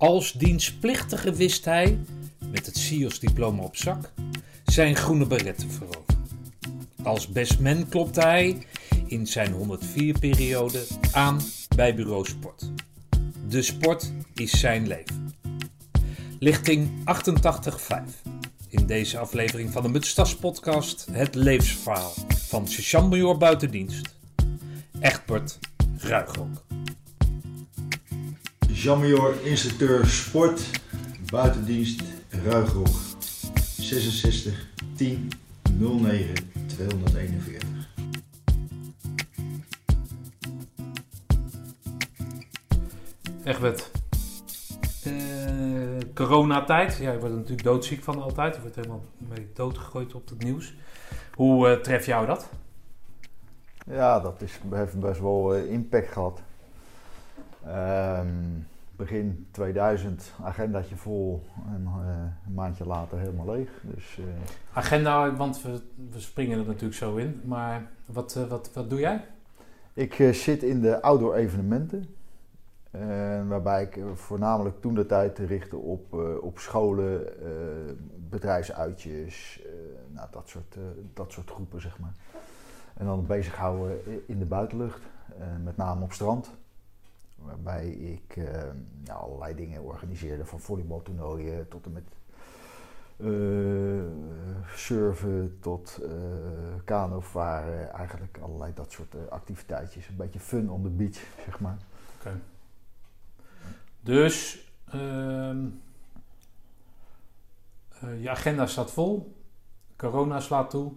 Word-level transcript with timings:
Als 0.00 0.32
dienstplichtige 0.32 1.32
wist 1.32 1.64
hij, 1.64 1.98
met 2.50 2.66
het 2.66 2.76
SIOS-diploma 2.76 3.62
op 3.62 3.76
zak, 3.76 4.12
zijn 4.64 4.96
groene 4.96 5.26
beret 5.26 5.58
te 5.58 5.68
veroveren. 5.68 6.24
Als 7.02 7.28
bestman 7.28 7.88
klopte 7.88 8.20
hij 8.20 8.66
in 9.06 9.26
zijn 9.26 9.52
104-periode 9.52 10.86
aan 11.12 11.40
bij 11.76 11.94
Bureau 11.94 12.26
Sport. 12.26 12.70
De 13.48 13.62
sport 13.62 14.12
is 14.34 14.60
zijn 14.60 14.86
leven. 14.86 15.34
Lichting 16.38 16.88
88.5. 16.88 18.32
In 18.68 18.86
deze 18.86 19.18
aflevering 19.18 19.72
van 19.72 19.82
de 19.82 19.88
Mutstas 19.88 20.36
podcast 20.36 21.06
het 21.10 21.34
levensverhaal 21.34 22.12
van 22.28 22.68
sergeant-major 22.68 23.36
buitendienst 23.36 24.16
Egbert 25.00 25.58
Ruigrok. 25.98 26.69
Jean-Major 28.80 29.34
instructeur 29.44 30.06
sport, 30.06 30.70
buitendienst 31.30 32.02
Ruigrok. 32.44 32.96
66 33.78 34.68
10 34.96 35.28
09 35.78 36.34
241. 36.66 37.88
Egbert, 43.44 43.90
uh, 45.06 45.98
coronatijd. 46.14 46.96
Ja, 46.96 47.12
je 47.12 47.18
wordt 47.18 47.32
er 47.32 47.40
natuurlijk 47.40 47.62
doodziek 47.62 48.02
van 48.02 48.22
altijd. 48.22 48.54
Je 48.54 48.60
wordt 48.60 48.76
helemaal 48.76 49.04
mee 49.18 49.48
doodgegooid 49.54 50.14
op 50.14 50.28
het 50.28 50.42
nieuws. 50.42 50.74
Hoe 51.34 51.68
uh, 51.68 51.76
treft 51.76 52.06
jou 52.06 52.26
dat? 52.26 52.50
Ja, 53.86 54.20
dat 54.20 54.42
is, 54.42 54.60
heeft 54.70 55.00
best 55.00 55.20
wel 55.20 55.56
uh, 55.56 55.72
impact 55.72 56.12
gehad. 56.12 56.42
Um, 57.66 58.66
begin 58.96 59.46
2000 59.50 60.32
agendaatje 60.42 60.96
vol 60.96 61.42
en 61.74 61.82
uh, 61.82 62.06
een 62.46 62.54
maandje 62.54 62.86
later 62.86 63.18
helemaal 63.18 63.54
leeg. 63.54 63.70
Dus, 63.82 64.16
uh... 64.18 64.24
Agenda, 64.72 65.34
want 65.36 65.62
we, 65.62 65.80
we, 66.10 66.20
springen 66.20 66.58
er 66.58 66.66
natuurlijk 66.66 66.94
zo 66.94 67.16
in. 67.16 67.40
Maar 67.44 67.90
wat, 68.06 68.34
uh, 68.38 68.44
wat, 68.44 68.70
wat 68.72 68.90
doe 68.90 69.00
jij? 69.00 69.24
Ik 69.92 70.14
zit 70.32 70.62
in 70.62 70.80
de 70.80 71.02
outdoor 71.02 71.34
evenementen. 71.34 72.14
waarbij 73.48 73.82
ik 73.82 74.00
voornamelijk 74.14 74.80
toen 74.80 74.94
de 74.94 75.06
tijd 75.06 75.38
richtte 75.38 75.76
op, 75.76 76.12
op 76.40 76.58
scholen, 76.58 77.24
bedrijfsuitjes, 78.28 79.60
nou, 80.08 80.28
dat, 80.30 80.48
soort, 80.48 80.76
dat 81.14 81.32
soort 81.32 81.50
groepen 81.50 81.80
zeg 81.80 81.98
maar. 81.98 82.12
En 82.94 83.06
dan 83.06 83.26
bezighouden 83.26 83.98
in 84.26 84.38
de 84.38 84.44
buitenlucht, 84.44 85.00
met 85.64 85.76
name 85.76 86.04
op 86.04 86.12
strand. 86.12 86.50
Waarbij 87.44 87.88
ik 87.88 88.36
uh, 88.36 88.44
nou, 89.04 89.20
allerlei 89.20 89.54
dingen 89.54 89.82
organiseerde, 89.82 90.44
van 90.44 90.60
volleybaltoernooien 90.60 91.68
tot 91.68 91.84
en 91.84 91.92
met 91.92 92.04
uh, 93.16 94.02
surfen 94.74 95.56
tot 95.60 96.00
uh, 96.02 96.10
kano 96.84 97.20
varen. 97.20 97.92
Eigenlijk 97.92 98.38
allerlei 98.42 98.72
dat 98.74 98.92
soort 98.92 99.30
activiteitjes. 99.30 100.08
Een 100.08 100.16
beetje 100.16 100.40
fun 100.40 100.70
on 100.70 100.82
the 100.82 100.88
beach, 100.88 101.18
zeg 101.44 101.60
maar. 101.60 101.78
Oké. 102.18 102.28
Okay. 102.28 102.40
Dus 104.00 104.66
ehm, 104.90 105.66
je 108.20 108.30
agenda 108.30 108.66
staat 108.66 108.90
vol, 108.90 109.36
corona 109.96 110.40
slaat 110.40 110.70
toe 110.70 110.92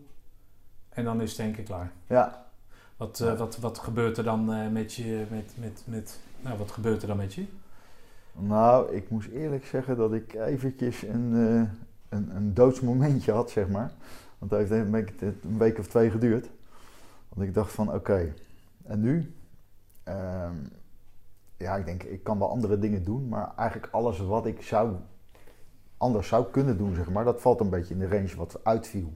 en 0.90 1.04
dan 1.04 1.22
is 1.22 1.30
het 1.30 1.38
denk 1.38 1.58
ik 1.58 1.66
klaar. 1.66 1.92
Ja. 2.08 2.46
Wat, 2.98 3.20
wat, 3.20 3.58
wat 3.58 3.80
gebeurt 3.80 4.18
er 4.18 4.24
dan 4.24 4.72
met 4.72 4.94
je, 4.94 5.26
met, 5.30 5.54
met, 5.58 5.84
met 5.86 6.20
nou, 6.44 6.58
wat 6.58 6.72
gebeurt 6.72 7.02
er 7.02 7.08
dan 7.08 7.18
met 7.18 7.34
je? 7.34 7.46
Nou, 8.34 8.96
ik 8.96 9.10
moest 9.10 9.30
eerlijk 9.30 9.66
zeggen 9.66 9.98
dat 9.98 10.14
ik 10.14 10.34
eventjes 10.34 11.02
een, 11.04 11.32
uh, 11.34 11.62
een, 12.10 12.36
een 12.36 12.54
doodsmomentje 12.54 13.32
had, 13.32 13.50
zeg 13.50 13.68
maar. 13.68 13.92
Want 14.38 14.52
het 14.52 14.60
heeft 14.60 14.72
een, 14.72 15.38
een 15.44 15.58
week 15.58 15.80
of 15.80 15.88
twee 15.88 16.10
geduurd. 16.10 16.50
Want 17.30 17.48
ik 17.48 17.54
dacht 17.54 17.72
van, 17.72 17.94
oké, 17.94 18.34
en 18.84 19.00
nu? 19.00 19.34
Um, 20.08 20.72
ja, 21.58 21.76
ik 21.76 21.86
denk, 21.86 22.04
ik 22.04 22.24
kan 22.24 22.40
wel 22.40 22.50
andere 22.50 22.80
dingen 22.80 23.04
doen, 23.04 23.28
maar 23.28 23.54
eigenlijk 23.56 23.94
alles 23.94 24.20
wat 24.20 24.46
ik 24.46 24.62
zou, 24.62 24.96
anders 25.98 26.28
zou 26.28 26.46
kunnen 26.52 26.78
doen, 26.78 26.96
zeg 26.96 27.10
maar, 27.10 27.26
dat 27.26 27.42
valt 27.42 27.60
een 27.60 27.70
beetje 27.70 27.94
in 27.94 28.00
de 28.00 28.08
range 28.08 28.36
wat 28.36 28.60
uitviel. 28.64 29.14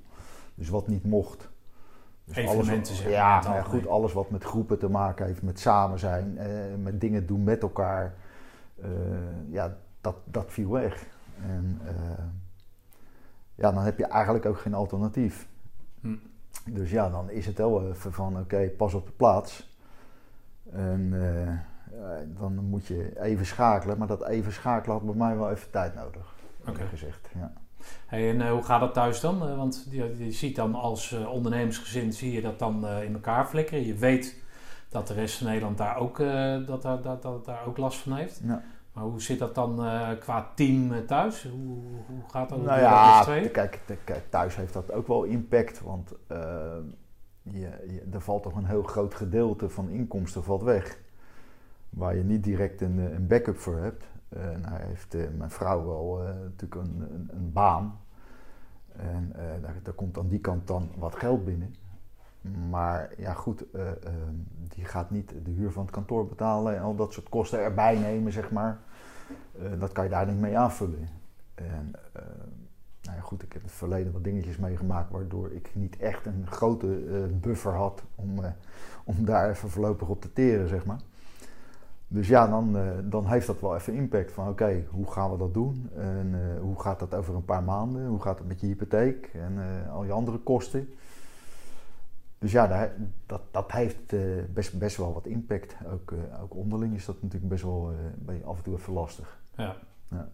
Dus 0.56 0.70
wat 0.70 0.88
niet 0.88 1.04
mocht. 1.04 1.50
Dus 2.28 2.38
Evenementen 2.38 2.94
alles, 2.94 3.04
ja, 3.04 3.42
nou 3.42 3.56
ja, 3.56 3.62
goed, 3.62 3.88
alles 3.88 4.14
wat 4.14 4.30
met 4.30 4.44
groepen 4.44 4.80
te 4.80 4.90
maken 4.90 5.26
heeft, 5.26 5.42
met 5.42 5.60
samen 5.60 6.00
zijn, 6.00 6.38
eh, 6.38 6.50
met 6.82 7.02
dingen 7.02 7.26
doen 7.26 7.44
met 7.44 7.62
elkaar. 7.62 8.14
Uh, 8.80 8.88
ja, 9.50 9.78
dat, 10.02 10.16
dat 10.24 10.46
viel 10.48 10.70
weg. 10.70 11.06
En 11.42 11.82
uh, 11.84 11.92
ja, 13.56 13.72
dan 13.72 13.84
heb 13.84 13.98
je 13.98 14.06
eigenlijk 14.06 14.46
ook 14.46 14.60
geen 14.60 14.74
alternatief. 14.74 15.48
Hm. 16.02 16.16
Dus 16.66 16.92
ja, 16.92 17.10
dan 17.10 17.30
is 17.30 17.46
het 17.46 17.58
wel 17.58 17.90
even 17.90 18.14
van 18.14 18.34
oké, 18.34 18.42
okay, 18.42 18.70
pas 18.70 18.94
op 18.94 19.06
de 19.06 19.12
plaats. 19.12 19.76
En 20.72 21.02
uh, 21.14 21.54
dan 22.40 22.56
moet 22.56 22.86
je 22.86 23.22
even 23.22 23.46
schakelen, 23.46 23.98
maar 23.98 24.08
dat 24.08 24.28
even 24.28 24.52
schakelen 24.52 24.96
had 24.96 25.06
bij 25.06 25.16
mij 25.16 25.38
wel 25.38 25.52
even 25.52 25.72
tijd 25.72 25.96
nodig. 25.96 26.36
Oké. 26.68 26.86
Gezegd, 26.86 27.30
ja. 27.34 27.54
Hey, 28.08 28.30
en 28.30 28.40
uh, 28.40 28.52
hoe 28.52 28.64
gaat 28.64 28.80
dat 28.80 28.94
thuis 28.94 29.20
dan? 29.20 29.50
Uh, 29.50 29.58
want 29.58 29.88
je, 29.90 30.16
je, 30.18 30.32
ziet 30.32 30.56
dan 30.56 30.76
als 30.76 31.12
uh, 31.12 31.32
ondernemersgezin 31.32 32.14
zie 32.14 32.32
je 32.32 32.42
dat 32.42 32.60
dan 32.60 32.88
in 32.88 33.14
elkaar 33.14 33.46
flikkeren. 33.46 33.86
Je 33.86 33.94
weet 33.94 34.36
dat 34.90 35.08
de 35.08 35.14
rest 35.14 35.38
van 35.38 35.48
Nederland 35.48 35.78
daar 35.78 35.98
ook, 35.98 36.18
dat, 36.68 36.82
dat, 36.82 37.04
dat, 37.04 37.22
dat, 37.22 37.46
daar 37.46 37.66
ook 37.68 37.78
last 37.78 38.00
van 38.00 38.14
heeft. 38.14 38.42
Ja. 38.44 38.64
Maar 38.94 39.04
hoe 39.04 39.22
zit 39.22 39.40
dat 39.40 39.56
dan 39.56 39.76
qua 40.20 40.52
team 40.56 41.06
thuis? 41.06 41.44
Hoe, 41.44 41.78
hoe 42.08 42.30
gaat 42.30 42.50
dat? 42.50 42.62
Nou 42.62 42.80
ja, 42.80 43.24
kijk, 43.52 43.80
kijk, 44.04 44.24
thuis 44.30 44.56
heeft 44.56 44.74
dat 44.74 44.92
ook 44.92 45.08
wel 45.08 45.24
impact. 45.24 45.82
Want 45.82 46.14
je, 47.44 47.60
je, 47.88 48.04
er 48.14 48.22
valt 48.22 48.44
toch 48.44 48.56
een 48.56 48.66
heel 48.66 48.84
groot 48.84 49.16
gedeelte 49.16 49.70
van 49.70 49.90
inkomsten 49.90 50.44
valt 50.44 50.64
weg. 50.64 51.00
Waar 51.90 52.16
je 52.16 52.24
niet 52.24 52.44
direct 52.44 52.82
een, 52.82 52.98
een 52.98 53.28
backup 53.28 53.58
voor 53.58 53.78
hebt. 53.78 54.04
En 54.30 54.66
hij 54.66 54.86
heeft 54.86 55.16
uh, 55.16 55.28
mijn 55.38 55.52
vrouw 55.52 55.86
wel 55.86 56.24
uh, 56.24 56.28
natuurlijk 56.28 56.82
een, 56.82 57.02
een, 57.14 57.30
een, 57.32 57.52
baan. 57.52 58.00
En 58.96 59.34
daar, 59.84 59.94
komt 59.94 60.18
aan 60.18 60.28
die 60.28 60.40
kant 60.40 60.68
dan 60.68 60.90
wat 60.98 61.16
geld 61.16 61.46
binnen. 61.46 61.76
Maar 62.70 63.14
ja, 63.18 63.34
goed, 63.34 63.66
die 64.68 64.86
gaat 64.86 65.10
niet 65.10 65.34
de 65.44 65.52
huur 65.52 65.72
van 65.72 65.82
het 65.82 65.92
kantoor 65.92 66.28
betalen 66.28 66.76
en 66.76 66.82
al 66.82 66.96
dat 66.96 67.14
soort 67.14 67.30
kosten 67.30 67.60
erbij 67.60 67.98
nemen, 67.98 68.32
zeg 68.32 68.52
maar. 68.52 68.80
dat 69.80 69.92
kan 69.92 70.04
je 70.04 70.10
daar 70.10 70.28
niet 70.28 70.40
mee 70.40 70.58
aanvullen. 70.58 71.08
En 71.56 71.92
nou 73.02 73.18
ja, 73.18 73.22
goed, 73.22 73.44
ik 73.44 73.54
heb 73.54 73.62
in 73.62 73.68
het 73.68 73.78
verleden 73.78 74.14
wat 74.14 74.24
dingetjes 74.24 74.58
meegemaakt 74.58 75.12
waardoor 75.12 75.52
ik 75.52 75.72
niet 75.74 75.98
echt 75.98 76.26
een 76.26 76.48
grote 76.48 76.88
buffer 77.42 77.74
had 77.74 78.04
om, 78.16 78.40
om 79.04 79.26
daar 79.26 79.50
even 79.50 79.70
voorlopig 79.70 80.08
op 80.08 80.22
te 80.22 80.34
teren, 80.34 80.68
zeg 80.68 80.86
maar. 80.86 81.00
Dus 82.08 82.28
ja, 82.28 82.48
dan, 82.48 82.78
uh, 82.78 82.90
dan 83.04 83.28
heeft 83.28 83.48
dat 83.48 83.62
wel 83.62 83.76
even 83.76 83.94
impact 83.94 84.32
van 84.32 84.44
oké, 84.44 84.64
okay, 84.64 84.88
hoe 84.90 85.12
gaan 85.12 85.32
we 85.32 85.38
dat 85.38 85.54
doen? 85.54 85.90
En 85.96 86.28
uh, 86.34 86.62
hoe 86.62 86.80
gaat 86.82 87.00
dat 87.00 87.16
over 87.16 87.36
een 87.36 87.46
paar 87.46 87.64
maanden? 87.64 88.08
Hoe 88.08 88.22
gaat 88.22 88.38
het 88.38 88.48
met 88.48 88.60
je 88.60 88.68
hypotheek 88.68 89.30
en 89.34 89.54
uh, 89.58 89.94
al 89.94 90.04
je 90.04 90.12
andere 90.12 90.38
kosten? 90.38 90.90
Dus 92.40 92.52
ja, 92.52 92.68
dat, 92.68 92.90
dat, 93.26 93.42
dat 93.52 93.72
heeft 93.72 94.14
best, 94.54 94.80
best 94.80 94.98
wel 94.98 95.14
wat 95.14 95.26
impact. 95.26 95.76
Ook, 95.94 96.14
ook 96.42 96.56
onderling 96.56 96.96
is 96.96 97.06
dat 97.06 97.16
natuurlijk 97.22 97.52
best 97.52 97.64
wel 97.64 97.94
af 98.46 98.58
en 98.58 98.64
toe 98.64 98.78
even 98.78 98.94
lastig. 98.94 99.40
Ja. 99.56 99.76
ja. 100.08 100.30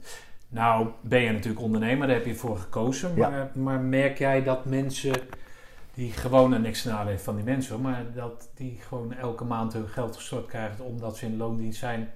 Nou, 0.48 0.88
ben 1.02 1.22
je 1.22 1.32
natuurlijk 1.32 1.64
ondernemer, 1.64 2.08
daar 2.08 2.16
heb 2.16 2.26
je 2.26 2.36
voor 2.36 2.58
gekozen. 2.58 3.18
Maar, 3.18 3.32
ja. 3.32 3.52
maar 3.54 3.80
merk 3.80 4.18
jij 4.18 4.44
dat 4.44 4.66
mensen 4.66 5.14
die 5.94 6.12
gewoon 6.12 6.52
een 6.52 6.62
niks 6.62 6.84
nadeel 6.84 7.18
van 7.18 7.36
die 7.36 7.46
mensen, 7.46 7.82
maar 7.82 8.14
dat 8.14 8.50
die 8.54 8.78
gewoon 8.80 9.14
elke 9.14 9.44
maand 9.44 9.74
hun 9.74 9.88
geld 9.88 10.16
gestort 10.16 10.46
krijgen 10.46 10.86
omdat 10.86 11.18
ze 11.18 11.26
in 11.26 11.38
loondienst 11.38 11.80
zijn, 11.80 12.10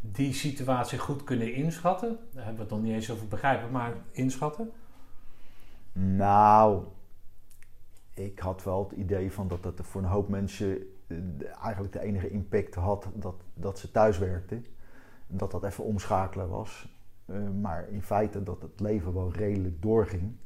die 0.00 0.32
situatie 0.32 0.98
goed 0.98 1.24
kunnen 1.24 1.54
inschatten. 1.54 2.18
Daar 2.32 2.44
hebben 2.44 2.66
we 2.66 2.68
het 2.68 2.70
nog 2.70 2.82
niet 2.82 2.94
eens 2.94 3.10
over 3.10 3.28
begrijpen, 3.28 3.70
maar 3.70 3.92
inschatten. 4.10 4.70
Nou, 5.92 6.84
ik 8.14 8.38
had 8.38 8.64
wel 8.64 8.88
het 8.88 8.98
idee 8.98 9.32
van 9.32 9.48
dat 9.48 9.62
dat 9.62 9.80
voor 9.82 10.02
een 10.02 10.08
hoop 10.08 10.28
mensen 10.28 10.78
eh, 11.06 11.16
eigenlijk 11.62 11.92
de 11.92 12.00
enige 12.00 12.30
impact 12.30 12.74
had 12.74 13.08
dat, 13.14 13.34
dat 13.54 13.78
ze 13.78 13.90
thuis 13.90 14.18
werkten. 14.18 14.66
Dat 15.26 15.50
dat 15.50 15.64
even 15.64 15.84
omschakelen 15.84 16.48
was. 16.48 16.88
Uh, 17.26 17.36
maar 17.60 17.88
in 17.88 18.02
feite 18.02 18.42
dat 18.42 18.62
het 18.62 18.80
leven 18.80 19.14
wel 19.14 19.32
redelijk 19.32 19.82
doorging. 19.82 20.36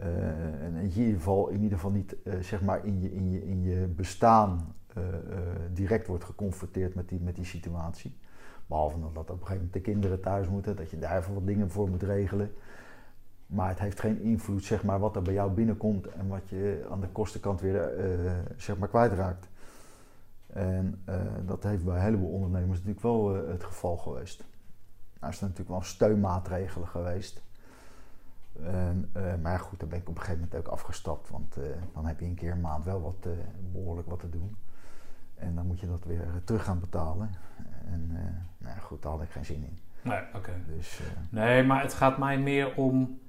Uh, 0.00 0.64
en 0.64 0.74
in 0.74 0.90
ieder 0.90 1.14
geval, 1.14 1.48
in 1.48 1.62
ieder 1.62 1.78
geval 1.78 1.90
niet 1.90 2.16
uh, 2.24 2.34
zeg 2.40 2.62
maar 2.62 2.86
in, 2.86 3.00
je, 3.00 3.14
in, 3.14 3.30
je, 3.30 3.46
in 3.46 3.62
je 3.62 3.86
bestaan 3.86 4.74
uh, 4.98 5.04
direct 5.72 6.06
wordt 6.06 6.24
geconfronteerd 6.24 6.94
met 6.94 7.08
die, 7.08 7.20
met 7.20 7.34
die 7.34 7.44
situatie. 7.44 8.16
Behalve 8.66 8.98
dat 9.00 9.10
op 9.10 9.16
een 9.16 9.26
gegeven 9.34 9.54
moment 9.54 9.72
de 9.72 9.80
kinderen 9.80 10.20
thuis 10.20 10.48
moeten, 10.48 10.76
dat 10.76 10.90
je 10.90 10.98
daar 10.98 11.18
even 11.18 11.34
wat 11.34 11.46
dingen 11.46 11.70
voor 11.70 11.88
moet 11.88 12.02
regelen. 12.02 12.52
Maar 13.46 13.68
het 13.68 13.78
heeft 13.78 14.00
geen 14.00 14.20
invloed, 14.20 14.64
zeg 14.64 14.84
maar, 14.84 14.98
wat 14.98 15.16
er 15.16 15.22
bij 15.22 15.34
jou 15.34 15.50
binnenkomt 15.50 16.06
en 16.06 16.28
wat 16.28 16.48
je 16.48 16.86
aan 16.90 17.00
de 17.00 17.08
kostenkant 17.08 17.60
weer 17.60 17.90
zeg 18.56 18.78
maar 18.78 18.88
kwijtraakt. 18.88 19.48
En 20.46 21.04
dat 21.46 21.62
heeft 21.62 21.84
bij 21.84 21.94
een 21.94 22.02
heleboel 22.02 22.30
ondernemers 22.30 22.78
natuurlijk 22.78 23.02
wel 23.02 23.34
het 23.34 23.64
geval 23.64 23.96
geweest. 23.96 24.44
Nou 25.20 25.32
is 25.32 25.40
natuurlijk 25.40 25.68
wel 25.68 25.82
steunmaatregelen 25.82 26.88
geweest. 26.88 27.42
En, 28.62 29.10
uh, 29.16 29.34
maar 29.42 29.58
goed, 29.58 29.80
daar 29.80 29.88
ben 29.88 29.98
ik 29.98 30.08
op 30.08 30.14
een 30.14 30.20
gegeven 30.20 30.40
moment 30.40 30.66
ook 30.66 30.72
afgestapt. 30.72 31.30
Want 31.30 31.58
uh, 31.58 31.64
dan 31.94 32.06
heb 32.06 32.20
je 32.20 32.26
een 32.26 32.34
keer 32.34 32.52
een 32.52 32.60
maand 32.60 32.84
wel 32.84 33.00
wat, 33.00 33.26
uh, 33.26 33.32
behoorlijk 33.72 34.08
wat 34.08 34.20
te 34.20 34.30
doen. 34.30 34.56
En 35.34 35.54
dan 35.54 35.66
moet 35.66 35.80
je 35.80 35.86
dat 35.86 36.04
weer 36.04 36.26
terug 36.44 36.64
gaan 36.64 36.80
betalen. 36.80 37.30
En 37.86 38.12
nou 38.58 38.78
goed, 38.80 39.02
daar 39.02 39.12
had 39.12 39.22
ik 39.22 39.30
geen 39.30 39.44
zin 39.44 39.64
in. 39.64 39.78
Nee, 40.02 40.20
oké. 40.34 40.52
Dus, 40.66 41.00
nee, 41.30 41.62
maar 41.62 41.82
het 41.82 41.94
gaat 41.94 42.18
mij 42.18 42.38
meer 42.38 42.74
om... 42.74 43.20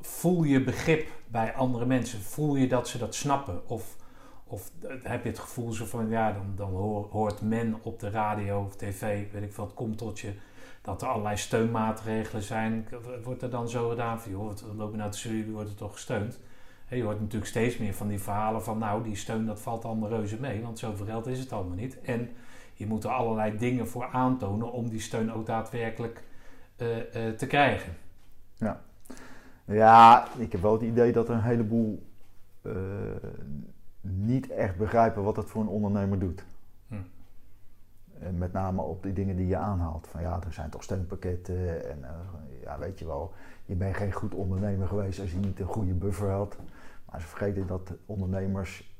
Voel 0.00 0.42
je 0.42 0.64
begrip 0.64 1.10
bij 1.26 1.54
andere 1.54 1.86
mensen? 1.86 2.20
Voel 2.20 2.56
je 2.56 2.68
dat 2.68 2.88
ze 2.88 2.98
dat 2.98 3.14
snappen? 3.14 3.68
Of, 3.68 3.96
of 4.44 4.72
heb 5.02 5.22
je 5.22 5.28
het 5.28 5.38
gevoel 5.38 5.72
zo 5.72 5.84
van... 5.84 6.08
Ja, 6.08 6.32
dan, 6.32 6.52
dan 6.54 6.70
hoort 7.10 7.40
men 7.40 7.76
op 7.82 8.00
de 8.00 8.10
radio 8.10 8.64
of 8.64 8.76
tv... 8.76 9.32
Weet 9.32 9.42
ik 9.42 9.52
veel, 9.52 9.64
het 9.64 9.74
komt 9.74 9.98
tot 9.98 10.20
je 10.20 10.34
dat 10.88 11.02
er 11.02 11.08
allerlei 11.08 11.36
steunmaatregelen 11.36 12.42
zijn. 12.42 12.88
Wordt 13.24 13.42
er 13.42 13.50
dan 13.50 13.68
zo 13.68 13.88
gedaan 13.88 14.20
van, 14.20 14.30
joh, 14.30 14.50
we 14.50 14.74
lopen 14.76 14.98
nou 14.98 15.10
te 15.10 15.28
jullie 15.28 15.52
worden 15.52 15.76
toch 15.76 15.92
gesteund? 15.92 16.38
je 16.88 17.02
hoort 17.02 17.20
natuurlijk 17.20 17.50
steeds 17.50 17.76
meer 17.76 17.94
van 17.94 18.08
die 18.08 18.20
verhalen 18.20 18.62
van, 18.62 18.78
nou, 18.78 19.02
die 19.02 19.16
steun 19.16 19.46
dat 19.46 19.60
valt 19.60 19.84
allemaal 19.84 20.08
reuze 20.08 20.40
mee, 20.40 20.62
want 20.62 20.78
zoveel 20.78 21.06
geld 21.06 21.26
is 21.26 21.38
het 21.38 21.52
allemaal 21.52 21.76
niet. 21.76 22.00
En 22.00 22.30
je 22.74 22.86
moet 22.86 23.04
er 23.04 23.10
allerlei 23.10 23.56
dingen 23.58 23.88
voor 23.88 24.08
aantonen 24.12 24.72
om 24.72 24.88
die 24.88 25.00
steun 25.00 25.32
ook 25.32 25.46
daadwerkelijk 25.46 26.22
uh, 26.76 26.96
uh, 26.96 27.02
te 27.36 27.46
krijgen. 27.46 27.92
Ja. 28.56 28.80
ja, 29.64 30.28
ik 30.38 30.52
heb 30.52 30.60
wel 30.60 30.72
het 30.72 30.82
idee 30.82 31.12
dat 31.12 31.28
een 31.28 31.42
heleboel 31.42 32.06
uh, 32.62 32.72
niet 34.00 34.50
echt 34.50 34.76
begrijpen 34.76 35.22
wat 35.22 35.36
het 35.36 35.50
voor 35.50 35.62
een 35.62 35.68
ondernemer 35.68 36.18
doet. 36.18 36.44
En 38.20 38.38
met 38.38 38.52
name 38.52 38.82
op 38.82 39.02
die 39.02 39.12
dingen 39.12 39.36
die 39.36 39.46
je 39.46 39.56
aanhaalt. 39.56 40.06
Van 40.06 40.20
ja, 40.20 40.40
er 40.46 40.52
zijn 40.52 40.70
toch 40.70 40.82
steunpakketten. 40.82 41.90
En 41.90 41.98
uh, 41.98 42.08
ja, 42.62 42.78
weet 42.78 42.98
je 42.98 43.06
wel, 43.06 43.32
je 43.64 43.74
bent 43.74 43.96
geen 43.96 44.12
goed 44.12 44.34
ondernemer 44.34 44.88
geweest 44.88 45.20
als 45.20 45.30
je 45.30 45.38
niet 45.38 45.60
een 45.60 45.66
goede 45.66 45.94
buffer 45.94 46.30
had. 46.30 46.56
Maar 47.10 47.20
ze 47.20 47.26
vergeten 47.26 47.66
dat 47.66 47.92
ondernemers 48.06 48.96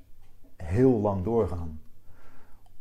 heel 0.56 1.00
lang 1.00 1.24
doorgaan 1.24 1.80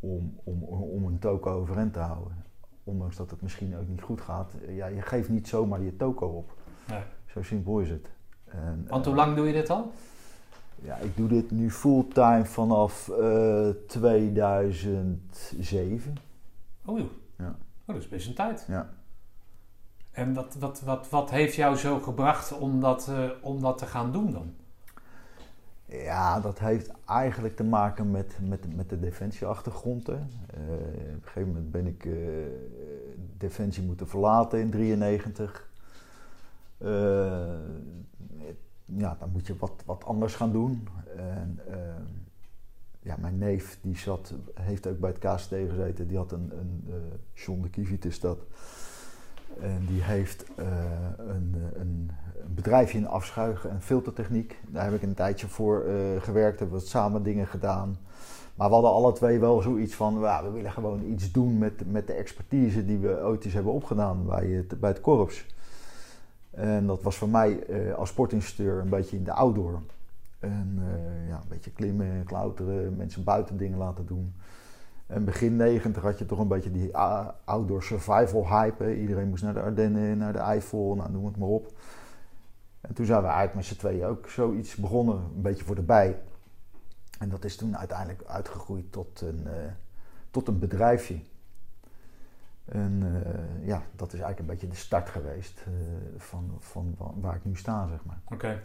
om, 0.00 0.38
om, 0.44 0.62
om 0.62 1.04
een 1.04 1.18
toko 1.18 1.50
overeind 1.50 1.92
te 1.92 1.98
houden. 1.98 2.44
Ondanks 2.84 3.16
dat 3.16 3.30
het 3.30 3.42
misschien 3.42 3.76
ook 3.76 3.88
niet 3.88 4.02
goed 4.02 4.20
gaat. 4.20 4.52
Ja, 4.68 4.86
je 4.86 5.02
geeft 5.02 5.28
niet 5.28 5.48
zomaar 5.48 5.82
je 5.82 5.96
toko 5.96 6.26
op. 6.26 6.52
Nee. 6.88 7.02
Zo 7.26 7.42
simpel 7.42 7.78
is 7.78 7.90
het. 7.90 8.06
En, 8.44 8.86
Want 8.88 9.04
hoe 9.04 9.14
lang 9.14 9.36
doe 9.36 9.46
je 9.46 9.52
dit 9.52 9.70
al? 9.70 9.92
Ja, 10.82 10.96
ik 10.96 11.16
doe 11.16 11.28
dit 11.28 11.50
nu 11.50 11.70
fulltime 11.70 12.44
vanaf 12.44 13.10
uh, 13.20 13.68
2007. 13.86 16.16
Oh, 16.88 16.98
ja. 17.36 17.48
Oh, 17.86 17.94
dat 17.94 17.96
is 17.96 18.08
best 18.08 18.28
een 18.28 18.34
tijd. 18.34 18.64
Ja. 18.68 18.90
En 20.10 20.34
wat, 20.34 20.54
wat, 20.54 20.80
wat, 20.80 21.10
wat 21.10 21.30
heeft 21.30 21.54
jou 21.54 21.76
zo 21.76 22.00
gebracht 22.00 22.58
om 22.58 22.80
dat, 22.80 23.08
uh, 23.10 23.30
om 23.42 23.60
dat 23.60 23.78
te 23.78 23.86
gaan 23.86 24.12
doen 24.12 24.32
dan? 24.32 24.54
Ja, 25.84 26.40
dat 26.40 26.58
heeft 26.58 26.90
eigenlijk 27.06 27.56
te 27.56 27.64
maken 27.64 28.10
met, 28.10 28.38
met, 28.40 28.76
met 28.76 28.88
de 28.88 29.00
defensieachtergrond. 29.00 30.08
Uh, 30.08 30.14
op 30.14 30.22
een 30.50 31.20
gegeven 31.22 31.48
moment 31.48 31.70
ben 31.70 31.86
ik 31.86 32.04
uh, 32.04 32.14
defensie 33.36 33.82
moeten 33.82 34.08
verlaten 34.08 34.60
in 34.60 34.70
1993. 34.70 35.70
ja, 38.84 39.16
dan 39.18 39.30
moet 39.32 39.46
je 39.46 39.56
wat, 39.58 39.82
wat 39.84 40.04
anders 40.04 40.34
gaan 40.34 40.52
doen. 40.52 40.88
En, 41.16 41.60
ja, 43.02 43.16
mijn 43.20 43.38
neef 43.38 43.78
die 43.80 43.96
zat, 43.96 44.34
heeft 44.54 44.86
ook 44.86 44.98
bij 44.98 45.14
het 45.18 45.34
KST 45.34 45.48
gezeten. 45.48 46.08
Die 46.08 46.16
had 46.16 46.32
een, 46.32 46.52
een 46.58 46.84
uh, 46.88 46.94
John 47.34 47.62
de 47.62 47.70
Kievit 47.70 48.04
is 48.04 48.20
dat. 48.20 48.38
En 49.60 49.86
die 49.86 50.02
heeft 50.02 50.44
uh, 50.58 50.66
een, 51.16 51.54
een, 51.74 52.10
een, 52.44 52.54
bedrijfje 52.54 52.98
in 52.98 53.08
afschuigen 53.08 53.70
en 53.70 53.82
filtertechniek. 53.82 54.60
Daar 54.68 54.84
heb 54.84 54.94
ik 54.94 55.02
een 55.02 55.14
tijdje 55.14 55.46
voor 55.46 55.84
uh, 55.84 56.22
gewerkt, 56.22 56.58
hebben 56.58 56.78
we 56.78 56.84
samen 56.84 57.22
dingen 57.22 57.46
gedaan. 57.46 57.98
Maar 58.54 58.68
we 58.68 58.74
hadden 58.74 58.92
alle 58.92 59.12
twee 59.12 59.38
wel 59.38 59.62
zoiets 59.62 59.94
van, 59.94 60.20
we 60.20 60.50
willen 60.52 60.72
gewoon 60.72 61.04
iets 61.04 61.32
doen 61.32 61.58
met, 61.58 61.92
met 61.92 62.06
de 62.06 62.12
expertise 62.12 62.84
die 62.84 62.98
we 62.98 63.20
ooit 63.22 63.44
eens 63.44 63.54
hebben 63.54 63.72
opgedaan 63.72 64.26
bij 64.26 64.46
het, 64.46 64.80
bij 64.80 64.90
het 64.90 65.00
korps. 65.00 65.46
En 66.50 66.86
dat 66.86 67.02
was 67.02 67.16
voor 67.16 67.28
mij 67.28 67.66
als 67.94 68.08
sportinstructeur 68.08 68.80
een 68.80 68.88
beetje 68.88 69.16
in 69.16 69.24
de 69.24 69.32
outdoor. 69.32 69.80
En 70.38 70.78
uh, 70.78 71.28
ja, 71.28 71.36
een 71.36 71.48
beetje 71.48 71.72
klimmen, 71.72 72.24
klauteren, 72.24 72.96
mensen 72.96 73.24
buiten 73.24 73.56
dingen 73.56 73.78
laten 73.78 74.06
doen. 74.06 74.34
En 75.06 75.24
begin 75.24 75.56
90 75.56 76.02
had 76.02 76.18
je 76.18 76.26
toch 76.26 76.38
een 76.38 76.48
beetje 76.48 76.70
die 76.70 76.96
outdoor 77.44 77.82
survival 77.82 78.48
hype. 78.48 79.00
Iedereen 79.00 79.28
moest 79.28 79.42
naar 79.42 79.54
de 79.54 79.60
Ardennen, 79.60 80.18
naar 80.18 80.32
de 80.32 80.38
Eifel, 80.38 80.94
nou 80.94 81.10
noem 81.10 81.24
het 81.24 81.36
maar 81.36 81.48
op. 81.48 81.72
En 82.80 82.94
toen 82.94 83.06
zijn 83.06 83.20
we 83.20 83.26
eigenlijk 83.26 83.56
met 83.56 83.64
z'n 83.64 83.76
tweeën 83.76 84.04
ook 84.04 84.28
zoiets 84.28 84.74
begonnen, 84.74 85.16
een 85.16 85.42
beetje 85.42 85.64
voor 85.64 85.74
de 85.74 85.82
bij. 85.82 86.18
En 87.18 87.28
dat 87.28 87.44
is 87.44 87.56
toen 87.56 87.76
uiteindelijk 87.76 88.22
uitgegroeid 88.24 88.92
tot 88.92 89.20
een, 89.20 89.42
uh, 89.46 89.52
tot 90.30 90.48
een 90.48 90.58
bedrijfje. 90.58 91.20
En 92.64 93.02
uh, 93.02 93.66
ja, 93.66 93.82
dat 93.96 94.12
is 94.12 94.20
eigenlijk 94.20 94.38
een 94.38 94.46
beetje 94.46 94.68
de 94.68 94.74
start 94.74 95.08
geweest 95.08 95.64
van, 96.16 96.56
van 96.58 96.96
waar 97.20 97.36
ik 97.36 97.44
nu 97.44 97.56
sta, 97.56 97.88
zeg 97.88 98.04
maar. 98.04 98.20
Oké. 98.24 98.62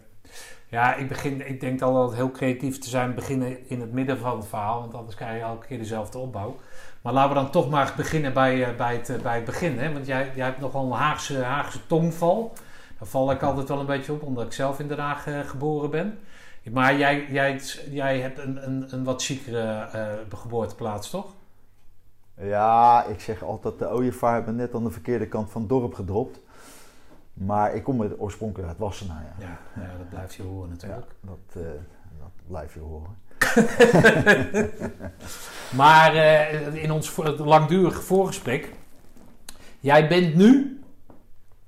Ja, 0.67 0.95
ik, 0.95 1.07
begin, 1.07 1.47
ik 1.47 1.59
denk 1.59 1.81
al 1.81 1.93
dat 1.93 2.15
heel 2.15 2.31
creatief 2.31 2.79
te 2.79 2.89
zijn, 2.89 3.15
beginnen 3.15 3.69
in 3.69 3.81
het 3.81 3.91
midden 3.91 4.17
van 4.17 4.37
het 4.37 4.47
verhaal, 4.47 4.79
want 4.79 4.93
anders 4.93 5.15
krijg 5.15 5.37
je 5.37 5.43
elke 5.43 5.65
keer 5.65 5.77
dezelfde 5.77 6.17
opbouw. 6.17 6.55
Maar 7.01 7.13
laten 7.13 7.29
we 7.29 7.41
dan 7.41 7.51
toch 7.51 7.69
maar 7.69 7.93
beginnen 7.97 8.33
bij, 8.33 8.69
uh, 8.69 8.75
bij, 8.77 8.95
het, 8.95 9.09
uh, 9.09 9.21
bij 9.21 9.35
het 9.35 9.45
begin. 9.45 9.79
Hè? 9.79 9.93
Want 9.93 10.05
jij, 10.05 10.31
jij 10.35 10.45
hebt 10.45 10.59
nogal 10.59 10.85
een 10.85 10.91
Haagse, 10.91 11.43
Haagse 11.43 11.87
tongval. 11.87 12.53
Daar 12.99 13.07
val 13.07 13.31
ik 13.31 13.41
altijd 13.41 13.67
wel 13.67 13.79
een 13.79 13.85
beetje 13.85 14.13
op, 14.13 14.21
omdat 14.21 14.45
ik 14.45 14.53
zelf 14.53 14.79
in 14.79 14.87
Den 14.87 14.99
Haag 14.99 15.27
uh, 15.27 15.39
geboren 15.39 15.89
ben. 15.89 16.19
Maar 16.71 16.97
jij, 16.97 17.25
jij, 17.29 17.61
jij 17.89 18.19
hebt 18.19 18.39
een, 18.39 18.67
een, 18.67 18.85
een 18.89 19.03
wat 19.03 19.23
chicere 19.23 19.89
geboorteplaats, 20.29 21.09
toch? 21.09 21.25
Ja, 22.37 23.05
ik 23.05 23.19
zeg 23.19 23.43
altijd, 23.43 23.79
de 23.79 23.89
ooievaar 23.89 24.33
hebben 24.33 24.55
net 24.55 24.73
aan 24.75 24.83
de 24.83 24.91
verkeerde 24.91 25.27
kant 25.27 25.51
van 25.51 25.61
het 25.61 25.69
dorp 25.69 25.93
gedropt. 25.93 26.39
Maar 27.33 27.75
ik 27.75 27.83
kom 27.83 27.97
met 27.97 28.19
oorspronkelijk 28.19 28.69
uit 28.69 28.77
Wassenaar. 28.77 29.35
Ja. 29.39 29.45
Ja, 29.45 29.81
ja, 29.81 29.97
dat 29.97 30.09
blijft 30.09 30.33
je 30.33 30.43
horen 30.43 30.69
natuurlijk. 30.69 31.07
Ja, 31.21 31.29
dat, 31.29 31.63
uh, 31.63 31.69
dat 32.19 32.31
blijft 32.47 32.73
je 32.73 32.79
horen. 32.79 33.21
maar 35.81 36.15
uh, 36.15 36.83
in 36.83 36.91
ons 36.91 37.15
langdurig 37.37 38.03
voorgesprek. 38.03 38.69
Jij 39.79 40.07
bent 40.07 40.35
nu. 40.35 40.81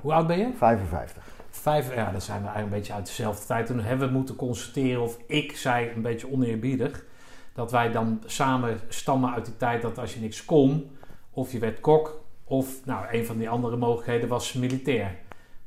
Hoe 0.01 0.13
oud 0.13 0.27
ben 0.27 0.37
je? 0.37 0.51
55. 0.57 1.23
Vijf, 1.49 1.95
ja, 1.95 2.11
dan 2.11 2.21
zijn 2.21 2.41
we 2.41 2.47
eigenlijk 2.47 2.75
een 2.75 2.79
beetje 2.79 2.93
uit 2.93 3.05
dezelfde 3.05 3.45
tijd. 3.45 3.65
Toen 3.65 3.79
hebben 3.79 4.07
we 4.07 4.13
moeten 4.13 4.35
constateren, 4.35 5.01
of 5.01 5.17
ik 5.27 5.57
zei 5.57 5.91
een 5.95 6.01
beetje 6.01 6.31
oneerbiedig, 6.31 7.05
dat 7.53 7.71
wij 7.71 7.91
dan 7.91 8.21
samen 8.25 8.79
stammen 8.87 9.33
uit 9.33 9.45
die 9.45 9.57
tijd 9.57 9.81
dat 9.81 9.97
als 9.97 10.13
je 10.13 10.19
niks 10.19 10.45
kon, 10.45 10.97
of 11.31 11.51
je 11.51 11.59
werd 11.59 11.79
kok, 11.79 12.23
of 12.43 12.85
nou, 12.85 13.05
een 13.11 13.25
van 13.25 13.37
die 13.37 13.49
andere 13.49 13.77
mogelijkheden 13.77 14.29
was 14.29 14.53
militair. 14.53 15.17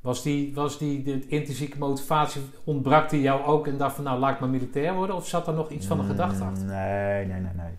Was 0.00 0.22
die, 0.22 0.54
was 0.54 0.78
die 0.78 1.02
de 1.02 1.26
intrinsieke 1.26 1.78
motivatie, 1.78 2.42
ontbrak 2.64 3.10
die 3.10 3.20
jou 3.20 3.44
ook 3.44 3.66
en 3.66 3.78
dacht 3.78 3.94
van 3.94 4.04
nou 4.04 4.18
laat 4.18 4.34
ik 4.34 4.40
maar 4.40 4.48
militair 4.48 4.94
worden? 4.94 5.16
Of 5.16 5.26
zat 5.26 5.46
er 5.46 5.54
nog 5.54 5.70
iets 5.70 5.86
van 5.86 5.98
een 5.98 6.06
gedachte 6.06 6.44
achter? 6.44 6.66
Nee, 6.66 7.26
nee, 7.26 7.40
nee, 7.40 7.52
nee. 7.54 7.76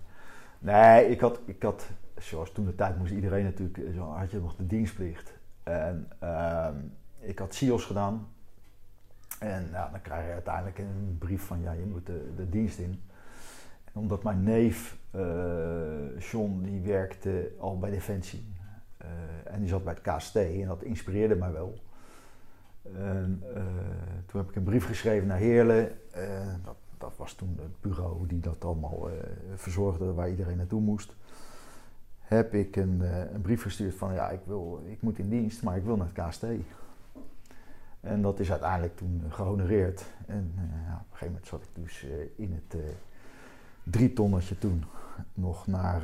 Nee, 0.59 1.09
ik 1.09 1.19
had, 1.19 1.39
ik 1.45 1.63
had 1.63 1.89
zoals 2.17 2.51
toen 2.51 2.65
de 2.65 2.75
tijd 2.75 2.97
moest 2.97 3.11
iedereen 3.11 3.43
natuurlijk, 3.43 3.93
zo 3.95 4.01
had 4.01 4.31
je 4.31 4.39
nog 4.39 4.55
de 4.55 4.67
dienstplicht. 4.67 5.33
En 5.63 6.11
uh, 6.23 6.67
ik 7.19 7.39
had 7.39 7.55
SIOS 7.55 7.85
gedaan. 7.85 8.27
En 9.39 9.69
nou, 9.71 9.91
dan 9.91 10.01
krijg 10.01 10.25
je 10.25 10.31
uiteindelijk 10.31 10.77
een 10.77 11.15
brief 11.19 11.41
van 11.41 11.61
ja, 11.61 11.71
je 11.71 11.85
moet 11.85 12.05
de, 12.05 12.33
de 12.35 12.49
dienst 12.49 12.79
in. 12.79 13.01
En 13.85 14.01
omdat 14.01 14.23
mijn 14.23 14.43
neef, 14.43 14.97
uh, 15.15 16.19
John, 16.31 16.61
die 16.63 16.81
werkte 16.81 17.51
al 17.59 17.79
bij 17.79 17.89
Defensie. 17.89 18.53
Uh, 19.01 19.53
en 19.53 19.59
die 19.59 19.69
zat 19.69 19.83
bij 19.83 19.93
het 19.93 20.15
KST 20.15 20.35
en 20.35 20.67
dat 20.67 20.83
inspireerde 20.83 21.35
mij 21.35 21.51
wel. 21.51 21.79
En, 22.95 23.43
uh, 23.43 23.63
toen 24.25 24.41
heb 24.41 24.49
ik 24.49 24.55
een 24.55 24.63
brief 24.63 24.85
geschreven 24.85 25.27
naar 25.27 25.37
Heerlen. 25.37 25.97
Uh, 26.17 26.53
dat, 26.63 26.75
dat, 26.97 27.13
was 27.17 27.33
toen 27.33 27.57
het 27.61 27.81
bureau 27.81 28.27
die 28.27 28.39
dat 28.39 28.65
allemaal 28.65 29.09
uh, 29.09 29.15
verzorgde, 29.55 30.13
waar 30.13 30.29
iedereen 30.29 30.57
naartoe 30.57 30.81
moest. 30.81 31.15
Heb 32.19 32.53
ik 32.53 32.75
een, 32.75 33.01
een, 33.33 33.41
brief 33.41 33.61
gestuurd 33.61 33.95
van 33.95 34.13
ja, 34.13 34.29
ik, 34.29 34.39
wil, 34.45 34.83
ik 34.85 35.01
moet 35.01 35.19
in 35.19 35.29
dienst, 35.29 35.63
maar 35.63 35.77
ik 35.77 35.83
wil 35.83 35.95
naar 35.95 36.09
het 36.13 36.27
KST. 36.27 36.43
En 38.01 38.21
dat 38.21 38.39
is 38.39 38.51
uiteindelijk 38.51 38.97
toen 38.97 39.23
gehonoreerd. 39.29 40.05
En 40.25 40.53
op 40.55 41.11
een 41.11 41.17
gegeven 41.17 41.27
moment 41.27 41.47
zat 41.47 41.63
ik 41.63 41.83
dus 41.83 42.05
in 42.35 42.53
het 42.53 42.81
drie 43.83 44.13
tonnetje 44.13 44.57
toen 44.57 44.83
nog 45.33 45.67
naar, 45.67 46.01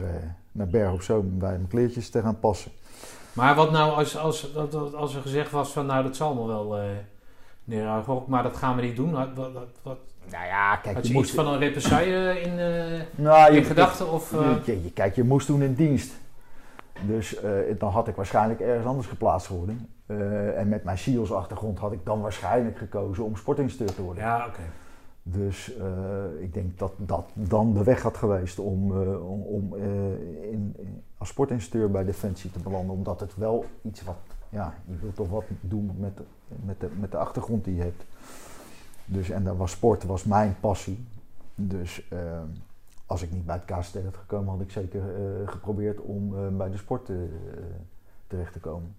naar 0.52 0.68
Berg 0.68 0.94
op 0.94 1.02
Zoom 1.02 1.38
bij 1.40 1.52
mijn 1.52 1.68
kleertjes 1.68 2.10
te 2.10 2.22
gaan 2.22 2.40
passen. 2.40 2.72
Maar 3.36 3.56
wat 3.56 3.72
nou 3.72 3.94
als, 3.94 4.18
als, 4.18 4.56
als 4.96 5.16
er 5.16 5.22
gezegd 5.22 5.52
was 5.52 5.72
van 5.72 5.86
nou 5.86 6.04
dat 6.04 6.16
zal 6.16 6.28
allemaal 6.28 6.48
wel 6.48 6.78
uh, 6.78 6.84
neer, 7.64 8.04
maar 8.28 8.44
dat 8.44 8.58
gaan 8.58 8.76
we 8.76 8.82
niet 8.82 8.96
doen. 8.96 9.12
Wat, 9.12 9.28
wat, 9.36 9.68
wat, 9.82 9.98
nou 10.32 10.46
ja, 10.46 10.76
kijk, 10.76 10.96
Had 10.96 11.08
je, 11.08 11.14
je 11.14 11.20
moest... 11.20 11.34
van 11.34 11.48
een 11.48 11.60
represaille 11.60 12.42
in, 12.42 12.60
uh, 12.60 13.02
nou, 13.16 13.56
in 13.56 13.64
gedachten? 13.64 14.12
Of, 14.12 14.32
uh... 14.32 14.56
je, 14.66 14.84
je, 14.84 14.92
kijk, 14.92 15.16
je 15.16 15.24
moest 15.24 15.48
toen 15.48 15.62
in 15.62 15.74
dienst. 15.74 16.14
Dus 17.02 17.36
eh, 17.36 17.52
dan 17.78 17.92
had 17.92 18.08
ik 18.08 18.16
waarschijnlijk 18.16 18.60
ergens 18.60 18.86
anders 18.86 19.08
geplaatst 19.08 19.48
geworden. 19.48 19.90
Eh, 20.06 20.60
en 20.60 20.70
met 20.70 20.84
mijn 20.84 20.98
SEALS 20.98 21.32
achtergrond 21.32 21.80
had 21.80 21.92
ik 21.92 22.00
dan 22.04 22.22
waarschijnlijk 22.22 22.78
gekozen 22.78 23.24
om 23.24 23.36
sportinstructeur 23.36 23.96
te 23.96 24.02
worden. 24.02 24.24
Ja, 24.24 24.46
oké. 24.48 24.62
Dus 25.28 25.76
eh, 25.76 26.42
ik 26.42 26.54
denk 26.54 26.78
dat 26.78 26.94
dat 26.98 27.30
dan 27.34 27.74
de 27.74 27.84
weg 27.84 28.02
had 28.02 28.18
geweest 28.18 28.60
om, 28.60 29.02
eh, 29.02 29.30
om, 29.48 29.76
eh, 29.76 30.52
in, 30.52 30.76
als 31.18 31.30
sportinstructeur 31.30 31.92
bij 31.92 32.04
Defensie 32.04 32.52
te 32.52 32.60
belanden. 32.60 32.96
Omdat 32.96 33.20
het 33.20 33.36
wel 33.36 33.66
iets 33.82 34.04
wat, 34.04 34.16
ja, 34.50 34.74
je 34.88 34.98
wilt 35.02 35.16
toch 35.16 35.30
wat 35.30 35.44
doen 35.62 35.92
met, 35.98 36.20
met, 36.66 36.80
de, 36.80 36.90
met 37.00 37.12
de 37.12 37.18
achtergrond 37.18 37.64
die 37.64 37.76
je 37.76 37.82
hebt. 37.82 38.04
Dus, 39.06 39.30
en 39.30 39.44
dat 39.44 39.58
was 39.58 39.72
sport 39.72 40.04
was 40.04 40.24
mijn 40.24 40.56
passie. 40.60 41.06
Dus 41.56 42.10
als 43.06 43.22
ik 43.22 43.32
niet 43.32 43.46
bij 43.46 43.62
het 43.66 43.80
KST 43.80 44.04
had 44.04 44.18
gekomen, 44.18 44.50
had 44.50 44.62
ik 44.62 44.72
zeker 44.72 45.04
geprobeerd 45.46 46.00
om 46.02 46.58
bij 46.58 46.70
de 46.70 46.78
sport 46.78 47.10
terecht 48.28 48.54
te 48.54 48.60
komen. 48.60 48.96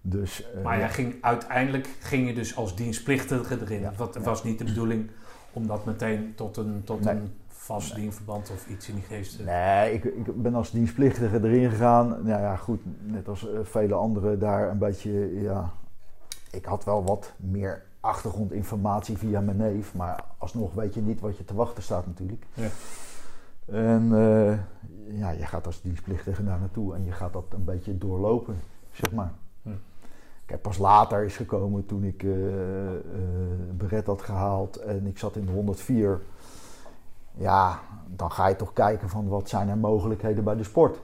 Dus, 0.00 0.52
eh, 0.52 0.62
Maar 0.62 0.78
jij 0.78 0.90
ging, 0.90 1.14
uiteindelijk 1.20 1.88
ging 2.00 2.26
je 2.26 2.34
dus 2.34 2.56
als 2.56 2.76
dienstplichtige 2.76 3.58
erin. 3.60 3.80
Ja. 3.80 3.92
Ja. 4.14 4.20
was 4.20 4.44
niet 4.44 4.58
de 4.58 4.64
bedoeling 4.64 5.10
om 5.52 5.66
dat 5.66 5.84
meteen 5.84 6.32
tot 6.34 6.56
een, 6.56 6.82
tot 6.84 7.00
Nee. 7.00 7.14
een 7.14 7.32
vast 7.48 7.94
dienstverband 7.94 8.50
of 8.50 8.68
iets 8.68 8.88
in 8.88 8.94
die 8.94 9.04
geest 9.04 9.36
te... 9.36 9.42
Nee, 9.42 9.92
ik, 9.92 10.04
ik 10.04 10.42
ben 10.42 10.54
als 10.54 10.70
dienstplichtige 10.70 11.36
erin 11.42 11.70
gegaan. 11.70 12.08
Nou 12.08 12.40
ja, 12.40 12.56
goed, 12.56 12.80
net 13.00 13.28
als 13.28 13.50
eh, 13.50 13.58
vele 13.62 13.94
anderen 13.94 14.38
daar 14.38 14.70
een 14.70 14.78
beetje, 14.78 15.40
ja... 15.40 15.70
Ik 16.50 16.64
had 16.64 16.84
wel 16.84 17.04
wat 17.04 17.32
meer 17.36 17.82
achtergrondinformatie 18.00 19.18
via 19.18 19.40
mijn 19.40 19.56
neef, 19.56 19.94
maar 19.94 20.24
alsnog 20.38 20.74
weet 20.74 20.94
je 20.94 21.00
niet 21.00 21.20
wat 21.20 21.36
je 21.36 21.44
te 21.44 21.54
wachten 21.54 21.82
staat 21.82 22.06
natuurlijk. 22.06 22.44
Ja. 22.54 22.68
En 23.66 24.08
eh, 24.12 24.58
ja, 25.18 25.30
je 25.30 25.46
gaat 25.46 25.66
als 25.66 25.82
dienstplichtige 25.82 26.44
daar 26.44 26.58
naartoe 26.58 26.94
en 26.94 27.04
je 27.04 27.12
gaat 27.12 27.32
dat 27.32 27.44
een 27.50 27.64
beetje 27.64 27.98
doorlopen, 27.98 28.60
zeg 28.92 29.12
maar. 29.12 29.32
Heb 30.50 30.62
pas 30.62 30.78
later 30.78 31.24
is 31.24 31.36
gekomen 31.36 31.86
toen 31.86 32.04
ik 32.04 32.22
eh, 32.22 32.30
beret 33.76 34.06
had 34.06 34.22
gehaald 34.22 34.76
en 34.76 35.06
ik 35.06 35.18
zat 35.18 35.36
in 35.36 35.46
de 35.46 35.52
104 35.52 36.20
ja, 37.34 37.80
dan 38.06 38.30
ga 38.32 38.46
je 38.48 38.56
toch 38.56 38.72
kijken 38.72 39.08
van 39.08 39.28
wat 39.28 39.48
zijn 39.48 39.68
er 39.68 39.78
mogelijkheden 39.78 40.44
bij 40.44 40.56
de 40.56 40.62
sport. 40.64 41.00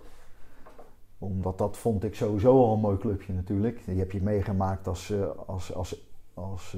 Omdat 1.18 1.58
dat 1.58 1.76
vond 1.76 2.04
ik 2.04 2.14
sowieso 2.14 2.64
al 2.64 2.72
een 2.74 2.80
mooi 2.80 2.98
clubje 2.98 3.32
natuurlijk. 3.32 3.82
Die 3.84 3.98
heb 3.98 4.10
je 4.12 4.22
meegemaakt 4.22 4.86
als, 4.86 5.10
eh, 5.10 5.18
als, 5.46 5.74
als, 5.74 6.06
als 6.34 6.76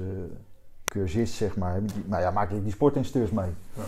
cursist, 0.87 1.33
zeg 1.33 1.57
maar. 1.57 1.81
Die- 1.83 2.03
Nou 2.05 2.21
ja, 2.21 2.31
maak 2.31 2.51
je 2.51 2.63
die 2.63 2.71
sportinstructeurs 2.71 3.31
mee. 3.41 3.51
Ja. 3.73 3.83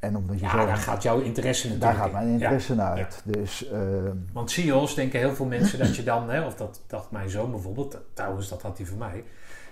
En 0.00 0.16
omdat 0.16 0.38
je 0.38 0.44
Ja, 0.44 0.50
zo... 0.50 0.66
daar 0.66 0.76
gaat 0.76 1.02
jouw 1.02 1.20
interesse 1.20 1.68
natuurlijk 1.68 1.92
daar 1.96 2.02
gaat 2.04 2.12
mijn 2.12 2.26
in. 2.26 2.32
interesse 2.32 2.74
Ja. 2.74 2.78
naar 2.78 2.96
uit. 2.96 3.22
Dus 3.24 3.68
eh, 3.70 3.80
Want 4.32 4.50
SEALs 4.50 4.94
denken 4.94 5.18
heel 5.18 5.34
veel 5.34 5.46
mensen 5.46 5.78
dat 5.78 5.96
je 5.96 6.02
dan, 6.12 6.30
hè, 6.30 6.46
of 6.46 6.54
dat 6.54 6.80
dacht 6.86 7.10
mijn 7.10 7.30
zoon 7.30 7.50
bijvoorbeeld, 7.50 7.98
trouwens 8.12 8.48
dat 8.48 8.62
had 8.62 8.76
hij 8.78 8.86
van 8.86 8.98
mij, 8.98 9.24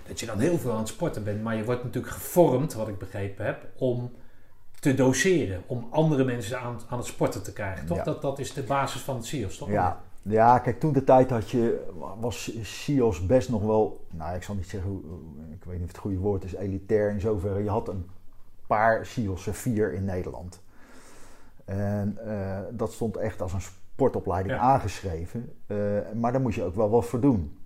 dat 0.07 0.19
je 0.19 0.25
dan 0.25 0.39
heel 0.39 0.57
veel 0.57 0.71
aan 0.71 0.77
het 0.79 0.87
sporten 0.87 1.23
bent. 1.23 1.43
Maar 1.43 1.55
je 1.55 1.63
wordt 1.63 1.83
natuurlijk 1.83 2.13
gevormd, 2.13 2.73
wat 2.73 2.87
ik 2.87 2.97
begrepen 2.97 3.45
heb, 3.45 3.65
om 3.77 4.11
te 4.79 4.93
doseren. 4.93 5.61
Om 5.65 5.87
andere 5.89 6.23
mensen 6.23 6.59
aan, 6.59 6.79
aan 6.89 6.97
het 6.97 7.07
sporten 7.07 7.43
te 7.43 7.53
krijgen. 7.53 7.85
Toch? 7.85 8.03
Dat, 8.03 8.21
dat 8.21 8.39
is 8.39 8.53
de 8.53 8.63
basis 8.63 9.01
van 9.01 9.15
het 9.15 9.25
SEALs, 9.25 9.57
toch? 9.57 9.69
Ja, 9.69 10.01
ja, 10.21 10.59
kijk, 10.59 10.79
toen 10.79 10.93
de 10.93 11.03
tijd 11.03 11.29
had 11.29 11.49
je, 11.49 11.85
was 12.19 12.51
SIOS 12.61 13.25
best 13.25 13.49
nog 13.49 13.61
wel, 13.63 14.05
nou 14.11 14.35
ik 14.35 14.43
zal 14.43 14.55
niet 14.55 14.69
zeggen, 14.69 14.89
hoe- 14.89 15.01
ik 15.53 15.63
weet 15.63 15.73
niet 15.75 15.83
of 15.83 15.91
het 15.91 15.97
goede 15.97 16.17
woord 16.17 16.43
is, 16.43 16.55
elitair 16.55 17.09
in 17.09 17.19
zoverre. 17.19 17.63
Je 17.63 17.69
had 17.69 17.87
een 17.87 18.05
paar 18.67 19.05
SIOS, 19.05 19.47
vier 19.51 19.93
in 19.93 20.05
Nederland. 20.05 20.61
En 21.65 22.17
eh, 22.25 22.59
dat 22.71 22.93
stond 22.93 23.17
echt 23.17 23.41
als 23.41 23.53
een 23.53 23.61
sportopleiding 23.61 24.55
Ja. 24.55 24.61
aangeschreven. 24.61 25.53
Eh, 25.67 25.77
maar 26.15 26.31
daar 26.31 26.41
moest 26.41 26.55
je 26.55 26.63
ook 26.63 26.75
wel 26.75 26.89
wat 26.89 27.05
voor 27.05 27.19
doen. 27.19 27.57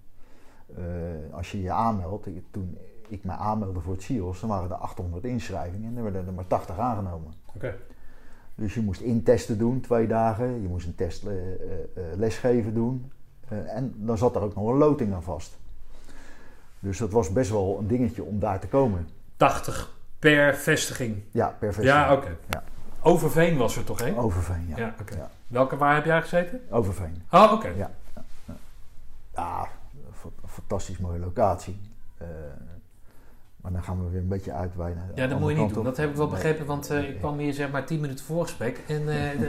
Eh, 0.76 0.84
als 1.32 1.52
je 1.52 1.62
je 1.62 1.72
aanmeldt, 1.72 2.28
toen 2.52 2.78
ik 3.08 3.24
me 3.24 3.32
aanmeldde 3.32 3.80
voor 3.80 3.94
het 3.94 4.02
SIOS, 4.02 4.40
dan 4.40 4.50
waren 4.50 4.70
er 4.70 4.76
800 4.76 5.24
inschrijvingen 5.24 5.90
en 5.90 5.98
er 5.98 6.04
werden 6.04 6.28
er 6.28 6.34
maar 6.34 6.48
80 6.48 6.78
aangenomen. 6.80 7.34
Oké. 7.56 7.76
Dus 8.56 8.74
je 8.74 8.82
moest 8.82 9.02
intesten 9.02 9.58
doen, 9.58 9.82
twee 9.82 10.08
dagen. 10.08 10.62
Je 10.62 10.68
moest 10.68 10.88
een 10.88 10.96
test 10.96 11.26
lesgeven 12.16 12.74
doen. 12.74 13.12
En 13.48 13.94
dan 13.98 14.18
zat 14.18 14.36
er 14.36 14.42
ook 14.42 14.56
nog 14.56 14.68
een 14.68 14.78
loting 14.78 15.14
aan 15.14 15.24
vast. 15.24 15.58
Dus 16.80 16.98
dat 16.98 17.12
was 17.12 17.32
best 17.32 17.52
wel 17.52 17.78
een 17.80 17.88
dingetje 17.88 18.24
om 18.24 18.40
daar 18.40 18.60
te 18.60 18.68
komen. 18.68 19.08
80 19.38 19.99
per 20.20 20.56
vestiging. 20.56 21.24
Ja, 21.32 21.56
per 21.60 21.74
vestiging. 21.74 22.04
Ja, 22.06 22.14
oké. 22.14 22.38
Ja. 22.50 22.64
Overveen 23.02 23.58
was 23.58 23.76
er 23.78 23.84
toch, 23.84 24.00
hè? 24.00 24.18
Overveen, 24.18 24.66
ja. 24.76 24.78
Ja. 24.78 24.94
Welke, 25.48 25.78
waar 25.78 25.96
heb 25.96 26.06
jij 26.06 26.22
gezeten? 26.22 26.62
Overveen. 26.70 27.22
Oh, 27.32 27.52
oké. 27.54 27.68
Ja. 27.78 27.92
Ja, 29.36 29.68
fa- 30.14 30.48
fantastisch 30.48 30.98
mooie 30.98 31.20
locatie. 31.20 31.80
Eh, 32.18 32.28
maar 33.62 33.72
dan 33.72 33.84
gaan 33.84 34.04
we 34.06 34.10
weer 34.12 34.22
een 34.22 34.28
beetje 34.28 34.52
uitweiden. 34.54 35.12
Ja, 35.16 35.28
dat 35.28 35.40
moet 35.40 35.52
je 35.52 35.58
niet 35.58 35.74
doen. 35.74 35.84
Dat 35.84 35.98
heb 35.98 36.10
ik 36.10 36.16
wel 36.16 36.26
Nee. 36.26 36.36
begrepen, 36.36 36.66
want 36.66 36.90
eh, 36.90 37.10
ik 37.10 37.18
kwam 37.20 37.38
hier 37.38 37.54
zeg 37.54 37.72
maar 37.72 37.86
10 37.86 38.00
minuten 38.00 38.26
voor 38.26 38.44
gesprek 38.44 38.80
en 38.88 39.10
eh, 39.10 39.40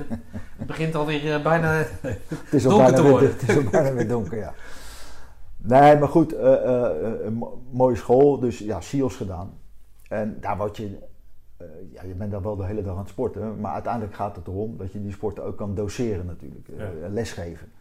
het 0.56 0.66
begint 0.66 0.94
alweer 0.94 1.42
bijna... 1.42 1.72
Het 2.02 2.18
is 2.50 2.66
al 2.66 2.70
donker 2.70 2.84
bijna 2.92 2.96
te 2.96 3.02
weer, 3.02 3.10
worden. 3.10 3.30
het 3.30 3.48
is 3.48 3.56
al 3.56 3.62
bijna 3.70 3.92
weer 3.92 4.08
donker, 4.08 4.38
ja. 4.38 4.54
Nee, 5.56 5.98
maar 5.98 6.08
goed, 6.08 6.34
een 6.36 7.32
mo- 7.34 7.62
mooie 7.70 7.96
school, 7.96 8.38
dus 8.38 8.58
ja, 8.58 8.80
SIOS 8.80 9.16
gedaan. 9.16 9.52
En 10.10 10.36
daar 10.40 10.56
word 10.56 10.76
je, 10.76 10.98
eh, 11.56 11.66
ja, 11.92 12.02
je 12.02 12.14
bent 12.14 12.30
daar 12.30 12.42
wel 12.42 12.56
de 12.56 12.64
hele 12.64 12.82
dag 12.82 12.92
aan 12.92 12.98
het 12.98 13.08
sporten, 13.08 13.60
maar 13.60 13.72
uiteindelijk 13.72 14.14
gaat 14.14 14.36
het 14.36 14.46
erom 14.46 14.76
dat 14.76 14.92
je 14.92 15.02
die 15.02 15.12
sporten 15.12 15.44
ook 15.44 15.56
kan 15.56 15.74
doseren 15.74 16.26
natuurlijk, 16.26 16.68
eh, 16.68 16.86
lesgeven. 17.08 17.72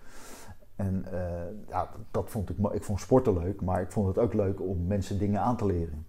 En 0.76 1.06
eh, 1.12 1.70
ja, 1.70 1.90
dat 2.12 2.30
vond 2.30 2.50
ik, 2.50 2.58
ik 2.72 2.84
vond 2.84 3.00
sporten 3.00 3.34
leuk, 3.34 3.62
maar 3.62 3.82
ik 3.82 3.92
vond 3.92 4.08
het 4.08 4.18
ook 4.18 4.34
leuk 4.34 4.62
om 4.62 4.88
mensen 4.88 5.20
dingen 5.20 5.42
aan 5.42 5.58
te 5.58 5.66
leren. 5.66 6.06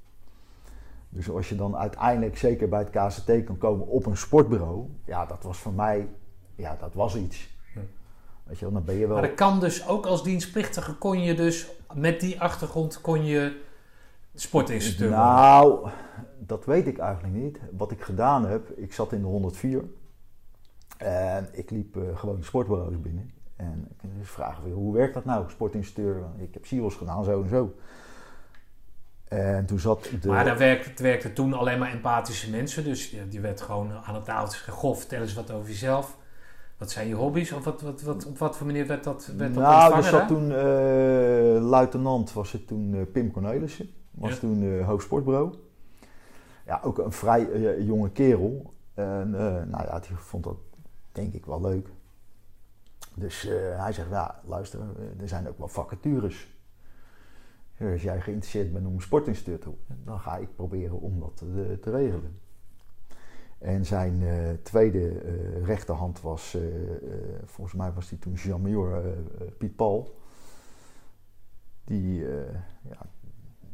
Dus 1.08 1.30
als 1.30 1.48
je 1.48 1.56
dan 1.56 1.76
uiteindelijk 1.76 2.36
zeker 2.36 2.68
bij 2.68 2.78
het 2.78 2.90
KCT 2.90 3.44
kan 3.44 3.58
komen 3.58 3.86
op 3.86 4.06
een 4.06 4.16
sportbureau, 4.16 4.88
ja, 5.04 5.26
dat 5.26 5.42
was 5.42 5.58
voor 5.58 5.72
mij, 5.72 6.08
ja, 6.54 6.76
dat 6.80 6.94
was 6.94 7.16
iets. 7.16 7.58
Weet 8.42 8.58
je 8.58 8.70
dan 8.70 8.84
ben 8.84 8.94
je 8.94 9.06
wel... 9.06 9.16
Maar 9.16 9.26
dat 9.26 9.36
kan 9.36 9.60
dus 9.60 9.88
ook 9.88 10.06
als 10.06 10.22
dienstplichtige 10.22 10.94
kon 10.94 11.22
je 11.22 11.34
dus 11.34 11.70
met 11.94 12.20
die 12.20 12.40
achtergrond 12.40 13.00
kon 13.00 13.24
je 13.24 13.68
sportinstructeur 14.34 15.08
worden. 15.08 15.26
Nou, 15.26 15.88
dat 16.38 16.64
weet 16.64 16.86
ik 16.86 16.98
eigenlijk 16.98 17.34
niet. 17.34 17.58
Wat 17.76 17.90
ik 17.90 18.02
gedaan 18.02 18.46
heb, 18.46 18.70
ik 18.70 18.92
zat 18.92 19.12
in 19.12 19.20
de 19.20 19.26
104 19.26 19.84
en 20.98 21.48
ik 21.52 21.70
liep 21.70 21.96
eh, 21.96 22.18
gewoon 22.18 22.42
sportbureaus 22.42 23.00
binnen. 23.00 23.32
En 23.56 23.88
ik 24.02 24.18
dus 24.18 24.30
vragen 24.30 24.64
weer, 24.64 24.72
hoe 24.72 24.94
werkt 24.94 25.14
dat 25.14 25.24
nou, 25.24 25.50
sportinstructeur? 25.50 26.22
Ik 26.38 26.54
heb 26.54 26.66
SIOS 26.66 26.94
gedaan, 26.94 27.24
zo 27.24 27.42
en 27.42 27.48
zo. 27.48 27.74
En 29.28 29.66
toen 29.66 29.78
zat 29.78 30.10
de... 30.20 30.28
Maar 30.28 30.44
daar 30.44 30.58
werkte, 30.58 30.88
het 30.88 31.00
werkte 31.00 31.32
toen 31.32 31.52
alleen 31.52 31.78
maar 31.78 31.90
empathische 31.90 32.50
mensen. 32.50 32.84
Dus 32.84 33.10
je, 33.10 33.26
je 33.30 33.40
werd 33.40 33.60
gewoon 33.60 33.92
aan 33.92 34.14
het 34.14 34.24
tafeltje 34.24 34.70
goh, 34.70 34.96
vertel 34.96 35.20
eens 35.20 35.34
wat 35.34 35.50
over 35.50 35.68
jezelf. 35.68 36.16
Wat 36.76 36.90
zijn 36.90 37.08
je 37.08 37.14
hobby's? 37.14 37.52
Of 37.52 37.64
wat, 37.64 37.80
wat, 37.80 38.02
wat, 38.02 38.26
op 38.26 38.38
wat 38.38 38.56
voor 38.56 38.66
manier 38.66 38.86
werd 38.86 39.04
dat, 39.04 39.32
werd 39.36 39.54
dat 39.54 39.62
nou, 39.62 39.90
er 39.90 39.96
ontvangen? 39.96 40.10
zat 40.10 40.20
hè? 40.20 40.26
toen 40.26 40.52
eh, 40.52 41.68
luitenant, 41.68 42.32
was 42.32 42.52
het 42.52 42.66
toen 42.66 42.94
eh, 42.94 43.00
Pim 43.12 43.30
Cornelissen. 43.30 43.90
Was 44.10 44.30
Ja. 44.30 44.38
toen 44.38 44.82
hoofdsportbureau. 44.82 45.54
Ja, 46.70 46.80
ook 46.82 46.98
een 46.98 47.12
vrij 47.12 47.50
eh, 47.50 47.86
jonge 47.86 48.10
kerel. 48.10 48.72
En 48.94 49.34
eh, 49.34 49.64
nou 49.64 49.84
ja, 49.84 49.98
die 49.98 50.16
vond 50.16 50.44
dat 50.44 50.56
denk 51.12 51.32
ik 51.32 51.46
wel 51.46 51.60
leuk. 51.60 51.88
Dus 53.14 53.42
hij 53.76 53.92
zegt, 53.92 54.10
ja, 54.10 54.40
luister, 54.44 54.80
er 55.20 55.28
zijn 55.28 55.48
ook 55.48 55.58
wel 55.58 55.68
vacatures. 55.68 56.58
Ja, 57.76 57.92
Als 57.92 58.02
jij 58.02 58.20
geïnteresseerd 58.20 58.72
bent 58.72 58.86
om 58.86 58.94
een 58.94 59.00
sportinstructeur 59.00 59.58
te 59.58 59.94
dan 60.04 60.20
ga 60.20 60.36
ik 60.36 60.56
proberen 60.56 61.00
om 61.00 61.20
dat 61.20 61.36
te, 61.36 61.78
te 61.82 61.90
regelen. 61.90 62.38
En 63.58 63.86
zijn 63.86 64.22
tweede 64.62 65.18
rechterhand 65.64 66.20
was, 66.20 66.56
volgens 67.44 67.76
mij 67.76 67.92
was 67.92 68.08
die 68.08 68.18
toen 68.18 68.32
Jean-Major 68.34 69.02
Piet 69.58 69.76
Paul. 69.76 70.14
Die, 71.84 72.24
ja, 72.88 73.06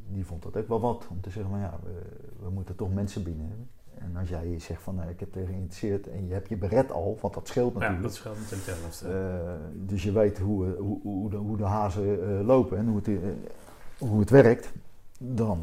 die 0.09 0.27
vond 0.27 0.43
dat 0.43 0.57
ook 0.57 0.69
wel 0.69 0.81
wat 0.81 1.07
om 1.11 1.21
te 1.21 1.31
zeggen, 1.31 1.51
maar 1.53 1.61
ja, 1.61 1.79
we, 1.83 2.03
we 2.45 2.51
moeten 2.51 2.77
toch 2.77 2.95
mensen 2.95 3.23
binnen 3.23 3.47
hebben. 3.49 3.69
En 3.99 4.17
als 4.17 4.29
jij 4.29 4.59
zegt 4.59 4.83
van, 4.83 4.95
nou, 4.95 5.11
ik 5.11 5.21
heb 5.21 5.37
er 5.37 5.47
geïnteresseerd 5.47 6.09
en 6.09 6.27
je 6.27 6.33
hebt 6.33 6.49
je 6.49 6.57
beret 6.57 6.93
al, 6.93 7.19
want 7.21 7.35
dat 7.35 7.49
scheelt 7.49 7.73
Ja, 7.73 7.79
natuurlijk. 7.79 8.03
dat 8.03 8.15
scheelt 8.15 8.39
natuurlijk 8.39 8.67
helft. 8.81 9.03
Eh, 9.03 9.15
dus 9.75 10.03
je 10.03 10.13
weet 10.13 10.39
hoe, 10.39 10.67
eh, 10.67 10.79
hoe, 10.79 11.01
hoe, 11.03 11.31
de, 11.31 11.37
hoe 11.37 11.57
de 11.57 11.65
hazen 11.65 12.39
eh, 12.39 12.47
lopen 12.47 12.79
en 12.79 12.87
hoe 12.87 12.97
het, 12.97 13.09
hoe 13.99 14.21
het 14.21 14.31
werkt. 14.31 14.73
Dan, 15.19 15.61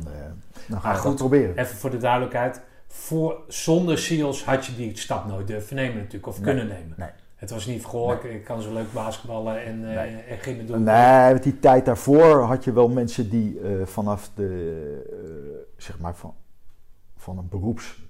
dan 0.67 0.81
ga 0.81 0.91
je 0.91 0.97
goed, 0.97 1.03
dat 1.09 1.15
proberen. 1.15 1.57
Even 1.57 1.75
voor 1.77 1.89
de 1.89 1.97
duidelijkheid. 1.97 2.62
Voor, 2.88 3.41
zonder 3.47 3.97
SEALs 3.97 4.45
had 4.45 4.65
je 4.65 4.75
die 4.75 4.97
stap 4.97 5.25
nooit 5.25 5.47
durven 5.47 5.75
nemen 5.75 5.97
natuurlijk. 5.97 6.27
Of 6.27 6.35
Nee, 6.41 6.45
kunnen 6.45 6.67
nemen. 6.67 6.93
nee. 6.97 7.09
Het 7.43 7.51
was 7.51 7.65
niet 7.65 7.83
goh, 7.83 8.13
ik, 8.13 8.23
ik 8.23 8.43
kan 8.43 8.62
zo 8.62 8.73
leuk 8.73 8.93
basketballen 8.93 9.63
en, 9.63 9.89
eh 9.89 9.95
Nee. 9.95 10.15
en 10.15 10.38
gimmen 10.38 10.65
doen. 10.65 10.83
Nee, 10.83 11.33
met 11.33 11.43
die 11.43 11.59
tijd 11.59 11.85
daarvoor 11.85 12.41
had 12.41 12.63
je 12.63 12.73
wel 12.73 12.89
mensen 12.89 13.29
die 13.29 13.59
eh, 13.59 13.85
vanaf 13.85 14.29
de, 14.35 15.03
eh, 15.12 15.73
zeg 15.77 16.00
maar 16.00 16.15
van, 16.15 16.33
van 17.15 17.38
een 17.38 17.50
beroeps, 17.50 18.03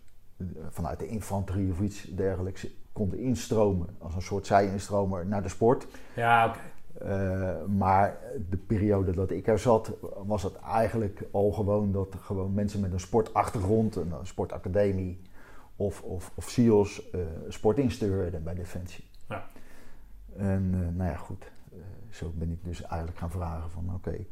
vanuit 0.70 1.00
de 1.00 1.08
infanterie 1.08 1.72
of 1.72 1.80
iets 1.82 2.04
dergelijks, 2.04 2.68
konden 2.92 3.20
instromen 3.20 3.88
als 4.00 4.16
een 4.16 4.22
soort 4.22 4.46
zij-instromer 4.46 5.26
naar 5.26 5.44
de 5.44 5.50
sport. 5.50 5.88
Ja, 6.16 6.48
oké. 6.48 6.60
Maar 7.68 8.18
de 8.50 8.58
periode 8.58 9.12
dat 9.12 9.32
ik 9.32 9.48
er 9.48 9.60
zat, 9.60 9.92
was 10.26 10.44
het 10.44 10.56
eigenlijk 10.56 11.24
al 11.32 11.52
gewoon 11.52 11.92
dat 11.92 12.16
gewoon 12.22 12.54
mensen 12.54 12.80
met 12.80 12.94
een 12.94 13.00
sportachtergrond, 13.00 13.96
een 13.96 14.14
sportacademie 14.24 15.22
of, 15.76 16.02
of, 16.02 16.32
of 16.36 16.50
SIOS, 16.50 17.02
uh, 17.16 17.22
sport 17.48 17.78
instuurden 17.78 18.44
bij 18.44 18.54
Defensie. 18.54 19.12
En 20.38 20.72
uh, 20.74 20.98
nou 20.98 21.10
ja, 21.10 21.16
goed. 21.16 21.52
zo 22.10 22.32
ben 22.36 22.52
ik 22.52 22.64
dus 22.64 22.82
eigenlijk 22.82 23.20
gaan 23.20 23.32
vragen 23.32 23.70
van 23.70 23.92
oké. 23.96 24.26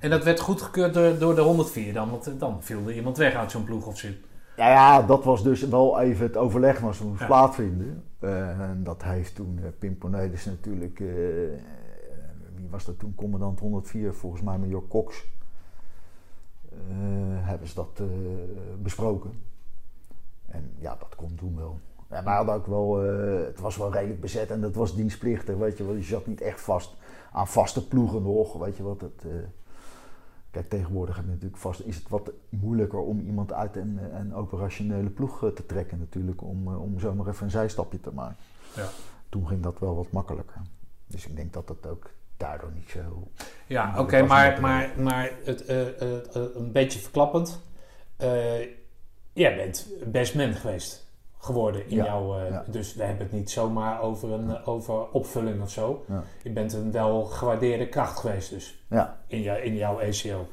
en 0.00 0.10
dat 0.10 0.24
werd 0.24 0.40
goedgekeurd 0.40 0.94
door, 0.94 1.18
door 1.18 1.34
de 1.34 1.40
104 1.40 1.92
dan? 1.92 2.10
Want 2.10 2.40
dan 2.40 2.62
viel 2.62 2.88
er 2.88 2.94
iemand 2.94 3.16
weg 3.16 3.34
uit 3.34 3.50
zo'n 3.50 3.64
ploeg 3.64 3.86
of 3.86 3.98
zo. 3.98 4.08
Ja, 4.56 4.68
ja, 4.68 5.02
dat 5.02 5.24
was 5.24 5.42
dus 5.42 5.62
wel 5.68 6.00
even 6.00 6.26
het 6.26 6.36
overleg 6.36 6.80
was 6.80 6.98
moest 6.98 7.20
ja. 7.20 7.26
plaatsvinden. 7.26 8.04
en 8.20 8.80
dat 8.84 9.02
heeft 9.02 9.34
toen 9.34 9.60
Pim 9.78 9.98
Cornelis 9.98 10.44
natuurlijk 10.44 11.02
wie 12.54 12.68
was 12.70 12.84
dat 12.84 12.98
toen, 12.98 13.14
commandant 13.14 13.60
104, 13.60 14.14
volgens 14.14 14.42
mij 14.42 14.58
met 14.58 14.70
Jor 14.70 14.88
Cox, 14.88 15.24
uh, 16.72 16.78
hebben 17.46 17.68
ze 17.68 17.74
dat 17.74 18.00
uh, 18.00 18.08
besproken. 18.82 19.32
En 20.46 20.74
ja, 20.78 20.96
dat 20.96 21.14
komt 21.14 21.38
toen 21.38 21.56
wel. 21.56 21.80
Ja, 22.12 22.24
wij 22.24 22.34
hadden 22.34 22.54
ook 22.54 22.66
wel, 22.66 23.04
uh, 23.04 23.46
het 23.46 23.60
was 23.60 23.76
wel 23.76 23.92
redelijk 23.92 24.20
bezet 24.20 24.50
en 24.50 24.60
dat 24.60 24.74
was 24.74 24.94
dienstplichtig, 24.94 25.56
weet 25.56 25.78
je 25.78 25.84
wel. 25.84 25.94
Je 25.94 26.02
zat 26.02 26.26
niet 26.26 26.40
echt 26.40 26.60
vast 26.60 26.94
aan 27.32 27.48
vaste 27.48 27.88
ploegen 27.88 28.22
nog, 28.22 28.52
weet 28.52 28.76
je 28.76 28.82
wat. 28.82 29.00
Het, 29.00 29.24
kijk, 30.50 30.68
tegenwoordig 30.68 31.16
heb 31.16 31.24
je 31.24 31.30
natuurlijk 31.30 31.60
vast, 31.60 31.80
is 31.80 31.96
het 31.96 32.08
wat 32.08 32.30
moeilijker 32.48 32.98
om 32.98 33.20
iemand 33.20 33.52
uit 33.52 33.76
een, 33.76 33.98
een 34.14 34.34
operationele 34.34 35.08
ploeg 35.08 35.38
te 35.54 35.66
trekken 35.66 35.98
natuurlijk, 35.98 36.42
om, 36.42 36.76
om 36.76 37.00
zomaar 37.00 37.26
even 37.26 37.44
een 37.44 37.50
zijstapje 37.50 38.00
te 38.00 38.12
maken. 38.12 38.36
Ja. 38.76 38.88
Toen 39.28 39.46
ging 39.46 39.62
dat 39.62 39.78
wel 39.78 39.96
wat 39.96 40.10
makkelijker. 40.10 40.60
Dus 41.06 41.26
ik 41.26 41.36
denk 41.36 41.52
dat 41.52 41.66
dat 41.66 41.86
ook 41.86 42.10
daardoor 42.36 42.70
niet 42.74 42.90
zo. 42.90 43.28
Ja, 43.66 43.90
oké, 43.90 44.00
okay, 44.00 44.26
maar, 44.26 44.60
maar, 44.60 44.92
maar 44.98 45.32
het, 45.44 45.68
een 46.54 46.72
beetje 46.72 46.98
verklappend. 46.98 47.60
jij 49.32 49.56
bent 49.56 49.88
best 50.06 50.34
man 50.34 50.52
geweest 50.52 51.01
geworden 51.42 51.88
in 51.88 51.96
ja, 51.96 52.04
jouw. 52.04 52.38
ja. 52.48 52.64
Dus 52.66 52.94
we 52.94 53.02
hebben 53.04 53.22
het 53.26 53.32
niet 53.34 53.50
zomaar 53.50 54.00
over 54.00 54.32
een 54.32 54.64
over 54.64 55.10
opvulling 55.10 55.62
of 55.62 55.70
zo. 55.70 56.04
Je 56.42 56.50
bent 56.50 56.72
een 56.72 56.92
wel 56.92 57.24
gewaardeerde 57.24 57.88
kracht 57.88 58.18
geweest, 58.18 58.50
dus 58.50 58.84
Ja, 58.88 59.18
in, 59.26 59.40
jou, 59.42 59.58
in 59.60 59.74
jouw 59.74 60.00
ACO. 60.00 60.46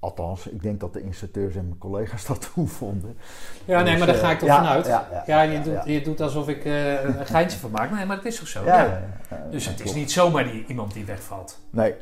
althans, 0.00 0.46
ik 0.46 0.62
denk 0.62 0.80
dat 0.80 0.92
de 0.92 1.02
instructeurs 1.02 1.54
en 1.54 1.64
mijn 1.66 1.78
collega's 1.78 2.26
dat 2.26 2.40
toen 2.54 2.68
vonden. 2.68 3.16
Ja, 3.64 3.82
nee, 3.82 3.90
Dus, 3.90 3.98
maar 3.98 4.06
daar 4.06 4.16
eh, 4.16 4.22
ga 4.22 4.30
ik 4.30 4.38
toch 4.38 4.48
vanuit. 4.48 4.86
ja, 5.26 5.42
je, 5.42 5.60
doet, 5.60 5.72
ja. 5.74 5.82
je 5.92 6.02
doet 6.02 6.20
alsof 6.20 6.48
ik 6.48 6.64
eh, 6.64 7.04
een 7.04 7.26
geintje 7.26 7.58
van 7.58 7.70
maak. 7.70 7.90
Nee, 7.90 8.06
maar 8.06 8.16
het 8.16 8.26
is 8.26 8.38
toch 8.38 8.48
zo? 8.48 8.64
Ja, 8.64 9.02
Dus 9.50 9.66
het 9.66 9.80
is 9.84 9.94
niet 9.94 10.12
zomaar 10.12 10.44
die, 10.44 10.64
iemand 10.66 10.92
die 10.92 11.04
wegvalt. 11.04 11.58
Nee. 11.70 11.94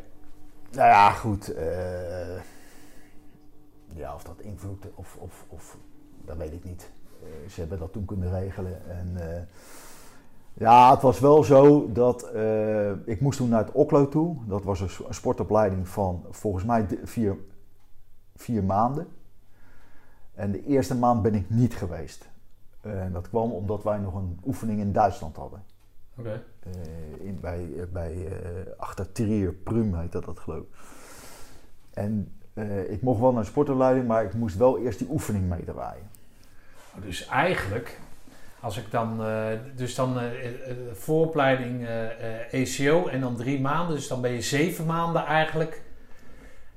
Nou 0.72 0.88
ja, 0.88 1.10
goed. 1.10 1.54
eh, 1.54 2.40
ja, 3.94 4.14
of 4.14 4.22
dat 4.22 4.40
invloed 4.40 4.86
of, 4.94 5.16
of, 5.18 5.44
of 5.48 5.76
dat 6.24 6.36
weet 6.36 6.52
ik 6.52 6.64
niet. 6.64 6.90
Eh, 7.24 7.50
ze 7.50 7.60
hebben 7.60 7.78
dat 7.78 7.92
toen 7.92 8.04
kunnen 8.04 8.30
regelen. 8.30 8.90
En 8.90 9.30
eh, 9.30 9.42
ja, 10.52 10.90
het 10.90 11.02
was 11.02 11.20
wel 11.20 11.42
zo 11.42 11.92
dat 11.92 12.22
eh, 12.22 12.90
ik 12.90 13.20
moest 13.20 13.38
toen 13.38 13.48
naar 13.48 13.64
het 13.64 13.72
Oklo 13.72 14.08
toe. 14.08 14.36
Dat 14.46 14.64
was 14.64 14.80
een 14.80 15.14
sportopleiding 15.14 15.88
van 15.88 16.24
volgens 16.30 16.64
mij 16.64 16.86
vier, 17.04 17.36
vier 18.36 18.64
maanden. 18.64 19.06
En 20.34 20.52
de 20.52 20.64
eerste 20.64 20.94
maand 20.94 21.22
ben 21.22 21.34
ik 21.34 21.50
niet 21.50 21.74
geweest. 21.74 22.28
En 22.80 23.12
dat 23.12 23.28
kwam 23.28 23.50
omdat 23.50 23.82
wij 23.82 23.98
nog 23.98 24.14
een 24.14 24.40
oefening 24.46 24.80
in 24.80 24.92
Duitsland 24.92 25.36
hadden. 25.36 25.62
Oké. 26.18 26.42
In, 27.18 27.38
bij, 27.40 27.88
bij 27.92 28.28
achter 28.76 29.12
Trier, 29.12 29.52
Prum 29.52 29.94
heet 29.94 30.12
dat, 30.12 30.24
dat 30.24 30.38
geloof 30.38 30.60
ik. 30.60 30.68
En 31.90 32.40
ik 32.88 33.02
mocht 33.02 33.20
wel 33.20 33.32
naar 33.32 33.42
de 33.42 33.48
sportopleiding, 33.48 34.06
maar 34.06 34.24
ik 34.24 34.34
moest 34.34 34.56
wel 34.56 34.78
eerst 34.78 34.98
die 34.98 35.10
oefening 35.10 35.48
meedraaien. 35.48 36.06
Dus 36.96 37.26
eigenlijk, 37.26 38.00
als 38.60 38.76
ik 38.76 38.90
dan, 38.90 39.24
eh, 39.24 39.44
dus 39.74 39.94
dan 39.94 40.18
eh, 40.20 40.24
eh, 40.26 40.76
vooropleiding 40.92 41.86
eh, 41.86 42.62
ACO 42.62 43.06
en 43.08 43.20
dan 43.20 43.36
drie 43.36 43.60
maanden, 43.60 43.96
dus 43.96 44.08
dan 44.08 44.20
ben 44.20 44.30
je 44.30 44.40
zeven 44.42 44.86
maanden 44.86 45.24
eigenlijk. 45.24 45.82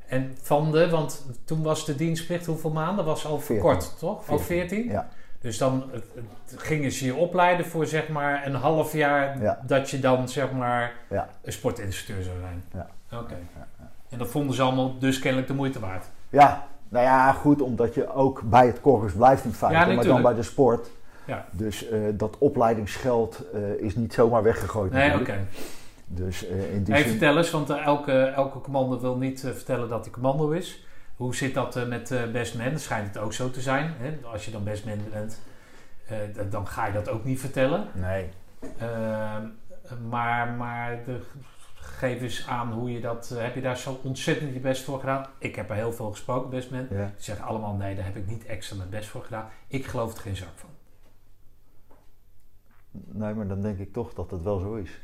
En 0.08 0.38
van 0.42 0.72
de, 0.72 0.90
want 0.90 1.26
toen 1.46 1.64
was 1.64 1.86
de 1.86 1.96
dienstplicht 1.96 2.46
hoeveel 2.46 2.72
maanden? 2.72 3.06
Was 3.06 3.26
al 3.26 3.40
Veertien. 3.40 3.60
kort, 3.66 3.96
toch? 4.00 4.30
Al 4.30 4.40
14? 4.40 4.84
Ja, 4.90 5.08
Dus 5.40 5.58
dan 5.58 5.92
gingen 6.56 6.92
ze 6.92 7.06
je 7.06 7.16
opleiden 7.16 7.66
voor 7.66 7.86
zeg 7.86 8.08
maar 8.08 8.46
een 8.46 8.56
half 8.56 8.94
jaar 8.94 9.42
Ja. 9.42 9.60
dat 9.66 9.90
je 9.90 10.00
dan 10.00 10.30
zeg 10.30 10.52
maar 10.52 10.94
Ja. 11.10 11.30
een 11.42 11.52
sportinstructeur 11.52 12.24
zou 12.24 12.36
zijn. 12.40 12.64
Ja. 12.74 13.18
Oké. 13.20 13.36
En 14.10 14.18
dat 14.18 14.28
vonden 14.30 14.56
ze 14.56 14.62
allemaal 14.62 14.98
dus 15.00 15.20
kennelijk 15.20 15.48
de 15.48 15.54
moeite 15.54 15.80
waard. 15.80 16.06
ja, 16.30 16.68
nou 16.90 17.06
ja, 17.06 17.32
goed, 17.32 17.62
omdat 17.62 17.94
je 17.94 18.14
ook 18.14 18.42
bij 18.42 18.66
het 18.66 18.82
korps 18.82 19.14
blijft 19.14 19.44
in 19.44 19.54
feite, 19.54 19.90
Ja, 19.90 19.96
maar 19.96 20.06
dan 20.06 20.22
bij 20.22 20.34
de 20.34 20.44
sport. 20.44 20.90
Ja. 21.28 21.46
Dus 21.52 21.90
eh, 21.90 22.00
dat 22.14 22.38
opleidingsgeld 22.38 23.44
eh, 23.54 23.72
is 23.72 23.96
niet 23.96 24.14
zomaar 24.14 24.44
weggegooid. 24.44 24.92
Nee, 24.92 25.20
oké. 25.20 25.48
Dus 26.06 26.48
eh, 26.48 26.74
in 26.74 26.84
die 26.84 26.94
Hey, 26.94 27.04
zin... 27.04 27.12
vertel 27.12 27.38
eens, 27.38 27.52
want 27.52 27.70
elke, 27.70 28.12
elke 28.12 28.62
commando 28.62 29.00
wil 29.00 29.18
niet 29.18 29.40
vertellen 29.40 29.90
dat 29.90 30.04
hij 30.04 30.14
commando 30.14 30.50
is. 30.50 30.86
Hoe 31.16 31.36
zit 31.36 31.54
dat 31.54 31.88
met 31.88 32.14
best 32.32 32.58
man? 32.58 32.70
Dan 32.70 32.80
schijnt 32.80 33.08
het 33.08 33.18
ook 33.18 33.34
zo 33.34 33.50
te 33.50 33.62
zijn. 33.62 33.94
Hè? 33.98 34.18
Als 34.32 34.46
je 34.46 34.52
dan 34.52 34.64
best 34.64 34.86
man 34.86 34.98
bent, 35.12 35.40
dan 36.52 36.68
ga 36.68 36.86
je 36.86 36.94
dat 36.94 37.10
ook 37.10 37.24
niet 37.24 37.40
vertellen. 37.40 37.86
Nee. 37.94 38.30
Ehm, 38.78 39.44
maar 40.10 40.48
maar 40.48 41.00
de, 41.06 41.20
geef 41.98 42.22
eens 42.22 42.48
aan 42.48 42.72
hoe 42.72 42.92
je 42.92 43.00
dat... 43.02 43.32
eh, 43.32 43.42
heb 43.44 43.56
je 43.56 43.62
daar 43.62 43.78
zo 43.78 44.00
ontzettend 44.04 44.54
je 44.54 44.60
best 44.60 44.84
voor 44.84 45.00
gedaan? 45.00 45.26
Ik 45.38 45.56
heb 45.56 45.70
er 45.70 45.76
heel 45.76 45.94
veel 45.94 46.10
gesproken, 46.12 46.50
best 46.50 46.72
man. 46.72 46.88
Ja. 46.90 47.06
Die 47.06 47.24
zeggen 47.24 47.46
allemaal 47.46 47.74
nee, 47.76 47.96
daar 47.96 48.06
heb 48.06 48.16
ik 48.16 48.28
niet 48.28 48.46
extra 48.46 48.76
mijn 48.76 48.90
best 48.90 49.10
voor 49.10 49.24
gedaan. 49.24 49.50
Ik 49.68 49.86
geloof 49.86 50.14
er 50.14 50.20
geen 50.22 50.36
zak 50.36 50.54
van. 50.56 50.70
Nee, 52.92 53.34
maar 53.34 53.48
dan 53.48 53.62
denk 53.62 53.80
ik 53.80 53.94
toch 53.94 54.14
dat 54.14 54.32
het 54.32 54.42
wel 54.44 54.60
zo 54.60 54.76
is. 54.76 55.02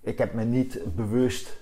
Ik 0.00 0.18
heb 0.18 0.32
me 0.34 0.44
niet 0.44 0.80
bewust 0.94 1.56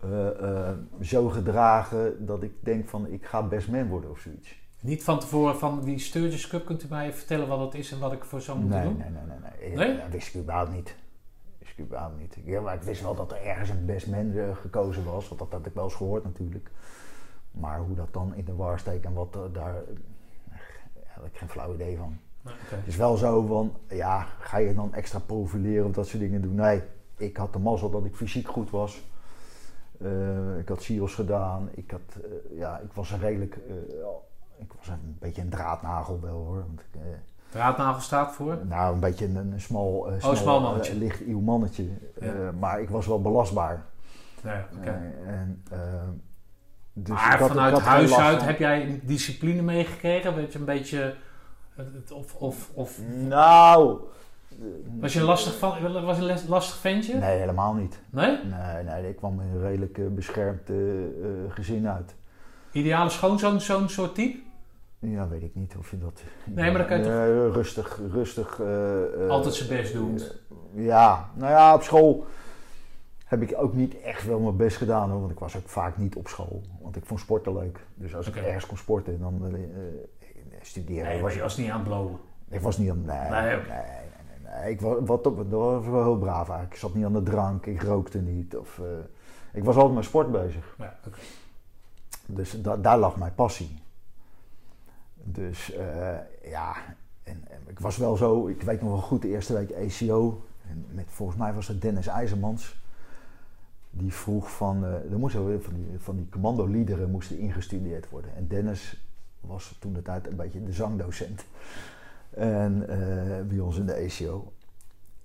eh, 0.00 0.28
eh, 0.68 0.76
zo 1.02 1.28
gedragen 1.28 2.26
dat 2.26 2.42
ik 2.42 2.52
denk 2.60 2.88
van 2.88 3.06
ik 3.06 3.24
ga 3.26 3.42
best 3.42 3.68
man 3.68 3.88
worden 3.88 4.10
of 4.10 4.18
zoiets. 4.20 4.54
Niet 4.80 5.04
van 5.04 5.18
tevoren 5.20 5.58
van 5.58 5.84
die 5.84 5.98
Sturgis 5.98 6.46
Cup. 6.48 6.66
Kunt 6.66 6.82
u 6.84 6.86
mij 6.90 7.12
vertellen 7.12 7.48
wat 7.48 7.58
dat 7.58 7.74
is 7.74 7.92
en 7.92 7.98
wat 7.98 8.12
ik 8.12 8.24
voor 8.24 8.40
zou 8.40 8.58
moeten 8.58 8.78
Nee, 8.78 8.88
doen? 8.88 8.96
nee, 8.98 9.10
nee, 9.10 9.22
nee. 9.26 9.76
nee. 9.76 9.88
Nee? 9.88 10.00
Dat 10.00 10.10
wist 10.10 10.34
ik 10.34 10.40
überhaupt 10.40 10.72
niet. 10.72 10.96
Ik 11.76 11.84
überhaupt 11.84 12.18
niet. 12.18 12.36
Ja, 12.44 12.60
maar 12.60 12.74
ik 12.74 12.82
wist 12.82 13.02
wel 13.02 13.14
dat 13.14 13.32
er 13.32 13.42
ergens 13.42 13.68
een 13.68 13.86
best 13.86 14.06
man 14.06 14.32
eh, 14.32 14.56
gekozen 14.56 15.04
was, 15.04 15.28
want 15.28 15.40
dat 15.40 15.52
had 15.52 15.66
ik 15.66 15.74
wel 15.74 15.84
eens 15.84 15.94
gehoord 15.94 16.24
natuurlijk. 16.24 16.70
Maar 17.50 17.78
hoe 17.78 17.94
dat 17.94 18.12
dan 18.12 18.34
in 18.34 18.44
de 18.44 18.54
war 18.54 18.78
steekt 18.78 19.04
en 19.04 19.12
wat 19.12 19.34
eh, 19.36 19.40
daar, 19.52 19.74
eh, 19.76 19.82
daar 20.48 20.60
heb 21.04 21.24
ik 21.24 21.36
geen 21.38 21.48
flauw 21.48 21.74
idee 21.74 21.96
van. 21.96 22.18
Het 22.46 22.86
is 22.86 22.96
wel 22.96 23.16
zo 23.16 23.46
van, 23.46 23.72
ja, 23.88 24.26
ga 24.38 24.58
je 24.58 24.74
dan 24.74 24.94
extra 24.94 25.18
profileren 25.18 25.86
of 25.86 25.92
dat 25.92 26.06
soort 26.06 26.22
dingen 26.22 26.42
doen? 26.42 26.54
Nee, 26.54 26.82
ik 27.16 27.36
had 27.36 27.52
de 27.52 27.58
mazzel 27.58 27.90
dat 27.90 28.04
ik 28.04 28.16
fysiek 28.16 28.48
goed 28.48 28.70
was. 28.70 29.04
Ik 30.58 30.68
had 30.68 30.82
SIOS 30.82 31.14
gedaan. 31.14 31.68
Ik, 31.74 31.90
had, 31.90 32.24
ja, 32.50 32.78
ik 32.78 32.92
was 32.92 33.10
een 33.10 33.20
redelijk, 33.20 33.58
ik 34.56 34.72
was 34.76 34.88
een 34.88 35.16
beetje 35.18 35.42
een 35.42 35.48
draadnagel 35.48 36.20
wel 36.20 36.44
hoor. 36.44 36.64
Want 36.66 36.80
ik, 36.80 37.00
Draadnagel 37.56 38.00
staat 38.00 38.34
voor? 38.34 38.58
nou, 38.64 38.94
een 38.94 39.00
beetje 39.00 39.24
een, 39.24 39.36
een 39.36 39.60
smal, 39.60 40.08
eh, 40.10 40.34
smal 40.34 40.60
mannetje. 40.60 40.92
eh, 40.92 40.98
licht 40.98 41.20
ieuw 41.20 41.40
mannetje. 41.40 41.84
Ja. 42.20 42.26
Eh, 42.26 42.32
maar 42.58 42.80
ik 42.80 42.88
was 42.88 43.06
wel 43.06 43.22
belastbaar. 43.22 43.84
Nee, 44.42 44.60
oké. 44.78 45.12
En, 45.26 45.62
dus 46.92 47.08
maar 47.14 47.38
had- 47.38 47.48
vanuit 47.48 47.78
huis 47.78 48.16
uit 48.18 48.42
heb 48.42 48.58
jij 48.58 49.00
discipline 49.04 49.62
meegekregen? 49.62 50.34
Weet 50.34 50.52
je 50.52 50.58
een 50.58 50.64
beetje... 50.64 51.14
Of, 52.12 52.34
of, 52.34 52.70
of 52.74 52.98
Nou... 53.28 53.98
was 55.00 55.12
je 55.12 55.18
een 55.20 55.24
lastig, 55.24 55.58
van, 55.58 56.02
was 56.04 56.16
je 56.18 56.22
een 56.30 56.48
lastig 56.48 56.76
ventje? 56.76 57.14
Nee, 57.14 57.38
helemaal 57.38 57.74
niet. 57.74 57.98
Nee? 58.10 58.38
Nee, 58.44 58.82
nee, 58.84 59.08
ik 59.08 59.16
kwam 59.16 59.40
in 59.40 59.48
een 59.48 59.60
redelijk 59.60 60.14
beschermd 60.14 60.70
gezin 61.48 61.88
uit. 61.88 62.14
Ideale 62.72 63.10
schoonzoon, 63.10 63.60
zo'n 63.60 63.88
soort 63.88 64.14
type? 64.14 64.38
Ja, 64.98 65.28
weet 65.28 65.42
ik 65.42 65.54
niet 65.54 65.74
of 65.78 65.90
je 65.90 65.98
dat... 65.98 66.22
Nee, 66.44 66.70
maar 66.70 66.78
dan 66.78 66.86
kan 66.86 66.98
je 66.98 67.02
toch- 67.04 67.12
Eh, 67.12 67.54
rustig, 67.54 68.00
rustig... 68.12 68.60
eh, 68.60 69.22
eh, 69.24 69.30
Altijd 69.30 69.54
zijn 69.54 69.68
best 69.68 69.92
doen. 69.92 70.20
Ja, 70.72 71.30
nou 71.34 71.50
ja, 71.50 71.74
op 71.74 71.82
school 71.82 72.26
heb 73.24 73.42
ik 73.42 73.54
ook 73.56 73.74
niet 73.74 74.00
echt 74.00 74.24
wel 74.26 74.38
mijn 74.40 74.56
best 74.56 74.76
gedaan 74.76 75.10
hoor. 75.10 75.20
Want 75.20 75.32
ik 75.32 75.38
was 75.38 75.56
ook 75.56 75.68
vaak 75.68 75.96
niet 75.96 76.16
op 76.16 76.28
school. 76.28 76.62
Want 76.80 76.96
ik 76.96 77.04
vond 77.04 77.20
sporten 77.20 77.52
leuk. 77.52 77.80
Dus 77.94 78.14
als 78.16 78.28
ik 78.28 78.36
ergens 78.36 78.66
kon 78.66 78.76
sporten, 78.76 79.20
dan 79.20 79.46
eh, 79.54 79.60
studeren. 80.62 81.04
Nee, 81.04 81.20
was 81.22 81.34
je 81.34 81.40
was 81.40 81.56
niet 81.56 81.70
aan 81.70 81.78
het 81.78 81.88
blowen. 81.88 82.16
Ik 82.48 82.60
was 82.60 82.78
niet 82.78 82.90
aan... 82.90 83.02
Nee, 83.04 83.30
Nee, 83.30 83.56
nee, 83.56 83.56
nee. 84.60 84.70
Ik 84.70 84.80
was, 84.80 84.96
wat, 85.04 85.24
dat 85.24 85.34
was 85.48 85.86
wel 85.86 86.02
heel 86.02 86.18
braaf 86.18 86.48
eigenlijk. 86.48 86.72
Ik 86.72 86.78
zat 86.78 86.94
niet 86.94 87.04
aan 87.04 87.12
de 87.12 87.22
drank, 87.22 87.66
ik 87.66 87.82
rookte 87.82 88.18
niet. 88.18 88.56
Of, 88.56 88.80
ik 89.52 89.64
was 89.64 89.76
altijd 89.76 89.94
met 89.94 90.04
sport 90.04 90.32
bezig. 90.32 90.74
Ja. 90.78 90.94
Dus 92.26 92.62
da- 92.62 92.76
daar 92.76 92.98
lag 92.98 93.16
mijn 93.16 93.34
passie. 93.34 93.78
Dus 95.32 95.72
eh, 95.72 96.16
ja, 96.44 96.74
en, 97.22 97.42
en 97.48 97.60
ik 97.66 97.78
was 97.80 97.96
wel 97.96 98.16
zo, 98.16 98.46
ik 98.46 98.62
weet 98.62 98.80
nog 98.80 98.90
wel 98.90 99.00
goed, 99.00 99.22
de 99.22 99.28
eerste 99.28 99.52
week 99.52 99.70
ECO. 99.70 100.44
En 100.68 100.86
met, 100.90 101.04
volgens 101.08 101.38
mij 101.38 101.52
was 101.54 101.68
het 101.68 101.82
Dennis 101.82 102.06
IJzermans. 102.06 102.80
Die 103.90 104.12
vroeg 104.12 104.50
van, 104.50 104.84
eh 104.84 105.12
er 105.12 105.18
moesten 105.18 105.62
van 105.62 105.74
die, 105.74 105.86
van 105.98 106.16
die 106.16 106.28
commandoliederen 106.28 107.10
moesten 107.10 107.38
ingestudeerd 107.38 108.08
worden. 108.08 108.34
En 108.36 108.48
Dennis 108.48 109.06
was 109.40 109.76
toen 109.80 109.92
de 109.92 110.02
tijd 110.02 110.26
een 110.26 110.36
beetje 110.36 110.62
de 110.62 110.72
zangdocent. 110.72 111.44
En 112.30 112.88
eh, 112.88 113.46
bij 113.48 113.58
ons 113.58 113.78
in 113.78 113.86
de 113.86 113.92
ECO. 113.92 114.52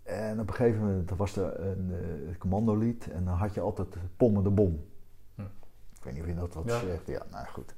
En 0.04 0.40
op 0.40 0.48
een 0.48 0.54
gegeven 0.54 0.80
moment 0.80 1.10
was 1.10 1.36
er 1.36 1.60
een 1.60 1.92
eh, 1.94 2.38
commandolied 2.38 3.08
en 3.12 3.26
dan 3.26 3.34
had 3.34 3.54
je 3.54 3.62
altijd 3.62 3.88
Pommen 4.18 4.44
de 4.44 4.50
Bom. 4.50 4.86
Hm. 5.36 5.42
Ik 5.42 6.04
weet 6.04 6.14
niet 6.14 6.22
of 6.24 6.28
je 6.30 6.36
dat 6.36 6.54
wat 6.54 6.66
Ja. 6.66 6.80
zegt. 6.80 7.08
Ja, 7.08 7.26
nou 7.32 7.48
goed. 7.48 7.74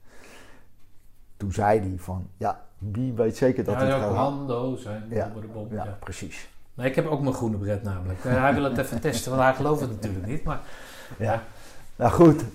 Toen 1.44 1.52
zei 1.52 1.80
hij 1.80 1.94
van, 1.98 2.28
ja, 2.38 2.62
wie 2.78 3.14
weet 3.14 3.38
zeker 3.38 3.64
dat 3.64 3.74
ja, 3.74 3.80
hij 3.80 3.90
het 3.90 3.98
gaat 3.98 4.08
commando 4.08 4.76
zijn. 4.76 5.04
Ja, 5.10 5.32
bom, 5.54 5.68
Ja, 5.70 5.84
ja. 5.86 5.98
precies. 6.00 6.50
Nee, 6.74 6.90
ik 6.90 6.96
heb 6.96 7.06
ook 7.06 7.22
mijn 7.22 7.34
groene 7.34 7.58
bret 7.58 7.84
namelijk. 7.84 8.20
Hij 8.24 8.54
wil 8.54 8.64
het 8.64 8.78
even 8.78 9.02
testen, 9.02 9.32
want 9.32 9.44
hij 9.44 9.54
gelooft 9.54 9.82
het 9.82 9.90
natuurlijk 9.92 10.26
niet. 10.26 10.44
Maar 10.44 10.62
Ja. 11.18 11.44
Nou 11.96 12.12
goed, 12.12 12.46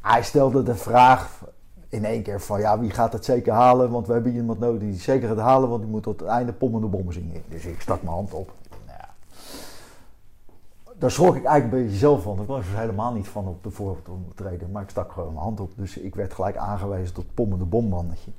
hij 0.00 0.22
stelde 0.22 0.62
de 0.62 0.74
vraag 0.74 1.44
in 1.88 2.04
één 2.04 2.22
keer 2.22 2.40
van, 2.40 2.60
ja, 2.60 2.78
wie 2.78 2.90
gaat 2.90 3.12
het 3.12 3.24
zeker 3.24 3.52
halen? 3.52 3.90
Want 3.90 4.06
we 4.06 4.12
hebben 4.12 4.34
iemand 4.34 4.58
nodig 4.58 4.80
die 4.80 4.94
zeker 4.94 5.28
gaat 5.28 5.38
halen, 5.38 5.68
want 5.68 5.82
die 5.82 5.90
moet 5.90 6.02
tot 6.02 6.20
het 6.20 6.28
einde 6.28 6.52
Pommen 6.52 6.80
de 6.80 6.86
Bom 6.86 7.12
zingen. 7.12 7.42
Dus 7.48 7.64
ik 7.64 7.80
stak 7.80 8.02
mijn 8.02 8.14
hand 8.14 8.32
op. 8.32 8.52
Daar 10.98 11.10
schrok 11.10 11.36
ik 11.36 11.44
eigenlijk 11.44 11.72
een 11.76 11.82
beetje 11.82 11.98
zelf 11.98 12.22
van. 12.22 12.40
Ik 12.40 12.46
was 12.46 12.66
er 12.66 12.78
helemaal 12.78 13.12
niet 13.12 13.28
van 13.28 13.48
op 13.48 13.62
de 13.62 13.70
voortreden, 13.70 14.70
maar 14.70 14.82
ik 14.82 14.90
stak 14.90 15.12
gewoon 15.12 15.32
mijn 15.32 15.44
hand 15.44 15.60
op. 15.60 15.70
Dus 15.76 15.98
ik 15.98 16.14
werd 16.14 16.34
gelijk 16.34 16.56
aangewezen 16.56 17.14
tot 17.14 17.34
Pommen 17.34 17.58
de 17.58 17.64
Bom 17.64 17.88
mannetje. 17.88 18.30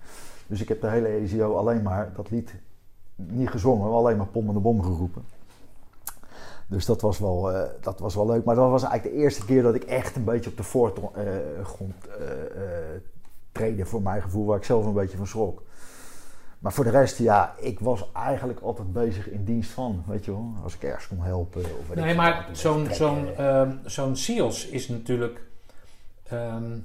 Dus 0.48 0.62
ik 0.62 0.67
heb 0.67 0.82
de 0.82 0.88
hele 0.88 1.08
ECO 1.08 1.56
alleen 1.56 1.82
maar 1.82 2.12
dat 2.15 2.30
lied 2.30 2.56
niet 3.15 3.50
gezongen, 3.50 3.88
maar 3.88 3.98
alleen 3.98 4.17
maar 4.17 4.28
Pommen 4.28 4.54
de 4.54 4.60
Bom 4.60 4.84
geroepen. 4.84 5.24
Dus 6.67 6.86
dat 6.86 7.02
was, 7.02 7.20
wel, 7.20 7.52
eh, 7.52 7.70
dat 7.82 8.00
was 8.00 8.15
wel 8.15 8.26
leuk. 8.26 8.43
Maar 8.43 8.56
dat 8.56 8.70
was 8.70 8.84
eigenlijk 8.84 9.15
de 9.15 9.22
eerste 9.22 9.46
keer 9.46 9.63
dat 9.63 9.76
ik 9.76 9.84
echt 9.84 10.15
een 10.15 10.24
beetje 10.24 10.50
op 10.50 10.58
de 10.58 10.63
voorgrond 10.63 11.15
eh, 11.15 11.38
eh, 12.46 13.02
treden 13.52 13.88
voor 13.88 14.02
mijn 14.02 14.22
gevoel, 14.22 14.46
waar 14.46 14.58
ik 14.58 14.63
zelf 14.63 14.86
een 14.86 14.93
beetje 14.93 15.17
van 15.17 15.28
schrok. 15.28 15.62
Maar 16.60 16.74
voor 16.74 16.84
de 16.84 16.89
rest, 16.89 17.17
ja, 17.17 17.56
ik 17.60 17.80
was 17.80 18.12
eigenlijk 18.13 18.60
altijd 18.60 18.93
bezig 18.93 19.30
in 19.30 19.43
dienst 19.43 19.70
van, 19.72 20.04
weet 20.08 20.26
je 20.26 20.32
wel. 20.32 20.54
Als 20.63 20.76
ik 20.76 20.84
ergens 20.84 21.08
kon 21.08 21.22
helpen. 21.22 21.62
Of 21.80 21.96
Nee, 21.96 22.15
maar 22.15 22.48
zo'n 22.52 22.88
zo'n 22.91 23.36
ehm, 23.36 23.72
zo'n 23.86 24.15
SEALS 24.15 24.67
is 24.67 24.88
natuurlijk 24.88 25.41
ehm, 26.24 26.78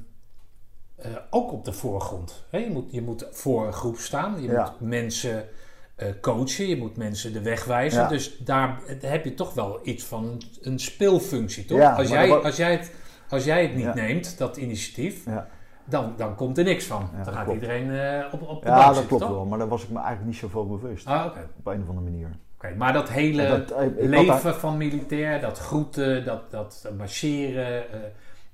eh, 0.97 1.11
ook 1.31 1.53
op 1.53 1.65
de 1.65 1.73
voorgrond. 1.73 2.45
Hè, 2.51 2.59
je, 2.59 2.71
moet, 2.71 2.93
je 2.93 3.03
moet 3.03 3.27
voor 3.31 3.67
een 3.67 3.73
groep 3.73 3.97
staan, 3.97 4.43
je 4.43 4.51
Ja. 4.51 4.63
moet 4.81 4.89
mensen 4.89 5.49
eh, 5.95 6.09
coachen, 6.21 6.67
je 6.69 6.77
moet 6.77 6.97
mensen 6.97 7.33
de 7.33 7.41
weg 7.41 7.65
wijzen. 7.65 8.01
Ja. 8.01 8.09
Dus 8.09 8.39
daar 8.39 8.81
heb 9.01 9.25
je 9.25 9.35
toch 9.35 9.55
wel 9.55 9.81
iets 9.83 10.05
van 10.05 10.25
een, 10.25 10.43
een 10.61 10.79
speelfunctie, 10.79 11.65
toch? 11.65 11.79
Ja, 11.79 11.95
als, 11.95 12.09
jij, 12.09 12.29
dat 12.29 12.45
als, 12.45 12.57
jij 12.57 12.73
het, 12.73 12.93
als 13.29 13.45
jij 13.45 13.63
het 13.63 13.75
niet 13.75 13.95
neemt, 13.95 14.39
dat 14.39 14.57
initiatief, 14.57 15.25
Ja, 15.25 15.49
dan, 15.85 16.13
dan 16.17 16.35
komt 16.35 16.59
er 16.59 16.65
niks 16.65 16.85
van. 16.87 17.09
Ja, 17.17 17.25
dan 17.25 17.35
gaat 17.35 17.45
klopt. 17.45 17.61
iedereen 17.63 17.91
eh, 17.91 18.25
op, 18.33 18.43
op 18.49 18.63
de 18.63 18.69
ja 18.69 18.77
dat 18.77 18.87
zitten, 18.87 19.07
klopt 19.07 19.23
toch? 19.23 19.33
wel. 19.33 19.45
Maar 19.45 19.59
daar 19.59 19.69
was 19.69 19.83
ik 19.83 19.89
me 19.89 19.97
eigenlijk 19.99 20.27
niet 20.27 20.37
zoveel 20.37 20.67
bewust. 20.67 21.07
Ah. 21.07 21.27
Op 21.59 21.67
een 21.67 21.83
of 21.83 21.89
andere 21.89 22.11
manier. 22.11 22.29
Oké, 22.57 22.75
Maar 22.77 22.93
dat 22.93 23.09
hele 23.09 23.47
Dat, 23.49 23.71
eh, 23.71 23.87
ik 23.87 23.93
leven 24.09 24.27
daar- 24.43 24.55
van 24.55 24.77
militair, 24.77 25.41
dat 25.41 25.59
groeten, 25.59 26.25
dat, 26.25 26.51
dat 26.51 26.91
marcheren, 26.99 27.93
eh, 27.93 27.99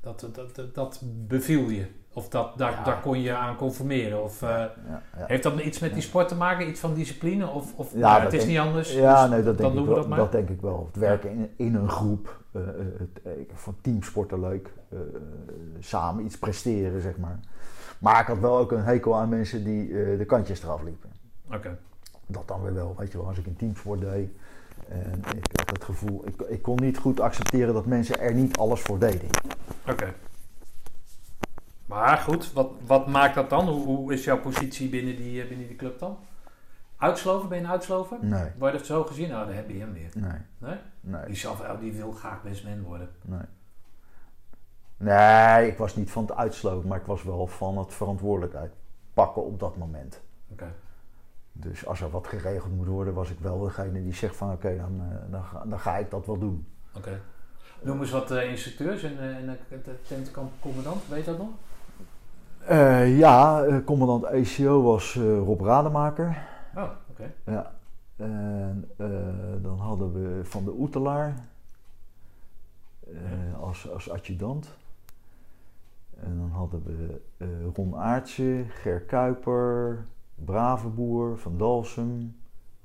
dat, 0.00 0.28
dat, 0.32 0.54
dat, 0.56 0.74
dat 0.74 1.02
beviel 1.04 1.68
je. 1.68 1.86
Of 2.12 2.28
dat, 2.28 2.58
daar, 2.58 2.70
Ja. 2.72 2.82
daar 2.84 3.00
kon 3.00 3.20
je 3.22 3.34
aan 3.34 3.56
conformeren. 3.56 4.22
Of, 4.22 4.40
ja, 4.40 4.72
ja. 4.88 5.02
Heeft 5.26 5.42
dat 5.42 5.60
iets 5.60 5.78
met 5.78 5.92
die 5.92 6.02
sport 6.02 6.28
te 6.28 6.34
maken? 6.34 6.68
Iets 6.68 6.80
van 6.80 6.94
discipline? 6.94 7.46
Of, 7.48 7.72
of 7.76 7.92
Ja, 7.92 7.98
nou, 7.98 8.22
het 8.22 8.32
is 8.32 8.38
denk- 8.38 8.50
niet 8.50 8.60
anders? 8.60 8.92
Ja, 8.94 9.20
dus 9.22 9.30
nee, 9.30 9.42
dat 9.42 9.58
denk, 9.58 9.58
dan 9.58 9.70
ik 9.70 9.76
doen 9.76 9.82
we 9.86 9.90
wel, 9.90 9.98
dat 10.00 10.08
maar. 10.08 10.18
dat 10.18 10.32
denk 10.32 10.48
ik 10.48 10.60
wel. 10.60 10.84
Het 10.92 10.96
werken 11.00 11.30
in, 11.30 11.50
in 11.56 11.74
een 11.74 11.88
groep, 11.88 12.40
eh, 12.58 12.80
eh, 12.80 12.86
het, 12.98 13.38
ik 13.38 13.50
vond 13.54 13.76
teamsporten 13.82 14.40
leuk, 14.40 14.72
eh, 14.88 14.98
samen 15.78 16.24
iets 16.24 16.38
presteren, 16.38 17.00
zeg 17.00 17.16
maar. 17.16 17.38
Maar 17.98 18.20
ik 18.20 18.26
had 18.26 18.38
wel 18.38 18.58
ook 18.58 18.72
een 18.72 18.84
hekel 18.84 19.16
aan 19.16 19.28
mensen 19.28 19.64
die 19.64 19.88
de 20.16 20.24
kantjes 20.26 20.62
eraf 20.62 20.82
liepen. 20.82 21.10
Oké. 21.52 21.78
Dat 22.26 22.48
dan 22.48 22.62
weer 22.62 22.74
wel, 22.74 22.94
weet 22.98 23.12
je 23.12 23.18
wel, 23.18 23.26
als 23.26 23.38
ik 23.38 23.46
een 23.46 23.56
teamsport 23.56 24.00
deed. 24.00 24.30
En 24.88 25.22
ik 25.36 25.58
had 25.58 25.70
het 25.70 25.84
gevoel, 25.84 26.26
ik, 26.26 26.40
ik 26.40 26.62
kon 26.62 26.76
niet 26.76 26.98
goed 26.98 27.20
accepteren 27.20 27.74
dat 27.74 27.86
mensen 27.86 28.20
er 28.20 28.34
niet 28.34 28.56
alles 28.56 28.80
voor 28.80 28.98
deden. 28.98 29.28
Oké. 29.88 30.14
Maar 31.86 32.16
goed, 32.18 32.52
wat, 32.52 32.70
wat 32.86 33.06
maakt 33.06 33.34
dat 33.34 33.50
dan? 33.50 33.68
Hoe, 33.68 33.86
hoe 33.86 34.12
is 34.12 34.24
jouw 34.24 34.40
positie 34.40 34.88
binnen 34.88 35.16
die, 35.16 35.46
binnen 35.46 35.66
die 35.66 35.76
club 35.76 35.98
dan? 35.98 36.16
Uitsloven? 36.98 37.48
Ben 37.48 37.58
je 37.58 37.64
een 37.64 37.70
uitslover? 37.70 38.16
Nee, 38.20 38.50
Word 38.58 38.72
je 38.72 38.78
dat 38.78 38.86
zo 38.86 39.04
gezien? 39.04 39.28
Nou, 39.28 39.46
dan 39.46 39.54
heb 39.54 39.70
je 39.70 39.78
hem 39.78 39.92
weer. 39.92 40.10
nee, 40.14 40.30
Nee? 40.58 40.76
nee, 41.00 41.26
Die, 41.26 41.36
zelf, 41.36 41.62
die 41.80 41.92
wil 41.92 42.12
graag 42.12 42.42
bestman 42.42 42.82
worden. 42.82 43.08
nee. 43.24 43.40
Nee, 44.96 45.66
ik 45.66 45.78
was 45.78 45.96
niet 45.96 46.10
van 46.10 46.22
het 46.22 46.36
uitsloten, 46.36 46.88
maar 46.88 46.98
ik 46.98 47.06
was 47.06 47.22
wel 47.22 47.46
van 47.46 47.78
het 47.78 47.94
verantwoordelijkheid 47.94 48.72
pakken 49.14 49.44
op 49.44 49.60
dat 49.60 49.76
moment. 49.76 50.20
Oké. 50.52 50.72
Dus 51.52 51.86
als 51.86 52.00
er 52.00 52.10
wat 52.10 52.26
geregeld 52.26 52.76
moet 52.76 52.86
worden, 52.86 53.14
was 53.14 53.30
ik 53.30 53.38
wel 53.40 53.58
degene 53.60 54.02
die 54.02 54.14
zegt 54.14 54.36
van 54.36 54.52
oké, 54.52 54.76
dan, 54.76 55.00
eh, 55.10 55.32
dan, 55.32 55.44
ga, 55.44 55.62
dan 55.66 55.78
ga 55.80 55.96
ik 55.96 56.10
dat 56.10 56.26
wel 56.26 56.38
doen. 56.38 56.66
Oké. 56.96 57.20
Noem 57.80 58.00
eens 58.00 58.10
wat 58.10 58.30
eh, 58.30 58.50
instructeurs 58.50 59.02
en, 59.02 59.18
eh, 59.18 59.36
en 59.36 59.46
de 59.68 59.82
de 59.84 60.02
tentkampcommandant, 60.08 61.02
weet 61.08 61.24
je 61.24 61.30
dat 61.30 61.38
nog? 61.38 61.48
Ja, 63.06 63.64
commandant 63.84 64.24
ECO 64.24 64.82
was 64.82 65.14
Rob 65.14 65.60
Rademaker. 65.60 66.46
Oh, 66.78 66.90
oké. 67.10 67.34
Ja. 67.44 67.72
En 68.16 68.90
eh, 68.96 69.62
dan 69.62 69.78
hadden 69.78 70.12
we 70.12 70.44
Van 70.44 70.64
de 70.64 70.70
Oetelaar 70.70 71.46
eh, 73.06 73.60
als, 73.60 73.90
als 73.90 74.10
adjudant. 74.10 74.76
En 76.16 76.36
dan 76.38 76.50
hadden 76.50 76.82
we 76.84 77.20
eh, 77.36 77.48
Ron 77.74 77.96
Aartje, 77.96 78.64
Ger 78.68 79.00
Kuiper, 79.00 80.06
Bravenboer, 80.34 81.38
Van 81.38 81.58
Dalsem, 81.58 82.36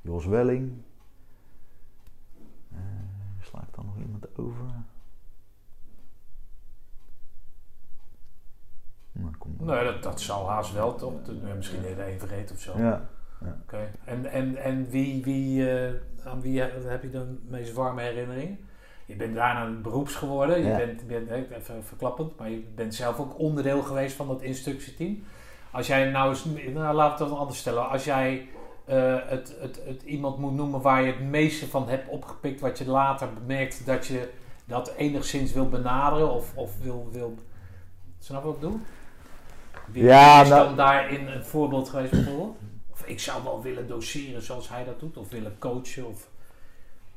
Jos 0.02 0.26
Welling. 0.26 0.82
Eh, 2.72 2.78
sla 3.42 3.62
ik 3.62 3.76
dan 3.76 3.86
nog 3.86 3.98
iemand 3.98 4.38
over? 4.38 4.66
Nou, 9.12 9.36
kom 9.38 9.56
Nee, 9.60 9.84
dat, 9.84 10.04
dat 10.04 10.22
zal 10.22 10.50
haast 10.50 10.74
wel, 10.74 10.96
toch? 10.96 11.22
De- 11.24 11.54
Misschien 11.56 11.82
de 11.82 12.12
een 12.12 12.20
vergeten 12.20 12.56
of 12.56 12.62
zo. 12.62 12.78
Ja, 12.78 13.10
Oké. 13.64 13.92
En, 14.06 14.26
en, 14.32 14.56
en 14.56 14.90
wie, 14.90 15.24
wie, 15.24 15.72
eh, 15.72 15.94
aan 16.26 16.42
wie 16.42 16.60
he- 16.62 16.72
heb 16.88 17.02
je 17.02 17.10
de 17.10 17.38
meest 17.48 17.74
warme 17.74 18.02
herinnering? 18.02 18.58
Je 19.06 19.16
bent 19.16 19.36
daarna 19.36 19.66
een 19.66 19.82
beroeps 19.82 20.16
geworden. 20.16 20.60
Je 20.60 20.68
Ja. 20.68 20.78
bent, 20.78 21.08
bent 21.08 21.30
even 21.30 21.84
verklappend, 21.84 22.38
maar 22.40 22.50
je 22.50 22.64
bent 22.76 22.96
zelf 22.96 23.20
ook 23.20 23.40
onderdeel 23.40 23.82
geweest 23.82 24.16
van 24.16 24.28
dat 24.28 24.42
instructieteam. 24.42 25.24
Als 25.72 25.88
jij 25.88 26.10
nou 26.10 26.30
eens, 26.30 26.46
nou, 26.74 26.96
laten 26.96 27.18
we 27.18 27.24
het 27.24 27.32
wat 27.32 27.40
anders 27.40 27.60
stellen. 27.60 27.90
Als 27.90 28.04
jij 28.06 28.48
eh, 28.86 29.16
het, 29.26 29.56
het, 29.60 29.82
het 29.86 30.02
iemand 30.04 30.38
moet 30.38 30.54
noemen 30.54 30.82
waar 30.82 31.02
je 31.02 31.12
het 31.12 31.22
meeste 31.22 31.68
van 31.68 31.90
hebt 31.90 32.10
opgepikt, 32.10 32.60
wat 32.60 32.78
je 32.78 32.88
later 32.88 33.28
bemerkt 33.34 33.86
dat 33.86 34.06
je 34.06 34.30
dat 34.66 34.94
enigszins 34.98 35.54
wil 35.54 35.70
benaderen 35.70 36.32
of, 36.34 36.52
of 36.56 36.80
wil, 36.82 37.10
wil. 37.12 37.36
Snap 38.20 38.42
je 38.42 38.46
wat 38.48 38.56
ik 38.56 38.62
bedoel? 38.62 38.80
Wie 39.92 40.04
Ja, 40.04 40.42
is 40.42 40.50
nou- 40.50 40.66
dan 40.66 40.76
daarin 40.76 41.28
een 41.28 41.44
voorbeeld 41.44 41.90
geweest 41.90 42.12
bijvoorbeeld? 42.12 42.58
Ik 43.06 43.20
zou 43.20 43.44
wel 43.44 43.62
willen 43.62 43.88
doseren 43.88 44.42
zoals 44.42 44.70
hij 44.70 44.84
dat 44.84 45.00
doet, 45.00 45.18
of 45.18 45.30
willen 45.30 45.58
coachen. 45.60 46.08
Of... 46.08 46.30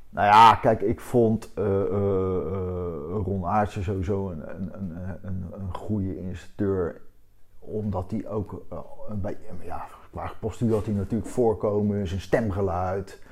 Nou 0.08 0.26
ja, 0.26 0.54
kijk, 0.54 0.80
ik 0.80 1.00
vond 1.00 1.52
eh, 1.54 1.64
eh, 1.64 1.82
eh, 1.82 3.22
Ron 3.24 3.46
Aartsen 3.46 3.82
sowieso 3.82 4.30
een, 4.30 4.50
een, 4.50 4.72
een, 5.22 5.44
een, 5.52 5.74
goede 5.74 6.18
instructeur. 6.18 7.00
Omdat 7.58 8.10
hij 8.10 8.28
ook 8.28 8.62
beetje, 9.14 9.46
ja, 9.64 9.86
qua 10.10 10.32
postuur 10.40 10.72
had 10.72 10.86
hij 10.86 10.94
natuurlijk 10.94 11.30
voorkomen, 11.30 12.08
zijn 12.08 12.20
stemgeluid, 12.20 13.22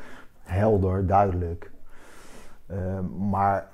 helder, 0.42 1.06
duidelijk. 1.06 1.70
Eh, 2.66 3.00
maar 3.28 3.68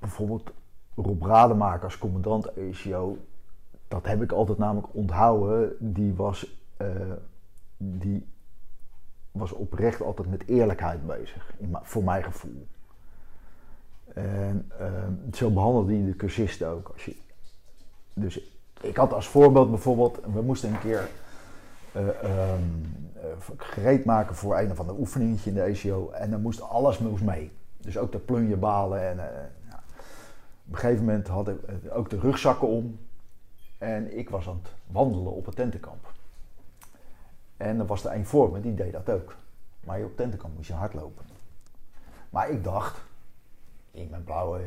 bijvoorbeeld 0.00 0.52
Rob 0.94 1.22
Rademaker 1.22 1.84
als 1.84 1.98
commandant 1.98 2.52
ECO, 2.52 3.18
dat 3.88 4.06
heb 4.06 4.22
ik 4.22 4.32
altijd 4.32 4.58
namelijk 4.58 4.94
onthouden. 4.94 5.76
Die 5.78 6.14
was, 6.14 6.60
die 7.76 8.26
was 9.32 9.52
oprecht 9.52 10.02
altijd 10.02 10.30
met 10.30 10.46
eerlijkheid 10.46 11.06
bezig, 11.06 11.54
voor 11.82 12.04
mijn 12.04 12.24
gevoel. 12.24 12.66
En 14.14 14.70
ehm, 14.78 15.12
zo 15.32 15.50
behandelde 15.50 15.94
hij 15.94 16.04
de 16.04 16.16
cursisten 16.16 16.68
ook. 16.68 16.88
Als 16.88 17.10
dus 18.14 18.40
ik 18.80 18.96
had 18.96 19.12
als 19.12 19.28
voorbeeld 19.28 19.70
bijvoorbeeld, 19.70 20.20
we 20.32 20.42
moesten 20.42 20.70
een 20.70 20.80
keer 20.80 21.08
eh, 21.92 22.08
gereed 23.56 24.04
maken 24.04 24.34
voor 24.34 24.58
een 24.58 24.70
of 24.70 24.80
ander 24.80 24.98
oefeningetje 24.98 25.50
in 25.50 25.56
de 25.56 25.62
ECO 25.62 26.10
en 26.10 26.30
dan 26.30 26.40
moest 26.40 26.60
alles 26.60 26.98
moest 26.98 27.22
mee. 27.22 27.52
Dus 27.76 27.98
ook 27.98 28.12
de 28.12 28.18
plunjebalen 28.18 29.08
en 29.08 29.18
eh, 29.18 29.44
op 30.66 30.72
een 30.72 30.78
gegeven 30.78 31.04
moment 31.04 31.28
hadden 31.28 31.60
we 31.82 31.92
ook 31.92 32.10
de 32.10 32.18
rugzakken 32.18 32.68
om 32.68 32.98
en 33.78 34.18
ik 34.18 34.30
was 34.30 34.48
aan 34.48 34.60
het 34.62 34.72
wandelen 34.86 35.32
op 35.32 35.46
het 35.46 35.56
tentenkamp. 35.56 36.12
En 37.56 37.78
er 37.78 37.86
was 37.86 38.04
er 38.04 38.12
een 38.12 38.26
voor 38.26 38.52
me, 38.52 38.60
die 38.60 38.74
deed 38.74 38.92
dat 38.92 39.10
ook. 39.10 39.36
Maar 39.84 40.02
op 40.02 40.16
tentenkamp 40.16 40.56
moest 40.56 40.68
je 40.68 40.74
hardlopen. 40.74 41.24
Maar 42.30 42.50
ik 42.50 42.64
dacht, 42.64 43.00
in 43.90 44.08
mijn 44.10 44.24
blauwe 44.24 44.60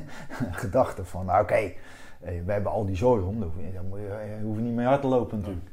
gedachte 0.62 1.04
van, 1.04 1.26
nou 1.26 1.42
oké, 1.42 1.54
eh, 1.54 1.74
we 2.20 2.52
hebben 2.52 2.72
al 2.72 2.86
die 2.86 2.96
zooi 2.96 3.22
om, 3.22 3.42
hoef 3.42 3.56
je, 3.56 3.78
eh, 3.78 4.42
hoef 4.42 4.56
je 4.56 4.62
niet 4.62 4.74
meer 4.74 4.86
hard 4.86 5.00
te 5.00 5.06
lopen 5.06 5.38
natuurlijk. 5.38 5.70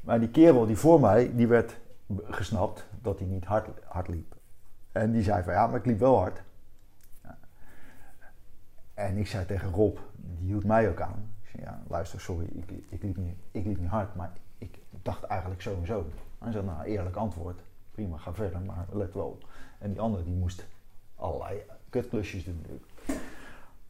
Maar 0.00 0.20
die 0.20 0.30
kerel 0.30 0.66
die 0.66 0.76
voor 0.76 1.00
mij, 1.00 1.32
die 1.34 1.46
werd 1.46 1.76
gesnapt 2.24 2.86
dat 3.02 3.18
hij 3.18 3.28
niet 3.28 3.44
hard, 3.44 3.68
hard 3.84 4.08
liep. 4.08 4.36
En 4.92 5.12
die 5.12 5.22
zei 5.22 5.42
van, 5.42 5.52
ja, 5.52 5.66
maar 5.66 5.78
ik 5.78 5.86
liep 5.86 5.98
wel 5.98 6.18
hard. 6.18 6.42
En 8.94 9.16
ik 9.16 9.26
zei 9.26 9.46
tegen 9.46 9.70
Rob, 9.70 9.98
die 10.16 10.46
hield 10.46 10.64
mij 10.64 10.88
ook 10.88 11.00
aan. 11.00 11.30
Ik 11.42 11.48
zei, 11.48 11.62
ja, 11.62 11.82
luister, 11.88 12.20
sorry, 12.20 12.46
ik, 12.52 12.70
ik, 12.88 13.02
liep, 13.02 13.16
niet, 13.16 13.36
ik 13.50 13.64
liep 13.64 13.80
niet 13.80 13.88
hard, 13.88 14.14
maar 14.14 14.32
dacht 15.04 15.22
eigenlijk 15.22 15.62
zo 15.62 15.76
en 15.80 15.86
zo. 15.86 16.04
Hij 16.38 16.52
zei, 16.52 16.64
nou, 16.64 16.84
eerlijk 16.84 17.16
antwoord. 17.16 17.60
Prima, 17.90 18.16
ga 18.16 18.32
verder, 18.34 18.60
maar 18.60 18.86
let 18.92 19.14
wel. 19.14 19.38
En 19.78 19.90
die 19.90 20.00
andere, 20.00 20.24
die 20.24 20.34
moest 20.34 20.66
allerlei 21.16 21.62
kutklusjes 21.90 22.44
doen. 22.44 22.66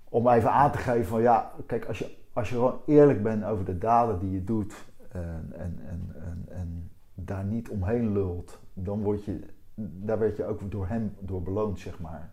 Om 0.08 0.28
even 0.28 0.50
aan 0.50 0.72
te 0.72 0.78
geven 0.78 1.06
van, 1.06 1.22
ja, 1.22 1.52
kijk, 1.66 1.84
als 1.84 1.98
je, 1.98 2.16
als 2.32 2.48
je 2.48 2.54
gewoon 2.54 2.80
eerlijk 2.86 3.22
bent 3.22 3.44
over 3.44 3.64
de 3.64 3.78
daden 3.78 4.18
die 4.18 4.30
je 4.30 4.44
doet... 4.44 4.74
En, 5.12 5.52
en, 5.56 5.80
en, 5.88 6.14
en, 6.20 6.46
en 6.48 6.90
daar 7.14 7.44
niet 7.44 7.68
omheen 7.68 8.12
lult, 8.12 8.58
dan 8.72 9.02
word 9.02 9.24
je... 9.24 9.46
Daar 9.76 10.18
werd 10.18 10.36
je 10.36 10.44
ook 10.46 10.70
door 10.70 10.86
hem 10.88 11.16
door 11.20 11.42
beloond, 11.42 11.80
zeg 11.80 11.98
maar. 11.98 12.30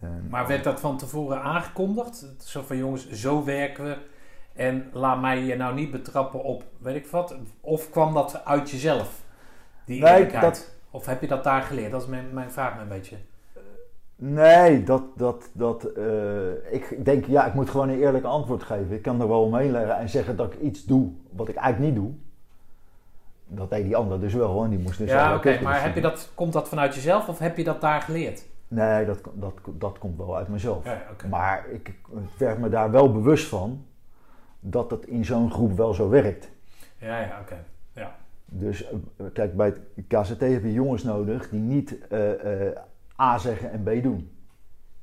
En- 0.00 0.26
Maar 0.30 0.46
werd 0.46 0.64
dat 0.64 0.80
van 0.80 0.98
tevoren 0.98 1.42
aangekondigd? 1.42 2.34
Zo 2.38 2.62
van 2.62 2.76
jongens, 2.76 3.10
zo 3.10 3.44
werken 3.44 3.84
we. 3.84 4.10
En 4.54 4.90
laat 4.92 5.20
mij 5.20 5.38
je 5.42 5.56
nou 5.56 5.74
niet 5.74 5.90
betrappen 5.90 6.42
op, 6.42 6.62
weet 6.78 6.96
ik 6.96 7.06
wat. 7.06 7.36
Of 7.60 7.90
kwam 7.90 8.14
dat 8.14 8.44
uit 8.44 8.70
jezelf? 8.70 9.20
Die 9.84 10.02
Nee, 10.02 10.12
eerlijkheid? 10.12 10.42
dat- 10.42 10.70
Of 10.90 11.06
heb 11.06 11.20
je 11.20 11.26
dat 11.26 11.44
daar 11.44 11.62
geleerd? 11.62 11.90
Dat 11.90 12.02
is 12.02 12.08
mijn, 12.08 12.26
mijn 12.32 12.50
vraag 12.50 12.80
een 12.80 12.88
beetje. 12.88 13.16
Nee, 14.16 14.82
dat, 14.84 15.02
dat, 15.16 15.50
dat, 15.52 15.84
eh, 15.84 16.72
ik 16.72 17.04
denk, 17.04 17.24
ja, 17.24 17.46
ik 17.46 17.54
moet 17.54 17.70
gewoon 17.70 17.88
een 17.88 18.00
eerlijk 18.00 18.24
antwoord 18.24 18.62
geven. 18.62 18.92
Ik 18.96 19.02
kan 19.02 19.20
er 19.20 19.28
wel 19.28 19.42
omheen 19.42 19.70
leggen 19.70 19.96
en 19.96 20.08
zeggen 20.08 20.36
dat 20.36 20.52
ik 20.52 20.60
iets 20.60 20.84
doe 20.84 21.10
wat 21.30 21.48
ik 21.48 21.56
eigenlijk 21.56 21.94
niet 21.94 22.02
doe. 22.04 22.12
Dat 23.46 23.70
deed 23.70 23.84
die 23.84 23.96
ander 23.96 24.20
dus 24.20 24.34
wel, 24.34 24.48
hoor. 24.48 24.68
Die 24.68 24.78
moest 24.78 24.98
dus 24.98 25.10
ja, 25.10 25.34
oké. 25.34 25.60
maar 25.62 25.82
heb 25.82 25.94
je 25.94 26.00
dat, 26.00 26.30
komt 26.34 26.52
dat 26.52 26.68
vanuit 26.68 26.94
jezelf 26.94 27.28
of 27.28 27.38
heb 27.38 27.56
je 27.56 27.64
dat 27.64 27.80
daar 27.80 28.00
geleerd? 28.02 28.44
Nee, 28.68 29.04
dat, 29.06 29.18
dat, 29.34 29.52
dat 29.64 29.98
komt 29.98 30.16
wel 30.18 30.36
uit 30.36 30.48
mezelf. 30.48 30.84
Ja. 30.84 31.02
Maar 31.30 31.64
ik, 31.70 31.88
ik 31.88 31.96
werd 32.38 32.58
me 32.58 32.68
daar 32.68 32.90
wel 32.90 33.12
bewust 33.12 33.48
van 33.48 33.84
dat 34.64 34.90
het 34.90 35.06
in 35.06 35.24
zo'n 35.24 35.50
groep 35.50 35.76
wel 35.76 35.94
zo 35.94 36.08
werkt. 36.08 36.50
Ja, 36.98 37.20
ja, 37.20 37.40
oké. 37.40 37.64
Ja. 37.92 38.16
Dus 38.44 38.84
eh, 38.84 38.96
kijk, 39.32 39.56
bij 39.56 39.66
het 39.66 39.80
KZT 40.08 40.40
heb 40.40 40.62
je 40.62 40.72
jongens 40.72 41.02
nodig 41.02 41.48
die 41.48 41.60
niet 41.60 42.06
eh, 42.08 42.66
eh, 42.68 42.76
A 43.20 43.38
zeggen 43.38 43.70
en 43.70 43.82
B 43.82 44.02
doen. 44.02 44.36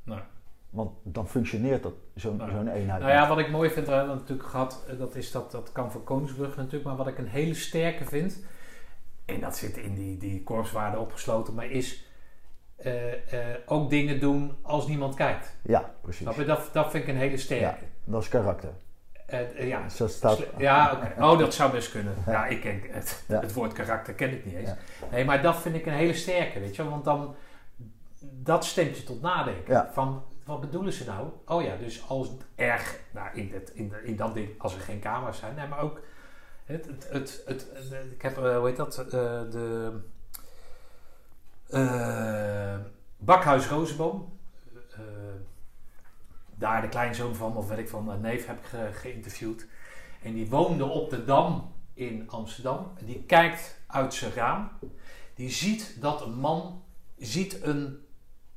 Nou. 0.04 0.22
Want 0.69 0.91
dan 1.04 1.28
functioneert 1.28 1.84
dat, 1.84 1.93
zo'n 2.15 2.41
zo'n 2.52 2.67
eenheid. 2.67 3.02
Nou 3.02 3.12
ja, 3.12 3.28
wat 3.28 3.38
ik 3.38 3.52
mooi 3.52 3.69
vind, 3.69 3.88
we 3.88 3.93
hebben 3.93 4.15
natuurlijk 4.15 4.50
gehad, 4.50 4.86
eh, 4.88 4.98
dat 4.98 5.15
is 5.15 5.32
dat, 5.32 5.52
dat 5.52 5.72
kan 5.72 5.91
voor 5.91 6.04
Koningsbrug 6.04 6.56
natuurlijk, 6.56 6.84
maar 6.84 6.95
wat 6.95 7.08
ik 7.08 7.17
een 7.17 7.28
hele 7.28 7.54
sterke 7.54 8.06
vind, 8.06 8.43
en 9.26 9.39
dat 9.39 9.58
zit 9.58 9.78
in 9.78 9.93
die, 9.93 10.17
die 10.17 10.43
korpswaarde 10.43 11.00
opgesloten, 11.00 11.54
maar 11.54 11.69
is 11.69 12.08
ook 13.65 13.89
dingen 13.89 14.19
doen 14.19 14.58
als 14.62 14.88
niemand 14.88 15.15
kijkt. 15.15 15.58
Ja, 15.63 15.93
precies. 16.02 16.36
Je? 16.36 16.45
Dat, 16.45 16.69
dat 16.74 16.91
vind 16.91 17.04
ik 17.04 17.10
een 17.10 17.17
hele 17.17 17.38
sterke. 17.38 17.84
Dat 18.04 18.22
is 18.22 18.30
karakter. 18.30 18.69
Eh, 19.30 19.68
ja, 19.68 19.89
Zo 19.89 20.08
staat... 20.08 20.39
Ja. 20.58 21.00
Oh, 21.20 21.39
dat 21.39 21.54
zou 21.54 21.72
best 21.72 21.92
kunnen. 21.92 22.13
Ja. 22.26 22.32
Ja, 22.32 22.46
ik 22.46 22.62
ken 22.62 22.82
het, 22.89 23.24
Ja. 23.28 23.39
het 23.39 23.54
woord 23.54 23.74
karakter 23.74 24.13
ken 24.13 24.32
ik 24.32 24.46
niet 24.46 24.56
eens. 24.56 24.70
Nee, 25.12 25.26
maar 25.26 25.42
dat 25.42 25.56
vind 25.56 25.76
ik 25.76 25.86
een 25.86 25.94
hele 25.94 26.13
sterke, 26.13 26.60
weet 26.60 26.76
je. 26.76 26.89
Want 26.89 27.04
dan, 27.04 27.36
dat 28.20 28.65
stemt 28.65 28.98
je 28.98 29.04
tot 29.04 29.22
nadenken. 29.22 29.88
Van, 29.92 30.24
wat 30.46 30.62
bedoelen 30.62 30.94
ze 30.94 31.06
nou? 31.06 31.28
Oh 31.46 31.63
ja, 31.63 31.76
dus 31.76 32.04
als 32.08 32.30
erg, 32.56 33.00
nou 33.12 33.28
in, 33.34 33.50
dit, 33.50 33.70
in, 33.74 33.94
in 34.04 34.15
dat 34.15 34.34
ding, 34.34 34.50
als 34.58 34.76
er 34.76 34.82
geen 34.82 35.00
camera's 35.00 35.38
zijn. 35.38 35.56
Nee, 35.56 35.68
maar 35.68 35.80
ook, 35.80 36.02
het, 36.65 36.86
het, 37.10 37.44
het, 37.46 37.68
ik 38.12 38.22
heb, 38.22 38.38
eh, 38.38 38.58
hoe 38.58 38.68
heet 38.68 38.78
dat, 38.78 38.98
eh, 38.98 39.12
de 39.52 39.92
eh, 41.70 42.78
Bakhuis 43.18 43.68
Rozenboom. 43.68 44.38
Daar 46.60 46.82
de 46.82 46.89
kleinzoon 46.89 47.36
van, 47.36 47.56
of 47.58 47.67
weet 47.67 47.78
ik 47.78 47.89
van, 47.89 48.10
een 48.10 48.22
neef 48.22 48.45
heb 48.48 48.60
ge- 48.65 48.89
geïnterviewd. 48.93 49.65
En 50.22 50.34
die 50.34 50.50
woonde 50.50 50.86
op 50.86 51.10
de 51.10 51.26
Dam 51.26 51.72
in 51.93 52.30
Amsterdam. 52.30 52.91
En 53.00 53.06
die 53.06 53.24
kijkt 53.24 53.78
uit 53.88 54.13
zijn 54.13 54.34
raam. 54.34 54.69
Die 55.36 55.50
ziet 55.50 55.98
dat 56.02 56.22
een 56.22 56.34
man 56.39 56.84
ziet 57.17 57.63
een 57.63 58.06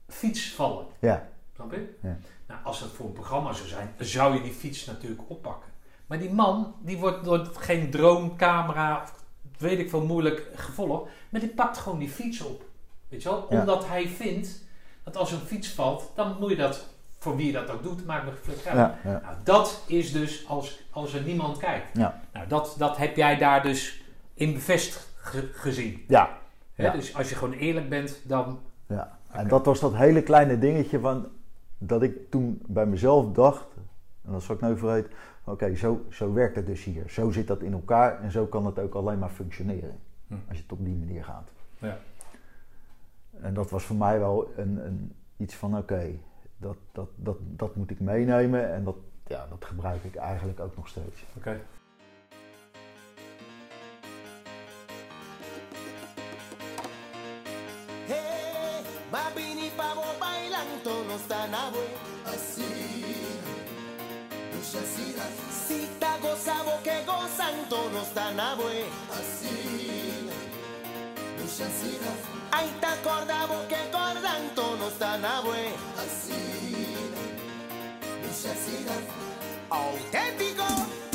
fiets 0.09 0.53
vallen. 0.53 0.87
Ja, 0.99 1.29
Snap 1.55 1.73
je? 1.73 1.97
Ja. 2.03 2.17
Nou, 2.47 2.61
als 2.65 2.81
dat 2.81 2.89
voor 2.89 3.07
een 3.07 3.13
programma 3.13 3.53
zou 3.53 3.69
zijn, 3.69 3.95
zou 3.99 4.35
je 4.35 4.43
die 4.43 4.53
fiets 4.53 4.85
natuurlijk 4.85 5.21
oppakken. 5.27 5.71
Maar 6.07 6.19
die 6.19 6.31
man, 6.33 6.75
die 6.81 6.99
wordt 6.99 7.25
door 7.25 7.47
geen 7.55 7.91
drone-camera, 7.91 9.03
of 9.03 9.15
weet 9.59 9.79
ik 9.79 9.91
veel, 9.91 10.05
moeilijk 10.05 10.49
gevolgd. 10.55 11.11
Maar 11.29 11.41
die 11.41 11.51
pakt 11.51 11.79
gewoon 11.79 11.99
die 11.99 12.09
fiets 12.09 12.41
op. 12.41 12.65
Weet 13.09 13.23
je 13.23 13.29
wel? 13.29 13.47
Ja. 13.51 13.61
Omdat 13.61 13.87
hij 13.87 14.09
vindt 14.09 14.65
dat 15.05 15.17
als 15.17 15.33
een 15.33 15.39
fiets 15.41 15.69
valt, 15.69 16.11
dan 16.15 16.37
moet 16.41 16.51
je 16.51 16.57
dat, 16.57 16.87
voor 17.23 17.37
wie 17.37 17.53
dat 17.53 17.71
ook 17.71 17.83
doet, 17.83 18.07
maakt 18.07 18.25
me 18.25 18.31
geflikt 18.31 18.67
uit. 18.67 18.77
ja, 18.77 18.99
ja. 19.05 19.21
Nou, 19.21 19.35
dat 19.45 19.85
is 19.87 20.13
dus 20.13 20.49
als, 20.49 20.85
als 20.91 21.15
er 21.15 21.23
niemand 21.23 21.59
kijkt. 21.59 21.97
Ja. 21.97 22.21
Nou, 22.33 22.49
dat, 22.49 22.75
dat 22.79 22.97
heb 22.97 23.17
jij 23.17 23.37
daar 23.39 23.63
dus 23.63 24.03
in 24.35 24.53
bevestigd 24.53 25.09
ge- 25.17 25.51
gezien. 25.53 26.05
ja. 26.09 26.39
Hè? 26.75 26.91
Dus 26.91 27.15
als 27.17 27.29
je 27.29 27.35
gewoon 27.35 27.55
eerlijk 27.55 27.89
bent, 27.89 28.21
dan... 28.25 28.59
ja. 28.87 29.19
En 29.31 29.49
dat 29.49 29.67
was 29.67 29.81
dat 29.81 29.95
hele 29.95 30.23
kleine 30.23 30.59
dingetje 30.59 31.01
van... 31.01 31.27
Dat 31.79 32.03
ik 32.03 32.31
toen 32.31 32.63
bij 32.67 32.87
mezelf 32.87 33.33
dacht... 33.33 33.65
En 34.25 34.33
dat 34.33 34.43
zal 34.43 34.55
ik 34.55 34.61
nooit 34.61 34.79
vergeten... 34.79 35.11
Oké, 35.45 35.75
zo, 35.75 36.05
zo 36.11 36.33
werkt 36.33 36.57
het 36.57 36.67
dus 36.67 36.85
hier. 36.85 37.05
Zo 37.09 37.31
zit 37.31 37.47
dat 37.47 37.61
in 37.63 37.73
elkaar. 37.73 38.23
En 38.23 38.31
zo 38.31 38.47
kan 38.47 38.67
het 38.67 38.79
ook 38.79 38.95
alleen 38.95 39.19
maar 39.19 39.31
functioneren. 39.31 39.99
Hm. 40.27 40.35
Als 40.49 40.57
je 40.57 40.63
het 40.63 40.73
op 40.73 40.85
die 40.85 40.95
manier 40.95 41.25
gaat. 41.25 41.49
Ja. 41.79 41.99
En 43.41 43.55
dat 43.55 43.71
was 43.71 43.85
voor 43.85 43.97
mij 43.97 44.19
wel 44.19 44.53
een, 44.57 44.87
een, 44.87 45.13
iets 45.37 45.55
van... 45.55 45.77
Oké, 45.77 46.11
dat, 46.63 46.77
dat, 46.93 47.09
dat, 47.17 47.37
dat 47.41 47.77
moet 47.77 47.91
ik 47.91 48.01
meenemen. 48.01 48.73
En 48.73 48.85
dat, 48.85 48.97
ja, 49.27 49.47
dat 49.51 49.65
gebruik 49.65 50.05
ik 50.05 50.15
eigenlijk 50.15 50.61
ook 50.61 50.77
nog 50.77 50.89
steeds. 50.89 51.25
Oké. 51.37 51.61
Así, 64.75 65.15
Si 65.67 65.87
ta 65.99 66.19
gozabo 66.23 66.73
que 66.83 66.97
gozando 67.05 67.91
no 67.93 68.03
están 68.03 68.41
abue. 68.41 68.85
Así, 69.19 70.02
asina. 71.61 72.11
Ahí 72.53 72.75
te 72.81 72.87
acordamos 72.87 73.67
que 73.67 73.77
cordan 73.91 74.55
tonos 74.55 74.93
tan 74.99 75.25
abue. 75.25 75.75
Así, 75.99 76.33
asina. 78.31 78.93
Auténtico. 79.69 81.12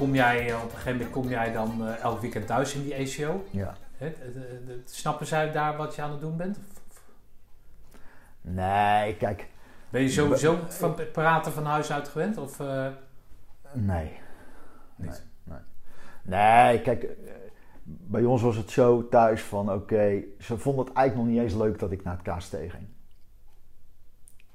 Kom 0.00 0.14
jij, 0.14 0.48
eh, 0.48 0.56
op 0.56 0.62
een 0.62 0.70
gegeven 0.70 0.92
moment 0.92 1.10
kom 1.10 1.28
jij 1.28 1.52
dan 1.52 1.86
eh, 1.86 2.02
elk 2.02 2.20
weekend 2.20 2.46
thuis 2.46 2.74
in 2.74 2.82
die 2.82 2.94
ACO. 2.94 3.44
Ja. 3.50 3.74
Snappen 4.84 5.26
zij 5.26 5.52
daar 5.52 5.76
wat 5.76 5.94
je 5.94 6.02
aan 6.02 6.10
het 6.10 6.20
doen 6.20 6.36
bent? 6.36 6.58
Nee, 8.40 9.16
kijk... 9.16 9.48
Ben 9.90 10.02
je 10.02 10.08
sowieso 10.08 10.58
van 10.68 10.96
praten 11.12 11.52
van 11.52 11.64
huis 11.64 11.92
uit 11.92 12.08
gewend? 12.08 12.38
Of, 12.38 12.60
eh, 12.60 12.86
Nee. 13.72 14.18
Niet? 14.96 15.24
Nee, 15.42 15.58
nee. 16.22 16.38
nee, 16.38 16.80
kijk, 16.80 17.06
bij 17.82 18.24
ons 18.24 18.42
was 18.42 18.56
het 18.56 18.70
zo 18.70 19.08
thuis 19.08 19.42
van 19.42 19.72
oké, 19.72 20.22
ze 20.38 20.58
vonden 20.58 20.84
het 20.84 20.94
eigenlijk 20.94 21.26
nog 21.26 21.36
niet 21.36 21.44
eens 21.44 21.60
leuk 21.62 21.78
dat 21.78 21.90
ik 21.90 22.04
naar 22.04 22.20
het 22.22 22.36
KST 22.36 22.56
ging. 22.56 22.86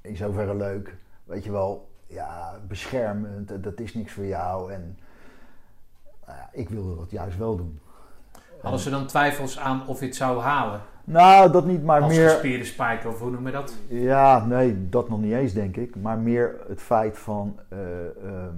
In 0.00 0.16
zoverre 0.16 0.56
leuk. 0.56 0.96
weet 1.24 1.44
je 1.44 1.50
wel, 1.50 1.90
ja, 2.06 2.60
beschermend, 2.68 3.62
dat 3.62 3.80
is 3.80 3.94
niks 3.94 4.12
voor 4.12 4.24
jou. 4.26 4.72
En 4.72 4.98
nou 6.26 6.38
ja, 6.38 6.48
ik 6.52 6.68
wilde 6.68 6.96
dat 6.96 7.10
juist 7.10 7.38
wel 7.38 7.56
doen. 7.56 7.80
Hadden 8.60 8.80
ze 8.80 8.90
dan 8.90 9.06
twijfels 9.06 9.58
aan 9.58 9.86
of 9.86 10.00
je 10.00 10.06
het 10.06 10.16
zou 10.16 10.40
halen? 10.40 10.80
Nou, 11.04 11.52
dat 11.52 11.66
niet, 11.66 11.84
maar 11.84 12.00
Als 12.00 12.16
meer... 12.16 12.30
gespierde 12.30 12.64
spijker, 12.64 13.08
of 13.08 13.20
hoe 13.20 13.30
noem 13.30 13.46
je 13.46 13.52
dat? 13.52 13.76
Ja, 13.88 14.46
nee, 14.46 14.88
dat 14.88 15.08
nog 15.08 15.20
niet 15.20 15.32
eens 15.32 15.52
denk 15.52 15.76
ik. 15.76 15.96
Maar 15.96 16.18
meer 16.18 16.56
het 16.68 16.80
feit 16.80 17.18
van 17.18 17.58
eh, 17.68 18.06
eh, 18.06 18.48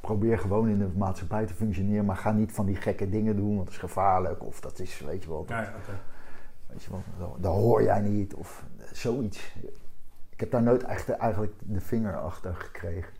probeer 0.00 0.38
gewoon 0.38 0.68
in 0.68 0.78
de 0.78 0.88
maatschappij 0.96 1.46
te 1.46 1.54
functioneren, 1.54 2.04
maar 2.04 2.16
ga 2.16 2.32
niet 2.32 2.52
van 2.52 2.66
die 2.66 2.76
gekke 2.76 3.08
dingen 3.08 3.36
doen, 3.36 3.54
want 3.54 3.64
dat 3.64 3.74
is 3.74 3.80
gevaarlijk. 3.80 4.44
Of 4.44 4.60
dat 4.60 4.78
is, 4.78 5.00
weet 5.00 5.22
je 5.22 5.28
wel, 5.28 5.44
dat, 5.44 5.56
weet 6.66 6.82
je 6.82 6.90
wel 7.18 7.36
dat 7.38 7.54
hoor 7.54 7.82
jij 7.82 8.00
niet. 8.00 8.34
Of 8.34 8.64
zoiets. 8.92 9.54
Ik 10.30 10.40
heb 10.40 10.50
daar 10.50 10.62
nooit 10.62 10.84
echt 10.84 11.08
eigenlijk 11.08 11.52
de 11.58 11.80
vinger 11.80 12.20
achter 12.20 12.54
gekregen. 12.54 13.12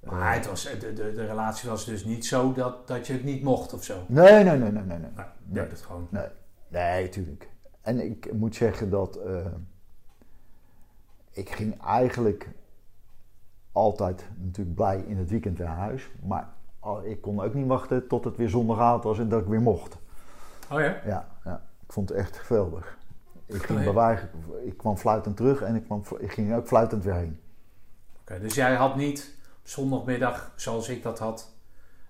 Maar 0.00 0.34
het 0.34 0.46
was, 0.46 0.62
de, 0.62 0.78
de, 0.78 1.12
de 1.12 1.26
relatie 1.26 1.70
was 1.70 1.84
dus 1.84 2.04
niet 2.04 2.26
zo 2.26 2.52
dat, 2.52 2.88
dat 2.88 3.06
je 3.06 3.12
het 3.12 3.24
niet 3.24 3.42
mocht 3.42 3.72
of 3.72 3.84
zo. 3.84 4.04
Nee, 4.06 4.44
nee, 4.44 4.58
nee, 4.58 4.58
nee, 4.58 4.70
nee. 4.70 4.82
nee. 4.82 4.98
Nee, 4.98 5.10
Nee. 5.16 5.62
deed 5.62 5.70
het 5.70 5.80
gewoon. 5.80 6.06
Nee, 6.10 6.26
nee, 6.68 7.08
tuurlijk. 7.08 7.48
En 7.80 8.04
ik 8.10 8.32
moet 8.32 8.54
zeggen 8.54 8.90
dat 8.90 9.16
eh, 9.16 9.46
ik 11.30 11.50
ging 11.50 11.82
eigenlijk 11.82 12.48
altijd 13.72 14.28
natuurlijk 14.36 14.76
blij 14.76 15.04
in 15.06 15.16
het 15.16 15.30
weekend 15.30 15.58
naar 15.58 15.76
huis. 15.76 16.10
Maar 16.22 16.48
ik 17.02 17.20
kon 17.20 17.40
ook 17.40 17.54
niet 17.54 17.66
wachten 17.66 18.06
tot 18.06 18.24
het 18.24 18.36
weer 18.36 18.48
zondagavond 18.48 19.04
was 19.04 19.18
en 19.18 19.28
dat 19.28 19.40
ik 19.40 19.46
weer 19.46 19.62
mocht. 19.62 19.98
Oh 20.70 20.80
ja? 20.80 21.00
Ja, 21.06 21.28
ja 21.44 21.62
ik 21.86 21.92
vond 21.92 22.08
het 22.08 22.18
echt 22.18 22.38
geweldig. 22.38 22.98
Ik, 23.46 23.62
ging 23.62 23.84
bewaar, 23.84 24.30
ik 24.64 24.76
kwam 24.76 24.96
fluitend 24.96 25.36
terug 25.36 25.62
en 25.62 25.74
ik, 25.74 25.84
kwam, 25.84 26.02
ik 26.18 26.32
ging 26.32 26.54
ook 26.54 26.66
fluitend 26.66 27.04
weer 27.04 27.14
heen. 27.14 27.40
Oké, 28.20 28.40
dus 28.40 28.54
jij 28.54 28.74
had 28.74 28.96
niet 28.96 29.38
zondagmiddag, 29.62 30.52
zoals 30.56 30.88
ik 30.88 31.02
dat 31.02 31.18
had. 31.18 31.52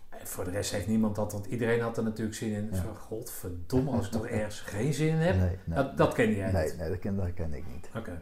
En 0.08 0.26
voor 0.26 0.44
de 0.44 0.50
rest 0.50 0.72
heeft 0.72 0.86
niemand 0.86 1.16
dat, 1.16 1.32
want 1.32 1.46
iedereen 1.46 1.80
had 1.80 1.96
er 1.96 2.02
natuurlijk 2.02 2.36
zin 2.36 2.52
in. 2.52 2.68
Ja. 2.72 2.76
Zo, 2.76 2.92
godverdomme, 2.98 3.90
als 3.90 4.06
ik 4.06 4.12
toch 4.12 4.26
ergens 4.26 4.60
geen 4.60 4.94
zin 4.94 5.08
in 5.08 5.16
heb. 5.16 5.36
Nee, 5.36 5.58
nee, 5.64 5.76
dat, 5.76 5.96
dat 5.96 6.12
ken 6.14 6.34
jij 6.34 6.52
nee, 6.52 6.64
niet. 6.64 6.76
nee 6.78 6.88
dat, 6.88 6.98
ken, 6.98 7.16
dat 7.16 7.34
ken 7.34 7.54
ik 7.54 7.64
niet. 7.74 7.88
Oké. 7.96 8.20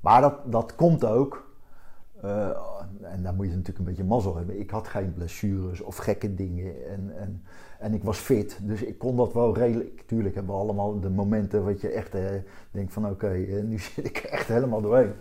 Maar 0.00 0.20
dat, 0.20 0.34
dat 0.52 0.74
komt 0.74 1.04
ook. 1.04 1.54
eh, 2.22 2.50
en 3.02 3.22
daar 3.22 3.34
moet 3.34 3.46
je 3.46 3.50
natuurlijk 3.52 3.78
een 3.78 3.84
beetje 3.84 4.04
mazzel 4.04 4.36
hebben. 4.36 4.60
Ik 4.60 4.70
had 4.70 4.88
geen 4.88 5.14
blessures 5.14 5.80
of 5.80 5.96
gekke 5.96 6.34
dingen. 6.34 6.88
En, 6.90 7.12
en, 7.18 7.42
en 7.78 7.94
ik 7.94 8.02
was 8.02 8.18
fit. 8.18 8.58
Dus 8.62 8.82
ik 8.82 8.98
kon 8.98 9.16
dat 9.16 9.32
wel 9.32 9.54
redelijk. 9.56 10.02
Tuurlijk 10.06 10.34
hebben 10.34 10.54
we 10.54 10.60
allemaal 10.60 11.00
de 11.00 11.10
momenten 11.10 11.64
wat 11.64 11.80
je 11.80 11.88
echt 11.88 12.14
eh, 12.14 12.24
denkt 12.70 12.92
van 12.92 13.10
oké, 13.10 13.28
eh, 13.32 13.62
nu 13.62 13.78
zit 13.94 14.04
ik 14.04 14.16
echt 14.18 14.48
helemaal 14.48 14.80
doorheen. 14.80 15.12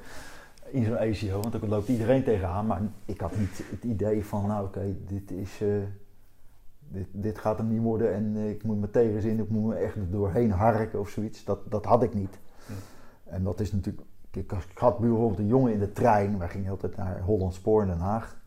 In 0.76 0.86
zo'n 0.86 0.98
ACO, 0.98 1.40
want 1.42 1.52
dan 1.52 1.70
loopt 1.70 1.88
iedereen 1.88 2.24
tegenaan. 2.24 2.66
Maar 2.66 2.82
ik 3.06 3.20
had 3.20 3.38
niet 3.38 3.64
het 3.70 3.84
idee 3.84 4.26
van 4.26 4.48
nou 4.48 4.66
oké, 4.66 4.96
dit 5.06 5.32
is... 5.32 5.62
eh, 5.62 5.68
dit, 6.88 7.08
dit 7.12 7.40
gaat 7.40 7.58
hem 7.58 7.68
niet 7.68 7.82
worden 7.82 8.14
en 8.14 8.34
eh, 8.36 8.50
ik 8.50 8.64
moet 8.64 8.80
me 8.80 8.92
tegenzin, 8.92 9.40
ik 9.40 9.50
moet 9.50 9.66
me 9.66 9.76
echt 9.76 9.96
doorheen 10.12 10.52
harken 10.52 11.00
of 11.00 11.10
zoiets. 11.10 11.44
Dat, 11.44 11.72
dat 11.72 11.86
had 11.86 12.04
ik 12.04 12.14
niet. 12.14 12.40
En 13.24 13.44
dat 13.44 13.60
is 13.60 13.72
natuurlijk. 13.72 14.08
Ik, 14.32 14.52
ik 14.52 14.78
had 14.78 15.00
bijvoorbeeld 15.00 15.40
een 15.40 15.48
jongen 15.48 15.74
in 15.74 15.80
de 15.80 15.92
trein. 15.92 16.38
Wij 16.38 16.50
gingen 16.50 16.72
altijd 16.72 16.96
naar 16.96 17.22
Holland 17.22 17.54
Spoor 17.54 17.82
in 17.82 17.88
Den 17.88 18.00
Haag. 18.00 18.38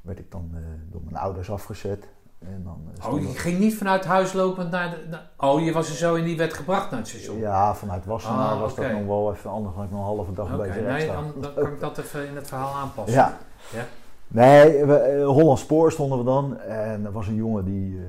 Werd 0.00 0.18
ik 0.18 0.30
dan 0.30 0.50
eh, 0.54 0.60
door 0.90 1.00
mijn 1.04 1.16
ouders 1.16 1.50
afgezet. 1.50 2.08
En 2.38 2.62
dan, 2.64 2.80
eh, 3.00 3.12
Oh, 3.12 3.20
je 3.20 3.26
ging 3.26 3.58
niet 3.58 3.76
vanuit 3.76 4.04
huis 4.04 4.32
lopend 4.32 4.70
naar 4.70 4.90
de... 4.90 5.06
naar- 5.10 5.30
oh, 5.36 5.64
je 5.64 5.72
was 5.72 5.88
er 5.88 5.94
zo 5.94 6.14
in 6.14 6.24
die 6.24 6.36
werd 6.36 6.54
gebracht 6.54 6.90
naar 6.90 7.00
het 7.00 7.08
station. 7.08 7.38
Ja, 7.38 7.74
vanuit 7.74 8.04
Wassenaar 8.04 8.52
Ah, 8.52 8.60
was 8.60 8.74
dat 8.74 8.92
nog 8.92 9.06
wel 9.06 9.32
even 9.32 9.50
anders. 9.50 9.74
Dan 9.74 9.84
ik 9.84 9.90
nog 9.90 10.00
een 10.00 10.06
halve 10.06 10.32
dag 10.32 10.46
Oké, 10.46 10.56
bezig 10.56 10.82
nee, 10.82 11.06
dan, 11.06 11.32
dan 11.40 11.54
kan 11.54 11.66
ik 11.72 11.80
dat 11.80 11.98
even 11.98 12.26
in 12.28 12.36
het 12.36 12.48
verhaal 12.48 12.74
aanpassen. 12.74 13.14
Ja. 13.14 13.38
Ja. 13.72 13.84
Nee, 14.28 14.84
we, 14.84 14.94
eh, 14.94 15.26
Holland 15.26 15.58
Spoor 15.58 15.92
stonden 15.92 16.18
we 16.18 16.24
dan. 16.24 16.58
En 16.58 17.04
er 17.04 17.12
was 17.12 17.26
een 17.26 17.34
jongen 17.34 17.64
die, 17.64 17.96
eh, 17.96 18.04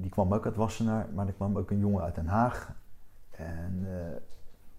die 0.00 0.10
kwam 0.10 0.34
ook 0.34 0.44
uit 0.44 0.56
Wassenaar. 0.56 1.06
Maar 1.14 1.26
er 1.26 1.32
kwam 1.32 1.58
ook 1.58 1.70
een 1.70 1.78
jongen 1.80 2.02
uit 2.02 2.14
Den 2.14 2.26
Haag. 2.26 2.72
En 3.30 3.86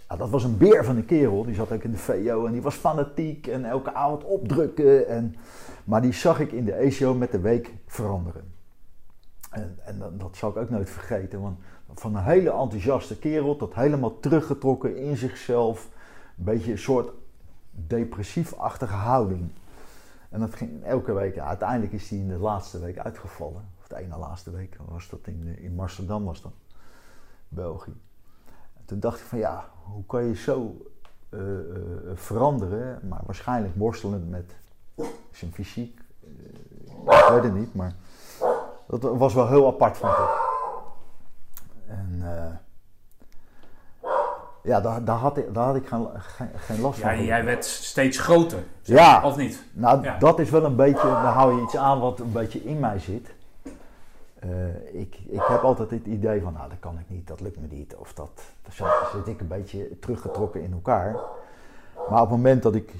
ja, 0.09 0.15
dat 0.15 0.29
was 0.29 0.43
een 0.43 0.57
beer 0.57 0.85
van 0.85 0.95
een 0.95 1.05
kerel. 1.05 1.43
Die 1.45 1.55
zat 1.55 1.71
ook 1.71 1.83
in 1.83 1.91
de 1.91 1.97
VO 1.97 2.45
en 2.45 2.51
die 2.51 2.61
was 2.61 2.75
fanatiek. 2.75 3.47
En 3.47 3.65
elke 3.65 3.93
avond 3.93 4.23
opdrukken. 4.23 5.07
En, 5.07 5.35
maar 5.83 6.01
die 6.01 6.13
zag 6.13 6.39
ik 6.39 6.51
in 6.51 6.65
de 6.65 6.73
ECO 6.73 7.13
met 7.13 7.31
de 7.31 7.39
week 7.39 7.73
veranderen. 7.87 8.52
En, 9.53 9.77
en 9.85 10.17
dat, 10.17 10.35
zal 10.37 10.49
ik 10.49 10.57
ook 10.57 10.69
nooit 10.69 10.89
vergeten. 10.89 11.41
Want 11.41 11.57
van 11.93 12.15
een 12.15 12.23
hele 12.23 12.51
enthousiaste 12.51 13.19
kerel 13.19 13.55
tot 13.55 13.75
helemaal 13.75 14.19
teruggetrokken 14.19 14.97
in 14.97 15.17
zichzelf. 15.17 15.89
Een 16.37 16.43
beetje 16.43 16.71
een 16.71 16.77
soort 16.77 17.11
depressief-achtige 17.71 18.93
houding. 18.93 19.49
En 20.29 20.39
dat 20.39 20.55
ging 20.55 20.83
elke 20.83 21.13
week. 21.13 21.37
Uiteindelijk 21.37 21.93
is 21.93 22.09
hij 22.09 22.19
in 22.19 22.27
de 22.27 22.37
laatste 22.37 22.79
week 22.79 22.97
uitgevallen. 22.97 23.69
Of 23.81 23.87
de 23.87 23.97
ene 23.97 24.17
laatste 24.17 24.51
week 24.51 24.77
was 24.85 25.09
dat 25.09 25.19
in, 25.23 25.57
in 25.57 25.79
Amsterdam 25.79 26.23
was 26.23 26.41
dat. 26.41 26.53
België. 27.47 27.93
En 28.73 28.85
toen 28.85 28.99
dacht 28.99 29.19
ik 29.19 29.25
van 29.25 29.39
ja, 29.39 29.69
hoe 29.83 30.05
kan 30.05 30.23
je 30.23 30.35
zo 30.35 30.87
eh, 31.29 31.39
eh, 31.39 31.75
veranderen? 32.13 33.07
Maar 33.07 33.21
waarschijnlijk 33.25 33.75
worstelend 33.75 34.29
met 34.29 34.55
zijn 35.31 35.53
fysiek. 35.53 35.99
Eh, 36.19 36.29
ik 36.95 37.29
weet 37.29 37.43
het 37.43 37.53
niet, 37.53 37.73
maar 37.73 37.95
dat 38.87 39.01
was 39.17 39.33
wel 39.33 39.47
heel 39.47 39.67
apart 39.67 39.97
vond 39.97 40.13
ik. 40.13 40.41
En 41.87 42.19
eh, 42.21 44.09
ja, 44.63 44.81
daar, 44.81 45.03
daar, 45.03 45.17
had 45.17 45.37
ik, 45.37 45.53
daar 45.53 45.65
had 45.65 45.75
ik 45.75 45.87
geen, 45.87 46.07
geen, 46.17 46.49
geen 46.55 46.81
last 46.81 46.99
Ja, 46.99 47.15
van. 47.15 47.23
jij 47.25 47.45
werd 47.45 47.65
steeds 47.65 48.17
groter. 48.19 48.63
zeg 48.81 48.97
Ja. 48.97 49.21
Of 49.23 49.37
niet? 49.37 49.63
Nou, 49.73 50.03
Ja. 50.03 50.17
dat 50.17 50.39
is 50.39 50.49
wel 50.49 50.63
een 50.63 50.75
beetje, 50.75 51.07
dan 51.07 51.15
hou 51.25 51.55
je 51.55 51.61
iets 51.61 51.77
aan 51.77 51.99
wat 51.99 52.19
een 52.19 52.31
beetje 52.31 52.63
in 52.63 52.79
mij 52.79 52.99
zit. 52.99 53.33
Eh, 54.39 54.93
ik, 55.01 55.17
ik 55.27 55.41
heb 55.43 55.61
altijd 55.63 55.89
het 55.91 56.05
idee 56.05 56.41
van, 56.41 56.53
nou, 56.53 56.69
dat 56.69 56.79
kan 56.79 56.99
ik 56.99 57.05
niet, 57.09 57.27
dat 57.27 57.39
lukt 57.41 57.59
me 57.59 57.67
niet. 57.69 57.95
Of 57.95 58.13
dat, 58.13 58.41
dan 58.61 58.71
zit- 58.71 59.11
zit 59.13 59.27
ik 59.27 59.39
een 59.41 59.47
beetje 59.47 59.99
teruggetrokken 59.99 60.61
in 60.63 60.71
elkaar. 60.73 61.11
Maar 62.09 62.21
op 62.21 62.27
het 62.29 62.37
moment 62.37 62.63
dat 62.63 62.75
ik 62.75 62.93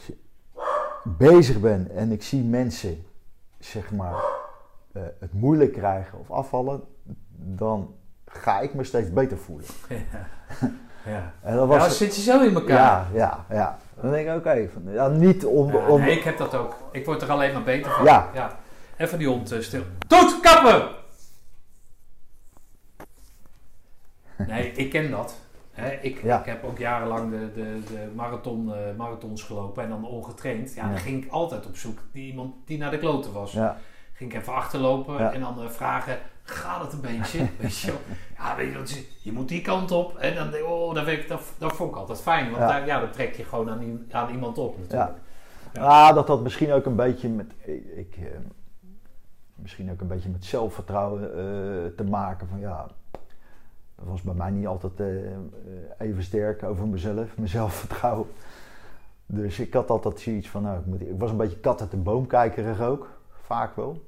bezig 1.04 1.60
ben 1.60 1.92
en 1.96 2.12
ik 2.12 2.24
zie 2.24 2.44
mensen, 2.44 3.06
zeg 3.60 3.92
maar, 3.92 4.16
eh, 4.94 5.02
het 5.20 5.34
moeilijk 5.34 5.72
krijgen 5.74 6.20
of 6.20 6.32
afvallen, 6.32 6.82
dan 7.36 7.96
ga 8.26 8.60
ik 8.60 8.74
me 8.74 8.84
steeds 8.84 9.14
beter 9.14 9.38
voelen. 9.38 9.66
Ja. 11.06 11.12
ja. 11.12 11.34
En 11.42 11.56
Ja, 11.56 11.66
was, 11.66 11.82
dan 11.82 11.92
zit 11.92 12.16
je 12.16 12.22
zo 12.22 12.42
in 12.42 12.54
elkaar. 12.56 12.76
ja, 12.78 13.08
ja, 13.14 13.46
ja. 13.50 13.78
Dan 14.02 14.12
denk 14.12 14.28
ik, 14.28 14.36
oké, 14.36 14.70
van- 14.74 14.94
ja, 14.94 15.08
niet 15.08 15.46
om... 15.46 15.72
Ja, 15.72 15.88
om 15.88 16.02
nee, 16.02 16.18
ik 16.18 16.24
heb 16.24 16.38
dat 16.38 16.56
ook. 16.56 16.76
Ik 16.92 17.06
word 17.06 17.22
er 17.22 17.30
alleen 17.32 17.54
maar 17.54 17.64
beter 17.64 17.92
van. 17.92 18.06
Ja. 18.06 18.58
Even 18.98 19.18
die 19.18 19.28
hond 19.28 19.52
eh, 19.52 19.60
stil. 19.60 19.84
Toet, 20.08 20.40
kappen! 20.40 20.88
Nee, 24.48 24.72
ik 24.72 24.90
ken 24.90 25.12
dat. 25.12 25.36
Ik, 26.02 26.22
Ja. 26.24 26.40
ik 26.40 26.46
heb 26.46 26.64
ook 26.64 26.78
jarenlang 26.78 27.32
de, 27.32 27.52
de, 27.56 27.80
de 27.88 28.12
marathon, 28.16 28.74
eh, 28.74 28.96
marathons 28.98 29.44
gelopen 29.44 29.84
en 29.84 29.90
dan 29.90 30.06
ongetraind. 30.08 30.74
Ja, 30.74 30.84
Ja. 30.84 30.90
dan 30.90 30.98
ging 30.98 31.24
ik 31.26 31.32
altijd 31.32 31.66
op 31.66 31.76
zoek 31.78 32.00
naar 32.14 32.24
iemand 32.24 32.54
die 32.66 32.78
naar 32.78 32.92
de 32.92 32.98
kloten 33.00 33.34
was. 33.34 33.58
Ging 34.14 34.34
ik 34.34 34.40
even 34.42 34.54
achterlopen 34.54 35.18
Ja. 35.18 35.32
en 35.34 35.40
dan 35.40 35.62
eh, 35.62 35.70
vragen, 35.70 36.18
gaat 36.44 36.82
het 36.82 36.94
een 36.94 37.02
beetje? 37.02 37.40
weet 37.60 37.78
je? 37.78 37.94
Ja, 38.38 38.56
weet 38.56 38.90
je, 38.92 39.06
je 39.22 39.32
moet 39.32 39.48
die 39.48 39.62
kant 39.62 39.92
op. 39.92 40.18
En 40.18 40.36
dan 40.36 40.52
denk 40.52 40.64
ik, 40.64 40.70
oh, 40.70 40.94
dat, 40.96 41.08
ik, 41.08 41.28
dat, 41.28 41.42
dat 41.58 41.74
vond 41.76 41.92
ik 41.92 41.98
altijd 41.98 42.22
fijn. 42.22 42.46
Want 42.46 42.58
Ja. 42.58 42.68
daar, 42.68 42.86
ja, 42.86 43.00
dan 43.00 43.12
trek 43.12 43.36
je 43.36 43.44
gewoon 43.44 43.70
aan, 44.12 44.32
iemand 44.32 44.58
op 44.58 44.78
natuurlijk. 44.80 45.12
Ja. 45.74 45.82
Ah, 45.82 46.16
dat 46.16 46.28
had 46.28 46.42
misschien 46.44 46.72
ook 46.72 46.86
een 46.86 46.96
beetje 46.96 47.30
met. 47.30 47.54
Ik, 47.96 48.16
eh, 48.18 48.26
misschien 49.56 49.92
ook 49.92 50.02
een 50.02 50.08
beetje 50.08 50.30
met 50.30 50.46
zelfvertrouwen 50.46 51.22
eh, 51.24 51.92
te 51.98 52.04
maken. 52.04 52.48
Van 52.48 52.60
ja, 52.60 52.88
dat 53.96 54.06
was 54.06 54.22
bij 54.22 54.34
mij 54.34 54.52
niet 54.52 54.68
altijd 54.68 55.00
eh, 55.00 55.08
even 56.08 56.24
sterk 56.24 56.64
over 56.64 56.88
mezelf, 56.88 57.38
mijn 57.38 57.50
zelfvertrouwen. 57.50 58.28
Dus 59.26 59.60
ik 59.60 59.74
had 59.74 59.90
altijd 59.90 60.20
zoiets 60.20 60.50
van, 60.50 60.64
nou, 60.64 60.80
ik, 60.80 60.86
moet, 60.86 61.02
ik 61.02 61.20
was 61.20 61.32
een 61.32 61.38
beetje 61.38 61.60
kat 61.60 61.82
uit 61.82 61.92
de 61.92 61.98
boom 61.98 62.28
kijkerig 62.28 62.82
ook, 62.82 63.10
vaak 63.54 63.76
wel. 63.76 64.02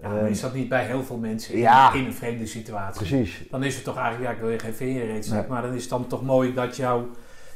Ja, 0.00 0.08
maar 0.08 0.24
Eh, 0.24 0.30
is 0.30 0.40
dat 0.40 0.54
niet 0.54 0.68
bij 0.68 0.84
heel 0.86 1.02
veel 1.02 1.16
mensen 1.16 1.54
in, 1.54 1.60
Ja. 1.60 1.92
in 1.94 2.04
een 2.04 2.12
vreemde 2.14 2.46
situatie? 2.46 3.06
precies. 3.06 3.44
Dan 3.50 3.64
is 3.64 3.74
het 3.74 3.84
toch 3.84 3.96
eigenlijk, 3.96 4.24
ja, 4.30 4.34
ik 4.36 4.40
wil 4.42 4.50
je 4.50 4.58
geen 4.58 4.74
veer 4.74 5.06
Nee. 5.30 5.42
maar 5.48 5.62
dan 5.62 5.74
is 5.74 5.80
het 5.80 5.90
dan 5.90 6.06
toch 6.06 6.22
mooi 6.22 6.54
dat 6.54 6.76
jouw 6.76 7.06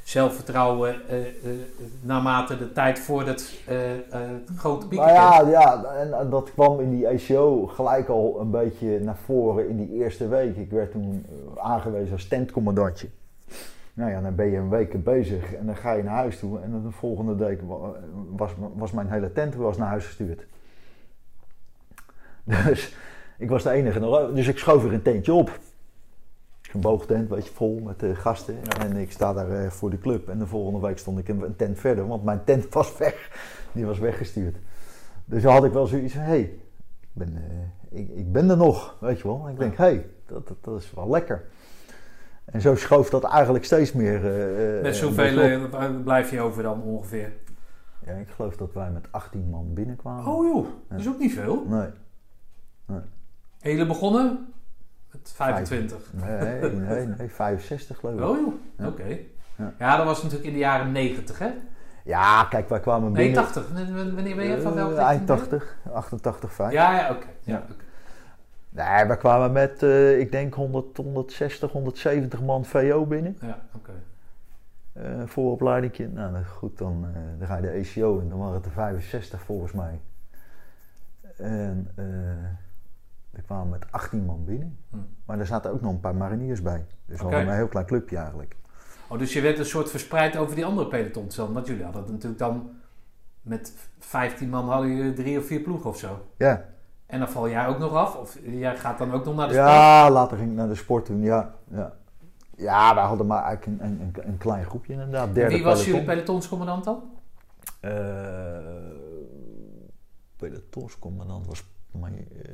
zelfvertrouwen 0.04 1.08
eh, 1.08 1.20
eh, 1.20 1.26
naarmate 2.00 2.58
de 2.58 2.72
tijd 2.72 2.98
voor 2.98 3.26
het 3.26 3.60
eh, 3.66 3.78
grote 4.56 4.86
piek 4.88 4.98
Nou 4.98 5.10
ja, 5.10 5.48
ja 5.48 5.84
en, 5.84 6.30
dat 6.30 6.52
kwam 6.52 6.80
in 6.80 6.90
die 6.90 7.08
ACO 7.08 7.66
gelijk 7.66 8.08
al 8.08 8.36
een 8.40 8.50
beetje 8.50 9.00
naar 9.00 9.16
voren 9.24 9.68
in 9.68 9.76
die 9.76 9.92
eerste 10.02 10.28
week. 10.28 10.56
Ik 10.56 10.70
werd 10.70 10.90
toen 10.92 11.26
aangewezen 11.56 12.12
als 12.12 12.28
tentcommandantje. 12.28 13.08
Nou 13.94 14.10
ja, 14.10 14.20
dan 14.20 14.34
ben 14.34 14.46
je 14.46 14.56
een 14.56 14.68
week 14.68 15.04
bezig 15.04 15.54
en 15.54 15.66
dan 15.66 15.76
ga 15.76 15.92
je 15.92 16.02
naar 16.02 16.14
huis 16.14 16.38
toe. 16.38 16.60
En 16.60 16.70
dan 16.70 16.82
de 16.82 16.90
volgende 16.90 17.34
week 17.44 17.60
wa- 17.62 17.92
was, 18.36 18.50
was 18.74 18.90
mijn 18.92 19.10
hele 19.10 19.32
tent 19.32 19.54
was 19.54 19.76
naar 19.76 19.88
huis 19.88 20.06
gestuurd. 20.06 20.46
Dus 22.44 22.96
ik 23.38 23.48
was 23.48 23.62
de 23.62 23.70
enige. 23.70 24.30
Dus 24.34 24.48
ik 24.48 24.58
schoof 24.58 24.84
er 24.84 24.92
een 24.92 25.02
tentje 25.02 25.32
op. 25.32 25.58
een 26.72 26.80
boogtent, 26.80 27.28
weet 27.28 27.46
je, 27.46 27.52
vol 27.52 27.80
met 27.80 28.02
eh, 28.02 28.16
gasten. 28.16 28.54
Ja. 28.54 28.84
En 28.84 28.96
ik 28.96 29.12
sta 29.12 29.32
daar 29.32 29.50
eh, 29.50 29.70
voor 29.70 29.90
de 29.90 29.98
club. 29.98 30.28
En 30.28 30.38
de 30.38 30.46
volgende 30.46 30.86
week 30.86 30.98
stond 30.98 31.18
ik 31.18 31.28
een, 31.28 31.42
een 31.42 31.56
tent 31.56 31.78
verder, 31.78 32.06
want 32.06 32.24
mijn 32.24 32.44
tent 32.44 32.68
was 32.74 32.96
weg. 32.98 33.30
Die 33.72 33.86
was 33.86 33.98
weggestuurd. 33.98 34.56
Dus 35.24 35.42
dan 35.42 35.52
had 35.52 35.64
ik 35.64 35.72
wel 35.72 35.86
zoiets 35.86 36.12
van, 36.12 36.22
hé, 36.22 36.28
hey, 36.28 36.40
ik, 36.40 37.08
ben, 37.12 37.36
eh, 37.36 38.00
ik, 38.00 38.08
ik 38.08 38.32
ben 38.32 38.50
er 38.50 38.56
nog, 38.56 38.96
weet 39.00 39.20
je 39.20 39.28
wel. 39.28 39.42
En 39.46 39.52
ik 39.52 39.58
denk, 39.58 39.76
hé, 39.76 39.84
hey, 39.84 40.06
dat, 40.26 40.48
dat, 40.48 40.56
dat 40.60 40.80
is 40.80 40.92
wel 40.94 41.08
lekker. 41.10 41.44
En 42.44 42.60
zo 42.60 42.74
schoof 42.76 43.10
dat 43.10 43.24
eigenlijk 43.24 43.64
steeds 43.64 43.92
meer. 43.92 44.14
eh, 44.76 44.82
Met 44.82 44.96
zoveel 44.96 45.40
eh, 45.40 45.90
blijf 46.04 46.30
je 46.30 46.40
over 46.40 46.62
dan 46.62 46.82
ongeveer? 46.82 47.32
Ja, 48.06 48.12
ik 48.12 48.28
geloof 48.28 48.56
dat 48.56 48.72
wij 48.72 48.90
met 48.90 49.06
18 49.10 49.48
man 49.50 49.74
binnenkwamen. 49.74 50.26
Oh 50.26 50.46
joh, 50.46 50.66
dat 50.88 51.00
is 51.00 51.08
ook 51.08 51.18
niet 51.18 51.32
veel. 51.34 51.64
Nee, 51.68 51.88
En 53.60 53.70
jullie 53.70 53.86
begonnen 53.86 54.52
met 55.10 55.32
25? 55.34 55.98
nee, 56.12 56.70
nee, 56.70 57.06
nee, 57.06 57.28
65 57.28 57.98
geloof 57.98 58.14
ik. 58.14 58.24
Oh 58.24 58.36
joh, 58.38 58.54
Ja. 58.78 58.86
oké. 58.86 59.18
Ja. 59.56 59.72
Ja. 59.78 59.96
dat 59.96 60.06
was 60.06 60.22
natuurlijk 60.22 60.48
in 60.48 60.54
de 60.54 60.58
jaren 60.58 60.92
90 60.92 61.38
hè? 61.38 61.50
Ja, 62.04 62.44
kijk, 62.44 62.68
wij 62.68 62.80
kwamen 62.80 63.12
Nee, 63.12 63.24
binnen. 63.24 63.42
80. 63.42 63.68
Wanneer 64.14 64.36
ben 64.36 64.44
je 64.44 64.60
van 64.60 64.74
welke 64.74 64.94
eind 65.00 65.26
ben 65.26 65.36
je? 65.36 65.42
80, 65.42 65.76
88, 65.92 66.52
5. 66.52 66.72
Ja, 66.72 66.94
ja, 66.96 67.10
oké. 67.10 67.26
Ja, 67.40 67.52
Ja. 67.54 67.62
oké. 67.70 67.72
Nee, 68.74 69.04
we 69.06 69.16
kwamen 69.16 69.52
met, 69.52 69.82
eh, 69.82 70.18
ik 70.18 70.32
denk 70.32 70.54
100, 70.54 70.96
160, 70.96 71.72
170 71.72 72.42
man 72.42 72.64
VO 72.64 73.06
binnen. 73.06 73.36
Ja, 73.40 73.62
oké. 73.74 73.92
eh 74.92 75.22
vooropleidingje. 75.26 76.08
Nou, 76.08 76.32
dat- 76.32 76.46
goed, 76.46 76.78
dan, 76.78 77.06
eh, 77.14 77.20
dan 77.38 77.46
ga 77.46 77.56
je 77.56 77.62
de 77.62 77.70
ECO 77.70 78.18
in. 78.18 78.28
Dan 78.28 78.38
waren 78.38 78.54
het 78.54 78.64
er 78.64 78.70
65 78.72 79.40
volgens 79.42 79.72
mij. 79.72 80.00
En 81.36 81.88
er 83.30 83.42
kwamen 83.42 83.68
met 83.68 83.84
18 83.92 84.24
man 84.24 84.44
binnen. 84.44 84.78
Hm. 84.90 84.96
Maar 85.24 85.38
er 85.38 85.46
zaten 85.46 85.70
ook 85.72 85.80
nog 85.80 85.92
een 85.92 86.00
paar 86.00 86.14
mariniers 86.14 86.62
bij. 86.62 86.84
Dus 87.06 87.16
we 87.18 87.22
hadden 87.22 87.48
een 87.48 87.54
heel 87.54 87.68
klein 87.68 87.86
clubje 87.86 88.16
eigenlijk. 88.16 88.56
Oh, 89.08 89.18
dus 89.18 89.32
je 89.32 89.40
werd 89.40 89.58
een 89.58 89.64
soort 89.64 89.90
verspreid 89.90 90.36
over 90.36 90.54
die 90.54 90.64
andere 90.64 90.88
pelotons 90.88 91.36
dan. 91.36 91.52
Want 91.52 91.66
jullie 91.66 91.84
hadden 91.84 92.02
natuurlijk 92.10 92.38
dan 92.38 92.70
met 93.42 93.74
15 93.98 94.48
man 94.48 94.68
hadden 94.68 94.96
jullie 94.96 95.12
drie 95.12 95.38
of 95.38 95.46
vier 95.46 95.60
ploegen 95.60 95.90
of 95.90 95.98
zo. 95.98 96.26
Ja, 96.36 96.64
En 97.12 97.18
dan 97.18 97.28
val 97.28 97.48
jij 97.48 97.66
ook 97.66 97.78
nog 97.78 97.92
af? 97.92 98.16
Of 98.16 98.38
jij 98.42 98.76
gaat 98.76 98.98
dan 98.98 99.12
ook 99.12 99.24
nog 99.24 99.34
naar 99.34 99.48
de 99.48 99.54
sport? 99.54 99.68
ja 99.68 100.10
later 100.10 100.36
ging 100.36 100.50
ik 100.50 100.56
naar 100.56 100.68
de 100.68 100.74
sport 100.74 101.06
doen. 101.06 101.22
Ja, 101.22 101.54
ja. 101.70 101.92
ja 102.56 102.94
wij 102.94 103.04
hadden 103.04 103.26
maar 103.26 103.44
eigenlijk 103.44 103.82
een, 103.82 104.00
een, 104.00 104.12
een, 104.28 104.38
klein 104.38 104.64
groepje 104.64 104.92
inderdaad. 104.92 105.34
Derde 105.34 105.54
Wie 105.54 105.64
was 105.64 105.72
peloton. 105.72 105.92
jullie 105.92 106.14
pelotonscommandant 106.14 106.84
dan? 106.84 107.02
Eh, 107.80 107.92
pelotonscommandant 110.36 111.46
was 111.46 111.64
mijn, 111.90 112.28
eh, 112.42 112.52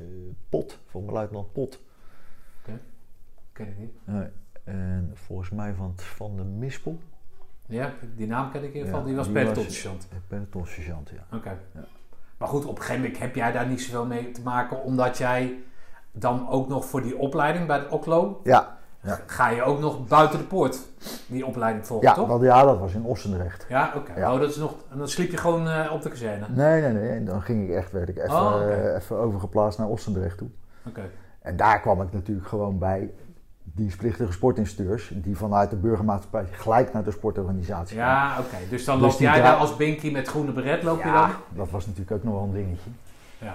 Pot, 0.48 0.78
voor 0.86 1.00
mijn 1.00 1.14
luitenant 1.14 1.52
Pot. 1.52 1.80
Ken 3.52 3.68
ik 3.68 3.78
niet. 3.78 3.92
Nee. 4.04 4.28
En 4.64 5.10
volgens 5.14 5.50
mij 5.50 5.74
van, 5.74 5.92
van 5.96 6.36
de 6.36 6.44
Mispel. 6.44 6.98
Ja, 7.66 7.92
die 8.16 8.26
naam 8.26 8.50
ken 8.50 8.62
ik 8.62 8.68
in 8.68 8.74
ieder 8.74 8.88
geval. 8.88 9.00
Ja, 9.00 9.06
die 9.06 9.16
was 9.16 9.28
pelotonssergeant. 9.28 10.08
De 10.10 10.16
pelotonssergeant, 10.28 11.10
ja. 11.10 11.36
Oké. 11.36 11.58
Ja. 11.74 11.84
Maar 12.38 12.48
goed, 12.48 12.64
op 12.64 12.76
een 12.76 12.82
gegeven 12.82 13.02
moment 13.02 13.18
heb 13.20 13.34
jij 13.34 13.52
daar 13.52 13.66
niet 13.66 13.80
zoveel 13.80 14.06
mee 14.06 14.30
te 14.30 14.40
maken, 14.42 14.82
omdat 14.82 15.18
jij 15.18 15.62
dan 16.12 16.48
ook 16.48 16.68
nog 16.68 16.84
voor 16.84 17.02
die 17.02 17.18
opleiding 17.18 17.66
bij 17.66 17.78
de 17.80 17.90
OCLO, 17.90 18.40
Ja, 18.44 18.76
Ja. 19.02 19.18
ga 19.26 19.48
je 19.48 19.62
ook 19.62 19.80
nog 19.80 20.06
buiten 20.06 20.38
de 20.38 20.44
poort 20.44 20.78
die 21.26 21.46
opleiding 21.46 21.86
volgen, 21.86 22.08
ja, 22.08 22.14
toch? 22.14 22.28
want, 22.28 22.42
ja 22.42 22.64
dat 22.64 22.78
was 22.78 22.94
in 22.94 23.04
Ossendrecht. 23.04 23.66
Ja, 23.68 23.92
oké. 23.96 24.12
Ja. 24.20 24.32
Oh, 24.34 24.40
dat 24.40 24.50
is 24.50 24.56
nog, 24.56 24.74
en 24.90 24.98
dan 24.98 25.08
sliep 25.08 25.30
je 25.30 25.36
gewoon 25.36 25.68
eh, 25.68 25.92
op 25.92 26.02
de 26.02 26.08
kazerne. 26.08 26.46
Nee, 26.48 26.80
nee, 26.82 26.92
nee. 26.92 27.10
En 27.10 27.24
dan 27.24 27.42
ging 27.42 27.68
ik 27.68 27.74
echt, 27.74 27.92
werd 27.92 28.08
ik 28.08 28.16
even, 28.18 28.30
Oh, 28.30 28.62
eh, 28.62 28.94
even 28.94 29.16
overgeplaatst 29.16 29.78
naar 29.78 29.88
Ossendrecht 29.88 30.38
toe. 30.38 30.48
Oké. 30.86 31.02
En 31.42 31.56
daar 31.56 31.80
kwam 31.80 32.02
ik 32.02 32.12
natuurlijk 32.12 32.48
gewoon 32.48 32.78
bij 32.78 33.10
dienstplichtige 33.78 34.32
sportinstructeurs, 34.32 35.10
die 35.14 35.36
vanuit 35.36 35.70
de 35.70 35.76
burgermaatschappij 35.76 36.44
gelijk 36.50 36.92
naar 36.92 37.04
de 37.04 37.10
sportorganisatie 37.10 37.96
kwamen. 37.96 38.30
Ja, 38.34 38.38
oké. 38.40 38.56
Dus 38.70 38.84
dan 38.84 38.98
Dus 38.98 39.08
loop 39.08 39.18
die 39.18 39.26
jij 39.28 39.40
daar 39.42 39.54
als 39.56 39.76
Binky 39.76 40.10
met 40.10 40.28
groene 40.28 40.52
beret, 40.52 40.82
loop 40.82 40.98
je 40.98 41.04
dan? 41.04 41.12
Ja, 41.12 41.30
dat 41.54 41.70
was 41.70 41.86
natuurlijk 41.86 42.12
ook 42.16 42.24
nog 42.24 42.34
wel 42.34 42.42
een 42.42 42.52
dingetje. 42.52 42.90
Ja. 43.38 43.54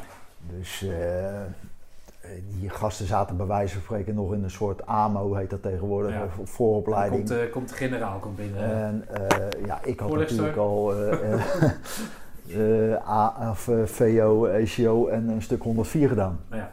Dus 0.57 0.83
eh, 0.87 2.29
die 2.59 2.69
gasten 2.69 3.05
zaten 3.07 3.37
bij 3.37 3.45
wijze 3.45 3.73
van 3.73 3.81
spreken 3.81 4.15
nog 4.15 4.33
in 4.33 4.43
een 4.43 4.51
soort 4.51 4.85
AMO, 4.85 5.33
heet 5.33 5.49
dat 5.49 5.61
tegenwoordig, 5.61 6.11
Ja. 6.13 6.19
Dan 6.19 6.47
vooropleiding. 6.47 7.27
komt, 7.27 7.39
eh, 7.39 7.51
komt 7.51 7.69
de 7.69 7.75
generaal 7.75 8.19
komt 8.19 8.35
binnen. 8.35 8.61
En 8.83 9.05
eh, 9.29 9.65
ja, 9.65 9.79
ik 9.83 9.99
had 9.99 10.09
Voorlichter. 10.09 10.35
natuurlijk 10.37 10.61
al 10.61 10.93
eh, 10.95 11.33
eh, 11.33 12.91
eh, 12.93 13.09
A, 13.09 13.49
of, 13.49 13.69
VO, 13.85 14.45
ECO 14.45 15.07
en 15.07 15.27
een 15.29 15.41
stuk 15.41 15.63
104 15.63 16.07
gedaan. 16.07 16.39
ja. 16.51 16.71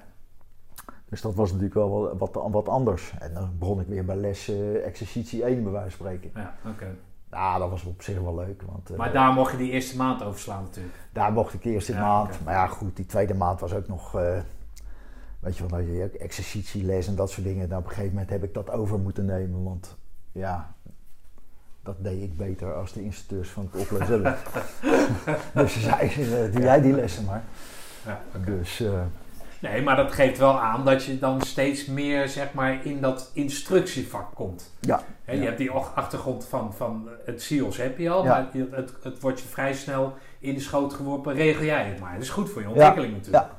Dus 1.10 1.20
dat 1.20 1.34
was 1.34 1.48
natuurlijk 1.48 1.74
wel 1.74 2.16
wat, 2.18 2.38
wat, 2.50 2.68
anders. 2.68 3.12
En 3.18 3.34
dan 3.34 3.50
begon 3.58 3.80
ik 3.80 3.86
weer 3.86 4.04
bij 4.04 4.16
les 4.16 4.48
exercitie 4.84 5.44
1 5.44 5.62
bij 5.62 5.72
wijze 5.72 5.96
van 5.96 6.06
spreken. 6.06 6.30
ja, 6.34 6.54
oké. 6.70 6.86
Nou, 7.30 7.58
dat 7.60 7.70
was 7.70 7.84
op 7.84 8.02
zich 8.02 8.20
wel 8.20 8.34
leuk. 8.34 8.62
Want, 8.62 8.90
eh, 8.90 8.96
Maar 8.96 9.12
daar 9.12 9.32
mocht 9.32 9.50
je 9.52 9.56
die 9.58 9.70
eerste 9.70 9.96
maand 9.96 10.22
overslaan 10.22 10.62
natuurlijk. 10.62 10.94
Daar 11.12 11.32
mocht 11.32 11.54
ik 11.54 11.62
de 11.62 11.70
eerste 11.70 11.92
Ja, 11.92 12.00
maand. 12.00 12.44
Maar 12.44 12.54
ja, 12.54 12.66
goed, 12.66 12.96
die 12.96 13.06
tweede 13.06 13.34
maand 13.34 13.60
was 13.60 13.74
ook 13.74 13.88
nog. 13.88 14.14
eh, 14.14 14.40
weet 15.40 15.56
je 15.56 15.66
wel, 15.66 15.78
je 15.78 16.04
ook 16.04 16.12
exercitieles 16.12 17.06
en 17.06 17.14
dat 17.14 17.30
soort 17.30 17.46
dingen. 17.46 17.68
Nou, 17.68 17.80
op 17.80 17.86
een 17.86 17.92
gegeven 17.94 18.12
moment 18.12 18.30
heb 18.30 18.44
ik 18.44 18.54
dat 18.54 18.70
over 18.70 18.98
moeten 18.98 19.24
nemen. 19.24 19.62
Want 19.64 19.96
ja, 20.32 20.74
dat 21.82 22.04
deed 22.04 22.22
ik 22.22 22.36
beter 22.36 22.74
als 22.74 22.92
de 22.92 23.04
instructeurs 23.04 23.50
van 23.50 23.68
het 23.72 23.80
opleiden 23.80 24.22
zelf. 24.22 24.80
dus 25.54 25.72
ze 25.72 25.80
zeiden, 25.80 26.44
eh, 26.46 26.52
doe 26.52 26.62
jij 26.62 26.80
die 26.80 26.92
lessen 26.92 27.24
maar. 27.24 27.42
Ja, 28.06 28.20
Dus 28.44 28.80
eh, 28.80 29.02
Nee, 29.60 29.82
maar 29.82 29.96
dat 29.96 30.12
geeft 30.12 30.38
wel 30.38 30.60
aan 30.60 30.84
dat 30.84 31.04
je 31.04 31.18
dan 31.18 31.40
steeds 31.40 31.86
meer 31.86 32.28
zeg 32.28 32.52
maar, 32.52 32.86
in 32.86 33.00
dat 33.00 33.30
instructievak 33.34 34.34
komt. 34.34 34.74
ja, 34.80 35.00
Je 35.26 35.36
Ja. 35.36 35.42
hebt 35.44 35.58
die 35.58 35.70
achtergrond 35.70 36.46
van, 36.46 36.74
van 36.74 37.08
het 37.24 37.42
SEALS 37.42 37.76
heb 37.76 37.98
je 37.98 38.10
al, 38.10 38.24
Ja. 38.24 38.28
maar 38.30 38.48
je- 38.52 38.68
het, 38.70 38.92
het 39.02 39.20
wordt 39.20 39.40
je 39.40 39.48
vrij 39.48 39.72
snel 39.74 40.14
in 40.38 40.54
de 40.54 40.60
schoot 40.60 40.94
geworpen. 40.94 41.34
Regel 41.34 41.64
jij 41.64 41.84
het 41.84 42.00
maar. 42.00 42.12
Dat 42.12 42.22
is 42.22 42.30
goed 42.30 42.50
voor 42.50 42.62
je 42.62 42.68
ontwikkeling 42.68 43.12
natuurlijk. 43.12 43.44
ja. 43.44 43.58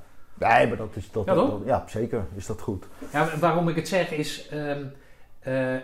Nee, 0.57 0.67
maar 0.67 0.77
dat 0.77 0.95
is 0.95 1.11
dat, 1.11 1.25
Ja, 1.25 1.33
dat- 1.33 1.49
toch? 1.49 1.57
dat- 1.57 1.67
ja, 1.67 1.83
zeker 1.87 2.25
is 2.35 2.45
dat 2.45 2.61
goed. 2.61 2.85
Ja, 3.11 3.29
waarom 3.39 3.67
ik 3.69 3.75
het 3.75 3.87
zeg 3.87 4.11
is, 4.11 4.47
ehm, 4.47 4.83
eh, 5.39 5.75
eh, 5.75 5.81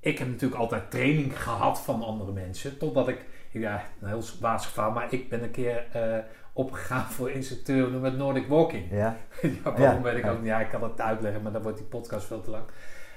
ik 0.00 0.18
heb 0.18 0.28
natuurlijk 0.28 0.60
altijd 0.60 0.90
training 0.90 1.42
gehad 1.42 1.80
van 1.80 2.02
andere 2.02 2.32
mensen, 2.32 2.78
totdat 2.78 3.08
ik, 3.08 3.24
ja, 3.50 3.82
een 4.00 4.08
heel 4.08 4.22
baas 4.40 4.66
gevaar, 4.66 4.92
maar 4.92 5.06
ik 5.12 5.28
ben 5.28 5.42
een 5.42 5.50
keer 5.50 5.84
eh, 5.92 6.18
opgegaan 6.52 7.04
voor 7.04 7.30
instructeur 7.30 7.90
met 7.90 8.16
Nordic 8.16 8.46
Walking. 8.46 8.90
Ja, 8.90 9.16
ja, 9.64 9.72
waarom 9.76 10.02
weet 10.02 10.16
ik 10.16 10.26
ook 10.26 10.38
niet. 10.38 10.46
Ja, 10.46 10.60
ik 10.60 10.68
kan 10.68 10.82
het 10.82 11.00
uitleggen, 11.00 11.42
maar 11.42 11.52
dan 11.52 11.62
wordt 11.62 11.78
die 11.78 11.86
podcast 11.86 12.26
veel 12.26 12.40
te 12.40 12.50
lang. 12.50 12.64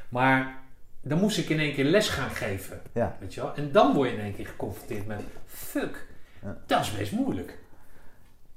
Maar 0.10 0.56
dan 1.02 1.20
moest 1.20 1.38
ik 1.38 1.50
in 1.50 1.60
één 1.60 1.74
keer 1.74 1.84
les 1.86 2.10
gaan 2.10 2.30
geven, 2.30 2.82
ja, 2.94 3.16
weet 3.20 3.34
je 3.34 3.42
wel. 3.42 3.56
En 3.56 3.72
dan 3.72 3.94
word 3.94 4.10
je 4.10 4.16
in 4.16 4.22
één 4.22 4.36
keer 4.36 4.48
geconfronteerd 4.48 5.08
met, 5.08 5.22
fuck, 5.46 6.06
Ja. 6.42 6.58
dat 6.66 6.82
is 6.82 6.98
best 6.98 7.12
moeilijk. 7.12 7.58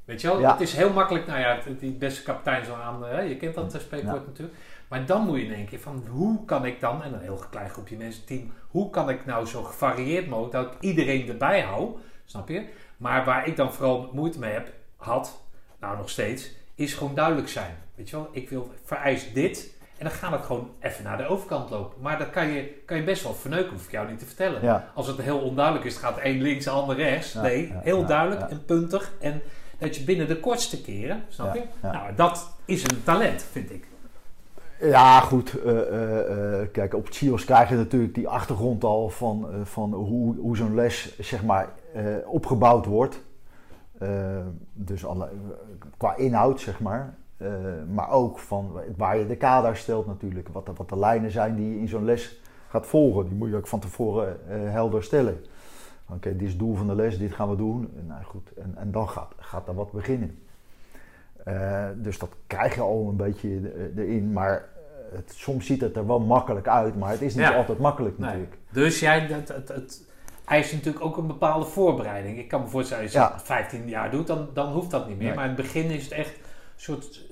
Weet 0.05 0.21
je 0.21 0.27
wel, 0.27 0.41
Ja. 0.41 0.51
het 0.53 0.61
is 0.61 0.73
heel 0.77 0.93
makkelijk, 0.93 1.27
nou 1.27 1.41
ja, 1.41 1.59
die 1.79 1.93
beste 1.93 2.23
kapitein 2.23 2.65
zo 2.65 2.75
aan, 2.75 3.05
hè, 3.05 3.21
je 3.21 3.37
kent 3.37 3.55
dat 3.55 3.75
eh, 3.75 3.81
spreekwoord 3.81 4.27
natuurlijk. 4.27 4.59
Maar 4.89 5.07
dan 5.07 5.27
moet 5.27 5.39
je 5.39 5.45
in 5.45 5.53
één 5.53 5.67
keer 5.67 5.81
van, 5.81 6.05
hoe 6.11 6.45
kan 6.45 6.65
ik 6.65 6.81
dan, 6.81 7.03
en 7.03 7.13
een 7.15 7.21
heel 7.21 7.45
klein 7.51 7.71
groepje 7.71 7.97
mensen, 7.97 8.25
team, 8.25 8.53
hoe 8.69 8.91
kan 8.91 9.11
ik 9.11 9.27
nou 9.27 9.47
zo 9.47 9.63
gevarieerd 9.63 10.27
mogelijk, 10.29 10.53
dat 10.53 10.67
ik 10.75 10.81
iedereen 10.81 11.29
erbij 11.29 11.61
hou, 11.61 11.97
snap 12.25 12.49
je? 12.49 12.69
Maar 12.99 13.25
waar 13.25 13.47
ik 13.47 13.57
dan 13.57 13.73
vooral 13.73 14.11
moeite 14.13 14.39
mee 14.39 14.53
heb, 14.53 14.73
had, 14.97 15.41
nou 15.81 15.97
nog 15.97 16.11
steeds, 16.11 16.51
is 16.75 16.95
gewoon 16.95 17.15
duidelijk 17.15 17.49
zijn. 17.49 17.75
Weet 17.95 18.11
je 18.11 18.17
wel, 18.17 18.29
ik 18.33 18.49
wil 18.51 18.71
vereis 18.85 19.33
dit 19.33 19.77
en 19.99 20.05
dan 20.05 20.15
gaat 20.15 20.33
het 20.33 20.43
gewoon 20.45 20.71
even 20.81 21.05
naar 21.05 21.17
de 21.17 21.27
overkant 21.27 21.71
lopen. 21.71 22.03
Maar 22.03 22.19
dat 22.19 22.31
kan 22.31 22.49
je, 22.49 22.83
kan 22.87 22.97
je 22.97 23.03
best 23.05 23.23
wel 23.23 23.35
verneuken, 23.35 23.73
hoef 23.73 23.85
ik 23.85 23.91
jou 23.91 24.09
niet 24.11 24.19
te 24.19 24.27
vertellen. 24.27 24.63
ja, 24.63 24.91
Als 24.95 25.07
het 25.07 25.21
heel 25.21 25.39
onduidelijk 25.41 25.85
is, 25.85 25.97
gaat 25.97 26.19
één 26.19 26.43
links, 26.43 26.65
de 26.65 26.71
ander 26.71 26.97
rechts. 26.97 27.33
Ja, 27.33 27.43
nee, 27.43 27.69
ja, 27.69 27.81
heel 27.83 28.07
duidelijk 28.07 28.51
en 28.51 28.65
puntig. 28.65 29.13
En 29.21 29.43
dat 29.79 29.97
je 29.97 30.05
binnen 30.05 30.29
de 30.29 30.41
kortste 30.41 30.81
keren, 30.83 31.25
snap 31.29 31.55
je? 31.55 31.63
Nou, 31.83 32.15
dat 32.15 32.51
is 32.65 32.83
een 32.83 33.03
talent, 33.05 33.43
vind 33.53 33.71
ik. 33.71 33.87
Ja, 34.81 35.21
goed. 35.21 35.63
eh, 35.63 35.75
kijk, 36.73 36.95
op 36.95 37.07
CIO's 37.11 37.45
krijg 37.45 37.69
je 37.69 37.75
natuurlijk 37.75 38.15
die 38.15 38.29
achtergrond 38.29 38.85
al 38.85 39.09
van, 39.09 39.49
van 39.65 39.93
hoe, 39.95 40.37
hoe 40.37 40.57
zo'n 40.57 40.75
les 40.75 41.19
zeg 41.19 41.45
maar, 41.45 41.69
eh, 41.99 42.29
opgebouwd 42.33 42.87
wordt. 42.87 43.23
Eh, 43.99 44.47
dus 44.73 45.07
alle, 45.07 45.29
qua 45.97 46.17
inhoud, 46.17 46.61
zeg 46.61 46.81
maar. 46.81 47.15
Eh, 47.37 47.49
maar 47.93 48.11
ook 48.11 48.39
van 48.39 48.73
waar 48.97 49.19
je 49.19 49.27
de 49.27 49.37
kader 49.37 49.77
stelt 49.77 50.07
natuurlijk. 50.07 50.49
Wat 50.49 50.67
de, 50.67 50.73
wat 50.77 50.89
de 50.89 50.99
lijnen 50.99 51.31
zijn 51.31 51.55
die 51.55 51.71
je 51.75 51.79
in 51.81 51.89
zo'n 51.89 52.05
les 52.05 52.41
gaat 52.69 52.87
volgen. 52.87 53.29
Die 53.29 53.35
moet 53.39 53.49
je 53.49 53.57
ook 53.57 53.67
van 53.67 53.81
tevoren 53.81 54.37
helder 54.71 55.03
stellen. 55.05 55.45
Oké, 56.11 56.33
dit 56.33 56.43
is 56.43 56.49
het 56.51 56.59
doel 56.59 56.75
van 56.75 56.87
de 56.87 56.95
les, 56.95 57.19
dit 57.19 57.33
gaan 57.33 57.51
we 57.51 57.57
doen. 57.57 57.91
Nou 58.07 58.25
goed, 58.25 58.53
en, 58.57 58.75
en 58.77 58.91
dan 58.91 59.09
gaat, 59.09 59.33
gaat 59.39 59.69
er 59.69 59.75
wat 59.75 59.93
beginnen. 59.93 60.39
Dus 61.97 62.19
dat 62.19 62.29
krijg 62.47 62.75
je 62.75 62.81
al 62.81 63.07
een 63.09 63.17
beetje 63.17 63.73
erin. 63.97 64.33
Maar 64.33 64.69
het, 65.15 65.33
soms 65.35 65.67
ziet 65.67 65.81
het 65.81 65.97
er 65.97 66.07
wel 66.07 66.21
makkelijk 66.21 66.69
uit, 66.69 66.97
maar 66.97 67.11
het 67.11 67.23
is 67.23 67.35
niet 67.35 67.45
Ja. 67.47 67.57
altijd 67.57 67.79
makkelijk 67.79 68.19
Nee. 68.19 68.27
natuurlijk. 68.29 68.57
Dus 68.71 69.01
jij, 69.01 69.21
het, 69.21 69.49
het, 69.49 69.69
het 69.69 70.08
eist 70.49 70.73
natuurlijk 70.73 71.05
ook 71.05 71.17
een 71.17 71.27
bepaalde 71.27 71.67
voorbereiding. 71.67 72.39
Ik 72.39 72.49
kan 72.49 72.61
me 72.61 72.67
voorstellen, 72.67 73.03
als 73.03 73.13
je 73.13 73.19
Ja. 73.19 73.33
het 73.33 73.43
15 73.43 73.89
jaar 73.89 74.11
doet, 74.11 74.27
dan, 74.27 74.49
dan 74.55 74.73
hoeft 74.73 74.91
dat 74.91 75.09
niet 75.09 75.17
meer. 75.19 75.27
Nee. 75.27 75.37
Maar 75.37 75.45
in 75.49 75.53
het 75.53 75.63
begin 75.63 75.91
is 75.91 76.03
het 76.03 76.13
echt 76.13 76.31
een 76.35 76.41
soort 76.77 77.27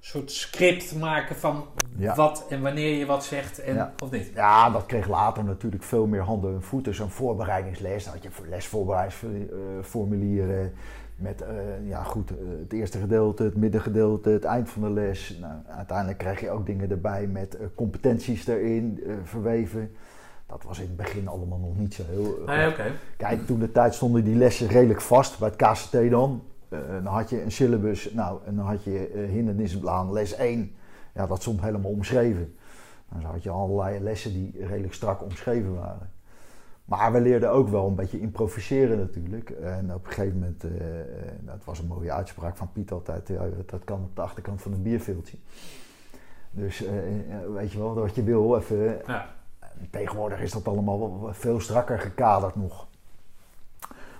soort 0.00 0.30
script 0.30 0.94
maken 0.98 1.36
van 1.36 1.64
Ja. 1.96 2.14
wat 2.14 2.46
en 2.48 2.62
wanneer 2.62 2.98
je 2.98 3.06
wat 3.06 3.24
zegt 3.24 3.58
en 3.60 3.74
Ja. 3.74 3.92
of 4.02 4.10
niet. 4.10 4.30
Ja, 4.34 4.70
dat 4.70 4.86
kreeg 4.86 5.08
later 5.08 5.44
natuurlijk 5.44 5.82
veel 5.82 6.06
meer 6.06 6.22
handen 6.22 6.54
en 6.54 6.62
voeten. 6.62 6.94
Zo'n 6.94 7.10
voorbereidingsles, 7.10 8.04
dan 8.04 8.12
had 8.12 8.22
je 8.22 8.30
lesvoorbereidingsformulieren 8.48 10.72
met 11.16 11.42
eh, 11.42 11.48
ja, 11.88 12.02
goed, 12.02 12.30
eh, 12.30 12.36
het 12.62 12.72
eerste 12.72 12.98
gedeelte, 12.98 13.42
het 13.42 13.56
middengedeelte, 13.56 14.30
het 14.30 14.44
eind 14.44 14.70
van 14.70 14.82
de 14.82 14.90
les. 14.90 15.36
Nou, 15.40 15.52
uiteindelijk 15.68 16.18
krijg 16.18 16.40
je 16.40 16.50
ook 16.50 16.66
dingen 16.66 16.90
erbij 16.90 17.26
met 17.26 17.56
eh, 17.56 17.66
competenties 17.74 18.46
erin 18.46 19.02
verweven. 19.24 19.90
Dat 20.54 20.62
was 20.62 20.78
in 20.78 20.86
het 20.86 20.96
begin 20.96 21.28
allemaal 21.28 21.58
nog 21.58 21.76
niet 21.76 21.94
zo 21.94 22.02
heel... 22.08 22.38
eh, 22.46 22.78
Nee. 22.78 22.92
Kijk, 23.16 23.46
toen 23.46 23.58
de 23.58 23.72
tijd 23.72 23.94
stonden 23.94 24.24
die 24.24 24.36
lessen 24.36 24.66
redelijk 24.66 25.00
vast, 25.00 25.38
bij 25.38 25.48
het 25.48 25.56
KCT 25.56 26.10
dan. 26.10 26.42
Eh, 26.68 26.78
dan 27.02 27.06
had 27.06 27.30
je 27.30 27.42
een 27.42 27.52
syllabus, 27.52 28.12
nou, 28.12 28.40
en 28.44 28.56
dan 28.56 28.66
had 28.66 28.84
je 28.84 29.28
uh, 29.32 30.10
les 30.10 30.34
1. 30.34 30.74
Ja, 31.14 31.26
dat 31.26 31.40
stond 31.42 31.60
helemaal 31.60 31.90
omschreven. 31.90 32.56
Dan 33.12 33.22
had 33.22 33.42
je 33.42 33.50
allerlei 33.50 34.00
lessen 34.00 34.32
die 34.32 34.66
redelijk 34.66 34.94
strak 34.94 35.22
omschreven 35.22 35.74
waren. 35.74 36.10
Maar 36.84 37.12
we 37.12 37.20
leerden 37.20 37.50
ook 37.50 37.68
wel 37.68 37.86
een 37.86 37.94
beetje 37.94 38.20
improviseren 38.20 38.98
natuurlijk. 38.98 39.50
En 39.50 39.94
op 39.94 40.06
een 40.06 40.12
gegeven 40.12 40.38
moment, 40.38 40.64
eh, 40.64 40.70
dat 41.40 41.64
was 41.64 41.78
een 41.78 41.86
mooie 41.86 42.12
uitspraak 42.12 42.56
van 42.56 42.72
Piet 42.72 42.90
altijd, 42.90 43.28
ja, 43.28 43.46
dat 43.66 43.84
kan 43.84 44.02
op 44.02 44.16
de 44.16 44.22
achterkant 44.22 44.62
van 44.62 44.72
een 44.72 44.82
bierveeltje. 44.82 45.36
Dus 46.50 46.84
weet 47.54 47.72
je 47.72 47.78
wel, 47.78 47.94
wat 47.94 48.14
je 48.14 48.22
wil, 48.22 48.56
even 48.56 49.00
Ja. 49.06 49.42
Tegenwoordig 49.90 50.40
is 50.40 50.52
dat 50.52 50.68
allemaal 50.68 51.28
veel 51.32 51.60
strakker 51.60 51.98
gekaderd 51.98 52.56
nog. 52.56 52.86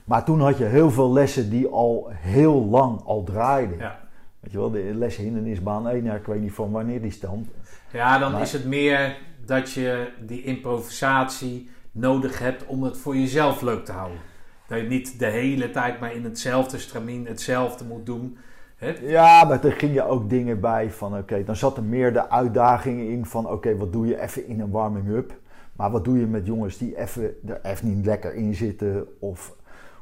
Maar 0.05 0.25
toen 0.25 0.41
had 0.41 0.59
je 0.59 0.65
heel 0.65 0.91
veel 0.91 1.13
lessen 1.13 1.51
die 1.51 1.67
al 1.69 2.09
heel 2.11 2.65
lang 2.65 3.01
al 3.05 3.25
draaiden. 3.25 3.79
Ja. 3.79 3.99
Weet 4.41 4.53
je 4.53 4.59
wel, 4.59 4.71
de 4.71 4.91
les 4.95 5.17
hindernisbaan 5.17 5.89
1, 5.89 6.05
ja, 6.05 6.15
ik 6.15 6.27
weet 6.27 6.41
niet 6.41 6.53
van 6.53 6.71
wanneer 6.71 7.03
die 7.03 7.11
stamt. 7.11 7.49
Ja, 7.93 8.19
dan 8.19 8.33
Maar- 8.33 8.41
is 8.41 8.53
het 8.53 8.65
meer 8.65 9.17
dat 9.47 9.73
je 9.73 10.09
die 10.27 10.43
improvisatie 10.45 11.71
nodig 11.93 12.39
hebt 12.39 12.67
om 12.67 12.83
het 12.83 12.97
voor 12.99 13.17
jezelf 13.17 13.61
leuk 13.61 13.85
te 13.85 13.93
houden. 13.93 14.19
Dat 14.67 14.79
je 14.81 14.87
niet 14.87 15.19
de 15.19 15.27
hele 15.27 15.71
tijd 15.71 16.01
maar 16.01 16.15
in 16.15 16.25
hetzelfde 16.25 16.79
stramien 16.79 17.27
hetzelfde 17.27 17.85
moet 17.85 18.07
doen. 18.07 18.37
Hè? 18.77 18.89
Ja, 19.03 19.45
maar 19.45 19.65
er 19.65 19.73
gingen 19.73 20.07
ook 20.07 20.31
dingen 20.31 20.61
bij 20.61 20.91
van, 20.91 21.17
oké, 21.19 21.45
dan 21.45 21.57
zat 21.57 21.77
er 21.77 21.83
meer 21.83 22.13
de 22.13 22.31
uitdagingen 22.31 23.09
in 23.11 23.27
van, 23.27 23.51
oké, 23.51 23.77
wat 23.77 23.93
doe 23.93 24.07
je 24.07 24.21
even 24.21 24.47
in 24.47 24.61
een 24.61 24.71
warming-up? 24.71 25.33
Maar 25.77 25.91
wat 25.91 26.05
doe 26.05 26.19
je 26.19 26.27
met 26.27 26.47
jongens 26.47 26.79
die 26.79 26.97
even, 26.97 27.35
er 27.47 27.61
even 27.63 27.97
niet 27.97 28.07
lekker 28.07 28.35
in 28.35 28.55
zitten? 28.55 29.07
Of 29.19 29.57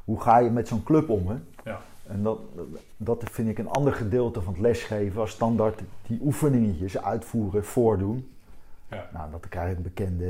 hoe 0.04 0.20
ga 0.20 0.38
je 0.38 0.50
met 0.50 0.68
zo'n 0.68 0.82
club 0.82 1.08
om, 1.08 1.26
hè? 1.26 1.36
Ja. 1.64 1.80
En 2.06 2.22
dat, 2.22 2.38
dat 2.96 3.24
vind 3.30 3.48
ik 3.48 3.58
een 3.58 3.68
ander 3.68 3.92
gedeelte 3.92 4.42
van 4.42 4.52
het 4.52 4.62
lesgeven. 4.62 5.20
Als 5.20 5.30
standaard 5.30 5.80
die 6.06 6.20
oefeningetjes 6.22 7.02
uitvoeren, 7.02 7.64
voordoen. 7.64 8.30
Ja. 8.88 9.08
Nou, 9.12 9.30
dat 9.30 9.48
krijg 9.48 9.68
je 9.68 9.74
het 9.74 9.82
bekende 9.82 10.28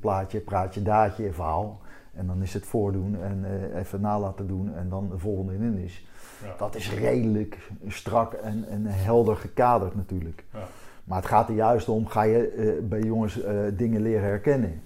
plaatje, 0.00 0.40
praatje, 0.40 0.82
daadje 0.82 1.32
verhaal. 1.32 1.80
En 2.12 2.26
dan 2.26 2.42
is 2.42 2.54
het 2.54 2.66
voordoen 2.66 3.22
en 3.22 3.44
eh, 3.44 3.78
even 3.78 4.00
na 4.00 4.18
laten 4.18 4.46
doen 4.46 4.74
en 4.74 4.88
dan 4.88 5.08
de 5.08 5.18
volgende 5.18 5.54
in 5.54 5.78
is. 5.78 6.06
Ja. 6.42 6.54
Dat 6.58 6.74
is 6.74 6.94
redelijk 6.94 7.70
strak 7.88 8.32
en, 8.32 8.64
en 8.68 8.86
helder 8.86 9.36
gekaderd 9.36 9.94
natuurlijk. 9.94 10.44
Ja. 10.52 10.66
Maar 11.04 11.18
het 11.18 11.26
gaat 11.26 11.48
er 11.48 11.54
juist 11.54 11.88
om, 11.88 12.06
ga 12.06 12.22
je 12.22 12.48
eh, 12.48 12.88
bij 12.88 13.00
jongens 13.00 13.42
eh, 13.42 13.56
dingen 13.72 14.02
leren 14.02 14.22
herkennen. 14.22 14.82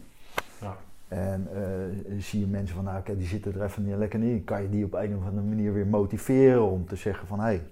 Ja. 0.61 0.77
En 1.09 1.49
eh, 1.55 2.19
zie 2.19 2.41
je 2.41 2.47
mensen 2.47 2.75
van, 2.75 2.85
nou 2.85 2.99
oké, 2.99 3.17
die 3.17 3.27
zitten 3.27 3.55
er 3.55 3.63
even 3.63 3.85
niet 3.85 3.97
lekker 3.97 4.23
in. 4.23 4.45
Kan 4.45 4.63
je 4.63 4.69
die 4.69 4.85
op 4.85 4.95
een 4.95 5.17
of 5.17 5.25
andere 5.25 5.47
manier 5.47 5.73
weer 5.73 5.87
motiveren 5.87 6.71
om 6.71 6.87
te 6.87 6.97
zeggen 6.97 7.27
van, 7.27 7.39
hé, 7.39 7.45
hey, 7.45 7.63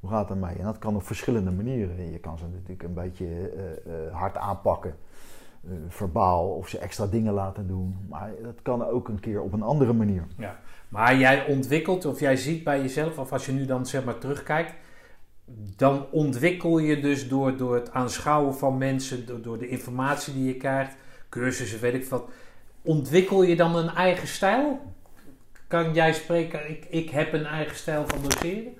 hoe 0.00 0.10
gaat 0.10 0.28
het 0.28 0.38
ermee? 0.38 0.56
En 0.56 0.64
dat 0.64 0.78
kan 0.78 0.96
op 0.96 1.02
verschillende 1.02 1.50
manieren. 1.50 2.10
Je 2.12 2.18
kan 2.18 2.38
ze 2.38 2.44
natuurlijk 2.44 2.82
een 2.82 2.94
beetje 2.94 3.26
hard 4.12 4.36
aanpakken, 4.36 4.94
verbaal, 5.88 6.48
of 6.48 6.68
ze 6.68 6.78
extra 6.78 7.06
dingen 7.06 7.32
laten 7.32 7.66
doen. 7.66 7.96
Maar 8.08 8.30
dat 8.42 8.62
kan 8.62 8.86
ook 8.86 9.08
een 9.08 9.20
keer 9.20 9.42
op 9.42 9.52
een 9.52 9.62
andere 9.62 9.92
manier. 9.92 10.22
Ja. 10.36 10.58
Maar 10.88 11.16
jij 11.16 11.46
ontwikkelt, 11.46 12.04
of 12.04 12.20
jij 12.20 12.36
ziet 12.36 12.64
bij 12.64 12.80
jezelf, 12.80 13.18
of 13.18 13.32
als 13.32 13.46
je 13.46 13.52
nu 13.52 13.66
dan 13.66 13.86
zeg 13.86 14.04
maar 14.04 14.18
terugkijkt, 14.18 14.74
dan 15.76 16.06
ontwikkel 16.10 16.78
je 16.78 17.00
dus 17.00 17.28
door, 17.28 17.56
door 17.56 17.74
het 17.74 17.92
aanschouwen 17.92 18.54
van 18.54 18.78
mensen, 18.78 19.26
door, 19.26 19.42
door 19.42 19.58
de 19.58 19.68
informatie 19.68 20.34
die 20.34 20.44
je 20.44 20.56
krijgt, 20.56 20.96
cursussen, 21.28 21.80
weet 21.80 21.94
ik 21.94 22.04
wat, 22.04 22.28
ontwikkel 22.82 23.42
je 23.42 23.56
dan 23.56 23.76
een 23.76 23.90
eigen 23.90 24.28
stijl? 24.28 24.80
Kan 25.66 25.94
jij 25.94 26.12
spreken, 26.12 26.70
ik, 26.70 26.86
ik 26.88 27.10
heb 27.10 27.32
een 27.32 27.46
eigen 27.46 27.76
stijl 27.76 28.04
van 28.06 28.22
doseren? 28.22 28.74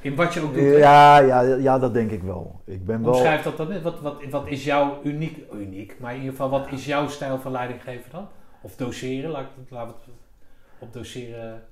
In 0.00 0.14
wat 0.14 0.34
je 0.34 0.40
ook 0.40 0.54
doet. 0.54 0.62
Ja, 0.62 1.18
ja, 1.18 1.40
ja, 1.40 1.78
dat 1.78 1.94
denk 1.94 2.10
ik 2.10 2.22
wel. 2.22 2.60
Ik 2.64 2.86
ben 2.86 3.02
wel... 3.02 3.12
Omschrijf 3.12 3.42
dat 3.42 3.56
dan. 3.56 3.82
Wat, 3.82 4.00
wat, 4.00 4.24
wat 4.30 4.48
is 4.48 4.64
jouw 4.64 5.00
uniek, 5.04 5.38
uniek, 5.52 5.96
maar 5.98 6.10
in 6.10 6.18
ieder 6.18 6.30
geval, 6.30 6.50
wat 6.50 6.72
is 6.72 6.84
jouw 6.84 7.08
stijl 7.08 7.38
van 7.38 7.52
leidinggeven 7.52 8.10
dan? 8.10 8.28
Of 8.60 8.76
doseren, 8.76 9.30
laat 9.30 9.46
we 9.68 9.76
het 9.76 10.14
op 10.78 10.92
doseren. 10.92 11.62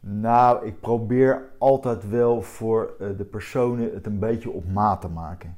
Nou, 0.00 0.66
ik 0.66 0.80
probeer 0.80 1.48
altijd 1.58 2.08
wel 2.08 2.42
voor 2.42 2.94
eh, 2.98 3.08
de 3.16 3.24
personen 3.24 3.94
het 3.94 4.06
een 4.06 4.18
beetje 4.18 4.50
op 4.50 4.66
maat 4.66 5.00
te 5.00 5.08
maken. 5.08 5.56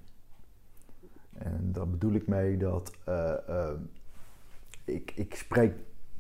En 1.39 1.73
daar 1.73 1.89
bedoel 1.89 2.13
ik 2.13 2.27
mee 2.27 2.57
dat 2.57 2.93
eh, 3.05 3.49
eh, 3.49 3.71
ik, 4.85 5.13
ik, 5.15 5.35
spreek, 5.35 5.75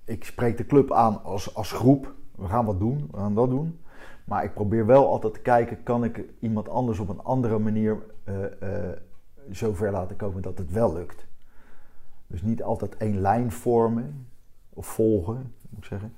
ik 0.04 0.24
spreek 0.24 0.56
de 0.56 0.66
club 0.66 0.92
aan 0.92 1.24
als, 1.24 1.54
als 1.54 1.72
groep. 1.72 2.14
We 2.34 2.46
gaan 2.46 2.64
wat 2.64 2.78
doen, 2.78 3.08
we 3.10 3.16
gaan 3.16 3.34
dat 3.34 3.50
doen. 3.50 3.78
Maar 4.24 4.44
ik 4.44 4.54
probeer 4.54 4.86
wel 4.86 5.08
altijd 5.08 5.34
te 5.34 5.40
kijken, 5.40 5.82
kan 5.82 6.04
ik 6.04 6.24
iemand 6.40 6.68
anders 6.68 6.98
op 6.98 7.08
een 7.08 7.22
andere 7.22 7.58
manier 7.58 7.98
eh, 8.24 8.34
zover 9.50 9.90
laten 9.90 10.16
komen 10.16 10.42
dat 10.42 10.58
het 10.58 10.70
wel 10.70 10.92
lukt. 10.92 11.26
Dus 12.26 12.42
niet 12.42 12.62
altijd 12.62 12.96
één 12.96 13.20
lijn 13.20 13.52
vormen 13.52 14.26
of 14.68 14.86
volgen, 14.86 15.54
moet 15.68 15.78
ik 15.78 15.84
zeggen. 15.84 16.12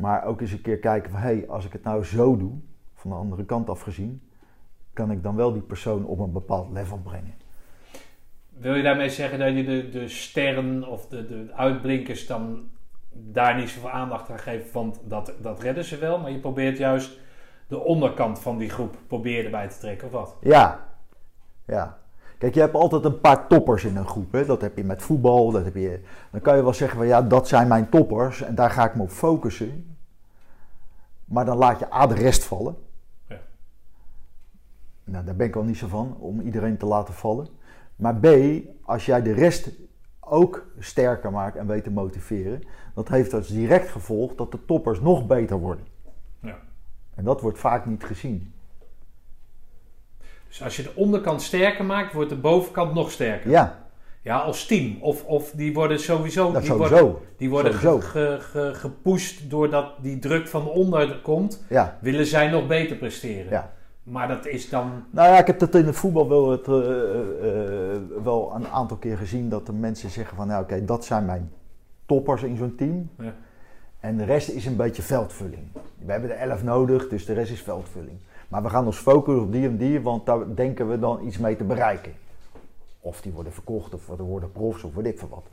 Maar 0.00 0.24
ook 0.24 0.40
eens 0.40 0.52
een 0.52 0.62
keer 0.62 0.78
kijken 0.78 1.10
van, 1.10 1.20
hé, 1.20 1.26
hey, 1.26 1.48
als 1.48 1.64
ik 1.64 1.72
het 1.72 1.82
nou 1.82 2.04
zo 2.04 2.36
doe, 2.36 2.52
van 2.94 3.10
de 3.10 3.16
andere 3.16 3.44
kant 3.44 3.68
af 3.68 3.80
gezien, 3.80 4.22
kan 4.92 5.10
ik 5.10 5.22
dan 5.22 5.36
wel 5.36 5.52
die 5.52 5.62
persoon 5.62 6.04
op 6.04 6.18
een 6.18 6.32
bepaald 6.32 6.70
level 6.70 6.98
brengen. 6.98 7.34
Wil 8.48 8.74
je 8.74 8.82
daarmee 8.82 9.08
zeggen 9.08 9.38
dat 9.38 9.54
je 9.54 9.64
de, 9.64 9.88
de 9.88 10.08
sterren 10.08 10.88
of 10.88 11.06
de, 11.06 11.26
de 11.26 11.52
uitblinkers 11.54 12.26
dan 12.26 12.70
daar 13.12 13.56
niet 13.56 13.68
zoveel 13.68 13.90
aandacht 13.90 14.30
aan 14.30 14.38
geeft, 14.38 14.72
want 14.72 15.00
dat, 15.04 15.32
dat 15.40 15.62
redden 15.62 15.84
ze 15.84 15.98
wel, 15.98 16.18
maar 16.18 16.30
je 16.30 16.38
probeert 16.38 16.78
juist 16.78 17.18
de 17.66 17.78
onderkant 17.78 18.38
van 18.38 18.58
die 18.58 18.70
groep 18.70 18.96
probeer 19.06 19.44
erbij 19.44 19.68
te 19.68 19.78
trekken, 19.78 20.06
of 20.06 20.12
wat? 20.12 20.36
Ja, 20.40 20.86
ja. 21.66 21.98
Kijk, 22.40 22.54
je 22.54 22.60
hebt 22.60 22.74
altijd 22.74 23.04
een 23.04 23.20
paar 23.20 23.46
toppers 23.46 23.84
in 23.84 23.96
een 23.96 24.06
groep. 24.06 24.32
Hè? 24.32 24.44
Dat 24.44 24.60
heb 24.60 24.76
je 24.76 24.84
met 24.84 25.02
voetbal. 25.02 25.50
Dat 25.50 25.64
heb 25.64 25.74
je, 25.74 26.00
dan 26.30 26.40
kan 26.40 26.56
je 26.56 26.62
wel 26.62 26.74
zeggen 26.74 26.98
van 26.98 27.06
ja, 27.06 27.22
dat 27.22 27.48
zijn 27.48 27.68
mijn 27.68 27.88
toppers 27.88 28.42
en 28.42 28.54
daar 28.54 28.70
ga 28.70 28.84
ik 28.84 28.94
me 28.94 29.02
op 29.02 29.10
focussen. 29.10 29.96
Maar 31.24 31.44
dan 31.44 31.56
laat 31.56 31.78
je 31.78 31.92
A 31.92 32.06
de 32.06 32.14
rest 32.14 32.44
vallen. 32.44 32.76
Ja. 33.26 33.40
Nou, 35.04 35.24
daar 35.24 35.36
ben 35.36 35.46
ik 35.46 35.56
al 35.56 35.62
niet 35.62 35.76
zo 35.76 35.88
van, 35.88 36.16
om 36.18 36.40
iedereen 36.40 36.76
te 36.76 36.86
laten 36.86 37.14
vallen. 37.14 37.48
Maar 37.96 38.14
B, 38.14 38.26
als 38.82 39.06
jij 39.06 39.22
de 39.22 39.32
rest 39.32 39.70
ook 40.20 40.66
sterker 40.78 41.30
maakt 41.30 41.56
en 41.56 41.66
weet 41.66 41.84
te 41.84 41.90
motiveren, 41.90 42.62
dat 42.94 43.08
heeft 43.08 43.34
als 43.34 43.48
direct 43.48 43.88
gevolg 43.88 44.34
dat 44.34 44.52
de 44.52 44.64
toppers 44.64 45.00
nog 45.00 45.26
beter 45.26 45.58
worden. 45.58 45.86
Ja. 46.40 46.58
En 47.14 47.24
dat 47.24 47.40
wordt 47.40 47.58
vaak 47.58 47.86
niet 47.86 48.04
gezien. 48.04 48.52
Dus 50.50 50.62
als 50.62 50.76
je 50.76 50.82
de 50.82 50.92
onderkant 50.94 51.42
sterker 51.42 51.84
maakt, 51.84 52.12
wordt 52.12 52.30
de 52.30 52.36
bovenkant 52.36 52.94
nog 52.94 53.10
sterker. 53.10 53.50
Ja, 53.50 53.78
Ja, 54.22 54.38
als 54.38 54.66
team. 54.66 54.96
Of, 55.00 55.24
of 55.24 55.50
die 55.50 55.74
worden 55.74 56.00
sowieso, 56.00 56.52
dat 56.52 56.62
die 56.62 56.70
sowieso. 56.70 56.94
worden, 57.02 57.16
die 57.36 57.50
worden 57.50 57.72
Sowieso. 57.72 57.98
ge- 58.00 58.36
ge- 58.40 58.40
ge- 58.40 58.74
gepusht 58.74 59.50
doordat 59.50 59.92
die 60.02 60.18
druk 60.18 60.48
van 60.48 60.68
onder 60.68 61.20
komt, 61.22 61.64
Ja, 61.68 61.98
willen 62.00 62.26
zij 62.26 62.48
nog 62.48 62.66
beter 62.66 62.96
presteren. 62.96 63.50
ja. 63.50 63.72
Maar 64.02 64.28
dat 64.28 64.46
is 64.46 64.68
dan... 64.68 65.04
Nou 65.10 65.28
ja, 65.28 65.38
ik 65.38 65.46
heb 65.46 65.58
dat 65.58 65.74
in 65.74 65.86
het 65.86 65.96
voetbal 65.96 66.28
wel, 66.28 66.50
het, 66.50 66.68
eh, 66.68 66.74
eh, 66.74 67.94
eh, 67.94 68.00
wel 68.22 68.52
een 68.54 68.66
aantal 68.68 68.96
keer 68.96 69.16
gezien 69.16 69.48
dat 69.48 69.66
de 69.66 69.72
mensen 69.72 70.10
zeggen 70.10 70.36
van, 70.36 70.46
nou 70.46 70.62
oké, 70.62 70.84
dat 70.84 71.04
zijn 71.04 71.24
mijn 71.24 71.50
toppers 72.06 72.42
in 72.42 72.56
zo'n 72.56 72.74
team. 72.74 73.10
Ja. 73.18 73.34
En 74.00 74.16
de 74.16 74.24
rest 74.24 74.48
is 74.48 74.66
een 74.66 74.76
beetje 74.76 75.02
veldvulling. 75.02 75.62
We 76.04 76.12
hebben 76.12 76.28
de 76.30 76.34
elf 76.34 76.62
nodig, 76.62 77.08
dus 77.08 77.24
de 77.24 77.32
rest 77.32 77.52
is 77.52 77.62
veldvulling. 77.62 78.18
Maar 78.50 78.62
we 78.62 78.68
gaan 78.68 78.86
ons 78.86 78.98
focussen 78.98 79.44
op 79.44 79.52
die 79.52 79.66
en 79.66 79.76
die, 79.76 80.00
want 80.00 80.26
daar 80.26 80.54
denken 80.54 80.88
we 80.88 80.98
dan 80.98 81.26
iets 81.26 81.38
mee 81.38 81.56
te 81.56 81.64
bereiken. 81.64 82.12
Of 83.00 83.20
die 83.20 83.32
worden 83.32 83.52
verkocht, 83.52 83.94
of 83.94 84.08
er 84.08 84.22
worden 84.22 84.52
profs, 84.52 84.82
of 84.82 84.94
weet 84.94 85.06
ik 85.06 85.18
veel 85.18 85.28
wat. 85.28 85.46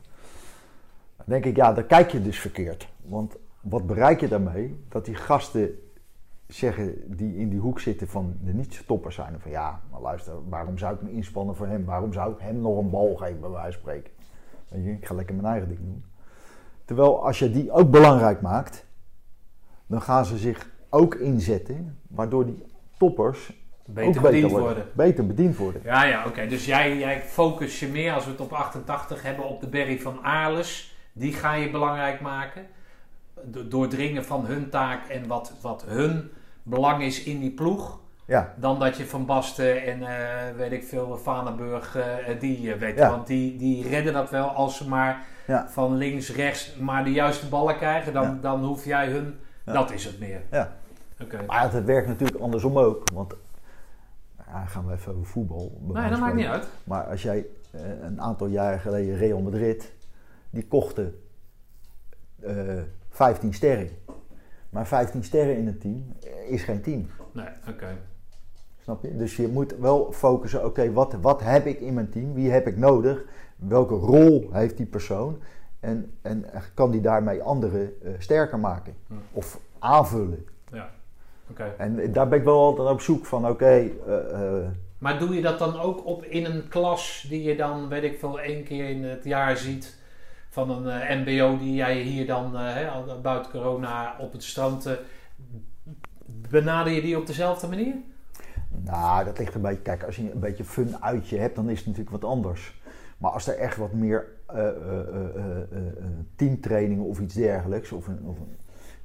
Dan 1.16 1.26
denk 1.26 1.44
ik, 1.44 1.56
ja, 1.56 1.72
dan 1.72 1.86
kijk 1.86 2.10
je 2.10 2.22
dus 2.22 2.40
verkeerd. 2.40 2.88
Want 3.02 3.36
wat 3.60 3.86
bereik 3.86 4.20
je 4.20 4.28
daarmee? 4.28 4.84
Dat 4.88 5.04
die 5.04 5.14
gasten 5.14 5.78
zeggen 6.46 7.16
die 7.16 7.36
in 7.36 7.48
die 7.48 7.58
hoek 7.58 7.80
zitten 7.80 8.08
van 8.08 8.36
de 8.40 8.52
niet-toppers 8.52 9.14
zijn. 9.14 9.40
Van 9.40 9.50
ja, 9.50 9.80
maar 9.90 10.00
luister, 10.00 10.48
waarom 10.48 10.78
zou 10.78 10.94
ik 10.94 11.02
me 11.02 11.12
inspannen 11.12 11.56
voor 11.56 11.66
hem? 11.66 11.84
Waarom 11.84 12.12
zou 12.12 12.32
ik 12.32 12.38
hem 12.38 12.60
nog 12.60 12.78
een 12.78 12.90
bal 12.90 13.14
geven, 13.16 13.40
bij 13.40 13.50
wijze 13.50 13.78
van 13.78 13.80
spreken? 13.80 14.10
Je, 14.84 14.92
ik 14.92 15.06
ga 15.06 15.14
lekker 15.14 15.34
mijn 15.34 15.46
eigen 15.46 15.68
ding 15.68 15.80
doen. 15.80 16.04
Terwijl 16.84 17.26
als 17.26 17.38
je 17.38 17.50
die 17.50 17.72
ook 17.72 17.90
belangrijk 17.90 18.40
maakt, 18.40 18.86
dan 19.86 20.02
gaan 20.02 20.24
ze 20.24 20.38
zich 20.38 20.70
ook 20.88 21.14
inzetten, 21.14 21.98
waardoor 22.08 22.46
die 22.46 22.64
toppers 22.98 23.52
beter 23.86 24.22
ook 24.24 24.30
bediend 24.30 24.50
worden. 24.50 24.86
Beter 24.92 25.26
bediend 25.26 25.56
worden. 25.56 25.80
Ja, 25.84 26.04
ja, 26.04 26.24
oké. 26.26 26.46
Dus 26.46 26.64
jij, 26.66 26.96
jij 26.98 27.20
focus 27.22 27.80
je 27.80 27.86
meer, 27.88 28.12
als 28.12 28.24
we 28.24 28.30
het 28.30 28.40
op 28.40 28.52
88 28.52 29.22
hebben, 29.22 29.44
op 29.44 29.60
de 29.60 29.66
Berry 29.68 29.98
van 29.98 30.18
Aarles. 30.22 30.96
Die 31.12 31.32
ga 31.32 31.54
je 31.54 31.70
belangrijk 31.70 32.20
maken. 32.20 32.66
Do- 33.44 33.68
Doordringen 33.68 34.24
van 34.24 34.46
hun 34.46 34.70
taak 34.70 35.08
en 35.08 35.26
wat, 35.26 35.52
wat 35.60 35.84
hun 35.88 36.30
belang 36.62 37.02
is 37.02 37.22
in 37.22 37.40
die 37.40 37.50
ploeg. 37.50 38.00
Ja, 38.26 38.54
Dan 38.56 38.78
dat 38.78 38.96
je 38.96 39.06
Van 39.06 39.26
Basten 39.26 39.82
en 39.86 40.02
eh, 40.02 40.56
weet 40.56 40.72
ik 40.72 40.84
veel, 40.84 41.16
Vanenburg, 41.16 41.96
eh, 41.96 42.40
die 42.40 42.72
eh, 42.72 42.78
weet. 42.78 42.98
Ja. 42.98 43.10
Want 43.10 43.26
die, 43.26 43.56
die 43.56 43.88
redden 43.88 44.12
dat 44.12 44.30
wel 44.30 44.48
als 44.48 44.76
ze 44.76 44.88
maar 44.88 45.24
Ja. 45.46 45.68
van 45.68 45.96
links, 45.96 46.34
rechts 46.34 46.76
maar 46.76 47.04
de 47.04 47.12
juiste 47.12 47.46
ballen 47.48 47.76
krijgen. 47.76 48.12
Dan, 48.12 48.38
dan 48.40 48.64
hoef 48.64 48.84
jij 48.84 49.06
hun, 49.06 49.38
dat 49.64 49.90
is 49.92 50.04
het 50.04 50.18
meer. 50.18 50.40
ja. 50.50 50.76
Oké. 51.22 51.44
Maar 51.46 51.72
het 51.72 51.84
werkt 51.84 52.08
natuurlijk 52.08 52.40
andersom 52.40 52.78
ook. 52.78 53.10
Want 53.14 53.34
ja, 54.46 54.64
gaan 54.64 54.86
we 54.86 54.92
even 54.92 55.12
over 55.12 55.26
voetbal. 55.26 55.78
Nee, 55.80 56.10
dat 56.10 56.18
maakt 56.18 56.34
niet 56.34 56.46
uit. 56.46 56.68
Maar 56.84 57.04
als 57.04 57.22
jij 57.22 57.46
eh, 57.70 57.80
een 58.02 58.20
aantal 58.20 58.46
jaren 58.46 58.80
geleden 58.80 59.16
Real 59.16 59.40
Madrid, 59.40 59.92
die 60.50 60.66
kochten 60.66 61.20
eh 62.40 62.82
15 63.18 63.54
sterren. 63.54 63.88
Maar 64.70 64.86
15 64.86 65.24
sterren 65.24 65.56
in 65.56 65.66
een 65.66 65.78
team 65.78 66.12
is 66.48 66.62
geen 66.62 66.80
team. 66.80 67.06
Nee, 67.32 67.48
oké. 67.68 67.98
Snap 68.82 69.02
je? 69.02 69.16
Dus 69.16 69.36
je 69.36 69.48
moet 69.48 69.76
wel 69.78 70.12
focussen, 70.12 70.64
oké, 70.64 70.92
wat, 70.92 71.12
wat 71.12 71.42
heb 71.42 71.66
ik 71.66 71.80
in 71.80 71.94
mijn 71.94 72.10
team? 72.10 72.34
Wie 72.34 72.50
heb 72.50 72.66
ik 72.66 72.76
nodig? 72.76 73.24
Welke 73.56 73.94
rol 73.94 74.48
heeft 74.52 74.76
die 74.76 74.86
persoon? 74.86 75.38
En, 75.80 76.12
en 76.22 76.44
kan 76.74 76.90
die 76.90 77.00
daarmee 77.00 77.42
anderen 77.42 78.02
eh, 78.02 78.12
sterker 78.18 78.58
maken? 78.58 78.94
Hm. 79.06 79.14
Of 79.32 79.60
aanvullen? 79.78 80.46
En 81.78 82.12
daar 82.12 82.28
ben 82.28 82.38
ik 82.38 82.44
wel 82.44 82.60
altijd 82.64 82.88
op 82.88 83.00
zoek 83.00 83.26
van, 83.26 83.48
oké, 83.48 83.64
eh, 83.66 83.86
eh, 84.32 84.66
Maar 84.98 85.18
doe 85.18 85.34
je 85.34 85.42
dat 85.42 85.58
dan 85.58 85.80
ook 85.80 86.06
op 86.06 86.24
in 86.24 86.44
een 86.44 86.68
klas 86.68 87.26
die 87.28 87.42
je 87.42 87.56
dan, 87.56 87.88
weet 87.88 88.02
ik 88.02 88.18
veel, 88.18 88.40
één 88.40 88.64
keer 88.64 88.88
in 88.88 89.04
het 89.04 89.24
jaar 89.24 89.56
ziet? 89.56 89.96
Van 90.48 90.70
een 90.70 91.00
eh, 91.00 91.16
MBO 91.16 91.58
die 91.58 91.74
jij 91.74 92.00
hier 92.00 92.26
dan, 92.26 92.56
buiten 93.22 93.50
corona, 93.50 94.16
op 94.18 94.32
het 94.32 94.42
strand. 94.44 94.86
eh, 94.86 94.94
benader 96.50 96.92
je 96.92 97.00
die 97.00 97.18
op 97.18 97.26
dezelfde 97.26 97.68
manier? 97.68 97.94
Nou, 98.84 99.24
dat 99.24 99.38
ligt 99.38 99.54
een 99.54 99.60
beetje. 99.60 99.82
Kijk, 99.82 100.02
als 100.04 100.16
je 100.16 100.32
een 100.32 100.40
beetje 100.40 100.64
fun 100.64 101.02
uitje 101.02 101.38
hebt, 101.38 101.56
dan 101.56 101.68
is 101.68 101.78
het 101.78 101.86
natuurlijk 101.86 102.22
wat 102.22 102.30
anders. 102.30 102.80
Maar 103.18 103.30
als 103.30 103.48
er 103.48 103.56
echt 103.58 103.76
wat 103.76 103.92
meer 103.92 104.26
teamtrainingen 106.36 107.04
of 107.04 107.20
iets 107.20 107.34
dergelijks, 107.34 107.92
of 107.92 108.06
een, 108.06 108.18
of 108.24 108.38
een, 108.38 108.56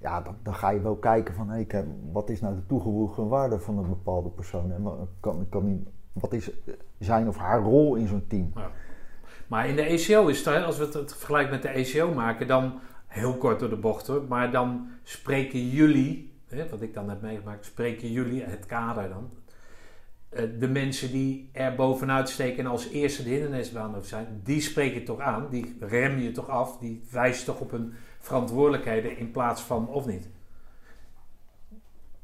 ja, 0.04 0.24
dan, 0.44 0.56
ga 0.56 0.70
je 0.70 0.82
wel 0.82 0.96
kijken 0.96 1.34
van, 1.34 1.50
hey, 1.50 1.68
wat 2.12 2.30
is 2.30 2.42
nou 2.42 2.56
de 2.56 2.66
toegevoegde 2.66 3.24
waarde 3.24 3.60
van 3.60 3.78
een 3.78 3.90
bepaalde 3.90 4.30
persoon? 4.30 4.72
En 4.72 5.10
kan, 5.20 5.48
kan 5.50 5.88
wat 6.14 6.34
is 6.34 6.52
zijn 7.00 7.28
of 7.28 7.38
haar 7.38 7.62
rol 7.62 7.96
in 7.96 8.08
zo'n 8.08 8.28
team? 8.28 8.54
Maar 9.48 9.68
in 9.68 9.76
de 9.76 9.82
ECO 9.82 10.28
is 10.28 10.46
het, 10.46 10.64
als 10.64 10.78
we 10.78 10.90
het, 10.94 11.16
vergelijk 11.16 11.50
met 11.50 11.62
de 11.62 11.68
ECO 11.68 12.14
maken, 12.14 12.48
dan 12.48 12.80
heel 13.08 13.38
kort 13.38 13.60
door 13.60 13.70
de 13.70 13.76
bocht 13.76 14.08
hoor, 14.08 14.24
maar 14.28 14.52
dan 14.52 14.88
spreken 15.04 15.70
jullie, 15.70 16.34
hè, 16.48 16.70
wat 16.70 16.82
ik 16.82 16.94
dan 16.94 17.10
heb 17.10 17.22
meegemaakt, 17.22 17.66
spreken 17.66 18.12
jullie, 18.12 18.44
het 18.44 18.66
kader 18.66 19.10
dan, 19.10 19.32
eh, 20.30 20.44
de 20.60 20.68
mensen 20.68 21.12
die 21.12 21.50
er 21.52 21.76
bovenuit 21.76 22.30
steken 22.30 22.60
en 22.60 22.72
als 22.72 22.90
eerste 22.90 23.24
de 23.24 23.30
hindernisbaan 23.30 24.04
zijn, 24.04 24.42
die 24.44 24.62
spreek 24.62 24.94
je 24.94 25.04
toch 25.04 25.20
aan, 25.20 25.48
die 25.50 25.76
rem 25.80 26.18
je 26.18 26.32
toch 26.32 26.50
af, 26.50 26.78
die 26.78 27.04
wijst 27.12 27.46
toch 27.46 27.60
op 27.60 27.72
hun 27.72 27.94
verantwoordelijkheden 28.24 29.18
in 29.18 29.32
plaats 29.32 29.62
van 29.62 29.88
of 29.88 30.06
niet. 30.06 30.30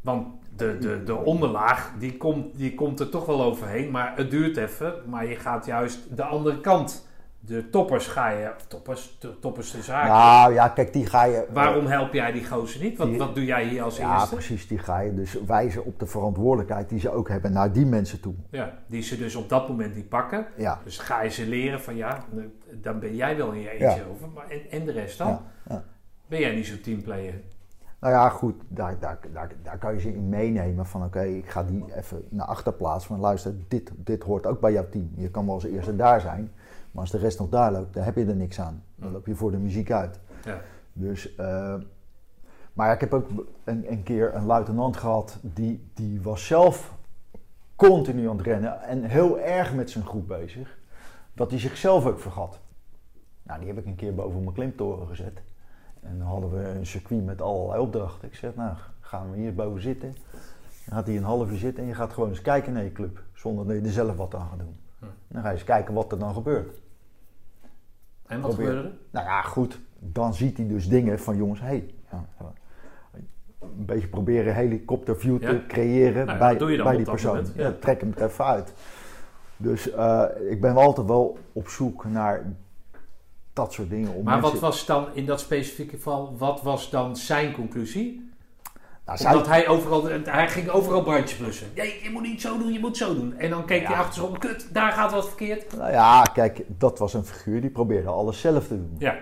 Want 0.02 0.28
de, 0.56 0.78
de, 0.78 1.04
de 1.04 1.16
onderlaag, 1.16 1.94
die 2.00 2.18
komt, 2.18 2.58
die 2.58 2.76
komt 2.76 3.00
er 3.00 3.10
toch 3.10 3.26
wel 3.26 3.44
overheen, 3.44 3.92
maar 3.92 4.18
het 4.18 4.32
duurt 4.32 4.58
even. 4.58 4.94
Maar 5.06 5.26
je 5.26 5.36
gaat 5.36 5.66
juist 5.66 6.18
de 6.18 6.24
andere 6.24 6.62
kant. 6.62 7.09
De 7.42 7.70
toppers 7.70 8.08
ga 8.08 8.30
je, 8.30 8.52
toppers, 8.68 9.18
to- 9.20 9.40
toppers 9.40 9.72
de 9.72 9.82
zaak. 9.82 10.08
Nou 10.08 10.54
ja, 10.54 10.68
kijk, 10.68 10.94
die 10.94 11.06
ga 11.06 11.24
je. 11.24 11.46
Waarom 11.54 11.86
help 11.86 12.14
jij 12.14 12.32
die 12.32 12.48
gozer 12.48 12.82
niet? 12.82 12.98
Wat, 12.98 13.08
Die- 13.08 13.18
wat 13.18 13.36
doe 13.36 13.46
jij 13.46 13.64
hier 13.68 13.84
als 13.84 13.98
Ja, 13.98 14.14
eerste? 14.14 14.36
precies. 14.36 14.68
Die 14.68 14.78
ga 14.78 15.00
je 15.00 15.14
dus 15.14 15.38
wijzen 15.46 15.86
op 15.86 16.00
de 16.00 16.06
verantwoordelijkheid 16.06 16.90
die 16.90 17.00
ze 17.00 17.10
ook 17.12 17.30
hebben 17.30 17.52
naar 17.52 17.72
die 17.74 17.86
mensen 17.86 18.20
toe. 18.20 18.34
Ja, 18.50 18.74
die 18.88 19.02
ze 19.02 19.18
dus 19.18 19.36
op 19.36 19.50
dat 19.50 19.68
moment 19.70 19.96
niet 19.96 20.10
pakken. 20.10 20.46
Ja, 20.58 20.80
Dus 20.84 20.98
ga 20.98 21.22
je 21.22 21.30
ze 21.30 21.48
leren 21.48 21.82
van 21.82 21.96
ja, 21.96 22.24
dan 22.74 23.00
ben 23.00 23.16
jij 23.16 23.38
wel 23.38 23.52
in 23.52 23.62
je 23.62 23.70
eentje 23.70 23.86
Ja. 23.86 24.06
over. 24.12 24.28
Maar 24.34 24.48
en, 24.50 24.62
en 24.72 24.86
de 24.86 24.92
rest 24.92 25.18
dan? 25.18 25.28
ja, 25.28 25.42
ja. 25.70 25.84
Ben 26.28 26.40
jij 26.40 26.56
niet 26.56 26.68
zo'n 26.68 26.82
teamplayer? 26.82 27.34
Nou 28.00 28.14
ja, 28.14 28.30
goed, 28.30 28.56
daar, 28.68 29.00
daar, 29.00 29.18
daar, 29.34 29.50
daar 29.64 29.78
kan 29.78 29.94
je 29.94 30.00
ze 30.00 30.14
in 30.14 30.30
meenemen 30.30 30.86
van 30.86 31.04
oké, 31.04 31.22
ik 31.24 31.50
ga 31.50 31.64
die 31.64 31.86
even 31.96 32.24
naar 32.30 32.46
achter 32.48 32.74
plaatsen. 32.74 33.12
Maar 33.12 33.22
luister, 33.22 33.54
dit, 33.68 33.92
dit 33.98 34.24
hoort 34.24 34.46
ook 34.46 34.60
bij 34.60 34.72
jouw 34.72 34.90
team. 34.90 35.12
Je 35.16 35.30
kan 35.32 35.46
wel 35.46 35.54
als 35.54 35.64
eerste 35.64 35.96
daar 35.96 36.22
zijn, 36.22 36.52
maar 36.92 37.02
als 37.02 37.12
de 37.12 37.18
rest 37.18 37.40
nog 37.40 37.50
daar 37.50 37.72
loopt, 37.72 37.94
dan 37.94 38.04
heb 38.04 38.16
je 38.16 38.26
er 38.26 38.36
niks 38.36 38.60
aan. 38.60 38.84
Dan 38.96 39.12
loop 39.12 39.26
je 39.26 39.36
voor 39.36 39.52
de 39.52 39.58
muziek 39.58 39.92
uit. 39.92 40.20
Ja. 40.46 40.62
Dus, 40.94 41.36
eh, 41.36 41.76
maar 42.74 42.88
ja, 42.88 42.94
ik 42.94 43.00
heb 43.00 43.14
ook 43.14 43.28
een, 43.64 43.92
een 43.92 44.04
keer 44.04 44.36
een 44.36 44.46
luitenant 44.46 44.98
gehad, 44.98 45.38
die, 45.42 45.90
die 45.94 46.22
was 46.22 46.46
zelf 46.46 46.98
continu 47.76 48.30
aan 48.30 48.38
het 48.38 48.46
rennen 48.46 48.82
en 48.82 49.04
heel 49.04 49.40
erg 49.40 49.74
met 49.74 49.90
zijn 49.90 50.06
groep 50.06 50.28
bezig, 50.28 50.78
dat 51.34 51.50
hij 51.50 51.60
zichzelf 51.60 52.06
ook 52.06 52.20
vergat. 52.20 52.60
Nou, 53.44 53.60
die 53.60 53.68
heb 53.68 53.78
ik 53.78 53.86
een 53.86 53.96
keer 53.96 54.16
boven 54.16 54.42
mijn 54.44 54.54
klimtoren 54.54 55.08
gezet. 55.08 55.42
En 56.02 56.18
dan 56.18 56.28
hadden 56.28 56.52
we 56.52 56.68
een 56.68 56.86
circuit 56.86 57.26
met 57.26 57.42
allerlei 57.42 57.82
opdrachten. 57.82 58.28
Ik 58.28 58.36
zeg, 58.36 58.56
nou, 58.56 58.76
gaan 59.00 59.32
we 59.32 59.38
hier 59.38 59.56
boven 59.56 59.82
zitten. 59.82 60.16
Dan 60.86 60.98
gaat 60.98 61.08
hij 61.08 61.18
een 61.18 61.24
half 61.24 61.52
uur 61.52 61.58
zitten 61.58 61.84
en 61.84 61.90
je 61.90 61.96
gaat 61.96 62.14
gewoon 62.14 62.30
eens 62.30 62.42
kijken 62.42 62.74
naar 62.74 62.84
je 62.84 62.92
club. 62.92 63.24
Zonder 63.34 63.66
dat 63.68 63.76
je 63.76 63.82
er 63.82 63.92
zelf 63.92 64.16
wat 64.16 64.36
aan 64.36 64.48
gaat 64.50 64.60
doen. 64.60 64.78
Hm. 65.00 65.06
Dan 65.28 65.42
ga 65.42 65.48
je 65.48 65.54
eens 65.54 65.64
kijken 65.64 65.94
wat 65.94 66.12
er 66.12 66.20
dan 66.20 66.34
gebeurt. 66.34 66.82
En 68.28 68.42
wat 68.42 68.54
gebeurde 68.54 68.88
er? 68.88 68.94
Nou 69.10 69.26
ja, 69.26 69.42
goed. 69.42 69.80
Dan 70.00 70.34
ziet 70.34 70.58
hij 70.58 70.68
dus 70.68 70.88
dingen 70.88 71.20
van 71.20 71.38
jongens, 71.38 71.60
hé. 71.60 71.66
Hey, 71.66 71.94
ja, 72.12 72.26
een 73.60 73.86
beetje 73.86 74.08
proberen 74.08 74.56
helikopterview 74.56 75.40
te 75.40 75.64
creëren 75.68 76.26
Nou 76.26 76.38
bij, 76.38 76.78
bij 76.84 76.96
die 76.98 77.06
persoon. 77.06 77.36
moment, 77.36 77.54
Ja. 77.56 77.72
trek 77.80 78.02
hem 78.02 78.14
er 78.18 78.24
even 78.24 78.46
uit. 78.46 78.74
Dus 79.58 79.92
eh, 79.92 80.24
ik 80.50 80.62
ben 80.62 80.74
wel 80.74 80.84
altijd 80.84 81.08
wel 81.08 81.38
op 81.54 81.68
zoek 81.68 82.06
naar 82.06 82.46
dat 83.54 83.74
soort 83.74 83.90
dingen. 83.90 84.14
Om 84.14 84.24
Maar 84.24 84.42
wat 84.42 84.60
was 84.60 84.86
dan 84.86 85.08
in 85.14 85.26
dat 85.26 85.40
specifieke 85.40 85.96
geval, 85.96 86.38
wat 86.38 86.62
was 86.62 86.90
dan 86.90 87.16
zijn 87.18 87.54
conclusie? 87.54 88.29
Nou, 89.18 89.34
Omdat 89.34 89.48
hij 89.48 89.68
overal, 89.68 90.04
hij 90.24 90.48
ging 90.50 90.70
overal 90.70 91.04
brandjes 91.04 91.38
blussen. 91.38 91.68
Ja, 91.74 91.84
je 91.84 92.10
moet 92.14 92.22
niet 92.22 92.42
zo 92.42 92.58
doen, 92.58 92.74
je 92.74 92.80
moet 92.80 92.98
zo 92.98 93.16
doen. 93.16 93.38
En 93.38 93.50
dan 93.50 93.66
keek 93.66 93.84
hij 93.88 93.96
Ja. 93.96 94.00
achterom, 94.02 94.38
kut, 94.38 94.74
daar 94.74 94.92
gaat 94.92 95.12
wat 95.12 95.28
verkeerd. 95.28 95.78
Nou 95.78 95.92
ja, 95.92 96.22
kijk, 96.34 96.62
dat 96.68 97.00
was 97.00 97.14
een 97.14 97.26
figuur 97.26 97.62
die 97.62 97.70
probeerde 97.70 98.08
alles 98.10 98.40
zelf 98.42 98.68
te 98.68 98.76
doen. 98.78 98.96
Ja, 98.98 99.16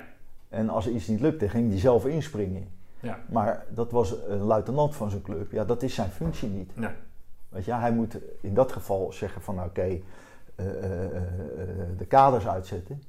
En 0.50 0.70
als 0.70 0.86
er 0.86 0.92
iets 0.92 1.08
niet 1.08 1.20
lukte, 1.20 1.50
ging 1.50 1.70
hij 1.70 1.80
zelf 1.80 2.06
inspringen. 2.06 2.68
ja, 3.00 3.20
Maar 3.30 3.66
dat 3.70 3.92
was 3.92 4.14
een 4.28 4.42
luitenant 4.42 4.96
van 4.96 5.10
zijn 5.10 5.22
club. 5.22 5.52
Ja, 5.52 5.66
dat 5.66 5.84
is 5.84 5.94
zijn 5.96 6.10
functie 6.10 6.50
niet. 6.50 6.76
nee. 6.76 6.90
Weet 7.50 7.66
je, 7.66 7.74
hij 7.74 7.92
moet 7.92 8.18
in 8.42 8.54
dat 8.54 8.72
geval 8.72 9.12
zeggen 9.14 9.42
van 9.42 9.64
oké, 9.64 9.82
eh, 9.82 10.00
eh, 10.56 11.04
eh, 11.06 11.22
de 11.98 12.06
kaders 12.06 12.48
uitzetten. 12.48 13.04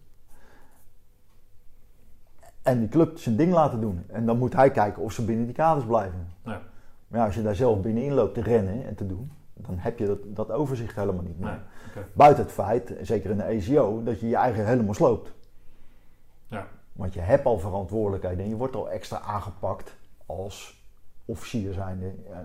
En 2.63 2.79
die 2.79 2.89
club 2.89 3.19
zijn 3.19 3.37
ding 3.37 3.53
laten 3.53 3.81
doen. 3.81 4.05
En 4.07 4.27
dan 4.27 4.39
moet 4.39 4.53
hij 4.55 4.71
kijken 4.71 5.03
of 5.03 5.13
ze 5.13 5.25
binnen 5.25 5.45
die 5.47 5.55
kaders 5.55 5.85
blijven. 5.87 6.29
Ja. 6.45 6.61
Maar 7.09 7.21
ja, 7.21 7.27
als 7.27 7.35
je 7.35 7.43
daar 7.43 7.55
zelf 7.55 7.81
binnenin 7.81 8.13
loopt 8.13 8.35
te 8.35 8.43
rennen 8.43 8.87
en 8.87 8.95
te 8.95 9.07
doen, 9.07 9.33
dan 9.55 9.79
heb 9.79 9.99
je 9.99 10.07
dat, 10.07 10.19
dat 10.25 10.51
overzicht 10.51 10.97
helemaal 10.97 11.23
niet 11.23 11.39
meer. 11.39 11.61
Nee. 11.95 12.05
Buiten 12.13 12.45
het 12.45 12.53
feit, 12.53 12.95
zeker 13.03 13.31
in 13.31 13.37
de 13.37 13.43
ECO, 13.43 14.03
dat 14.03 14.21
je 14.21 14.29
je 14.29 14.37
eigen 14.37 14.67
helemaal 14.67 14.95
sloopt. 14.95 15.33
Ja. 16.47 16.67
Want 16.93 17.15
je 17.15 17.21
hebt 17.21 17.45
al 17.45 17.59
verantwoordelijkheid 17.59 18.39
en 18.39 18.49
je 18.49 18.57
wordt 18.57 18.77
al 18.77 18.91
extra 18.91 19.21
aangepakt 19.21 19.97
als 20.27 20.83
officier 21.25 21.73
zijnde 21.73 22.07
eh, 22.07 22.39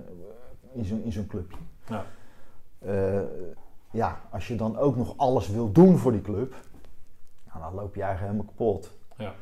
in 0.74 0.86
zo'n 0.86 1.04
in 1.04 1.12
zo'n 1.12 1.28
clubje. 1.28 1.58
Ja. 1.88 2.06
Eh, 2.80 3.22
ja, 3.92 4.22
als 4.32 4.48
je 4.48 4.56
dan 4.56 4.78
ook 4.78 4.96
nog 4.96 5.18
alles 5.18 5.48
wil 5.48 5.72
doen 5.72 5.98
voor 5.98 6.12
die 6.12 6.22
club, 6.22 6.56
nou, 7.48 7.60
dan 7.60 7.74
loop 7.74 7.96
je 7.96 8.02
eigenlijk 8.02 8.32
helemaal 8.32 8.56
kapot. 8.56 8.92
Ja. 9.18 9.34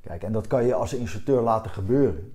Kijk, 0.00 0.22
en 0.22 0.32
dat 0.32 0.46
kan 0.46 0.64
je 0.64 0.74
als 0.74 0.94
instructeur 0.94 1.40
laten 1.40 1.70
gebeuren. 1.70 2.34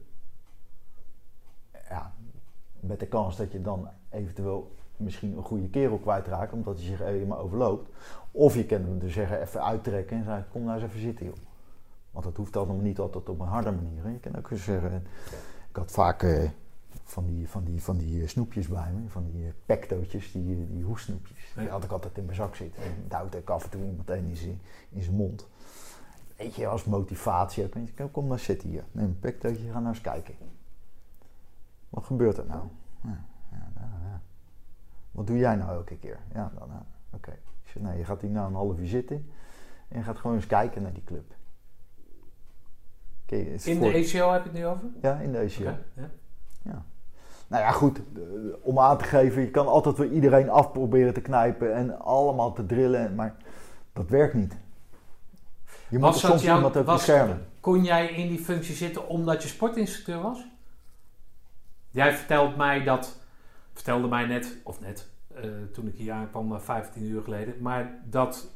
Met 2.87 2.99
de 2.99 3.07
kans 3.07 3.37
dat 3.37 3.51
je 3.51 3.61
dan 3.61 3.87
eventueel 4.09 4.71
misschien 4.97 5.37
een 5.37 5.43
goede 5.43 5.69
kerel 5.69 5.97
kwijtraakt, 5.97 6.53
omdat 6.53 6.75
hij 6.75 6.85
zich 6.85 6.99
helemaal 6.99 7.39
overloopt. 7.39 7.89
Of 8.31 8.55
je 8.55 8.65
kan 8.65 8.81
hem 8.81 8.99
dus 8.99 9.13
zeggen, 9.13 9.41
even 9.41 9.63
uittrekken 9.63 10.17
en 10.17 10.23
zeggen, 10.23 10.45
kom 10.51 10.63
nou 10.63 10.75
eens 10.75 10.89
even 10.89 10.99
zitten 10.99 11.25
joh. 11.25 11.35
Want 12.11 12.25
dat 12.25 12.37
hoeft 12.37 12.57
allemaal 12.57 12.75
niet 12.75 12.99
altijd 12.99 13.29
op 13.29 13.39
een 13.39 13.47
harde 13.47 13.71
manier. 13.71 14.03
Hè. 14.03 14.09
Je 14.09 14.19
kan 14.19 14.37
ook 14.37 14.51
eens 14.51 14.63
zeggen, 14.63 15.03
ik 15.69 15.75
had 15.75 15.91
vaak 15.91 16.23
eh, 16.23 16.49
van 17.03 17.25
die, 17.25 17.49
van 17.49 17.63
die, 17.63 17.83
van 17.83 17.97
die 17.97 18.21
eh, 18.21 18.27
snoepjes 18.27 18.67
bij 18.67 18.91
me, 18.91 19.09
van 19.09 19.25
die 19.31 19.45
eh, 19.45 19.51
pectootjes, 19.65 20.31
die, 20.31 20.67
die 20.71 20.83
hoestsnoepjes. 20.83 21.53
Die 21.55 21.69
had 21.69 21.83
ik 21.83 21.91
altijd 21.91 22.17
in 22.17 22.25
mijn 22.25 22.35
zak 22.35 22.55
zitten. 22.55 22.83
En 22.83 23.05
duwde 23.07 23.37
ik 23.37 23.49
af 23.49 23.63
en 23.63 23.69
toe 23.69 23.85
iemand 23.85 24.09
een 24.09 24.25
in 24.25 24.35
zijn, 24.35 24.59
in 24.89 25.03
zijn 25.03 25.15
mond. 25.15 25.47
Weet 26.37 26.55
je, 26.55 26.67
als 26.67 26.83
motivatie 26.83 27.63
ook. 27.63 28.11
Kom 28.11 28.27
maar 28.27 28.39
zitten 28.39 28.69
hier. 28.69 28.83
Neem 28.91 29.05
een 29.05 29.19
pectootje, 29.19 29.71
ga 29.71 29.79
nou 29.79 29.87
eens 29.87 30.01
kijken. 30.01 30.35
Wat 31.89 32.03
gebeurt 32.03 32.37
er 32.37 32.45
nou? 32.45 32.63
Ja, 33.03 33.25
ja, 33.51 33.67
ja, 33.75 33.89
ja. 34.09 34.21
Wat 35.11 35.27
doe 35.27 35.37
jij 35.37 35.55
nou 35.55 35.71
elke 35.71 35.97
keer? 35.97 36.19
Ja, 36.33 36.51
dan, 36.59 36.69
oké. 37.13 37.33
Je 37.97 38.03
gaat 38.05 38.21
hier 38.21 38.29
nou 38.29 38.47
een 38.47 38.53
half 38.53 38.77
uur 38.79 38.87
zitten 38.87 39.29
en 39.87 39.97
je 39.97 40.03
gaat 40.03 40.17
gewoon 40.17 40.35
eens 40.35 40.47
kijken 40.47 40.81
naar 40.81 40.93
die 40.93 41.03
club. 41.03 41.33
In 43.25 43.59
voor- 43.59 43.91
de 43.91 43.97
ACO 43.97 44.31
heb 44.31 44.43
je 44.43 44.49
het 44.49 44.53
nu 44.57 44.65
over? 44.65 44.87
Ja, 45.01 45.19
in 45.19 45.31
de 45.31 45.37
ACO. 45.37 45.69
Oké, 45.69 45.83
ja. 46.63 46.83
Nou 47.47 47.63
ja, 47.63 47.71
goed. 47.71 47.97
eh, 48.15 48.21
Om 48.61 48.79
aan 48.79 48.97
te 48.97 49.03
geven, 49.03 49.41
je 49.41 49.49
kan 49.51 49.67
altijd 49.67 49.97
weer 49.97 50.11
iedereen 50.11 50.49
afproberen 50.49 51.13
te 51.13 51.21
knijpen 51.21 51.73
en 51.75 51.99
allemaal 51.99 52.53
te 52.53 52.65
drillen, 52.65 53.15
maar 53.15 53.35
dat 53.93 54.09
werkt 54.09 54.33
niet. 54.33 54.53
Je 55.89 55.97
moet 55.97 56.01
Was 56.01 56.23
er 56.23 56.29
dat 56.29 56.39
soms 56.39 56.55
iemand 56.55 56.77
ook 56.77 56.85
was- 56.85 56.95
beschermen. 56.95 57.45
Kon 57.59 57.83
jij 57.83 58.07
in 58.07 58.27
die 58.27 58.39
functie 58.39 58.75
zitten 58.75 59.07
omdat 59.07 59.41
je 59.43 59.47
sportinstructeur 59.49 60.21
was? 60.21 60.45
Jij 61.95 62.13
vertelt 62.13 62.55
mij 62.57 62.83
dat, 62.83 63.19
vertelde 63.73 64.07
mij 64.07 64.25
net, 64.25 64.57
of 64.63 64.79
net, 64.81 65.09
eh, 65.35 65.43
toen 65.73 65.87
ik 65.87 65.95
hier 65.95 66.13
aankwam, 66.13 66.53
eh, 66.53 66.59
15 66.59 67.03
uur 67.05 67.21
geleden, 67.23 67.53
maar 67.59 67.99
dat 68.09 68.47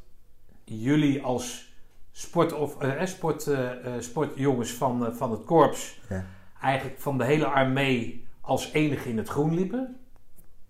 jullie 0.64 1.24
als 1.24 1.74
sport, 2.12 2.54
of, 2.54 2.82
eh, 2.82 3.02
eh, 3.02 3.08
sport, 3.08 3.48
eh, 3.48 3.70
eh, 3.96 4.02
sportjongens 4.02 4.72
van, 4.74 5.06
eh, 5.06 5.12
van 5.14 5.32
het 5.32 5.44
korps 5.46 6.00
Ja. 6.10 6.26
eigenlijk 6.62 7.00
van 7.00 7.18
de 7.18 7.24
hele 7.24 7.46
armee 7.46 8.28
als 8.42 8.72
enige 8.74 9.10
in 9.10 9.18
het 9.18 9.28
groen 9.30 9.54
liepen. 9.56 9.98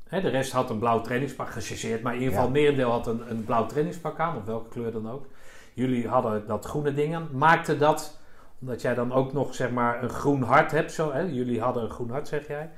Hè, 0.07 0.22
de 0.22 0.30
rest 0.30 0.51
had 0.51 0.70
een 0.70 0.80
blauw 0.80 1.01
trainingspak 1.01 1.49
gechargeerd, 1.49 2.01
maar 2.01 2.13
in 2.13 2.20
ieder 2.20 2.34
geval 2.34 2.47
Ja. 2.47 2.53
merendeel 2.59 2.91
had 2.91 3.07
een, 3.07 3.32
een 3.32 3.43
blauw 3.43 3.65
trainingspak 3.65 4.20
aan, 4.20 4.38
of 4.38 4.43
welke 4.45 4.70
kleur 4.70 4.91
dan 4.91 5.09
ook. 5.09 5.26
Jullie 5.74 6.07
hadden 6.07 6.47
dat 6.47 6.65
groene 6.65 6.93
ding 6.93 7.15
aan. 7.15 7.28
Maakte 7.32 7.78
dat, 7.78 8.18
omdat 8.62 8.82
jij 8.82 8.93
dan 8.93 9.14
ook 9.14 9.34
nog 9.34 9.55
zeg 9.55 9.72
maar 9.72 10.03
een 10.03 10.10
groen 10.10 10.41
hart 10.41 10.72
hebt, 10.72 10.91
zo, 10.91 11.12
hè? 11.14 11.20
jullie 11.20 11.62
hadden 11.62 11.84
een 11.84 11.89
groen 11.89 12.10
hart 12.10 12.28
zeg 12.28 12.47
jij. 12.47 12.70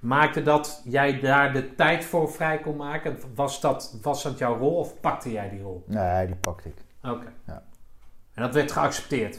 Maakte 0.00 0.42
dat 0.42 0.82
jij 0.84 1.20
daar 1.20 1.52
de 1.52 1.74
tijd 1.74 2.04
voor 2.04 2.30
vrij 2.30 2.58
kon 2.58 2.76
maken? 2.76 3.16
Was 3.34 3.60
dat, 3.60 3.98
was 4.02 4.22
dat 4.22 4.38
jouw 4.38 4.56
rol 4.58 4.74
of 4.74 5.00
pakte 5.00 5.32
jij 5.32 5.48
die 5.48 5.62
rol? 5.62 5.84
Nee, 5.86 6.26
die 6.26 6.36
pakte 6.36 6.68
ik. 6.68 6.74
Oké. 7.04 7.32
Ja. 7.46 7.62
En 8.34 8.42
dat 8.42 8.54
werd 8.54 8.72
geaccepteerd? 8.72 9.38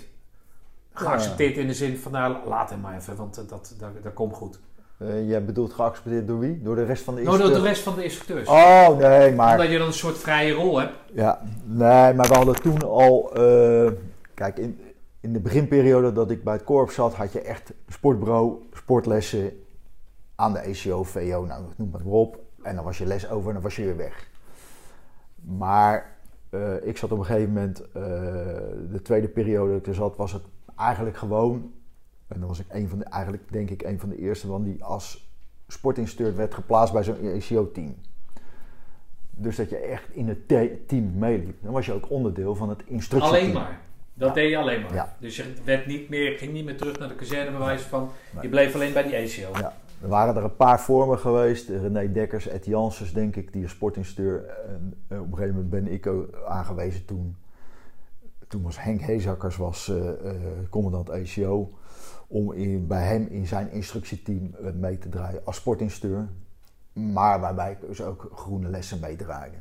Geaccepteerd 0.94 1.58
in 1.58 1.68
de 1.68 1.74
zin 1.74 1.98
van, 1.98 2.12
nou, 2.12 2.36
laat 2.48 2.70
hem 2.70 2.80
maar 2.80 2.96
even, 2.96 3.16
want 3.16 3.38
eh, 3.38 3.44
dat, 3.48 3.76
dat, 3.80 3.90
dat 4.04 4.14
komt 4.14 4.34
goed. 4.36 4.60
Eh, 4.98 5.30
jij 5.30 5.46
bedoelt 5.46 5.74
geaccepteerd 5.74 6.28
door 6.28 6.40
wie? 6.40 6.62
Door 6.62 6.76
de 6.76 6.84
rest 6.84 7.04
van 7.04 7.16
de 7.16 7.22
Nou, 7.22 7.38
door 7.38 7.46
instructeur? 7.48 7.64
de 7.70 7.74
rest 7.74 7.84
van 7.84 7.96
de 7.96 8.04
instructeurs. 8.04 8.48
Oh, 8.48 8.98
nee, 8.98 9.32
maar... 9.34 9.52
Omdat 9.52 9.72
je 9.72 9.78
dan 9.78 9.88
een 9.88 9.94
soort 9.94 10.18
vrije 10.18 10.54
rol 10.54 10.80
hebt. 10.80 10.94
Ja, 11.14 11.42
nee, 11.66 12.14
maar 12.14 12.28
we 12.28 12.34
hadden 12.34 12.62
toen 12.62 12.82
al. 12.82 13.34
eh, 13.34 13.92
kijk, 14.34 14.58
in, 14.58 14.80
in 15.22 15.34
de 15.34 15.40
beginperiode 15.40 16.12
dat 16.12 16.32
ik 16.32 16.44
bij 16.44 16.54
het 16.54 16.64
korps 16.64 16.96
zat, 16.96 17.14
had 17.16 17.32
je 17.32 17.42
echt 17.42 17.74
sportbureau, 17.88 18.68
sportlessen 18.74 19.64
aan 20.36 20.54
de 20.54 20.60
ECO, 20.60 21.04
VO, 21.04 21.46
nou 21.46 21.64
noem 21.78 21.90
maar 21.90 22.06
op. 22.06 22.40
En 22.62 22.76
dan 22.76 22.84
was 22.84 22.98
je 22.98 23.06
les 23.06 23.30
over 23.30 23.48
en 23.48 23.54
dan 23.54 23.64
was 23.64 23.76
je 23.76 23.84
weer 23.84 23.98
weg. 23.98 24.30
Maar 25.42 26.18
eh, 26.50 26.86
ik 26.88 26.98
zat 26.98 27.12
op 27.12 27.20
een 27.20 27.26
gegeven 27.26 27.54
moment, 27.54 27.82
eh, 27.82 28.04
de 28.92 29.00
tweede 29.04 29.28
periode 29.28 29.72
dat 29.72 29.80
ik 29.80 29.88
er 29.88 29.94
zat, 29.96 30.16
was 30.16 30.34
het 30.34 30.44
eigenlijk 30.78 31.18
gewoon. 31.18 31.72
En 32.28 32.40
dan 32.40 32.48
was 32.48 32.60
ik 32.60 32.66
een 32.70 32.90
van 32.90 33.00
de, 33.00 33.06
eigenlijk 33.06 33.52
denk 33.52 33.70
ik 33.70 33.84
een 33.84 34.00
van 34.00 34.10
de 34.10 34.18
eerste 34.18 34.48
van 34.48 34.64
die 34.64 34.84
als 34.84 35.32
sportinstructeur 35.68 36.36
werd 36.36 36.54
geplaatst 36.54 36.94
bij 36.94 37.04
zo'n 37.04 37.20
ECO-team. 37.22 37.96
Dus 39.30 39.56
dat 39.56 39.70
je 39.70 39.78
echt 39.78 40.10
in 40.12 40.28
het 40.28 40.48
te- 40.48 40.84
team 40.88 41.18
meeliep. 41.18 41.64
Dan 41.64 41.74
was 41.74 41.86
je 41.86 41.94
ook 41.94 42.10
onderdeel 42.10 42.56
van 42.56 42.70
het 42.70 42.82
instructieteam. 42.86 43.42
Alleen 43.44 43.54
maar. 43.54 43.80
Dat 44.22 44.36
deed 44.36 44.50
je 44.50 44.58
alleen 44.58 44.82
maar. 44.82 44.94
Ja. 44.94 45.16
Dus 45.20 45.36
je 45.36 45.54
werd 45.64 45.86
niet 45.86 46.10
meer, 46.10 46.38
ging 46.38 46.54
niet 46.54 46.66
meer 46.66 46.78
terug 46.78 47.00
naar 47.00 47.08
de 47.08 47.16
kazerne 47.16 47.52
bij 47.52 47.60
wijze 47.60 47.88
van... 47.88 48.10
Nee. 48.34 48.44
Je 48.44 48.50
bleef 48.50 48.76
alleen 48.76 48.94
bij 48.94 49.04
die 49.04 49.16
ACO. 49.16 49.60
Ja. 49.60 49.74
Er 50.02 50.08
waren 50.08 50.36
er 50.36 50.44
een 50.44 50.56
paar 50.56 50.82
vormen 50.82 51.20
geweest. 51.20 51.70
René 51.70 52.12
Dekkers, 52.12 52.48
Ed 52.48 52.66
Janssens, 52.66 53.14
denk 53.14 53.36
ik, 53.36 53.54
die 53.54 53.64
is 53.64 53.72
sportinstructeur. 53.72 54.46
En 54.46 54.94
eh, 55.08 55.22
op 55.22 55.26
een 55.26 55.38
gegeven 55.38 55.56
moment 55.56 55.70
ben 55.70 55.92
ik 55.92 56.10
aangewezen 56.48 57.06
toen. 57.06 57.36
Toen 58.48 58.62
was 58.62 58.82
Henk 58.82 59.02
Hezakkers 59.02 59.58
was, 59.58 59.90
eh, 59.90 60.10
eh, 60.10 60.36
commandant 60.70 61.10
ACO. 61.10 61.72
Om 62.28 62.52
in, 62.52 62.88
bij 62.88 63.04
hem 63.04 63.28
in 63.28 63.48
zijn 63.48 63.72
instructieteam 63.72 64.56
mee 64.80 64.98
te 64.98 65.10
draaien 65.10 65.42
als 65.46 65.56
sportinstructeur. 65.56 66.28
Maar 66.94 67.40
waarbij 67.40 67.72
ik 67.72 67.88
dus 67.88 68.02
ook 68.02 68.32
groene 68.36 68.70
lessen 68.70 69.00
meedraaide. 69.00 69.58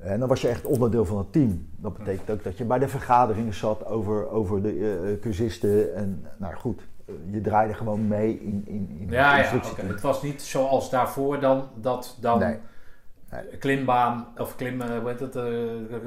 En 0.00 0.18
dan 0.20 0.28
was 0.28 0.40
je 0.40 0.48
echt 0.48 0.64
onderdeel 0.64 1.04
van 1.04 1.18
het 1.18 1.32
team. 1.32 1.68
Dat 1.76 1.96
betekent 1.98 2.30
ook 2.30 2.44
dat 2.44 2.58
je 2.58 2.64
bij 2.64 2.78
de 2.78 2.88
vergaderingen 2.88 3.54
zat 3.54 3.86
over, 3.86 4.28
over 4.28 4.62
de 4.62 4.68
eh, 4.72 5.12
eh, 5.12 5.20
cursisten. 5.20 5.94
En 5.94 6.24
nou 6.36 6.54
goed, 6.54 6.86
eh, 7.06 7.14
je 7.30 7.40
draaide 7.40 7.74
gewoon 7.74 8.08
mee 8.08 8.40
in, 8.40 8.62
in, 8.66 8.96
in 9.00 9.06
Ja, 9.08 9.08
het 9.08 9.10
ja, 9.10 9.30
oké. 9.30 9.38
instructieteam. 9.40 9.88
Het 9.88 10.00
was 10.00 10.22
niet 10.22 10.42
zoals 10.42 10.90
daarvoor 10.90 11.40
dan, 11.40 11.68
dat 11.74 12.16
dan 12.20 12.38
Nee. 12.38 12.58
klimbaan, 13.58 14.26
of 14.38 14.56
klim, 14.56 14.82
hoe 14.82 15.08
heet 15.08 15.20
het, 15.20 15.36
eh, 15.36 15.44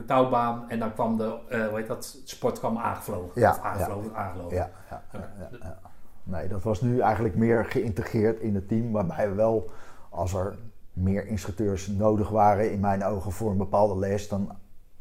touwbaan. 0.06 0.70
En 0.70 0.80
dan 0.80 0.94
kwam 0.94 1.18
de, 1.18 1.38
eh, 1.50 1.68
hoe 1.68 1.78
heet 1.78 1.88
dat, 1.88 2.18
sport 2.24 2.60
kwam 2.60 2.78
aangevlogen. 2.78 3.42
Ja, 3.42 3.50
of 3.52 3.60
aangevlogen. 3.62 4.12
Ja, 4.56 4.70
ja, 4.90 5.02
ja, 5.14 5.20
ja, 5.40 5.50
ja. 5.62 5.78
Nee, 6.24 6.48
dat 6.48 6.64
was 6.64 6.82
nu 6.82 7.00
eigenlijk 7.00 7.36
meer 7.36 7.66
geïntegreerd 7.66 8.40
in 8.40 8.56
het 8.56 8.68
team. 8.68 8.92
Waarbij 8.92 9.30
we 9.30 9.36
wel, 9.36 9.72
als 10.10 10.34
er 10.34 10.56
meer 10.94 11.28
instructeurs 11.28 11.88
nodig 11.88 12.30
waren 12.30 12.72
in 12.72 12.80
mijn 12.80 13.04
ogen 13.04 13.32
voor 13.32 13.52
een 13.52 13.58
bepaalde 13.58 14.00
les, 14.00 14.28
dan 14.28 14.52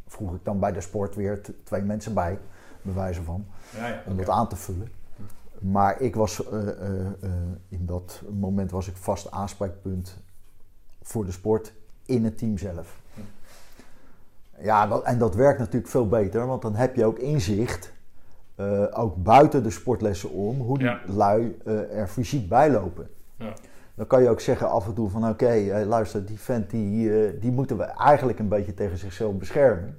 vroeg 0.07 0.35
ik 0.35 0.45
dan 0.45 0.59
bij 0.59 0.73
de 0.73 0.81
sport 0.81 1.15
weer 1.15 1.41
twee 1.65 1.83
mensen 1.83 2.15
bij, 2.15 2.39
bij 2.83 2.95
wijze 2.95 3.23
van, 3.23 3.47
Ja, 3.77 3.87
ja, 3.89 4.03
om 4.07 4.17
dat 4.17 4.29
aan 4.29 4.49
te 4.49 4.57
vullen. 4.57 4.89
Maar 5.59 6.01
ik 6.01 6.15
was, 6.15 6.47
eh, 6.47 6.69
eh, 6.69 7.07
eh, 7.07 7.31
in 7.69 7.87
dat 7.87 8.23
moment 8.31 8.71
was 8.71 8.89
ik 8.89 8.97
vast 8.97 9.31
aanspreekpunt 9.31 10.17
voor 11.03 11.25
de 11.25 11.33
sport 11.33 11.73
in 12.07 12.25
het 12.25 12.39
team 12.39 12.59
zelf. 12.59 13.01
Ja, 14.59 14.87
dat, 14.87 15.03
en 15.03 15.19
dat 15.19 15.35
werkt 15.35 15.59
natuurlijk 15.59 15.89
veel 15.91 16.09
beter, 16.09 16.47
want 16.47 16.63
dan 16.63 16.75
heb 16.75 16.97
je 16.97 17.05
ook 17.05 17.19
inzicht, 17.19 17.93
ook 18.91 19.23
buiten 19.23 19.63
de 19.63 19.71
sportlessen 19.71 20.31
om, 20.31 20.61
hoe 20.61 20.79
die 20.79 20.87
Ja. 20.87 21.01
lui 21.07 21.59
er 21.93 22.09
fysiek 22.09 22.49
bij 22.49 22.71
lopen. 22.71 23.11
Ja. 23.37 23.53
Dan 23.95 24.07
kan 24.07 24.23
je 24.23 24.29
ook 24.29 24.41
zeggen 24.41 24.71
af 24.71 24.87
en 24.87 24.95
toe 24.95 25.09
van 25.11 25.29
oké, 25.29 25.47
eh, 25.47 25.87
luister, 25.87 26.27
die 26.27 26.39
vent 26.39 26.71
die, 26.71 27.25
eh, 27.27 27.41
die 27.41 27.53
moeten 27.53 27.77
we 27.77 27.85
eigenlijk 27.85 28.39
een 28.39 28.49
beetje 28.49 28.75
tegen 28.75 28.99
zichzelf 28.99 29.35
beschermen. 29.35 29.99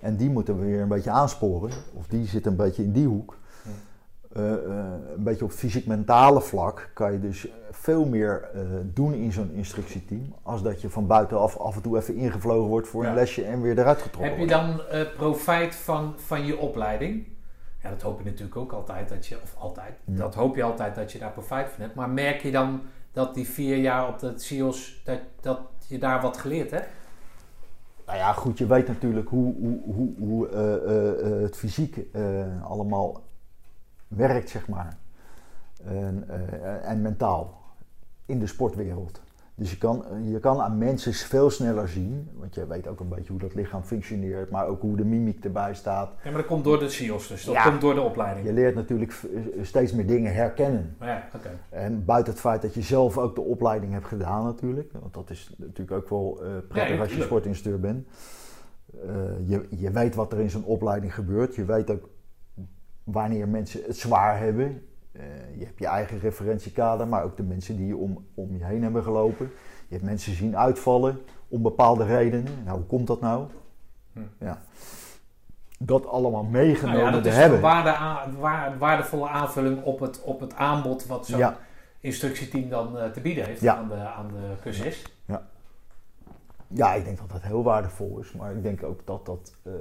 En 0.00 0.16
die 0.16 0.30
moeten 0.30 0.58
we 0.58 0.64
weer 0.64 0.80
een 0.80 0.88
beetje 0.88 1.10
aansporen. 1.10 1.70
Of 1.94 2.06
die 2.06 2.26
zit 2.26 2.46
een 2.46 2.56
beetje 2.56 2.82
in 2.82 2.92
die 2.92 3.06
hoek. 3.06 3.40
Eh, 4.32 4.42
een 5.16 5.22
beetje 5.22 5.44
op 5.44 5.50
fysiek-mentale 5.50 6.40
vlak 6.40 6.90
kan 6.94 7.12
je 7.12 7.20
dus 7.20 7.48
veel 7.70 8.04
meer 8.04 8.48
doen 8.94 9.14
in 9.14 9.32
zo'n 9.32 9.50
instructieteam. 9.52 10.34
Als 10.42 10.62
dat 10.62 10.80
je 10.80 10.90
van 10.90 11.06
buitenaf 11.06 11.56
af 11.56 11.76
en 11.76 11.82
toe 11.82 11.96
even 11.98 12.14
ingevlogen 12.14 12.68
wordt 12.68 12.88
voor 12.88 13.02
Ja. 13.02 13.08
een 13.08 13.14
lesje 13.14 13.44
en 13.44 13.62
weer 13.62 13.78
eruit 13.78 14.02
getrokken 14.02 14.30
Heb 14.30 14.40
je 14.40 14.46
dan 14.46 14.80
profijt 15.16 15.74
van, 15.74 16.14
van 16.16 16.46
je 16.46 16.58
opleiding? 16.58 17.26
Ja, 17.82 17.90
dat 17.90 18.02
hoop 18.02 18.18
je 18.18 18.24
natuurlijk 18.24 18.56
ook 18.56 18.72
altijd 18.72 19.08
dat 19.08 19.26
je, 19.26 19.36
of 19.42 19.54
altijd, 19.58 19.92
Ja. 20.04 20.16
dat 20.16 20.34
hoop 20.34 20.56
je 20.56 20.62
altijd 20.62 20.94
dat 20.94 21.12
je 21.12 21.18
daar 21.18 21.32
profijt 21.32 21.68
van 21.70 21.82
hebt. 21.82 21.94
Maar 21.94 22.10
merk 22.10 22.40
je 22.40 22.50
dan 22.50 22.80
dat 23.12 23.34
die 23.34 23.48
vier 23.48 23.76
jaar 23.76 24.08
op 24.08 24.18
de 24.18 24.32
CIO's, 24.36 25.02
dat, 25.04 25.20
dat 25.40 25.60
je 25.86 25.98
daar 25.98 26.20
wat 26.20 26.36
geleerd 26.36 26.70
hebt? 26.70 26.88
Nou 28.06 28.18
ja, 28.18 28.32
goed, 28.32 28.58
je 28.58 28.66
weet 28.66 28.88
natuurlijk 28.88 29.28
hoe, 29.28 29.54
hoe, 29.54 29.80
hoe, 29.84 30.12
hoe 30.18 30.48
eh, 30.48 30.74
eh, 30.74 31.26
eh, 31.26 31.42
het 31.42 31.56
fysiek 31.56 32.06
allemaal 32.62 33.22
werkt, 34.08 34.50
zeg 34.50 34.68
maar. 34.68 34.96
En 36.82 37.02
mentaal 37.02 37.60
in 38.26 38.38
de 38.38 38.46
sportwereld. 38.46 39.20
Dus 39.54 39.70
je 39.70 39.78
kan, 39.78 40.04
je 40.22 40.40
kan 40.40 40.60
aan 40.60 40.78
mensen 40.78 41.12
veel 41.12 41.50
sneller 41.50 41.88
zien, 41.88 42.28
want 42.34 42.54
je 42.54 42.66
weet 42.66 42.86
ook 42.86 43.00
een 43.00 43.08
beetje 43.08 43.30
hoe 43.30 43.40
dat 43.40 43.54
lichaam 43.54 43.82
functioneert, 43.82 44.50
maar 44.50 44.66
ook 44.66 44.80
hoe 44.80 44.96
de 44.96 45.04
mimiek 45.04 45.44
erbij 45.44 45.74
staat. 45.74 46.12
Ja, 46.24 46.30
maar 46.30 46.40
dat 46.40 46.46
komt 46.46 46.64
door 46.64 46.78
de 46.78 46.88
CIO's 46.88 47.28
dus, 47.28 47.44
dat 47.44 47.54
Ja. 47.54 47.62
komt 47.68 47.80
door 47.80 47.94
de 47.94 48.00
opleiding. 48.00 48.46
Je 48.46 48.52
leert 48.52 48.74
natuurlijk 48.74 49.12
eh, 49.12 49.40
steeds 49.64 49.92
meer 49.92 50.06
dingen 50.06 50.34
herkennen. 50.34 50.96
Ja. 51.00 51.28
En 51.68 52.04
buiten 52.04 52.32
het 52.32 52.42
feit 52.42 52.62
dat 52.62 52.74
je 52.74 52.82
zelf 52.82 53.18
ook 53.18 53.34
de 53.34 53.40
opleiding 53.40 53.92
hebt 53.92 54.06
gedaan 54.06 54.44
natuurlijk. 54.44 54.92
Want 55.00 55.14
dat 55.14 55.30
is 55.30 55.54
natuurlijk 55.56 55.92
ook 56.02 56.08
wel 56.08 56.38
eh, 56.42 56.48
prettig 56.68 56.94
Ja, 56.96 57.02
als 57.02 57.14
je 57.14 57.22
sportinstructeur 57.22 57.80
bent. 57.80 58.06
Eh, 59.06 59.48
je, 59.48 59.66
je 59.70 59.90
weet 59.90 60.14
wat 60.14 60.32
er 60.32 60.40
in 60.40 60.50
zo'n 60.50 60.64
opleiding 60.64 61.14
gebeurt. 61.14 61.54
Je 61.54 61.64
weet 61.64 61.90
ook 61.90 62.08
wanneer 63.04 63.48
mensen 63.48 63.80
het 63.86 63.96
zwaar 63.96 64.38
hebben. 64.38 64.82
Eh, 65.12 65.22
je 65.58 65.64
hebt 65.64 65.78
je 65.78 65.86
eigen 65.86 66.18
referentiekader, 66.18 67.08
maar 67.08 67.24
ook 67.24 67.36
de 67.36 67.42
mensen 67.42 67.76
die 67.76 67.86
je 67.86 67.96
om, 67.96 68.26
om 68.34 68.56
je 68.56 68.64
heen 68.64 68.82
hebben 68.82 69.02
gelopen. 69.02 69.46
Je 69.88 69.94
hebt 69.94 70.02
mensen 70.04 70.34
zien 70.34 70.56
uitvallen 70.56 71.18
om 71.48 71.62
bepaalde 71.62 72.04
redenen. 72.04 72.64
Nou, 72.64 72.76
hoe 72.76 72.86
komt 72.86 73.06
dat 73.06 73.20
nou? 73.20 73.46
Hm. 74.12 74.20
Ja. 74.38 74.62
Dat 75.78 76.06
allemaal 76.06 76.44
meegenomen 76.44 77.00
Nou 77.00 77.06
ja, 77.06 77.14
dat 77.14 77.22
te 77.22 77.28
is 77.28 77.36
hebben. 77.36 77.56
een 77.56 77.62
waarde 77.64 77.92
aan- 77.94 78.36
waar- 78.38 78.78
waardevolle 78.78 79.28
aanvulling 79.28 79.82
op 79.82 80.00
het, 80.00 80.22
op 80.22 80.40
het 80.40 80.54
aanbod 80.54 81.06
wat 81.06 81.26
zo'n 81.26 81.38
Ja. 81.38 81.58
instructieteam 82.00 82.68
dan 82.68 82.98
eh, 82.98 83.10
te 83.10 83.20
bieden 83.20 83.44
heeft 83.44 83.60
Ja. 83.60 83.76
aan, 83.76 83.88
de, 83.88 83.94
aan 83.94 84.28
de 84.28 84.54
cursist. 84.62 85.10
Ja, 86.74 86.94
ik 86.94 87.04
denk 87.04 87.18
dat 87.18 87.30
dat 87.30 87.42
heel 87.42 87.62
waardevol 87.62 88.18
is. 88.18 88.32
Maar 88.32 88.52
ik 88.52 88.62
denk 88.62 88.82
ook 88.82 89.06
dat 89.06 89.26
dat 89.26 89.54
eh, 89.62 89.72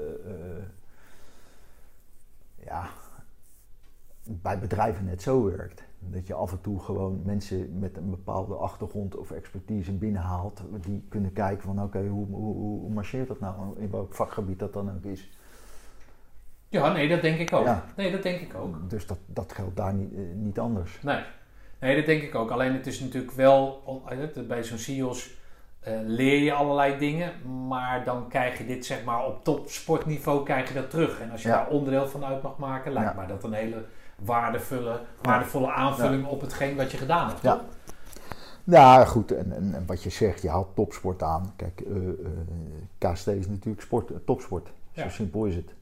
ja, 2.66 2.88
bij 4.24 4.60
bedrijven 4.60 5.06
net 5.06 5.22
zo 5.22 5.44
werkt. 5.46 5.84
Dat 6.00 6.28
je 6.28 6.34
af 6.34 6.52
en 6.52 6.62
toe 6.62 6.80
gewoon 6.80 7.22
mensen 7.26 7.80
met 7.80 7.98
een 7.98 8.10
bepaalde 8.10 8.54
achtergrond 8.56 9.16
of 9.16 9.32
expertise 9.32 9.92
binnenhaalt. 9.92 10.62
Die 10.82 11.06
kunnen 11.10 11.34
kijken 11.34 11.64
van 11.64 11.84
oké, 11.84 12.08
hoe, 12.08 12.26
hoe, 12.26 12.56
hoe 12.56 12.90
marcheert 12.94 13.28
dat 13.28 13.40
nou? 13.40 13.80
In 13.80 13.92
welk 13.92 14.14
vakgebied 14.14 14.60
dat 14.60 14.74
dan 14.74 14.90
ook 14.96 15.04
is. 15.04 15.30
Ja, 16.70 16.92
nee, 16.94 17.10
dat 17.10 17.22
denk 17.22 17.40
ik 17.40 17.54
ook. 17.54 17.66
Ja. 17.66 17.86
Nee, 17.96 18.12
dat 18.12 18.24
denk 18.24 18.40
ik 18.42 18.56
ook. 18.56 18.90
Dus 18.90 19.08
dat, 19.08 19.18
dat 19.26 19.54
geldt 19.54 19.76
daar 19.78 19.94
niet, 19.94 20.14
eh, 20.14 20.20
niet 20.36 20.60
anders. 20.60 21.02
Nee. 21.02 21.24
nee, 21.80 21.96
dat 21.96 22.06
denk 22.06 22.22
ik 22.22 22.36
ook. 22.36 22.50
Alleen 22.52 22.74
het 22.74 22.88
is 22.88 23.00
natuurlijk 23.00 23.34
wel, 23.34 23.84
eh, 24.08 24.44
bij 24.48 24.64
zo'n 24.64 24.78
CIO's 24.78 25.40
eh, 25.80 26.00
leer 26.06 26.40
je 26.44 26.54
allerlei 26.54 26.98
dingen, 26.98 27.32
maar 27.68 28.04
dan 28.06 28.28
krijg 28.30 28.58
je 28.58 28.66
dit 28.66 28.86
zeg 28.86 29.04
maar 29.04 29.26
op 29.26 29.44
topsportniveau 29.44 30.44
krijg 30.44 30.68
je 30.68 30.74
dat 30.74 30.90
terug. 30.90 31.22
En 31.22 31.32
als 31.32 31.42
je 31.42 31.48
Ja. 31.50 31.56
daar 31.56 31.70
onderdeel 31.70 32.08
van 32.08 32.26
uit 32.26 32.42
mag 32.42 32.58
maken, 32.58 32.92
lijkt 32.94 33.10
Ja. 33.10 33.16
mij 33.16 33.28
dat 33.28 33.44
een 33.44 33.54
hele 33.54 33.86
waardevolle, 34.26 35.02
waardevolle 35.22 35.72
aanvulling 35.72 36.26
op 36.28 36.42
hetgeen 36.42 36.76
wat 36.76 36.92
je 36.92 36.98
gedaan 36.98 37.28
hebt. 37.28 37.42
Ja. 37.42 37.62
Ja, 38.64 39.06
goed. 39.06 39.32
En, 39.32 39.52
en, 39.52 39.74
en 39.74 39.86
wat 39.86 40.04
je 40.04 40.10
zegt, 40.10 40.42
je 40.42 40.50
haalt 40.50 40.76
topsport 40.76 41.24
aan. 41.24 41.54
Kijk, 41.56 41.82
eh, 41.82 42.08
eh, 42.10 42.14
KST 42.98 43.28
is 43.28 43.48
natuurlijk 43.48 43.82
sport, 43.82 44.12
eh, 44.12 44.18
topsport. 44.26 44.68
Zo 44.92 45.02
Ja. 45.02 45.10
simpel 45.10 45.46
is 45.46 45.56
het. 45.56 45.74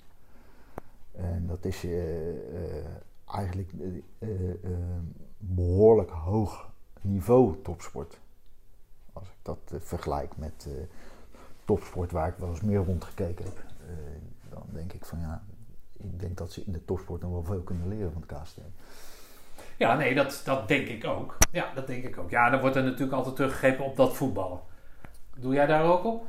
En 1.15 1.47
dat 1.47 1.65
is 1.65 1.85
eigenlijk 3.31 3.71
eh, 3.79 3.87
eh, 4.29 4.49
eh, 4.49 4.71
behoorlijk 5.37 6.09
hoog 6.09 6.69
niveau 7.01 7.61
topsport. 7.63 8.19
Als 9.13 9.27
ik 9.27 9.35
dat 9.41 9.59
vergelijk 9.79 10.37
met 10.37 10.67
topsport 11.65 12.11
waar 12.11 12.27
ik 12.27 12.35
wel 12.37 12.49
eens 12.49 12.61
meer 12.61 12.83
rondgekeken 12.83 13.45
heb. 13.45 13.63
dan 14.49 14.63
denk 14.69 14.93
ik 14.93 15.05
van 15.05 15.19
ja, 15.19 15.43
ik 16.03 16.19
denk 16.19 16.37
dat 16.37 16.51
ze 16.51 16.63
in 16.65 16.71
de 16.71 16.85
topsport 16.85 17.21
nog 17.21 17.31
wel 17.31 17.43
veel 17.43 17.61
kunnen 17.61 17.87
leren 17.87 18.11
van 18.11 18.23
het 18.27 18.41
KST. 18.41 18.57
Ja, 19.77 19.95
nee, 19.95 20.15
dat, 20.15 20.41
dat 20.45 20.67
denk 20.67 20.87
ik 20.87 21.05
ook. 21.05 21.37
Ja, 21.51 21.73
dat 21.75 21.87
denk 21.87 22.03
ik 22.03 22.17
ook. 22.17 22.29
Ja, 22.29 22.49
dan 22.49 22.59
wordt 22.59 22.75
er 22.75 22.83
natuurlijk 22.83 23.11
altijd 23.13 23.35
teruggegrepen 23.35 23.85
op 23.85 23.95
dat 23.95 24.15
voetballen. 24.15 24.59
Doe 25.37 25.53
jij 25.53 25.65
daar 25.65 25.83
ook 25.83 26.05
op? 26.05 26.25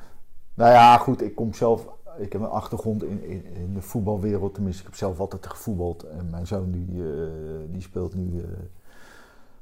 Nou 0.55 0.71
ja, 0.73 0.97
goed, 0.97 1.23
ik 1.23 1.35
kom 1.35 1.55
zelf. 1.55 1.87
Ik 2.18 2.33
heb 2.33 2.41
een 2.43 2.49
achtergrond 2.49 3.03
in, 3.05 3.23
in, 3.25 3.45
in 3.45 3.75
de 3.75 3.81
voetbalwereld. 3.83 4.55
Tenminste, 4.55 4.81
ik 4.83 4.87
heb 4.89 4.97
zelf 4.97 5.21
altijd 5.21 5.47
gevoetbald. 5.47 6.03
En 6.03 6.31
mijn 6.31 6.47
zoon 6.47 6.71
die, 6.71 7.03
eh, 7.03 7.29
die 7.68 7.81
speelt 7.83 8.14
nu 8.14 8.41
eh, 8.41 8.49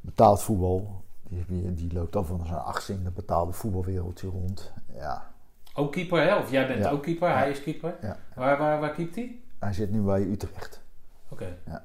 betaald 0.00 0.42
voetbal. 0.42 1.02
Die, 1.28 1.74
die, 1.74 1.92
loopt 1.92 2.16
al 2.16 2.24
van 2.24 2.46
zijn 2.46 2.58
achtste 2.58 2.92
in 2.92 3.04
het 3.04 3.14
betaalde 3.14 3.52
voetbalwereldje 3.52 4.28
rond. 4.28 4.72
Ja, 4.96 5.30
Ook 5.74 5.92
keeper, 5.92 6.22
hè? 6.22 6.36
Of 6.36 6.50
jij 6.50 6.66
bent 6.66 6.84
Ja. 6.84 6.90
ook 6.90 7.02
keeper, 7.02 7.28
Ja. 7.28 7.36
hij 7.36 7.50
is 7.50 7.62
keeper. 7.62 7.96
Ja. 8.02 8.16
Waar, 8.34 8.58
waar, 8.58 8.80
waar 8.80 8.90
keept 8.92 9.14
hij? 9.14 9.40
Hij 9.58 9.72
zit 9.72 9.90
nu 9.90 10.00
bij 10.00 10.22
Utrecht. 10.22 10.80
Oké. 11.28 11.56
Ja. 11.66 11.82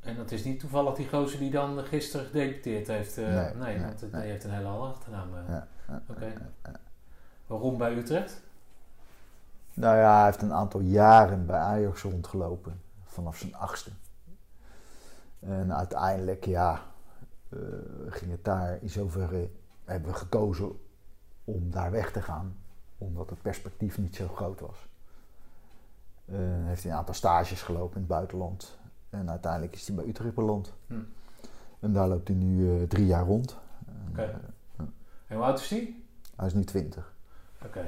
En 0.00 0.16
dat 0.16 0.30
is 0.30 0.44
niet 0.44 0.60
toevallig 0.60 0.94
die 0.94 1.08
gozer 1.08 1.38
die 1.38 1.50
dan 1.50 1.84
gisteren 1.84 2.26
gedeputeerd 2.26 2.86
heeft. 2.86 3.18
eh, 3.18 3.24
Nee, 3.24 3.54
nee, 3.54 3.76
nee, 3.76 3.84
want 3.86 4.00
het- 4.00 4.12
nee. 4.12 4.20
hij 4.20 4.30
heeft 4.30 4.44
een 4.44 4.50
hele 4.50 4.68
andere 4.68 4.92
achternaam. 4.92 5.34
eh. 5.36 5.48
Ja, 5.48 5.68
ja, 5.88 6.02
Oké. 6.08 6.32
Waarom 7.46 7.78
bij 7.78 7.96
Utrecht? 7.96 8.40
Nou 9.74 9.96
ja, 9.96 10.16
hij 10.16 10.24
heeft 10.24 10.42
een 10.42 10.52
aantal 10.52 10.80
jaren 10.80 11.46
bij 11.46 11.58
Ajax 11.58 12.02
rondgelopen. 12.02 12.80
Vanaf 13.04 13.36
zijn 13.38 13.54
achtste. 13.54 13.90
En 15.40 15.74
uiteindelijk, 15.74 16.44
ja, 16.44 16.80
eh, 17.48 17.58
ging 18.08 18.30
het 18.30 18.44
daar 18.44 18.78
in 18.82 18.90
zoverre... 18.90 19.50
Hebben 19.84 20.10
we 20.10 20.16
gekozen 20.16 20.78
om 21.44 21.70
daar 21.70 21.90
weg 21.90 22.12
te 22.12 22.22
gaan. 22.22 22.56
Omdat 22.98 23.30
het 23.30 23.42
perspectief 23.42 23.98
niet 23.98 24.16
zo 24.16 24.28
groot 24.28 24.60
was. 24.60 24.87
Eh, 26.32 26.38
heeft 26.40 26.82
hij 26.82 26.92
een 26.92 26.98
aantal 26.98 27.14
stages 27.14 27.62
gelopen 27.62 27.94
in 27.94 28.00
het 28.00 28.08
buitenland. 28.08 28.78
En 29.10 29.30
uiteindelijk 29.30 29.74
is 29.74 29.86
hij 29.86 29.96
bij 29.96 30.04
Utrecht 30.06 30.34
beland. 30.34 30.72
Hm. 30.86 30.94
En 31.80 31.92
daar 31.92 32.08
loopt 32.08 32.28
hij 32.28 32.36
nu 32.36 32.80
eh, 32.80 32.88
drie 32.88 33.06
jaar 33.06 33.24
rond. 33.24 33.56
Oké. 34.10 34.22
Eh, 34.22 34.28
En 35.26 35.36
hoe 35.36 35.44
oud 35.44 35.60
is 35.60 35.68
die? 35.68 36.04
hij 36.36 36.46
is 36.46 36.54
nu 36.54 36.64
twintig. 36.64 37.12
Oké. 37.64 37.84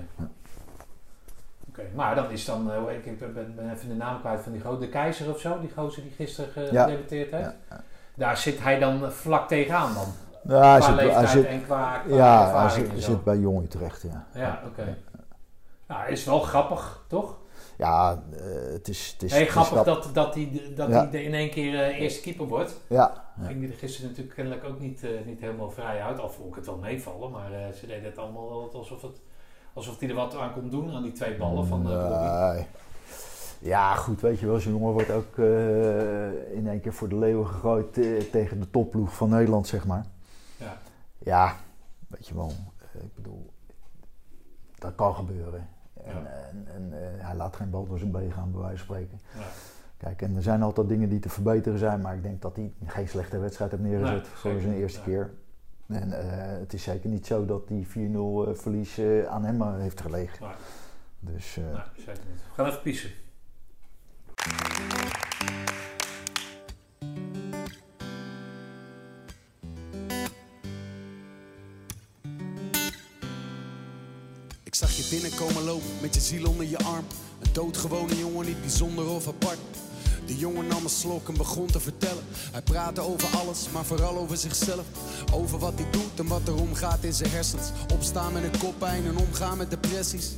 Oké, 1.69 1.83
maar 1.95 2.15
dat 2.15 2.31
is 2.31 2.45
dan, 2.45 2.71
ik 2.89 3.19
ben, 3.19 3.55
ben, 3.55 3.71
even 3.73 3.89
de 3.89 3.95
naam 3.95 4.21
kwijt 4.21 4.41
van 4.41 4.53
die 4.53 4.79
de 4.79 4.89
keizer 4.89 5.31
of 5.31 5.41
zo, 5.41 5.61
die 5.61 5.71
gozer 5.77 6.03
die 6.03 6.11
gisteren 6.13 6.73
Ja. 6.73 6.85
gedebuteerd 6.85 7.31
heeft. 7.31 7.51
Ja, 7.71 7.81
Daar 8.15 8.37
zit 8.37 8.61
hij 8.61 8.79
dan 8.79 9.13
vlak 9.13 9.49
tegenaan 9.49 9.95
dan. 9.95 10.07
Nou, 10.43 10.83
hij 10.83 11.09
qua 11.09 11.27
zit, 11.27 11.43
hij 11.45 11.53
en 11.53 11.65
qua, 11.65 11.99
qua 11.99 12.17
ja, 12.17 12.69
hij 12.69 13.01
zit 13.01 13.25
bij 13.25 13.39
Jong 13.39 13.65
Utrecht, 13.65 14.03
ja. 14.03 14.27
Ja, 14.35 14.63
oké. 14.67 14.97
Nou, 15.87 16.11
is 16.11 16.25
wel 16.25 16.41
grappig, 16.41 17.05
toch? 17.09 17.37
Ja, 17.81 18.23
eh, 18.33 18.73
het 18.73 18.89
is... 18.89 19.11
Het 19.13 19.23
is, 19.23 19.39
is 19.39 19.49
grappig 19.49 19.73
rap- 19.75 19.85
dat, 19.85 20.11
dat 20.15 20.35
hij 20.35 20.73
dat 20.77 20.89
Ja. 20.89 21.09
hij 21.11 21.23
in 21.23 21.35
één 21.35 21.51
keer 21.51 21.75
eh, 21.83 22.01
eerste 22.01 22.21
keeper 22.21 22.47
wordt. 22.47 22.81
Ja. 22.87 23.33
Ging 23.43 23.61
hij 23.61 23.71
er 23.71 23.77
gisteren 23.77 24.09
natuurlijk 24.09 24.37
kennelijk 24.37 24.65
ook 24.65 24.81
niet, 24.81 25.05
eh, 25.05 25.11
niet 25.27 25.41
helemaal 25.41 25.71
vrij 25.71 26.03
uit. 26.03 26.19
Al 26.19 26.31
vond 26.31 26.49
ik 26.49 26.55
het 26.55 26.67
wel 26.67 26.77
meevallen, 26.77 27.31
maar 27.31 27.73
ze 27.75 27.87
deden 27.87 28.05
het 28.05 28.19
allemaal 28.19 28.71
alsof, 28.75 29.03
het, 29.03 29.21
alsof 29.73 29.99
hij 29.99 30.09
er 30.09 30.15
wat 30.15 30.37
aan 30.37 30.53
kon 30.53 30.71
doen 30.71 30.91
aan 30.93 31.03
die 31.03 31.13
twee 31.13 31.37
ballen 31.37 31.67
van 31.67 31.83
Bobby. 31.83 31.97
Nee. 31.97 32.67
Ja, 33.59 33.95
goed, 33.95 34.21
weet 34.21 34.41
je 34.41 34.47
wel, 34.47 34.59
zo'n 34.59 34.73
jongen 34.73 34.93
wordt 34.93 35.11
ook 35.11 35.37
in 36.55 36.69
één 36.69 36.81
keer 36.81 36.93
voor 36.93 37.09
de 37.09 37.17
leeuwen 37.17 37.47
gegooid 37.47 37.93
tegen 38.31 38.61
de 38.61 38.71
topploeg 38.71 39.15
van 39.15 39.29
Nederland, 39.29 39.67
zeg 39.67 39.87
maar. 39.87 40.07
Ja. 40.57 40.79
Ja, 41.19 41.57
weet 42.09 42.29
je 42.29 42.35
wel, 42.35 42.53
ik 42.95 43.15
bedoel, 43.15 43.51
dat 44.79 44.95
kan 44.95 45.15
gebeuren. 45.15 45.69
En, 46.05 46.13
Ja. 46.23 46.29
en, 46.51 46.67
en 46.75 46.93
eh, 46.93 47.25
hij 47.27 47.35
laat 47.37 47.57
geen 47.57 47.71
bal 47.71 47.87
door 47.87 47.99
zijn 47.99 48.11
been 48.11 48.33
gaan, 48.33 48.51
bij 48.53 48.61
wijze 48.61 48.77
van 48.85 48.85
spreken. 48.97 49.21
Ja. 49.39 49.41
Kijk, 49.97 50.23
en 50.23 50.37
er 50.37 50.43
zijn 50.43 50.63
altijd 50.63 50.89
dingen 50.89 51.09
die 51.09 51.19
te 51.19 51.29
verbeteren 51.29 51.79
zijn, 51.79 52.01
maar 52.01 52.15
ik 52.15 52.23
denk 52.23 52.43
dat 52.43 52.57
hij 52.57 52.73
geen 52.87 53.09
slechte 53.09 53.39
wedstrijd 53.39 53.71
heeft 53.71 53.83
neergezet 53.83 54.23
Nee, 54.23 54.31
voor 54.35 54.61
zijn 54.61 54.75
eerste 54.75 55.01
keer. 55.03 55.31
En 55.87 56.13
eh, 56.13 56.59
het 56.61 56.73
is 56.73 56.83
zeker 56.83 57.11
niet 57.11 57.27
zo 57.27 57.45
dat 57.45 57.69
die 57.69 57.87
4-0 57.87 57.91
eh, 57.93 58.55
verlies 58.55 58.99
eh, 58.99 59.25
aan 59.27 59.45
hem 59.45 59.63
eh, 59.63 59.77
heeft 59.79 60.01
gelegen. 60.01 60.45
Nee. 60.47 60.53
Dus 61.35 61.57
eh, 61.57 61.65
Nee, 61.65 61.83
zeker 61.97 62.23
niet. 62.31 62.41
We 62.49 62.55
gaan 62.55 62.67
even 62.67 62.83
piezen. 62.83 63.11
Zag 74.81 74.97
je 74.97 75.05
binnenkomen 75.11 75.63
lopen 75.63 75.91
met 76.01 76.15
je 76.15 76.21
ziel 76.21 76.49
onder 76.49 76.67
je 76.69 76.79
arm. 76.79 77.05
Een 77.41 77.53
doodgewone 77.53 78.19
jongen, 78.19 78.47
niet 78.47 78.61
bijzonder 78.61 79.09
of 79.09 79.29
apart. 79.29 79.59
De 80.27 80.37
jongen 80.37 80.67
nam 80.67 80.85
een 80.85 80.91
slok 80.91 81.29
en 81.29 81.37
begon 81.37 81.67
te 81.67 81.81
vertellen. 81.81 82.25
Hij 82.53 82.63
praatte 82.63 83.01
over 83.01 83.29
alles, 83.37 83.67
maar 83.73 83.85
vooral 83.85 84.19
over 84.19 84.37
zichzelf. 84.37 84.85
Over 85.33 85.59
wat 85.59 85.73
hij 85.77 85.91
doet 85.91 86.19
en 86.19 86.27
wat 86.27 86.49
er 86.49 86.55
omgaat 86.55 87.05
in 87.05 87.13
zijn 87.13 87.31
hersens. 87.31 87.71
Opstaan 87.93 88.33
met 88.33 88.43
een 88.43 88.59
koppijn 88.59 89.07
en 89.07 89.17
omgaan 89.17 89.57
met 89.57 89.71
depressies. 89.71 90.29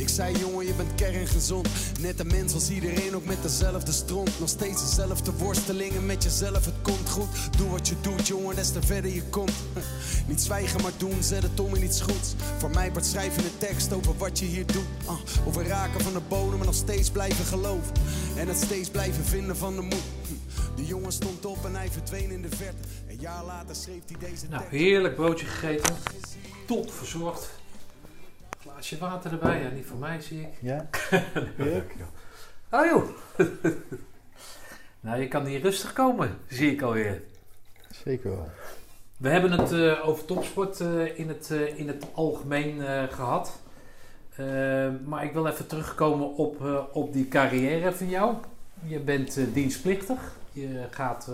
Ik 0.00 0.08
zei 0.08 0.38
jongen, 0.38 0.66
je 0.66 0.72
bent 0.74 0.94
kerngezond. 0.94 1.68
Net 2.00 2.20
een 2.20 2.26
mens 2.26 2.54
als 2.54 2.70
iedereen, 2.70 3.14
ook 3.14 3.24
met 3.24 3.42
dezelfde 3.42 3.92
stront. 3.92 4.38
Nog 4.38 4.48
steeds 4.48 4.88
dezelfde 4.88 5.32
worstelingen 5.32 6.06
met 6.06 6.22
jezelf, 6.22 6.64
het 6.64 6.74
komt 6.82 7.10
goed. 7.10 7.28
Doe 7.58 7.68
wat 7.68 7.88
je 7.88 7.94
doet 8.00 8.26
jongen, 8.26 8.56
des 8.56 8.72
te 8.72 8.82
verder 8.82 9.14
je 9.14 9.22
komt. 9.22 9.52
Niet 10.28 10.40
zwijgen 10.40 10.82
maar 10.82 10.92
doen, 10.96 11.22
zet 11.22 11.42
het 11.42 11.60
om 11.60 11.74
in 11.74 11.82
iets 11.82 12.00
goeds. 12.00 12.34
Voor 12.58 12.70
mij 12.70 12.92
wordt 12.92 13.06
schrijven 13.06 13.44
een 13.44 13.58
tekst 13.58 13.92
over 13.92 14.16
wat 14.18 14.38
je 14.38 14.44
hier 14.44 14.66
doet. 14.66 14.86
Ah, 15.04 15.16
over 15.46 15.66
raken 15.66 16.00
van 16.00 16.12
de 16.12 16.22
bodem, 16.28 16.56
maar 16.56 16.66
nog 16.66 16.74
steeds 16.74 17.10
blijven 17.10 17.44
geloven. 17.44 17.92
En 18.36 18.48
het 18.48 18.56
steeds 18.56 18.88
blijven 18.88 19.24
vinden 19.24 19.56
van 19.56 19.74
de 19.74 19.82
moed. 19.82 20.02
Hm. 20.26 20.76
De 20.76 20.86
jongen 20.86 21.12
stond 21.12 21.46
op 21.46 21.64
en 21.64 21.74
hij 21.74 21.90
verdween 21.90 22.30
in 22.30 22.42
de 22.42 22.56
verte. 22.56 22.88
Een 23.08 23.20
jaar 23.20 23.44
later 23.44 23.74
schreef 23.74 24.02
hij 24.06 24.30
deze 24.30 24.46
Nou, 24.48 24.62
tekst. 24.62 24.78
heerlijk 24.78 25.14
broodje 25.14 25.46
gegeten. 25.46 25.94
Top 26.66 26.92
verzorgd. 26.92 27.59
Glaasje 28.80 28.98
water 28.98 29.32
erbij. 29.32 29.62
Ja, 29.62 29.68
niet 29.68 29.86
voor 29.86 29.98
mij 29.98 30.20
zie 30.20 30.40
ik. 30.40 30.48
ja, 30.60 30.88
Erik? 31.58 31.94
Oh 32.70 32.86
joh. 32.86 33.08
nou, 35.00 35.20
je 35.20 35.28
kan 35.28 35.44
hier 35.46 35.60
rustig 35.60 35.92
komen, 35.92 36.38
zie 36.48 36.72
ik 36.72 36.82
alweer. 36.82 37.22
Zeker 38.04 38.30
wel. 38.30 38.48
We 39.16 39.28
hebben 39.28 39.52
het 39.52 39.72
eh, 39.72 40.08
over 40.08 40.24
topsport 40.24 40.80
eh, 40.80 41.18
in, 41.18 41.28
het, 41.28 41.50
eh, 41.50 41.78
in 41.78 41.88
het 41.88 42.06
algemeen 42.12 42.82
eh, 42.82 43.02
gehad. 43.02 43.60
Eh, 44.36 44.88
maar 45.04 45.24
ik 45.24 45.32
wil 45.32 45.46
even 45.46 45.66
terugkomen 45.66 46.34
op, 46.34 46.88
op 46.92 47.12
die 47.12 47.28
carrière 47.28 47.92
van 47.92 48.08
jou. 48.08 48.34
Je 48.82 48.98
bent 48.98 49.38
dienstplichtig. 49.52 50.36
Je 50.52 50.86
gaat 50.90 51.28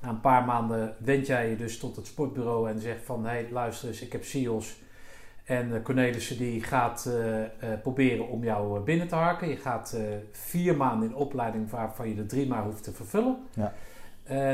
na 0.00 0.08
een 0.08 0.20
paar 0.20 0.44
maanden 0.44 0.94
wend 0.98 1.26
jij 1.26 1.50
je 1.50 1.56
dus 1.56 1.78
tot 1.78 1.96
het 1.96 2.06
sportbureau 2.06 2.70
en 2.70 2.80
zegt 2.80 3.04
van 3.04 3.24
hé 3.24 3.30
hey, 3.30 3.48
luister 3.50 3.88
eens, 3.88 4.00
ik 4.00 4.12
heb 4.12 4.24
SIOS. 4.24 4.76
En 5.46 5.74
eh, 5.74 5.82
Cornelissen 5.82 6.38
die 6.38 6.62
gaat 6.62 7.06
eh, 7.06 7.42
eh, 7.42 7.48
proberen 7.82 8.28
om 8.28 8.44
jou 8.44 8.80
binnen 8.80 9.08
te 9.08 9.14
harken. 9.14 9.48
Je 9.48 9.56
gaat 9.56 9.96
vier 10.30 10.76
maanden 10.76 11.08
in 11.08 11.14
opleiding 11.14 11.70
waarvan 11.70 12.08
je 12.08 12.16
er 12.16 12.26
drie 12.26 12.46
maar 12.46 12.64
hoeft 12.64 12.82
te 12.82 12.92
vervullen. 12.92 13.36
Ja. 13.54 13.72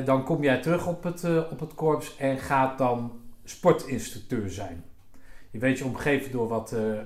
Dan 0.04 0.24
kom 0.24 0.42
jij 0.42 0.60
terug 0.60 0.86
op 0.86 1.02
het, 1.02 1.24
op 1.50 1.60
het 1.60 1.74
korps 1.74 2.16
en 2.16 2.38
gaat 2.38 2.78
dan 2.78 3.12
sportinstructeur 3.44 4.50
zijn. 4.50 4.84
Je 5.50 5.58
weet 5.58 5.78
je 5.78 5.84
omgeven 5.84 6.32
door 6.32 6.48
wat 6.48 6.72
uh, 6.72 6.98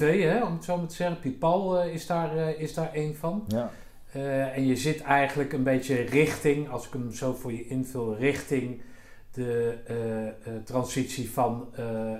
hè, 0.00 0.44
om 0.44 0.52
het 0.52 0.64
zo 0.64 0.76
maar 0.76 0.86
te 0.86 0.94
zeggen. 0.94 1.18
Eh, 1.40 1.92
is, 1.92 2.06
daar, 2.06 2.58
is 2.58 2.74
daar 2.74 2.92
één 2.92 3.16
van. 3.16 3.44
Ja. 3.48 3.70
En 4.52 4.66
je 4.66 4.76
zit 4.76 5.02
eigenlijk 5.02 5.52
een 5.52 5.62
beetje 5.62 5.94
richting, 5.94 6.68
als 6.68 6.86
ik 6.86 6.92
hem 6.92 7.12
zo 7.12 7.34
voor 7.34 7.52
je 7.52 7.66
invul, 7.66 8.16
richting 8.16 8.82
de 9.30 9.78
eh, 9.86 10.28
eh, 10.28 10.62
transitie 10.64 11.30
van 11.30 11.68
eh, 11.74 12.12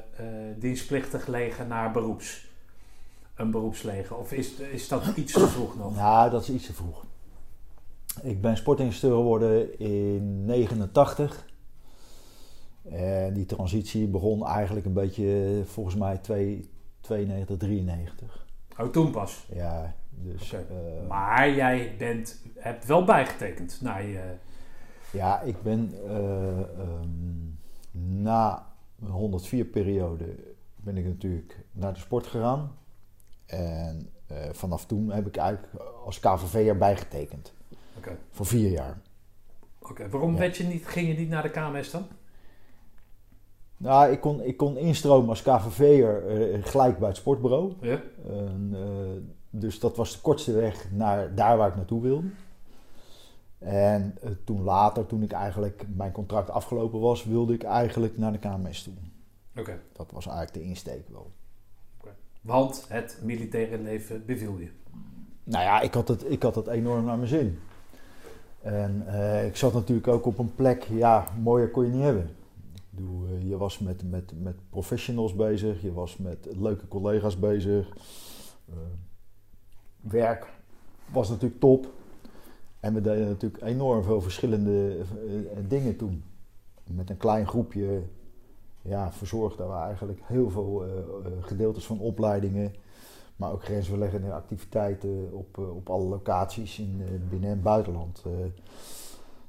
dienstplichtig 0.57 1.27
leger 1.27 1.67
naar 1.67 1.91
beroeps. 1.91 2.49
Een 3.35 3.51
beroepsleger. 3.51 4.17
Of 4.17 4.33
is, 4.33 4.55
is 4.55 4.89
dat 4.89 5.07
iets 5.17 5.33
te 5.33 5.49
vroeg 5.49 5.77
nog? 5.77 5.97
Nou, 5.97 6.31
dat 6.31 6.43
is 6.43 6.51
iets 6.51 6.67
te 6.67 6.73
vroeg. 6.73 7.05
Ik 8.23 8.41
ben 8.41 8.57
sportinstructeur 8.57 9.19
geworden 9.19 9.79
in 9.79 10.45
89. 10.45 11.49
En 12.91 13.35
die 13.35 13.47
transitie 13.47 14.07
begon 14.07 14.47
eigenlijk 14.47 14.87
een 14.87 14.93
beetje, 14.93 15.63
volgens 15.65 15.97
mij, 15.97 16.19
2, 16.19 16.71
92, 17.01 17.57
93. 17.57 18.47
Oh, 18.79 18.89
toen 18.89 19.11
pas. 19.11 19.47
Ja, 19.53 19.95
dus... 20.11 20.55
Maar 21.09 21.51
jij 21.51 21.95
bent, 21.99 22.43
hebt 22.59 22.87
wel 22.87 23.05
bijgetekend 23.05 23.79
naar 23.81 24.07
je... 24.07 24.23
Ja, 25.13 25.41
ik 25.41 25.63
ben 25.63 25.91
eh, 26.09 26.59
ehm, 26.61 27.49
na 28.23 28.67
mijn 28.97 29.13
104 29.13 29.65
periode 29.65 30.25
ben 30.77 30.97
ik 30.97 31.05
natuurlijk 31.05 31.59
naar 31.73 31.93
de 31.93 31.99
sport 32.01 32.27
gegaan. 32.27 32.77
En 33.47 34.09
eh, 34.27 34.37
vanaf 34.53 34.87
toen 34.87 35.11
heb 35.11 35.27
ik 35.27 35.37
eigenlijk 35.37 35.75
als 36.05 36.21
KVV'er 36.21 36.79
bijgetekend. 36.79 37.53
Oké. 37.97 38.17
Voor 38.31 38.47
vier 38.47 38.71
jaar. 38.71 38.99
Oké, 39.79 40.09
Waarom 40.09 40.33
Ja. 40.33 40.39
werd 40.39 40.57
je 40.57 40.65
niet, 40.65 40.87
ging 40.87 41.09
je 41.09 41.15
niet 41.15 41.29
naar 41.29 41.43
de 41.43 41.51
KMS 41.51 41.91
dan? 41.91 42.07
Nou, 43.77 44.11
ik 44.13 44.21
kon, 44.21 44.41
ik 44.43 44.57
kon 44.57 44.77
instromen 44.77 45.29
als 45.29 45.43
KVV'er 45.43 46.27
eh, 46.27 46.65
gelijk 46.65 46.99
bij 46.99 47.09
het 47.09 47.17
sportbureau. 47.17 47.73
Ja. 47.81 48.01
Dus 49.51 49.81
dat 49.81 49.97
was 49.97 50.13
de 50.13 50.21
kortste 50.21 50.53
weg 50.53 50.91
naar 50.91 51.35
daar 51.35 51.57
waar 51.57 51.69
ik 51.69 51.77
naartoe 51.77 52.03
wilde. 52.03 52.29
En 53.61 54.17
eh, 54.23 54.31
toen 54.45 54.63
later, 54.63 55.07
toen 55.07 55.23
ik 55.23 55.33
eigenlijk 55.33 55.85
mijn 55.95 56.13
contract 56.13 56.51
afgelopen 56.51 57.01
was, 57.01 57.25
wilde 57.25 57.55
ik 57.55 57.63
eigenlijk 57.63 58.19
naar 58.19 58.33
de 58.33 58.39
KMS 58.39 58.83
toe. 58.83 58.95
Oké. 59.57 59.81
Dat 59.93 60.11
was 60.11 60.27
eigenlijk 60.27 60.57
de 60.57 60.63
insteek 60.63 61.09
wel. 61.09 61.31
Want 62.41 62.85
het 62.89 63.19
militaire 63.23 63.79
leven 63.79 64.27
beviel 64.27 64.59
je. 64.59 64.71
Nou 65.45 65.65
ja, 65.65 65.81
ik 65.81 65.95
had 65.95 66.09
het, 66.09 66.31
ik 66.31 66.43
had 66.43 66.55
het 66.55 66.67
enorm 66.67 67.05
naar 67.05 67.17
mijn 67.17 67.29
zin. 67.29 67.59
En 68.61 69.03
eh, 69.07 69.47
ik 69.47 69.57
zat 69.57 69.73
natuurlijk 69.73 70.09
ook 70.09 70.27
op 70.27 70.39
een 70.39 70.55
plek, 70.55 70.83
ja, 70.83 71.27
mooier 71.43 71.71
kon 71.71 71.85
je 71.85 71.91
niet 71.91 72.03
hebben. 72.03 72.31
Bedoel, 72.91 73.27
eh, 73.27 73.49
je 73.49 73.57
was 73.57 73.79
met, 73.79 74.11
met, 74.11 74.33
met 74.43 74.57
professionals 74.71 75.35
bezig, 75.35 75.83
je 75.83 75.93
was 75.93 76.17
met 76.17 76.49
leuke 76.59 76.89
collega's 76.89 77.39
bezig. 77.39 77.89
Werk 80.01 80.47
was 81.13 81.29
natuurlijk 81.29 81.61
top. 81.61 81.93
En 82.81 82.95
we 82.95 83.01
deden 83.01 83.29
natuurlijk 83.29 83.63
enorm 83.63 84.03
veel 84.03 84.21
verschillende 84.21 84.97
eh, 84.99 85.05
dingen 85.69 85.97
toen. 85.97 86.23
Met 86.87 87.11
een 87.11 87.17
klein 87.17 87.47
groepje 87.47 88.03
ja, 88.83 89.13
verzorgden 89.13 89.69
we 89.69 89.75
eigenlijk 89.75 90.21
heel 90.25 90.51
veel 90.51 90.85
eh, 90.85 90.99
eh, 90.99 91.33
gedeeltes 91.41 91.87
van 91.87 91.99
opleidingen. 91.99 92.75
Maar 93.37 93.53
ook 93.53 93.65
grensverleggende 93.65 94.33
activiteiten 94.33 95.33
op, 95.33 95.59
eh, 95.59 95.77
op 95.77 95.91
alle 95.91 96.09
locaties 96.09 96.79
in 96.79 97.01
eh, 97.01 97.29
binnen- 97.31 97.51
en 97.51 97.63
buitenland. 97.63 98.23
Eh, 98.27 98.33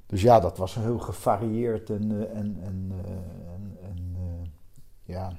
dus 0.06 0.22
ja, 0.22 0.40
dat 0.40 0.58
was 0.58 0.76
heel 0.76 1.00
gevarieerd 1.00 1.90
en, 1.90 2.12
eh, 2.12 2.38
en, 2.38 2.58
en, 2.62 2.92
eh, 3.06 3.90
en, 3.90 4.16
eh, 4.16 4.48
ja, 5.04 5.38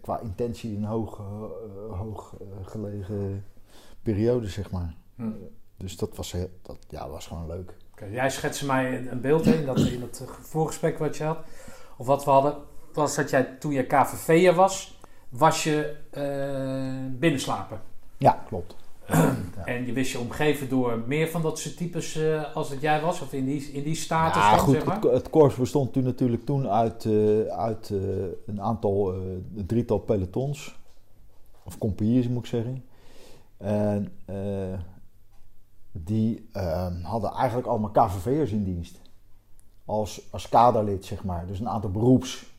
qua 0.00 0.20
intentie 0.20 0.76
een 0.76 0.84
hoog, 0.84 1.18
eh, 1.18 1.98
hoog 1.98 2.36
eh, 2.40 2.66
gelegen 2.66 3.44
periode, 4.02 4.48
zeg 4.48 4.70
maar. 4.70 4.94
Hm. 5.14 5.30
Dus 5.76 5.96
dat 5.96 6.16
was, 6.16 6.32
heel- 6.32 6.50
dat, 6.62 6.76
ja, 6.88 7.08
was 7.08 7.26
gewoon 7.26 7.46
leuk. 7.46 7.74
Jij 8.10 8.30
schetste 8.30 8.66
mij 8.66 8.98
een- 9.08 9.20
beeld 9.20 9.46
in 9.46 9.66
dat, 9.66 9.78
in 9.78 10.00
dat 10.00 10.24
voorgesprek 10.40 10.98
wat 10.98 11.16
je 11.16 11.24
had. 11.24 11.38
Of 11.96 12.06
wat 12.06 12.24
we 12.24 12.30
hadden. 12.30 12.54
Was 12.92 13.14
dat 13.16 13.30
jij 13.30 13.44
toen 13.44 13.72
je 13.72 13.82
KVV'er 13.86 14.54
was, 14.54 14.98
was 15.28 15.64
je 15.64 15.96
eh 16.10 17.18
binnenslapen. 17.18 17.80
Ja, 18.16 18.42
klopt. 18.48 18.76
En 19.64 19.86
je 19.86 19.92
wist 19.92 20.12
je 20.12 20.18
omgeven 20.18 20.68
door 20.68 21.02
meer 21.06 21.28
van 21.28 21.42
dat 21.42 21.58
soort 21.58 21.76
types 21.76 22.16
eh, 22.16 22.54
als 22.54 22.68
dat 22.68 22.80
jij 22.80 23.00
was? 23.00 23.20
Of 23.20 23.32
in 23.32 23.44
die, 23.44 23.72
in 23.72 23.82
die 23.82 23.94
status 23.94 24.42
Ja, 24.42 24.50
dan, 24.50 24.58
goed, 24.58 24.74
zeg 24.74 24.84
maar? 24.84 25.00
het, 25.00 25.10
het 25.12 25.30
korps 25.30 25.54
bestond 25.54 25.92
toen 25.92 26.04
natuurlijk 26.04 26.44
toen 26.44 26.68
uit, 26.68 27.04
eh, 27.04 27.40
uit 27.46 27.90
eh, 27.90 27.98
een 28.46 28.60
aantal, 28.62 29.12
eh, 29.12 29.18
een 29.56 29.66
drietal 29.66 29.98
pelotons. 29.98 30.78
Of 31.64 31.78
compagnies 31.78 32.28
moet 32.28 32.38
ik 32.42 32.46
zeggen. 32.46 32.84
En 33.56 34.12
eh, 34.24 34.78
die 36.04 36.48
eh, 36.52 37.02
hadden 37.02 37.30
eigenlijk 37.30 37.68
allemaal 37.68 37.90
KVV'ers 37.90 38.50
in 38.50 38.64
dienst. 38.64 39.00
Als, 39.84 40.28
als 40.32 40.48
kaderlid, 40.48 41.04
zeg 41.04 41.24
maar. 41.24 41.46
Dus 41.46 41.60
een 41.60 41.68
aantal 41.68 41.90
beroeps. 41.90 42.54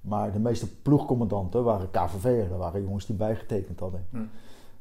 Maar 0.00 0.32
de 0.32 0.38
meeste 0.38 0.76
ploegcommandanten 0.82 1.64
waren 1.64 1.90
KVV'er. 1.90 2.48
Dat 2.48 2.58
waren 2.58 2.82
jongens 2.82 3.06
die 3.06 3.16
bijgetekend 3.16 3.80
hadden. 3.80 4.06
Hm. 4.10 4.22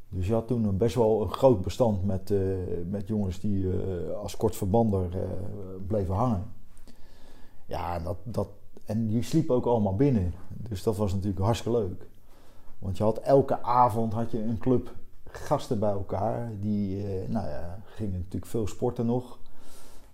Dus 0.10 0.28
je 0.28 0.34
had 0.34 0.48
toen 0.48 0.64
een 0.64 0.78
best 0.78 0.96
wel 0.96 1.22
een 1.22 1.32
groot 1.32 1.62
bestand 1.62 2.06
met, 2.06 2.32
eh, 2.32 2.40
met 2.90 3.08
jongens 3.08 3.40
die 3.40 3.72
eh, 3.72 4.16
als 4.16 4.38
kortverbander 4.38 5.18
eh 5.18 5.30
bleven 5.88 6.16
hangen. 6.16 6.44
Ja, 7.66 7.96
en, 7.96 8.04
dat, 8.04 8.18
dat, 8.24 8.48
en 8.86 9.08
die 9.08 9.24
sliepen 9.24 9.56
ook 9.56 9.66
allemaal 9.66 9.96
binnen. 9.96 10.34
Dus 10.48 10.84
dat 10.84 10.98
was 10.98 11.14
natuurlijk 11.14 11.44
hartstikke 11.44 11.78
leuk. 11.78 12.08
Want 12.80 12.98
je 12.98 13.04
had 13.04 13.18
elke 13.18 13.62
avond 13.62 14.14
had 14.14 14.32
je 14.32 14.44
een 14.44 14.58
club 14.58 14.96
gasten 15.38 15.80
bij 15.80 15.92
elkaar. 15.92 16.52
Die 16.60 16.98
eh, 16.98 17.30
nou 17.30 17.48
ja, 17.48 17.80
gingen 17.86 18.18
natuurlijk 18.18 18.46
veel 18.46 18.68
sporten 18.68 19.06
nog. 19.06 19.40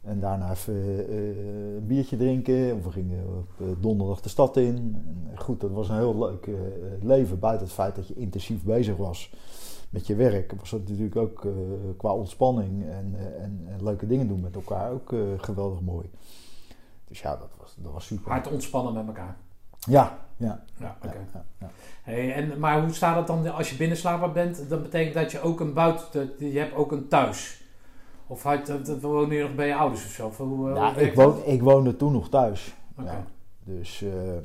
En 0.01 0.19
daarna 0.19 0.51
even 0.51 1.07
eh, 1.09 1.75
een 1.75 1.87
biertje 1.87 2.17
drinken. 2.17 2.75
Of 2.75 2.83
we 2.83 2.91
gingen 2.91 3.23
op 3.27 3.49
eh, 3.59 3.67
donderdag 3.79 4.21
de 4.21 4.29
stad 4.29 4.57
in. 4.57 5.03
En 5.31 5.39
goed, 5.39 5.61
dat 5.61 5.71
was 5.71 5.89
een 5.89 5.95
heel 5.95 6.17
leuk 6.17 6.49
leven. 7.01 7.39
Buiten 7.39 7.65
het 7.65 7.75
feit 7.75 7.95
dat 7.95 8.07
je 8.07 8.15
intensief 8.15 8.63
bezig 8.63 8.97
was 8.97 9.33
met 9.89 10.07
je 10.07 10.15
werk. 10.15 10.53
Was 10.59 10.69
dat 10.69 10.79
natuurlijk 10.79 11.15
ook 11.15 11.47
qua 11.97 12.13
ontspanning 12.13 12.83
en, 12.83 13.15
en, 13.39 13.67
leuke 13.83 14.07
dingen 14.07 14.27
doen 14.27 14.41
met 14.41 14.55
elkaar 14.55 14.91
ook 14.91 15.13
geweldig 15.37 15.81
mooi. 15.81 16.09
Dus 17.07 17.21
ja, 17.21 17.35
dat 17.35 17.49
was, 17.57 17.75
dat 17.77 17.91
was 17.91 18.05
super. 18.05 18.31
Hard 18.31 18.51
ontspannen 18.51 18.93
met 18.93 19.07
elkaar. 19.07 19.37
Ja, 19.79 20.17
ja. 20.37 20.63
Ja, 20.77 20.97
oké. 21.03 21.13
ja, 21.13 21.25
ja, 21.33 21.45
ja. 21.59 21.69
Hey, 22.03 22.33
en, 22.33 22.59
maar 22.59 22.81
hoe 22.81 22.93
staat 22.93 23.15
het 23.15 23.27
dan 23.27 23.53
als 23.53 23.69
je 23.69 23.75
binnenslaper 23.75 24.31
bent? 24.31 24.69
Dat 24.69 24.81
betekent 24.81 25.13
dat 25.13 25.31
je 25.31 25.41
ook 25.41 25.59
een 25.59 25.73
buiten... 25.73 26.31
Je 26.37 26.59
hebt 26.59 26.75
ook 26.75 26.91
een 26.91 27.07
thuis. 27.07 27.61
Of 28.27 28.43
woon 29.01 29.29
je 29.29 29.41
nog 29.41 29.55
bij 29.55 29.67
je 29.67 29.75
ouders 29.75 30.05
of 30.05 30.11
zo? 30.11 30.27
Of 30.27 30.37
hoe, 30.37 30.71
eh, 30.71 30.85
hoe 30.85 30.95
werkt 30.95 31.01
ik, 31.01 31.13
woon, 31.13 31.43
ik 31.45 31.61
woonde 31.61 31.95
toen 31.95 32.11
nog 32.11 32.29
thuis. 32.29 32.75
Ja. 32.97 33.25
Dus 33.63 34.01
eh, 34.01 34.37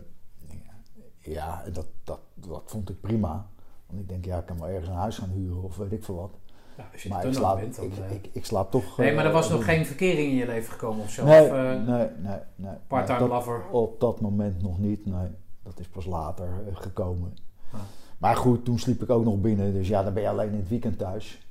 ja, 1.19 1.63
dat, 1.73 1.87
dat, 2.05 2.21
dat 2.35 2.63
vond 2.67 2.91
ik 2.91 3.01
prima. 3.01 3.47
Want 3.87 4.01
ik 4.01 4.09
denk, 4.09 4.25
ja, 4.25 4.39
ik 4.39 4.47
kan 4.47 4.59
wel 4.59 4.69
ergens 4.69 4.89
een 4.89 4.95
huis 4.95 5.19
gaan 5.19 5.31
huren 5.31 5.63
of 5.63 5.77
weet 5.77 5.93
ik 5.93 6.05
veel 6.05 6.15
wat. 6.15 6.31
Ja, 6.77 6.85
als 6.93 7.03
je 7.03 7.09
Maar 7.09 7.19
ik 7.19 7.25
nog 7.25 7.35
slaap, 7.35 7.57
bent, 7.61 7.77
dan... 7.77 7.85
ik, 7.85 7.93
eh, 7.99 8.15
ik, 8.15 8.29
ik 8.33 8.45
slaap 8.45 8.71
toch... 8.71 8.99
nee, 8.99 9.15
maar 9.15 9.25
er 9.25 9.31
eh, 9.31 9.37
was 9.37 9.49
nog 9.49 9.59
doen. 9.59 9.69
geen 9.69 9.87
verkering 9.87 10.29
in 10.29 10.35
je 10.35 10.47
leven 10.47 10.73
gekomen 10.73 11.05
of 11.05 11.11
zo? 11.11 11.25
Nee, 11.25 11.43
of, 11.43 11.49
eh, 11.49 11.63
nee, 11.63 12.07
nee, 12.23 12.39
nee. 12.57 12.75
part-time 12.87 13.19
Nee, 13.19 13.29
lover? 13.29 13.63
Op 13.71 14.01
dat 14.01 14.21
moment 14.21 14.63
nog 14.63 14.79
niet, 14.79 15.07
nee. 15.07 15.29
Dat 15.63 15.79
is 15.81 15.89
pas 15.89 16.05
later 16.05 16.49
eh, 16.67 16.77
gekomen. 16.77 17.37
Ah. 17.73 17.81
Maar 18.19 18.37
goed, 18.37 18.65
toen 18.65 18.79
sliep 18.79 19.03
ik 19.03 19.11
ook 19.11 19.25
nog 19.25 19.41
binnen. 19.41 19.73
Dus 19.73 19.89
ja, 19.89 20.03
dan 20.03 20.13
ben 20.13 20.23
je 20.23 20.29
alleen 20.29 20.51
in 20.53 20.59
het 20.59 20.69
weekend 20.69 20.99
thuis. 20.99 21.47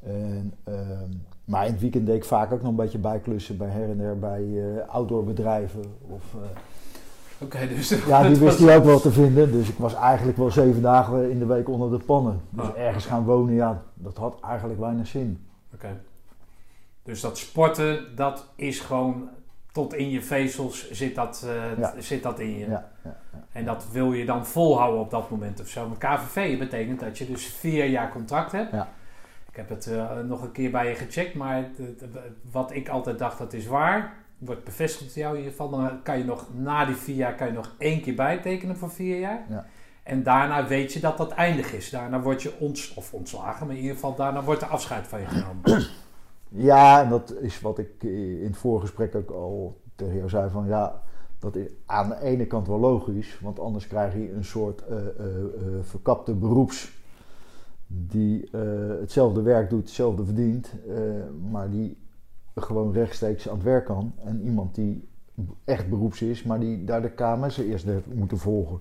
En, 0.00 0.54
ehm, 0.64 1.10
maar 1.44 1.66
in 1.66 1.72
het 1.72 1.80
weekend 1.80 2.06
deed 2.06 2.16
ik 2.16 2.24
vaak 2.24 2.52
ook 2.52 2.60
nog 2.62 2.70
een 2.70 2.76
beetje 2.76 2.98
bijklussen 2.98 3.56
bij 3.56 3.68
her 3.68 3.90
en 3.90 3.98
der 3.98 4.18
bij 4.18 4.42
eh 4.42 4.88
outdoorbedrijven. 4.88 5.84
Of, 6.00 6.22
dus... 7.50 7.88
ja, 8.06 8.20
die 8.22 8.28
wist 8.36 8.40
was- 8.40 8.58
hij 8.68 8.76
ook 8.76 8.84
wel 8.84 9.00
te 9.00 9.12
vinden. 9.12 9.52
Dus 9.52 9.68
ik 9.68 9.78
was 9.78 9.94
eigenlijk 9.94 10.38
wel 10.38 10.50
zeven 10.50 10.82
dagen 10.82 11.30
in 11.30 11.38
de 11.38 11.46
week 11.46 11.68
onder 11.68 11.98
de 11.98 12.04
pannen. 12.04 12.40
Dus 12.50 12.64
Ah. 12.66 12.78
ergens 12.78 13.06
gaan 13.06 13.24
wonen, 13.24 13.54
ja, 13.54 13.82
dat 13.94 14.16
had 14.16 14.40
eigenlijk 14.40 14.80
weinig 14.80 15.06
zin. 15.06 15.46
Oké. 15.74 16.00
Dus 17.02 17.20
dat 17.20 17.38
sporten, 17.38 18.16
dat 18.16 18.46
is 18.56 18.80
gewoon... 18.80 19.28
Tot 19.72 19.94
in 19.94 20.10
je 20.10 20.22
vezels 20.22 20.90
zit 20.90 21.14
dat, 21.14 21.46
eh, 21.48 21.78
Ja. 21.78 21.94
zit 21.98 22.22
dat 22.22 22.38
in 22.40 22.50
je. 22.58 22.66
Ja, 22.66 22.90
ja, 23.04 23.16
ja. 23.32 23.44
En 23.52 23.64
dat 23.64 23.86
wil 23.92 24.12
je 24.12 24.24
dan 24.24 24.46
volhouden 24.46 25.00
op 25.00 25.10
dat 25.10 25.30
moment 25.30 25.60
of 25.60 25.66
zo. 25.68 25.88
Maar 25.88 26.16
KVV 26.18 26.58
betekent 26.58 27.00
dat 27.00 27.18
je 27.18 27.26
dus 27.26 27.46
vier 27.46 27.84
jaar 27.86 28.10
contract 28.12 28.52
hebt. 28.52 28.72
Ja. 28.72 28.88
Ik 29.50 29.56
heb 29.56 29.68
het 29.68 29.86
eh, 29.86 30.06
nog 30.28 30.42
een 30.42 30.52
keer 30.52 30.70
bij 30.70 30.88
je 30.88 30.94
gecheckt, 30.94 31.34
maar 31.34 31.56
het- 31.56 32.00
het- 32.00 32.18
wat 32.50 32.74
ik 32.74 32.88
altijd 32.88 33.18
dacht 33.18 33.38
dat 33.38 33.52
is 33.52 33.66
waar, 33.66 34.12
wordt 34.44 34.64
bevestigd 34.64 35.14
jou 35.14 35.42
geval. 35.42 35.70
Dan 35.70 36.02
kan 36.02 36.18
je 36.18 36.24
nog 36.24 36.46
na 36.54 36.84
die 36.84 36.94
vier 36.94 37.16
jaar 37.16 37.34
kan 37.34 37.46
je 37.46 37.52
nog 37.52 37.74
één 37.78 38.00
keer 38.00 38.14
bijtekenen 38.14 38.76
voor 38.76 38.90
vier 38.90 39.18
jaar. 39.18 39.46
Ja. 39.48 39.66
En 40.02 40.22
daarna 40.22 40.66
weet 40.66 40.92
je 40.92 41.00
dat 41.00 41.16
dat 41.16 41.30
eindig 41.30 41.72
is. 41.72 41.90
Daarna 41.90 42.20
word 42.20 42.42
je 42.42 42.58
ons, 42.58 42.94
of 42.94 43.14
ontslagen, 43.14 43.66
maar 43.66 43.76
in 43.76 43.82
ieder 43.82 43.96
geval 43.96 44.14
daarna 44.14 44.42
wordt 44.42 44.62
er 44.62 44.68
afscheid 44.68 45.06
van 45.06 45.20
je 45.20 45.26
genomen. 45.26 45.62
Ja, 46.54 47.02
en 47.02 47.08
dat 47.08 47.34
is 47.40 47.60
wat 47.60 47.78
ik 47.78 48.02
in 48.02 48.46
het 48.46 48.56
voorgesprek 48.56 49.14
ook 49.14 49.30
al 49.30 49.80
tegen 49.96 50.16
jou 50.16 50.28
zei 50.28 50.50
van 50.50 50.66
ja, 50.66 51.02
dat 51.38 51.56
is 51.56 51.66
aan 51.86 52.08
de 52.08 52.20
ene 52.20 52.46
kant 52.46 52.66
wel 52.66 52.78
logisch, 52.78 53.38
want 53.40 53.60
anders 53.60 53.86
krijg 53.86 54.14
je 54.14 54.32
een 54.32 54.44
soort 54.44 54.84
eh, 54.84 54.98
eh, 54.98 55.06
eh, 55.06 55.82
verkapte 55.82 56.34
beroepsdingen 56.34 57.00
die 57.94 58.48
hetzelfde 59.00 59.42
werk 59.42 59.70
doet, 59.70 59.82
hetzelfde 59.82 60.24
verdient, 60.24 60.72
maar 61.50 61.70
die 61.70 61.96
gewoon 62.54 62.92
rechtstreeks 62.92 63.48
aan 63.48 63.54
het 63.54 63.64
werk 63.64 63.84
kan. 63.84 64.14
En 64.24 64.42
iemand 64.44 64.74
die 64.74 65.08
echt 65.64 65.88
beroeps 65.88 66.22
is, 66.22 66.42
maar 66.42 66.60
die 66.60 66.84
daar 66.84 67.02
de 67.02 67.10
KMS 67.10 67.58
eerst 67.58 67.84
heeft 67.84 68.14
moeten 68.14 68.38
volgen. 68.38 68.80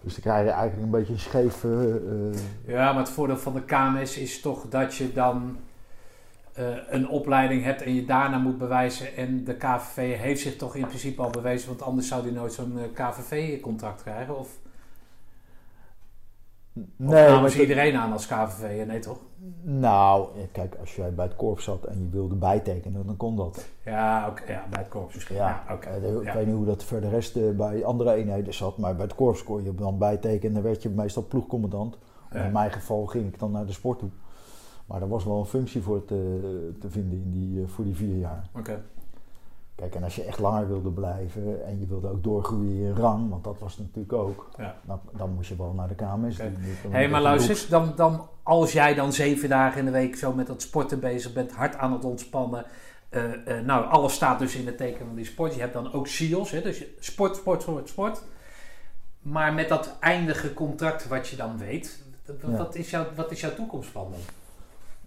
Dus 0.00 0.12
dan 0.12 0.22
krijg 0.22 0.44
je 0.44 0.50
eigenlijk 0.50 0.82
een 0.82 0.98
beetje 0.98 1.12
een 1.12 1.18
scheef... 1.18 1.64
eh, 1.64 1.94
eh, 1.94 2.38
Ja, 2.66 2.92
maar 2.92 3.02
het 3.02 3.12
voordeel 3.12 3.36
van 3.36 3.54
de 3.54 3.64
KMS 3.64 4.18
is 4.18 4.40
toch 4.40 4.68
dat 4.68 4.94
je 4.94 5.12
dan 5.12 5.56
eh, 6.52 6.64
een 6.88 7.08
opleiding 7.08 7.62
hebt 7.62 7.82
en 7.82 7.94
je 7.94 8.04
daarna 8.04 8.38
moet 8.38 8.58
bewijzen. 8.58 9.16
En 9.16 9.44
de 9.44 9.56
KVV 9.56 10.16
heeft 10.16 10.40
zich 10.40 10.56
toch 10.56 10.76
in 10.76 10.86
principe 10.86 11.22
al 11.22 11.30
bewezen, 11.30 11.68
want 11.68 11.82
anders 11.82 12.08
zou 12.08 12.22
die 12.22 12.32
nooit 12.32 12.52
zo'n 12.52 12.78
KVV-contract 12.92 14.02
krijgen. 14.02 14.38
Of 14.38 14.58
nee, 16.96 17.24
namen 17.26 17.40
maar 17.40 17.50
ze 17.50 17.60
iedereen 17.60 17.96
aan 17.96 18.12
als 18.12 18.26
KVV? 18.26 18.86
Nee, 18.86 18.98
toch? 18.98 19.18
Nou, 19.62 20.28
kijk, 20.52 20.76
als 20.80 20.96
jij 20.96 21.14
bij 21.14 21.24
het 21.24 21.36
korps 21.36 21.64
zat 21.64 21.84
en 21.84 21.98
je 22.02 22.08
wilde 22.10 22.34
bijtekenen, 22.34 23.06
dan 23.06 23.16
kon 23.16 23.36
dat. 23.36 23.68
Ja, 23.84 24.28
oké. 24.28 24.52
ja, 24.52 24.64
bij 24.70 24.78
het 24.80 24.88
korps 24.88 25.14
misschien. 25.14 25.36
Ja, 25.36 25.64
oké. 25.72 25.88
eh, 25.88 26.14
Ik 26.16 26.24
Ja. 26.24 26.34
weet 26.34 26.46
niet 26.46 26.54
hoe 26.54 26.64
dat 26.66 26.84
voor 26.84 27.00
de 27.00 27.08
rest 27.08 27.36
eh, 27.36 27.50
bij 27.50 27.84
andere 27.84 28.12
eenheden 28.12 28.54
zat, 28.54 28.78
maar 28.78 28.94
bij 28.96 29.04
het 29.04 29.14
korps 29.14 29.44
kon 29.44 29.62
je 29.64 29.74
dan 29.74 29.98
bijtekenen. 29.98 30.54
Dan 30.54 30.62
werd 30.62 30.82
je 30.82 30.88
meestal 30.90 31.26
ploegcommandant. 31.26 31.98
Ja. 32.32 32.44
In 32.44 32.52
mijn 32.52 32.70
geval 32.72 33.06
ging 33.06 33.26
ik 33.26 33.38
dan 33.38 33.50
naar 33.50 33.66
de 33.66 33.72
sport 33.72 33.98
toe. 33.98 34.08
Maar 34.86 35.02
er 35.02 35.08
was 35.08 35.24
wel 35.24 35.38
een 35.38 35.44
functie 35.44 35.82
voor 35.82 36.04
te, 36.04 36.72
te 36.80 36.90
vinden 36.90 37.18
in 37.22 37.30
die, 37.30 37.62
eh, 37.62 37.68
voor 37.68 37.84
die 37.84 37.94
vier 37.96 38.16
jaar. 38.16 38.48
Oké. 38.56 38.82
Kijk, 39.74 39.94
en 39.94 40.02
als 40.02 40.16
je 40.16 40.22
echt 40.24 40.38
langer 40.38 40.68
wilde 40.68 40.90
blijven 40.90 41.64
en 41.66 41.80
je 41.80 41.86
wilde 41.86 42.08
ook 42.10 42.22
doorgroeien 42.24 42.86
in 42.86 42.94
rang, 42.94 43.30
want 43.30 43.44
dat 43.44 43.58
was 43.58 43.78
natuurlijk 43.78 44.12
ook, 44.12 44.50
Ja. 44.58 44.76
dan, 44.86 45.00
dan 45.16 45.30
moest 45.34 45.48
je 45.48 45.56
wel 45.56 45.72
naar 45.72 45.88
de 45.88 45.94
KMS. 45.94 46.36
Die- 46.36 46.46
Hé, 46.46 46.88
hey, 46.90 47.08
maar 47.08 47.22
luister 47.22 47.66
dan, 47.70 47.92
dan, 47.96 48.28
als 48.42 48.72
jij 48.72 48.94
dan 48.94 49.12
zeven 49.12 49.48
dagen 49.48 49.78
in 49.78 49.84
de 49.84 49.90
week 49.90 50.16
zo 50.16 50.32
met 50.32 50.46
dat 50.46 50.62
sporten 50.62 51.00
bezig 51.00 51.32
bent, 51.32 51.52
hard 51.52 51.76
aan 51.76 51.92
het 51.92 52.04
ontspannen. 52.04 52.64
eh, 53.08 53.58
eh, 53.58 53.64
nou, 53.64 53.86
alles 53.86 54.14
staat 54.14 54.38
dus 54.38 54.54
in 54.54 54.66
het 54.66 54.76
teken 54.76 55.06
van 55.06 55.14
die 55.14 55.24
sport. 55.24 55.54
Je 55.54 55.60
hebt 55.60 55.72
dan 55.72 55.92
ook 55.92 56.06
SEALs, 56.06 56.50
hè, 56.50 56.62
dus 56.62 56.84
sport, 56.98 57.36
sport, 57.36 57.62
sport, 57.62 57.88
sport. 57.88 58.22
Maar 59.22 59.52
met 59.54 59.68
dat 59.68 59.96
eindige 60.00 60.54
contract 60.54 61.08
wat 61.08 61.28
je 61.28 61.36
dan 61.36 61.58
weet, 61.58 62.02
Ja. 62.42 62.56
wat, 62.56 62.74
is, 62.74 62.90
jouw, 62.90 63.04
wat 63.16 63.30
is 63.30 63.40
jouw 63.40 63.54
toekomstplan 63.54 64.10
dan? 64.10 64.20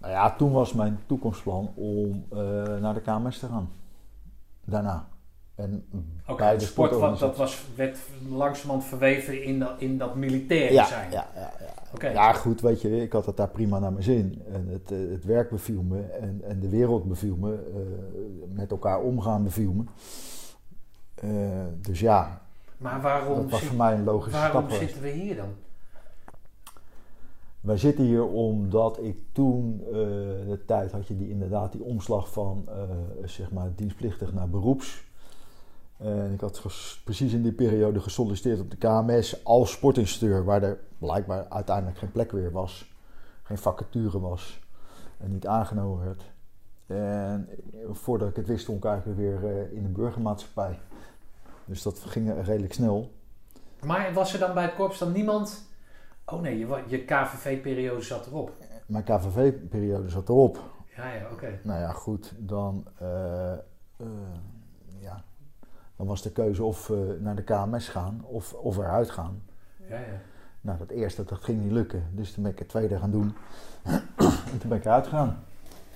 Nou 0.00 0.12
ja, 0.12 0.30
toen 0.36 0.52
was 0.52 0.72
mijn 0.72 0.98
toekomstplan 1.06 1.72
om 1.74 2.24
eh, 2.30 2.38
naar 2.80 2.94
de 2.94 3.00
KMS 3.00 3.38
te 3.38 3.46
gaan. 3.46 3.70
Daarna. 4.68 5.08
En 5.54 5.84
bij 6.36 6.50
het 6.50 6.60
de 6.60 6.66
sport 6.66 6.94
wat, 6.98 7.18
dat 7.18 7.36
was, 7.36 7.64
werd 7.74 7.98
langzamerhand 8.28 8.84
verweven 8.84 9.42
in 9.42 9.58
dat, 9.58 9.72
in 9.78 9.98
dat 9.98 10.14
militaire 10.14 10.72
ja, 10.72 10.84
zijn. 10.86 11.10
ja, 11.10 11.26
ja, 11.34 11.52
ja. 12.00 12.10
Ja, 12.10 12.32
goed, 12.32 12.60
weet 12.60 12.80
je, 12.80 13.02
ik 13.02 13.12
had 13.12 13.26
het 13.26 13.36
daar 13.36 13.48
prima 13.48 13.78
naar 13.78 13.92
mijn 13.92 14.04
zin. 14.04 14.42
En 14.52 14.68
het, 14.68 14.92
eh, 14.92 14.98
het 15.10 15.24
werk 15.24 15.50
beviel 15.50 15.82
me 15.82 16.00
en, 16.02 16.40
en 16.44 16.60
de 16.60 16.68
wereld 16.68 17.04
beviel 17.08 17.36
me. 17.36 17.54
eh, 17.54 18.56
met 18.56 18.70
elkaar 18.70 19.00
omgaan 19.00 19.42
beviel 19.42 19.72
me. 19.72 19.84
Eh, 21.14 21.30
dus 21.80 22.00
ja, 22.00 22.40
Maar 22.76 23.00
waarom, 23.00 23.34
dat 23.36 23.50
was 23.50 23.62
voor 23.62 23.76
mij 23.76 23.94
een 23.94 24.04
logische 24.04 24.38
waarom 24.38 24.62
stap. 24.62 24.70
geweest. 24.72 24.92
zitten 24.92 25.02
we 25.12 25.18
hier 25.18 25.36
dan? 25.36 25.48
Wij 27.60 27.76
zitten 27.76 28.04
hier 28.04 28.26
omdat 28.26 29.02
ik 29.02 29.18
toen 29.32 29.80
eh, 29.86 29.92
de 29.92 30.62
tijd 30.66 30.92
had 30.92 31.06
je 31.06 31.16
die 31.16 31.28
inderdaad 31.28 31.72
die 31.72 31.82
omslag 31.82 32.32
van 32.32 32.68
eh, 32.68 32.82
zeg 33.24 33.50
maar 33.50 33.72
dienstplichtig 33.74 34.32
naar 34.32 34.48
beroeps. 34.48 35.06
En 35.96 36.32
ik 36.32 36.40
had 36.40 36.62
precies 37.04 37.32
in 37.32 37.42
die 37.42 37.52
periode 37.52 38.00
gesolliciteerd 38.00 38.60
op 38.60 38.70
de 38.70 38.76
KMS 38.76 39.44
als 39.44 39.70
sportinstructeur, 39.70 40.44
waar 40.44 40.62
er 40.62 40.78
blijkbaar 40.98 41.48
uiteindelijk 41.48 41.98
geen 41.98 42.12
plek 42.12 42.32
weer 42.32 42.52
was, 42.52 42.92
geen 43.42 43.58
vacature 43.58 44.20
was 44.20 44.60
en 45.16 45.32
niet 45.32 45.46
aangenomen 45.46 46.04
werd. 46.04 46.22
En 46.86 47.48
voordat 47.90 48.28
ik 48.28 48.36
het 48.36 48.46
wist, 48.46 48.62
stond 48.62 48.78
ik 48.78 48.90
eigenlijk 48.90 49.18
weer 49.18 49.44
eh, 49.44 49.72
in 49.72 49.82
de 49.82 49.88
burgermaatschappij. 49.88 50.78
Dus 51.64 51.82
dat 51.82 51.98
ging 51.98 52.44
redelijk 52.44 52.72
snel. 52.72 53.12
Maar 53.84 54.12
was 54.12 54.32
er 54.32 54.38
dan 54.38 54.54
bij 54.54 54.62
het 54.62 54.74
korps 54.74 54.98
dan 54.98 55.12
niemand... 55.12 55.67
Oh 56.30 56.40
nee, 56.40 56.58
je, 56.58 56.82
je 56.86 57.04
KVV-periode 57.04 58.02
zat 58.02 58.26
erop. 58.26 58.52
Mijn 58.86 59.04
KVV-periode 59.04 60.08
zat 60.08 60.28
erop. 60.28 60.58
Ja, 60.96 61.12
ja, 61.12 61.22
oké. 61.32 61.58
Nou 61.62 61.80
ja, 61.80 61.92
goed, 61.92 62.32
dan, 62.38 62.86
eh, 62.98 63.52
eh, 63.52 64.06
ja, 64.98 65.22
dan 65.96 66.06
was 66.06 66.22
de 66.22 66.32
keuze 66.32 66.64
of 66.64 66.92
naar 67.18 67.36
de 67.36 67.42
KMS 67.42 67.88
gaan 67.88 68.24
of, 68.24 68.52
of 68.52 68.76
eruit 68.76 69.10
gaan. 69.10 69.42
Ja, 69.88 69.98
ja. 69.98 70.20
Nou, 70.60 70.78
dat 70.78 70.90
eerste, 70.90 71.24
dat 71.24 71.44
ging 71.44 71.62
niet 71.62 71.72
lukken. 71.72 72.04
Dus 72.10 72.32
toen 72.32 72.42
ben 72.42 72.52
ik 72.52 72.58
het 72.58 72.68
tweede 72.68 72.98
gaan 72.98 73.10
doen. 73.10 73.34
en 74.52 74.58
toen 74.58 74.68
ben 74.68 74.78
ik 74.78 74.84
eruit 74.84 75.04
gegaan. 75.06 75.42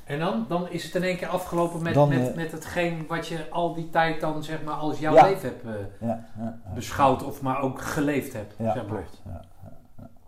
En 0.04 0.18
dan, 0.18 0.44
dan 0.48 0.68
is 0.68 0.84
het 0.84 0.94
in 0.94 1.02
één 1.02 1.16
keer 1.16 1.28
afgelopen 1.28 1.82
met, 1.82 1.94
Dan, 1.94 2.08
met, 2.08 2.28
eh, 2.28 2.34
met 2.36 2.52
hetgeen 2.52 3.06
wat 3.06 3.26
je 3.26 3.50
al 3.50 3.74
die 3.74 3.90
tijd 3.90 4.20
dan 4.20 4.42
zeg 4.44 4.62
maar 4.62 4.74
als 4.74 4.98
jouw 4.98 5.14
Ja. 5.14 5.26
leven 5.26 5.48
hebt 5.48 5.64
ja. 6.00 6.28
beschouwd 6.74 7.22
of 7.22 7.42
maar 7.42 7.60
ook 7.60 7.80
geleefd 7.80 8.32
hebt. 8.32 8.54
Ja, 8.58 8.72
zeg 8.72 8.86
maar. 8.86 8.96
klopt. 8.96 9.22
Ja. 9.24 9.44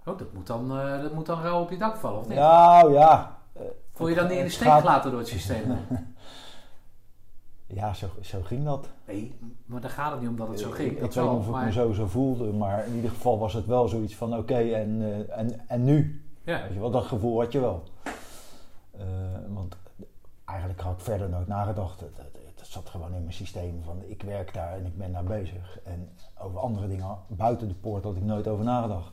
Oh, 0.06 0.18
dat 0.18 0.32
moet, 0.32 0.46
dan, 0.46 0.78
eh, 0.78 1.02
dat 1.02 1.12
moet 1.12 1.26
dan 1.26 1.40
rauw 1.42 1.60
op 1.62 1.70
je 1.70 1.78
dak 1.78 1.96
vallen, 1.96 2.18
of 2.20 2.28
niet? 2.28 2.38
Nou 2.38 2.92
ja. 2.92 3.38
eh, 3.52 3.62
Voel 3.92 4.08
je 4.08 4.14
dan 4.14 4.28
niet 4.28 4.38
in 4.38 4.44
de 4.44 4.50
steek 4.50 4.68
gaat- 4.68 4.80
gelaten 4.80 5.10
door 5.10 5.18
het 5.20 5.28
systeem? 5.28 5.76
Ja, 7.66 7.94
zo, 7.94 8.06
zo 8.20 8.42
ging 8.42 8.64
dat. 8.64 8.88
Nee, 9.06 9.38
maar 9.66 9.80
daar 9.80 9.90
gaat 9.90 10.10
het 10.10 10.20
niet 10.20 10.28
om 10.28 10.36
dat 10.36 10.48
het 10.48 10.60
zo 10.60 10.68
Ik- 10.68 10.74
ging. 10.74 10.90
Ik, 10.90 11.00
dat 11.00 11.14
weet 11.14 11.24
niet 11.24 11.32
of 11.38 11.44
ik 11.46 11.50
maar... 11.52 11.64
me 11.64 11.72
zo 11.72 11.92
zo 11.92 12.06
voelde, 12.06 12.52
maar 12.52 12.86
in 12.86 12.94
ieder 12.94 13.10
geval 13.10 13.38
was 13.38 13.52
het 13.52 13.66
wel 13.66 13.88
zoiets 13.88 14.16
van 14.16 14.36
oké, 14.36 14.54
en, 14.58 15.02
eh, 15.02 15.38
en, 15.38 15.68
en 15.68 15.84
nu? 15.84 16.24
Ja, 16.44 16.62
Weet 16.62 16.72
je 16.72 16.80
wel, 16.80 16.90
dat 16.90 17.04
gevoel 17.04 17.40
had 17.40 17.52
je 17.52 17.60
wel. 17.60 17.82
Want 19.48 19.76
eigenlijk 20.44 20.80
had 20.80 20.92
ik 20.92 21.00
verder 21.00 21.28
nooit 21.28 21.46
nagedacht. 21.46 22.00
Het, 22.00 22.16
het, 22.16 22.38
het 22.58 22.66
zat 22.66 22.88
gewoon 22.88 23.14
in 23.14 23.20
mijn 23.22 23.32
systeem 23.34 23.82
van 23.84 24.02
ik 24.06 24.22
werk 24.22 24.54
daar 24.54 24.72
en 24.72 24.86
ik 24.86 24.98
ben 24.98 25.12
daar 25.12 25.24
bezig. 25.24 25.78
En 25.84 26.08
over 26.38 26.58
andere 26.58 26.88
dingen 26.88 27.16
buiten 27.26 27.68
de 27.68 27.74
poort 27.74 28.04
had 28.04 28.16
ik 28.16 28.22
nooit 28.22 28.48
over 28.48 28.64
nagedacht. 28.64 29.12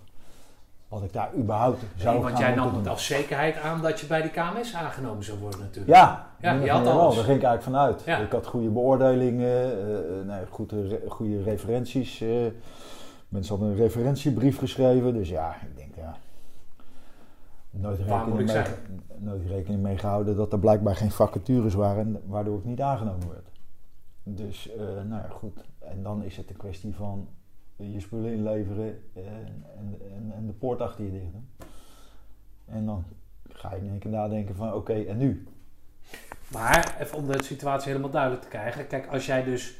Wat 0.92 1.04
ik 1.04 1.14
daar 1.14 1.30
überhaupt 1.38 1.80
zou 1.96 2.14
Nee, 2.14 2.24
want 2.24 2.36
gaan 2.36 2.44
jij 2.48 2.56
nam 2.56 2.76
het 2.76 2.88
als 2.88 3.06
zekerheid 3.06 3.58
aan 3.58 3.82
dat 3.82 4.00
je 4.00 4.06
bij 4.08 4.22
de 4.22 4.30
KMS 4.30 4.76
aangenomen 4.76 5.24
zou 5.24 5.39
worden 5.39 5.60
natuurlijk. 5.60 5.96
Ja, 5.96 6.28
Ja, 6.42 6.54
je 6.54 6.70
had 6.72 6.88
alles. 6.88 7.16
Daar 7.16 7.24
ging 7.24 7.38
ik 7.38 7.44
eigenlijk 7.44 7.64
vanuit. 7.64 8.04
Ja. 8.06 8.18
Ik 8.18 8.32
had 8.32 8.46
goede 8.46 8.70
beoordelingen, 8.70 9.48
eh, 9.48 10.20
eh, 10.20 10.26
nee, 10.26 10.46
goede, 10.50 10.88
re- 10.88 11.02
goede 11.08 11.44
referenties. 11.44 12.22
eh. 12.22 12.30
mensen 13.28 13.56
hadden 13.58 13.74
een 13.74 13.82
referentiebrief 13.82 14.58
geschreven. 14.58 15.14
Dus 15.14 15.30
ja, 15.30 15.56
ik 15.62 15.78
denk 15.78 15.96
ja. 15.96 16.16
Nooit 17.72 18.00
rekening, 18.00 18.52
mee, 18.52 18.64
nooit 19.18 19.46
rekening 19.48 19.82
mee 19.84 19.98
gehouden 19.98 20.36
dat 20.36 20.54
er 20.54 20.60
blijkbaar 20.60 20.96
geen 20.96 21.12
vacatures 21.12 21.74
waren, 21.74 22.22
waardoor 22.26 22.58
ik 22.58 22.66
niet 22.66 22.82
aangenomen 22.82 23.30
werd. 23.30 23.48
Dus, 24.24 24.70
eh, 24.72 24.80
nou 24.84 25.22
ja, 25.22 25.28
goed. 25.30 25.64
En 25.80 26.04
dan 26.04 26.24
is 26.24 26.38
het 26.38 26.50
een 26.50 26.58
kwestie 26.58 26.96
van 26.96 27.28
je 27.82 28.00
spullen 28.00 28.32
inleveren 28.32 29.04
en, 29.14 29.66
en, 29.78 30.32
en, 30.36 30.48
de 30.48 30.54
poort 30.54 30.82
achter 30.82 31.06
je 31.06 31.12
dicht 31.12 31.32
doen. 31.32 31.50
En 32.66 32.86
dan 32.86 33.03
ga 33.49 33.76
je 33.76 33.82
in 33.82 33.90
één 33.90 33.99
keer 33.99 34.12
nadenken 34.12 34.56
van, 34.56 34.74
oké, 34.74 34.94
en 34.94 35.18
nu? 35.18 35.48
Maar 36.48 36.95
even 36.99 37.18
om 37.18 37.28
de 37.28 37.44
situatie 37.44 37.88
helemaal 37.88 38.12
duidelijk 38.12 38.41
te 38.41 38.48
krijgen. 38.48 38.88
Kijk, 38.88 39.08
als 39.08 39.26
jij 39.26 39.44
dus, 39.44 39.78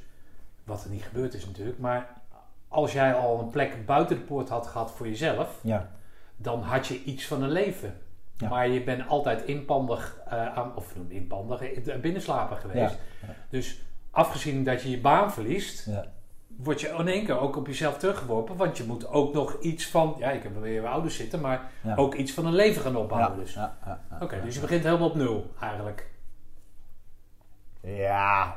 wat 0.64 0.84
er 0.84 0.90
niet 0.90 1.04
gebeurd 1.04 1.34
is 1.34 1.46
natuurlijk, 1.46 1.80
maar 1.80 2.22
als 2.68 2.94
jij 2.94 3.14
al 3.14 3.40
een 3.40 3.50
plek 3.50 3.86
buiten 3.86 4.16
de 4.16 4.22
poort 4.22 4.50
had 4.50 4.68
gehad 4.68 4.92
voor 4.92 5.08
jezelf, 5.08 5.60
Ja, 5.64 5.90
dan 6.36 6.62
had 6.62 6.88
je 6.88 7.04
iets 7.04 7.28
van 7.28 7.44
een 7.44 7.52
leven. 7.52 7.98
Ja. 8.38 8.50
Maar 8.50 8.68
je 8.68 8.84
bent 8.84 9.08
altijd 9.08 9.44
inpandig, 9.46 10.22
eh, 10.26 10.58
aan, 10.58 10.76
of 10.76 10.96
noem 10.96 11.12
inpandig, 11.12 11.62
binnenslaper 12.02 12.58
geweest. 12.58 12.98
Ja. 13.22 13.34
Dus 13.50 13.82
afgezien 14.12 14.64
dat 14.64 14.82
je 14.82 14.90
je 14.90 15.00
baan 15.00 15.32
verliest, 15.32 15.86
ja. 15.86 16.12
Word 16.64 16.82
je 16.82 16.88
in 16.98 17.08
één 17.08 17.26
keer 17.26 17.40
ook 17.40 17.56
op 17.56 17.68
jezelf 17.68 17.98
teruggeworpen. 17.98 18.58
Want 18.58 18.78
je 18.78 18.84
moet 18.84 19.08
ook 19.08 19.34
nog 19.34 19.58
iets 19.60 19.88
van, 19.88 20.16
ja, 20.18 20.30
ik 20.32 20.44
heb 20.44 20.62
weer 20.62 20.88
ouders 20.88 21.16
zitten, 21.16 21.42
maar 21.42 21.72
Ja. 21.84 21.96
ook 21.96 22.14
iets 22.16 22.32
van 22.34 22.46
een 22.46 22.54
leven 22.56 22.82
gaan 22.82 22.96
opbouwen. 22.96 23.32
Ja, 23.38 23.44
dus. 23.44 23.54
ja. 23.54 23.78
Oké, 24.22 24.42
dus 24.44 24.56
je 24.56 24.62
begint 24.62 24.84
helemaal 24.84 25.10
op 25.10 25.16
nul 25.16 25.46
eigenlijk. 25.62 26.10
Ja, 27.82 28.56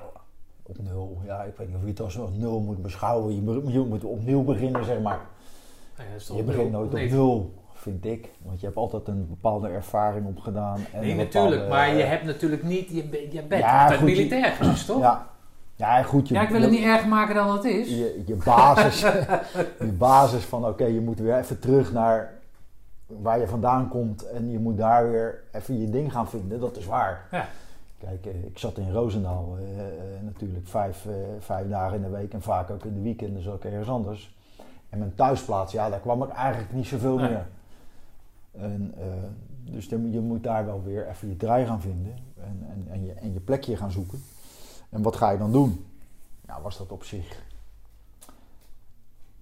op 0.62 0.78
nul. 0.78 1.20
Ja, 1.24 1.42
ik 1.42 1.56
weet 1.56 1.66
niet 1.66 1.76
of 1.76 1.82
je 1.82 1.88
het 1.88 2.00
als 2.00 2.18
nul 2.32 2.60
moet 2.60 2.82
beschouwen. 2.82 3.34
Je, 3.34 3.80
moet 3.80 4.04
opnieuw 4.04 4.42
beginnen, 4.42 4.84
zeg 4.84 5.00
maar. 5.00 5.20
Je 6.34 6.42
begint 6.42 6.70
nooit 6.70 6.92
Nee, 6.92 7.04
op 7.06 7.10
nul, 7.12 7.54
vind 7.72 8.04
ik. 8.04 8.30
Want 8.42 8.60
je 8.60 8.66
hebt 8.66 8.78
altijd 8.78 9.08
een 9.08 9.28
bepaalde 9.28 9.68
ervaring 9.68 10.26
opgedaan. 10.26 10.80
En 10.92 11.00
Nee, 11.00 11.14
natuurlijk, 11.14 11.62
bepaalde, 11.62 11.68
maar 11.68 11.94
je 11.94 12.02
eh, 12.02 12.08
hebt 12.08 12.24
natuurlijk 12.24 12.62
niet, 12.62 12.88
je, 12.88 13.28
je 13.32 13.42
bent 13.42 13.62
Ja, 13.62 13.82
altijd 13.82 14.00
goed, 14.00 14.08
je- 14.08 14.14
militair 14.16 14.50
geweest, 14.52 14.86
toch? 14.86 15.00
Ja, 15.00 15.26
ja 15.76 16.02
goed. 16.02 16.28
Je, 16.28 16.34
Ja, 16.34 16.42
ik 16.42 16.48
wil 16.48 16.60
het 16.60 16.70
niet 16.70 16.84
erger 16.84 17.08
maken 17.08 17.34
dan 17.34 17.52
het 17.52 17.64
is. 17.64 17.88
Je, 17.88 18.22
je 18.26 18.34
basis, 18.44 19.00
je 19.88 19.92
basis 19.98 20.44
van 20.44 20.66
oké, 20.66 20.84
je 20.84 21.00
moet 21.00 21.18
weer 21.18 21.38
even 21.38 21.58
terug 21.58 21.92
naar 21.92 22.32
waar 23.06 23.38
je 23.40 23.46
vandaan 23.46 23.88
komt. 23.88 24.22
En 24.30 24.50
je 24.50 24.58
moet 24.58 24.76
daar 24.78 25.10
weer 25.10 25.42
even 25.52 25.80
je 25.80 25.90
ding 25.90 26.12
gaan 26.12 26.28
vinden. 26.28 26.60
Dat 26.60 26.76
is 26.76 26.86
waar. 26.86 27.26
Ja. 27.30 27.46
Kijk, 27.98 28.26
eh, 28.26 28.44
ik 28.44 28.58
zat 28.58 28.78
in 28.78 28.92
Roosendaal 28.92 29.56
eh, 29.58 29.78
eh, 29.86 30.22
natuurlijk 30.22 30.68
vijf, 30.68 31.06
vijf 31.38 31.68
dagen 31.68 31.96
in 31.96 32.02
de 32.02 32.08
week 32.08 32.32
en 32.32 32.42
vaak 32.42 32.70
ook 32.70 32.84
in 32.84 32.94
de 32.94 33.00
weekenden, 33.00 33.34
dus 33.42 33.48
ook 33.48 33.64
ergens 33.64 33.88
anders. 33.88 34.34
En 34.88 34.98
mijn 34.98 35.14
thuisplaats, 35.14 35.72
ja, 35.72 35.90
daar 35.90 36.00
kwam 36.00 36.22
ik 36.22 36.28
eigenlijk 36.30 36.72
niet 36.72 36.86
zoveel 36.86 37.16
Nee. 37.16 37.28
meer. 37.28 37.46
En, 38.52 38.94
Dus 39.64 39.86
je 39.88 40.20
moet 40.20 40.42
daar 40.42 40.66
wel 40.66 40.82
weer 40.84 41.08
even 41.08 41.28
je 41.28 41.36
draai 41.36 41.66
gaan 41.66 41.80
vinden 41.80 42.14
en, 42.36 42.66
en, 42.70 42.86
en, 42.92 43.04
je, 43.04 43.12
en 43.12 43.32
je 43.32 43.40
plekje 43.40 43.76
gaan 43.76 43.90
zoeken. 43.90 44.22
En 44.94 45.02
wat 45.02 45.16
ga 45.16 45.30
je 45.30 45.38
dan 45.38 45.52
doen? 45.52 45.86
Nou, 46.46 46.62
was 46.62 46.78
dat 46.78 46.92
op 46.92 47.04
zich 47.04 47.42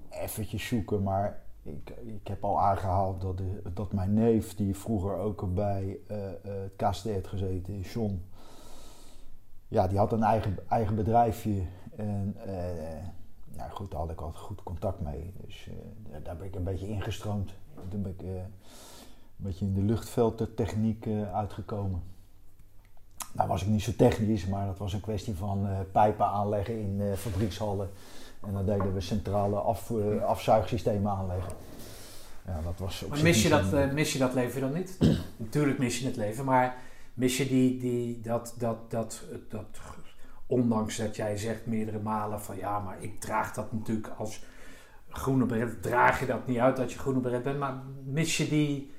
eventjes 0.08 0.66
zoeken, 0.66 1.02
maar 1.02 1.42
ik, 1.62 1.90
ik 1.90 2.28
heb 2.28 2.44
al 2.44 2.60
aangehaald 2.60 3.20
dat, 3.20 3.36
de, 3.36 3.62
dat 3.74 3.92
mijn 3.92 4.14
neef, 4.14 4.54
die 4.54 4.76
vroeger 4.76 5.16
ook 5.16 5.54
bij 5.54 5.98
uh, 6.10 6.16
het 6.42 6.72
KSD 6.76 7.04
heeft 7.04 7.26
gezeten, 7.26 7.80
John, 7.80 8.24
ja, 9.68 9.88
die 9.88 9.98
had 9.98 10.12
een 10.12 10.22
eigen, 10.22 10.58
eigen 10.68 10.94
bedrijfje. 10.94 11.62
En 11.96 12.36
uh, 12.46 12.52
nou 13.56 13.70
goed, 13.70 13.90
daar 13.90 14.00
had 14.00 14.10
ik 14.10 14.20
altijd 14.20 14.44
goed 14.44 14.62
contact 14.62 15.00
mee. 15.00 15.32
Dus 15.46 15.70
daar 16.22 16.36
ben 16.36 16.46
ik 16.46 16.54
een 16.54 16.64
beetje 16.64 16.88
ingestroomd. 16.88 17.54
Toen 17.88 18.02
ben 18.02 18.14
ik 18.18 18.22
een 18.22 18.52
beetje 19.36 19.64
in 19.64 19.74
de 19.74 19.82
luchtveldtechniek 19.82 21.06
uitgekomen. 21.32 22.11
Nou 23.32 23.48
was 23.48 23.62
ik 23.62 23.68
niet 23.68 23.82
zo 23.82 23.92
technisch, 23.96 24.46
maar 24.46 24.66
dat 24.66 24.78
was 24.78 24.92
een 24.92 25.00
kwestie 25.00 25.34
van 25.34 25.68
pijpen 25.92 26.26
aanleggen 26.26 26.78
in 26.78 27.16
fabriekshallen 27.16 27.90
en 28.46 28.52
dan 28.52 28.66
deden 28.66 28.94
we 28.94 29.00
centrale 29.00 29.56
af, 29.56 29.90
uh, 29.90 30.22
afzuigsystemen 30.22 31.12
aanleggen. 31.12 31.52
Ja, 32.46 32.60
dat 32.64 32.78
was 32.78 33.04
maar 33.08 33.22
mis 33.22 33.42
je 33.42 33.48
dat, 33.48 33.72
uh, 33.72 33.92
mis 33.92 34.12
je 34.12 34.18
dat 34.18 34.34
leven 34.34 34.60
dan 34.60 34.72
niet? 34.72 34.98
Natuurlijk 35.36 35.78
mis 35.78 35.98
je 35.98 36.06
het 36.06 36.16
leven, 36.16 36.44
maar 36.44 36.76
mis 37.14 37.36
je 37.36 37.48
die, 37.48 37.78
die, 37.78 38.20
dat, 38.20 38.54
dat, 38.58 38.90
dat, 38.90 39.22
dat, 39.48 39.66
ondanks 40.46 40.96
dat 40.96 41.16
jij 41.16 41.36
zegt 41.36 41.66
meerdere 41.66 41.98
malen 41.98 42.40
van 42.40 42.56
ja, 42.56 42.78
maar 42.78 43.02
ik 43.02 43.20
draag 43.20 43.52
dat 43.52 43.72
natuurlijk 43.72 44.12
als 44.18 44.44
groene 45.08 45.46
beret, 45.46 45.82
draag 45.82 46.20
je 46.20 46.26
dat 46.26 46.46
niet 46.46 46.58
uit 46.58 46.76
dat 46.76 46.92
je 46.92 46.98
groene 46.98 47.20
beret 47.20 47.42
bent, 47.42 47.58
maar 47.58 47.82
mis 48.04 48.36
je 48.36 48.48
die, 48.48 48.92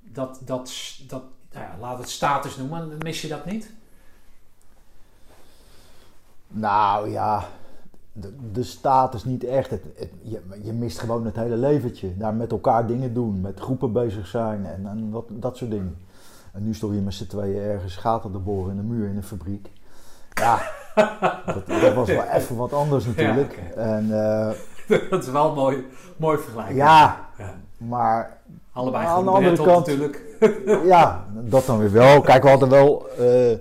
dat, 0.00 0.40
dat, 0.44 0.72
dat 1.06 1.22
nou 1.52 1.64
ja, 1.64 1.76
laat 1.80 1.98
het 1.98 2.08
status 2.08 2.56
noemen, 2.56 2.98
mis 2.98 3.22
je 3.22 3.28
dat 3.28 3.44
niet? 3.44 3.70
Nou 6.48 7.10
ja, 7.10 7.44
de, 8.12 8.32
de 8.52 8.62
status 8.62 9.24
niet 9.24 9.44
echt. 9.44 9.70
Het, 9.70 9.82
je, 10.22 10.40
je, 10.62 10.72
mist 10.72 10.98
gewoon 10.98 11.24
het 11.24 11.36
hele 11.36 11.56
leventje. 11.56 12.16
Daar 12.16 12.34
met 12.34 12.50
elkaar 12.50 12.86
dingen 12.86 13.14
doen, 13.14 13.40
met 13.40 13.60
groepen 13.60 13.92
bezig 13.92 14.26
zijn 14.26 14.66
en, 14.66 14.86
en 14.86 15.10
dat, 15.10 15.24
dat 15.28 15.56
soort 15.56 15.70
dingen. 15.70 15.96
En 16.52 16.64
nu 16.64 16.74
stond 16.74 16.94
je 16.94 17.00
met 17.00 17.14
z'n 17.14 17.26
tweeën 17.26 17.62
ergens 17.62 17.96
gaten 17.96 18.32
te 18.32 18.38
boren 18.38 18.70
in 18.70 18.76
de 18.76 18.82
muur 18.82 19.08
in 19.08 19.16
een 19.16 19.22
fabriek. 19.22 19.70
Ja, 20.34 20.60
dat, 21.54 21.66
dat 21.66 21.94
was 21.94 22.08
wel 22.08 22.22
even 22.22 22.56
wat 22.56 22.72
anders 22.72 23.04
natuurlijk. 23.04 23.60
Ja, 23.74 23.82
en, 23.82 24.06
uh, 24.06 24.50
dat 25.10 25.22
is 25.22 25.30
wel 25.30 25.54
mooi, 25.54 25.86
mooi 26.16 26.38
vergelijking. 26.38 26.78
Ja, 26.78 27.28
ja, 27.38 27.54
maar 27.76 28.37
Allebei 28.72 29.06
aan 29.06 29.24
de 29.24 29.30
andere 29.30 29.56
kant 29.56 29.86
natuurlijk. 29.86 30.24
ja, 30.94 31.24
dat 31.32 31.66
dan 31.66 31.78
weer 31.78 31.92
wel. 31.92 32.20
Kijk, 32.20 32.42
we 32.42 32.48
hadden 32.48 32.68
wel... 32.68 33.06
Uh, 33.20 33.58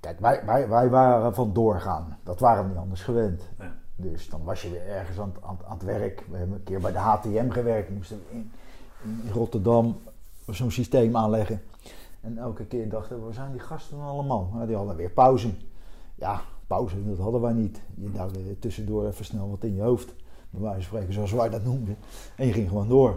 Kijk, 0.00 0.20
wij, 0.20 0.42
wij, 0.46 0.68
wij 0.68 0.88
waren 0.88 1.34
van 1.34 1.52
doorgaan. 1.52 2.18
Dat 2.22 2.40
waren 2.40 2.62
we 2.62 2.68
niet 2.68 2.78
anders 2.78 3.02
gewend. 3.02 3.42
Ja. 3.58 3.74
Dus 3.96 4.28
dan 4.28 4.44
was 4.44 4.62
je 4.62 4.70
weer 4.70 4.86
ergens 4.86 5.18
aan, 5.18 5.34
aan, 5.40 5.58
aan, 5.66 5.74
het 5.74 5.82
werk. 5.82 6.24
We 6.30 6.36
hebben 6.36 6.56
een 6.56 6.62
keer 6.62 6.80
bij 6.80 6.92
de 6.92 6.98
HTM 6.98 7.50
gewerkt. 7.50 7.88
We 7.88 7.94
moesten 7.94 8.22
in, 8.30 8.52
in 9.02 9.30
Rotterdam 9.32 9.96
zo'n 10.46 10.70
systeem 10.70 11.16
aanleggen. 11.16 11.62
En 12.20 12.38
elke 12.38 12.64
keer 12.64 12.88
dachten 12.88 13.16
we, 13.16 13.24
waar 13.24 13.34
zijn 13.34 13.52
die 13.52 13.60
gasten 13.60 14.00
allemaal? 14.00 14.50
Nou, 14.52 14.66
die 14.66 14.76
hadden 14.76 14.96
weer 14.96 15.10
pauze. 15.10 15.50
Ja, 16.14 16.40
pauze, 16.66 17.08
dat 17.08 17.18
hadden 17.18 17.40
wij 17.40 17.52
niet. 17.52 17.80
Je 17.94 18.10
duwde 18.10 18.58
tussendoor 18.58 19.06
even 19.06 19.24
snel 19.24 19.50
wat 19.50 19.62
in 19.62 19.74
je 19.74 19.82
hoofd. 19.82 20.14
Bij 20.52 20.60
wijze 20.60 20.76
van 20.76 20.82
spreken, 20.82 21.14
zoals 21.14 21.32
wij 21.32 21.48
dat 21.48 21.64
noemden. 21.64 21.96
En 22.36 22.46
je 22.46 22.52
ging 22.52 22.68
gewoon 22.68 22.88
door. 22.88 23.16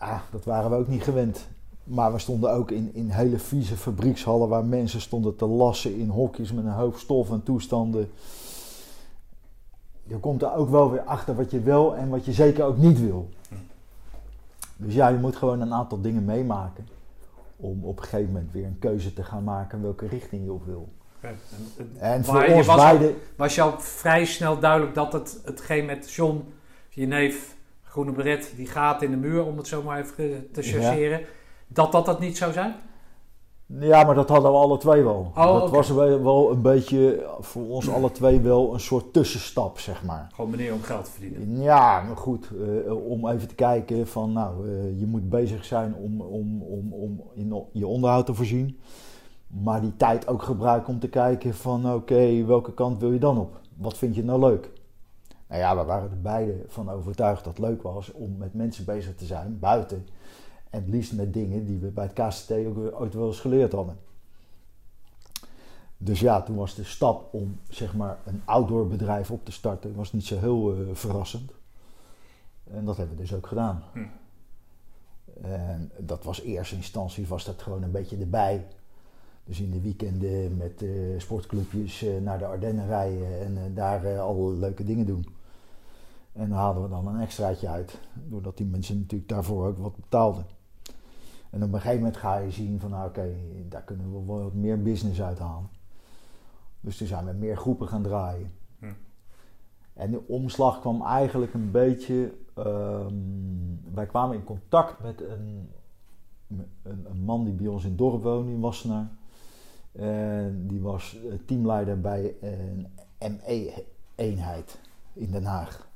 Ja, 0.00 0.22
dat 0.30 0.44
waren 0.44 0.70
we 0.70 0.76
ook 0.76 0.88
niet 0.88 1.02
gewend. 1.02 1.48
Maar 1.84 2.12
we 2.12 2.18
stonden 2.18 2.52
ook 2.52 2.70
in, 2.70 2.94
in 2.94 3.08
hele 3.10 3.38
vieze 3.38 3.76
fabriekshallen 3.76 4.48
waar 4.48 4.64
mensen 4.64 5.00
stonden 5.00 5.36
te 5.36 5.46
lassen 5.46 5.96
in 5.96 6.08
hokjes 6.08 6.52
met 6.52 6.64
een 6.64 6.70
hoop 6.70 6.96
stof 6.96 7.30
en 7.30 7.42
toestanden. 7.42 8.10
Je 10.02 10.16
komt 10.16 10.42
er 10.42 10.54
ook 10.54 10.68
wel 10.68 10.90
weer 10.90 11.02
achter 11.02 11.34
wat 11.34 11.50
je 11.50 11.60
wil 11.60 11.96
en 11.96 12.08
wat 12.08 12.24
je 12.24 12.32
zeker 12.32 12.64
ook 12.64 12.76
niet 12.76 13.00
wil. 13.00 13.28
Dus 14.76 14.94
ja, 14.94 15.08
je 15.08 15.18
moet 15.18 15.36
gewoon 15.36 15.60
een 15.60 15.74
aantal 15.74 16.00
dingen 16.00 16.24
meemaken 16.24 16.86
om 17.56 17.84
op 17.84 17.96
een 17.96 18.04
gegeven 18.04 18.32
moment 18.32 18.52
weer 18.52 18.66
een 18.66 18.78
keuze 18.78 19.12
te 19.12 19.24
gaan 19.24 19.44
maken 19.44 19.82
welke 19.82 20.06
richting 20.06 20.44
je 20.44 20.52
op 20.52 20.64
wil. 20.64 20.88
En, 21.20 21.38
en 21.98 22.24
voor 22.24 22.44
ons 22.44 22.66
was 22.66 22.76
beide... 22.76 23.14
Was 23.36 23.54
je 23.54 23.62
al 23.62 23.80
vrij 23.80 24.24
snel 24.24 24.58
duidelijk 24.58 24.94
dat 24.94 25.12
het 25.12 25.40
hetgeen 25.44 25.84
met 25.84 26.12
John, 26.12 26.52
je 26.88 27.06
neef, 27.06 27.56
Groene 27.82 28.12
Beret, 28.12 28.52
die 28.56 28.66
gaat 28.66 29.02
in 29.02 29.10
de 29.10 29.16
muur, 29.16 29.44
om 29.44 29.56
het 29.56 29.66
zo 29.66 29.82
maar 29.82 30.00
even 30.00 30.48
te 30.52 30.62
chargeren 30.62 31.20
dat 31.66 31.92
dat 31.92 32.06
het 32.06 32.18
niet 32.18 32.36
zou 32.36 32.52
zijn? 32.52 32.74
Ja, 33.66 34.04
maar 34.04 34.14
dat 34.14 34.28
hadden 34.28 34.50
we 34.50 34.56
alle 34.56 34.78
twee 34.78 35.02
wel. 35.02 35.32
Oh, 35.34 35.60
dat 35.60 35.70
was 35.70 35.90
wel 35.90 36.50
een 36.50 36.62
beetje 36.62 37.26
voor 37.40 37.68
ons 37.68 37.90
alle 37.90 38.10
twee 38.10 38.40
wel 38.40 38.72
een 38.74 38.80
soort 38.80 39.12
tussenstap, 39.12 39.78
zeg 39.78 40.04
maar. 40.04 40.30
Gewoon 40.34 40.50
meneer 40.50 40.72
om 40.72 40.82
geld 40.82 41.04
te 41.04 41.10
verdienen. 41.10 41.62
Ja, 41.62 42.02
maar 42.02 42.16
goed, 42.16 42.50
uh, 42.86 43.10
om 43.10 43.28
even 43.28 43.48
te 43.48 43.54
kijken 43.54 44.06
van 44.06 44.32
nou, 44.32 44.68
uh, 44.68 45.00
je 45.00 45.06
moet 45.06 45.28
bezig 45.28 45.64
zijn 45.64 45.94
om, 45.94 46.20
om, 46.20 46.62
om, 46.62 46.92
om 46.92 47.22
in 47.34 47.64
je 47.72 47.86
onderhoud 47.86 48.26
te 48.26 48.34
voorzien. 48.34 48.80
Maar 49.48 49.80
die 49.80 49.96
tijd 49.96 50.26
ook 50.26 50.42
gebruiken 50.42 50.92
om 50.92 50.98
te 50.98 51.08
kijken 51.08 51.54
van 51.54 51.86
oké, 51.86 51.94
okay, 51.94 52.46
welke 52.46 52.74
kant 52.74 53.00
wil 53.00 53.12
je 53.12 53.18
dan 53.18 53.38
op? 53.38 53.60
Wat 53.76 53.98
vind 53.98 54.14
je 54.14 54.24
nou 54.24 54.40
leuk? 54.40 54.70
Nou 55.46 55.60
ja, 55.60 55.76
we 55.76 55.84
waren 55.84 56.10
er 56.10 56.20
beide 56.20 56.64
van 56.66 56.90
overtuigd 56.90 57.44
dat 57.44 57.56
het 57.56 57.66
leuk 57.66 57.82
was 57.82 58.12
om 58.12 58.36
met 58.36 58.54
mensen 58.54 58.84
bezig 58.84 59.14
te 59.14 59.24
zijn, 59.24 59.58
buiten 59.58 60.06
en 60.70 60.80
het 60.80 60.88
liefst 60.88 61.12
met 61.12 61.32
dingen 61.32 61.66
die 61.66 61.78
we 61.78 61.86
bij 61.86 62.04
het 62.04 62.12
KCT 62.12 62.50
ook 62.50 63.00
ooit 63.00 63.14
wel 63.14 63.26
eens 63.26 63.40
geleerd 63.40 63.72
hadden. 63.72 63.96
Dus 65.96 66.20
ja, 66.20 66.42
toen 66.42 66.56
was 66.56 66.74
de 66.74 66.84
stap 66.84 67.34
om 67.34 67.60
zeg 67.68 67.94
maar 67.94 68.18
een 68.24 68.42
outdoor 68.44 68.86
bedrijf 68.86 69.30
op 69.30 69.44
te 69.44 69.52
starten, 69.52 69.94
was 69.94 70.12
niet 70.12 70.26
zo 70.26 70.38
heel 70.38 70.74
uh, 70.74 70.94
verrassend. 70.94 71.50
En 72.64 72.84
dat 72.84 72.96
hebben 72.96 73.16
we 73.16 73.22
dus 73.22 73.34
ook 73.34 73.46
gedaan. 73.46 73.82
Hm. 73.92 74.04
En 75.42 75.90
dat 75.98 76.24
was 76.24 76.40
eerste 76.40 76.76
instantie 76.76 77.26
was 77.26 77.44
dat 77.44 77.62
gewoon 77.62 77.82
een 77.82 77.90
beetje 77.90 78.16
erbij. 78.16 78.66
Dus 79.48 79.60
in 79.60 79.70
de 79.70 79.80
weekenden 79.80 80.56
met 80.56 80.82
uh, 80.82 81.20
sportclubjes 81.20 82.02
uh, 82.02 82.20
naar 82.20 82.38
de 82.38 82.46
Ardennen 82.46 82.86
rijden 82.86 83.40
en 83.40 83.74
daar 83.74 84.18
alle 84.18 84.52
leuke 84.52 84.84
dingen 84.84 85.06
doen. 85.06 85.26
En 86.32 86.48
daar 86.48 86.58
haalden 86.58 86.82
we 86.82 86.88
dan 86.88 87.06
een 87.06 87.20
extraatje 87.20 87.68
uit, 87.68 87.98
doordat 88.12 88.56
die 88.56 88.66
mensen 88.66 88.98
natuurlijk 88.98 89.30
daarvoor 89.30 89.66
ook 89.66 89.78
wat 89.78 89.96
betaalden. 89.96 90.44
En 91.50 91.62
op 91.62 91.72
een 91.72 91.80
gegeven 91.80 91.96
moment 91.96 92.16
ga 92.16 92.36
je 92.38 92.50
zien 92.50 92.80
van, 92.80 92.90
nou, 92.90 93.08
oké, 93.08 93.34
daar 93.68 93.82
kunnen 93.82 94.06
we 94.06 94.26
wel 94.26 94.42
wat 94.42 94.54
meer 94.54 94.82
business 94.82 95.22
uithalen. 95.22 95.68
Dus 96.80 96.96
toen 96.96 97.06
zijn 97.06 97.24
we 97.24 97.32
meer 97.32 97.56
groepen 97.56 97.88
gaan 97.88 98.02
draaien. 98.02 98.52
Hm. 98.78 98.92
En 99.92 100.10
de 100.10 100.26
omslag 100.26 100.80
kwam 100.80 101.02
eigenlijk 101.02 101.54
een 101.54 101.70
beetje. 101.70 102.34
Um, 102.58 103.80
wij 103.94 104.06
kwamen 104.06 104.36
in 104.36 104.44
contact 104.44 105.02
met 105.02 105.20
een, 105.20 105.70
een, 106.82 107.06
een, 107.10 107.24
man 107.24 107.44
die 107.44 107.54
bij 107.54 107.66
ons 107.66 107.82
in 107.82 107.88
het 107.88 107.98
dorp 107.98 108.22
woonde, 108.22 108.52
in 108.52 108.60
Wassenaar. 108.60 109.10
En 109.98 110.66
die 110.66 110.80
was 110.80 111.16
teamleider 111.46 112.00
bij 112.00 112.34
een 112.40 112.86
ME-eenheid 113.18 114.78
in 115.12 115.30
Den 115.30 115.44
Haag. 115.44 115.88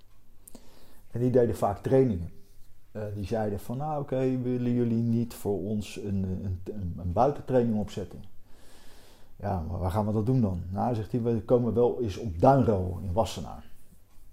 En 1.10 1.20
die 1.20 1.30
deden 1.30 1.56
vaak 1.56 1.78
trainingen. 1.78 2.30
Uh, 2.92 3.02
die 3.14 3.26
zeiden 3.26 3.60
van, 3.60 3.76
nou 3.76 4.00
oké, 4.00 4.14
okay, 4.14 4.42
willen 4.42 4.72
jullie 4.72 5.02
niet 5.02 5.34
voor 5.34 5.58
ons 5.58 5.96
een, 5.96 6.22
een, 6.24 6.60
een, 6.64 6.94
een, 6.98 7.12
buitentraining 7.12 7.78
opzetten? 7.78 8.24
Ja, 9.36 9.60
maar 9.68 9.78
waar 9.78 9.90
gaan 9.90 10.06
we 10.06 10.12
dat 10.12 10.26
doen 10.26 10.40
dan? 10.40 10.62
Nou, 10.70 10.94
zegt 10.94 11.12
hij, 11.12 11.22
we 11.22 11.42
komen 11.42 11.74
wel 11.74 12.02
eens 12.02 12.16
op 12.16 12.40
Duinrol 12.40 12.98
in 13.02 13.12
Wassenaar. 13.12 13.64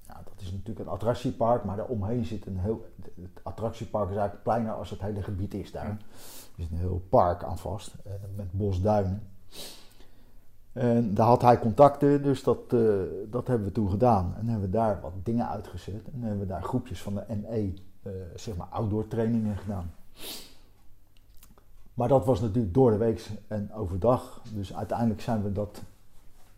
Nou, 0.07 0.19
dat 0.23 0.41
is 0.41 0.51
natuurlijk 0.51 0.79
een 0.79 0.93
attractiepark, 0.93 1.63
maar 1.63 1.77
daaromheen 1.77 2.25
zit 2.25 2.45
een 2.45 2.57
heel... 2.57 2.85
Het 3.21 3.43
attractiepark 3.43 4.09
is 4.09 4.15
eigenlijk 4.15 4.43
kleiner 4.43 4.73
als 4.73 4.89
het 4.89 5.01
hele 5.01 5.23
gebied 5.23 5.53
is 5.53 5.71
daar. 5.71 5.85
Er 5.85 5.99
is 6.55 6.69
een 6.71 6.77
heel 6.77 7.05
park 7.09 7.43
aan 7.43 7.57
vast, 7.57 7.95
eh, 8.03 8.11
met 8.35 8.51
bosduinen. 8.51 9.27
En 10.73 11.13
daar 11.13 11.27
had 11.27 11.41
hij 11.41 11.59
contacten, 11.59 12.23
dus 12.23 12.43
dat, 12.43 12.73
uh, 12.73 13.01
dat 13.29 13.47
hebben 13.47 13.67
we 13.67 13.73
toen 13.73 13.89
gedaan. 13.89 14.35
En 14.37 14.47
hebben 14.47 14.69
we 14.69 14.77
daar 14.77 14.99
wat 15.01 15.11
dingen 15.23 15.49
uitgezet. 15.49 16.07
En 16.13 16.21
hebben 16.21 16.39
we 16.39 16.45
daar 16.45 16.63
groepjes 16.63 17.01
van 17.01 17.15
de 17.15 17.23
ME 17.27 17.73
uh, 18.03 18.11
zeg 18.35 18.55
maar 18.55 18.67
outdoor 18.67 19.07
trainingen 19.07 19.57
gedaan. 19.57 19.93
Maar 21.93 22.07
dat 22.07 22.25
was 22.25 22.41
natuurlijk 22.41 22.73
door 22.73 22.91
de 22.91 22.97
week 22.97 23.29
en 23.47 23.73
overdag. 23.73 24.41
Dus 24.53 24.75
uiteindelijk 24.75 25.21
zijn 25.21 25.43
we 25.43 25.51
dat 25.51 25.81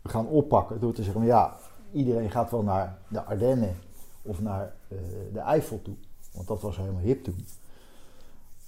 gaan 0.03 0.27
oppakken 0.27 0.79
door 0.79 0.93
te 0.93 1.03
zeggen: 1.03 1.25
ja, 1.25 1.57
iedereen 1.91 2.31
gaat 2.31 2.51
wel 2.51 2.63
naar 2.63 2.97
de 3.07 3.23
Ardennen 3.23 3.75
of 4.21 4.41
naar 4.41 4.73
uh, 4.87 4.99
de 5.33 5.39
Eifel 5.39 5.81
toe. 5.81 5.95
Want 6.33 6.47
dat 6.47 6.61
was 6.61 6.77
helemaal 6.77 7.01
hip 7.01 7.23
toen. 7.23 7.45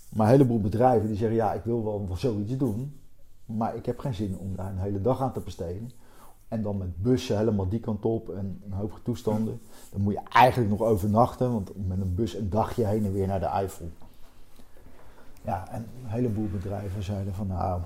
Maar 0.10 0.26
een 0.26 0.32
heleboel 0.32 0.62
bedrijven 0.62 1.08
die 1.08 1.18
zeggen: 1.18 1.38
ja, 1.38 1.54
ik 1.54 1.64
wil 1.64 1.84
wel 1.84 2.08
zoiets 2.18 2.58
doen. 2.58 3.00
Maar 3.58 3.76
ik 3.76 3.86
heb 3.86 4.00
geen 4.00 4.14
zin 4.14 4.38
om 4.38 4.56
daar 4.56 4.70
een 4.70 4.78
hele 4.78 5.02
dag 5.02 5.22
aan 5.22 5.34
te 5.34 5.40
besteden. 5.40 5.92
En 6.48 6.62
dan 6.62 6.78
met 6.78 7.02
bussen 7.02 7.38
helemaal 7.38 7.70
die 7.70 7.80
kant 7.80 8.06
op 8.06 8.30
en 8.30 8.62
een 8.66 8.72
hoop 8.72 9.00
toestanden. 9.04 9.62
Dan 9.92 10.02
moet 10.02 10.14
je 10.14 10.22
eigenlijk 10.30 10.70
nog 10.70 10.82
overnachten, 10.82 11.52
want 11.52 11.88
met 11.88 12.02
een 12.02 12.16
bus 12.16 12.34
een 12.34 12.50
dagje 12.50 12.86
heen 12.86 13.06
en 13.06 13.14
weer 13.14 13.28
naar 13.28 13.40
de 13.40 13.46
Eifel. 13.46 13.90
Ja, 15.42 15.68
en 15.70 15.88
een 16.04 16.10
heleboel 16.10 16.50
bedrijven 16.50 17.04
zeiden 17.04 17.34
van 17.34 17.48
nou, 17.48 17.82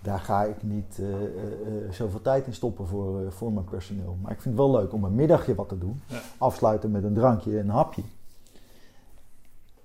daar 0.00 0.20
ga 0.20 0.44
ik 0.44 0.62
niet 0.62 0.98
eh, 0.98 1.14
eh, 1.14 1.84
eh, 1.84 1.92
zoveel 1.92 2.22
tijd 2.22 2.46
in 2.46 2.54
stoppen 2.54 2.86
voor, 2.86 3.32
voor 3.32 3.52
mijn 3.52 3.64
personeel. 3.64 4.16
Maar 4.22 4.32
ik 4.32 4.40
vind 4.40 4.58
het 4.58 4.66
wel 4.66 4.80
leuk 4.80 4.92
om 4.92 5.04
een 5.04 5.14
middagje 5.14 5.54
wat 5.54 5.68
te 5.68 5.78
doen. 5.78 6.00
Ja. 6.06 6.20
Afsluiten 6.38 6.90
met 6.90 7.04
een 7.04 7.14
drankje 7.14 7.58
en 7.58 7.64
een 7.64 7.74
hapje. 7.74 8.02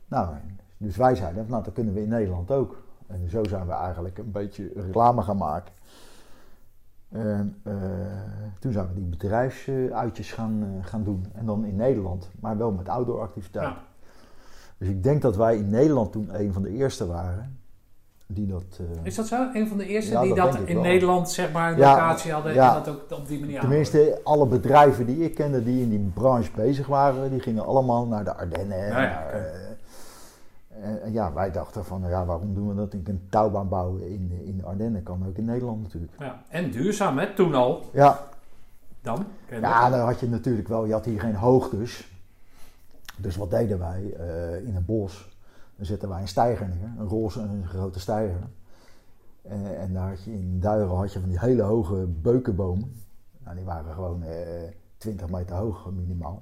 Nou, 0.08 0.36
dus 0.78 0.96
wij 0.96 1.16
zeiden, 1.16 1.46
nou 1.50 1.64
dat 1.64 1.74
kunnen 1.74 1.94
we 1.94 2.02
in 2.02 2.10
Nederland 2.10 2.52
ook. 2.52 2.83
En 3.14 3.30
zo 3.30 3.44
zijn 3.44 3.66
we 3.68 3.74
eigenlijk 3.74 4.18
een 4.18 4.32
beetje 4.32 4.72
reclame 4.76 5.22
gaan 5.22 5.38
maken. 5.38 5.74
En 7.10 7.60
eh, 7.64 7.74
toen 8.60 8.72
zijn 8.72 8.88
we 8.88 8.94
die 8.94 9.04
bedrijfsuitjes 9.04 10.32
gaan, 10.32 10.64
eh, 10.64 10.86
gaan 10.88 11.04
doen. 11.04 11.26
En 11.34 11.46
dan 11.46 11.66
in 11.66 11.76
Nederland, 11.76 12.30
maar 12.40 12.58
wel 12.58 12.72
met 12.72 12.90
outdoor 12.90 13.22
activiteiten. 13.22 13.76
Ja. 13.76 13.84
Dus 14.78 14.88
ik 14.88 15.04
denk 15.04 15.22
dat 15.22 15.36
wij 15.36 15.56
in 15.58 15.70
Nederland 15.70 16.12
toen 16.12 16.30
een 16.40 16.54
van 16.54 16.62
de 16.62 16.70
eerste 16.70 17.08
waren 17.08 17.58
die 18.28 18.48
dat. 18.48 18.64
eh, 18.80 18.86
Is 19.06 19.16
dat 19.16 19.28
zo? 19.28 19.50
Een 19.54 19.68
van 19.68 19.78
de 19.78 19.86
eerste 19.88 20.12
Ja, 20.12 20.22
die 20.22 20.36
dat 20.36 20.56
in 20.56 20.74
wel. 20.74 20.84
Nederland 20.84 21.32
zeg 21.32 21.52
maar 21.52 21.72
een 21.72 21.78
Ja, 21.78 21.92
locatie 21.92 22.32
hadden 22.32 22.54
ja. 22.54 22.68
en 22.78 22.84
dat 22.84 22.96
ook 22.96 23.20
op 23.20 23.28
die 23.28 23.40
manier 23.40 23.60
tenminste, 23.60 24.20
alle 24.24 24.46
bedrijven 24.48 25.06
die 25.06 25.24
ik 25.24 25.36
kende 25.36 25.64
die 25.64 25.82
in 25.82 25.90
die 25.90 26.12
branche 26.14 26.52
bezig 26.56 26.88
waren, 26.88 27.30
die 27.32 27.40
gingen 27.40 27.66
allemaal 27.66 28.06
naar 28.08 28.24
de 28.24 28.34
Ardennen. 28.36 28.90
Naar, 28.90 29.34
eh, 30.84 30.90
en, 30.90 31.02
en 31.02 31.12
ja, 31.12 31.34
wij 31.34 31.52
dachten 31.52 31.86
van, 31.86 32.02
ja, 32.08 32.26
waarom 32.26 32.54
doen 32.54 32.68
we 32.68 32.76
dat? 32.76 32.94
Ik 32.94 33.08
een 33.08 33.28
touwbaan 33.30 33.70
bouwen 33.70 34.08
in, 34.10 34.42
in 34.46 34.58
de 34.58 34.64
Ardennen 34.64 35.04
kan 35.04 35.28
ook 35.28 35.36
in 35.36 35.46
Nederland 35.46 35.82
natuurlijk. 35.82 36.14
Ja. 36.20 36.44
En 36.50 36.72
duurzaam, 36.72 37.18
hè? 37.18 37.34
Toen 37.34 37.54
al. 37.54 37.90
Ja, 37.94 38.20
Dan? 39.02 39.26
Ja, 39.50 39.90
dan 39.90 40.00
had 40.00 40.20
je 40.20 40.30
natuurlijk 40.30 40.68
wel, 40.68 40.86
je 40.86 40.94
had 40.94 41.06
hier 41.06 41.20
geen 41.20 41.36
hoogtes. 41.36 42.12
Dus 43.18 43.36
wat 43.36 43.52
deden 43.52 43.80
wij 43.80 44.14
eh, 44.14 44.68
in 44.68 44.76
een 44.76 44.86
bos? 44.86 45.38
Dan 45.76 45.86
zetten 45.86 46.10
wij 46.10 46.22
een 46.22 46.28
steiger 46.28 46.68
neer, 46.68 46.92
een 46.98 47.08
roze 47.08 47.40
een 47.42 47.68
grote 47.68 48.00
steiger. 48.00 48.42
Eh, 49.42 49.82
en 49.82 49.94
daar 49.94 50.10
had 50.10 50.24
je 50.24 50.32
in 50.32 50.60
Duiren 50.60 50.96
had 50.96 51.14
je 51.14 51.20
van 51.20 51.30
die 51.30 51.40
hele 51.40 51.62
hoge 51.62 51.96
beukenbomen. 52.08 53.02
Nou, 53.44 53.56
die 53.56 53.66
waren 53.66 53.94
gewoon 53.94 54.24
eh 54.24 54.72
20 54.98 55.30
meter 55.30 55.56
hoog 55.56 55.92
minimaal. 55.92 56.42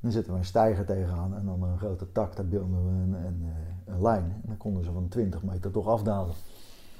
Dan 0.00 0.10
zetten 0.12 0.32
we 0.32 0.38
een 0.38 0.44
steiger 0.44 0.84
tegenaan 0.84 1.34
en 1.34 1.44
dan 1.44 1.62
een 1.62 1.78
grote 1.78 2.12
tak, 2.12 2.36
daar 2.36 2.46
beelden 2.46 2.84
we 2.84 2.90
een, 2.90 3.24
een, 3.26 3.42
eh, 3.86 3.94
een 3.94 4.02
lijn. 4.02 4.22
En 4.24 4.42
dan 4.46 4.56
konden 4.56 4.84
ze 4.84 4.92
van 4.92 5.08
20 5.08 5.42
meter 5.42 5.70
toch 5.70 5.86
afdalen. 5.88 6.34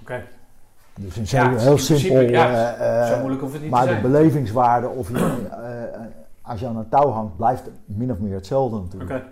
Oké. 0.01 0.23
Dus 1.01 1.17
een 1.17 1.25
Ja, 1.27 1.49
heel, 1.49 1.59
heel 1.59 1.75
principe, 1.75 1.99
simpel. 2.01 2.21
ja, 2.29 2.75
eh, 2.77 3.01
eh, 3.03 3.09
Zo 3.09 3.17
moeilijk 3.19 3.41
hoeft 3.41 3.53
het 3.53 3.63
niet 3.63 3.71
maar 3.71 3.87
te 3.87 3.95
de 3.95 4.01
belevingswaarde, 4.01 4.89
of 4.89 5.09
je, 5.09 5.47
eh, 5.51 6.01
als 6.43 6.61
je 6.61 6.67
aan 6.67 6.77
een 6.77 6.89
touw 6.89 7.09
hangt, 7.11 7.37
blijft 7.37 7.71
min 7.85 8.11
of 8.13 8.19
meer 8.19 8.35
hetzelfde 8.35 8.79
natuurlijk. 8.81 9.11
Oké. 9.11 9.23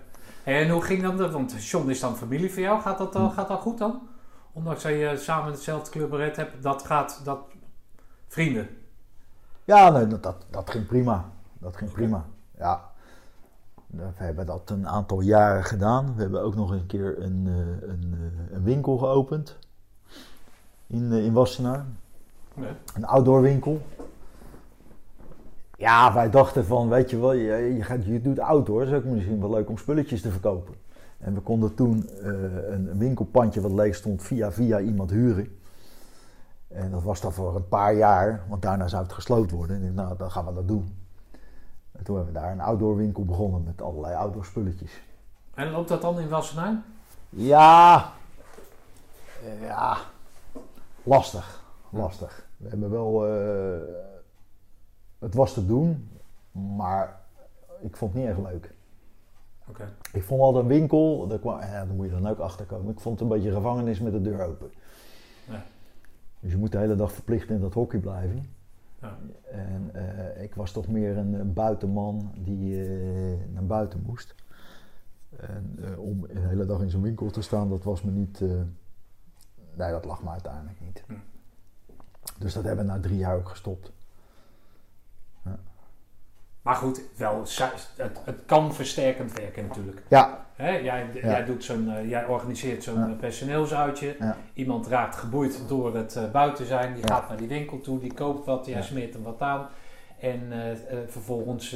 En 0.43 0.69
hoe 0.69 0.81
ging 0.81 1.15
dat? 1.17 1.31
Want 1.31 1.63
John 1.63 1.89
is 1.89 1.99
dan 1.99 2.15
familie 2.15 2.51
voor 2.51 2.61
jou. 2.61 2.81
Gaat 2.81 2.97
dat, 2.97 3.13
Hm. 3.13 3.19
dan- 3.19 3.31
gaat 3.31 3.47
dat 3.47 3.59
goed 3.59 3.77
dan? 3.77 3.99
Ondanks 4.53 4.83
dat 4.83 4.91
je 4.91 5.13
samen 5.17 5.51
hetzelfde 5.51 5.91
cluberet 5.91 6.35
hebt, 6.35 6.63
dat 6.63 6.83
gaat, 6.85 7.21
dat... 7.23 7.39
Vrienden. 8.27 8.67
Ja, 9.63 9.89
nee, 9.89 10.07
dat, 10.07 10.23
dat, 10.23 10.45
dat 10.49 10.69
ging 10.69 10.85
prima. 10.85 11.25
Dat 11.59 11.77
ging 11.77 11.91
prima. 11.91 12.25
Ja. 12.57 12.81
We 13.87 14.03
hebben 14.13 14.45
dat 14.45 14.69
een 14.69 14.87
aantal 14.87 15.21
jaren 15.21 15.63
gedaan. 15.63 16.15
We 16.15 16.21
hebben 16.21 16.41
ook 16.41 16.55
nog 16.55 16.71
een 16.71 16.85
keer 16.85 17.21
een, 17.21 17.43
eh, 17.47 17.89
een, 17.89 18.13
eh, 18.13 18.55
een 18.55 18.63
winkel 18.63 18.97
geopend. 18.97 19.57
In, 20.87 21.11
eh, 21.11 21.25
in 21.25 21.33
Wassenaar. 21.33 21.85
Nee. 22.53 22.71
Een 22.95 23.05
outdoor 23.05 23.41
winkel. 23.41 23.81
Ja, 25.77 26.13
wij 26.13 26.29
dachten 26.29 26.65
van, 26.65 26.89
weet 26.89 27.09
je 27.09 27.19
wel, 27.19 27.33
je, 27.33 27.75
je, 27.75 27.83
gaat, 27.83 28.05
je 28.05 28.21
doet 28.21 28.39
outdoor. 28.39 28.79
Dat 28.79 28.89
is 28.89 28.97
ook 28.97 29.03
misschien 29.03 29.39
wel 29.39 29.49
leuk 29.49 29.69
om 29.69 29.77
spulletjes 29.77 30.21
te 30.21 30.31
verkopen. 30.31 30.75
En 31.17 31.33
we 31.33 31.39
konden 31.39 31.75
toen 31.75 32.09
een, 32.19 32.87
een 32.87 32.97
winkelpandje 32.97 33.61
wat 33.61 33.71
leeg 33.71 33.95
stond 33.95 34.21
via 34.21 34.51
via 34.51 34.79
iemand 34.79 35.09
huren. 35.09 35.57
En 36.67 36.91
dat 36.91 37.03
was 37.03 37.21
dan 37.21 37.33
voor 37.33 37.55
een 37.55 37.67
paar 37.67 37.95
jaar, 37.95 38.43
want 38.47 38.61
daarna 38.61 38.87
zou 38.87 39.03
het 39.03 39.13
gesloten 39.13 39.57
worden. 39.57 39.75
En 39.75 39.81
ik 39.81 39.95
dacht, 39.95 40.07
nou, 40.07 40.17
dan 40.17 40.31
gaan 40.31 40.45
we 40.45 40.53
dat 40.53 40.67
doen. 40.67 41.06
En 41.97 42.03
toen 42.03 42.15
hebben 42.15 42.33
we 42.33 42.39
daar 42.39 42.51
een 42.51 42.61
outdoor 42.61 42.95
winkel 42.95 43.25
begonnen 43.25 43.63
met 43.63 43.81
allerlei 43.81 44.15
outdoor 44.15 44.45
spulletjes. 44.45 45.01
En 45.53 45.71
loopt 45.71 45.89
dat 45.89 46.01
dan 46.01 46.19
in 46.19 46.29
Wassenaar? 46.29 46.81
Ja, 47.29 48.11
ja, 49.61 49.97
lastig, 51.03 51.63
lastig. 51.89 52.47
We 52.57 52.69
hebben 52.69 52.89
wel, 52.89 53.27
eh, 53.27 53.93
het 55.19 55.33
was 55.33 55.53
te 55.53 55.65
doen, 55.65 56.09
maar 56.51 57.19
ik 57.79 57.97
vond 57.97 58.13
het 58.13 58.21
niet 58.21 58.31
echt 58.31 58.51
leuk. 58.51 58.75
Ik 60.11 60.23
vond 60.23 60.41
altijd 60.41 60.63
een 60.63 60.69
winkel, 60.69 61.27
daar, 61.27 61.39
kwam, 61.39 61.59
ja, 61.59 61.85
daar 61.85 61.95
moet 61.95 62.05
je 62.05 62.11
dan 62.11 62.27
ook 62.27 62.39
achter 62.39 62.65
komen. 62.65 62.91
Ik 62.91 62.99
vond 62.99 63.19
het 63.19 63.29
een 63.29 63.35
beetje 63.35 63.51
gevangenis 63.53 63.99
met 63.99 64.11
de 64.11 64.21
deur 64.21 64.41
open. 64.41 64.71
Ja. 65.49 65.63
Dus 66.39 66.51
je 66.51 66.57
moet 66.57 66.71
de 66.71 66.77
hele 66.77 66.95
dag 66.95 67.11
verplicht 67.11 67.49
in 67.49 67.59
dat 67.59 67.73
hockey 67.73 67.99
blijven. 67.99 68.56
Ja. 69.01 69.17
En 69.51 69.89
eh, 69.93 70.43
ik 70.43 70.55
was 70.55 70.71
toch 70.71 70.87
meer 70.87 71.17
een, 71.17 71.33
een 71.33 71.53
buitenman 71.53 72.31
die 72.37 72.83
eh, 72.83 73.37
naar 73.53 73.65
buiten 73.65 74.01
moest. 74.05 74.35
En 75.35 75.77
eh, 75.81 75.99
om 75.99 76.27
de 76.27 76.39
hele 76.39 76.65
dag 76.65 76.81
in 76.81 76.89
zo'n 76.89 77.01
winkel 77.01 77.29
te 77.29 77.41
staan, 77.41 77.69
dat 77.69 77.83
was 77.83 78.01
me 78.01 78.11
niet. 78.11 78.39
nee, 79.75 79.91
dat 79.91 80.05
lag 80.05 80.23
me 80.23 80.29
uiteindelijk 80.29 80.79
niet. 80.79 81.03
Hm. 81.07 81.13
Dus 82.39 82.53
dat 82.53 82.63
hebben 82.63 82.85
we 82.85 82.91
na 82.91 82.99
drie 82.99 83.17
jaar 83.17 83.35
ook 83.35 83.49
gestopt. 83.49 83.91
Maar 86.61 86.75
goed, 86.75 87.01
wel, 87.15 87.39
het, 87.95 88.21
het 88.23 88.45
kan 88.45 88.73
versterkend 88.73 89.33
werken 89.33 89.67
natuurlijk. 89.67 90.03
Ja, 90.07 90.46
Hè, 90.57 90.69
jij, 90.77 91.05
jij, 91.13 91.45
doet 91.45 91.63
zo'n, 91.63 91.89
eh, 91.89 92.09
jij 92.09 92.25
organiseert 92.25 92.83
zo'n 92.83 93.03
eh, 93.03 93.17
personeelsuitje. 93.19 94.15
Iemand 94.53 94.87
raakt 94.87 95.15
geboeid 95.15 95.61
door 95.67 95.95
het 95.95 96.15
eh, 96.15 96.31
buiten 96.31 96.65
zijn. 96.65 96.93
Die 96.93 97.07
gaat 97.07 97.27
naar 97.27 97.37
die 97.37 97.47
winkel 97.47 97.81
toe, 97.81 97.99
die 97.99 98.13
koopt 98.13 98.45
wat, 98.45 98.65
jij 98.65 98.81
smeert 98.81 99.13
hem 99.13 99.23
wat 99.23 99.41
aan. 99.41 99.67
En 100.19 100.39
vervolgens 101.07 101.75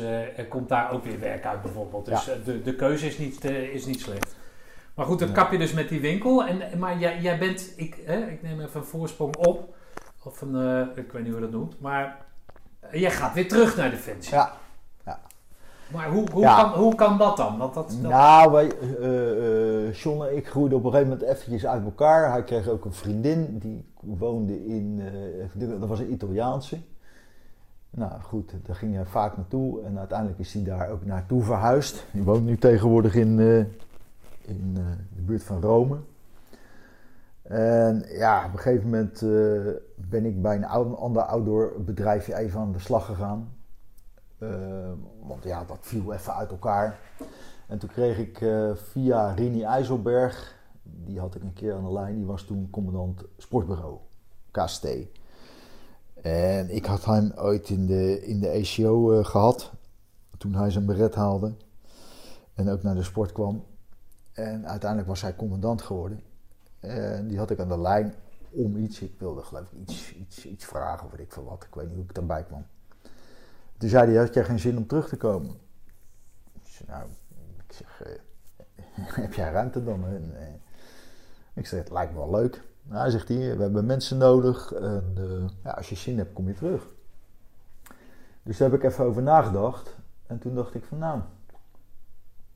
komt 0.50 0.70
daar 0.70 0.92
ook 0.92 1.04
weer 1.04 1.20
werk 1.20 1.46
uit 1.46 1.62
bijvoorbeeld. 1.62 2.06
Dus 2.06 2.26
Ja. 2.26 2.34
de, 2.46 2.62
de 2.62 2.76
keuze 2.76 3.06
is 3.08 3.18
niet, 3.18 3.46
is 3.46 3.86
niet 3.86 4.00
slecht. 4.02 4.36
Maar 4.94 5.06
goed, 5.06 5.20
dan 5.20 5.28
Ja. 5.28 5.34
kap 5.34 5.52
je 5.52 5.58
dus 5.58 5.74
met 5.74 5.90
die 5.90 6.02
winkel. 6.02 6.46
En, 6.46 6.80
maar 6.80 6.98
jij, 6.98 7.20
jij 7.22 7.38
bent, 7.38 7.74
ik, 7.76 7.98
hè, 8.06 8.18
ik 8.28 8.42
neem 8.42 8.62
even 8.62 8.80
een 8.80 8.86
voorsprong 8.86 9.36
op. 9.36 9.76
Of 10.24 10.42
een, 10.42 10.82
ik 10.96 11.12
weet 11.12 11.24
niet 11.24 11.32
hoe 11.32 11.42
je 11.42 11.48
dat 11.50 11.52
noemt. 11.52 11.80
Maar 11.80 12.18
jij 12.92 13.12
gaat 13.12 13.34
weer 13.34 13.48
terug 13.48 13.76
naar 13.78 13.90
Defensie. 13.90 14.34
ja. 14.34 14.54
Maar 15.94 16.10
hoe, 16.10 16.30
hoe, 16.32 16.42
Ja. 16.42 16.62
kan, 16.62 16.80
hoe 16.80 16.96
kan 16.96 17.18
dat 17.18 17.38
dan? 17.38 17.60
Dat, 17.60 17.74
dat, 17.74 17.96
Nou, 18.02 18.52
wij, 18.52 18.72
eh, 18.80 19.88
eh, 19.88 19.94
John 19.94 20.24
en 20.24 20.38
ik 20.38 20.48
groeiden 20.48 20.78
op 20.78 20.84
een 20.84 20.92
gegeven 20.92 21.12
moment 21.14 21.30
eventjes 21.30 21.66
uit 21.66 21.84
elkaar. 21.84 22.32
Hij 22.32 22.44
kreeg 22.44 22.68
ook 22.68 22.86
een 22.86 22.94
vriendin, 22.94 23.58
die 23.60 23.86
woonde 24.00 24.66
in, 24.68 25.02
eh, 25.60 25.80
dat 25.80 25.90
was 25.90 26.00
een 26.00 26.12
Italiaanse. 26.12 26.78
Nou 27.90 28.12
goed, 28.22 28.54
daar 28.66 28.76
ging 28.76 28.96
hij 28.96 29.06
vaak 29.06 29.38
naartoe 29.38 29.82
en 29.84 30.00
uiteindelijk 30.00 30.40
is 30.40 30.54
hij 30.54 30.64
daar 30.64 30.90
ook 30.90 31.06
naartoe 31.06 31.44
verhuisd. 31.44 32.06
Die 32.12 32.24
woont 32.24 32.46
nu 32.46 32.58
tegenwoordig 32.58 33.16
in, 33.16 33.40
in 34.42 34.74
de 35.16 35.22
buurt 35.22 35.44
van 35.44 35.62
Rome. 35.62 35.98
En 37.42 38.06
ja, 38.08 38.46
op 38.46 38.54
een 38.54 38.60
gegeven 38.60 38.84
moment 38.84 39.20
ben 39.96 40.26
ik 40.26 40.42
bij 40.42 40.56
een 40.56 40.66
ander 40.96 41.22
outdoor 41.22 41.74
bedrijfje 41.86 42.36
even 42.36 42.60
aan 42.60 42.72
de 42.72 42.80
slag 42.80 43.06
gegaan. 43.06 43.50
Eh, 44.42 44.92
want 45.24 45.44
ja, 45.44 45.64
dat 45.64 45.78
viel 45.82 46.14
even 46.14 46.36
uit 46.36 46.52
elkaar. 46.52 47.00
En 47.68 47.78
toen 47.78 47.90
kreeg 47.90 48.18
ik 48.18 48.42
eh, 48.42 48.72
via 48.76 49.34
Rini 49.34 49.64
IJsselberg, 49.64 50.56
die 50.84 51.20
had 51.20 51.36
ik 51.36 51.42
een 51.42 51.54
keer 51.54 51.74
aan 51.74 51.84
de 51.84 51.92
lijn, 51.92 52.16
die 52.16 52.26
was 52.26 52.44
toen 52.44 52.70
commandant 52.70 53.24
sportbureau, 53.38 53.98
KST. 54.52 54.88
En 56.22 56.76
ik 56.76 56.86
had 56.86 57.06
hem 57.06 57.32
ooit 57.36 57.70
in 57.70 57.86
de, 57.86 58.26
in 58.26 58.40
de 58.40 58.50
ACO 58.50 59.20
eh, 59.20 59.26
gehad, 59.26 59.72
toen 60.38 60.54
hij 60.54 60.70
zijn 60.70 60.86
beret 60.86 61.16
haalde 61.16 61.54
en 62.54 62.70
ook 62.70 62.84
naar 62.84 62.96
de 62.96 63.04
sport 63.04 63.32
kwam. 63.32 63.64
En 64.34 64.68
uiteindelijk 64.68 65.10
was 65.10 65.22
hij 65.22 65.36
commandant 65.36 65.82
geworden. 65.82 66.22
En 66.80 67.28
die 67.28 67.38
had 67.38 67.52
ik 67.52 67.60
aan 67.60 67.68
de 67.68 67.80
lijn 67.80 68.14
om 68.50 68.78
iets, 68.78 69.02
ik 69.02 69.20
wilde 69.20 69.42
geloof 69.42 69.72
ik 69.72 69.80
iets, 69.90 70.14
iets, 70.14 70.46
iets 70.46 70.66
vragen 70.66 71.06
of 71.06 71.12
weet 71.12 71.20
ik 71.20 71.34
veel 71.34 71.44
wat, 71.44 71.64
ik 71.64 71.76
weet 71.76 71.88
niet 71.88 71.96
hoe 71.96 72.06
ik 72.10 72.18
erbij 72.18 72.44
kwam. 72.44 72.66
Toen 73.82 73.90
zei 73.90 74.12
hij, 74.12 74.22
had 74.22 74.34
jij 74.34 74.44
geen 74.44 74.60
zin 74.60 74.78
om 74.78 74.88
terug 74.88 75.08
te 75.08 75.18
komen? 75.18 75.50
Ik 76.54 76.62
zei, 76.72 76.90
nou, 76.90 77.10
ik 77.68 77.74
zeg, 77.74 78.04
eh, 78.04 79.16
heb 79.24 79.34
jij 79.34 79.52
ruimte 79.52 79.84
dan? 79.84 80.06
En, 80.06 80.32
eh, 80.40 80.54
ik 81.54 81.68
zeg, 81.68 81.80
het 81.80 81.92
lijkt 81.92 82.12
me 82.12 82.18
wel 82.18 82.32
leuk. 82.32 82.64
Nou, 82.84 83.02
hij 83.02 83.10
zegt 83.10 83.28
hij, 83.28 83.38
we 83.38 83.62
hebben 83.62 83.86
mensen 83.86 84.18
nodig. 84.18 84.74
En 84.74 85.14
eh, 85.18 85.50
ja, 85.64 85.72
als 85.72 85.90
je 85.90 85.96
zin 85.96 86.18
hebt, 86.18 86.34
kom 86.34 86.48
je 86.48 86.54
terug. 86.54 86.88
Dus 88.44 88.58
daar 88.58 88.70
heb 88.70 88.80
ik 88.84 88.90
even 88.92 89.06
over 89.06 89.22
nagedacht. 89.22 89.96
En 90.28 90.40
toen 90.40 90.56
dacht 90.56 90.76
ik 90.76 90.84
van, 90.84 90.98
nou, 90.98 91.22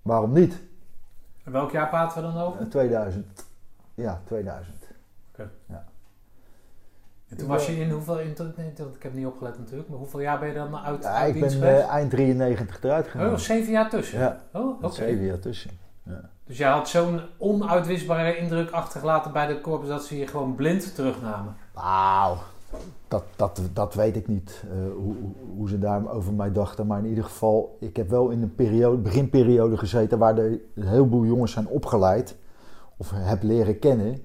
waarom 0.02 0.34
niet? 0.34 0.62
En 1.44 1.52
welk 1.52 1.72
jaar 1.72 1.90
praten 1.90 2.22
we 2.22 2.34
dan 2.34 2.42
over? 2.42 2.62
Eh, 2.62 2.68
2000. 2.68 3.46
Ja, 3.94 4.22
2000. 4.26 4.76
En 7.30 7.38
toen 7.38 7.48
was 7.48 7.66
je 7.66 7.80
in 7.80 7.90
hoeveel, 7.92 8.20
in, 8.20 8.30
ik 8.96 9.04
heb 9.04 9.14
niet 9.14 9.26
opgelet 9.26 9.58
natuurlijk, 9.60 9.90
maar 9.90 9.98
hoeveel 9.98 10.20
jaar 10.20 10.40
ben 10.40 10.48
je 10.48 10.54
dan 10.54 10.76
uit, 10.78 11.04
Ja, 11.04 11.10
uit 11.10 11.36
ik 11.36 11.42
ben 11.42 11.62
eh, 11.64 11.88
eind 11.90 12.10
93 12.10 12.84
eruit 12.84 13.08
gegaan. 13.08 13.32
oh, 13.32 13.38
zeven 13.38 13.72
jaar 13.72 13.90
tussen? 13.90 14.20
Ja, 14.20 14.42
Oh, 14.54 14.84
oké. 14.84 14.94
Zeven 14.94 15.26
jaar 15.26 15.40
tussen. 15.40 15.72
Ja. 16.04 16.30
Dus 16.44 16.58
jij 16.58 16.70
had 16.70 16.90
zo'n 16.90 17.20
onuitwisbare 17.38 18.38
indruk 18.38 18.70
achtergelaten 18.72 19.32
bij 19.32 19.48
de 19.48 19.62
korps 19.62 19.88
dat 19.88 20.04
ze 20.04 20.18
je 20.18 20.28
gewoon 20.28 20.56
blind 20.56 20.96
terugnamen. 20.96 21.56
Nou, 21.76 22.38
dat, 23.08 23.24
dat, 23.36 23.62
dat 23.74 23.94
weet 23.94 24.16
ik 24.16 24.28
niet 24.28 24.64
eh, 24.70 24.78
hoe, 24.96 25.14
hoe- 25.56 25.70
ze 25.70 25.80
daar 25.80 26.10
over 26.12 26.34
mij 26.34 26.52
dachten. 26.52 26.88
Maar 26.88 27.00
in 27.00 27.06
ieder 27.10 27.24
geval, 27.24 27.78
ik 27.80 27.96
heb 27.96 28.10
wel 28.10 28.30
in 28.30 28.42
een 28.42 28.56
periode, 28.56 28.98
beginperiode 28.98 29.78
gezeten 29.78 30.18
waar 30.18 30.36
de, 30.36 30.66
een 30.76 30.88
heleboel 30.88 31.26
jongens 31.26 31.52
zijn 31.52 31.68
opgeleid. 31.68 32.36
Of 32.98 33.12
heb 33.16 33.44
leren 33.44 33.80
kennen. 33.80 34.22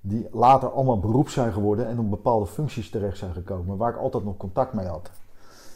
Die 0.00 0.28
later 0.32 0.70
allemaal 0.70 0.98
beroep 1.00 1.28
zijn 1.28 1.52
geworden 1.52 1.86
en 1.86 1.98
op 1.98 2.10
bepaalde 2.10 2.46
functies 2.46 2.90
terecht 2.90 3.18
zijn 3.18 3.32
gekomen. 3.32 3.76
Waar 3.76 3.90
ik 3.90 3.98
altijd 3.98 4.24
nog 4.24 4.36
contact 4.36 4.72
mee 4.72 4.86
had. 4.86 5.10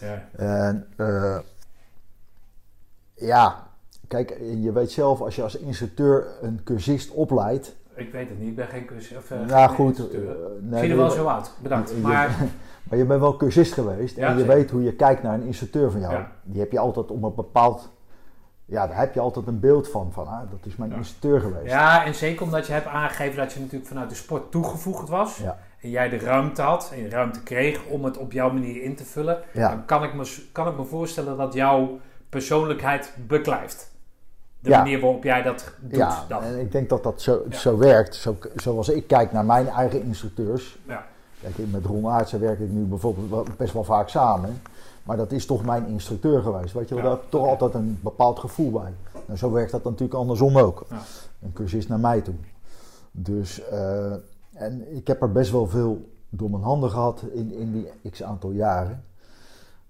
Ja. 0.00 0.28
En 0.36 0.86
eh, 0.96 1.38
ja, 3.14 3.66
kijk, 4.08 4.38
je 4.60 4.72
weet 4.72 4.90
zelf 4.90 5.20
als 5.20 5.36
je 5.36 5.42
als 5.42 5.56
instructeur 5.56 6.26
een 6.42 6.60
cursist 6.64 7.10
opleidt. 7.10 7.76
Ik 7.94 8.12
weet 8.12 8.28
het 8.28 8.38
niet, 8.38 8.48
ik 8.48 8.56
ben 8.56 8.66
geen 8.68 8.84
cursus. 8.84 9.16
Of, 9.16 9.30
eh, 9.30 9.40
nou 9.46 9.74
goed, 9.74 9.98
Ik 9.98 10.12
nee, 10.60 10.80
zie 10.80 10.90
er 10.90 10.96
wel 10.96 11.06
je- 11.06 11.12
zo 11.14 11.26
uit, 11.26 11.52
bedankt. 11.62 11.90
je- 11.90 11.96
Maar 11.96 12.36
maar 12.88 12.98
je 12.98 13.04
bent 13.04 13.20
wel 13.20 13.36
cursist 13.36 13.72
geweest 13.72 14.16
Ja, 14.16 14.26
en 14.28 14.32
je 14.32 14.40
zeker. 14.40 14.54
weet 14.56 14.70
hoe 14.70 14.82
je 14.82 14.92
kijkt 14.94 15.22
naar 15.22 15.34
een 15.34 15.42
instructeur 15.46 15.90
van 15.90 16.00
jou. 16.00 16.12
Ja. 16.12 16.32
Die 16.42 16.60
heb 16.60 16.72
je 16.72 16.78
altijd 16.78 17.10
op 17.10 17.22
een 17.22 17.34
bepaald, 17.34 17.88
ja, 18.64 18.86
daar 18.86 18.98
heb 18.98 19.14
je 19.14 19.20
altijd 19.20 19.46
een 19.46 19.60
beeld 19.60 19.88
van. 19.90 20.12
Van, 20.12 20.26
ah, 20.26 20.50
dat 20.50 20.58
is 20.66 20.76
mijn 20.76 20.90
Ja. 20.90 20.96
instructeur 20.96 21.40
geweest. 21.40 21.70
ja, 21.70 22.04
en 22.04 22.14
zeker 22.14 22.42
omdat 22.42 22.66
je 22.66 22.72
hebt 22.72 22.86
aangegeven 22.86 23.36
dat 23.36 23.52
je 23.52 23.60
natuurlijk 23.60 23.86
vanuit 23.86 24.08
de 24.08 24.14
sport 24.14 24.50
toegevoegd 24.50 25.08
was. 25.08 25.36
Ja. 25.36 25.58
En 25.80 25.90
jij 25.90 26.08
de 26.08 26.18
ruimte 26.18 26.62
had 26.62 26.92
en 26.94 27.10
ruimte 27.10 27.42
kreeg 27.42 27.84
om 27.84 28.04
het 28.04 28.16
op 28.18 28.32
jouw 28.32 28.50
manier 28.52 28.82
in 28.82 28.94
te 28.96 29.04
vullen. 29.04 29.38
Ja. 29.52 29.68
Dan 29.68 29.84
kan 29.84 30.04
ik, 30.04 30.14
me, 30.14 30.44
kan 30.52 30.68
ik 30.68 30.76
me 30.76 30.84
voorstellen 30.84 31.36
dat 31.36 31.52
jouw 31.54 31.98
persoonlijkheid 32.28 33.14
beklijft. 33.26 33.92
De 34.60 34.70
manier 34.70 35.00
waarop 35.00 35.24
jij 35.24 35.42
dat 35.42 35.72
doet. 35.80 35.96
Ja, 35.96 36.24
dan. 36.28 36.42
en 36.42 36.60
ik 36.60 36.72
denk 36.72 36.88
dat 36.88 37.02
dat 37.02 37.22
zo, 37.22 37.42
zo 37.50 37.78
werkt. 37.78 38.14
Zo, 38.14 38.36
zoals 38.56 38.88
ik 38.88 39.06
kijk 39.06 39.32
naar 39.32 39.44
mijn 39.44 39.68
eigen 39.68 40.02
instructeurs. 40.02 40.78
Ja. 40.86 41.04
Kijk, 41.40 41.54
met 41.70 41.84
Ron 41.84 42.08
Aartsen 42.08 42.40
werk 42.40 42.58
ik 42.60 42.70
nu 42.70 42.84
bijvoorbeeld 42.84 43.56
best 43.56 43.72
wel 43.72 43.84
vaak 43.84 44.08
samen. 44.08 44.60
Maar 45.04 45.16
dat 45.16 45.32
is 45.32 45.46
toch 45.46 45.64
mijn 45.64 45.86
instructeur 45.86 46.42
geweest. 46.42 46.74
Weet 46.74 46.88
je, 46.88 46.94
wel, 46.94 47.04
Ja, 47.04 47.10
daar 47.10 47.18
toch 47.28 47.46
altijd 47.46 47.74
een 47.74 47.98
bepaald 48.02 48.38
gevoel 48.38 48.70
bij. 48.70 48.92
Nou, 49.26 49.38
zo 49.38 49.50
werkt 49.50 49.70
dat 49.70 49.84
natuurlijk 49.84 50.14
andersom 50.14 50.58
ook. 50.58 50.86
Ja. 50.90 51.02
Een 51.42 51.52
cursist 51.52 51.88
naar 51.88 51.98
mij 51.98 52.20
toe. 52.20 52.34
Dus, 53.10 53.68
eh, 53.68 54.12
en 54.52 54.96
ik 54.96 55.06
heb 55.06 55.22
er 55.22 55.32
best 55.32 55.50
wel 55.50 55.66
veel 55.66 56.08
door 56.28 56.50
mijn 56.50 56.62
handen 56.62 56.90
gehad 56.90 57.22
in, 57.32 57.52
in 57.52 57.72
die 57.72 58.10
x 58.10 58.22
aantal 58.22 58.50
jaren. 58.50 59.04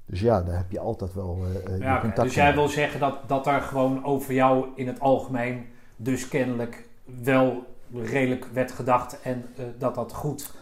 Dus 0.06 0.20
ja, 0.20 0.42
daar 0.42 0.56
heb 0.56 0.70
je 0.70 0.80
altijd 0.80 1.14
wel 1.14 1.38
eh, 1.42 1.72
eh, 1.72 1.78
je 1.78 1.84
Ja, 1.84 2.00
contact 2.00 2.22
Dus 2.22 2.34
jij 2.34 2.54
wil 2.54 2.68
zeggen 2.68 3.00
dat, 3.00 3.14
dat 3.26 3.46
er 3.46 3.60
gewoon 3.60 4.04
over 4.04 4.34
jou 4.34 4.66
in 4.74 4.86
het 4.86 5.00
algemeen 5.00 5.66
dus 5.96 6.28
kennelijk 6.28 6.88
wel 7.22 7.62
redelijk 7.92 8.46
werd 8.52 8.72
gedacht 8.72 9.20
en 9.20 9.44
dat 9.78 9.94
dat 9.94 10.12
goed... 10.12 10.52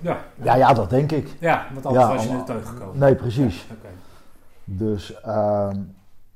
Ja, 0.00 0.24
Ja, 0.42 0.54
ja, 0.54 0.72
dat 0.72 0.90
denk 0.90 1.12
ik. 1.12 1.36
ja 1.40 1.66
want 1.72 1.86
anders 1.86 2.04
Ja, 2.06 2.14
was 2.14 2.24
je 2.26 2.36
de 2.36 2.42
teug 2.42 2.68
gekomen. 2.68 2.98
Nee, 2.98 3.14
precies. 3.14 3.66
Dus, 4.64 5.20
ehm, 5.20 5.76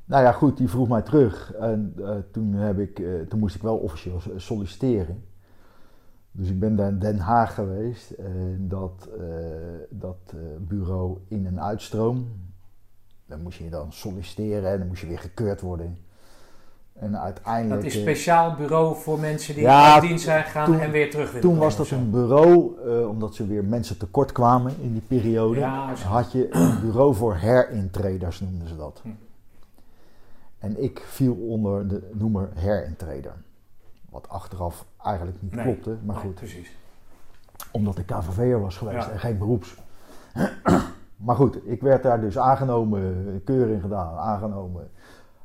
nou 0.05 0.23
ja, 0.25 0.33
goed, 0.33 0.57
die 0.57 0.69
vroeg 0.69 0.89
mij 0.89 1.03
terug. 1.03 1.53
En 1.55 1.95
eh, 1.99 2.11
toen, 2.33 2.53
heb 2.53 2.79
ik, 2.79 2.99
eh, 2.99 3.21
toen 3.29 3.39
moest 3.39 3.55
ik 3.55 3.63
wel 3.63 3.77
officieel 3.77 4.21
so- 4.21 4.39
solliciteren. 4.39 5.25
Dus 6.33 6.49
ik 6.49 6.61
ben 6.61 6.77
daar 6.77 6.89
in 6.89 6.99
Den 6.99 7.19
Haag 7.19 7.55
geweest. 7.55 8.11
En 8.11 8.67
dat, 8.69 9.09
eh, 9.19 9.25
dat 9.91 10.35
bureau 10.59 11.19
in- 11.29 11.47
en 11.47 11.63
uitstroom. 11.63 12.29
Dan 13.27 13.43
moest 13.43 13.59
je 13.59 13.71
dan 13.71 13.93
solliciteren 13.93 14.71
en 14.71 14.79
dan 14.79 14.87
moest 14.89 15.01
je 15.01 15.07
weer 15.07 15.19
gekeurd 15.19 15.61
worden. 15.61 15.99
En 16.93 17.19
uiteindelijk... 17.19 17.83
Dat 17.83 17.91
is 17.91 17.97
eh, 17.97 18.03
een 18.03 18.09
speciaal 18.09 18.55
bureau 18.55 18.97
voor 18.97 19.19
mensen 19.19 19.55
die 19.55 19.63
Ja, 19.63 19.93
uit 19.95 20.03
dienst 20.03 20.25
zijn 20.25 20.45
gegaan 20.45 20.65
toen- 20.67 20.81
en 20.81 20.91
weer 20.91 21.11
terug 21.11 21.27
willen 21.27 21.41
Toen 21.41 21.59
was 21.59 21.77
dat 21.77 21.91
een 21.91 22.11
bureau, 22.11 22.73
eh, 22.89 23.09
omdat 23.09 23.35
ze 23.35 23.47
weer 23.47 23.65
mensen 23.65 23.99
tekort 23.99 24.33
kwamen 24.33 24.73
in 24.81 24.93
die 24.93 25.03
periode. 25.07 25.59
Ja, 25.59 25.95
had 25.95 26.33
je 26.33 26.55
een 26.55 26.81
bureau 26.81 27.15
voor 27.15 27.37
herintreders, 27.37 28.41
noemden 28.41 28.69
ze 28.69 28.77
dat. 28.77 29.01
Hm. 29.03 29.09
En 30.59 30.83
ik 30.83 31.03
viel 31.07 31.35
onder 31.35 31.89
de 31.89 32.11
noemer 32.13 32.49
herintreder. 32.55 33.33
Wat 34.11 34.29
achteraf 34.29 34.85
eigenlijk 35.05 35.37
niet 35.43 35.55
Nee. 35.55 35.65
klopte, 35.65 35.97
maar 36.05 36.15
Nee, 36.17 36.25
goed. 36.25 36.35
precies. 36.35 36.77
Omdat 37.71 37.99
ik 37.99 38.07
KVV'er 38.07 38.61
was 38.61 38.77
geweest 38.77 39.07
Ja. 39.07 39.13
en 39.13 39.19
geen 39.19 39.39
beroeps. 39.39 39.75
maar 41.27 41.37
goed, 41.37 41.59
ik 41.69 41.81
werd 41.83 42.03
daar 42.03 42.21
dus 42.21 42.39
aangenomen, 42.39 43.41
keuring 43.45 43.81
gedaan, 43.81 44.17
aangenomen. 44.19 44.91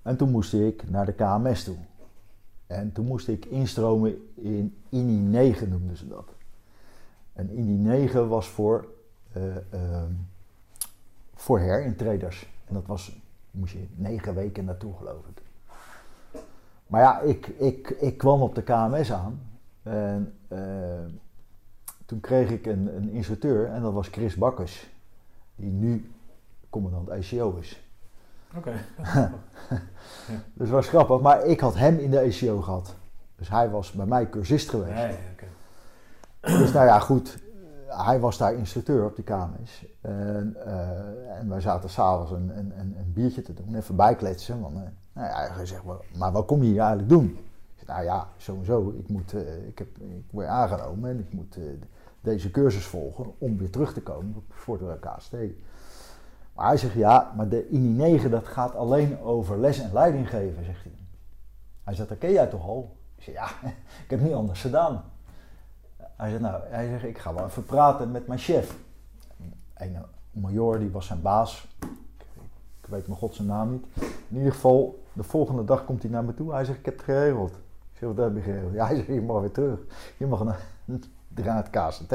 En 0.07 0.17
toen 0.17 0.31
moest 0.31 0.53
ik 0.53 0.89
naar 0.89 1.05
de 1.05 1.13
KMS 1.13 1.63
toe. 1.63 1.75
En 2.67 2.91
toen 2.91 3.05
moest 3.05 3.27
ik 3.27 3.45
instromen 3.45 4.31
in 4.35 4.75
INI 4.89 5.17
9 5.17 5.69
noemden 5.69 5.97
ze 5.97 6.07
dat. 6.07 6.29
En 7.33 7.49
INI 7.49 7.77
9 7.77 8.27
was 8.27 8.47
voor, 8.47 8.87
eh 9.31 9.55
ehm, 9.69 10.11
voor. 11.35 11.59
En 11.59 11.95
dat 12.67 12.85
was, 12.85 13.21
moest 13.51 13.73
je 13.73 13.87
negen 13.95 14.35
weken 14.35 14.65
naartoe 14.65 14.93
geloof 14.97 15.25
ik. 15.27 15.41
Maar 16.87 17.01
ja, 17.01 17.19
ik, 17.19 17.47
ik, 17.47 17.89
ik 17.89 18.17
kwam 18.17 18.41
op 18.41 18.55
de 18.55 18.63
KMS 18.63 19.11
aan. 19.11 19.41
En 19.83 20.33
eh, 20.47 21.05
toen 22.05 22.19
kreeg 22.19 22.49
ik 22.49 22.65
een, 22.65 22.95
een 22.95 23.09
instructeur 23.09 23.67
en 23.67 23.81
dat 23.81 23.93
was 23.93 24.07
Chris 24.07 24.35
Bakkers. 24.35 24.89
Die 25.55 25.71
nu 25.71 26.11
commandant 26.69 27.09
ECO 27.09 27.55
is. 27.55 27.86
Oké. 28.55 28.73
Dus 30.27 30.67
dat 30.67 30.69
was 30.69 30.87
grappig, 30.87 31.21
maar 31.21 31.45
ik 31.45 31.59
had 31.59 31.75
hem 31.75 31.97
in 31.97 32.11
de 32.11 32.19
ECO 32.19 32.61
gehad. 32.61 32.95
Dus 33.35 33.49
hij 33.49 33.69
was 33.69 33.91
bij 33.91 34.05
mij 34.05 34.29
cursist 34.29 34.69
geweest. 34.69 35.17
Dus 36.41 36.71
nou 36.71 36.85
ja, 36.85 36.99
goed. 36.99 37.37
Hij 37.87 38.19
was 38.19 38.37
daar 38.37 38.53
instructeur 38.53 39.05
op 39.05 39.15
de 39.15 39.23
KMS. 39.23 39.85
En, 40.01 40.55
eh, 40.65 41.39
en 41.39 41.49
wij 41.49 41.61
zaten 41.61 41.89
s'avonds 41.89 42.31
een, 42.31 42.57
een, 42.57 42.73
een, 42.79 42.95
een 42.97 43.13
biertje 43.13 43.41
te 43.41 43.53
doen, 43.53 43.75
even 43.75 43.95
bijkletsen. 43.95 44.61
Want, 44.61 44.75
eh, 44.75 44.81
nou 45.13 45.27
ja, 45.27 45.53
hij 45.53 45.65
zegt, 45.65 45.83
maar, 45.83 45.97
maar 46.17 46.31
wat 46.31 46.45
kom 46.45 46.63
je 46.63 46.69
hier 46.69 46.79
eigenlijk 46.79 47.09
doen? 47.09 47.25
Ik 47.25 47.73
zeg, 47.75 47.87
nou 47.87 48.03
ja, 48.03 48.27
sowieso. 48.37 48.93
Ik, 48.97 49.09
moet, 49.09 49.33
eh, 49.33 49.67
ik, 49.67 49.77
heb, 49.77 49.87
ik 49.97 50.25
word 50.29 50.47
aangenomen 50.47 51.09
en 51.09 51.19
ik 51.19 51.33
moet 51.33 51.57
deze 52.21 52.51
cursus 52.51 52.85
volgen 52.85 53.33
om 53.37 53.57
weer 53.57 53.69
terug 53.69 53.93
te 53.93 54.01
komen 54.01 54.43
voor 54.49 54.77
de 54.77 54.97
KST. 54.99 55.35
Maar 56.57 56.67
hij 56.67 56.77
zegt, 56.77 56.93
ja, 56.93 57.33
maar 57.35 57.49
de 57.49 57.69
INI 57.69 57.89
9 57.89 58.31
dat 58.31 58.47
gaat 58.47 58.75
alleen 58.75 59.19
over 59.19 59.59
les 59.59 59.79
en 59.79 59.93
leiding 59.93 60.29
geven, 60.29 60.65
zegt 60.65 60.83
hij. 60.83 60.91
Hij 61.83 61.95
zegt, 61.95 62.09
dat 62.09 62.17
ken 62.17 62.31
jij 62.31 62.47
toch 62.47 62.67
al? 62.67 62.97
Ik 63.15 63.23
zeg, 63.23 63.33
ja, 63.33 63.47
ik 64.03 64.09
heb 64.09 64.19
niet 64.21 64.33
anders 64.33 64.61
gedaan. 64.61 65.03
Hij 65.97 66.29
zegt, 66.29 66.41
nou, 66.41 66.61
hij 66.69 66.87
zegt, 66.87 67.03
ik 67.03 67.17
ga 67.17 67.33
wel 67.33 67.45
even 67.45 67.65
praten 67.65 68.11
met 68.11 68.27
mijn 68.27 68.39
chef. 68.39 68.77
Een 69.73 69.97
major, 70.31 70.79
die 70.79 70.91
was 70.91 71.05
zijn 71.05 71.21
baas. 71.21 71.67
Ik 72.81 72.87
weet 72.89 73.07
mijn 73.07 73.19
god 73.19 73.35
zijn 73.35 73.47
naam 73.47 73.71
niet. 73.71 73.85
In 74.27 74.37
ieder 74.37 74.53
geval, 74.53 75.03
de 75.13 75.23
volgende 75.23 75.63
dag 75.63 75.85
komt 75.85 76.01
hij 76.01 76.11
naar 76.11 76.23
me 76.23 76.33
toe. 76.33 76.53
Hij 76.53 76.65
zegt, 76.65 76.79
ik 76.79 76.85
heb 76.85 76.95
het 76.95 77.03
geregeld. 77.03 77.51
Ik 77.91 77.99
zeg, 77.99 78.09
wat 78.09 78.25
heb 78.25 78.35
je 78.35 78.41
geregeld? 78.41 78.73
Ja, 78.73 78.85
hij 78.85 78.95
zegt, 78.95 79.07
je 79.07 79.21
mag 79.21 79.39
weer 79.39 79.51
terug. 79.51 79.79
Je 80.17 80.27
mag 80.27 80.43
naar, 80.43 80.59
naar 81.43 81.55
het 81.55 81.69
KCT. 81.69 82.13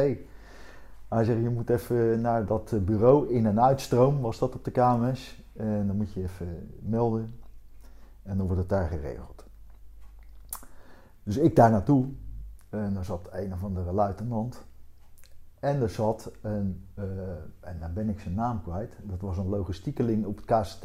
Hij 1.13 1.25
zegt, 1.25 1.43
je 1.43 1.49
moet 1.49 1.71
even 1.71 2.21
naar 2.21 2.47
dat 2.47 2.75
bureau 2.85 3.29
in- 3.29 3.47
en 3.47 3.63
uitstroom, 3.63 4.21
was 4.21 4.39
dat 4.39 4.55
op 4.55 4.65
de 4.65 4.71
KMS. 4.71 5.43
En 5.57 5.87
dan 5.87 5.97
moet 5.97 6.13
je 6.13 6.23
even 6.23 6.71
melden. 6.81 7.41
En 8.23 8.37
dan 8.37 8.47
wordt 8.47 8.61
het 8.61 8.71
daar 8.71 8.89
geregeld. 8.89 9.45
Dus 11.23 11.37
ik 11.37 11.57
daar 11.57 11.71
naartoe. 11.71 12.07
En 12.69 12.97
er 12.97 13.05
zat 13.05 13.29
een 13.33 13.53
of 13.53 13.65
andere 13.65 13.93
luitenant. 13.93 14.63
En 15.61 15.83
er 15.83 15.91
zat 15.91 16.31
een, 16.43 16.87
eh, 16.95 17.05
en 17.61 17.79
dan 17.81 17.93
ben 17.93 18.09
ik 18.09 18.21
zijn 18.21 18.35
naam 18.35 18.63
kwijt. 18.63 18.97
Dat 19.03 19.21
was 19.21 19.39
een 19.39 19.49
logistiekeling 19.49 20.27
op 20.27 20.37
het 20.37 20.45
KST. 20.45 20.85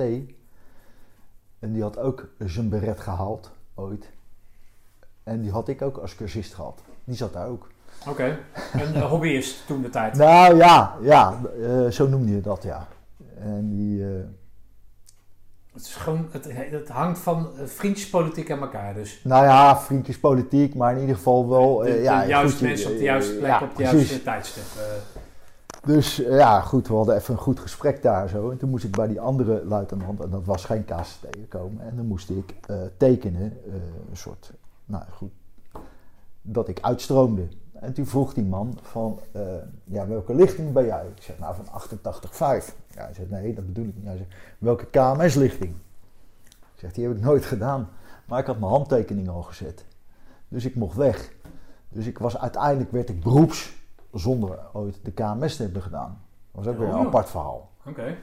En 1.60 1.74
die 1.74 1.82
had 1.82 1.98
ook 1.98 2.28
zijn 2.40 2.70
beret 2.70 3.00
gehaald, 3.00 3.52
ooit. 3.74 4.12
En 5.24 5.42
die 5.42 5.52
had 5.52 5.68
ik 5.68 5.82
ook 5.82 5.98
als 5.98 6.16
cursist 6.16 6.54
gehad. 6.54 6.82
Die 7.04 7.16
zat 7.16 7.34
daar 7.34 7.48
ook. 7.48 7.76
Oké. 8.06 8.38
Een 8.74 8.96
eh, 8.96 9.10
hobbyist 9.10 9.68
toen 9.68 9.82
de 9.82 9.90
tijd. 9.90 10.14
Nou 10.14 10.56
ja, 10.56 10.96
ja 11.02 11.40
eh, 11.62 11.88
zo 11.88 12.08
noemde 12.08 12.32
je 12.32 12.42
dat, 12.42 12.64
ja. 12.64 12.88
En 13.40 13.70
die, 13.70 14.04
eh, 14.04 14.10
Het, 15.74 15.82
is 15.82 15.96
gewoon, 15.96 16.28
het, 16.32 16.48
het 16.72 16.90
hangt 16.90 17.20
van 17.20 17.50
vriendjespolitiek 17.66 18.52
aan 18.52 18.62
elkaar 18.62 18.94
dus. 18.94 19.22
nou 19.24 19.46
ja, 19.46 19.80
vriendjespolitiek, 19.80 20.76
maar 20.76 20.94
in 20.94 21.00
ieder 21.00 21.16
geval 21.16 21.50
wel... 21.50 21.78
De, 21.78 21.92
de 21.92 22.02
ja, 22.02 22.26
juiste 22.28 22.58
goed, 22.58 22.68
mensen 22.68 22.92
op 22.92 22.98
de 22.98 23.04
juiste 23.04 23.34
plek 23.34 23.50
ja, 23.50 23.62
op 23.62 23.70
de 23.70 23.74
precies. 23.74 23.92
juiste 23.92 24.24
tijdstip. 24.24 24.64
Dus 25.86 26.16
ja, 26.16 26.62
goed, 26.62 26.88
we 26.88 26.94
hadden 26.94 27.16
even 27.16 27.34
een 27.34 27.40
goed 27.40 27.60
gesprek 27.60 28.02
daar 28.02 28.30
zo. 28.30 28.50
En 28.50 28.58
toen 28.58 28.70
moest 28.70 28.84
ik 28.84 28.92
bij 28.92 29.08
die 29.08 29.22
andere 29.22 29.66
luitenant, 29.66 30.20
en 30.24 30.30
dat 30.30 30.46
was 30.46 30.66
geen 30.66 30.86
KCT, 30.86 31.38
komen. 31.50 31.88
En 31.90 31.96
dan 31.96 32.06
moest 32.06 32.30
ik 32.30 32.54
tekenen, 32.98 33.58
een 34.10 34.18
soort, 34.18 34.52
nou 34.86 35.04
goed, 35.12 35.32
dat 36.42 36.68
ik 36.68 36.80
uitstroomde. 36.82 37.48
En 37.80 37.94
toen 37.94 38.06
vroeg 38.06 38.34
die 38.34 38.44
man 38.44 38.78
van, 38.82 39.20
eh, 39.32 39.42
ja, 39.84 40.08
welke 40.08 40.36
lichting 40.36 40.74
ben 40.74 40.86
jij? 40.86 41.06
Ik 41.16 41.22
zeg, 41.24 41.38
nou, 41.40 41.56
van 41.56 41.68
88,5. 41.68 42.76
Ja, 42.96 43.04
hij 43.04 43.14
zegt, 43.14 43.30
nee, 43.30 43.54
dat 43.54 43.66
bedoel 43.66 43.86
ik 43.86 43.96
niet. 43.96 44.06
Hij 44.06 44.18
zegt, 44.18 44.30
welke 44.58 44.86
KMS-lichting? 44.86 45.76
Ik 46.50 46.80
zeg, 46.84 46.92
die 46.94 47.08
heb 47.08 47.16
ik 47.16 47.22
nooit 47.24 47.46
gedaan. 47.46 47.90
Maar 48.26 48.40
ik 48.40 48.46
had 48.46 48.60
mijn 48.60 48.72
handtekening 48.72 49.30
al 49.30 49.42
gezet. 49.42 49.86
Dus 50.48 50.66
ik 50.66 50.76
mocht 50.76 50.96
weg. 50.96 51.32
Dus 51.90 52.06
ik 52.06 52.18
was, 52.18 52.38
uiteindelijk 52.38 52.92
werd 52.92 53.10
ik 53.10 53.20
beroeps 53.24 53.76
zonder 54.14 54.60
ooit 54.74 55.00
de 55.04 55.12
KMS 55.12 55.56
te 55.56 55.64
hebben 55.64 55.82
gedaan. 55.82 56.22
Dat 56.52 56.66
was 56.66 56.74
ook 56.74 56.80
weer 56.80 56.94
Oh, 56.94 57.00
een 57.00 57.06
apart 57.06 57.30
verhaal. 57.30 57.70
Oké. 57.86 58.16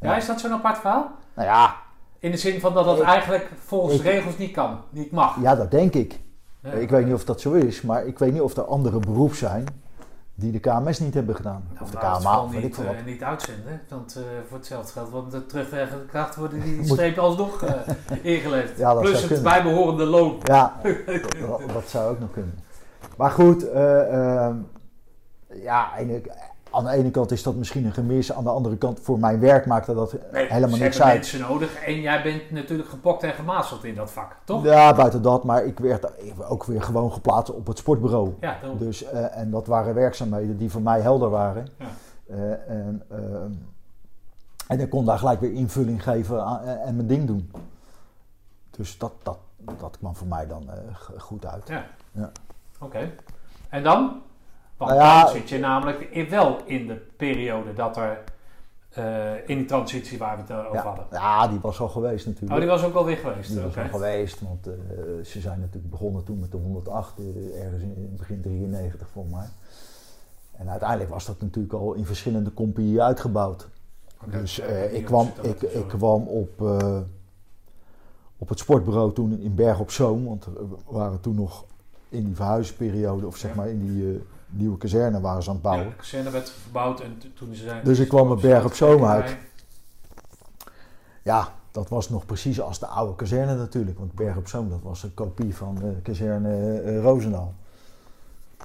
Ja, 0.00 0.16
is 0.16 0.26
dat 0.26 0.40
zo'n 0.40 0.52
apart 0.52 0.78
verhaal? 0.78 1.10
Nou 1.34 1.48
ja, 1.48 1.76
In 2.18 2.30
de 2.30 2.36
zin 2.36 2.60
van 2.60 2.74
dat 2.74 2.84
dat 2.84 2.98
Ik- 2.98 3.04
eigenlijk 3.04 3.50
volgens 3.58 3.94
ik- 3.94 4.02
de 4.02 4.08
regels 4.10 4.36
niet 4.38 4.50
kan, 4.52 4.80
niet 4.90 5.10
mag. 5.10 5.40
ja, 5.40 5.54
dat 5.54 5.70
denk 5.70 5.94
ik. 5.94 6.20
Ja. 6.62 6.70
Ik 6.72 6.90
weet 6.90 7.04
niet 7.04 7.14
of 7.14 7.24
dat 7.24 7.40
zo 7.40 7.52
is, 7.52 7.82
maar 7.82 8.06
ik 8.06 8.18
weet 8.18 8.32
niet 8.32 8.40
of 8.40 8.56
er 8.56 8.64
andere 8.64 8.98
beroepen 8.98 9.36
zijn 9.36 9.64
die 10.34 10.52
de 10.52 10.58
KMS 10.58 10.98
niet 10.98 11.14
hebben 11.14 11.34
gedaan. 11.36 11.62
Nou, 11.72 11.84
of 11.84 11.90
de 11.90 11.96
KMA, 11.98 12.46
weet 12.48 12.56
ik 12.56 12.62
niet, 12.62 12.74
veel 12.74 12.84
wat. 12.84 12.94
eh, 12.94 13.04
niet 13.04 13.22
uitzenden, 13.22 13.80
want 13.88 14.16
eh, 14.16 14.22
voor 14.48 14.56
hetzelfde 14.56 14.92
geld, 14.92 15.10
want 15.10 15.30
de 15.30 15.46
terugwerkende 15.46 16.04
kracht 16.04 16.36
worden 16.36 16.60
die 16.60 16.84
strepen 16.92 17.22
alsnog 17.22 17.62
eh 17.62 17.74
ingeleverd. 18.22 18.78
Ja, 18.78 18.94
Plus 18.94 19.12
het 19.18 19.26
kunnen. 19.26 19.42
bijbehorende 19.44 20.04
loon. 20.04 20.38
Ja, 20.42 20.80
dat, 21.46 21.62
dat 21.72 21.88
zou 21.88 22.10
ook 22.10 22.18
nog 22.20 22.30
kunnen. 22.32 22.58
Maar 23.16 23.30
goed, 23.30 23.68
eh, 23.70 24.12
ehm, 24.46 24.56
ja, 25.52 25.96
ene- 25.98 26.22
aan 26.70 26.84
de 26.84 26.90
ene 26.90 27.10
kant 27.10 27.30
is 27.30 27.42
dat 27.42 27.54
misschien 27.54 27.84
een 27.84 27.92
gemis. 27.92 28.32
Aan 28.32 28.44
de 28.44 28.50
andere 28.50 28.76
kant, 28.76 29.00
voor 29.00 29.18
mijn 29.18 29.40
werk 29.40 29.66
maakte 29.66 29.94
dat 29.94 30.14
Nee, 30.32 30.46
helemaal 30.52 30.78
niks 30.78 31.00
uit. 31.02 31.14
mensen 31.14 31.40
nodig 31.40 31.74
en 31.74 32.00
jij 32.00 32.22
bent 32.22 32.50
natuurlijk 32.50 32.88
gepokt 32.88 33.22
en 33.22 33.32
gemazeld 33.32 33.84
in 33.84 33.94
dat 33.94 34.10
vak, 34.10 34.36
toch? 34.44 34.64
Ja, 34.64 34.94
buiten 34.94 35.22
dat, 35.22 35.44
maar 35.44 35.64
ik 35.64 35.78
werd 35.78 36.06
ook 36.48 36.64
weer 36.64 36.82
gewoon 36.82 37.12
geplaatst 37.12 37.52
op 37.54 37.66
het 37.66 37.78
sportbureau. 37.78 38.34
Ja, 38.40 38.58
daarom. 38.60 38.78
Dus, 38.78 39.04
eh, 39.04 39.36
en 39.38 39.50
dat 39.50 39.66
waren 39.66 39.94
werkzaamheden 39.94 40.56
die 40.56 40.70
voor 40.70 40.82
mij 40.82 41.00
helder 41.00 41.30
waren. 41.30 41.68
Ja. 41.78 41.86
Eh, 42.26 42.50
en, 42.68 43.02
ehm, 43.10 43.52
en 44.66 44.80
ik 44.80 44.90
kon 44.90 45.04
daar 45.04 45.18
gelijk 45.18 45.40
weer 45.40 45.52
invulling 45.52 46.02
geven 46.02 46.44
aan- 46.44 46.62
en, 46.64 46.96
mijn 46.96 47.06
ding 47.08 47.26
doen. 47.26 47.50
Dus 48.70 48.98
dat, 48.98 49.12
dat, 49.22 49.38
dat 49.78 49.96
kwam 49.98 50.16
voor 50.16 50.26
mij 50.26 50.46
dan 50.46 50.70
eh, 50.70 50.76
goed 51.18 51.46
uit. 51.46 51.68
Ja. 51.68 51.84
Ja. 52.12 52.30
Oké. 52.80 53.10
En 53.68 53.82
dan? 53.82 54.20
Want 54.78 54.90
Nou 54.90 55.02
ja, 55.02 55.22
dan 55.24 55.32
zit 55.32 55.48
je 55.48 55.58
namelijk 55.58 56.00
in- 56.00 56.28
wel 56.28 56.58
in 56.64 56.86
de 56.86 56.94
periode 57.16 57.74
dat 57.74 57.96
er 57.96 58.18
eh, 58.88 59.48
in 59.48 59.56
die 59.56 59.64
transitie 59.64 60.18
waar 60.18 60.36
we 60.36 60.40
het 60.42 60.50
eh, 60.50 60.58
over 60.58 60.74
Ja, 60.74 60.82
hadden. 60.82 61.06
ja, 61.10 61.48
die 61.48 61.58
was 61.60 61.80
al 61.80 61.88
geweest 61.88 62.26
natuurlijk. 62.26 62.52
Oh, 62.52 62.58
die 62.58 62.68
was 62.68 62.84
ook 62.84 62.94
alweer 62.94 63.16
geweest. 63.16 63.48
Die 63.50 63.60
was 63.60 63.76
al 63.76 63.88
geweest, 63.88 64.40
want 64.40 64.66
eh, 64.66 64.74
ze 65.24 65.40
zijn 65.40 65.60
natuurlijk 65.60 65.90
begonnen 65.90 66.24
toen 66.24 66.38
met 66.38 66.50
de 66.50 66.56
108, 66.56 67.18
eh, 67.18 67.64
ergens 67.64 67.82
in, 67.82 67.94
in 67.96 68.14
begin 68.16 68.40
93 68.42 69.08
volgens 69.12 69.34
mij. 69.34 69.46
En 70.52 70.70
uiteindelijk 70.70 71.10
was 71.10 71.26
dat 71.26 71.40
natuurlijk 71.40 71.74
al 71.74 71.92
in 71.94 72.04
verschillende 72.06 72.54
compagnieën 72.54 73.00
uitgebouwd. 73.00 73.68
Dus 74.30 74.58
ik, 74.92 75.04
kwam, 75.04 75.30
ik, 75.42 75.62
ik 75.62 75.88
kwam 75.88 76.22
op, 76.26 76.60
op 78.38 78.48
het 78.48 78.58
sportbureau 78.58 79.12
toen 79.12 79.38
in 79.40 79.54
Berg 79.54 79.80
op 79.80 79.90
Zoom, 79.90 80.24
want 80.24 80.44
we 80.44 80.66
waren 80.86 81.20
toen 81.20 81.34
nog 81.34 81.64
in 82.08 82.24
die 82.24 82.34
verhuisperiode, 82.34 83.26
of 83.26 83.36
zeg 83.36 83.50
Ja. 83.50 83.56
maar 83.56 83.68
in 83.68 83.80
die 83.86 84.22
nieuwe 84.50 84.78
kazerne 84.78 85.20
waren 85.20 85.42
ze 85.42 85.48
aan 85.48 85.54
het 85.54 85.64
bouwen. 85.64 85.86
Ja, 85.86 85.90
de 85.90 85.96
kazerne 85.96 86.30
werd 86.30 86.50
verbouwd 86.50 87.00
en 87.00 87.18
toen 87.34 87.54
ze 87.54 87.62
zijn... 87.62 87.84
Dus 87.84 87.98
ik 87.98 88.08
kwam 88.08 88.30
op 88.30 88.40
Berg 88.40 88.64
op 88.64 88.74
Zoom 88.74 89.04
uit. 89.04 89.36
Ja, 91.22 91.52
dat 91.70 91.88
was 91.88 92.08
nog 92.08 92.26
precies 92.26 92.60
als 92.60 92.78
de 92.78 92.86
oude 92.86 93.14
kazerne 93.14 93.56
natuurlijk. 93.56 93.98
Want 93.98 94.12
Berg 94.14 94.36
op 94.36 94.48
Zoom, 94.48 94.68
dat 94.68 94.82
was 94.82 95.02
een 95.02 95.14
kopie 95.14 95.56
van 95.56 95.74
de 95.74 95.94
kazerne 96.02 96.80
eh, 96.80 97.00
Roosendaal. 97.02 97.54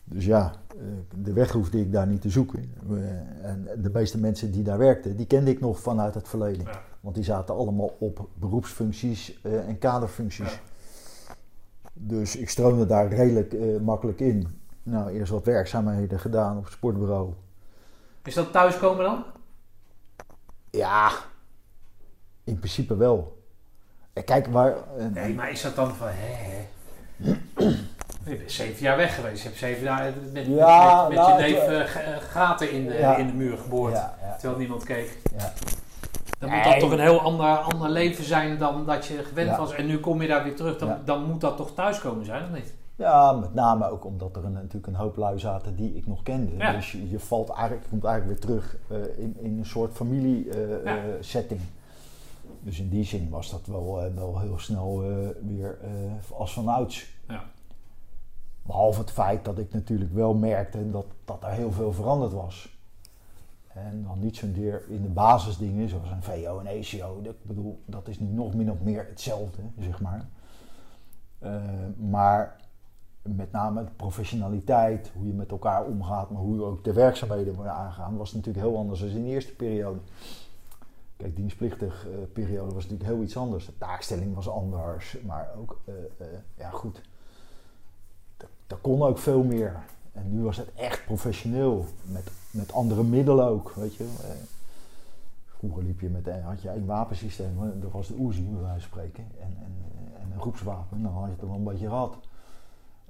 Dus 0.03 0.25
ja, 0.25 0.53
eh, 0.67 0.77
de 1.23 1.33
weg 1.33 1.51
hoefde 1.51 1.79
ik 1.79 1.91
daar 1.91 2.07
niet 2.07 2.21
te 2.21 2.29
zoeken. 2.29 2.73
Eh, 2.89 3.49
en 3.49 3.67
de 3.81 3.89
meeste 3.93 4.17
mensen 4.17 4.51
die 4.51 4.63
daar 4.63 4.77
werkten, 4.77 5.17
die 5.17 5.25
kende 5.25 5.51
ik 5.51 5.59
nog 5.59 5.79
vanuit 5.79 6.13
het 6.13 6.27
verleden. 6.27 6.65
Ja. 6.65 6.81
Want 6.99 7.15
die 7.15 7.23
zaten 7.23 7.55
allemaal 7.55 7.95
op 7.99 8.27
beroepsfuncties 8.33 9.41
en 9.41 9.77
kaderfuncties. 9.79 10.51
Ja. 10.51 11.35
Dus 11.93 12.35
ik 12.35 12.49
stroomde 12.49 12.85
daar 12.85 13.07
redelijk 13.07 13.81
makkelijk 13.81 14.19
in. 14.19 14.47
Nou, 14.83 15.11
eerst 15.11 15.31
wat 15.31 15.45
werkzaamheden 15.45 16.19
gedaan 16.19 16.57
op 16.57 16.63
het 16.63 16.73
sportbureau. 16.73 17.33
Is 18.23 18.33
dat 18.33 18.51
thuiskomen 18.51 19.03
dan? 19.03 19.23
Ja, 20.69 21.11
in 22.43 22.57
principe 22.59 22.95
wel. 22.97 23.41
Kijk, 24.25 24.47
waar... 24.47 24.73
eh, 24.97 25.05
Nee, 25.05 25.33
maar 25.33 25.51
is 25.51 25.61
dat 25.61 25.75
dan 25.75 25.95
van... 25.95 26.07
Hè, 26.11 26.33
hè? 26.33 26.67
Je 28.25 28.37
bent 28.37 28.51
zeven 28.51 28.81
jaar 28.83 28.97
weg 28.97 29.15
geweest. 29.15 29.41
Je 29.41 29.47
hebt 29.47 29.59
zeven 29.59 29.83
jaar 29.83 30.13
met, 30.31 30.45
Ja, 30.45 31.01
met, 31.01 31.07
met 31.09 31.17
nou, 31.17 31.31
je 31.33 31.41
neef 31.41 31.59
het- 31.61 31.69
eh, 31.69 32.15
eh, 32.15 32.21
gaten 32.21 32.71
in 32.71 32.87
de, 32.87 32.93
Ja. 32.93 33.15
in 33.15 33.27
de 33.27 33.33
muur 33.33 33.57
geboord. 33.57 33.93
Ja, 33.93 34.15
Terwijl 34.39 34.59
niemand 34.59 34.83
keek. 34.83 35.17
ja. 35.37 35.53
Dan 36.39 36.49
Nee. 36.49 36.57
moet 36.61 36.71
dat 36.71 36.79
toch 36.79 36.91
een 36.91 36.99
heel 36.99 37.21
ander, 37.21 37.57
ander 37.57 37.89
leven 37.89 38.23
zijn 38.23 38.57
dan 38.57 38.85
dat 38.85 39.05
je 39.05 39.23
gewend 39.23 39.57
was. 39.57 39.73
En 39.73 39.85
nu 39.85 39.99
kom 39.99 40.21
je 40.21 40.27
daar 40.27 40.43
weer 40.43 40.55
terug. 40.55 40.77
Dan, 40.77 40.97
dan 41.05 41.23
moet 41.23 41.41
dat 41.41 41.57
toch 41.57 41.73
thuiskomen 41.73 42.25
zijn, 42.25 42.43
of 42.43 42.49
niet? 42.49 42.73
Ja, 42.95 43.31
met 43.31 43.53
name 43.53 43.89
ook 43.89 44.05
omdat 44.05 44.35
er 44.35 44.45
een, 44.45 44.53
natuurlijk 44.53 44.87
een 44.87 44.95
hoop 44.95 45.15
lui 45.15 45.39
zaten 45.39 45.75
die 45.75 45.95
ik 45.95 46.07
nog 46.07 46.23
kende. 46.23 46.55
Ja. 46.57 46.71
Dus 46.71 46.91
je, 46.91 47.09
je 47.09 47.19
valt 47.19 47.49
eigenlijk, 47.49 47.83
je 47.83 47.89
komt 47.89 48.03
eigenlijk 48.03 48.39
weer 48.39 48.49
terug 48.49 48.77
eh, 48.89 49.23
in, 49.23 49.37
in 49.39 49.57
een 49.57 49.65
soort 49.65 49.93
familie 49.93 50.49
eh, 50.49 50.83
Ja. 50.83 50.97
eh, 50.97 51.03
setting. 51.19 51.61
Dus 52.59 52.79
in 52.79 52.89
die 52.89 53.03
zin 53.03 53.29
was 53.29 53.51
dat 53.51 53.65
wel, 53.65 54.11
wel 54.15 54.39
heel 54.39 54.59
snel 54.59 55.03
weer 55.41 55.77
als 56.35 56.53
vanouds. 56.53 57.05
Ja. 57.27 57.43
Behalve 58.61 58.99
het 58.99 59.11
feit 59.11 59.45
dat 59.45 59.57
ik 59.57 59.73
natuurlijk 59.73 60.13
wel 60.13 60.33
merkte 60.33 60.91
dat, 60.91 61.05
dat 61.25 61.43
er 61.43 61.49
heel 61.49 61.71
veel 61.71 61.93
veranderd 61.93 62.33
was. 62.33 62.77
En 63.67 64.03
dan 64.07 64.19
niet 64.19 64.37
zozeer 64.37 64.83
in 64.87 65.01
de 65.01 65.07
basisdingen, 65.07 65.89
zoals 65.89 66.09
een 66.09 66.23
VO 66.23 66.59
en 66.59 66.65
ECO. 66.65 67.21
Dat, 67.21 67.33
ik 67.33 67.43
bedoel, 67.43 67.81
dat 67.85 68.07
is 68.07 68.19
nu 68.19 68.27
nog 68.27 68.53
min 68.53 68.71
of 68.71 68.79
meer 68.79 69.05
hetzelfde, 69.09 69.61
zeg 69.79 70.01
maar. 70.01 70.25
Maar 71.97 72.55
met 73.23 73.51
name 73.51 73.83
de 73.83 73.91
professionaliteit, 73.95 75.11
hoe 75.15 75.27
je 75.27 75.33
met 75.33 75.51
elkaar 75.51 75.85
omgaat, 75.85 76.29
maar 76.29 76.41
hoe 76.41 76.63
ook 76.63 76.83
de 76.83 76.93
werkzaamheden 76.93 77.53
worden 77.55 77.73
aangegaan, 77.73 78.17
was 78.17 78.33
natuurlijk 78.33 78.65
heel 78.65 78.77
anders 78.77 78.99
dan 78.99 79.09
in 79.09 79.23
de 79.23 79.29
eerste 79.29 79.55
periode. 79.55 79.99
Kijk, 81.17 81.35
dienstplichtig 81.35 82.07
eh, 82.07 82.13
periode 82.33 82.73
was 82.73 82.83
natuurlijk 82.83 83.09
heel 83.09 83.21
iets 83.21 83.37
anders. 83.37 83.65
De 83.65 83.77
taakstelling 83.77 84.35
was 84.35 84.49
anders, 84.49 85.17
maar 85.25 85.49
ook, 85.59 85.79
eh, 85.85 85.93
eh, 85.93 86.27
ja 86.57 86.69
goed, 86.69 87.01
er- 88.67 88.77
kon 88.81 89.01
ook 89.03 89.17
veel 89.17 89.43
meer. 89.43 89.83
En 90.11 90.31
nu 90.35 90.43
was 90.43 90.57
het 90.57 90.73
echt 90.75 91.05
professioneel, 91.05 91.85
met, 92.03 92.31
met 92.51 92.73
andere 92.73 93.03
middelen 93.03 93.45
ook, 93.45 93.71
weet 93.75 93.95
je. 93.95 94.07
Vroeger 95.45 95.83
liep 95.83 95.99
je 95.99 96.09
met, 96.09 96.29
had 96.43 96.61
je 96.61 96.69
één 96.69 96.85
wapensysteem, 96.85 97.79
dat 97.81 97.91
was 97.91 98.07
de 98.07 98.15
Uzi, 98.27 98.41
bij 98.43 98.61
wijze 98.61 98.79
van 98.79 98.89
spreken, 98.89 99.23
en, 99.39 99.57
en, 99.63 99.75
en 100.21 100.31
een 100.33 100.39
groepswapen, 100.41 101.03
dan 101.03 101.11
had 101.11 101.25
je 101.25 101.31
het 101.31 101.41
wel 101.41 101.55
een 101.55 101.63
beetje 101.63 101.87
gehad. 101.87 102.15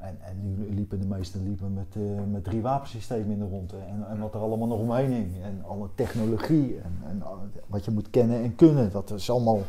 En, 0.04 0.18
en 0.22 0.42
nu 0.42 0.74
liepen 0.74 1.00
de 1.00 1.06
meesten 1.06 1.44
liepen 1.44 1.74
met, 1.74 1.96
eh, 1.96 2.24
met 2.32 2.44
drie 2.44 2.62
wapensystemen 2.62 3.32
in 3.32 3.40
de 3.40 3.46
rondte. 3.46 3.78
En, 3.78 4.08
en 4.10 4.20
wat 4.20 4.34
er 4.34 4.40
allemaal 4.40 4.68
nog 4.68 4.80
omheen 4.80 5.12
hing. 5.12 5.44
En 5.44 5.64
alle 5.66 5.90
technologie 5.96 6.80
en, 6.82 7.00
en 7.08 7.24
wat 7.68 7.86
je 7.86 7.92
moet 7.92 8.10
kennen 8.10 8.44
en 8.44 8.56
kunnen. 8.56 8.92
Dat 8.92 9.12
is 9.12 9.30
allemaal 9.30 9.62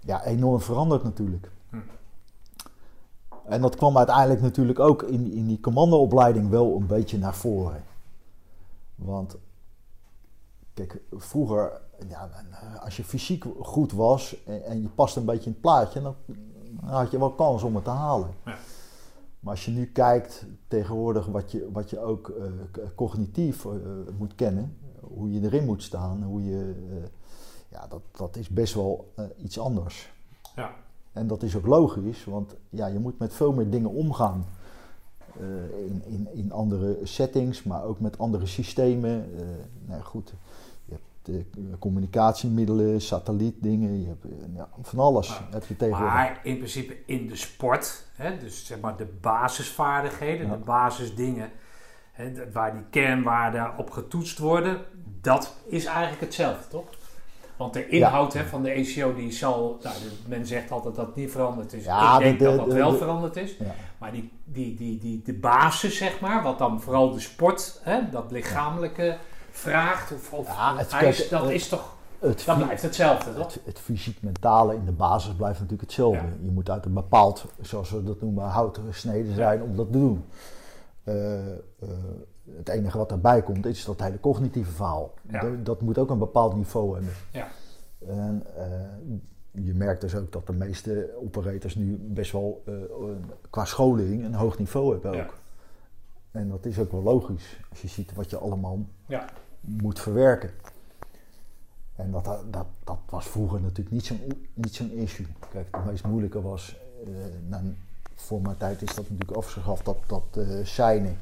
ja, 0.00 0.24
enorm 0.24 0.60
veranderd 0.60 1.02
natuurlijk. 1.02 1.50
Hm. 1.70 1.76
En 3.44 3.60
dat 3.60 3.76
kwam 3.76 3.96
uiteindelijk 3.96 4.40
natuurlijk 4.40 4.78
ook 4.80 5.02
in, 5.02 5.32
in 5.32 5.46
die 5.46 5.60
commandoopleiding 5.60 6.48
wel 6.48 6.76
een 6.76 6.86
beetje 6.86 7.18
naar 7.18 7.34
voren. 7.34 7.84
Want 8.94 9.36
kijk, 10.74 11.00
vroeger, 11.10 11.80
ja, 12.08 12.30
als 12.84 12.96
je 12.96 13.04
fysiek 13.04 13.44
goed 13.60 13.92
was 13.92 14.44
en, 14.44 14.64
en 14.64 14.82
je 14.82 14.88
past 14.88 15.16
een 15.16 15.24
beetje 15.24 15.46
in 15.46 15.52
het 15.52 15.60
plaatje, 15.60 16.02
dan, 16.02 16.14
dan 16.80 16.88
had 16.88 17.10
je 17.10 17.18
wel 17.18 17.32
kans 17.32 17.62
om 17.62 17.74
het 17.74 17.84
te 17.84 17.90
halen. 17.90 18.30
Ja. 18.44 18.56
Maar 19.44 19.52
als 19.52 19.64
je 19.64 19.70
nu 19.70 19.86
kijkt 19.86 20.46
tegenwoordig 20.68 21.26
wat 21.26 21.52
je, 21.52 21.68
wat 21.72 21.90
je 21.90 22.00
ook 22.00 22.28
eh, 22.28 22.46
cognitief 22.94 23.64
eh, 23.64 23.72
moet 24.18 24.34
kennen, 24.34 24.76
hoe 25.00 25.32
je 25.32 25.40
erin 25.40 25.64
moet 25.64 25.82
staan, 25.82 26.22
hoe 26.22 26.44
je, 26.44 26.74
eh, 26.90 27.08
ja, 27.68 27.86
dat, 27.86 28.00
dat 28.16 28.36
is 28.36 28.48
best 28.48 28.74
wel 28.74 29.12
iets 29.36 29.58
anders. 29.58 30.12
Ja. 30.56 30.74
En 31.12 31.26
dat 31.26 31.42
is 31.42 31.56
ook 31.56 31.66
logisch, 31.66 32.24
want 32.24 32.54
ja, 32.70 32.86
je 32.86 32.98
moet 32.98 33.18
met 33.18 33.32
veel 33.32 33.52
meer 33.52 33.70
dingen 33.70 33.90
omgaan. 33.90 34.44
In, 35.86 36.02
in, 36.04 36.28
in 36.32 36.52
andere 36.52 36.98
settings, 37.02 37.62
maar 37.62 37.84
ook 37.84 38.00
met 38.00 38.18
andere 38.18 38.46
systemen. 38.46 39.28
Nou 39.86 40.02
goed, 40.02 40.34
hebt 41.32 41.56
eh, 41.56 41.62
communicatiemiddelen, 41.78 43.00
satellietdingen, 43.00 44.00
je 44.00 44.06
hebt 44.06 44.24
eh, 44.24 44.30
ja, 44.56 44.68
van 44.82 44.98
alles 44.98 45.40
heb 45.50 45.64
je 45.66 45.76
tegenwoordig. 45.76 46.14
Maar 46.14 46.40
in 46.42 46.56
principe 46.56 46.96
in 47.06 47.26
de 47.28 47.36
sport, 47.36 48.04
hè, 48.16 48.38
dus 48.38 48.66
zeg 48.66 48.80
maar 48.80 48.96
de 48.96 49.06
basisvaardigheden, 49.20 50.46
Ja. 50.46 50.52
de 50.52 50.64
basisdingen, 50.64 51.50
hè, 52.12 52.32
waar 52.52 52.72
die 52.72 52.84
kernwaarden 52.90 53.72
op 53.78 53.90
getoetst 53.90 54.38
worden, 54.38 54.78
dat 55.20 55.54
is 55.66 55.84
eigenlijk 55.84 56.20
hetzelfde, 56.20 56.68
toch? 56.68 56.84
Want 57.56 57.72
de 57.72 57.88
inhoud 57.88 58.32
hè, 58.32 58.44
van 58.44 58.62
de 58.62 58.70
ECO 58.70 59.14
die 59.14 59.32
zal, 59.32 59.78
nou, 59.82 59.94
de- 59.98 60.28
men 60.28 60.46
zegt 60.46 60.70
altijd 60.70 60.94
dat 60.94 61.06
het 61.06 61.14
niet 61.14 61.30
veranderd 61.30 61.72
is. 61.72 61.84
Ja, 61.84 62.14
Ik 62.14 62.20
denk 62.22 62.38
de- 62.38 62.44
de- 62.44 62.50
dat 62.50 62.58
dat 62.58 62.68
de- 62.68 62.74
wel 62.74 62.90
de- 62.90 62.96
veranderd 62.96 63.36
is. 63.36 63.56
Ja. 63.58 63.74
Maar 63.98 64.12
die, 64.12 64.30
die, 64.44 64.74
die, 64.74 64.98
die, 64.98 65.22
de 65.24 65.32
basis, 65.34 65.96
zeg 65.96 66.20
maar, 66.20 66.42
wat 66.42 66.58
dan 66.58 66.80
vooral 66.80 67.12
de 67.12 67.20
sport, 67.20 67.80
hè, 67.82 68.10
dat 68.10 68.30
lichamelijke 68.30 69.16
vraagt 69.56 70.12
of, 70.12 70.32
of 70.32 70.46
Ja, 70.46 70.76
het- 70.76 70.92
eist, 70.92 71.18
kijk, 71.28 71.30
dat 71.30 71.50
is 71.50 71.68
toch 71.68 71.92
het, 72.18 72.42
fy- 72.42 72.56
blijft 72.56 72.82
hetzelfde, 72.82 73.34
toch? 73.34 73.52
het, 73.54 73.60
het 73.64 73.78
fysiek-mentale 73.78 74.74
in 74.74 74.84
de 74.84 74.92
basis 74.92 75.34
blijft 75.34 75.54
natuurlijk 75.60 75.82
hetzelfde. 75.88 76.26
Ja. 76.26 76.32
Je 76.44 76.50
moet 76.50 76.70
uit 76.70 76.84
een 76.84 76.92
bepaald, 76.94 77.44
zoals 77.60 77.90
we 77.90 78.02
dat 78.02 78.20
noemen, 78.20 78.44
hout 78.44 78.78
gesneden 78.86 79.34
zijn 79.34 79.62
om 79.62 79.76
dat 79.76 79.86
te 79.92 79.98
doen. 79.98 80.24
Eh, 81.04 81.52
eh, 81.52 81.58
het 82.56 82.68
enige 82.68 82.98
wat 82.98 83.08
daarbij 83.08 83.42
komt 83.42 83.66
is 83.66 83.84
dat 83.84 84.00
hele 84.00 84.20
cognitieve 84.20 84.70
verhaal. 84.70 85.12
Ja. 85.30 85.40
Dat, 85.40 85.66
dat 85.66 85.80
moet 85.80 85.98
ook 85.98 86.10
een 86.10 86.18
bepaald 86.18 86.56
niveau 86.56 86.94
hebben. 86.94 87.12
Ja. 87.30 87.46
En 88.06 88.42
eh, 88.56 89.64
je 89.64 89.74
merkt 89.74 90.00
dus 90.00 90.14
ook 90.14 90.32
dat 90.32 90.46
de 90.46 90.52
meeste 90.52 91.10
operators 91.22 91.74
nu 91.74 91.96
best 92.00 92.32
wel 92.32 92.62
qua 93.50 93.64
scholing 93.64 94.24
een 94.24 94.34
hoog 94.34 94.58
niveau 94.58 94.92
hebben 94.92 95.20
ook. 95.24 95.34
En 96.30 96.48
dat 96.48 96.64
is 96.66 96.78
ook 96.78 96.92
wel 96.92 97.02
logisch 97.02 97.60
als 97.70 97.82
je 97.82 97.88
ziet 97.88 98.14
wat 98.14 98.30
je 98.30 98.38
allemaal 98.38 98.78
Ja. 99.06 99.24
Moet 99.64 100.00
verwerken. 100.00 100.50
En 101.96 102.10
dat, 102.10 102.24
dat, 102.24 102.66
dat 102.84 102.98
was 103.08 103.26
vroeger 103.26 103.60
natuurlijk 103.60 103.90
niet 103.90 104.04
zo'n 104.06 104.20
niet 104.54 104.74
zo'n 104.74 104.90
issue. 104.92 105.26
Kijk, 105.50 105.66
het 105.70 105.84
meest 105.84 106.04
moeilijke 106.04 106.42
was, 106.42 106.76
eh, 107.06 107.10
nou, 107.48 107.76
voor 108.14 108.40
mijn 108.42 108.56
tijd 108.56 108.82
is 108.82 108.94
dat 108.94 109.10
natuurlijk 109.10 109.36
afgeschaft, 109.38 109.84
dat, 109.84 109.96
dat 110.06 110.38
shinen. 110.64 111.18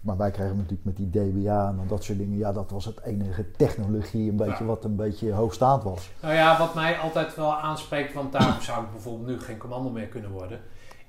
Maar 0.00 0.16
wij 0.16 0.30
kregen 0.30 0.56
natuurlijk 0.56 0.84
met 0.84 0.96
die 0.96 1.10
DBA 1.10 1.68
en 1.68 1.86
dat 1.88 2.04
soort 2.04 2.18
dingen, 2.18 2.38
ja, 2.38 2.52
dat 2.52 2.70
was 2.70 2.84
het 2.84 3.00
enige 3.00 3.50
technologie 3.50 4.30
een 4.30 4.36
beetje 4.36 4.64
Ja. 4.64 4.70
wat 4.70 4.84
een 4.84 4.96
beetje 4.96 5.32
hoogstaand 5.32 5.82
was. 5.82 6.10
Nou 6.22 6.34
ja, 6.34 6.58
wat 6.58 6.74
mij 6.74 6.98
altijd 6.98 7.34
wel 7.34 7.54
aanspreekt, 7.54 8.12
want 8.14 8.32
daarom 8.32 8.60
zou 8.60 8.84
ik 8.84 8.90
bijvoorbeeld 8.92 9.26
nu 9.26 9.40
geen 9.40 9.58
commando 9.58 9.90
meer 9.90 10.06
kunnen 10.06 10.30
worden, 10.30 10.60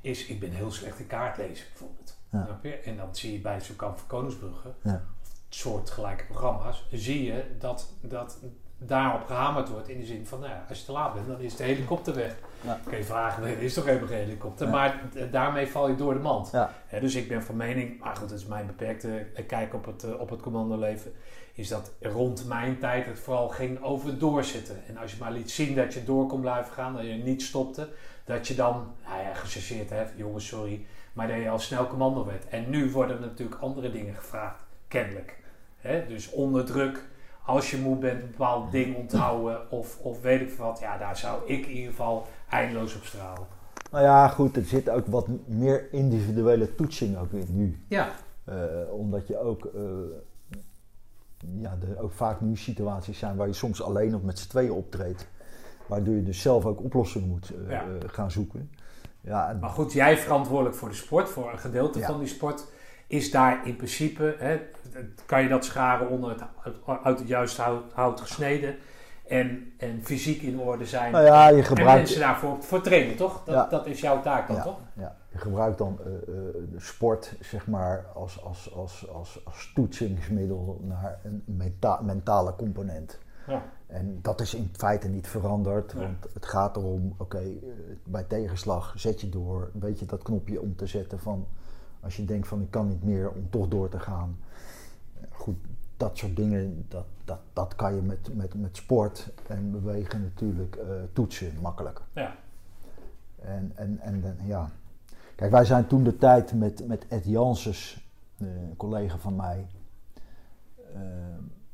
is 0.02 0.26
ik 0.26 0.39
ben 0.39 0.52
heel 0.52 0.72
slecht 0.72 0.99
in 0.99 1.07
kaart 1.07 1.38
lezen 1.38 1.65
bijvoorbeeld. 1.69 2.18
Ja. 2.30 2.60
En 2.84 2.97
dan 2.97 3.07
zie 3.15 3.31
je 3.34 3.39
bij 3.39 3.61
zo'n 3.61 3.76
kamp 3.76 3.97
van 3.97 4.07
Koningsbrugge, 4.07 4.73
Ja. 4.81 5.03
Soortgelijke 5.49 6.26
programma's, 6.26 6.85
zie 6.91 7.23
je 7.23 7.43
dat, 7.59 7.93
dat 8.01 8.39
daarop 8.77 9.26
gehamerd 9.26 9.69
wordt 9.69 9.89
in 9.89 9.99
de 9.99 10.05
zin 10.05 10.26
van, 10.26 10.39
nou 10.39 10.51
ja, 10.51 10.65
als 10.69 10.80
je 10.80 10.85
te 10.85 10.91
laat 10.91 11.13
bent, 11.13 11.27
dan 11.27 11.39
is 11.39 11.55
de 11.55 11.63
helikopter 11.63 12.15
weg. 12.15 12.35
Ja. 12.61 12.80
Kun 12.85 12.97
je 12.97 13.03
vragen, 13.03 13.43
er 13.43 13.61
is 13.61 13.73
toch 13.73 13.85
helemaal 13.85 14.07
geen 14.07 14.17
helikopter? 14.17 14.65
Ja. 14.65 14.72
Maar 14.72 15.01
daarmee 15.31 15.67
val 15.67 15.89
je 15.89 15.95
door 15.95 16.13
de 16.13 16.19
mand. 16.19 16.51
Ja. 16.51 16.72
Dus 16.99 17.15
ik 17.15 17.27
ben 17.27 17.43
van 17.43 17.55
mening, 17.55 17.99
maar 17.99 18.15
goed, 18.15 18.30
dat 18.30 18.39
is 18.39 18.45
mijn 18.45 18.65
beperkte 18.65 19.26
eh, 19.35 19.47
kijk 19.47 19.73
op 19.73 19.85
het, 19.85 20.03
eh, 20.03 20.19
op 20.19 20.30
het 20.30 20.41
commandoleven, 20.41 21.13
is 21.53 21.67
dat 21.67 21.91
rond 22.01 22.47
mijn 22.47 22.80
tijd 22.80 23.05
het 23.05 23.19
vooral 23.19 23.49
ging 23.49 23.84
over 23.84 24.17
doorzitten. 24.17 24.76
En 24.88 24.97
als 24.97 25.11
je 25.11 25.17
maar 25.19 25.31
liet 25.31 25.51
zien 25.51 25.76
dat 25.76 25.93
je 25.93 26.03
door 26.03 26.27
kon 26.27 26.41
blijven 26.41 26.73
gaan, 26.73 26.93
dat 26.93 27.05
je 27.05 27.13
niet 27.13 27.41
stopte, 27.41 27.89
dat 28.26 28.47
je 28.47 28.55
dan, 28.55 28.93
nou 29.07 29.22
ja, 29.22 29.34
gechargeerd 29.34 29.89
hebt, 29.89 30.11
jongens, 30.15 30.47
sorry, 30.47 30.85
maar 31.13 31.27
dat 31.27 31.38
je 31.38 31.49
al 31.49 31.59
snel 31.59 31.88
commando 31.88 32.26
werd. 32.26 32.47
En 32.47 32.69
nu 32.69 32.91
worden 32.91 33.22
natuurlijk 33.22 33.61
andere 33.61 33.91
dingen 33.91 34.15
gevraagd, 34.15 34.63
kennelijk. 35.01 35.38
Hè, 35.77 36.05
dus 36.07 36.31
onder 36.31 36.65
druk, 36.65 37.03
als 37.45 37.72
je 37.72 37.77
moe 37.77 37.97
bent, 37.97 38.22
een 38.22 38.30
bepaald 38.30 38.72
ding 38.72 38.95
onthouden 38.95 39.72
of, 39.72 39.99
of 40.01 40.22
weet 40.22 40.41
ik 40.41 40.49
veel 40.51 40.65
wat, 40.65 40.80
ja, 40.80 40.97
daar 40.97 41.17
zou 41.17 41.41
ik 41.45 41.65
in 41.65 41.72
ieder 41.76 41.89
geval 41.89 42.27
eindeloos 42.49 42.95
op 42.95 43.03
stralen. 43.03 43.47
Nou 43.91 44.03
ja, 44.03 44.27
goed, 44.27 44.55
er 44.57 44.63
zit 44.65 44.89
ook 44.89 45.05
wat 45.07 45.27
meer 45.45 45.93
individuele 45.93 46.76
toetsing 46.76 47.17
ook 47.17 47.31
in 47.31 47.45
nu. 47.49 47.80
Ja, 47.89 48.09
Eh, 48.45 48.55
omdat 48.91 49.27
je 49.27 49.39
ook, 49.39 49.65
eh, 49.65 49.81
ja, 51.61 51.77
er 51.95 52.01
ook 52.03 52.11
vaak 52.11 52.41
nu 52.41 52.55
situaties 52.57 53.19
zijn 53.19 53.35
waar 53.35 53.47
je 53.47 53.53
soms 53.53 53.81
alleen 53.81 54.15
of 54.15 54.22
met 54.22 54.39
z'n 54.39 54.49
tweeën 54.49 54.72
optreedt. 54.72 55.27
Waardoor 55.88 56.15
je 56.15 56.23
dus 56.23 56.41
zelf 56.41 56.65
ook 56.65 56.84
oplossingen 56.84 57.27
moet 57.30 57.51
eh, 57.65 57.69
Ja. 57.72 57.84
gaan 58.07 58.31
zoeken. 58.31 58.72
Ja, 59.22 59.57
Maar 59.61 59.69
goed, 59.69 59.93
jij 59.93 60.17
verantwoordelijk 60.17 60.76
voor 60.76 60.89
de 60.89 60.95
sport, 60.95 61.30
voor 61.30 61.51
een 61.51 61.59
gedeelte 61.59 61.99
Ja. 61.99 62.05
van 62.07 62.19
die 62.19 62.27
sport. 62.27 62.65
Is 63.16 63.32
daar 63.32 63.68
in 63.68 63.76
principe, 63.76 64.36
hè, 64.40 64.60
kan 65.26 65.42
je 65.42 65.50
dat 65.50 65.66
scharen 65.66 66.10
onder 66.10 66.30
het, 66.30 66.42
uit 67.04 67.20
het 67.20 67.28
juiste 67.28 67.62
hout, 67.62 67.84
hout 67.94 68.22
gesneden. 68.22 68.76
En, 69.28 69.74
en 69.78 70.00
fysiek 70.04 70.42
in 70.42 70.60
orde 70.60 70.86
zijn. 70.86 71.12
nou 71.12 71.26
ja, 71.26 71.50
je 71.50 71.58
en 71.58 71.64
gebruikt, 71.64 71.94
mensen 72.00 72.20
daarvoor 72.20 72.64
voor 72.64 72.82
trainen, 72.82 73.16
toch? 73.16 73.44
Dat, 73.46 73.56
Ja. 73.56 73.68
dat 73.70 73.86
is 73.86 74.00
jouw 74.00 74.22
taak 74.22 74.48
dan, 74.48 74.56
ja, 74.56 74.62
toch? 74.64 74.80
ja, 74.94 75.16
je 75.32 75.38
gebruikt 75.38 75.78
dan 75.78 76.00
eh, 76.00 76.06
eh, 76.14 76.20
de 76.72 76.80
sport 76.80 77.36
zeg 77.42 77.68
maar, 77.68 78.06
als, 78.14 78.44
als, 78.44 78.74
als, 78.76 79.10
als, 79.14 79.40
als 79.46 79.72
toetsingsmiddel 79.76 80.80
naar 80.84 81.20
een 81.24 81.44
menta- 81.46 82.02
mentale 82.02 82.56
component. 82.56 83.20
Ja. 83.48 83.64
En 83.88 84.20
dat 84.22 84.42
is 84.42 84.54
in 84.54 84.70
feite 84.78 85.08
niet 85.08 85.28
veranderd, 85.28 85.94
want 85.94 86.34
het 86.34 86.46
gaat 86.46 86.76
erom, 86.78 87.16
oké, 87.18 87.38
eh, 87.38 87.48
bij 88.04 88.24
tegenslag 88.24 88.94
zet 88.96 89.22
je 89.22 89.30
door, 89.30 89.70
weet 89.74 90.00
je 90.00 90.06
dat 90.06 90.24
knopje 90.24 90.62
om 90.62 90.76
te 90.76 90.86
zetten 90.88 91.20
van, 91.20 91.48
als 92.06 92.15
je 92.15 92.26
denkt 92.26 92.48
van 92.48 92.61
ik 92.61 92.72
kan 92.72 92.88
niet 92.88 93.03
meer, 93.03 93.32
om 93.32 93.49
toch 93.49 93.68
door 93.68 93.90
te 93.90 93.99
gaan. 93.99 94.38
Eh, 95.14 95.27
Goed, 95.32 95.57
dat 95.98 96.18
soort 96.18 96.36
dingen, 96.36 96.86
dat, 96.88 97.06
dat, 97.26 97.40
dat 97.53 97.76
kan 97.76 97.95
je 97.95 98.02
met, 98.02 98.36
met, 98.36 98.53
met 98.53 98.77
sport 98.77 99.32
en 99.48 99.72
bewegen 99.72 100.22
natuurlijk 100.22 100.76
eh, 100.76 100.88
toetsen 101.14 101.53
makkelijk. 101.61 102.02
Ja. 102.14 102.36
En, 103.41 103.72
en, 103.76 103.99
en, 103.99 104.23
en, 104.23 104.38
ja, 104.45 104.69
kijk, 105.36 105.52
wij 105.52 105.65
zijn 105.65 105.88
toen 105.88 106.03
de 106.03 106.18
tijd 106.18 106.53
met, 106.53 106.88
met 106.88 107.07
Ed 107.07 107.26
Janssens, 107.26 108.10
eh, 108.38 108.48
een 108.48 108.76
collega 108.77 109.18
van 109.18 109.36
mij, 109.36 109.68
eh, 110.94 111.02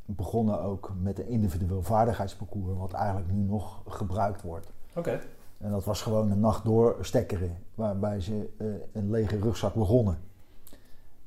begonnen 0.05 0.61
ook 0.61 0.93
met 1.01 1.19
een 1.19 1.27
individueel 1.27 1.83
vaardigheidsparcours, 1.83 2.77
wat 2.77 2.93
eigenlijk 2.93 3.31
nu 3.31 3.41
nog 3.41 3.81
gebruikt 3.87 4.41
wordt. 4.41 4.71
Oké. 4.95 5.19
En 5.61 5.71
dat 5.71 5.83
was 5.83 6.01
gewoon 6.01 6.31
een 6.31 6.39
nacht 6.39 6.63
door 6.63 6.97
stekkeren, 7.01 7.57
waarbij 7.75 8.21
ze 8.21 8.49
eh, 8.57 8.67
een 8.93 9.11
lege 9.11 9.39
rugzak 9.39 9.73
begonnen. 9.73 10.17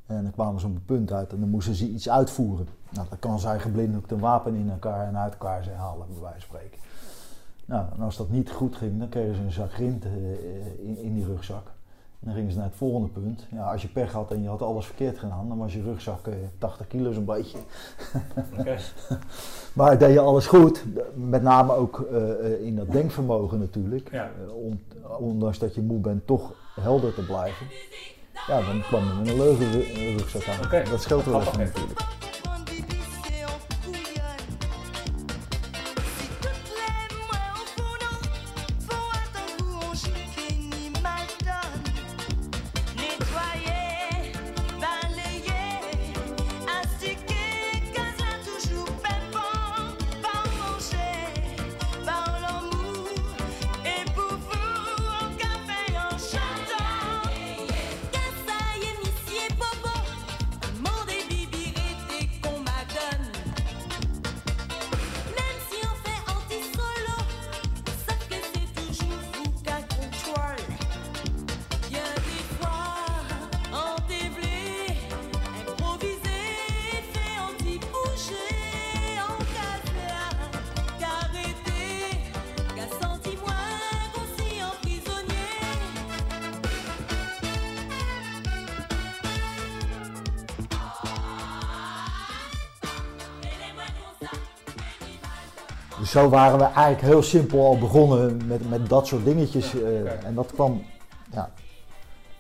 En 0.07 0.23
dan 0.23 0.33
kwamen 0.33 0.61
ze 0.61 0.67
op 0.67 0.75
een 0.75 0.85
punt 0.85 1.13
uit 1.13 1.33
en 1.33 1.41
dan 1.41 1.49
moesten 1.49 1.75
ze 1.75 1.89
iets 1.89 2.09
uitvoeren. 2.09 2.69
Nou, 2.91 3.09
dan 3.09 3.19
kan 3.19 3.39
zij 3.39 3.61
geblinddoekt 3.61 4.11
een 4.11 4.19
wapen 4.19 4.55
in 4.55 4.71
elkaar 4.71 5.07
en 5.07 5.17
uit 5.17 5.33
elkaar 5.33 5.65
zijn 5.65 5.77
halen, 5.77 6.07
bij 6.09 6.21
wijze 6.21 6.47
van 6.47 6.57
spreken. 6.57 6.79
Nou, 7.65 7.87
en 7.97 8.01
als 8.01 8.17
dat 8.17 8.31
niet 8.31 8.51
goed 8.51 8.77
ging, 8.77 8.99
dan 8.99 9.09
kregen 9.09 9.35
ze 9.35 9.43
een 9.43 9.53
zak 9.53 9.73
grind 9.73 10.05
eh, 10.05 10.13
in, 10.79 10.99
in 10.99 11.15
die 11.15 11.25
rugzak. 11.25 11.73
Dan 12.25 12.35
gingen 12.35 12.51
ze 12.53 12.57
naar 12.59 12.67
het 12.67 12.77
volgende 12.77 13.09
punt. 13.09 13.47
Ja, 13.51 13.73
als 13.73 13.83
je 13.83 13.89
pech 13.89 14.13
had 14.13 14.31
en 14.31 14.43
je 14.43 14.49
had 14.49 14.63
alles 14.63 14.87
verkeerd 14.87 15.19
gedaan, 15.19 15.49
dan 15.49 15.59
was 15.59 15.73
je 15.73 15.83
rugzak 15.83 16.27
eh, 16.27 16.35
80 16.59 16.87
kilo 16.87 17.13
zo'n 17.13 17.25
beetje. 17.25 17.59
Maar 19.73 19.99
deed 19.99 20.13
je 20.13 20.21
alles 20.21 20.47
goed, 20.47 20.85
met 21.15 21.43
name 21.43 21.73
ook 21.73 22.01
eh, 22.13 22.31
eh, 22.53 22.63
in 22.67 22.77
dat 22.77 22.91
denkvermogen 22.93 23.59
natuurlijk. 23.59 24.11
Ja. 24.13 24.31
Eh, 24.47 24.55
on- 24.55 24.83
ondanks 25.19 25.59
dat 25.59 25.75
je 25.75 25.83
moe 25.83 25.99
bent, 25.99 26.27
toch 26.27 26.53
helder 26.81 27.15
te 27.15 27.25
blijven. 27.25 27.67
Ja, 28.47 28.61
dan 28.61 28.81
kwam 28.81 29.05
je 29.05 29.13
met 29.19 29.29
een 29.29 29.37
leugen 29.37 29.71
ru- 29.73 30.17
rugzak 30.17 30.47
aan. 30.47 30.85
Dat 30.91 31.03
scheelt 31.03 31.25
wel 31.25 31.41
even 31.41 31.59
natuurlijk. 31.59 32.01
Zo 96.25 96.31
waren 96.31 96.59
we 96.59 96.65
eigenlijk 96.65 97.01
heel 97.01 97.23
simpel 97.23 97.67
al 97.67 97.79
begonnen 97.79 98.47
met, 98.47 98.71
met 98.71 98.89
dat 98.89 99.07
soort 99.07 99.25
dingetjes. 99.25 99.75
eh. 99.83 100.25
En 100.25 100.35
dat 100.35 100.53
kwam, 100.53 100.83
ja, 101.33 101.51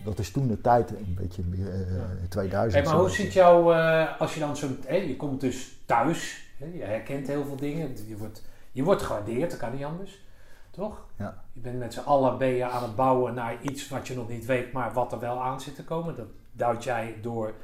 dat 0.05 0.19
is 0.19 0.31
toen 0.31 0.48
de 0.48 0.61
tijd 0.61 0.90
een 0.90 1.16
beetje 1.20 1.43
meer 1.43 1.69
eh, 1.73 2.28
2000. 2.28 2.73
Hey, 2.73 2.93
maar 2.93 3.01
hoe 3.01 3.11
zo. 3.11 3.23
ziet 3.23 3.32
jou, 3.32 3.74
eh, 3.74 4.20
als 4.20 4.35
je 4.35 4.40
dan 4.40 4.56
zo, 4.56 4.69
je 4.89 5.16
komt 5.16 5.40
dus 5.40 5.78
thuis, 5.86 6.47
hè, 6.59 6.66
je 6.74 6.82
herkent 6.85 7.27
heel 7.27 7.44
veel 7.44 7.56
dingen, 7.56 7.97
je 8.06 8.16
wordt, 8.16 8.43
je 8.73 8.82
wordt 8.82 9.02
gewaardeerd, 9.02 9.51
dat 9.51 9.59
kan 9.59 9.74
niet 9.74 9.85
anders, 9.85 10.23
toch? 10.70 11.06
Ja. 11.16 11.43
Je 11.52 11.61
bent 11.61 11.78
met 11.78 11.93
z'n 11.94 12.01
allen 12.01 12.39
ben 12.39 12.48
je 12.48 12.65
aan 12.65 12.82
het 12.82 12.97
bouwen 12.97 13.35
naar 13.35 13.56
iets 13.62 13.89
wat 13.89 14.06
je 14.06 14.15
nog 14.15 14.28
niet 14.28 14.47
weet, 14.47 14.73
maar 14.73 14.93
wat 14.93 15.12
er 15.12 15.19
wel 15.19 15.43
aan 15.43 15.61
zit 15.61 15.74
te 15.74 15.85
komen. 15.85 16.16
Dat 16.16 16.27
duidt 16.52 16.85
jij 16.85 17.15
door 17.23 17.55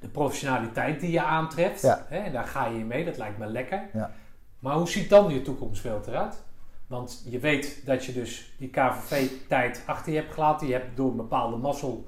de 0.00 0.08
professionaliteit 0.08 1.00
die 1.00 1.10
je 1.10 1.22
aantreft. 1.22 1.82
Ja. 1.82 2.04
Hè, 2.08 2.18
en 2.18 2.32
daar 2.32 2.46
ga 2.46 2.66
je 2.66 2.84
mee, 2.84 3.04
dat 3.04 3.16
lijkt 3.16 3.38
me 3.38 3.46
lekker. 3.46 3.82
Ja. 3.92 4.10
Maar 4.60 4.76
hoe 4.76 4.88
ziet 4.88 5.08
dan 5.08 5.32
je 5.32 5.42
toekomstbeeld 5.42 6.06
eruit? 6.06 6.42
Want 6.86 7.22
je 7.24 7.38
weet 7.38 7.82
dat 7.86 8.04
je 8.04 8.12
dus 8.12 8.54
die 8.58 8.70
KVV-tijd 8.70 9.82
achter 9.86 10.12
je 10.12 10.18
hebt 10.18 10.32
gelaten. 10.32 10.66
Je 10.66 10.72
hebt 10.72 10.96
door 10.96 11.10
een 11.10 11.16
bepaalde 11.16 11.56
mazzel... 11.56 12.06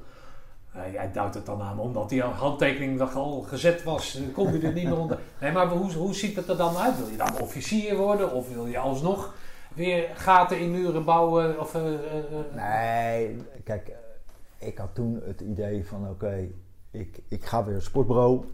eh, 0.73 0.93
jij 0.93 1.13
duidt 1.13 1.35
het 1.35 1.47
dan 1.47 1.63
aan, 1.63 1.79
omdat 1.79 2.09
die 2.09 2.23
handtekening 2.23 3.01
al 3.01 3.41
gezet 3.41 3.83
was. 3.83 4.13
Dan 4.13 4.33
kom 4.33 4.53
je 4.53 4.67
er 4.67 4.73
niet 4.73 4.85
meer 4.85 4.99
onder. 4.99 5.19
Nee, 5.41 5.53
maar 5.53 5.69
hoe, 5.69 5.93
hoe 5.93 6.15
ziet 6.15 6.37
het 6.37 6.49
er 6.49 6.57
dan 6.57 6.77
uit? 6.77 6.99
Wil 6.99 7.09
je 7.09 7.17
dan 7.17 7.41
officier 7.41 7.97
worden? 7.97 8.33
Of 8.33 8.55
wil 8.55 8.67
je 8.67 8.79
alsnog 8.79 9.35
weer 9.75 10.09
gaten 10.15 10.61
in 10.61 10.71
muren 10.71 11.05
bouwen? 11.05 11.61
Of, 11.61 11.75
eh, 11.75 11.95
eh, 11.95 12.55
Nee, 12.55 13.37
kijk, 13.65 13.93
ik 14.59 14.79
had 14.79 14.95
toen 14.95 15.23
het 15.25 15.41
idee 15.41 15.87
van 15.87 16.09
oké, 16.09 16.49
ik, 16.91 17.21
ik 17.29 17.45
ga 17.45 17.65
weer 17.65 17.83
sportbureau 17.83 18.45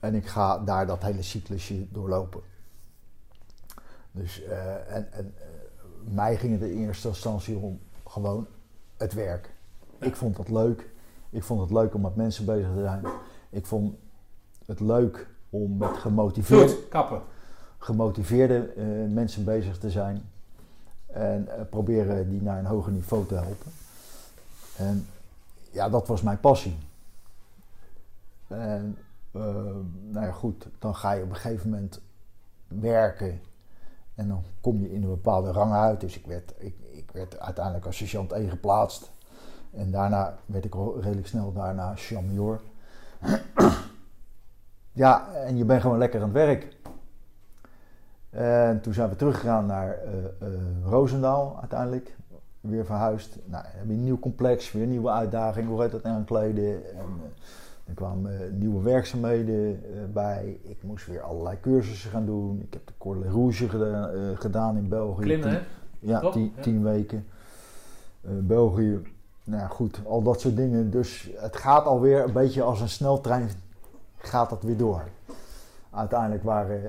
en 0.00 0.14
ik 0.14 0.26
ga 0.26 0.58
daar 0.58 0.86
dat 0.86 1.02
hele 1.02 1.22
cyclusje 1.22 1.86
doorlopen. 1.92 2.40
Dus 4.12 4.42
eh, 4.42 4.94
en, 4.94 5.12
en 5.12 5.34
eh, 5.38 5.44
mij 6.14 6.36
ging 6.36 6.60
het 6.60 6.70
in 6.70 6.78
eerste 6.78 7.08
instantie 7.08 7.56
om 7.56 7.80
gewoon 8.06 8.46
het 8.96 9.12
werk. 9.12 9.54
Ik 9.98 10.16
vond 10.16 10.36
dat 10.36 10.48
leuk. 10.48 10.90
Ik 11.30 11.42
vond 11.42 11.60
het 11.60 11.70
leuk 11.70 11.94
om 11.94 12.00
met 12.00 12.16
mensen 12.16 12.44
bezig 12.44 12.72
te 12.74 12.80
zijn. 12.80 13.04
Ik 13.50 13.66
vond 13.66 13.94
het 14.66 14.80
leuk 14.80 15.26
om 15.50 15.76
met 15.76 15.96
gemotiveerde, 15.96 16.88
kappen. 16.88 17.22
gemotiveerde 17.78 18.72
eh, 18.76 18.84
mensen 19.08 19.44
bezig 19.44 19.78
te 19.78 19.90
zijn. 19.90 20.30
En 21.06 21.48
proberen 21.70 22.28
die 22.28 22.42
naar 22.42 22.58
een 22.58 22.66
hoger 22.66 22.92
niveau 22.92 23.26
te 23.26 23.34
helpen. 23.34 23.72
En 24.76 25.06
ja, 25.70 25.88
dat 25.88 26.06
was 26.06 26.22
mijn 26.22 26.40
passie. 26.40 26.76
En 28.48 28.98
nou 30.10 30.26
ja, 30.26 30.32
goed, 30.32 30.66
dan 30.78 30.94
ga 30.94 31.12
je 31.12 31.22
op 31.22 31.28
een 31.28 31.36
gegeven 31.36 31.70
moment 31.70 32.00
werken. 32.68 33.40
En 34.14 34.28
dan 34.28 34.44
kom 34.60 34.80
je 34.80 34.92
in 34.92 35.02
een 35.02 35.08
bepaalde 35.08 35.52
rang 35.52 35.72
uit. 35.72 36.00
Dus 36.00 36.18
ik 36.18 36.26
werd, 36.26 36.52
ik, 36.58 36.74
ik 36.90 37.10
werd 37.12 37.40
uiteindelijk 37.40 37.86
als 37.86 37.96
sergeant 37.96 38.32
1 38.32 38.50
geplaatst. 38.50 39.10
En 39.70 39.90
daarna 39.90 40.38
werd 40.46 40.64
ik 40.64 40.74
redelijk 41.00 41.26
snel 41.26 41.52
daarna 41.52 41.94
major. 42.10 42.60
ja, 45.02 45.32
en 45.32 45.56
je 45.56 45.64
bent 45.64 45.80
gewoon 45.80 45.98
lekker 45.98 46.20
aan 46.20 46.26
het 46.26 46.34
werk. 46.34 46.76
En 48.30 48.80
toen 48.80 48.94
zijn 48.94 49.08
we 49.08 49.16
teruggegaan 49.16 49.66
naar 49.66 49.98
eh, 49.98 50.48
Roosendaal 50.84 51.58
uiteindelijk. 51.60 52.16
Weer 52.60 52.84
verhuisd. 52.84 53.38
Nou, 53.44 53.64
je 53.64 53.92
een 53.92 54.04
nieuw 54.04 54.18
complex, 54.18 54.72
weer 54.72 54.86
nieuwe 54.86 55.10
uitdaging. 55.10 55.68
Hoe 55.68 55.82
heet 55.82 55.90
dat 55.90 56.04
aankleden? 56.04 56.90
En 56.90 56.98
eh, 56.98 57.30
er 57.92 57.98
kwamen 57.98 58.40
eh, 58.40 58.50
nieuwe 58.52 58.82
werkzaamheden 58.82 59.84
eh, 59.84 60.02
bij. 60.12 60.58
Ik 60.62 60.82
moest 60.82 61.06
weer 61.06 61.20
allerlei 61.20 61.60
cursussen 61.60 62.10
gaan 62.10 62.26
doen. 62.26 62.60
Ik 62.60 62.72
heb 62.72 62.86
de 62.86 62.92
Cordon 62.98 63.32
Rouge 63.32 63.68
gedaan, 63.68 64.10
eh, 64.10 64.20
gedaan 64.34 64.76
in 64.76 64.88
België. 64.88 65.22
Klimmen, 65.22 65.48
Tien- 65.48 65.58
hè? 65.58 65.64
Ja, 66.12 66.30
tien, 66.30 66.52
Ja. 66.56 66.62
tien 66.62 66.82
weken. 66.82 67.26
België. 68.20 69.00
Nou 69.44 69.60
ja, 69.62 69.66
goed, 69.68 70.00
al 70.06 70.22
dat 70.22 70.40
soort 70.40 70.56
dingen. 70.56 70.90
Dus 70.90 71.30
het 71.36 71.56
gaat 71.56 71.84
alweer 71.86 72.24
een 72.24 72.32
beetje 72.32 72.62
als 72.62 72.80
een 72.80 72.88
sneltrein. 72.88 73.48
Gaat 74.16 74.50
dat 74.50 74.62
weer 74.62 74.76
door. 74.76 75.02
Uiteindelijk 75.90 76.42
waren. 76.42 76.80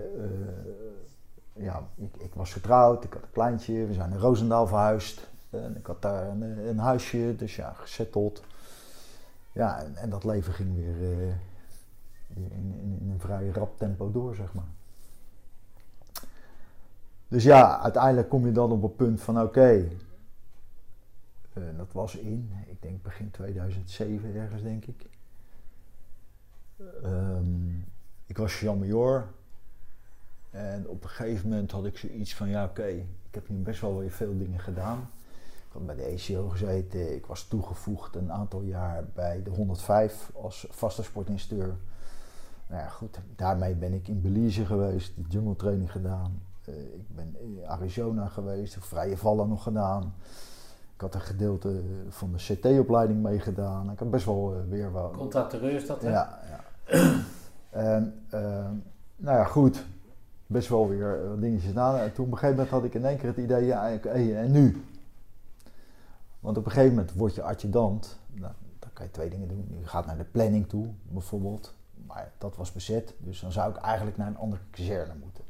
ja, 1.53 1.81
ik, 1.95 2.15
ik 2.17 2.33
was 2.33 2.53
getrouwd, 2.53 3.03
ik 3.03 3.13
had 3.13 3.21
een 3.21 3.31
kleintje, 3.31 3.85
we 3.85 3.93
zijn 3.93 4.09
naar 4.09 4.19
Roosendaal 4.19 4.67
verhuisd. 4.67 5.29
En 5.49 5.75
ik 5.77 5.85
had 5.85 6.01
daar 6.01 6.27
een, 6.29 6.67
een 6.67 6.77
huisje, 6.79 7.35
dus 7.37 7.55
ja, 7.55 7.73
gesetteld. 7.75 8.43
Ja, 9.53 9.83
en, 9.95 10.09
dat 10.09 10.23
leven 10.23 10.53
ging 10.53 10.75
weer, 10.75 11.11
eh, 11.11 11.27
in, 12.27 12.51
in, 12.51 12.97
in 13.01 13.09
een 13.11 13.19
vrij 13.19 13.49
rap 13.49 13.77
tempo 13.77 14.11
door, 14.11 14.35
zeg 14.35 14.53
maar. 14.53 14.71
Dus 17.27 17.43
ja, 17.43 17.79
uiteindelijk 17.79 18.29
kom 18.29 18.45
je 18.45 18.51
dan 18.51 18.71
op 18.71 18.81
het 18.81 18.95
punt 18.95 19.21
van 19.21 19.41
oké, 19.41 19.87
eh, 21.53 21.63
dat 21.77 21.91
was 21.91 22.15
in, 22.15 22.51
ik 22.67 22.81
denk 22.81 23.03
begin 23.03 23.31
2007 23.31 24.35
ergens, 24.35 24.61
denk 24.61 24.85
ik. 24.85 25.05
Ehm, 27.03 27.75
ik 28.25 28.37
was 28.37 28.61
Major. 28.61 29.27
En 30.51 30.87
op 30.87 31.03
een 31.03 31.09
gegeven 31.09 31.49
moment 31.49 31.71
had 31.71 31.85
ik 31.85 31.97
zoiets 31.97 32.35
van, 32.35 32.49
ja 32.49 32.63
oké, 32.63 32.87
ik 32.87 33.05
heb 33.31 33.49
nu 33.49 33.57
best 33.57 33.81
wel 33.81 33.97
weer 33.97 34.11
veel 34.11 34.37
dingen 34.37 34.59
gedaan. 34.59 35.09
Had 35.73 35.85
bij 35.85 35.95
de 35.95 36.03
ECO 36.03 36.49
gezeten, 36.49 37.15
ik 37.15 37.25
was 37.25 37.43
toegevoegd 37.47 38.15
een 38.15 38.31
aantal 38.31 38.61
jaar 38.61 39.03
bij 39.13 39.43
de 39.43 39.49
105 39.49 40.31
als 40.41 40.67
vaste 40.69 41.03
sportinstructeur. 41.03 41.75
Nou 42.67 42.81
ja, 42.81 42.87
goed, 42.87 43.19
daarmee 43.35 43.75
ben 43.75 43.93
ik 43.93 44.07
in 44.07 44.21
Belize 44.21 44.65
geweest, 44.65 45.15
de 45.15 45.21
jungle 45.29 45.55
training 45.55 45.91
gedaan. 45.91 46.41
Eh, 46.65 46.75
ik 46.75 47.15
ben 47.15 47.35
in 47.39 47.59
Arizona 47.67 48.27
geweest, 48.27 48.77
vrije 48.79 49.17
vallen 49.17 49.49
nog 49.49 49.63
gedaan. 49.63 50.13
Ik 50.95 51.01
had 51.01 51.15
een 51.15 51.21
gedeelte 51.21 51.81
van 52.09 52.31
de 52.31 52.37
CT-opleiding 52.37 53.21
meegedaan. 53.21 53.91
Ik 53.91 53.99
had 53.99 54.11
best 54.11 54.25
wel 54.25 54.53
eh, 54.53 54.69
weer 54.69 54.93
wel... 54.93 55.11
Contracteur 55.11 55.71
is 55.71 55.87
dat, 55.87 56.01
hè? 56.01 56.09
Ja, 56.09 56.39
ja. 56.49 56.63
en 57.69 58.23
ehm, 58.29 58.73
nou 59.15 59.37
ja, 59.37 59.43
goed. 59.43 59.85
Best 60.47 60.69
wel 60.69 60.89
weer 60.89 61.29
wat 61.29 61.41
dingetjes 61.41 61.69
gedaan. 61.69 61.97
En 61.97 62.13
toen 62.13 62.25
op 62.25 62.31
een 62.31 62.37
gegeven 62.37 62.55
moment 62.55 62.75
had 62.75 62.83
ik 62.83 62.93
in 62.93 63.05
één 63.05 63.17
keer 63.17 63.27
het 63.27 63.37
idee, 63.37 63.65
ja, 63.65 63.89
en 64.03 64.51
nu? 64.51 64.83
Want 66.43 66.57
op 66.57 66.65
een 66.65 66.71
gegeven 66.71 66.95
moment 66.95 67.13
word 67.13 67.35
je 67.35 67.41
adjudant. 67.41 68.19
Nou, 68.33 68.53
dan 68.79 68.89
kan 68.93 69.05
je 69.05 69.11
twee 69.11 69.29
dingen 69.29 69.47
doen. 69.47 69.75
Je 69.79 69.87
gaat 69.87 70.05
naar 70.05 70.17
de 70.17 70.23
planning 70.23 70.69
toe, 70.69 70.87
bijvoorbeeld. 71.03 71.73
Maar 72.07 72.31
dat 72.37 72.55
was 72.55 72.71
bezet, 72.71 73.13
dus 73.17 73.39
dan 73.39 73.51
zou 73.51 73.69
ik 73.69 73.75
eigenlijk 73.75 74.17
naar 74.17 74.27
een 74.27 74.37
andere 74.37 74.61
kazerne 74.69 75.13
moeten. 75.21 75.43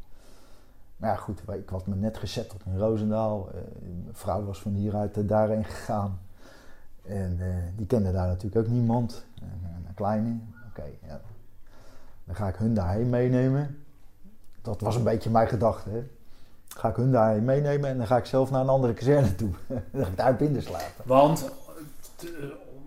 Maar 0.97 1.09
ja, 1.09 1.15
goed, 1.15 1.41
ik 1.51 1.69
had 1.69 1.87
me 1.87 1.95
net 1.95 2.17
gezetteld 2.17 2.61
in 2.65 2.77
Roosendaal. 2.77 3.49
Eh, 3.49 3.61
mijn 4.03 4.15
vrouw 4.15 4.43
was 4.43 4.61
van 4.61 4.73
hieruit 4.73 5.27
daarheen 5.27 5.63
gegaan. 5.63 6.19
En 7.01 7.37
eh, 7.39 7.55
die 7.75 7.85
kende 7.85 8.11
daar 8.11 8.27
natuurlijk 8.27 8.65
ook 8.65 8.71
niemand. 8.71 9.25
En, 9.41 9.85
een 9.87 9.93
kleine. 9.93 10.37
Oké, 10.69 10.85
ja. 11.07 11.21
Dan 12.23 12.35
ga 12.35 12.47
ik 12.47 12.55
hun 12.55 12.73
daarheen 12.73 13.09
meenemen. 13.09 13.83
Dat 14.61 14.81
was 14.81 14.95
een 14.95 15.03
beetje 15.03 15.29
mijn 15.29 15.47
gedachte. 15.47 15.89
Hè. 15.89 16.09
Ga 16.77 16.89
ik 16.89 16.95
hun 16.95 17.11
daarheen 17.11 17.43
meenemen 17.45 17.89
en 17.89 17.97
dan 17.97 18.07
ga 18.07 18.17
ik 18.17 18.25
zelf 18.25 18.51
naar 18.51 18.61
een 18.61 18.69
andere 18.69 18.93
kazerne 18.93 19.35
toe. 19.35 19.49
dan 19.91 20.03
ga 20.05 20.09
ik 20.11 20.17
daar 20.17 20.35
binnen 20.35 20.61
slapen. 20.63 21.03
Want 21.05 21.49
t- 22.15 22.25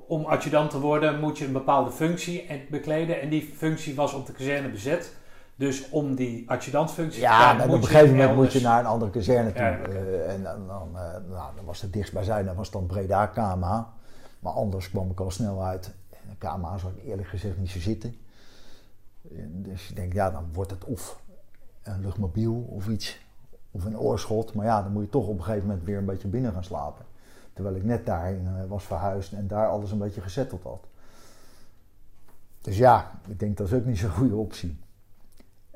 om 0.08 0.24
adjudant 0.24 0.70
te 0.70 0.80
worden 0.80 1.20
moet 1.20 1.38
je 1.38 1.44
een 1.46 1.52
bepaalde 1.52 1.90
functie 1.90 2.46
en- 2.46 2.60
bekleden. 2.70 3.20
En 3.20 3.28
die 3.28 3.52
functie 3.56 3.94
was 3.94 4.12
op 4.14 4.26
de 4.26 4.32
kazerne 4.32 4.70
bezet. 4.70 5.14
Dus 5.58 5.88
om 5.90 6.14
die 6.14 6.50
adjudantfunctie 6.50 7.20
te 7.20 7.26
Ja, 7.26 7.36
krijgen, 7.38 7.60
en 7.60 7.66
moet 7.68 7.76
op 7.76 7.82
een 7.82 7.88
gegeven 7.88 8.16
moment 8.16 8.36
moet 8.36 8.52
je 8.52 8.60
naar 8.60 8.78
een 8.80 8.86
andere 8.86 9.10
kazerne 9.10 9.52
toe. 9.52 9.62
Ja. 9.62 9.78
Eh, 9.78 10.32
en 10.34 10.42
dan, 10.42 10.66
dan, 10.66 10.88
eh, 10.94 11.02
nou, 11.30 11.56
dan 11.56 11.64
was 11.64 11.80
het 11.82 11.92
dichtstbijzijn, 11.92 12.44
dan 12.46 12.56
was 12.56 12.70
dan 12.70 12.86
Breda 12.86 13.26
KMA. 13.26 13.92
Maar 14.38 14.52
anders 14.52 14.90
kwam 14.90 15.10
ik 15.10 15.20
al 15.20 15.30
snel 15.30 15.64
uit. 15.64 15.94
En 16.10 16.18
de 16.28 16.46
KMA 16.46 16.78
zou 16.78 16.92
ik 16.96 17.04
eerlijk 17.04 17.28
gezegd 17.28 17.58
niet 17.58 17.70
zo 17.70 17.78
zitten. 17.78 18.16
En 19.36 19.62
Dus 19.62 19.88
ik 19.90 19.96
denk, 19.96 20.12
ja, 20.12 20.30
dan 20.30 20.48
wordt 20.52 20.70
het 20.70 20.84
of 20.84 21.20
een 21.82 22.00
luchtmobiel 22.00 22.54
of 22.70 22.88
iets. 22.88 23.24
Of 23.77 23.85
een 23.85 23.98
oorschot. 23.98 24.55
Maar 24.55 24.66
ja, 24.66 24.82
dan 24.82 24.93
moet 24.93 25.05
je 25.05 25.11
toch 25.11 25.27
op 25.27 25.39
een 25.39 25.44
gegeven 25.44 25.66
moment 25.69 25.85
weer 25.86 25.98
een 25.98 26.05
beetje 26.05 26.28
binnen 26.28 26.53
gaan 26.53 26.65
slapen. 26.65 27.05
Terwijl 27.53 27.77
ik 27.77 27.85
net 27.85 28.07
daarheen 28.07 28.47
eh, 28.47 28.69
was 28.69 28.85
verhuisd 28.85 29.32
en 29.32 29.47
daar 29.48 29.69
alles 29.69 29.90
een 29.90 29.98
beetje 29.98 30.20
gezetteld 30.20 30.62
had. 30.62 30.81
Dus 32.61 32.77
ja, 32.78 33.11
ik 33.27 33.39
denk 33.40 33.57
dat 33.57 33.66
is 33.66 33.73
ook 33.73 33.85
niet 33.85 33.98
zo'n 33.98 34.11
goede 34.11 34.35
optie. 34.36 34.78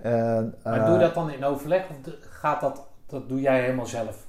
Maar 0.03 0.53
eh, 0.63 0.85
doe 0.87 0.95
je 0.95 1.01
dat 1.01 1.15
dan 1.15 1.31
in 1.31 1.45
overleg 1.45 1.83
of 1.91 1.97
gaat 2.21 2.61
dat, 2.61 2.83
dat 3.07 3.29
doe 3.29 3.41
jij 3.41 3.61
helemaal 3.61 3.87
zelf? 3.87 4.27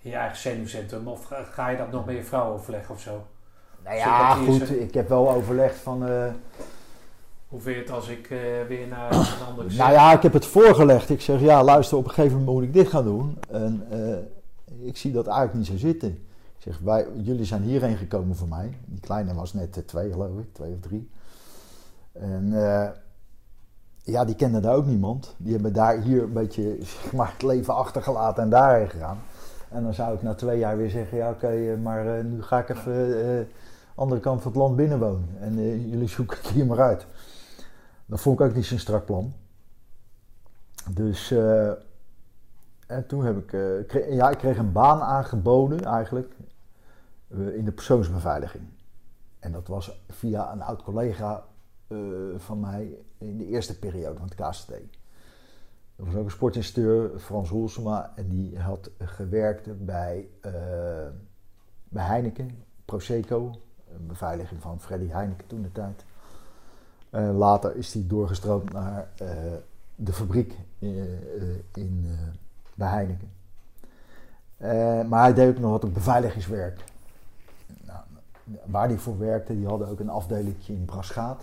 In 0.00 0.10
je 0.10 0.16
eigen 0.16 0.38
zenuwcentrum? 0.38 1.08
Of 1.08 1.24
ga- 1.24 1.42
ga 1.44 1.68
je 1.68 1.76
dat 1.76 1.90
nog 1.90 2.04
met 2.06 2.14
je 2.16 2.24
vrouw 2.24 2.52
overleggen 2.52 2.94
of 2.94 3.00
zo? 3.00 3.26
Nou 3.84 3.96
ja, 3.96 4.34
goed. 4.34 4.70
Ik 4.70 4.94
heb 4.94 5.08
wel 5.08 5.30
overlegd 5.30 5.76
van. 5.78 6.06
eh, 6.08 6.26
Hoe 7.48 7.60
vind 7.60 7.76
je 7.76 7.82
het 7.82 7.90
als 7.90 8.08
ik 8.08 8.30
eh, 8.30 8.38
weer 8.68 8.86
naar 8.86 9.12
een 9.14 9.46
andere 9.48 9.76
nou 9.76 9.92
ja, 9.92 10.12
ik 10.12 10.22
heb 10.22 10.32
het 10.32 10.46
voorgelegd. 10.46 11.10
Ik 11.10 11.20
zeg 11.20 11.40
ja, 11.40 11.64
luister, 11.64 11.96
op 11.96 12.04
een 12.04 12.10
gegeven 12.10 12.38
moment 12.38 12.56
moet 12.56 12.64
ik 12.64 12.72
dit 12.72 12.88
gaan 12.88 13.04
doen. 13.04 13.38
En 13.50 13.86
eh, 13.90 14.86
ik 14.86 14.96
zie 14.96 15.12
dat 15.12 15.26
eigenlijk 15.26 15.58
niet 15.58 15.66
zo 15.66 15.86
zitten. 15.86 16.08
Ik 16.56 16.62
zeg, 16.64 16.78
wij, 16.78 17.06
jullie 17.16 17.44
zijn 17.44 17.62
hierheen 17.62 17.96
gekomen 17.96 18.36
voor 18.36 18.48
mij. 18.48 18.78
Die 18.84 19.00
kleine 19.00 19.34
was 19.34 19.52
net 19.52 19.76
eh, 19.76 19.82
twee, 19.82 20.12
geloof 20.12 20.38
ik, 20.38 20.54
twee 20.54 20.72
of 20.72 20.80
drie. 20.80 21.10
En 22.12 22.52
ja, 24.02 24.24
die 24.24 24.34
kenden 24.34 24.62
daar 24.62 24.74
ook 24.74 24.86
niemand. 24.86 25.34
Die 25.36 25.52
hebben 25.52 25.72
daar 25.72 26.00
hier 26.00 26.22
een 26.22 26.32
beetje 26.32 26.76
zeg 26.80 27.12
maar, 27.12 27.32
het 27.32 27.42
leven 27.42 27.74
achtergelaten 27.74 28.42
en 28.42 28.50
daarheen 28.50 28.88
gegaan. 28.88 29.18
En 29.68 29.82
dan 29.82 29.94
zou 29.94 30.14
ik 30.14 30.22
na 30.22 30.34
twee 30.34 30.58
jaar 30.58 30.76
weer 30.76 30.90
zeggen, 30.90 31.18
ja 31.18 31.30
oké, 31.30 31.76
maar 31.82 32.24
nu 32.24 32.42
ga 32.42 32.58
ik 32.58 32.68
even 32.68 33.38
eh 33.38 33.46
andere 33.98 34.20
kant 34.20 34.42
van 34.42 34.50
het 34.50 34.60
land 34.60 34.76
binnenwonen. 34.76 35.28
En 35.40 35.88
jullie 35.88 36.08
zoeken 36.08 36.36
het 36.36 36.46
hier 36.46 36.66
maar 36.66 36.80
uit. 36.80 37.06
Dat 38.08 38.20
vond 38.20 38.40
ik 38.40 38.46
ook 38.46 38.54
niet 38.54 38.64
zo'n 38.64 38.78
strak 38.78 39.04
plan. 39.04 39.34
Dus, 40.90 41.30
eh, 41.30 41.70
en 42.86 43.06
toen 43.06 43.24
heb 43.24 43.36
ik, 43.36 43.52
eh, 43.52 43.86
kre- 43.86 44.14
ja, 44.14 44.30
ik 44.30 44.38
kreeg 44.38 44.58
een 44.58 44.72
baan 44.72 45.00
aangeboden 45.00 45.84
eigenlijk 45.84 46.34
eh, 47.28 47.54
in 47.56 47.64
de 47.64 47.72
persoonsbeveiliging. 47.72 48.64
En 49.38 49.52
dat 49.52 49.66
was 49.68 50.02
via 50.08 50.52
een 50.52 50.62
oud 50.62 50.82
collega 50.82 51.44
van 52.36 52.60
mij 52.60 52.98
in 53.18 53.38
de 53.38 53.46
eerste 53.46 53.78
periode 53.78 54.18
van 54.18 54.28
het 54.28 54.34
KCT. 54.34 54.70
Er 55.96 56.04
was 56.04 56.14
ook 56.14 56.24
een 56.24 56.30
sportinstructeur, 56.30 57.18
Frans 57.18 57.50
Roelsema, 57.50 58.12
en 58.16 58.28
die 58.28 58.58
had 58.58 58.90
gewerkt 58.98 59.84
bij, 59.84 60.28
bij 61.88 62.04
Heineken, 62.04 62.64
Proseco, 62.84 63.50
een 63.94 64.06
beveiliging 64.06 64.60
van 64.60 64.80
Freddy 64.80 65.08
Heineken 65.08 65.46
toen 65.46 65.62
de 65.62 65.72
tijd. 65.72 66.04
Later 67.10 67.76
is 67.76 67.92
hij 67.92 68.04
doorgestroomd 68.06 68.72
naar 68.72 69.08
eh, 69.16 69.28
de 69.94 70.12
fabriek 70.12 70.54
eh, 70.78 71.02
eh, 71.02 71.08
in, 71.74 72.18
bij 72.74 72.88
Heineken. 72.88 73.30
Maar 75.08 75.22
hij 75.22 75.34
deed 75.34 75.48
ook 75.48 75.58
nog 75.58 75.70
wat 75.70 75.92
beveiligingswerk. 75.92 76.80
Nou, 77.84 78.00
waar 78.64 78.88
hij 78.88 78.98
voor 78.98 79.18
werkte, 79.18 79.56
die 79.56 79.66
hadden 79.66 79.88
ook 79.88 80.00
een 80.00 80.08
afdeling 80.08 80.56
in 80.66 80.84
Braschaat, 80.84 81.42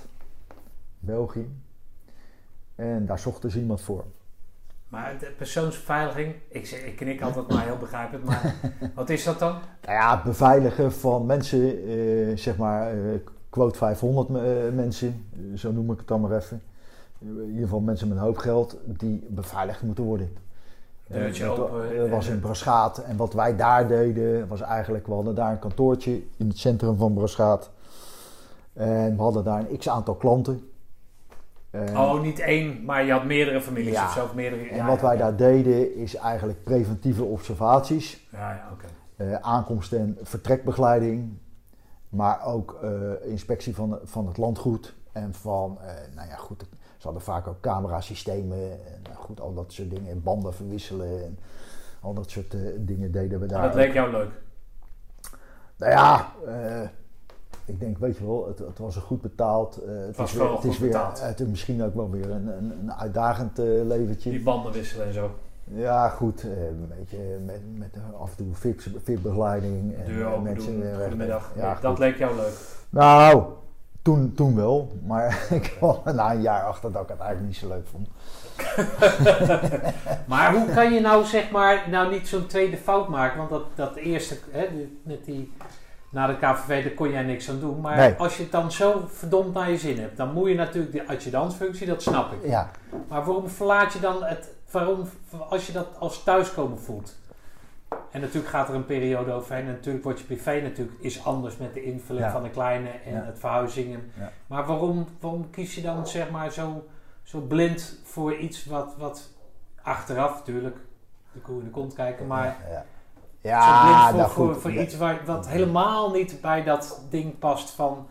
België. 1.00 1.50
En 2.76 3.06
daar 3.06 3.20
zochten 3.20 3.52
ze 3.52 3.60
iemand 3.60 3.82
voor. 3.82 4.06
Maar 4.88 5.16
de 5.20 5.32
persoonsbeveiliging, 5.38 6.36
ik, 6.48 6.66
zeg, 6.66 6.80
ik 6.80 6.96
knik 6.96 7.22
altijd 7.22 7.48
maar 7.48 7.64
heel 7.64 7.78
begrijpelijk, 7.78 8.26
maar 8.26 8.56
wat 8.96 9.10
is 9.10 9.24
dat 9.24 9.40
dan? 9.40 9.52
Nou 9.82 9.94
ja, 9.98 10.16
het 10.16 10.24
beveiligen 10.24 10.94
van 10.94 11.26
mensen, 11.26 11.88
eh, 11.88 12.38
zeg 12.38 12.58
maar, 12.58 12.92
eh, 12.92 13.20
quote 13.56 13.78
500 13.78 14.30
me- 14.30 14.66
eh, 14.68 14.74
mensen, 14.74 15.26
eh, 15.34 15.58
zo 15.58 15.72
noem 15.72 15.92
ik 15.92 15.98
het 15.98 16.08
dan 16.08 16.22
maar 16.22 16.32
even. 16.32 16.62
In 17.20 17.46
ieder 17.48 17.62
geval 17.64 17.80
mensen 17.80 18.08
met 18.08 18.18
een 18.18 18.24
hoop 18.24 18.38
geld 18.38 18.78
die 18.86 19.26
beveiligd 19.30 19.82
moeten 19.82 20.04
worden. 20.04 20.30
Deurtje 21.08 21.44
dat, 21.46 21.60
open, 21.60 21.98
Dat 21.98 22.10
was 22.10 22.28
eh, 22.28 22.34
in 22.34 22.40
Braschaat. 22.40 22.98
En 22.98 23.18
wat 23.18 23.34
wij 23.34 23.56
daar 23.56 23.88
deden, 23.88 24.48
was 24.48 24.62
eigenlijk, 24.62 25.08
we 25.08 25.14
hadden 25.14 25.36
daar 25.36 25.52
een 25.52 25.60
kantoortje 25.60 26.12
in 26.38 26.48
het 26.48 26.58
centrum 26.58 26.98
van 26.98 27.14
Braschaat. 27.14 27.70
En 28.74 29.16
we 29.16 29.22
hadden 29.22 29.44
daar 29.44 29.60
een 29.70 29.78
x 29.78 29.90
aantal 29.90 30.16
klanten. 30.16 30.70
En- 31.70 31.98
Oh, 31.98 32.22
niet 32.22 32.40
één, 32.40 32.86
maar 32.86 33.04
je 33.06 33.12
had 33.12 33.26
meerdere 33.26 33.62
families 33.62 33.94
Ja. 33.94 34.06
of 34.06 34.12
zo, 34.12 34.24
of 34.24 34.34
meerdere... 34.36 34.62
en 34.70 34.76
ja, 34.76 34.86
wat 34.86 35.00
ja, 35.00 35.08
wij 35.08 35.18
daar 35.18 35.36
deden, 35.36 35.96
is 35.96 36.16
eigenlijk 36.16 36.64
preventieve 36.64 37.24
observaties. 37.24 38.28
Ja, 38.32 38.50
ja, 38.52 38.70
oké. 38.74 39.40
aankomst- 39.42 39.94
en 39.94 40.18
vertrekbegeleiding, 40.22 41.38
maar 42.16 42.46
ook 42.46 42.80
eh, 42.82 43.30
inspectie 43.30 43.76
van, 43.76 44.00
van 44.04 44.28
het 44.28 44.38
landgoed 44.38 44.94
en 45.12 45.34
van, 45.34 45.78
eh, 45.82 45.94
nou 46.16 46.28
ja, 46.28 46.36
goed, 46.36 46.66
ze 46.98 47.04
hadden 47.04 47.22
vaak 47.22 47.48
ook 47.48 47.60
camerasystemen 47.60 48.72
en 48.72 49.02
nou 49.04 49.16
goed, 49.16 49.42
al 49.42 49.54
dat 49.54 49.72
soort 49.74 49.90
dingen, 49.90 50.24
banden 50.24 50.54
verwisselen 50.54 51.24
en 51.24 51.40
al 52.02 52.14
dat 52.14 52.30
soort 52.30 52.54
eh, 52.54 52.60
dingen 52.78 53.12
deden 53.12 53.40
we 53.40 53.46
daar. 53.46 53.62
Dat 53.62 53.76
leek 53.76 53.94
jou 53.94 54.12
leuk. 54.12 54.30
Nou 55.78 55.92
ja, 55.92 56.32
ik 57.66 57.80
denk, 57.80 57.98
weet 57.98 58.18
je 58.18 58.26
wel, 58.26 58.48
het, 58.48 58.60
het 58.60 58.78
was 58.78 58.96
er 58.96 59.02
goed 59.02 59.22
betaald. 59.22 59.76
het 59.86 60.18
was 60.18 60.32
is 60.32 60.38
weer, 60.38 60.52
het 60.52 60.64
is 60.64 60.80
weer, 60.80 60.90
betaald. 60.90 61.22
Het 61.22 61.40
is 61.40 61.48
misschien 61.48 61.84
ook 61.84 61.96
wel 61.96 62.10
weer 62.10 62.32
een, 62.32 62.48
een, 62.48 62.72
een 62.80 62.94
uitdagend 62.94 63.60
eh, 63.60 63.66
leventje. 63.66 64.30
Die 64.30 64.44
banden 64.44 64.72
wisselen 64.72 65.06
en 65.06 65.14
zo. 65.14 65.32
Ja, 65.74 66.10
goed. 66.10 66.42
eh, 66.44 66.66
een 66.68 66.92
beetje 66.98 67.18
met, 67.46 67.62
met 67.78 67.96
af 68.20 68.30
en 68.30 68.36
toe 68.38 68.56
VIP 68.56 68.82
VIP-begeleiding. 69.04 69.96
En 70.06 70.22
eh, 70.22 70.42
mensen 70.42 70.84
goedemiddag. 71.02 71.52
Ja, 71.56 71.78
dat 71.82 72.00
leek 72.00 72.18
jou 72.18 72.36
leuk. 72.36 72.54
Nou, 72.90 73.44
toen, 74.02 74.34
toen 74.36 74.56
wel. 74.56 74.92
Maar 75.06 75.46
ik 75.60 75.74
kwam 75.78 75.98
na 76.16 76.32
een 76.34 76.42
jaar 76.42 76.64
achter 76.64 76.92
dat 76.92 77.04
ik 77.04 77.10
het 77.10 77.20
eigenlijk 77.20 77.48
niet 77.50 77.58
zo 77.58 77.68
leuk 77.68 77.88
vond. 77.92 78.08
Maar 80.28 80.54
hoe 80.56 80.74
kan 80.74 80.94
je 80.94 81.00
nou 81.00 81.26
zeg 81.26 81.52
maar, 81.52 81.84
nou 81.90 82.12
niet 82.12 82.28
zo'n 82.28 82.46
tweede 82.48 82.78
fout 82.78 83.08
maken? 83.08 83.38
Want 83.38 83.50
dat, 83.50 83.64
dat 83.76 83.96
eerste, 83.96 84.38
hè, 84.52 84.90
met 85.04 85.26
die, 85.26 85.54
na 86.10 86.28
de 86.28 86.36
KVV, 86.38 86.84
daar 86.84 86.94
kon 86.94 87.10
jij 87.12 87.24
niks 87.24 87.50
aan 87.50 87.60
doen. 87.60 87.82
Maar 87.82 87.98
Nee. 87.98 88.14
als 88.18 88.38
je 88.38 88.44
het 88.44 88.52
dan 88.52 88.72
zo 88.72 89.04
verdomd 89.08 89.54
naar 89.54 89.72
je 89.72 89.78
zin 89.78 90.00
hebt, 90.00 90.18
dan 90.18 90.34
moet 90.34 90.50
je 90.50 90.56
natuurlijk 90.56 90.92
die 90.94 91.10
adjudantsfunctie, 91.10 91.88
dat 91.88 92.02
snap 92.02 92.32
ik. 92.32 92.50
Ja, 92.50 92.70
Maar 93.08 93.26
waarom 93.26 93.50
verlaat 93.50 93.94
je 93.94 94.00
dan 94.00 94.24
het, 94.24 94.50
waarom, 94.76 95.08
als 95.50 95.68
je 95.68 95.74
dat 95.74 95.88
als 96.00 96.24
thuiskomen 96.24 96.80
voelt? 96.80 97.16
En 98.12 98.22
natuurlijk 98.22 98.48
gaat 98.48 98.70
er 98.70 98.76
een 98.76 98.86
periode 98.86 99.32
overheen. 99.32 99.66
En 99.68 99.72
natuurlijk 99.74 100.04
wordt 100.04 100.20
je 100.20 100.26
privé 100.26 100.62
natuurlijk 100.62 100.98
is 101.00 101.26
anders 101.26 101.58
met 101.58 101.74
de 101.74 101.84
invulling 101.84 102.26
Ja. 102.26 102.32
van 102.32 102.44
de 102.44 102.50
kleine 102.50 102.90
en 102.90 103.14
Ja. 103.14 103.24
het 103.24 103.40
verhuizingen. 103.40 104.12
Ja. 104.20 104.32
Maar 104.48 104.66
waarom, 104.66 105.08
waarom 105.20 105.50
kies 105.50 105.76
je 105.76 105.82
dan 105.82 106.08
zeg 106.08 106.30
maar 106.30 106.52
zo, 106.52 106.86
zo 107.24 107.40
blind 107.40 108.00
voor 108.04 108.36
iets 108.38 108.66
wat, 108.66 108.96
wat 108.98 109.30
achteraf 109.82 110.34
natuurlijk 110.38 110.78
de 111.32 111.40
koe 111.40 111.60
in 111.60 111.64
de 111.66 111.70
kont 111.72 111.94
kijken, 111.94 112.28
maar 112.28 112.58
ja. 113.42 113.62
zo 113.62 113.82
blind 114.14 114.32
voor, 114.32 114.46
nou 114.48 114.60
voor, 114.60 114.72
iets 114.72 114.98
waar, 114.98 115.20
wat 115.26 115.48
helemaal 115.48 116.12
niet 116.12 116.42
bij 116.42 116.64
dat 116.64 117.02
ding 117.10 117.40
past 117.40 117.70
van 117.70 118.08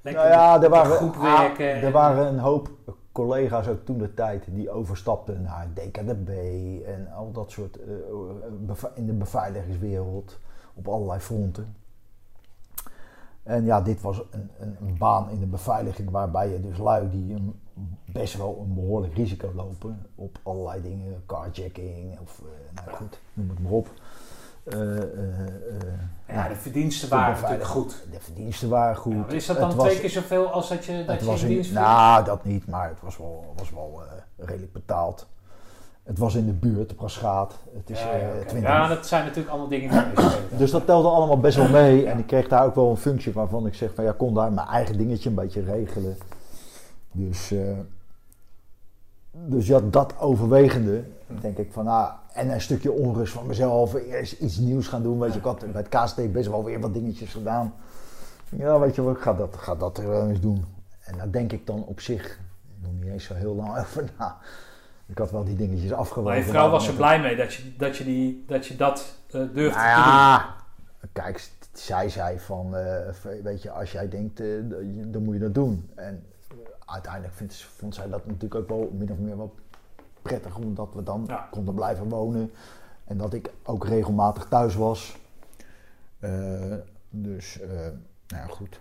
lekker 0.00 0.22
Nou 0.22 0.34
ja, 0.34 0.62
er 0.62 0.70
waren, 0.70 0.96
groep 0.96 1.14
ah, 1.16 1.38
werken. 1.38 1.66
er 1.74 1.84
en- 1.84 1.92
waren 1.92 2.26
een 2.26 2.38
hoop 2.38 2.68
collega's 3.12 3.68
ook 3.68 3.84
toen 3.84 3.98
de 3.98 4.14
tijd 4.14 4.44
die 4.50 4.70
overstapten 4.70 5.42
naar 5.42 5.68
DKDB 5.74 6.30
en 6.86 7.12
al 7.12 7.32
dat 7.32 7.50
soort 7.50 7.78
eh, 7.82 8.86
in 8.94 9.06
de 9.06 9.12
beveiligingswereld 9.12 10.38
op 10.74 10.88
allerlei 10.88 11.20
fronten. 11.20 11.74
En 13.42 13.64
ja, 13.64 13.80
dit 13.80 14.00
was 14.00 14.22
een, 14.30 14.50
een, 14.58 14.76
een 14.80 14.98
baan 14.98 15.30
in 15.30 15.40
de 15.40 15.46
beveiliging 15.46 16.10
waarbij 16.10 16.48
je 16.48 16.60
dus 16.60 16.78
lui 16.78 17.10
die 17.10 17.34
een, 17.34 17.60
best 18.04 18.36
wel 18.36 18.58
een 18.60 18.74
behoorlijk 18.74 19.14
risico 19.14 19.52
lopen 19.54 20.06
op 20.14 20.38
allerlei 20.42 20.82
dingen, 20.82 21.22
carjacking 21.26 22.18
of 22.20 22.40
eh, 22.40 22.84
nou 22.84 22.96
goed, 22.96 23.20
noem 23.34 23.48
het 23.48 23.62
maar 23.62 23.72
op. 23.72 23.88
Eh, 24.64 24.96
eh, 24.96 24.98
eh, 24.98 25.06
ja, 26.28 26.48
de 26.48 26.54
verdiensten 26.54 27.08
waren 27.08 27.34
natuurlijk 27.34 27.64
goed. 27.68 28.04
De 28.10 28.20
verdiensten 28.20 28.68
waren 28.68 28.96
goed. 28.96 29.12
Ja, 29.12 29.18
maar 29.18 29.32
is 29.34 29.46
dat 29.46 29.56
Het 29.56 29.66
dan 29.68 29.76
was- 29.76 29.86
twee 29.86 30.00
keer 30.00 30.10
zoveel 30.10 30.46
als 30.50 30.68
dat 30.68 30.84
je, 30.84 31.04
dat 31.04 31.20
je 31.20 31.30
in 31.30 31.46
dienst 31.46 31.72
nou, 31.72 32.24
dat 32.24 32.44
niet, 32.44 32.66
maar 32.66 32.88
het 32.88 33.00
was 33.00 33.18
wel, 33.18 33.54
was 33.56 33.70
wel 33.70 34.02
redelijk 34.36 34.72
betaald. 34.72 35.26
Het 36.02 36.18
was 36.18 36.34
in 36.34 36.46
de 36.46 36.52
buurt, 36.52 36.88
de 36.88 36.94
Praschaat. 36.94 37.58
Het 37.76 37.90
is 37.90 38.00
ja, 38.00 38.10
eh 38.12 38.20
ja, 38.20 38.28
oké. 38.28 38.46
20 38.46 38.70
ja, 38.70 38.88
dat 38.88 39.06
zijn 39.06 39.22
natuurlijk 39.24 39.50
allemaal 39.50 39.68
dingen 39.68 40.14
die. 40.14 40.24
Dus 40.58 40.70
dat 40.70 40.86
telde 40.86 41.08
allemaal 41.08 41.40
best 41.40 41.56
wel 41.56 41.68
mee. 41.68 42.06
En 42.06 42.18
ik 42.18 42.26
kreeg 42.26 42.48
daar 42.48 42.64
ook 42.64 42.74
wel 42.74 42.90
een 42.90 42.96
functie 42.96 43.32
waarvan 43.32 43.66
ik 43.66 43.74
zeg 43.74 43.94
van 43.94 44.04
ja, 44.04 44.12
kon 44.12 44.34
daar 44.34 44.52
mijn 44.52 44.66
eigen 44.66 44.96
dingetje 44.98 45.28
een 45.28 45.34
beetje 45.34 45.62
regelen. 45.64 46.16
Dus, 47.12 47.52
dus 49.46 49.66
ja, 49.66 49.80
dat 49.80 50.18
overwegende, 50.18 51.04
denk 51.40 51.58
ik 51.58 51.72
van 51.72 51.84
nou, 51.84 52.10
en 52.32 52.50
een 52.50 52.60
stukje 52.60 52.92
onrust 52.92 53.32
van 53.32 53.46
mezelf, 53.46 53.94
eerst 53.94 54.32
iets 54.32 54.58
nieuws 54.58 54.88
gaan 54.88 55.02
doen. 55.02 55.18
Weet 55.18 55.32
je, 55.32 55.38
ik 55.38 55.44
had 55.44 55.72
bij 55.72 55.84
het 55.88 55.88
KST 55.88 56.32
best 56.32 56.48
wel 56.48 56.64
weer 56.64 56.80
wat 56.80 56.94
dingetjes 56.94 57.32
gedaan. 57.32 57.74
Ja, 58.48 58.78
weet 58.78 58.94
je 58.94 59.02
wat, 59.02 59.16
ik 59.16 59.22
ga 59.22 59.34
dat, 59.34 59.56
ga 59.56 59.74
dat 59.74 59.98
er 59.98 60.08
wel 60.08 60.28
eens 60.28 60.40
doen. 60.40 60.64
En 61.04 61.16
daar 61.16 61.30
denk 61.30 61.52
ik 61.52 61.66
dan 61.66 61.84
op 61.84 62.00
zich 62.00 62.38
nog 62.82 62.92
niet 63.00 63.12
eens 63.12 63.24
zo 63.24 63.34
heel 63.34 63.54
lang 63.54 63.78
over 63.80 64.10
na. 64.18 64.38
Ik 65.06 65.18
had 65.18 65.30
wel 65.30 65.44
die 65.44 65.56
dingetjes 65.56 65.92
afgewogen. 65.92 66.32
Maar 66.32 66.46
je 66.46 66.50
vrouw 66.50 66.70
was 66.70 66.88
er 66.88 66.94
blij 66.94 67.20
mee 67.20 67.36
dat 67.36 67.54
je 67.54 67.76
dat, 67.76 67.96
je 67.96 68.04
die, 68.04 68.44
dat, 68.46 68.66
je 68.66 68.76
dat 68.76 69.16
eh, 69.26 69.32
durfde 69.32 69.58
nou 69.58 69.72
te 69.72 69.80
ja, 69.80 70.54
kijk, 71.12 71.50
zij 71.72 72.08
zei 72.08 72.38
van, 72.38 72.76
eh, 72.76 73.14
weet 73.42 73.62
je, 73.62 73.70
als 73.70 73.92
jij 73.92 74.08
denkt, 74.08 74.40
eh, 74.40 74.46
dan 75.04 75.22
moet 75.22 75.34
je 75.34 75.40
dat 75.40 75.54
doen. 75.54 75.90
En 75.94 76.24
uiteindelijk 76.92 77.34
vindt, 77.34 77.62
vond 77.62 77.94
zij 77.94 78.08
dat 78.08 78.26
natuurlijk 78.26 78.54
ook 78.54 78.68
wel 78.68 78.90
min 78.98 79.12
of 79.12 79.18
meer 79.18 79.36
wel 79.36 79.54
prettig, 80.22 80.56
omdat 80.56 80.88
we 80.94 81.02
dan 81.02 81.24
Ja. 81.26 81.48
konden 81.50 81.74
blijven 81.74 82.08
wonen. 82.08 82.52
En 83.04 83.16
dat 83.16 83.32
ik 83.32 83.50
ook 83.62 83.86
regelmatig 83.86 84.46
thuis 84.48 84.74
was. 84.74 85.16
Eh, 86.18 86.74
dus, 87.10 87.60
eh, 87.60 87.68
nou 88.26 88.42
ja, 88.42 88.46
goed. 88.46 88.80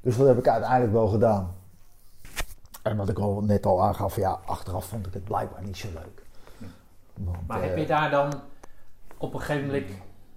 Dus 0.00 0.16
dat 0.16 0.26
heb 0.26 0.38
ik 0.38 0.48
uiteindelijk 0.48 0.92
wel 0.92 1.08
gedaan. 1.08 1.54
En 2.82 2.96
wat 2.96 3.08
ik 3.08 3.18
al 3.18 3.40
net 3.42 3.66
al 3.66 3.82
aangaf, 3.82 4.16
ja, 4.16 4.40
achteraf 4.46 4.84
vond 4.84 5.06
ik 5.06 5.14
het 5.14 5.24
blijkbaar 5.24 5.62
niet 5.62 5.76
zo 5.76 5.88
leuk. 5.94 6.22
Want, 7.14 7.46
Maar 7.46 7.60
eh, 7.62 7.68
heb 7.68 7.76
je 7.76 7.86
daar 7.86 8.10
dan 8.10 8.32
op 9.18 9.34
een 9.34 9.40
gegeven 9.40 9.66
moment 9.66 9.86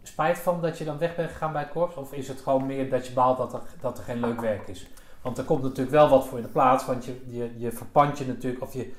spijt 0.04 0.38
van 0.38 0.62
dat 0.62 0.78
je 0.78 0.86
dan 0.86 0.98
weg 0.98 1.16
bent 1.16 1.32
gegaan 1.32 1.52
bij 1.52 1.62
het 1.62 1.72
korps? 1.72 1.96
Of 1.96 2.14
is 2.14 2.28
het 2.28 2.42
gewoon 2.42 2.66
meer 2.66 2.90
dat 2.90 3.08
je 3.08 3.14
baalt 3.14 3.38
dat 3.38 3.54
er, 3.54 3.62
dat 3.82 3.98
er 3.98 4.04
geen 4.04 4.20
leuk 4.20 4.42
werk 4.42 4.68
is? 4.68 4.88
Want 5.24 5.38
er 5.38 5.44
komt 5.44 5.64
natuurlijk 5.64 5.96
wel 5.96 6.10
wat 6.10 6.28
voor 6.28 6.38
in 6.38 6.44
de 6.44 6.50
plaats, 6.50 6.86
want 6.86 7.06
je, 7.06 7.22
je, 7.26 7.52
je 7.58 7.72
verpand 7.72 8.18
je 8.18 8.26
natuurlijk, 8.26 8.64
of 8.64 8.74
je, 8.74 8.92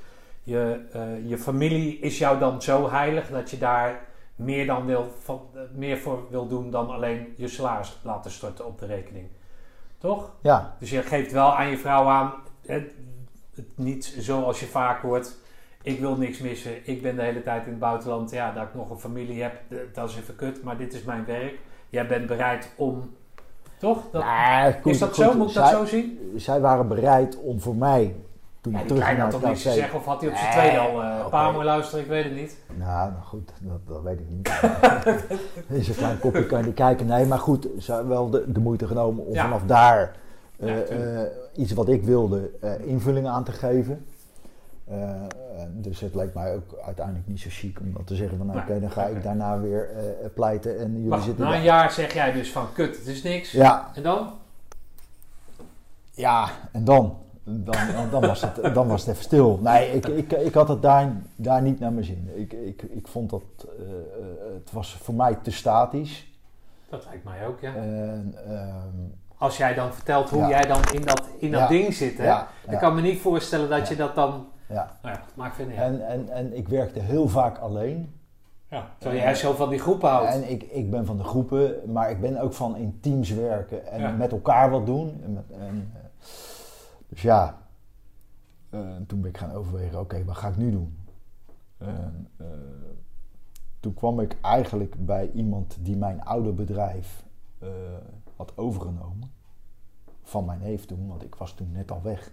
je, 0.42 0.80
eh, 0.92 1.28
je 1.28 1.38
familie 1.38 1.98
is 1.98 2.18
jou 2.18 2.38
dan 2.38 2.62
zo 2.62 2.90
heilig 2.90 3.28
dat 3.28 3.50
je 3.50 3.58
daar 3.58 4.00
meer, 4.36 4.66
dan 4.66 4.86
wil, 4.86 5.12
van, 5.22 5.40
eh, 5.54 5.60
meer 5.74 5.98
voor 5.98 6.26
wil 6.30 6.48
doen 6.48 6.70
dan 6.70 6.90
alleen 6.90 7.34
je 7.36 7.48
salaris 7.48 7.98
laten 8.02 8.30
storten 8.30 8.66
op 8.66 8.78
de 8.78 8.86
rekening. 8.86 9.28
Toch? 9.98 10.30
ja, 10.40 10.76
Dus 10.78 10.90
je 10.90 11.02
geeft 11.02 11.32
wel 11.32 11.56
aan 11.56 11.68
je 11.68 11.78
vrouw 11.78 12.06
aan, 12.06 12.34
het, 12.66 12.92
het 13.54 13.66
niet 13.74 14.16
zoals 14.18 14.60
je 14.60 14.66
vaak 14.66 15.02
hoort. 15.02 15.36
Ik 15.82 16.00
wil 16.00 16.16
niks 16.16 16.38
missen. 16.38 16.88
Ik 16.88 17.02
ben 17.02 17.16
de 17.16 17.22
hele 17.22 17.42
tijd 17.42 17.64
in 17.64 17.70
het 17.70 17.80
buitenland. 17.80 18.30
Ja, 18.30 18.52
dat 18.52 18.62
ik 18.62 18.74
nog 18.74 18.90
een 18.90 18.98
familie 18.98 19.42
heb, 19.42 19.60
eh, 19.68 19.78
dat 19.92 20.08
is 20.08 20.16
even 20.16 20.36
kut. 20.36 20.62
Maar 20.62 20.76
dit 20.76 20.94
is 20.94 21.02
mijn 21.02 21.24
werk. 21.24 21.58
Jij 21.88 22.06
bent 22.06 22.26
bereid 22.26 22.72
om... 22.76 23.16
Toch? 23.78 23.98
Dat, 24.10 24.24
Nee, 24.24 24.72
goed, 24.82 24.92
is 24.92 24.98
dat 24.98 25.08
goed. 25.08 25.24
zo? 25.24 25.34
Moet 25.34 25.48
ik 25.48 25.54
dat 25.54 25.66
Zij- 25.68 25.76
zo 25.78 25.84
zien? 25.84 26.32
Zij 26.36 26.60
waren 26.60 26.88
bereid 26.88 27.38
om 27.40 27.60
voor 27.60 27.76
mij, 27.76 28.14
toen 28.60 28.72
Ja, 28.72 28.80
ik 28.80 28.86
terug 28.88 29.16
naar 29.16 29.30
toch 29.30 29.42
niks 29.42 29.62
te 29.62 29.70
zeggen? 29.70 29.98
Of 29.98 30.04
had 30.04 30.20
hij 30.20 30.30
op 30.30 30.36
zijn 30.36 30.48
Nee, 30.56 30.58
tweede 30.58 30.78
al... 30.78 31.02
eh 31.02 31.18
oké. 31.20 31.28
Pa, 31.30 31.50
moet 31.50 31.64
luisteren, 31.64 32.04
ik 32.04 32.10
weet 32.10 32.24
het 32.24 32.34
niet. 32.34 32.56
Nou, 32.74 33.10
nou 33.10 33.22
goed, 33.24 33.50
dat, 33.60 33.78
dat 33.88 34.02
weet 34.02 34.18
ik 34.20 34.28
niet. 34.28 34.48
In 35.78 35.84
zo'n 35.84 35.94
klein 35.94 36.18
kopje 36.18 36.46
kan 36.46 36.58
je 36.58 36.64
niet 36.64 36.74
kijken. 36.74 37.06
Nee, 37.06 37.26
maar 37.26 37.38
goed, 37.38 37.68
ze 37.78 37.92
hebben 37.92 38.10
wel 38.10 38.30
de, 38.30 38.44
de 38.52 38.60
moeite 38.60 38.86
genomen 38.86 39.26
om 39.26 39.34
Ja. 39.34 39.42
vanaf 39.42 39.62
daar 39.66 40.16
Ja, 40.56 40.66
eh, 40.66 41.20
eh, 41.22 41.26
iets 41.54 41.72
wat 41.72 41.88
ik 41.88 42.02
wilde 42.04 42.50
invulling 42.84 43.26
aan 43.28 43.44
te 43.44 43.52
geven. 43.52 44.04
Eh, 44.84 45.10
eh, 45.14 45.26
dus 45.72 46.00
het 46.00 46.14
leek 46.14 46.34
mij 46.34 46.54
ook 46.54 46.78
uiteindelijk 46.84 47.26
niet 47.26 47.40
zo 47.40 47.48
chic 47.50 47.80
om 47.80 47.92
dan 47.92 48.04
te 48.04 48.14
zeggen 48.14 48.36
van 48.36 48.46
nou, 48.46 48.58
Nee, 48.58 48.68
oké, 48.68 48.80
dan 48.80 48.90
ga 48.90 49.04
ik 49.06 49.22
daarna 49.22 49.60
weer 49.60 49.90
eh, 49.90 50.04
pleiten 50.34 50.78
en 50.78 50.92
jullie 50.92 51.08
Wacht, 51.08 51.24
zitten 51.24 51.44
na 51.44 51.54
een 51.54 51.62
jaar 51.62 51.90
zeg 51.90 52.14
jij 52.14 52.32
dus 52.32 52.52
van 52.52 52.72
kut, 52.72 52.96
het 52.96 53.06
is 53.06 53.22
niks. 53.22 53.52
Ja, 53.52 53.90
En 53.94 54.02
dan? 54.02 54.32
ja, 56.10 56.48
en 56.72 56.84
dan? 56.84 57.18
Dan, 57.46 57.76
dan, 58.10 58.20
was 58.20 58.40
het, 58.40 58.74
dan 58.74 58.88
was 58.88 59.00
het 59.00 59.10
even 59.10 59.24
stil. 59.24 59.58
Nee, 59.62 59.92
ik, 59.92 60.06
ik, 60.06 60.32
ik 60.32 60.54
had 60.54 60.68
het 60.68 60.82
daar, 60.82 61.12
daar 61.36 61.62
niet 61.62 61.80
naar 61.80 61.92
mijn 61.92 62.04
zin. 62.04 62.30
Ik, 62.34 62.52
ik, 62.52 62.82
ik 62.82 63.08
vond 63.08 63.30
dat 63.30 63.42
het 64.54 64.72
was 64.72 64.96
voor 65.02 65.14
mij 65.14 65.34
te 65.42 65.50
statisch. 65.50 66.26
Dat 66.88 67.04
lijkt 67.04 67.24
mij 67.24 67.46
ook, 67.46 67.60
ja. 67.60 67.74
En, 67.74 68.34
ehm, 68.46 68.96
Als 69.38 69.56
jij 69.56 69.74
dan 69.74 69.94
vertelt 69.94 70.30
hoe 70.30 70.40
Ja. 70.40 70.48
jij 70.48 70.62
dan 70.62 70.80
in 70.92 71.02
dat, 71.02 71.22
in 71.38 71.50
dat 71.50 71.60
Ja. 71.60 71.68
ding 71.68 71.94
zit, 71.94 72.18
hè? 72.18 72.24
ja, 72.24 72.48
Dan 72.64 72.74
ja, 72.74 72.80
kan 72.80 72.88
ik 72.88 73.02
me 73.02 73.08
niet 73.08 73.20
voorstellen 73.20 73.68
dat 73.68 73.88
je 73.88 73.96
dat 73.96 74.14
dan... 74.14 74.46
ja. 74.68 74.98
Nou 75.02 75.14
ja, 75.14 75.22
maakt. 75.34 75.58
En, 75.58 76.06
en, 76.06 76.28
en 76.28 76.56
ik 76.56 76.68
werkte 76.68 77.00
heel 77.00 77.28
vaak 77.28 77.58
alleen. 77.58 78.14
Ja. 78.70 78.88
Terwijl 78.98 79.22
jij 79.22 79.34
zo 79.34 79.52
van 79.52 79.68
die 79.68 79.78
groepen 79.78 80.08
houdt. 80.10 80.32
En 80.32 80.50
ik, 80.50 80.62
ik 80.62 80.90
ben 80.90 81.06
van 81.06 81.16
de 81.16 81.24
groepen, 81.24 81.92
maar 81.92 82.10
ik 82.10 82.20
ben 82.20 82.40
ook 82.40 82.52
van 82.52 82.76
in 82.76 83.00
teams 83.00 83.30
werken 83.30 83.86
en 83.86 84.00
Ja. 84.00 84.10
met 84.10 84.32
elkaar 84.32 84.70
wat 84.70 84.86
doen. 84.86 85.20
En 85.22 85.32
met, 85.32 85.50
en, 85.50 85.90
eh, 85.94 86.00
dus 87.08 87.22
ja, 87.22 87.58
eh, 88.70 88.80
toen 89.06 89.20
ben 89.20 89.30
ik 89.30 89.38
gaan 89.38 89.52
overwegen, 89.52 90.00
oké, 90.00 90.24
wat 90.24 90.36
ga 90.36 90.48
ik 90.48 90.56
nu 90.56 90.70
doen? 90.70 90.98
En, 91.78 92.28
eh, 92.36 92.46
toen 93.80 93.94
kwam 93.94 94.20
ik 94.20 94.36
eigenlijk 94.40 95.06
bij 95.06 95.30
iemand 95.30 95.76
die 95.80 95.96
mijn 95.96 96.24
oude 96.24 96.52
bedrijf 96.52 97.22
had 98.36 98.52
overgenomen. 98.56 99.32
Van 100.22 100.44
mijn 100.44 100.60
neef 100.60 100.86
toen, 100.86 101.08
want 101.08 101.22
ik 101.22 101.34
was 101.34 101.52
toen 101.52 101.72
net 101.72 101.90
al 101.90 102.02
weg. 102.02 102.32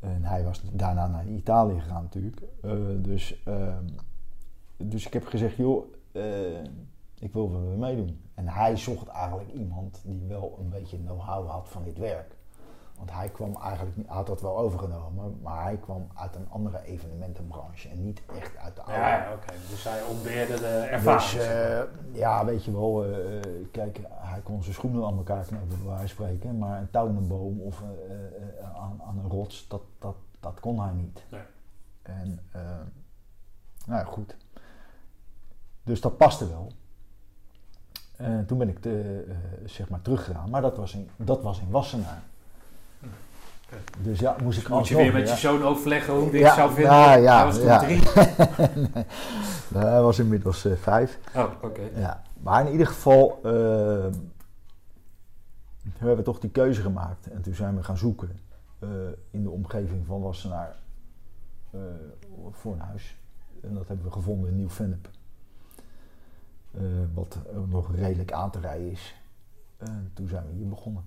En 0.00 0.24
hij 0.24 0.44
was 0.44 0.62
daarna 0.72 1.06
naar 1.06 1.26
Italië 1.26 1.80
gegaan 1.80 2.02
natuurlijk. 2.02 2.42
Eh, 2.62 2.72
dus, 2.98 3.42
ehm, 3.44 3.84
dus 4.76 5.06
ik 5.06 5.12
heb 5.12 5.26
gezegd, 5.26 5.56
joh, 5.56 5.94
eh, 6.12 6.64
ik 7.18 7.32
wil 7.32 7.50
wel 7.50 7.76
meedoen. 7.76 8.20
En 8.34 8.48
hij 8.48 8.76
zocht 8.76 9.06
eigenlijk 9.06 9.52
iemand 9.52 10.02
die 10.04 10.26
wel 10.28 10.56
een 10.60 10.68
beetje 10.68 10.98
know-how 10.98 11.48
had 11.48 11.68
van 11.68 11.84
dit 11.84 11.98
werk. 11.98 12.35
Want 12.98 13.10
hij 13.12 13.28
kwam 13.28 13.56
eigenlijk, 13.62 13.96
niet- 13.96 14.06
had 14.06 14.26
dat 14.26 14.40
wel 14.40 14.58
overgenomen, 14.58 15.38
maar 15.42 15.62
hij 15.62 15.76
kwam 15.76 16.08
uit 16.14 16.34
een 16.36 16.48
andere 16.50 16.82
evenementenbranche 16.84 17.88
en 17.88 18.02
niet 18.04 18.22
echt 18.38 18.56
uit 18.56 18.76
de 18.76 18.82
oude. 18.82 19.00
Ja, 19.00 19.32
oké. 19.32 19.52
Dus 19.70 19.84
hij 19.84 20.02
ontbeerde 20.02 20.54
de 20.60 20.66
ervaring. 20.90 21.30
Dus 21.30 22.18
ja, 22.18 22.44
weet 22.44 22.64
je 22.64 22.72
wel, 22.72 23.04
eh, 23.04 23.40
kijk, 23.72 24.00
hij 24.10 24.40
kon 24.40 24.62
zijn 24.62 24.74
schoenen 24.74 25.04
aan 25.06 25.16
elkaar 25.16 25.44
knopen, 25.44 25.68
bij 25.68 25.86
wijze 25.94 26.06
spreken. 26.08 26.58
Maar 26.58 26.80
een 26.80 26.90
touw 26.90 27.08
aan 27.08 27.16
een 27.16 27.28
boom 27.28 27.60
of 27.60 27.82
eh, 27.82 28.76
aan, 28.76 29.02
aan 29.06 29.18
een 29.18 29.30
rots, 29.30 29.68
dat, 29.68 29.82
dat, 29.98 30.16
dat 30.40 30.60
kon 30.60 30.80
hij 30.80 30.92
niet. 30.92 31.24
Nee. 31.30 31.40
En, 32.02 32.40
nou 33.86 33.98
ja, 34.00 34.04
goed. 34.04 34.36
Dus 35.82 36.00
dat 36.00 36.16
paste 36.16 36.48
wel. 36.48 36.72
En 38.16 38.46
toen 38.46 38.58
ben 38.58 38.68
ik 38.68 38.78
te, 38.78 39.24
zeg 39.64 39.88
maar 39.88 40.02
teruggegaan, 40.02 40.50
maar 40.50 40.60
dat 40.62 40.76
was 40.76 40.94
in, 40.94 41.10
dat 41.16 41.42
was 41.42 41.60
in 41.60 41.70
Wassenaar. 41.70 42.22
Dus 43.98 44.18
ja, 44.18 44.36
moest 44.42 44.58
ik 44.58 44.68
Moet 44.68 44.88
je 44.88 44.96
weer 44.96 45.12
met 45.12 45.28
ja. 45.28 45.34
je 45.34 45.40
zoon 45.40 45.62
overleggen 45.62 46.14
hoe 46.14 46.38
Ja, 46.38 46.46
het 46.46 46.54
zou 46.54 46.72
vinden. 46.72 46.92
nou 46.92 47.20
ja, 47.20 47.36
hij 47.36 47.44
was 47.44 47.56
toen 47.56 47.66
ja. 47.66 47.78
drie. 47.78 48.02
Nee, 49.68 49.84
hij 49.84 50.02
was 50.02 50.18
inmiddels 50.18 50.64
eh, 50.64 50.76
vijf. 50.76 51.18
Oh, 51.34 51.44
oké. 51.62 51.82
Ja, 51.94 52.22
maar 52.42 52.66
in 52.66 52.72
ieder 52.72 52.86
geval 52.86 53.38
hebben 55.92 56.16
we 56.16 56.22
toch 56.22 56.38
die 56.38 56.50
keuze 56.50 56.80
gemaakt. 56.80 57.30
En 57.30 57.42
toen 57.42 57.54
zijn 57.54 57.76
we 57.76 57.82
gaan 57.82 57.96
zoeken 57.96 58.40
eh, 58.78 58.88
in 59.30 59.42
de 59.42 59.50
omgeving 59.50 60.06
van 60.06 60.20
Wassenaar 60.20 60.76
voor 62.50 62.72
een 62.72 62.80
huis. 62.80 63.16
En 63.62 63.74
dat 63.74 63.88
hebben 63.88 64.06
we 64.06 64.12
gevonden 64.12 64.50
in 64.50 64.56
Nieuw-Vennep. 64.56 65.08
Wat 67.14 67.38
nog 67.68 67.94
redelijk 67.94 68.32
aan 68.32 68.50
te 68.50 68.60
rijden 68.60 68.90
is. 68.90 69.14
En 69.76 70.10
toen 70.14 70.28
zijn 70.28 70.46
we 70.46 70.52
hier 70.52 70.68
begonnen. 70.68 71.04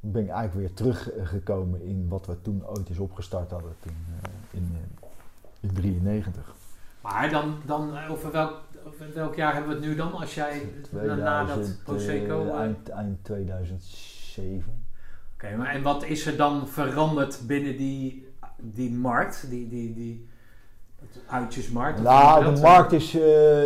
Ben 0.00 0.22
ik 0.22 0.28
eigenlijk 0.28 0.68
weer 0.68 0.76
teruggekomen 0.76 1.82
in 1.82 2.08
wat 2.08 2.26
we 2.26 2.40
toen 2.40 2.66
ooit 2.66 2.88
eens 2.88 2.98
opgestart 2.98 3.50
hadden. 3.50 3.72
Toen, 3.80 3.96
eh, 4.22 4.30
in, 4.50 4.70
eh, 4.74 5.08
in 5.60 5.72
93. 5.74 6.54
Maar 7.00 7.30
dan, 7.30 7.54
dan 7.66 7.96
eh, 7.96 8.10
over, 8.10 8.32
welk, 8.32 8.60
over 8.86 9.14
welk 9.14 9.34
jaar 9.34 9.52
hebben 9.52 9.70
we 9.70 9.76
het 9.76 9.86
nu 9.86 9.94
dan? 9.94 10.12
Als 10.12 10.34
jij 10.34 10.72
na, 10.90 11.14
na 11.14 11.44
dat 11.44 11.54
2000, 11.54 11.84
Prosecco... 11.84 12.46
eh, 12.46 12.60
eind, 12.60 12.88
eind 12.88 13.24
2007. 13.24 14.84
Oké, 15.34 15.56
maar 15.56 15.68
en 15.68 15.82
wat 15.82 16.04
is 16.04 16.26
er 16.26 16.36
dan 16.36 16.68
veranderd 16.68 17.40
binnen 17.46 17.76
die, 17.76 18.28
die 18.56 18.90
markt? 18.90 19.50
Die, 19.50 19.68
die, 19.68 19.94
die 19.94 20.28
uitjesmarkt? 21.26 22.02
Nou, 22.02 22.44
de 22.44 22.50
dat? 22.50 22.60
markt 22.60 22.92
is 22.92 23.14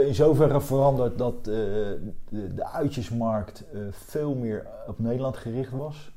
in 0.06 0.14
zoverre 0.14 0.60
veranderd 0.60 1.18
dat 1.18 1.44
de, 1.44 2.12
de 2.28 2.66
uitjesmarkt 2.72 3.64
veel 3.90 4.34
meer 4.34 4.66
op 4.86 4.98
Nederland 4.98 5.36
gericht 5.36 5.70
was. 5.70 6.12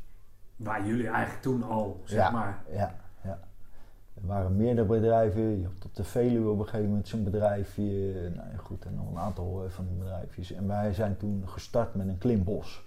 Waar 0.57 0.85
jullie 0.87 1.07
eigenlijk 1.07 1.41
toen 1.41 1.63
al, 1.63 2.01
zeg 2.03 2.19
Ja. 2.19 2.29
maar... 2.31 2.63
Ja, 2.71 2.95
ja. 3.23 3.39
Er 4.21 4.27
waren 4.27 4.55
meerdere 4.55 4.87
bedrijven. 4.87 5.59
Je 5.59 5.63
had 5.65 5.85
op 5.85 5.95
de 5.95 6.03
Veluwe 6.03 6.49
op 6.49 6.59
een 6.59 6.65
gegeven 6.65 6.87
moment 6.87 7.07
zo'n 7.07 7.23
bedrijfje. 7.23 8.13
Nou 8.35 8.49
ja, 8.51 8.57
goed, 8.57 8.85
en 8.85 8.95
nog 8.95 9.09
een 9.11 9.17
aantal 9.17 9.63
eh, 9.63 9.69
van 9.69 9.85
die 9.87 9.95
bedrijfjes. 9.97 10.51
En 10.51 10.67
wij 10.67 10.93
zijn 10.93 11.17
toen 11.17 11.43
gestart 11.45 11.95
met 11.95 12.07
een 12.07 12.17
klimbos. 12.17 12.85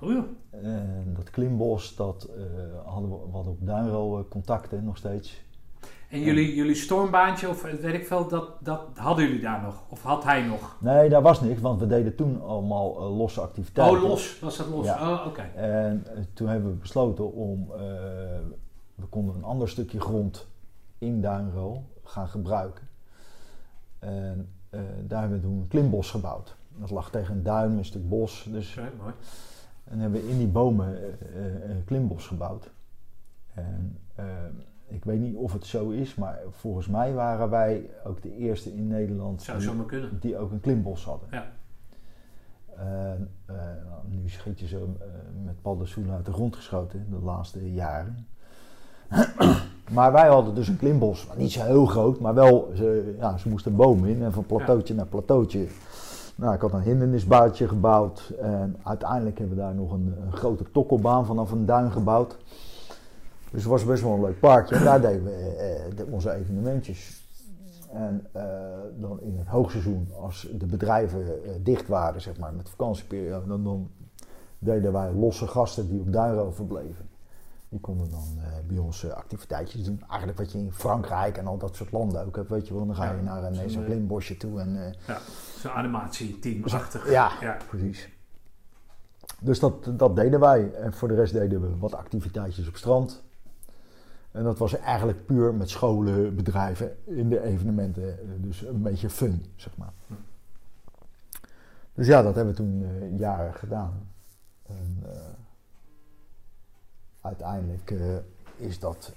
Oh 0.00 0.10
ja. 0.10 0.24
En 0.50 1.14
dat 1.16 1.30
klimbos, 1.30 1.96
dat 1.96 2.24
eh, 2.24 2.42
hadden 2.84 3.10
we, 3.10 3.16
we 3.26 3.32
hadden 3.32 3.52
op 3.52 3.66
Duinro 3.66 4.26
contacten 4.28 4.84
nog 4.84 4.96
steeds. 4.96 5.42
En 6.14 6.20
jullie, 6.20 6.54
jullie 6.54 6.74
stormbaantje, 6.74 7.48
of 7.48 7.64
ik 7.66 8.06
veel, 8.06 8.28
dat, 8.28 8.48
dat 8.60 8.80
hadden 8.94 9.24
jullie 9.24 9.40
daar 9.40 9.62
nog? 9.62 9.84
Of 9.88 10.02
had 10.02 10.24
hij 10.24 10.42
nog? 10.42 10.76
Nee, 10.80 11.08
daar 11.08 11.22
was 11.22 11.40
niks, 11.40 11.60
want 11.60 11.80
we 11.80 11.86
deden 11.86 12.14
toen 12.14 12.42
allemaal 12.42 12.96
eh, 12.96 13.16
losse 13.16 13.40
activiteiten. 13.40 14.02
Oh, 14.02 14.08
los. 14.08 14.38
Was 14.40 14.56
dat 14.56 14.66
los? 14.66 14.84
Ja. 14.84 15.12
Oh, 15.12 15.26
oké. 15.26 15.42
En 15.42 16.06
eh, 16.06 16.22
toen 16.32 16.48
hebben 16.48 16.70
we 16.70 16.76
besloten 16.76 17.32
om, 17.32 17.72
eh, 17.72 17.78
we 18.94 19.06
konden 19.08 19.34
een 19.34 19.44
ander 19.44 19.68
stukje 19.68 20.00
grond 20.00 20.46
in 20.98 21.20
Duinro 21.20 21.84
gaan 22.04 22.28
gebruiken. 22.28 22.88
En 23.98 24.48
daar 25.06 25.20
hebben 25.20 25.40
we 25.40 25.46
toen 25.46 25.56
een 25.60 25.68
klimbos 25.68 26.10
gebouwd. 26.10 26.56
Dat 26.68 26.90
lag 26.90 27.10
tegen 27.10 27.34
een 27.34 27.42
duin, 27.42 27.70
een 27.70 27.84
stuk 27.84 28.08
bos. 28.08 28.48
Dus, 28.50 28.76
Oké, 28.78 28.90
mooi. 28.98 29.14
en 29.84 29.98
hebben 29.98 30.20
we 30.20 30.28
in 30.28 30.38
die 30.38 30.48
bomen 30.48 30.98
een 31.70 31.84
klimbos 31.84 32.26
gebouwd. 32.26 32.70
En 33.54 33.98
eh, 34.14 34.24
ik 34.86 35.04
weet 35.04 35.20
niet 35.20 35.36
of 35.36 35.52
het 35.52 35.66
zo 35.66 35.88
is, 35.90 36.14
maar 36.14 36.38
volgens 36.50 36.86
mij 36.88 37.14
waren 37.14 37.50
wij 37.50 37.90
ook 38.04 38.22
de 38.22 38.36
eerste 38.36 38.74
in 38.74 38.86
Nederland 38.86 39.42
Zou 39.42 39.58
die- 39.58 39.66
zomaar 39.66 39.86
kunnen. 39.86 40.18
die 40.20 40.38
ook 40.38 40.50
een 40.50 40.60
klimbos 40.60 41.04
hadden. 41.04 41.28
Ja. 41.30 41.46
Eh, 42.76 43.54
nu 44.08 44.28
schiet 44.28 44.60
je 44.60 44.66
zo 44.66 44.76
eh, 45.00 45.06
met 45.44 45.62
paddenstoelen 45.62 46.14
uit 46.14 46.24
de 46.26 46.32
grond 46.32 46.56
geschoten 46.56 47.06
de 47.10 47.24
laatste 47.24 47.72
jaren. 47.72 48.26
maar 49.94 50.12
wij 50.12 50.28
hadden 50.28 50.54
dus 50.54 50.68
een 50.68 50.76
klimbos, 50.76 51.26
niet 51.36 51.52
zo 51.52 51.62
heel 51.64 51.86
groot, 51.86 52.20
maar 52.20 52.34
wel, 52.34 52.70
ze, 52.74 53.14
ja, 53.18 53.36
ze 53.36 53.48
moesten 53.48 53.70
een 53.70 53.76
boom 53.76 54.04
in 54.04 54.22
en 54.22 54.32
van 54.32 54.46
plateautje 54.46 54.94
naar 54.94 55.06
plateautje. 55.06 55.66
Nou, 56.36 56.54
ik 56.54 56.60
had 56.60 56.72
een 56.72 56.80
hindernisbuitje 56.80 57.68
gebouwd 57.68 58.32
en 58.40 58.76
uiteindelijk 58.82 59.38
hebben 59.38 59.56
we 59.56 59.62
daar 59.62 59.74
nog 59.74 59.92
een, 59.92 60.14
een 60.26 60.32
grote 60.32 60.64
tokkelbaan 60.72 61.26
vanaf 61.26 61.50
een 61.50 61.66
duin 61.66 61.92
gebouwd. 61.92 62.36
Dus 63.54 63.62
het 63.62 63.72
was 63.72 63.84
best 63.84 64.02
wel 64.02 64.12
een 64.12 64.20
leuk 64.20 64.40
parkje 64.40 64.74
en 64.76 64.84
daar 64.84 65.00
deden 65.00 65.24
we 65.24 65.30
eh, 65.32 65.96
de- 65.96 66.06
onze 66.10 66.32
evenementjes. 66.32 67.22
En 67.92 68.26
eh, 68.32 68.42
dan 69.00 69.20
in 69.20 69.38
het 69.38 69.46
hoogseizoen, 69.48 70.08
als 70.20 70.48
de 70.58 70.66
bedrijven 70.66 71.44
eh, 71.44 71.50
dicht 71.62 71.88
waren, 71.88 72.20
zeg 72.20 72.38
maar, 72.38 72.54
met 72.54 72.68
vakantieperiode, 72.68 73.46
dan, 73.46 73.64
dan 73.64 73.90
deden 74.58 74.92
wij 74.92 75.12
losse 75.12 75.46
gasten 75.46 75.88
die 75.88 76.00
op 76.00 76.12
Duinro 76.12 76.50
verbleven. 76.50 77.08
Die 77.68 77.80
konden 77.80 78.10
dan 78.10 78.24
eh, 78.38 78.46
bij 78.66 78.78
ons 78.78 79.04
eh, 79.04 79.10
activiteitjes 79.10 79.84
doen. 79.84 80.02
Eigenlijk 80.08 80.38
wat 80.38 80.52
je 80.52 80.58
in 80.58 80.72
Frankrijk 80.72 81.36
en 81.38 81.46
al 81.46 81.56
dat 81.58 81.76
soort 81.76 81.92
landen 81.92 82.26
ook 82.26 82.36
hebt, 82.36 82.48
weet 82.48 82.68
je 82.68 82.74
wel. 82.74 82.86
Dan 82.86 82.94
ga 82.96 83.10
je 83.10 83.16
Ja, 83.16 83.22
naar 83.22 83.44
een, 83.44 83.70
zo'n, 83.70 83.80
eh, 83.82 83.86
klimbosje 83.88 84.36
toe 84.36 84.60
en... 84.60 84.86
eh, 84.86 84.92
Ja, 85.06 85.18
zo'n 85.58 85.70
animatieteam-achtig. 85.72 87.10
ja, 87.10 87.30
Ja. 87.40 87.56
precies. 87.68 88.08
Dus 89.40 89.58
dat, 89.60 89.88
dat 89.98 90.16
deden 90.16 90.40
wij. 90.40 90.72
En 90.74 90.92
voor 90.92 91.08
de 91.08 91.14
rest 91.14 91.32
deden 91.32 91.60
we 91.60 91.76
wat 91.78 91.94
activiteitjes 91.94 92.68
op 92.68 92.76
strand. 92.76 93.22
En 94.34 94.44
dat 94.44 94.58
was 94.58 94.76
eigenlijk 94.76 95.26
puur 95.26 95.54
met 95.54 95.70
scholen, 95.70 96.34
bedrijven 96.34 96.96
in 97.04 97.28
de 97.28 97.42
evenementen. 97.42 98.18
Dus 98.42 98.62
een 98.62 98.82
beetje 98.82 99.10
fun, 99.10 99.44
zeg 99.56 99.76
maar. 99.76 99.92
Dus 101.92 102.06
ja, 102.06 102.22
dat 102.22 102.34
hebben 102.34 102.54
we 102.54 102.60
toen 102.60 102.84
eh, 102.84 103.18
jaren 103.18 103.54
gedaan. 103.54 104.08
En 104.62 104.98
eh, 105.02 105.18
uiteindelijk 107.20 107.90
eh, 107.90 108.16
is 108.56 108.78
dat, 108.78 109.12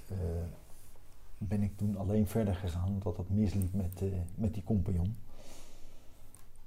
ben 1.38 1.62
ik 1.62 1.76
toen 1.76 1.96
alleen 1.96 2.26
verder 2.26 2.54
gegaan, 2.54 2.88
omdat 2.88 3.16
dat 3.16 3.28
misliep 3.28 3.72
met, 3.72 4.02
met 4.34 4.54
die 4.54 4.64
compagnon. 4.64 5.16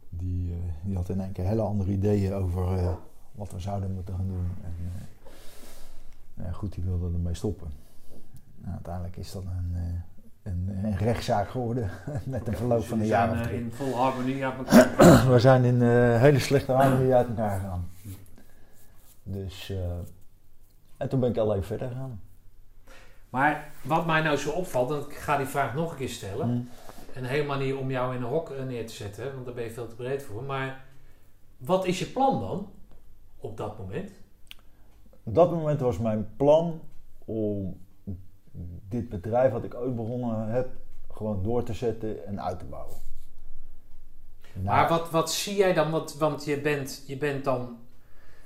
Die, 0.09 0.55
die 0.83 0.95
had 0.95 1.09
in 1.09 1.21
één 1.21 1.31
keer 1.31 1.45
hele 1.45 1.61
andere 1.61 1.91
ideeën 1.91 2.33
over 2.33 2.97
wat 3.31 3.51
we 3.51 3.59
zouden 3.59 3.93
moeten 3.93 4.15
gaan 4.15 4.27
doen. 4.27 4.47
En, 4.63 4.73
Ja, 6.43 6.51
goed, 6.51 6.73
die 6.73 6.83
wilde 6.83 7.13
ermee 7.13 7.33
stoppen. 7.33 7.71
Nou, 8.61 8.73
uiteindelijk 8.73 9.17
is 9.17 9.31
dat 9.31 9.43
een, 9.43 9.71
eh, 9.75 10.51
een, 10.51 10.79
een 10.83 10.97
rechtszaak 10.97 11.49
geworden 11.49 11.89
met 12.23 12.47
een 12.47 12.55
verloop 12.55 12.83
van 12.83 12.97
Jullie 12.97 13.13
jaar 13.13 13.27
zijn 13.27 13.39
of 13.39 13.45
eh, 13.45 13.51
drie. 13.51 13.63
in 13.63 13.71
vol 13.71 13.95
harmonie 13.95 14.45
aan 14.45 14.57
elkaar. 14.57 15.27
We 15.33 15.39
zijn 15.39 15.63
in 15.63 15.81
hele 16.17 16.39
slechte 16.39 16.71
harmonie 16.71 17.13
uit 17.13 17.27
elkaar 17.27 17.59
gegaan. 17.59 17.89
Dus, 19.23 19.69
eh, 19.69 19.77
en 20.97 21.09
toen 21.09 21.19
ben 21.19 21.29
ik 21.29 21.37
alleen 21.37 21.63
verder 21.63 21.87
gegaan. 21.87 22.21
Maar 23.29 23.69
wat 23.81 24.05
mij 24.05 24.21
nou 24.21 24.37
zo 24.37 24.51
opvalt, 24.51 24.91
en 24.91 24.97
ik 24.97 25.15
ga 25.15 25.37
die 25.37 25.45
vraag 25.45 25.73
nog 25.73 25.91
een 25.91 25.97
keer 25.97 26.09
stellen. 26.09 26.47
Mm. 26.47 26.69
En 27.13 27.23
helemaal 27.23 27.57
niet 27.57 27.73
om 27.73 27.91
jou 27.91 28.15
in 28.15 28.21
een 28.21 28.29
hok 28.29 28.53
neer 28.67 28.87
te 28.87 28.93
zetten, 28.93 29.33
want 29.33 29.45
daar 29.45 29.53
ben 29.53 29.63
je 29.63 29.71
veel 29.71 29.87
te 29.87 29.95
breed 29.95 30.23
voor. 30.23 30.43
Maar 30.43 30.83
wat 31.57 31.85
is 31.85 31.99
je 31.99 32.05
plan 32.05 32.39
dan 32.39 32.67
op 33.37 33.57
dat 33.57 33.77
moment? 33.77 34.11
Op 35.23 35.35
dat 35.35 35.51
moment 35.51 35.79
was 35.79 35.97
mijn 35.97 36.29
plan 36.35 36.79
om 37.25 37.77
dit 38.89 39.09
bedrijf 39.09 39.51
wat 39.51 39.63
ik 39.63 39.73
ooit 39.75 39.95
begonnen 39.95 40.47
heb, 40.49 40.67
gewoon 41.11 41.43
door 41.43 41.63
te 41.63 41.73
zetten 41.73 42.25
en 42.27 42.41
uit 42.41 42.59
te 42.59 42.65
bouwen. 42.65 42.95
Nou, 44.53 44.65
Maar 44.65 44.89
wat, 44.89 45.09
wat 45.09 45.31
zie 45.31 45.55
jij 45.55 45.73
dan? 45.73 45.91
Want, 45.91 46.17
want 46.17 46.45
je, 46.45 46.59
bent, 46.61 47.03
je 47.07 47.17
bent 47.17 47.43
dan 47.43 47.77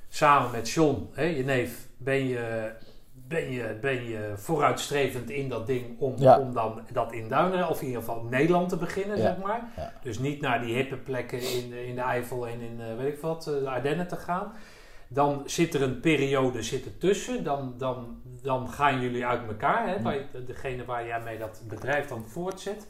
samen 0.09 0.51
met 0.51 0.69
John, 0.69 1.09
hè, 1.13 1.23
je 1.23 1.43
neef, 1.43 1.87
ben 1.97 2.27
je, 2.27 2.71
ben, 3.13 3.51
je, 3.51 3.77
ben 3.81 4.03
je 4.03 4.33
vooruitstrevend 4.35 5.29
in 5.29 5.49
dat 5.49 5.67
ding 5.67 5.99
om, 5.99 6.13
Ja. 6.17 6.39
om 6.39 6.53
dan 6.53 6.81
dat 6.93 7.11
in 7.13 7.27
Duinen, 7.27 7.69
of 7.69 7.79
in 7.81 7.87
ieder 7.87 8.01
geval 8.01 8.23
Nederland 8.23 8.69
te 8.69 8.77
beginnen, 8.77 9.17
Ja. 9.17 9.23
zeg 9.23 9.37
maar. 9.37 9.71
Ja. 9.75 9.93
Dus 10.03 10.19
niet 10.19 10.41
naar 10.41 10.61
die 10.61 10.75
hippe 10.75 10.95
plekken 10.97 11.39
in, 11.41 11.73
in 11.73 11.95
de 11.95 12.01
Eifel 12.01 12.47
en 12.47 12.59
in, 12.61 12.81
eh, 12.81 12.95
weet 12.97 13.13
ik 13.13 13.19
wat, 13.21 13.47
eh, 13.47 13.53
de 13.53 13.69
Ardennen 13.69 14.07
te 14.07 14.15
gaan. 14.15 14.51
Dan 15.07 15.43
zit 15.45 15.73
er 15.73 15.81
een 15.81 15.99
periode 15.99 16.61
zit 16.63 16.85
er 16.85 16.97
tussen. 16.97 17.43
Dan, 17.43 17.73
dan, 17.77 18.21
dan 18.45 18.69
gaan 18.69 19.01
jullie 19.01 19.25
uit 19.25 19.47
elkaar. 19.47 19.87
Hè, 19.87 19.99
bij 19.99 20.27
degene 20.45 20.85
waar 20.85 21.05
jij 21.05 21.21
mee 21.21 21.37
dat 21.37 21.61
bedrijf 21.67 22.07
dan 22.07 22.23
voortzet. 22.27 22.87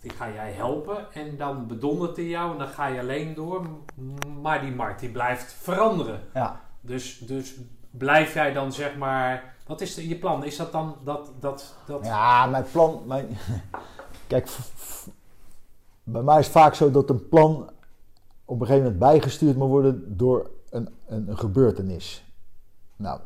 Die 0.00 0.10
ga 0.10 0.30
jij 0.30 0.52
helpen. 0.52 1.12
En 1.12 1.36
dan 1.36 1.66
bedondert 1.66 2.16
hij 2.16 2.26
jou. 2.26 2.52
En 2.52 2.58
dan 2.58 2.68
ga 2.68 2.86
je 2.86 3.00
alleen 3.00 3.34
door. 3.34 3.66
Maar 4.42 4.60
die 4.60 4.72
markt 4.72 5.00
die 5.00 5.10
blijft 5.10 5.52
veranderen. 5.52 6.20
ja, 6.34 6.60
Dus, 6.80 7.18
dus 7.18 7.54
blijf 7.90 8.34
jij 8.34 8.52
dan 8.52 8.72
zeg 8.72 8.96
maar... 8.96 9.54
Wat 9.66 9.80
is 9.80 9.94
de, 9.94 10.08
je 10.08 10.16
plan? 10.16 10.44
Is 10.44 10.56
dat 10.56 10.72
dan 10.72 10.96
dat... 11.04 11.32
dat, 11.40 11.76
dat 11.86 12.04
ja, 12.04 12.46
mijn 12.46 12.64
plan. 12.72 13.02
Mijn, 13.06 13.38
kijk, 14.26 14.48
bij 16.02 16.22
mij 16.22 16.38
is 16.38 16.44
het 16.44 16.54
vaak 16.54 16.74
zo 16.74 16.90
dat 16.90 17.10
een 17.10 17.28
plan 17.28 17.70
op 18.44 18.60
een 18.60 18.66
gegeven 18.66 18.82
moment 18.82 18.98
bijgestuurd 18.98 19.56
moet 19.56 19.68
worden 19.68 20.16
door 20.16 20.50
een, 20.70 20.88
een, 21.06 21.28
een 21.28 21.38
gebeurtenis. 21.38 22.24
Nou, 22.96 23.20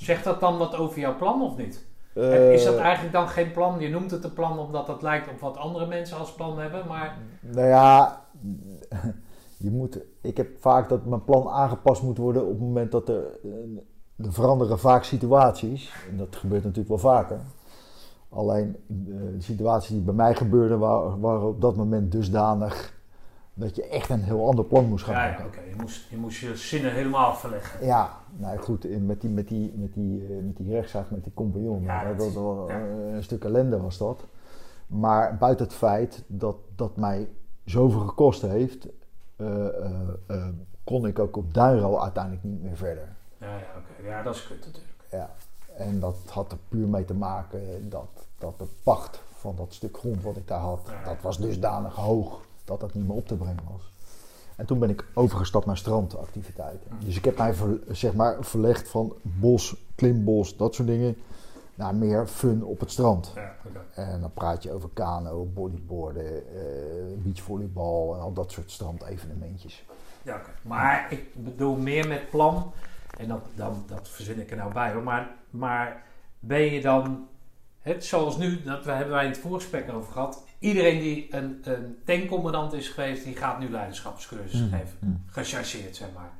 Zegt 0.00 0.24
dat 0.24 0.40
dan 0.40 0.58
wat 0.58 0.76
over 0.76 0.98
jouw 0.98 1.16
plan 1.16 1.42
of 1.42 1.56
niet? 1.56 1.84
eh, 2.14 2.52
is 2.52 2.64
dat 2.64 2.76
eigenlijk 2.76 3.14
dan 3.14 3.28
geen 3.28 3.52
plan? 3.52 3.80
Je 3.80 3.88
noemt 3.88 4.10
het 4.10 4.24
een 4.24 4.32
plan 4.32 4.58
omdat 4.58 4.86
dat 4.86 5.02
lijkt 5.02 5.28
op 5.28 5.40
wat 5.40 5.56
andere 5.56 5.86
mensen 5.86 6.18
als 6.18 6.32
plan 6.32 6.58
hebben. 6.58 6.86
Maar 6.86 7.18
Nou 7.40 7.66
ja, 7.66 8.24
je 9.56 9.70
moet, 9.70 9.98
ik 10.20 10.36
heb 10.36 10.60
vaak 10.60 10.88
dat 10.88 11.04
mijn 11.06 11.24
plan 11.24 11.48
aangepast 11.48 12.02
moet 12.02 12.18
worden 12.18 12.42
op 12.42 12.48
het 12.48 12.60
moment 12.60 12.92
dat 12.92 13.08
er, 13.08 13.24
eh, 13.44 14.26
er 14.26 14.32
veranderen 14.32 14.78
vaak 14.78 15.04
situaties. 15.04 15.92
En 16.10 16.16
dat 16.16 16.36
gebeurt 16.36 16.62
natuurlijk 16.62 16.88
wel 16.88 17.12
vaker. 17.12 17.40
Alleen 18.28 18.76
eh, 18.88 18.94
de 19.34 19.42
situaties 19.42 19.90
die 19.90 20.00
bij 20.00 20.14
mij 20.14 20.34
gebeurden 20.34 20.78
waren, 20.78 21.20
waren 21.20 21.48
op 21.48 21.60
dat 21.60 21.76
moment 21.76 22.12
dusdanig 22.12 22.98
dat 23.54 23.76
je 23.76 23.88
echt 23.88 24.10
een 24.10 24.22
heel 24.22 24.46
ander 24.46 24.64
plan 24.64 24.84
moest 24.84 25.04
gaan 25.04 25.14
ja, 25.14 25.20
maken. 25.20 25.44
ja, 25.44 25.46
oké. 25.46 25.60
Je, 25.68 25.74
moest, 25.80 26.10
je 26.10 26.16
moest 26.16 26.40
je 26.40 26.56
zinnen 26.56 26.92
helemaal 26.92 27.34
verleggen. 27.34 27.86
Ja, 27.86 28.19
nou 28.36 28.58
goed, 28.58 29.00
met 29.06 29.20
die, 29.20 29.30
met 29.30 29.48
die, 29.48 29.72
met 29.76 29.94
die, 29.94 30.26
eh, 30.26 30.44
met 30.44 30.56
die 30.56 30.70
rechtszaak 30.72 31.10
met 31.10 31.24
die 31.24 31.34
compagnon, 31.34 31.82
Ja, 31.82 32.12
dat, 32.14 32.32
was 32.32 32.68
ja. 32.70 32.80
een 33.14 33.22
stuk 33.22 33.44
ellende 33.44 33.80
was 33.80 33.98
dat. 33.98 34.24
Maar 34.86 35.36
buiten 35.36 35.66
het 35.66 35.74
feit 35.74 36.22
dat 36.26 36.56
dat 36.76 36.96
mij 36.96 37.28
zoveel 37.64 38.00
gekost 38.00 38.42
heeft, 38.42 38.86
eh, 39.36 39.66
eh, 39.66 39.90
eh, 40.26 40.46
kon 40.84 41.06
ik 41.06 41.18
ook 41.18 41.36
op 41.36 41.54
Duinro 41.54 41.98
uiteindelijk 41.98 42.44
niet 42.44 42.62
meer 42.62 42.76
verder. 42.76 43.08
Ja, 43.38 43.48
ja, 43.56 43.64
oké. 43.76 44.08
Ja, 44.08 44.22
dat 44.22 44.34
is 44.34 44.46
kut 44.46 44.66
natuurlijk. 44.66 44.94
Ja. 45.10 45.30
En 45.76 46.00
dat 46.00 46.16
had 46.30 46.52
er 46.52 46.58
puur 46.68 46.88
mee 46.88 47.04
te 47.04 47.14
maken 47.14 47.88
dat, 47.88 48.26
dat 48.38 48.58
de 48.58 48.66
pacht 48.82 49.20
van 49.32 49.56
dat 49.56 49.74
stuk 49.74 49.98
grond 49.98 50.22
wat 50.22 50.36
ik 50.36 50.48
daar 50.48 50.60
had, 50.60 50.80
Ja. 50.86 51.04
dat 51.04 51.22
was 51.22 51.38
dusdanig 51.38 51.94
hoog 51.94 52.40
dat 52.64 52.80
dat 52.80 52.94
niet 52.94 53.06
meer 53.06 53.16
op 53.16 53.26
te 53.26 53.36
brengen 53.36 53.64
was. 53.72 53.92
En 54.60 54.66
toen 54.66 54.78
ben 54.78 54.90
ik 54.90 55.04
overgestapt 55.14 55.66
naar 55.66 55.76
strandactiviteiten. 55.76 56.90
Dus 57.04 57.16
ik 57.16 57.24
heb 57.24 57.38
mij 57.38 57.54
ver- 57.54 57.80
zeg 57.88 58.14
maar, 58.14 58.36
verlegd 58.40 58.88
van 58.88 59.14
bos, 59.22 59.76
klimbos, 59.94 60.56
dat 60.56 60.74
soort 60.74 60.88
dingen, 60.88 61.16
naar 61.74 61.94
meer 61.94 62.26
fun 62.26 62.64
op 62.64 62.80
het 62.80 62.90
strand. 62.90 63.32
Ja. 63.34 63.56
En 63.94 64.20
dan 64.20 64.32
praat 64.32 64.62
je 64.62 64.72
over 64.72 64.88
kano, 64.92 65.44
bodyboarden, 65.44 66.54
eh, 66.54 66.62
beachvolleybal 67.16 68.14
en 68.14 68.20
al 68.20 68.32
dat 68.32 68.52
soort 68.52 68.70
strandevenementjes. 68.70 69.84
Ja. 70.22 70.40
Maar 70.62 71.06
ik 71.10 71.44
bedoel 71.44 71.76
meer 71.76 72.08
met 72.08 72.30
plan. 72.30 72.72
En 73.18 73.28
dat, 73.28 73.42
dan, 73.54 73.84
dat 73.86 74.08
verzin 74.08 74.40
ik 74.40 74.50
er 74.50 74.56
nou 74.56 74.72
bij 74.72 74.92
hoor. 74.92 75.02
Maar, 75.02 75.30
maar 75.50 76.02
ben 76.38 76.60
je 76.60 76.80
dan, 76.80 77.28
het, 77.80 78.04
zoals 78.04 78.36
nu, 78.36 78.62
dat 78.62 78.84
we, 78.84 78.90
hebben 78.90 79.14
wij 79.14 79.24
in 79.24 79.30
het 79.30 79.40
voorgesprek 79.40 79.92
over 79.92 80.12
gehad. 80.12 80.44
Iedereen 80.58 80.98
die 81.00 81.26
een, 81.30 81.60
een 81.62 81.98
tankcommandant 82.04 82.72
is 82.72 82.88
geweest, 82.88 83.24
die 83.24 83.36
gaat 83.36 83.58
nu 83.58 83.68
leiderschapscursus 83.70 84.60
Mhm. 84.60 84.70
geven. 84.70 84.96
Mhm. 84.98 85.12
Gechargeerd, 85.26 85.96
zeg 85.96 86.08
maar. 86.14 86.30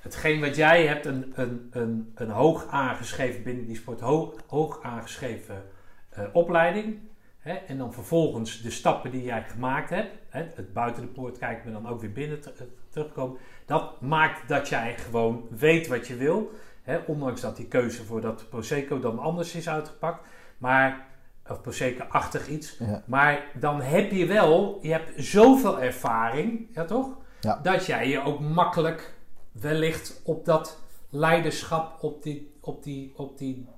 Hetgeen 0.00 0.40
wat 0.40 0.56
jij 0.56 0.86
hebt, 0.86 1.06
een, 1.06 1.32
een, 1.34 1.68
een, 1.72 2.12
een 2.14 2.30
hoog 2.30 2.66
aangeschreven, 2.70 3.42
binnen 3.42 3.66
die 3.66 3.76
sport, 3.76 4.00
hoog, 4.00 4.34
hoog 4.46 4.82
aangeschreven 4.82 5.62
eh, 6.08 6.24
opleiding. 6.32 6.98
Hè, 7.38 7.52
en 7.54 7.78
dan 7.78 7.92
vervolgens 7.92 8.62
de 8.62 8.70
stappen 8.70 9.10
die 9.10 9.22
jij 9.22 9.44
gemaakt 9.48 9.90
hebt, 9.90 10.10
hè, 10.28 10.44
het 10.54 10.72
buiten 10.72 11.02
de 11.02 11.08
poort 11.08 11.38
kijken, 11.38 11.72
maar 11.72 11.82
dan 11.82 11.90
ook 11.92 12.00
weer 12.00 12.12
binnen 12.12 12.40
te- 12.40 12.52
terugkomen. 12.90 13.38
Dat 13.66 14.00
maakt 14.00 14.48
dat 14.48 14.68
jij 14.68 14.94
gewoon 14.98 15.46
weet 15.50 15.86
wat 15.86 16.06
je 16.06 16.16
wil. 16.16 16.50
Hè, 16.82 16.98
ondanks 17.06 17.40
dat 17.40 17.56
die 17.56 17.66
keuze 17.66 18.04
voor 18.04 18.20
dat 18.20 18.48
Prosecco 18.48 19.00
dan 19.00 19.18
anders 19.18 19.54
is 19.54 19.68
uitgepakt. 19.68 20.26
Maar, 20.58 21.06
of 21.48 21.60
Prosecco-achtig 21.60 22.48
iets. 22.48 22.76
Ja. 22.78 23.02
Maar 23.06 23.42
dan 23.54 23.80
heb 23.80 24.10
je 24.10 24.26
wel, 24.26 24.78
je 24.82 24.92
hebt 24.92 25.10
zoveel 25.16 25.80
ervaring, 25.80 26.66
ja 26.74 26.84
toch? 26.84 27.08
Ja. 27.40 27.60
Dat 27.62 27.86
jij 27.86 28.08
je 28.08 28.22
ook 28.24 28.40
makkelijk 28.40 29.14
wellicht 29.52 30.20
op 30.24 30.44
dat 30.44 30.78
leiderschap, 31.10 32.02
op 32.02 32.22
die, 32.22 32.54
op 32.60 32.82
die, 32.82 33.12
op 33.16 33.38
die 33.38 33.68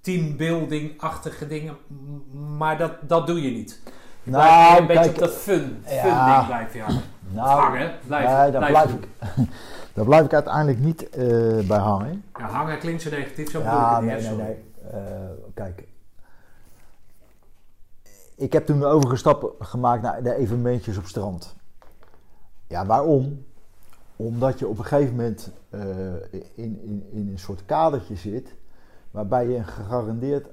teambuilding-achtige 0.00 1.46
dingen, 1.46 1.76
maar 2.56 2.78
dat, 2.78 2.92
dat 3.00 3.26
doe 3.26 3.42
je 3.42 3.50
niet. 3.50 3.80
Je 4.22 4.30
Nou, 4.30 4.78
een 4.80 4.86
beetje 4.86 5.02
kijk, 5.02 5.14
op 5.14 5.20
dat 5.20 5.34
fun, 5.34 5.82
fun 5.84 5.96
ja. 5.96 6.34
ding 6.36 6.46
blijf 6.46 6.74
je 6.74 6.80
hangen. 6.80 7.02
Nou, 7.34 7.48
hangen, 7.60 7.94
blijf, 8.06 8.26
nee, 8.38 8.50
daar 8.50 8.70
blijf, 8.70 8.92
ik, 8.92 9.08
daar 9.94 10.04
blijf 10.04 10.24
ik 10.24 10.32
uiteindelijk 10.32 10.78
niet 10.78 11.08
eh, 11.10 11.26
bij 11.66 11.78
hangen. 11.78 12.24
Ja, 12.38 12.46
hangen 12.46 12.78
klinkt 12.78 13.02
zo 13.02 13.10
negatief, 13.10 13.50
zo 13.50 13.58
bedoel 13.58 13.74
ik 13.74 13.80
Ja, 13.80 13.94
het 13.94 14.04
niet. 14.04 14.28
nee, 14.28 14.36
nee, 14.36 14.46
nee. 14.46 15.02
Eh, 15.02 15.30
kijk. 15.54 15.84
Ik 18.34 18.52
heb 18.52 18.66
toen 18.66 18.78
de 18.78 18.86
overgestap 18.86 19.54
gemaakt 19.58 20.02
naar 20.02 20.22
de 20.22 20.34
evenementjes 20.34 20.98
op 20.98 21.06
strand. 21.06 21.54
Ja, 22.66 22.86
waarom? 22.86 23.44
Omdat 24.16 24.58
je 24.58 24.68
op 24.68 24.78
een 24.78 24.84
gegeven 24.84 25.14
moment 25.14 25.50
eh, 25.70 26.14
in, 26.54 26.80
in, 26.82 27.06
in 27.10 27.28
een 27.28 27.38
soort 27.38 27.64
kadertje 27.64 28.16
zit... 28.16 28.54
waarbij 29.10 29.48
je 29.48 29.56
een 29.56 29.66
gegarandeerd 29.66 30.48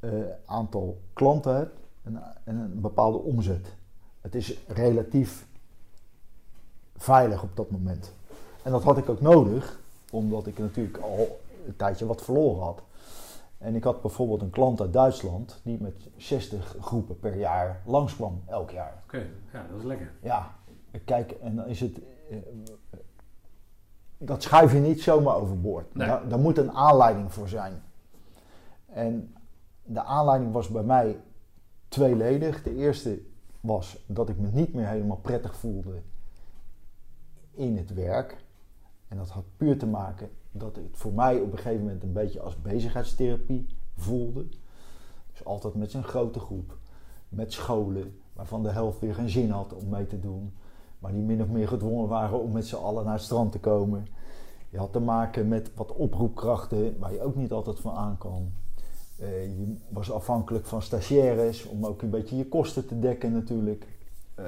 eh, 0.00 0.10
aantal 0.46 1.00
klanten 1.12 1.56
hebt 1.56 1.78
en 2.02 2.22
een 2.44 2.80
bepaalde 2.80 3.18
omzet. 3.18 3.74
Het 4.20 4.34
is 4.34 4.58
relatief 4.66 5.46
veilig 6.96 7.42
op 7.42 7.56
dat 7.56 7.70
moment. 7.70 8.12
En 8.62 8.70
dat 8.70 8.82
had 8.82 8.98
ik 8.98 9.08
ook 9.08 9.20
nodig, 9.20 9.78
omdat 10.10 10.46
ik 10.46 10.58
natuurlijk 10.58 10.98
al 10.98 11.40
een 11.66 11.76
tijdje 11.76 12.06
wat 12.06 12.22
verloren 12.22 12.62
had. 12.62 12.82
En 13.64 13.74
ik 13.74 13.84
had 13.84 14.00
bijvoorbeeld 14.02 14.42
een 14.42 14.50
klant 14.50 14.80
uit 14.80 14.92
Duitsland 14.92 15.60
die 15.62 15.80
met 15.80 16.08
60 16.16 16.76
groepen 16.80 17.18
per 17.18 17.36
jaar 17.36 17.82
langskwam, 17.86 18.42
elk 18.46 18.70
jaar. 18.70 19.02
Oké, 19.04 19.26
ja, 19.52 19.66
dat 19.70 19.78
is 19.78 19.84
lekker. 19.84 20.12
Ja, 20.22 20.54
kijk, 21.04 21.30
en 21.30 21.56
dan 21.56 21.66
is 21.66 21.80
het. 21.80 22.00
eh, 22.30 22.36
Dat 24.18 24.42
schuif 24.42 24.72
je 24.72 24.78
niet 24.78 25.02
zomaar 25.02 25.34
overboord. 25.34 25.94
Nee. 25.94 26.06
Daar, 26.06 26.28
daar 26.28 26.38
moet 26.38 26.58
een 26.58 26.72
aanleiding 26.72 27.32
voor 27.32 27.48
zijn. 27.48 27.82
En 28.86 29.34
de 29.82 30.02
aanleiding 30.02 30.52
was 30.52 30.68
bij 30.68 30.82
mij 30.82 31.20
tweeledig. 31.88 32.62
De 32.62 32.74
eerste 32.74 33.20
was 33.60 34.04
dat 34.06 34.28
ik 34.28 34.38
me 34.38 34.48
niet 34.52 34.74
meer 34.74 34.86
helemaal 34.86 35.16
prettig 35.16 35.56
voelde 35.56 36.02
in 37.50 37.76
het 37.76 37.94
werk. 37.94 38.44
En 39.08 39.16
dat 39.16 39.28
had 39.28 39.44
puur 39.56 39.78
te 39.78 39.86
maken 39.86 40.30
dat 40.56 40.76
het 40.76 40.84
voor 40.92 41.12
mij 41.12 41.40
op 41.40 41.52
een 41.52 41.58
gegeven 41.58 41.82
moment 41.82 42.02
een 42.02 42.12
beetje 42.12 42.40
als 42.40 42.60
bezigheidstherapie 42.60 43.66
voelde. 43.96 44.46
Dus 45.32 45.44
altijd 45.44 45.74
met 45.74 45.90
zijn 45.90 46.04
grote 46.04 46.40
groep, 46.40 46.76
met 47.28 47.52
scholen, 47.52 48.18
waarvan 48.32 48.62
de 48.62 48.70
helft 48.70 49.00
weer 49.00 49.14
geen 49.14 49.28
zin 49.28 49.50
had 49.50 49.74
om 49.74 49.88
mee 49.88 50.06
te 50.06 50.20
doen. 50.20 50.52
Maar 50.98 51.12
die 51.12 51.22
min 51.22 51.42
of 51.42 51.48
meer 51.48 51.68
gedwongen 51.68 52.08
waren 52.08 52.40
om 52.40 52.52
met 52.52 52.66
z'n 52.66 52.74
allen 52.76 53.04
naar 53.04 53.14
het 53.14 53.22
strand 53.22 53.52
te 53.52 53.58
komen. 53.58 54.06
Je 54.70 54.78
had 54.78 54.92
te 54.92 55.00
maken 55.00 55.48
met 55.48 55.70
wat 55.74 55.92
oproepkrachten 55.92 56.98
waar 56.98 57.12
je 57.12 57.22
ook 57.22 57.36
niet 57.36 57.52
altijd 57.52 57.80
van 57.80 57.94
aan 57.94 58.18
kan. 58.18 58.52
Eh, 59.18 59.44
je 59.58 59.76
was 59.88 60.10
afhankelijk 60.10 60.66
van 60.66 60.82
stagiaires 60.82 61.66
om 61.66 61.86
ook 61.86 62.02
een 62.02 62.10
beetje 62.10 62.36
je 62.36 62.48
kosten 62.48 62.86
te 62.86 62.98
dekken 62.98 63.32
natuurlijk. 63.32 63.86
Eh 64.34 64.44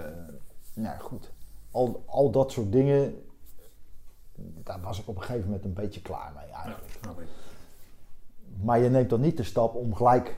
nou 0.77 1.01
goed, 1.01 1.31
al, 1.71 2.03
al 2.07 2.31
dat 2.31 2.53
soort 2.53 2.73
dingen, 2.73 3.15
daar 4.63 4.81
was 4.81 5.01
ik 5.01 5.09
op 5.09 5.17
een 5.17 5.23
gegeven 5.23 5.45
moment 5.47 5.65
een 5.65 5.73
beetje 5.73 6.03
klaar 6.03 6.33
mee 6.37 6.53
eigenlijk. 6.53 6.99
Maar 8.63 8.79
je 8.79 8.89
neemt 8.91 9.11
dan 9.11 9.21
niet 9.21 9.37
de 9.37 9.43
stap 9.43 9.75
om 9.75 9.95
gelijk 9.95 10.37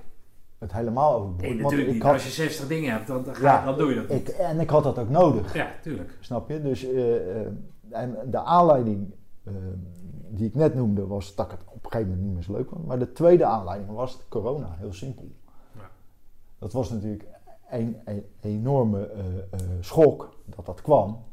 het 0.58 0.72
helemaal 0.72 1.14
over 1.14 1.36
te 1.36 1.42
Nee, 1.42 1.54
natuurlijk 1.54 1.88
ik 1.88 1.94
niet. 1.94 2.02
had- 2.02 2.12
Als 2.12 2.24
je 2.24 2.30
60 2.30 2.66
dingen 2.68 2.92
hebt, 2.92 3.06
dan, 3.06 3.24
dan, 3.24 3.34
ga- 3.34 3.42
Ja, 3.58 3.64
dan 3.64 3.78
doe 3.78 3.88
je 3.88 3.94
dat 3.94 4.08
niet. 4.08 4.28
ik, 4.28 4.34
en 4.34 4.60
ik 4.60 4.70
had 4.70 4.82
dat 4.82 4.98
ook 4.98 5.08
nodig. 5.08 5.54
Ja, 5.54 5.70
tuurlijk. 5.82 6.16
Snap 6.20 6.48
je? 6.48 6.62
Dus, 6.62 6.84
eh, 6.84 7.40
eh, 7.40 7.46
en 7.88 8.16
de 8.30 8.38
aanleiding 8.42 9.14
eh, 9.44 9.52
die 10.30 10.46
ik 10.46 10.54
net 10.54 10.74
noemde 10.74 11.06
was 11.06 11.34
dat 11.34 11.46
ik 11.46 11.50
het 11.52 11.60
op 11.66 11.84
een 11.84 11.90
gegeven 11.90 12.08
moment 12.08 12.26
niet 12.26 12.34
meer 12.34 12.42
zo 12.44 12.52
leuk 12.52 12.68
vond. 12.68 12.86
Maar 12.86 12.98
de 12.98 13.12
tweede 13.12 13.44
aanleiding 13.44 13.90
was 13.90 14.18
corona, 14.28 14.74
heel 14.78 14.92
simpel. 14.92 15.28
Ja. 15.74 15.90
Dat 16.58 16.72
was 16.72 16.90
natuurlijk 16.90 17.24
een, 17.70 17.96
een 18.04 18.24
enorme 18.40 19.10
schok 19.80 20.36
dat 20.44 20.66
dat 20.66 20.82
kwam. 20.82 21.24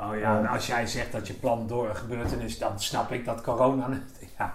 Oh 0.00 0.18
ja, 0.18 0.38
en 0.38 0.46
als 0.46 0.66
jij 0.66 0.86
zegt 0.86 1.12
dat 1.12 1.26
je 1.26 1.34
plan 1.34 1.66
door 1.66 1.88
een 1.88 1.96
gebeurtenis, 1.96 2.58
dan 2.58 2.80
snap 2.80 3.10
ik 3.10 3.24
dat 3.24 3.40
corona... 3.40 3.88
Ja, 4.38 4.54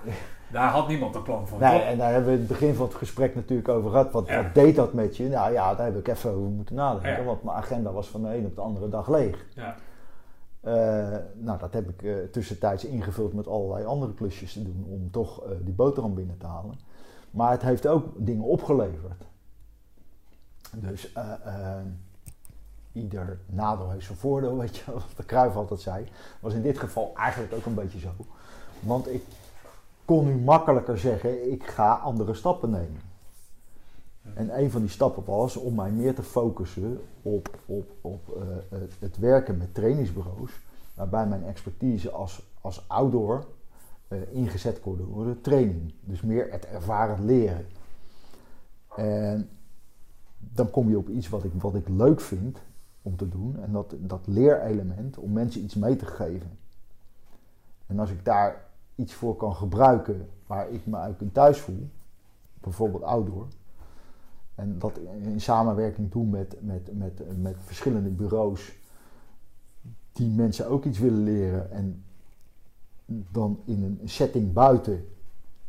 daar 0.51 0.69
had 0.69 0.87
niemand 0.87 1.15
een 1.15 1.23
plan 1.23 1.47
voor. 1.47 1.59
Nee, 1.59 1.79
toch? 1.79 1.87
en 1.87 1.97
daar 1.97 2.11
hebben 2.11 2.31
we 2.31 2.37
het 2.37 2.47
begin 2.47 2.75
van 2.75 2.85
het 2.85 2.95
gesprek 2.95 3.35
natuurlijk 3.35 3.69
over 3.69 3.89
gehad. 3.89 4.11
Wat, 4.11 4.27
Ja. 4.27 4.43
wat 4.43 4.53
deed 4.53 4.75
dat 4.75 4.93
met 4.93 5.17
je? 5.17 5.27
Nou 5.27 5.53
ja, 5.53 5.75
daar 5.75 5.85
heb 5.85 5.97
ik 5.97 6.07
even 6.07 6.29
over 6.29 6.49
moeten 6.49 6.75
nadenken. 6.75 7.11
Ja. 7.11 7.23
Want 7.23 7.43
mijn 7.43 7.57
agenda 7.57 7.91
was 7.91 8.07
van 8.07 8.21
de 8.21 8.35
een 8.37 8.45
op 8.45 8.55
de 8.55 8.61
andere 8.61 8.89
dag 8.89 9.09
leeg. 9.09 9.45
Ja. 9.55 9.75
Eh, 10.61 11.17
nou, 11.33 11.59
dat 11.59 11.73
heb 11.73 11.89
ik 11.89 12.03
eh, 12.03 12.13
tussentijds 12.31 12.85
ingevuld 12.85 13.33
met 13.33 13.47
allerlei 13.47 13.85
andere 13.85 14.13
klusjes 14.13 14.53
te 14.53 14.63
doen 14.63 14.85
om 14.89 15.11
toch 15.11 15.43
eh, 15.43 15.51
die 15.61 15.73
boterham 15.73 16.13
binnen 16.13 16.37
te 16.37 16.45
halen. 16.47 16.79
Maar 17.31 17.51
het 17.51 17.61
heeft 17.61 17.87
ook 17.87 18.05
dingen 18.15 18.45
opgeleverd. 18.45 19.23
Dus 20.75 21.13
eh, 21.13 21.31
eh, 21.45 21.81
ieder 22.95 23.39
nadeel 23.45 23.89
heeft 23.89 24.05
zijn 24.05 24.17
voordeel, 24.17 24.57
weet 24.59 24.75
je 24.75 24.91
wat 24.91 25.03
de 25.17 25.25
Cruijff 25.25 25.55
altijd 25.55 25.79
zei. 25.79 26.07
Was 26.39 26.53
in 26.53 26.61
dit 26.61 26.79
geval 26.79 27.11
eigenlijk 27.15 27.53
ook 27.53 27.65
een 27.65 27.73
beetje 27.73 27.99
zo. 27.99 28.09
Want 28.79 29.13
ik 29.13 29.23
kon 30.05 30.25
nu 30.25 30.35
makkelijker 30.35 30.97
zeggen, 30.97 31.51
ik 31.51 31.67
ga 31.67 31.93
andere 31.93 32.33
stappen 32.33 32.69
nemen. 32.69 33.01
En 34.33 34.59
een 34.59 34.71
van 34.71 34.81
die 34.81 34.89
stappen 34.89 35.23
was 35.25 35.55
om 35.55 35.75
mij 35.75 35.91
meer 35.91 36.15
te 36.15 36.23
focussen 36.23 37.01
op, 37.21 37.59
op, 37.65 37.89
op 38.01 38.37
eh, 38.37 38.77
het, 38.99 39.17
werken 39.17 39.57
met 39.57 39.73
trainingsbureaus. 39.73 40.51
Waarbij 40.93 41.27
mijn 41.27 41.43
expertise 41.43 42.11
als, 42.11 42.41
als 42.61 42.83
outdoor 42.87 43.45
eh, 44.07 44.17
ingezet 44.31 44.79
kon 44.79 45.05
worden 45.05 45.41
training. 45.41 45.93
Dus 46.01 46.21
meer 46.21 46.51
het 46.51 46.65
ervaren 46.65 47.25
leren. 47.25 47.65
En 48.95 49.49
dan 50.37 50.69
kom 50.69 50.89
je 50.89 50.97
op 50.97 51.09
iets 51.09 51.29
wat 51.29 51.43
ik, 51.43 51.51
wat 51.53 51.75
ik 51.75 51.87
leuk 51.89 52.21
vind 52.21 52.57
om 53.05 53.15
te 53.15 53.29
doen. 53.29 53.59
En 53.61 53.71
dat, 53.71 53.95
dat 53.97 54.27
leerelement 54.27 55.17
om 55.17 55.31
mensen 55.31 55.63
iets 55.63 55.75
mee 55.75 55.95
te 55.95 56.05
geven. 56.05 56.57
En 57.87 57.99
als 57.99 58.09
ik 58.09 58.25
daar 58.25 58.65
iets 58.95 59.13
voor 59.13 59.35
kan 59.35 59.55
gebruiken 59.55 60.29
waar 60.47 60.69
ik 60.69 60.85
me 60.85 60.97
uit 60.97 61.21
in 61.21 61.31
thuis 61.31 61.59
voel. 61.59 61.89
Bijvoorbeeld 62.59 63.03
outdoor. 63.03 63.47
En 64.55 64.79
dat 64.79 64.97
in 65.21 65.41
samenwerking 65.41 66.11
doen 66.11 66.29
met, 66.29 66.55
met, 66.61 66.97
met, 66.97 67.41
met 67.41 67.55
verschillende 67.59 68.09
bureaus 68.09 68.73
die 70.11 70.29
mensen 70.29 70.69
ook 70.69 70.85
iets 70.85 70.99
willen 70.99 71.23
leren 71.23 71.71
en 71.71 72.03
dan 73.31 73.59
in 73.65 73.83
een 73.83 74.09
setting 74.09 74.53
buiten 74.53 75.07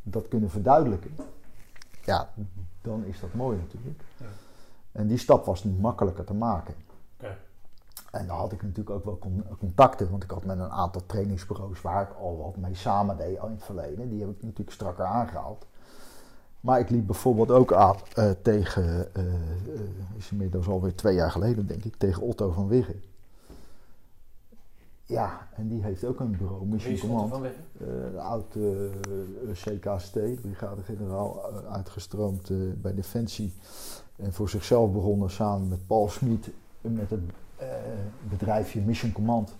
dat 0.03 0.29
kunnen 0.29 0.51
verduidelijken. 0.51 1.11
Ja, 2.05 2.33
dan 2.83 3.05
is 3.05 3.21
dat 3.21 3.35
mooi 3.35 3.59
natuurlijk. 3.59 4.03
Ja. 4.17 4.27
En 4.93 5.07
die 5.07 5.19
stap 5.19 5.45
was 5.45 5.65
nu 5.65 5.71
makkelijker 5.71 6.25
te 6.25 6.35
maken. 6.35 6.75
En 8.19 8.27
daar 8.27 8.37
had 8.37 8.53
ik 8.53 8.63
natuurlijk 8.63 8.91
ook 8.91 9.05
wel 9.05 9.19
con- 9.19 9.45
contacten, 9.59 10.11
want 10.11 10.23
ik 10.23 10.31
had 10.31 10.45
met 10.45 10.59
een 10.59 10.71
aantal 10.71 11.03
trainingsbureaus 11.07 11.83
waar 11.83 12.03
ik 12.03 12.17
al 12.21 12.37
wat 12.37 12.57
mee 12.57 12.75
samen 12.75 13.17
deed 13.17 13.39
al 13.39 13.49
in 13.49 13.55
het 13.55 13.65
verleden. 13.65 14.09
Die 14.09 14.21
heb 14.21 14.31
ik 14.31 14.43
natuurlijk 14.43 14.71
strakker 14.71 15.05
aangehaald. 15.05 15.67
Maar 16.61 16.81
ik 16.81 16.91
liep 16.91 17.07
bijvoorbeeld 17.07 17.51
ook 17.51 17.73
aan 17.73 17.97
eh, 18.15 18.31
tegen, 18.43 19.15
eh, 19.15 19.25
is 20.17 20.31
inmiddels 20.31 20.69
alweer 20.69 20.95
twee 20.95 21.15
jaar 21.15 21.31
geleden 21.31 21.67
denk 21.67 21.85
ik, 21.85 21.97
tegen 21.97 22.23
Otto 22.23 22.51
van 22.51 22.69
Wiggen. 22.69 23.03
Ja, 25.05 25.49
en 25.55 25.69
die 25.69 25.83
heeft 25.83 26.05
ook 26.05 26.21
een 26.21 26.37
bureau, 26.37 26.67
Mission 26.67 26.99
Command. 26.99 27.31
van 27.31 27.43
de 27.43 28.21
oude 28.21 28.91
eh, 29.47 29.53
CKST, 29.53 30.41
brigade-generaal, 30.41 31.53
uitgestroomd 31.71 32.51
bij 32.83 32.95
Defensie. 32.95 33.53
En 34.17 34.33
voor 34.33 34.49
zichzelf 34.49 34.93
begonnen 34.93 35.31
samen 35.31 35.69
met 35.69 35.87
Paul 35.87 36.09
Smit 36.09 36.51
met 36.81 37.11
het 37.11 37.21
bedrijfje 38.29 38.81
Mission 38.81 39.13
Command. 39.13 39.55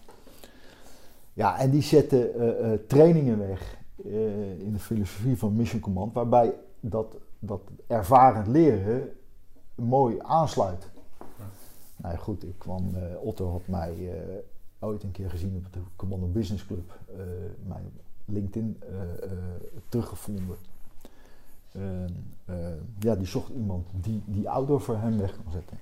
Ja, 1.37 1.59
en 1.59 1.71
die 1.71 1.83
zetten 1.83 2.35
eh, 2.35 2.73
eh, 2.73 2.81
trainingen 2.87 3.39
weg 3.39 3.79
eh, 4.05 4.61
in 4.61 4.73
de 4.73 4.79
filosofie 4.79 5.39
van 5.39 5.57
Mission 5.57 5.81
Command, 5.81 6.13
waarbij 6.13 6.55
dat, 6.81 7.17
dat 7.39 7.61
ervarend 7.87 8.47
leren 8.47 9.13
mooi 9.75 10.17
aansluit. 10.19 10.89
Nou 11.97 12.17
goed, 12.17 12.45
ik 12.45 12.59
kwam, 12.59 12.93
Otto 13.23 13.51
had 13.51 13.67
mij 13.67 14.23
ooit 14.79 15.03
een 15.03 15.11
keer 15.11 15.31
gezien 15.31 15.63
op 15.67 15.73
de 15.73 15.81
Commando 15.97 16.27
Business 16.27 16.67
Club, 16.67 16.99
mijn 17.67 17.91
LinkedIn 18.25 18.83
teruggevonden. 19.89 20.57
En, 21.73 22.35
ja, 22.99 23.15
die 23.15 23.27
zocht 23.27 23.51
iemand 23.51 23.87
die 23.93 24.23
die 24.27 24.49
outdoor 24.51 24.81
voor 24.81 24.97
hem 24.97 25.19
weg 25.19 25.37
kon 25.37 25.53
zetten. 25.53 25.79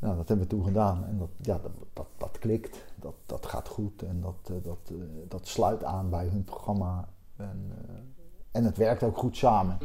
Nou, 0.00 0.16
dat 0.16 0.28
hebben 0.28 0.46
we 0.48 0.54
toen 0.54 0.64
gedaan 0.64 1.04
en 1.04 1.18
dat, 1.18 1.28
ja, 1.40 1.60
dat, 1.92 2.06
dat, 2.16 2.38
klikt, 2.38 2.84
dat, 2.96 3.14
dat 3.26 3.46
gaat 3.46 3.68
goed 3.68 4.02
en 4.02 4.20
dat, 4.20 4.34
eh, 4.44 4.54
dat, 4.62 4.78
eh, 4.90 4.96
dat 5.28 5.46
sluit 5.46 5.84
aan 5.84 6.10
bij 6.10 6.26
hun 6.26 6.44
programma. 6.44 7.08
En, 7.36 7.72
eh, 7.88 7.94
en 8.50 8.64
het 8.64 8.76
werkt 8.76 9.02
ook 9.02 9.18
goed 9.18 9.36
samen. 9.36 9.78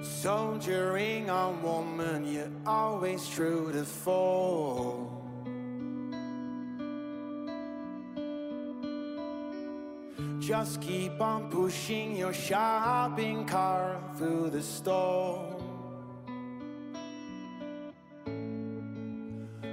Soldiering 0.00 1.30
on 1.30 1.60
woman, 1.62 2.32
you're 2.32 2.50
always 2.64 3.28
true 3.28 3.72
to 3.72 3.82
fall. 3.82 5.21
Just 10.52 10.82
keep 10.82 11.18
on 11.18 11.48
pushing 11.48 12.14
your 12.14 12.34
shopping 12.34 13.46
cart 13.46 14.18
through 14.18 14.50
the 14.50 14.62
storm. 14.62 15.56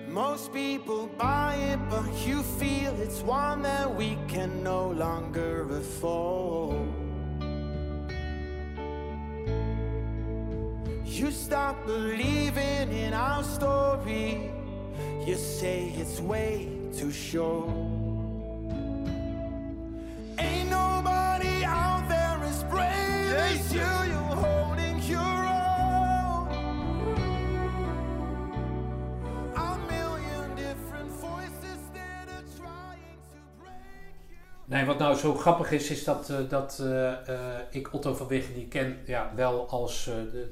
Most 0.08 0.54
people 0.54 1.08
buy 1.18 1.56
it, 1.56 1.80
but 1.90 2.10
you 2.26 2.42
feel 2.44 2.96
it's 3.02 3.20
one 3.20 3.62
that 3.64 3.94
we 3.94 4.18
can 4.30 4.64
no 4.64 4.92
longer 4.92 5.68
afford. 5.70 6.88
You 11.04 11.30
stop 11.32 11.86
believing 11.86 12.94
in 12.94 13.14
our 13.14 13.44
story. 13.44 14.50
You 15.26 15.36
say 15.36 15.92
it's 15.98 16.22
way 16.22 16.70
too 16.98 17.12
short. 17.12 17.99
Nee, 34.70 34.86
wat 34.86 34.98
nou 34.98 35.16
zo 35.16 35.34
grappig 35.34 35.72
is, 35.72 35.90
is 35.90 36.04
dat, 36.04 36.30
eh, 36.30 36.38
dat 36.50 36.80
eh, 36.82 37.12
eh, 37.12 37.60
ik 37.70 37.94
Otto 37.94 38.14
van 38.14 38.28
Wiggen 38.28 38.54
die 38.54 38.68
ken 38.68 38.98
ja, 39.06 39.32
wel 39.36 39.70
als 39.70 40.04
de 40.06 40.52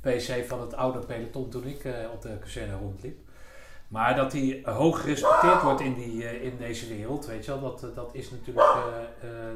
PC 0.00 0.46
van 0.46 0.60
het 0.60 0.74
oude 0.74 0.98
peloton 0.98 1.48
toen 1.48 1.66
ik 1.66 1.88
op 2.12 2.22
de 2.22 2.36
kazerne 2.40 2.76
rondliep. 2.76 3.18
Maar 3.88 4.16
dat 4.16 4.32
hij 4.32 4.60
hoog 4.64 5.00
gerespecteerd 5.00 5.62
wordt 5.62 5.80
in, 5.80 5.94
die, 5.94 6.42
in 6.42 6.56
deze 6.58 6.88
wereld, 6.88 7.26
weet 7.26 7.44
je 7.44 7.50
wel, 7.50 7.60
dat, 7.60 7.94
dat, 7.94 8.08
is 8.12 8.30
natuurlijk, 8.30 8.66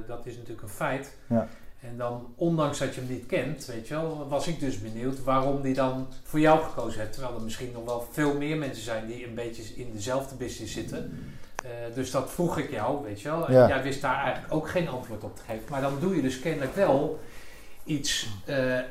dat 0.07 0.27
is 0.27 0.35
natuurlijk 0.35 0.63
een 0.63 0.69
feit. 0.69 1.17
Ja. 1.27 1.49
En 1.81 1.97
dan, 1.97 2.35
ondanks 2.37 2.79
dat 2.79 2.95
je 2.95 3.01
hem 3.01 3.11
niet 3.11 3.27
kent, 3.27 3.67
weet 3.67 3.89
je 3.89 3.95
wel, 3.95 4.29
was 4.29 4.47
ik 4.47 4.61
dus 4.61 4.81
benieuwd 4.81 5.25
waarom 5.25 5.63
die 5.63 5.75
dan 5.75 6.07
voor 6.23 6.41
jou 6.41 6.63
gekozen 6.63 7.01
heeft. 7.01 7.13
Terwijl 7.13 7.35
er 7.35 7.43
misschien 7.43 7.73
nog 7.73 7.85
wel 7.85 8.07
veel 8.11 8.37
meer 8.37 8.57
mensen 8.57 8.85
zijn 8.85 9.07
die 9.07 9.27
een 9.27 9.35
beetje 9.35 9.63
in 9.63 9.93
dezelfde 9.93 10.35
business 10.35 10.73
zitten. 10.73 11.33
Eh, 11.63 11.95
dus 11.95 12.11
dat 12.11 12.31
vroeg 12.31 12.59
ik 12.59 12.71
jou, 12.71 13.03
weet 13.05 13.21
je 13.21 13.29
wel. 13.29 13.47
En 13.47 13.55
Ja. 13.55 13.69
jij 13.69 13.83
wist 13.83 14.03
daar 14.03 14.23
eigenlijk 14.23 14.55
ook 14.55 14.69
geen 14.69 14.89
antwoord 14.89 15.25
op 15.25 15.37
te 15.37 15.43
geven. 15.47 15.65
Maar 15.71 15.81
dan 15.81 15.97
doe 16.01 16.17
je 16.17 16.23
dus 16.23 16.41
kennelijk 16.41 16.75
wel 16.75 17.21
iets, 17.85 18.29
eh, 18.45 18.79
eh, 18.79 18.85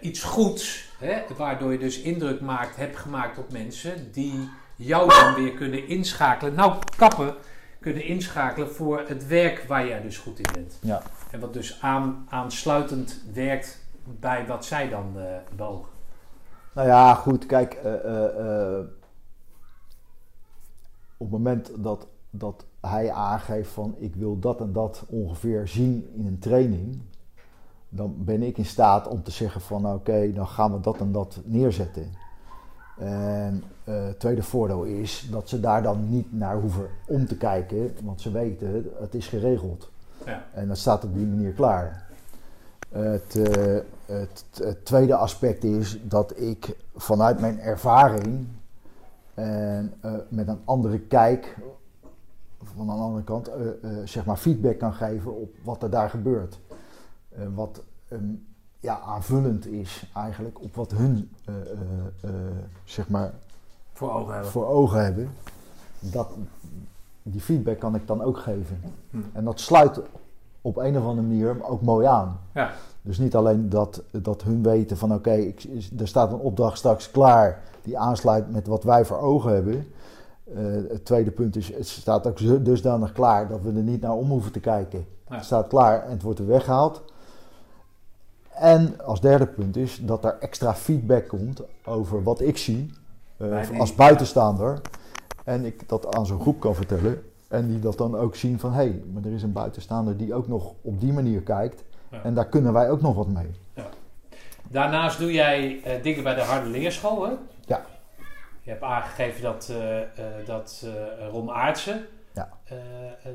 iets 0.00 0.22
goeds, 0.22 0.88
hè, 0.98 1.22
waardoor 1.36 1.72
je 1.72 1.78
dus 1.78 2.00
indruk 2.00 2.40
maakt, 2.40 2.76
hebt 2.76 2.96
gemaakt 2.96 3.38
op 3.38 3.52
mensen 3.52 4.12
die 4.12 4.48
jou 4.76 5.08
dan 5.08 5.34
weer 5.34 5.52
kunnen 5.52 5.88
inschakelen. 5.88 6.54
Nou, 6.54 6.74
kappen 6.96 7.34
kunnen 7.80 8.04
inschakelen 8.04 8.74
voor 8.74 9.02
het 9.06 9.26
werk 9.26 9.64
waar 9.68 9.86
jij 9.86 10.02
dus 10.02 10.18
goed 10.18 10.38
in 10.38 10.52
bent. 10.54 10.78
Ja. 10.80 11.02
En 11.30 11.40
wat 11.40 11.52
dus 11.52 11.78
aan, 11.80 12.26
aansluitend 12.30 13.22
werkt 13.32 13.84
bij 14.04 14.46
wat 14.46 14.64
zij 14.64 14.88
dan 14.88 15.16
beogen. 15.56 15.88
Nou 16.72 16.88
ja, 16.88 17.14
goed, 17.14 17.46
kijk, 17.46 17.78
op 21.16 21.26
het 21.26 21.30
moment 21.30 21.70
dat, 21.76 22.06
dat 22.38 22.64
hij 22.80 23.12
aangeeft 23.12 23.70
van 23.70 23.94
ik 23.98 24.14
wil 24.14 24.38
dat 24.38 24.60
en 24.60 24.72
dat 24.72 25.04
ongeveer 25.08 25.68
zien 25.68 26.08
in 26.14 26.26
een 26.26 26.38
training, 26.38 26.98
dan 27.88 28.14
ben 28.18 28.42
ik 28.42 28.58
in 28.58 28.64
staat 28.64 29.08
om 29.08 29.22
te 29.22 29.30
zeggen 29.30 29.60
van 29.60 29.82
nou, 29.82 29.96
oké, 29.96 30.32
dan 30.32 30.46
gaan 30.46 30.72
we 30.72 30.80
dat 30.80 31.00
en 31.00 31.12
dat 31.12 31.40
neerzetten. 31.44 32.10
En 32.98 33.62
eh, 33.84 34.04
het 34.04 34.20
tweede 34.20 34.42
voordeel 34.42 34.82
is 34.82 35.28
dat 35.30 35.48
ze 35.48 35.60
daar 35.60 35.82
dan 35.82 36.10
niet 36.10 36.32
naar 36.32 36.60
hoeven 36.60 36.88
om 37.06 37.26
te 37.26 37.36
kijken, 37.36 37.94
want 38.02 38.20
ze 38.20 38.30
weten 38.30 38.90
het 39.00 39.14
is 39.14 39.26
geregeld. 39.26 39.90
Ja. 40.24 40.44
En 40.52 40.68
dat 40.68 40.78
staat 40.78 41.04
op 41.04 41.14
die 41.14 41.26
manier 41.26 41.52
klaar. 41.52 42.04
Het, 42.88 43.36
eh, 43.36 43.76
het, 44.06 44.44
het 44.62 44.84
tweede 44.84 45.14
aspect 45.14 45.64
is 45.64 45.98
dat 46.02 46.40
ik 46.40 46.76
vanuit 46.96 47.40
mijn 47.40 47.60
ervaring 47.60 48.46
en 49.34 49.94
eh, 50.00 50.12
met 50.28 50.48
een 50.48 50.60
andere 50.64 50.98
kijk 50.98 51.56
van 52.76 52.88
een 52.90 52.98
andere 52.98 53.24
kant 53.24 53.48
eh, 53.48 53.66
eh, 53.68 53.72
zeg 54.04 54.24
maar 54.24 54.36
feedback 54.36 54.78
kan 54.78 54.92
geven 54.94 55.36
op 55.40 55.50
wat 55.62 55.82
er 55.82 55.90
daar 55.90 56.10
gebeurt. 56.10 56.58
Eh, 57.28 57.38
wat 57.54 57.82
ehm, 58.08 58.24
ja, 58.80 58.98
aanvullend 59.00 59.66
is 59.66 60.10
eigenlijk 60.14 60.62
op 60.62 60.74
wat 60.74 60.90
hun 60.90 61.30
zeg 62.84 63.08
maar 63.08 63.32
Voor 63.92 64.12
ogen 64.12 64.32
hebben. 64.32 64.50
voor 64.50 64.66
ogen 64.66 65.04
hebben. 65.04 65.28
Dat, 66.00 66.28
die 67.22 67.40
feedback 67.40 67.78
kan 67.78 67.94
ik 67.94 68.06
dan 68.06 68.22
ook 68.22 68.38
geven. 68.38 68.80
Hm. 69.10 69.18
En 69.32 69.44
dat 69.44 69.60
sluit 69.60 70.00
op 70.60 70.76
een 70.76 70.98
of 70.98 71.04
andere 71.04 71.26
manier 71.26 71.64
ook 71.64 71.82
mooi 71.82 72.06
aan. 72.06 72.38
Ja. 72.54 72.72
Dus 73.02 73.18
niet 73.18 73.34
alleen 73.36 73.68
dat, 73.68 74.02
dat 74.10 74.42
hun 74.42 74.62
weten 74.62 74.96
van 74.96 75.14
oké, 75.14 75.32
is- 75.32 75.90
er 75.98 76.08
staat 76.08 76.32
een 76.32 76.38
opdracht 76.38 76.78
straks 76.78 77.10
klaar 77.10 77.62
die 77.82 77.98
aansluit 77.98 78.52
met 78.52 78.66
wat 78.66 78.84
wij 78.84 79.04
voor 79.04 79.18
ogen 79.18 79.52
hebben. 79.54 79.86
Eh, 80.54 80.62
het 80.88 81.04
tweede 81.04 81.30
punt 81.30 81.56
is, 81.56 81.74
het 81.74 81.88
staat 81.88 82.26
ook 82.26 82.64
dusdanig 82.64 83.12
klaar 83.12 83.48
dat 83.48 83.60
we 83.62 83.68
er 83.68 83.82
niet 83.82 84.00
naar 84.00 84.12
om 84.12 84.30
hoeven 84.30 84.52
te 84.52 84.60
kijken. 84.60 85.06
Ja. 85.28 85.34
Het 85.34 85.44
staat 85.44 85.68
klaar 85.68 86.04
en 86.04 86.10
het 86.10 86.22
wordt 86.22 86.38
er 86.38 86.46
weggehaald. 86.46 87.02
En 88.52 89.00
als 89.04 89.20
derde 89.20 89.46
punt 89.46 89.76
is 89.76 90.00
dat 90.02 90.24
er 90.24 90.36
extra 90.40 90.74
feedback 90.74 91.28
komt 91.28 91.62
over 91.84 92.22
wat 92.22 92.40
ik 92.40 92.56
zie 92.56 92.90
eh, 93.36 93.80
als 93.80 93.94
buitenstaander. 93.94 94.80
En 95.44 95.64
ik 95.64 95.88
dat 95.88 96.16
aan 96.16 96.26
zo'n 96.26 96.40
groep 96.40 96.60
kan 96.60 96.74
vertellen. 96.74 97.22
En 97.48 97.68
die 97.68 97.78
dat 97.78 97.98
dan 97.98 98.16
ook 98.16 98.36
zien 98.36 98.58
van 98.58 98.72
hé, 98.72 98.76
hey, 98.76 99.02
maar 99.12 99.24
er 99.24 99.32
is 99.32 99.42
een 99.42 99.52
buitenstaander 99.52 100.16
die 100.16 100.34
ook 100.34 100.48
nog 100.48 100.72
op 100.82 101.00
die 101.00 101.12
manier 101.12 101.40
kijkt. 101.40 101.84
Ja. 102.10 102.22
En 102.22 102.34
daar 102.34 102.46
kunnen 102.48 102.72
wij 102.72 102.90
ook 102.90 103.00
nog 103.00 103.14
wat 103.14 103.28
mee. 103.28 103.50
Daarnaast 104.68 105.18
doe 105.18 105.32
jij 105.32 105.80
eh, 105.84 106.02
dingen 106.02 106.22
bij 106.22 106.34
de 106.34 106.40
harde 106.40 106.68
leerschool, 106.68 107.26
hè? 107.26 107.32
Je 108.66 108.72
hebt 108.72 108.84
aangegeven 108.84 109.42
dat, 109.42 109.68
eh, 109.70 110.00
eh, 110.02 110.08
dat 110.46 110.84
eh, 110.84 111.28
Ron 111.30 111.50
Aartsen, 111.50 112.06
Ja. 112.32 112.48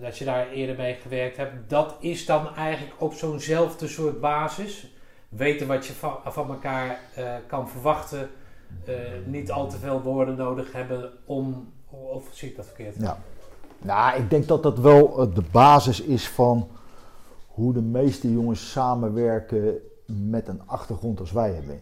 dat 0.01 0.17
je 0.17 0.25
daar 0.25 0.49
eerder 0.49 0.75
mee 0.75 0.93
gewerkt 0.93 1.37
hebt. 1.37 1.69
Dat 1.69 1.95
is 1.99 2.25
dan 2.25 2.55
eigenlijk 2.55 3.01
op 3.01 3.13
zo'nzelfde 3.13 3.87
soort 3.87 4.19
basis. 4.19 4.93
Weten 5.29 5.67
wat 5.67 5.85
je 5.85 5.93
van, 5.93 6.17
van 6.25 6.49
elkaar 6.49 6.99
kan 7.47 7.69
verwachten. 7.69 8.29
niet 9.25 9.51
al 9.51 9.69
te 9.69 9.77
veel 9.77 10.01
woorden 10.01 10.35
nodig 10.35 10.71
hebben 10.71 11.11
om... 11.25 11.73
Of 11.89 12.27
zie 12.31 12.49
ik 12.49 12.55
dat 12.55 12.65
verkeerd? 12.65 12.95
Ja. 12.99 13.17
Nou, 13.77 14.17
ik 14.19 14.29
denk 14.29 14.47
dat 14.47 14.63
dat 14.63 14.79
wel 14.79 15.33
de 15.33 15.43
basis 15.51 16.01
is 16.01 16.29
van 16.29 16.69
hoe 17.47 17.73
de 17.73 17.81
meeste 17.81 18.31
jongens 18.31 18.71
samenwerken 18.71 19.77
met 20.05 20.47
een 20.47 20.61
achtergrond 20.65 21.19
als 21.19 21.31
wij 21.31 21.51
hebben. 21.51 21.81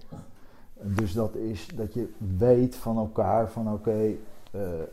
Dus 0.81 1.13
dat 1.13 1.35
is 1.35 1.67
dat 1.75 1.93
je 1.93 2.13
weet 2.37 2.75
van 2.75 2.97
elkaar 2.97 3.49
van 3.49 3.73
oké, 3.73 4.15
eh, 4.51 4.81
eh, 4.81 4.87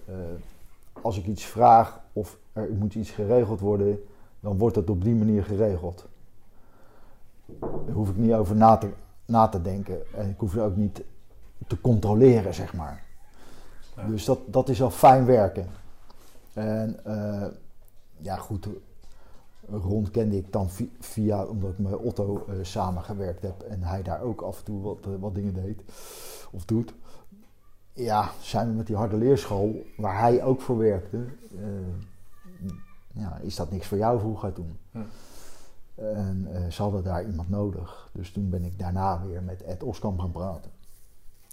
als 0.93 1.19
ik 1.19 1.27
iets 1.27 1.45
vraag 1.45 2.01
of 2.13 2.39
er 2.53 2.69
moet 2.79 2.95
iets 2.95 3.11
geregeld 3.11 3.61
worden, 3.61 4.05
dan 4.41 4.59
wordt 4.59 4.77
het 4.77 4.91
op 4.91 5.05
die 5.05 5.15
manier 5.15 5.45
geregeld. 5.45 6.07
Daar 7.61 7.95
hoef 7.95 8.09
ik 8.09 8.17
niet 8.17 8.33
over 8.33 8.57
na 8.57 8.77
te, 8.77 8.89
na 9.25 9.49
te 9.49 9.63
denken 9.63 10.15
en 10.15 10.29
ik 10.29 10.39
hoef 10.39 10.55
er 10.55 10.63
ook 10.63 10.77
niet 10.77 11.03
te 11.67 11.81
controleren, 11.81 12.55
zeg 12.55 12.75
maar. 12.75 13.05
Ja. 13.97 14.07
Dus 14.07 14.25
dat, 14.25 14.39
dat 14.47 14.69
is 14.69 14.83
al 14.83 14.91
fijn 14.91 15.25
werken. 15.25 15.67
En 16.53 17.05
eh, 17.05 17.47
ja, 18.19 18.37
goed, 18.37 18.69
Ron 19.71 20.11
kende 20.11 20.37
ik 20.37 20.53
dan 20.53 20.71
vi- 20.71 20.93
via, 21.01 21.45
omdat 21.45 21.71
ik 21.71 21.79
met 21.79 21.97
Otto 21.97 22.45
eh, 22.49 22.55
samengewerkt 22.63 23.43
heb 23.43 23.63
en 23.63 23.83
hij 23.83 24.03
daar 24.03 24.21
ook 24.21 24.41
af 24.41 24.59
en 24.59 24.65
toe 24.65 24.83
wat, 24.83 24.99
eh, 25.07 25.11
wat 25.21 25.35
dingen 25.35 25.55
deed 25.55 25.83
of 26.51 26.65
doet. 26.65 26.95
Ja, 27.93 28.31
zijn 28.41 28.69
we 28.69 28.75
met 28.75 28.87
die 28.87 28.97
harde 28.97 29.17
leerschool, 29.17 29.83
waar 29.97 30.19
hij 30.21 30.45
ook 30.45 30.61
voor 30.61 30.79
werkte, 30.79 31.25
eh, 31.59 31.65
ja, 33.13 33.37
is 33.43 33.57
dat 33.57 33.71
niks 33.71 33.87
voor 33.87 33.99
jou, 33.99 34.21
vroeg 34.21 34.41
hij 34.43 34.51
toen. 34.51 34.79
Hm. 34.91 34.99
En 35.95 36.49
ze 36.73 36.83
hadden 36.83 37.03
daar 37.05 37.25
iemand 37.27 37.49
nodig. 37.51 38.09
Dus 38.13 38.31
toen 38.33 38.51
ben 38.51 38.65
ik 38.65 38.79
daarna 38.79 39.23
weer 39.27 39.43
met 39.43 39.63
Ed 39.63 39.83
Oskamp 39.83 40.19
gaan 40.21 40.31
praten. 40.31 40.71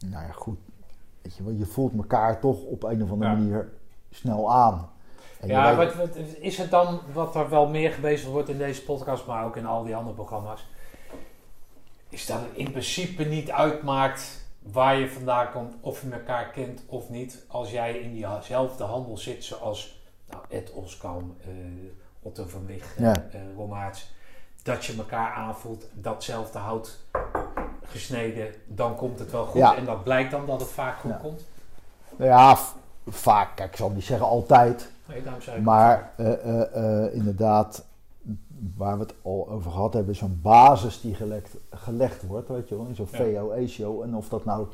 Nou 0.05 0.25
ja, 0.25 0.31
goed. 0.31 0.57
Weet 1.21 1.35
je 1.35 1.43
wel, 1.43 1.53
je 1.53 1.65
voelt 1.65 1.93
elkaar 1.93 2.39
toch 2.39 2.63
op 2.63 2.83
een 2.83 3.03
of 3.03 3.11
andere 3.11 3.31
Ja. 3.31 3.37
manier 3.37 3.69
snel 4.09 4.53
aan. 4.53 4.89
En 5.43 5.49
Ja, 5.49 5.75
wat, 5.75 5.95
wat, 5.95 6.15
is 6.39 6.57
het 6.57 6.71
dan 6.71 6.99
wat 7.13 7.35
er 7.35 7.49
wel 7.49 7.67
meer 7.67 7.91
gebezigd 7.91 8.31
wordt 8.31 8.49
in 8.49 8.57
deze 8.57 8.83
podcast, 8.83 9.25
maar 9.25 9.45
ook 9.45 9.55
in 9.57 9.65
al 9.65 9.83
die 9.83 9.95
andere 9.95 10.15
programma's? 10.15 10.65
Is 12.09 12.25
dat 12.25 12.39
het 12.39 12.49
in 12.53 12.71
principe 12.71 13.23
niet 13.23 13.51
uitmaakt 13.51 14.45
waar 14.59 14.95
je 14.95 15.09
vandaan 15.09 15.51
komt, 15.51 15.73
of 15.81 16.01
je 16.01 16.09
elkaar 16.11 16.49
kent 16.49 16.81
of 16.87 17.09
niet, 17.09 17.45
als 17.47 17.71
jij 17.71 17.93
in 17.97 18.13
diezelfde 18.13 18.83
handel 18.83 19.17
zit 19.17 19.43
zoals 19.43 20.01
nou, 20.29 20.43
Ed 20.49 20.71
Oskam, 20.71 21.35
eh, 21.41 21.49
Otto 22.21 22.45
van 22.47 22.65
Wig, 22.65 22.95
Ja. 22.97 23.13
eh 23.31 23.87
dat 24.63 24.85
je 24.85 24.97
elkaar 24.97 25.33
aanvoelt, 25.33 25.85
datzelfde 25.93 26.57
hout 26.59 26.99
gesneden, 27.85 28.53
dan 28.65 28.95
komt 28.95 29.19
het 29.19 29.31
wel 29.31 29.45
goed. 29.45 29.61
Ja. 29.61 29.75
En 29.75 29.85
dat 29.85 30.03
blijkt 30.03 30.31
dan 30.31 30.45
dat 30.45 30.59
het 30.59 30.69
vaak 30.69 30.99
goed 30.99 31.11
Ja. 31.11 31.17
komt. 31.17 31.45
Nou 32.15 32.29
ja, 32.29 32.57
vaak, 33.07 33.55
kijk, 33.55 33.69
ik 33.71 33.77
zal 33.77 33.89
niet 33.89 34.03
zeggen 34.03 34.27
altijd. 34.27 34.91
Maar 35.63 36.13
eh, 36.17 36.33
eh, 36.33 37.05
eh, 37.05 37.13
inderdaad, 37.13 37.85
waar 38.75 38.97
we 38.97 39.03
het 39.03 39.15
al 39.21 39.49
over 39.49 39.71
gehad 39.71 39.93
hebben, 39.93 40.11
is 40.13 40.19
zo'n 40.19 40.39
basis 40.41 41.01
die 41.01 41.15
gelegd, 41.15 41.57
gelegd 41.69 42.27
wordt, 42.27 42.47
weet 42.47 42.69
je 42.69 42.75
wel, 42.75 42.85
in 42.85 42.95
zo'n. 42.95 43.07
VOE-show. 43.07 44.01
En 44.01 44.15
of 44.15 44.29
dat 44.29 44.45
nou 44.45 44.67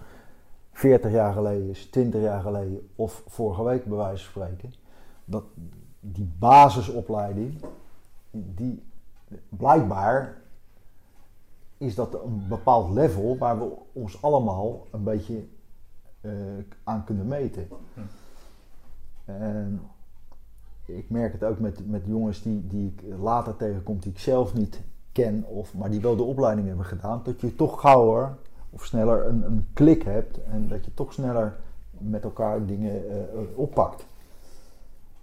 40 0.72 1.12
jaar 1.12 1.34
geleden 1.34 1.70
is, 1.70 1.86
20 1.86 2.22
jaar 2.22 2.42
geleden 2.42 2.90
of 2.96 3.24
vorige 3.28 3.64
week 3.64 3.86
bij 3.86 3.98
wijze 3.98 4.24
van 4.24 4.32
spreken. 4.32 4.74
Dat, 5.26 5.44
die 6.00 6.32
basisopleiding, 6.40 7.62
die 8.32 8.84
blijkbaar 9.50 10.42
is 11.78 11.96
dat 11.96 12.24
een 12.24 12.48
bepaald 12.48 12.90
level 12.90 13.38
waar 13.38 13.60
we 13.60 13.72
ons 13.94 14.22
allemaal 14.22 14.88
een 14.92 15.04
beetje 15.04 15.46
aan 16.84 17.04
kunnen 17.04 17.28
meten. 17.28 17.68
Hm. 17.94 18.02
En 19.26 19.82
ik 20.98 21.10
merk 21.10 21.32
het 21.32 21.44
ook 21.44 21.60
met, 21.60 21.90
met 21.90 22.02
jongens 22.06 22.42
die, 22.42 22.68
die 22.68 22.94
ik 22.98 23.18
later 23.20 23.56
tegenkom, 23.56 24.00
die 24.00 24.12
ik 24.12 24.20
zelf 24.20 24.54
niet 24.54 24.82
ken, 25.12 25.46
of, 25.48 25.74
maar 25.74 25.90
die 25.90 26.02
wel 26.02 26.16
de 26.16 26.24
opleiding 26.24 26.68
hebben 26.68 26.86
gedaan, 26.86 27.22
dat 27.24 27.42
je 27.42 27.56
toch 27.56 27.82
gauwer 27.82 28.36
of 28.70 28.86
sneller 28.86 29.26
een, 29.26 29.44
een 29.44 29.68
klik 29.74 30.04
hebt 30.04 30.44
en 30.44 30.68
dat 30.68 30.86
je 30.86 30.94
toch 30.94 31.14
sneller 31.14 31.56
met 31.92 32.24
elkaar 32.24 32.66
dingen 32.66 33.10
eh, 33.10 33.40
oppakt. 33.56 34.06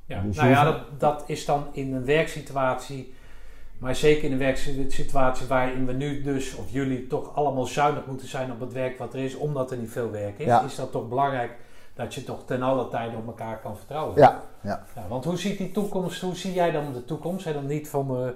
Ja, 0.05 0.23
Dus 0.23 0.37
nou 0.37 0.49
ja, 0.49 0.65
dat, 0.65 0.81
dat 0.99 1.25
is 1.27 1.45
dan 1.45 1.65
in 1.73 1.95
een 1.95 2.05
werksituatie, 2.05 3.15
maar 3.79 3.95
zeker 3.97 4.25
in 4.25 4.33
een 4.33 4.39
werksituatie 4.39 5.47
waarin 5.47 5.87
we 5.87 5.93
nu 5.93 6.23
dus, 6.23 6.55
of 6.55 6.71
jullie 6.71 7.07
toch 7.07 7.35
allemaal 7.35 7.67
zuinig 7.67 8.07
moeten 8.07 8.29
zijn 8.29 8.53
op 8.53 8.61
het 8.61 8.73
werk 8.73 8.99
wat 8.99 9.15
er 9.15 9.21
is, 9.21 9.37
omdat 9.37 9.71
er 9.71 9.77
niet 9.79 9.91
veel 9.91 10.11
werk 10.11 10.39
is, 10.39 10.47
Ja. 10.47 10.65
is 10.65 10.75
dat 10.75 10.93
toch 10.93 11.09
belangrijk 11.09 11.51
dat 11.97 12.15
je 12.15 12.25
toch 12.25 12.45
ten 12.47 12.63
alle 12.63 12.89
tijde 12.89 13.17
op 13.17 13.27
elkaar 13.27 13.61
kan 13.61 13.77
vertrouwen. 13.77 14.17
Ja, 14.17 14.43
ja. 14.63 14.85
Ja, 14.95 15.09
want 15.09 15.25
hoe 15.25 15.37
ziet 15.39 15.59
die 15.59 15.73
toekomst, 15.73 16.21
hoe 16.21 16.37
zie 16.37 16.53
jij 16.53 16.71
dan 16.71 16.93
de 16.93 17.05
toekomst? 17.05 17.45
Hè, 17.45 17.53
dan 17.53 17.67
niet 17.67 17.89
van 17.89 18.17
eh, 18.17 18.29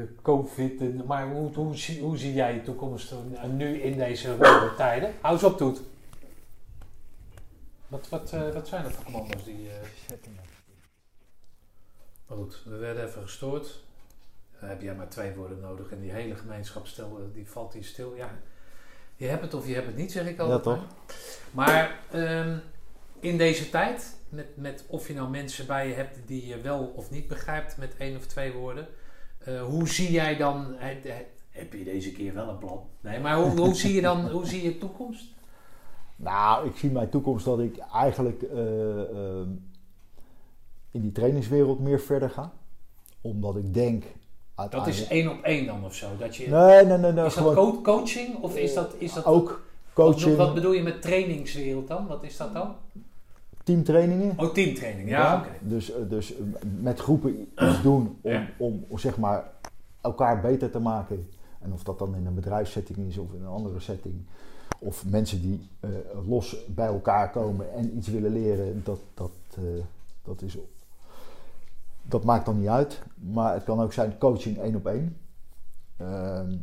eh, 0.00 0.08
COVID, 0.22 0.80
en- 0.80 1.02
maar 1.06 1.28
hoe, 1.28 1.54
hoe, 1.54 1.76
zie, 1.76 2.02
hoe 2.02 2.16
zie 2.18 2.32
jij 2.34 2.52
de 2.54 2.62
toekomst 2.62 3.12
eh, 3.12 3.44
nu 3.44 3.80
in 3.80 3.98
deze 3.98 4.36
rode 4.36 4.72
tijden? 4.76 5.12
Hou 5.20 5.34
eens 5.34 5.44
op, 5.44 5.56
Toet. 5.56 5.80
Wat, 7.88 8.08
wat, 8.08 8.32
eh, 8.32 8.50
wat 8.50 8.68
zijn 8.68 8.82
dat 8.82 8.92
voor 8.92 9.04
commando's 9.04 9.44
die... 9.44 9.68
eh, 9.68 10.16
Maar 12.28 12.36
goed, 12.38 12.62
we 12.64 12.76
werden 12.76 13.04
even 13.06 13.22
gestoord. 13.22 13.82
Dan 14.60 14.68
heb 14.68 14.82
jij 14.82 14.94
maar 14.94 15.08
twee 15.08 15.34
woorden 15.34 15.60
nodig 15.60 15.90
en 15.90 16.00
die 16.00 16.10
hele 16.12 16.34
gemeenschap 16.36 16.86
stil, 16.86 17.18
eh, 17.18 17.34
die 17.34 17.50
valt 17.50 17.72
hier 17.72 17.84
stil. 17.84 18.14
Ja, 18.16 18.30
je 19.16 19.26
hebt 19.26 19.42
het 19.42 19.54
of 19.54 19.66
je 19.66 19.74
hebt 19.74 19.86
het 19.86 19.96
niet, 19.96 20.12
zeg 20.12 20.26
ik 20.26 20.38
altijd. 20.38 20.64
Ja, 20.64 20.70
toch? 20.72 20.84
maar. 21.50 21.66
Maar 22.10 22.20
ehm, 22.22 22.56
in 23.24 23.38
deze 23.38 23.70
tijd, 23.70 24.16
met, 24.28 24.46
met 24.56 24.84
of 24.88 25.08
je 25.08 25.14
nou 25.14 25.30
mensen 25.30 25.66
bij 25.66 25.88
je 25.88 25.94
hebt 25.94 26.18
die 26.26 26.46
je 26.46 26.60
wel 26.60 26.92
of 26.96 27.10
niet 27.10 27.28
begrijpt 27.28 27.76
met 27.76 27.96
één 27.98 28.16
of 28.16 28.26
twee 28.26 28.52
woorden. 28.52 28.86
eh, 29.38 29.62
hoe 29.62 29.88
zie 29.88 30.10
jij 30.12 30.36
dan, 30.36 30.74
he- 30.76 30.98
he- 31.02 31.26
heb 31.50 31.72
je 31.72 31.84
deze 31.84 32.12
keer 32.12 32.34
wel 32.34 32.48
een 32.48 32.58
plan? 32.58 32.80
Nee, 33.00 33.20
maar 33.20 33.36
hoe, 33.36 33.60
hoe 33.60 33.74
zie 33.74 33.94
je 33.94 34.00
dan, 34.00 34.28
hoe 34.36 34.46
zie 34.46 34.62
je 34.62 34.78
toekomst? 34.78 35.24
Nou, 36.16 36.68
ik 36.68 36.76
zie 36.76 36.90
mijn 36.90 37.08
toekomst 37.08 37.44
dat 37.44 37.58
ik 37.60 37.76
eigenlijk 37.78 38.42
eh, 38.42 39.00
ehm, 39.00 39.48
in 40.90 41.00
die 41.00 41.12
trainingswereld 41.12 41.78
meer 41.80 42.00
verder 42.00 42.30
ga. 42.30 42.52
Omdat 43.20 43.56
ik 43.56 43.74
denk... 43.74 44.04
Dat 44.70 44.86
is 44.86 45.06
één 45.06 45.30
op 45.30 45.42
één 45.42 45.66
dan 45.66 45.84
of 45.84 45.94
zo? 45.94 46.08
Dat 46.18 46.36
je, 46.36 46.48
Nee, 46.48 46.84
nee, 46.84 46.98
nee. 46.98 47.12
nee 47.12 47.26
is 47.26 47.34
dat 47.34 47.54
co- 47.54 47.80
coaching 47.82 48.36
of 48.42 48.56
is 48.56 48.74
dat... 48.74 48.94
Is 48.98 49.12
dat 49.12 49.24
ook 49.24 49.48
wat, 49.48 50.06
coaching, 50.06 50.36
wat 50.36 50.54
bedoel 50.54 50.72
je 50.72 50.82
met 50.82 51.02
trainingswereld 51.02 51.88
dan? 51.88 52.06
Wat 52.06 52.22
is 52.22 52.36
dat 52.36 52.52
dan? 52.52 52.76
Teamtrainingen. 53.64 54.34
Oh, 54.38 54.52
teamtraining. 54.52 55.08
Ja. 55.08 55.44
Dus, 55.60 55.92
eh, 55.92 56.00
dus 56.08 56.34
eh, 56.36 56.42
met 56.80 57.00
groepen 57.00 57.40
iets 57.40 57.82
doen 57.88 58.18
om, 58.20 58.30
Ja. 58.30 58.46
om, 58.56 58.84
om 58.88 58.98
zeg 58.98 59.18
maar 59.18 59.44
elkaar 60.00 60.40
beter 60.40 60.70
te 60.70 60.78
maken. 60.78 61.28
En 61.60 61.72
of 61.72 61.82
dat 61.82 61.98
dan 61.98 62.14
in 62.14 62.26
een 62.26 62.34
bedrijfssetting 62.34 62.98
is 62.98 63.18
of 63.18 63.32
in 63.32 63.40
een 63.40 63.46
andere 63.48 63.80
setting. 63.80 64.14
Of 64.78 65.04
mensen 65.06 65.40
die 65.40 65.68
eh, 65.80 65.90
los 66.28 66.56
bij 66.66 66.86
elkaar 66.86 67.30
komen 67.30 67.72
en 67.72 67.96
iets 67.96 68.08
willen 68.08 68.32
leren, 68.32 68.80
dat, 68.84 68.98
dat, 69.14 69.30
eh, 69.56 69.62
dat, 70.22 70.42
is, 70.42 70.58
dat 72.02 72.24
maakt 72.24 72.46
dan 72.46 72.58
niet 72.58 72.68
uit. 72.68 73.02
Maar 73.14 73.54
het 73.54 73.64
kan 73.64 73.80
ook 73.80 73.92
zijn 73.92 74.18
coaching 74.18 74.58
één 74.58 74.74
op 74.74 74.86
één. 74.86 75.16
Ehm, 75.96 76.56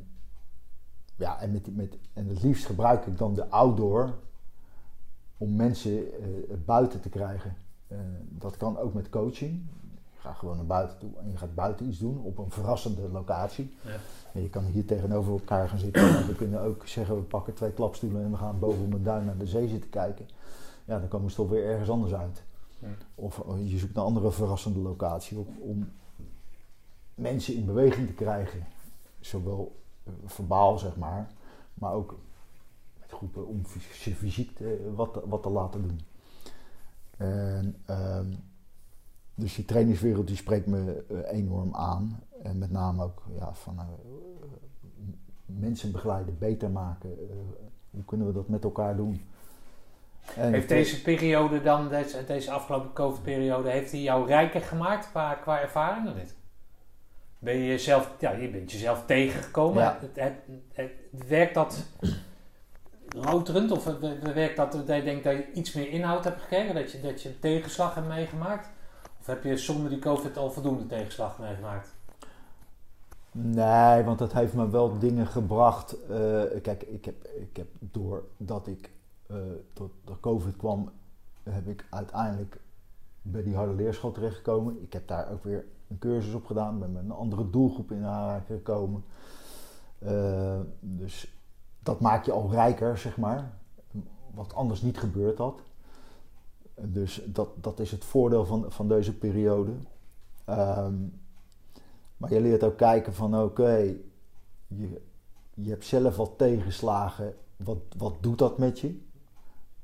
ja, 1.15 1.39
en, 1.39 1.51
met, 1.51 1.75
met, 1.75 1.97
en 2.13 2.27
het 2.27 2.43
liefst 2.43 2.65
gebruik 2.65 3.05
ik 3.05 3.17
dan 3.17 3.33
de 3.33 3.49
outdoor 3.49 4.13
om 5.41 5.55
mensen 5.55 5.91
eh, 5.91 6.27
buiten 6.65 7.01
te 7.01 7.09
krijgen. 7.09 7.55
Eh, 7.87 7.97
dat 8.29 8.57
kan 8.57 8.77
ook 8.77 8.93
met 8.93 9.09
coaching. 9.09 9.61
Je 10.13 10.19
gaat 10.19 10.37
gewoon 10.37 10.55
naar 10.55 10.65
buiten 10.65 10.97
toe 10.97 11.09
en 11.21 11.31
je 11.31 11.37
gaat 11.37 11.55
buiten 11.55 11.87
iets 11.87 11.97
doen 11.97 12.17
op 12.23 12.37
een 12.37 12.51
verrassende 12.51 13.09
locatie. 13.09 13.73
Ja. 13.81 13.95
En 14.33 14.41
je 14.41 14.49
kan 14.49 14.63
hier 14.63 14.85
tegenover 14.85 15.31
elkaar 15.31 15.69
gaan 15.69 15.79
zitten. 15.79 16.17
En 16.17 16.27
we 16.27 16.35
kunnen 16.35 16.61
ook 16.61 16.87
zeggen, 16.87 17.15
we 17.15 17.21
pakken 17.21 17.53
twee 17.53 17.71
klapstoelen 17.71 18.23
en 18.23 18.31
we 18.31 18.37
gaan 18.37 18.59
boven 18.59 18.85
op 18.85 18.93
een 18.93 19.03
duin 19.03 19.25
naar 19.25 19.37
de 19.37 19.47
zee 19.47 19.67
zitten 19.67 19.89
kijken. 19.89 20.25
Ja, 20.85 20.99
dan 20.99 21.07
komen 21.07 21.29
ze 21.29 21.35
toch 21.35 21.49
weer 21.49 21.65
ergens 21.65 21.89
anders 21.89 22.13
uit. 22.13 22.43
Ja. 22.79 22.87
Of 23.15 23.39
oh, 23.39 23.69
je 23.69 23.77
zoekt 23.77 23.95
een 23.95 24.03
andere 24.03 24.31
verrassende 24.31 24.79
locatie 24.79 25.37
op 25.37 25.47
om 25.59 25.91
mensen 27.15 27.55
in 27.55 27.65
beweging 27.65 28.07
te 28.07 28.13
krijgen. 28.13 28.65
Zowel 29.19 29.81
eh, 30.03 30.13
verbaal, 30.25 30.77
zeg 30.77 30.95
maar, 30.95 31.31
maar 31.73 31.93
ook 31.93 32.19
groepen 33.11 33.47
om 33.47 33.65
fys- 33.65 34.13
fysiek 34.17 34.55
te- 34.57 34.91
wat, 34.95 35.13
te- 35.13 35.27
wat 35.27 35.43
te 35.43 35.49
laten 35.49 35.81
doen. 35.81 35.99
En, 37.17 37.75
ehm, 37.85 38.25
dus 39.35 39.55
die 39.55 39.65
trainingswereld 39.65 40.27
die 40.27 40.35
spreekt 40.35 40.67
me 40.67 41.03
eh, 41.09 41.37
enorm 41.37 41.75
aan. 41.75 42.23
En 42.43 42.57
met 42.57 42.71
name 42.71 43.03
ook 43.03 43.23
ja, 43.39 43.53
van 43.53 43.79
eh, 43.79 43.85
mensen 45.45 45.91
begeleiden, 45.91 46.37
beter 46.39 46.69
maken. 46.71 47.09
Eh, 47.09 47.35
hoe 47.91 48.05
kunnen 48.05 48.27
we 48.27 48.33
dat 48.33 48.47
met 48.47 48.63
elkaar 48.63 48.95
doen? 48.95 49.21
En 50.35 50.51
Heeft 50.53 50.67
deze 50.69 51.01
periode 51.01 51.61
dan, 51.61 51.89
deze, 51.89 52.23
deze 52.25 52.51
afgelopen 52.51 52.93
COVID-periode, 52.93 53.69
heeft 53.69 53.91
die 53.91 54.01
jou 54.01 54.27
rijker 54.27 54.61
gemaakt 54.61 55.09
qua, 55.09 55.33
qua 55.33 55.59
ervaring 55.61 56.07
of 56.09 56.15
niet? 56.15 56.35
Ben 57.39 57.55
je 57.55 57.65
jezelf, 57.65 58.15
ja, 58.19 58.31
je 58.31 58.49
bent 58.49 58.71
jezelf 58.71 59.05
tegengekomen. 59.05 59.83
Ja. 59.83 59.97
Het, 60.01 60.15
het, 60.15 60.33
het- 60.73 61.27
werkt 61.27 61.53
dat 61.53 61.85
louterend 63.15 63.71
of 63.71 63.83
we- 63.83 63.99
we- 63.99 64.33
werkt 64.33 64.57
dat 64.57 64.71
dat 64.71 64.87
je 64.95 65.03
denkt 65.03 65.23
dat 65.23 65.33
je 65.33 65.51
iets 65.51 65.73
meer 65.73 65.89
inhoud 65.89 66.23
hebt 66.23 66.41
gekregen? 66.41 66.75
Dat 66.75 66.91
je, 66.91 67.01
dat 67.01 67.21
je 67.21 67.29
een 67.29 67.39
tegenslag 67.39 67.95
hebt 67.95 68.07
meegemaakt? 68.07 68.69
Of 69.19 69.25
heb 69.25 69.43
je 69.43 69.57
zonder 69.57 69.89
die 69.89 69.99
COVID 69.99 70.37
al 70.37 70.51
voldoende 70.51 70.85
tegenslag 70.85 71.39
meegemaakt? 71.39 71.89
Nee, 73.31 74.03
want 74.03 74.19
het 74.19 74.33
heeft 74.33 74.53
me 74.53 74.69
wel 74.69 74.99
dingen 74.99 75.27
gebracht. 75.27 76.05
Eh, 76.07 76.41
kijk, 76.61 76.81
ik 76.83 77.05
heb, 77.05 77.25
ik 77.25 77.57
heb 77.57 77.67
doordat 77.79 78.67
ik 78.67 78.89
eh 79.27 79.35
tot 79.73 79.91
de 80.05 80.19
COVID 80.19 80.55
kwam, 80.57 80.91
heb 81.43 81.67
ik 81.67 81.85
uiteindelijk 81.89 82.59
bij 83.21 83.43
die 83.43 83.55
harde 83.55 83.73
leerschool 83.73 84.11
terechtgekomen. 84.11 84.81
Ik 84.81 84.93
heb 84.93 85.07
daar 85.07 85.31
ook 85.31 85.43
weer 85.43 85.65
een 85.87 85.99
cursus 85.99 86.33
op 86.33 86.45
gedaan, 86.45 86.79
ben 86.79 86.91
met 86.91 87.03
een 87.03 87.11
andere 87.11 87.49
doelgroep 87.49 87.91
in 87.91 88.05
aanraking 88.05 88.57
gekomen. 88.57 89.03
Eh, 89.99 90.59
dus 90.79 91.33
dat 91.83 91.99
maakt 91.99 92.25
je 92.25 92.31
al 92.31 92.51
rijker, 92.51 92.97
zeg 92.97 93.17
maar. 93.17 93.51
Wat 94.33 94.53
anders 94.55 94.81
niet 94.81 94.97
gebeurd 94.97 95.37
had. 95.37 95.61
Dus 96.75 97.21
dat, 97.25 97.49
dat 97.55 97.79
is 97.79 97.91
het 97.91 98.05
voordeel 98.05 98.45
van, 98.45 98.65
van 98.67 98.87
deze 98.87 99.17
periode. 99.17 99.71
Ehm, 100.45 100.95
maar 102.17 102.33
je 102.33 102.41
leert 102.41 102.63
ook 102.63 102.77
kijken 102.77 103.13
van 103.13 103.41
oké, 103.41 103.93
je, 104.67 105.01
je 105.53 105.69
hebt 105.69 105.85
zelf 105.85 106.15
wat 106.15 106.31
tegenslagen. 106.37 107.33
Wat, 107.57 107.77
wat 107.97 108.13
doet 108.19 108.37
dat 108.37 108.57
met 108.57 108.79
je? 108.79 108.99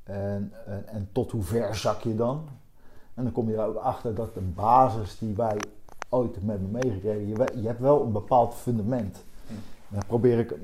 En, 0.02 0.52
en, 0.66 0.88
en 0.88 1.08
tot 1.12 1.30
hoe 1.30 1.42
ver 1.42 1.76
zak 1.76 2.00
je 2.00 2.14
dan? 2.14 2.48
En 3.14 3.24
dan 3.24 3.32
kom 3.32 3.50
je 3.50 3.56
er 3.56 3.66
ook 3.66 3.76
achter 3.76 4.14
dat 4.14 4.34
de 4.34 4.40
basis 4.40 5.18
die 5.18 5.34
wij 5.34 5.58
ooit 6.08 6.44
met 6.44 6.60
me 6.60 6.68
meegekregen, 6.68 7.28
je, 7.28 7.60
je 7.60 7.66
hebt 7.66 7.80
wel 7.80 8.02
een 8.02 8.12
bepaald 8.12 8.54
fundament. 8.54 9.24
Hm. 9.46 9.52
En 9.88 9.94
dan 9.94 10.06
probeer 10.06 10.38
ik 10.38 10.54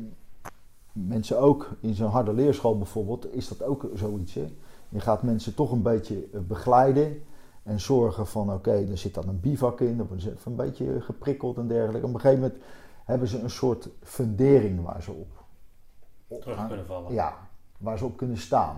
mensen 0.95 1.41
ook 1.41 1.69
in 1.81 1.95
zo'n 1.95 2.11
harde 2.11 2.33
leerschool 2.33 2.79
bijvoorbeeld, 2.79 3.35
is 3.35 3.49
dat 3.49 3.63
ook 3.63 3.89
zoiets. 3.95 4.35
Hè? 4.35 4.53
Je 4.89 5.01
gaat 5.01 5.23
mensen 5.23 5.55
toch 5.55 5.73
een 5.73 5.83
beetje 5.83 6.29
eh, 6.33 6.41
begeleiden 6.41 7.23
en 7.63 7.81
zorgen 7.81 8.27
van 8.27 8.53
oké, 8.53 8.73
er 8.73 8.99
zit 8.99 9.15
dan 9.15 9.29
een 9.29 9.41
bivak 9.41 9.81
in, 9.81 10.01
of 10.01 10.11
een, 10.11 10.37
een 10.45 10.57
beetje 10.57 11.01
geprikkeld 11.01 11.57
en 11.57 11.69
dergelijke. 11.69 12.07
Op 12.07 12.15
een 12.15 12.21
gegeven 12.21 12.43
moment 12.43 12.63
hebben 13.05 13.29
ze 13.29 13.39
een 13.39 13.51
soort 13.51 13.89
fundering 14.03 14.83
waar 14.83 15.03
ze 15.03 15.11
op, 15.11 15.45
op 16.29 16.41
Terug 16.41 16.67
kunnen 16.67 16.87
vallen. 16.87 17.13
ja, 17.13 17.37
waar 17.79 17.99
ze 17.99 18.05
op 18.05 18.17
kunnen 18.17 18.39
staan. 18.39 18.77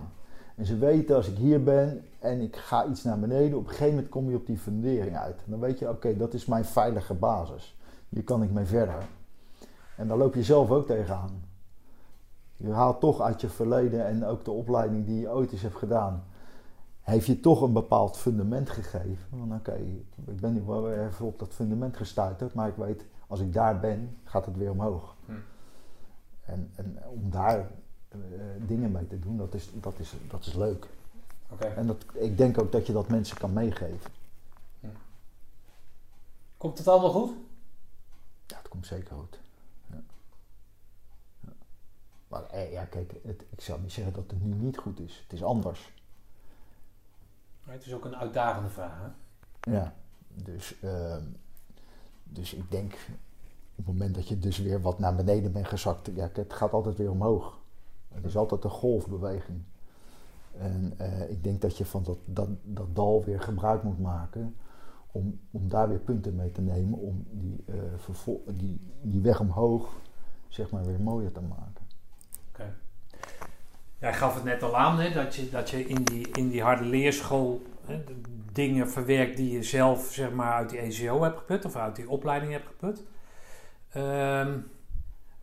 En 0.55 0.65
ze 0.65 0.77
weten 0.77 1.15
als 1.15 1.27
ik 1.27 1.37
hier 1.37 1.63
ben 1.63 2.05
en 2.19 2.41
ik 2.41 2.55
ga 2.55 2.85
iets 2.85 3.03
naar 3.03 3.19
beneden, 3.19 3.57
op 3.57 3.63
een 3.63 3.69
gegeven 3.69 3.93
moment 3.93 4.09
kom 4.09 4.29
je 4.29 4.35
op 4.35 4.45
die 4.45 4.57
fundering 4.57 5.17
uit. 5.17 5.35
En 5.45 5.51
dan 5.51 5.59
weet 5.59 5.79
je, 5.79 5.89
oké, 5.89 6.17
dat 6.17 6.33
is 6.33 6.45
mijn 6.45 6.65
veilige 6.65 7.13
basis. 7.13 7.77
Hier 8.09 8.23
kan 8.23 8.43
ik 8.43 8.51
mee 8.51 8.65
verder. 8.65 9.07
En 9.95 10.07
daar 10.07 10.17
loop 10.17 10.33
je 10.33 10.43
zelf 10.43 10.71
ook 10.71 10.87
tegenaan. 10.87 11.46
Je 12.57 12.71
haalt 12.71 12.99
toch 12.99 13.21
uit 13.21 13.41
je 13.41 13.49
verleden 13.49 14.05
en 14.05 14.25
ook 14.25 14.45
de 14.45 14.51
opleiding 14.51 15.05
die 15.05 15.19
je 15.19 15.29
ooit 15.29 15.51
eens 15.51 15.61
hebt 15.61 15.75
gedaan, 15.75 16.23
heeft 17.01 17.25
je 17.25 17.39
toch 17.39 17.61
een 17.61 17.73
bepaald 17.73 18.17
fundament 18.17 18.69
gegeven. 18.69 19.27
Van 19.29 19.53
oké, 19.55 19.75
ik 20.25 20.39
ben 20.39 20.53
nu 20.53 20.61
wel 20.61 20.81
weer 20.81 21.07
even 21.07 21.25
op 21.25 21.39
dat 21.39 21.53
fundament 21.53 21.97
gestuiterd, 21.97 22.53
maar 22.53 22.67
ik 22.67 22.75
weet, 22.75 23.05
als 23.27 23.39
ik 23.39 23.53
daar 23.53 23.79
ben, 23.79 24.17
gaat 24.23 24.45
het 24.45 24.57
weer 24.57 24.71
omhoog. 24.71 25.15
Hm. 25.25 25.31
En, 26.45 26.71
en 26.75 26.97
om 27.09 27.29
daar 27.29 27.59
eh, 28.09 28.19
dingen 28.67 28.91
mee 28.91 29.07
te 29.07 29.19
doen, 29.19 29.37
dat 29.37 29.53
is, 29.53 29.69
dat 29.73 29.99
is, 29.99 30.15
dat 30.29 30.45
is 30.45 30.53
leuk. 30.53 30.87
En 31.75 31.87
dat, 31.87 32.05
ik 32.13 32.37
denk 32.37 32.59
ook 32.59 32.71
dat 32.71 32.87
je 32.87 32.93
dat 32.93 33.07
mensen 33.07 33.37
kan 33.37 33.53
meegeven. 33.53 34.11
Komt 36.57 36.77
het 36.77 36.87
allemaal 36.87 37.11
goed? 37.11 37.31
Ja, 38.45 38.57
het 38.57 38.67
komt 38.67 38.85
zeker 38.85 39.15
goed. 39.15 39.39
Maar 42.27 42.43
eh, 42.49 42.71
ja, 42.71 42.83
kijk, 42.85 43.13
het, 43.23 43.43
ik 43.49 43.61
zou 43.61 43.81
niet 43.81 43.91
zeggen 43.91 44.13
dat 44.13 44.23
het 44.31 44.43
nu 44.43 44.53
niet 44.53 44.77
goed 44.77 44.99
is. 44.99 45.19
Het 45.23 45.33
is 45.33 45.43
anders. 45.43 45.93
Maar 47.63 47.73
Het 47.75 47.85
is 47.85 47.93
ook 47.93 48.05
een 48.05 48.15
uitdagende 48.15 48.69
vraag. 48.69 48.99
Hè? 49.01 49.71
Ja. 49.71 49.93
Dus, 50.33 50.79
ehm, 50.81 51.23
dus 52.23 52.53
ik 52.53 52.71
denk, 52.71 52.93
op 53.75 53.85
het 53.85 53.85
moment 53.85 54.15
dat 54.15 54.27
je 54.27 54.39
dus 54.39 54.57
weer 54.57 54.81
wat 54.81 54.99
naar 54.99 55.15
beneden 55.15 55.51
bent 55.51 55.67
gezakt, 55.67 56.09
ja, 56.15 56.29
het 56.33 56.53
gaat 56.53 56.71
altijd 56.73 56.97
weer 56.97 57.11
omhoog. 57.11 57.59
Het 58.13 58.25
is 58.25 58.37
altijd 58.37 58.63
een 58.63 58.69
golfbeweging. 58.69 59.61
En 60.57 60.93
eh, 60.97 61.29
ik 61.29 61.43
denk 61.43 61.61
dat 61.61 61.77
je 61.77 61.85
van 61.85 62.03
dat, 62.03 62.17
dat, 62.25 62.49
dat 62.63 62.95
dal 62.95 63.23
weer 63.23 63.41
gebruik 63.41 63.83
moet 63.83 63.99
maken 63.99 64.55
om, 65.11 65.39
om 65.51 65.69
daar 65.69 65.89
weer 65.89 65.99
punten 65.99 66.35
mee 66.35 66.51
te 66.51 66.61
nemen, 66.61 66.99
om 66.99 67.25
die, 67.31 67.63
vervol- 67.97 68.43
die, 68.55 68.79
die 69.01 69.21
weg 69.21 69.39
omhoog 69.39 69.95
zeg 70.47 70.69
maar 70.69 70.85
weer 70.85 70.99
mooier 71.01 71.31
te 71.31 71.41
maken. 71.41 71.86
Jij 73.99 74.13
gaf 74.13 74.33
het 74.33 74.43
net 74.43 74.63
al 74.63 74.77
aan, 74.77 74.99
hè, 74.99 75.13
dat 75.13 75.35
je, 75.35 75.49
dat 75.49 75.69
je 75.69 75.87
in, 75.87 76.03
die, 76.03 76.27
in 76.31 76.49
die 76.49 76.61
harde 76.61 76.83
leerschool 76.83 77.61
hè, 77.85 78.03
dingen 78.51 78.89
verwerkt 78.89 79.37
die 79.37 79.51
je 79.51 79.63
zelf 79.63 80.07
zeg 80.11 80.31
maar, 80.31 80.53
uit 80.53 80.69
die 80.69 80.79
ECO 80.79 81.21
hebt 81.23 81.37
geput 81.37 81.65
of 81.65 81.75
uit 81.75 81.95
die 81.95 82.09
opleiding 82.09 82.51
hebt 82.51 82.67
geput. 82.67 83.03
Ehm, 83.89 84.59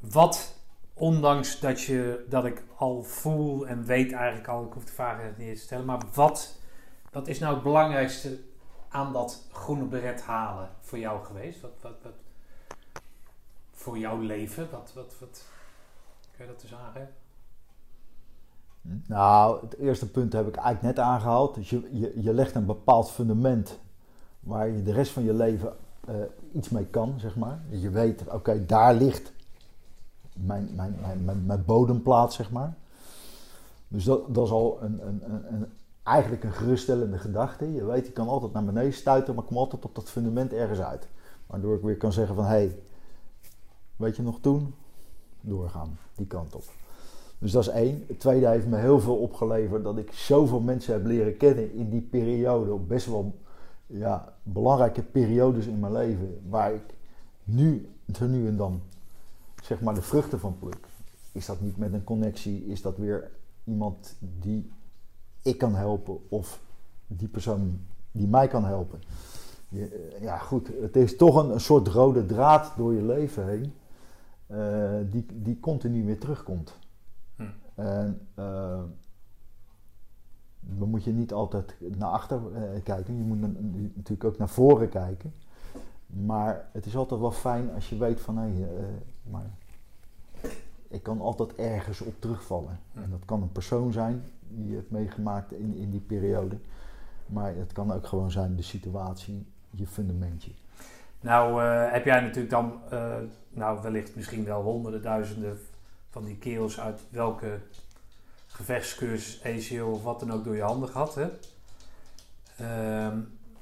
wat, 0.00 0.58
ondanks 0.94 1.60
dat, 1.60 1.82
je, 1.82 2.24
dat 2.28 2.44
ik 2.44 2.62
al 2.76 3.02
voel 3.02 3.66
en 3.66 3.84
weet 3.84 4.12
eigenlijk 4.12 4.48
al, 4.48 4.64
ik 4.64 4.72
hoef 4.72 4.84
de 4.84 4.92
vraag 4.92 5.18
niet 5.36 5.54
te 5.54 5.62
stellen, 5.62 5.84
maar 5.84 6.00
wat, 6.14 6.58
wat 7.10 7.28
is 7.28 7.38
nou 7.38 7.54
het 7.54 7.62
belangrijkste 7.62 8.38
aan 8.88 9.12
dat 9.12 9.46
groene 9.52 9.84
beret 9.84 10.22
halen 10.22 10.68
voor 10.80 10.98
jou 10.98 11.24
geweest? 11.24 11.60
Wat, 11.60 11.72
wat, 11.80 12.12
voor 13.72 13.98
jouw 13.98 14.20
leven? 14.20 14.68
Wat, 14.70 14.92
wat, 14.94 15.14
wat, 15.20 15.44
je 16.44 16.52
dat 16.52 16.62
eens 16.62 16.74
aangeven? 16.74 17.08
Nou, 19.06 19.60
het 19.60 19.76
eerste 19.76 20.10
punt 20.10 20.32
heb 20.32 20.48
ik 20.48 20.56
eigenlijk 20.56 20.96
net 20.96 21.04
aangehaald. 21.06 21.54
Dus 21.54 21.70
je, 21.70 21.88
je, 21.92 22.22
je 22.22 22.34
legt 22.34 22.54
een 22.54 22.66
bepaald 22.66 23.10
fundament 23.10 23.78
waar 24.40 24.68
je 24.68 24.82
de 24.82 24.92
rest 24.92 25.12
van 25.12 25.22
je 25.24 25.32
leven 25.34 25.72
eh, 26.06 26.14
iets 26.52 26.68
mee 26.68 26.86
kan, 26.86 27.14
zeg 27.20 27.36
maar. 27.36 27.62
Dat 27.70 27.82
je 27.82 27.90
weet, 27.90 28.24
oké, 28.32 28.66
daar 28.66 28.94
ligt 28.94 29.32
mijn, 30.34 30.70
mijn, 30.74 30.98
mijn, 31.24 31.46
mijn, 31.46 31.64
bodemplaats, 31.64 32.36
zeg 32.36 32.50
maar. 32.50 32.74
Dus 33.88 34.04
dat, 34.04 34.34
dat 34.34 34.44
is 34.44 34.50
al 34.52 34.78
een, 34.82 35.06
een, 35.06 35.22
een- 35.52 35.72
eigenlijk 36.02 36.44
een 36.44 36.52
geruststellende 36.52 37.18
gedachte. 37.18 37.72
Je 37.72 37.84
weet, 37.84 38.06
je 38.06 38.12
kan 38.12 38.28
altijd 38.28 38.52
naar 38.52 38.64
beneden 38.64 38.92
stuiten, 38.92 39.34
maar 39.34 39.44
kom 39.44 39.56
altijd 39.56 39.84
op 39.84 39.94
dat 39.94 40.10
fundament 40.10 40.52
ergens 40.52 40.80
uit. 40.80 41.08
Waardoor 41.46 41.76
ik 41.76 41.82
weer 41.82 41.96
kan 41.96 42.12
zeggen 42.12 42.34
van, 42.34 42.44
hé, 42.44 42.50
hey, 42.50 42.78
weet 43.96 44.16
je 44.16 44.22
nog 44.22 44.40
toen? 44.40 44.74
Doorgaan, 45.44 45.98
die 46.14 46.26
kant 46.26 46.54
op. 46.54 46.64
Dus 47.38 47.52
dat 47.52 47.62
is 47.62 47.68
één. 47.68 48.04
Het 48.06 48.20
tweede 48.20 48.48
heeft 48.48 48.66
me 48.66 48.76
heel 48.76 49.00
veel 49.00 49.16
opgeleverd 49.16 49.84
dat 49.84 49.98
ik 49.98 50.12
zoveel 50.12 50.60
mensen 50.60 50.92
heb 50.92 51.04
leren 51.04 51.36
kennen 51.36 51.72
in 51.72 51.90
die 51.90 52.00
periode. 52.00 52.74
Best 52.74 53.06
wel 53.06 53.34
ja, 53.86 54.34
belangrijke 54.42 55.02
periodes 55.02 55.66
in 55.66 55.80
mijn 55.80 55.92
leven. 55.92 56.40
Waar 56.48 56.74
ik 56.74 56.94
nu, 57.44 57.88
nu 58.20 58.46
en 58.46 58.56
dan, 58.56 58.80
zeg 59.62 59.80
maar 59.80 59.94
de 59.94 60.02
vruchten 60.02 60.40
van 60.40 60.58
pluk. 60.58 60.86
Is 61.32 61.46
dat 61.46 61.60
niet 61.60 61.76
met 61.76 61.92
een 61.92 62.04
connectie? 62.04 62.66
Is 62.66 62.82
dat 62.82 62.96
weer 62.96 63.30
iemand 63.64 64.14
die 64.40 64.70
ik 65.42 65.58
kan 65.58 65.74
helpen? 65.74 66.18
Of 66.28 66.60
die 67.06 67.28
persoon 67.28 67.80
die 68.12 68.26
mij 68.26 68.48
kan 68.48 68.64
helpen? 68.64 69.00
Eh, 69.72 69.80
Ja, 70.20 70.38
goed. 70.38 70.70
Het 70.80 70.96
is 70.96 71.16
toch 71.16 71.36
een, 71.36 71.50
een 71.50 71.60
soort 71.60 71.88
rode 71.88 72.26
draad 72.26 72.72
door 72.76 72.94
je 72.94 73.02
leven 73.02 73.48
heen. 73.48 73.72
Eh, 74.46 74.94
die, 75.10 75.26
die 75.42 75.60
continu 75.60 76.04
weer 76.04 76.18
terugkomt. 76.18 76.78
Hm. 77.36 77.42
En 77.74 78.20
eh, 78.34 78.82
dan 80.60 80.88
moet 80.88 81.04
je 81.04 81.12
niet 81.12 81.32
altijd 81.32 81.76
naar 81.96 82.10
achter 82.10 82.40
eh, 82.54 82.82
kijken. 82.82 83.16
Je 83.16 83.22
moet 83.22 83.40
na- 83.40 83.78
natuurlijk 83.94 84.24
ook 84.24 84.38
naar 84.38 84.48
voren 84.48 84.88
kijken. 84.88 85.32
Maar 86.06 86.68
het 86.72 86.86
is 86.86 86.96
altijd 86.96 87.20
wel 87.20 87.30
fijn 87.32 87.74
als 87.74 87.88
je 87.88 87.96
weet 87.96 88.20
van 88.20 88.36
hé, 88.38 88.62
eh, 88.64 88.84
maar 89.30 89.50
ik 90.88 91.02
kan 91.02 91.20
altijd 91.20 91.54
ergens 91.54 92.00
op 92.00 92.14
terugvallen. 92.20 92.78
Hm. 92.92 92.98
En 93.02 93.10
dat 93.10 93.24
kan 93.24 93.42
een 93.42 93.52
persoon 93.52 93.92
zijn 93.92 94.22
die 94.48 94.68
je 94.68 94.74
hebt 94.74 94.90
meegemaakt 94.90 95.52
in, 95.52 95.74
in 95.74 95.90
die 95.90 96.00
periode. 96.00 96.56
Maar 97.26 97.54
het 97.56 97.72
kan 97.72 97.92
ook 97.92 98.06
gewoon 98.06 98.30
zijn 98.30 98.56
de 98.56 98.62
situatie, 98.62 99.46
je 99.70 99.86
fundamentje. 99.86 100.50
Nou, 101.24 101.62
eh, 101.62 101.92
heb 101.92 102.04
jij 102.04 102.20
natuurlijk 102.20 102.50
dan, 102.50 102.80
eh, 102.90 103.14
nou 103.48 103.82
wellicht 103.82 104.16
misschien 104.16 104.44
wel 104.44 104.62
honderden, 104.62 105.02
duizenden 105.02 105.58
van 106.10 106.24
die 106.24 106.36
kerels 106.38 106.80
uit 106.80 107.00
welke 107.10 107.58
gevechtscursus, 108.46 109.44
ACO 109.44 109.90
of 109.90 110.02
wat 110.02 110.20
dan 110.20 110.32
ook 110.32 110.44
door 110.44 110.56
je 110.56 110.62
handen 110.62 110.88
gehad. 110.88 111.14
Hè? 111.14 111.28
Ehm, 112.58 113.18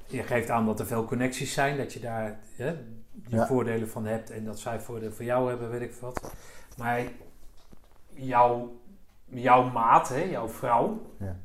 je 0.07 0.23
geeft 0.23 0.49
aan 0.49 0.65
dat 0.65 0.79
er 0.79 0.85
veel 0.85 1.05
connecties 1.05 1.53
zijn, 1.53 1.77
dat 1.77 1.93
je 1.93 1.99
daar 1.99 2.39
hè, 2.55 2.67
je 3.27 3.35
Ja. 3.35 3.47
voordelen 3.47 3.89
van 3.89 4.05
hebt 4.05 4.29
en 4.31 4.45
dat 4.45 4.59
zij 4.59 4.79
voordelen 4.79 5.13
voor 5.15 5.25
jou 5.25 5.49
hebben, 5.49 5.69
weet 5.69 5.81
ik 5.81 5.93
wat. 5.93 6.31
Maar 6.77 7.01
jouw, 8.13 8.81
jouw 9.25 9.69
maat, 9.69 10.09
hè, 10.09 10.23
jouw 10.23 10.47
vrouw, 10.49 11.01
Ja. 11.19 11.35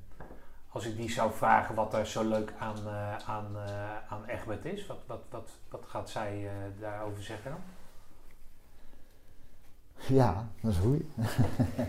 Als 0.78 0.86
ik 0.86 0.96
die 0.96 1.10
zou 1.10 1.32
vragen 1.32 1.74
wat 1.74 1.94
er 1.94 2.06
zo 2.06 2.28
leuk 2.28 2.52
aan, 2.58 2.76
eh, 2.86 3.16
aan, 3.26 3.46
eh, 3.56 4.12
aan 4.12 4.24
Egbert 4.26 4.64
is, 4.64 4.86
wat, 4.86 4.98
wat, 5.06 5.20
wat, 5.30 5.50
wat 5.70 5.84
gaat 5.86 6.10
zij 6.10 6.46
eh, 6.46 6.52
daarover 6.80 7.22
zeggen 7.22 7.50
dan? 7.50 7.60
Ja, 10.16 10.48
dat 10.62 10.70
is 10.72 10.78
goeie. 10.78 11.08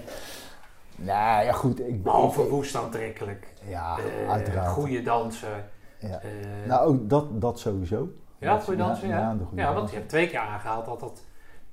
nou 1.09 1.43
ja, 1.45 1.51
goed. 1.51 1.79
Ik, 1.79 2.03
Behalve 2.03 2.47
woest 2.49 2.75
aantrekkelijk, 2.75 3.47
Ja, 3.67 3.97
uiteraard. 4.29 4.67
goede 4.69 5.01
danser. 5.01 5.63
Ja. 5.99 6.21
Nou, 6.65 6.87
ook 6.87 7.09
dat, 7.09 7.41
dat 7.41 7.59
sowieso. 7.59 8.09
ja, 8.37 8.53
dat- 8.53 8.63
goede 8.63 8.79
danser, 8.83 9.07
ja. 9.07 9.17
Ja, 9.19 9.29
Ja, 9.39 9.45
goede 9.45 9.63
want 9.73 9.89
je 9.89 9.95
hebt 9.95 10.09
twee 10.09 10.27
keer 10.29 10.39
aangehaald 10.39 10.85
dat 10.85 10.99
dat 10.99 11.23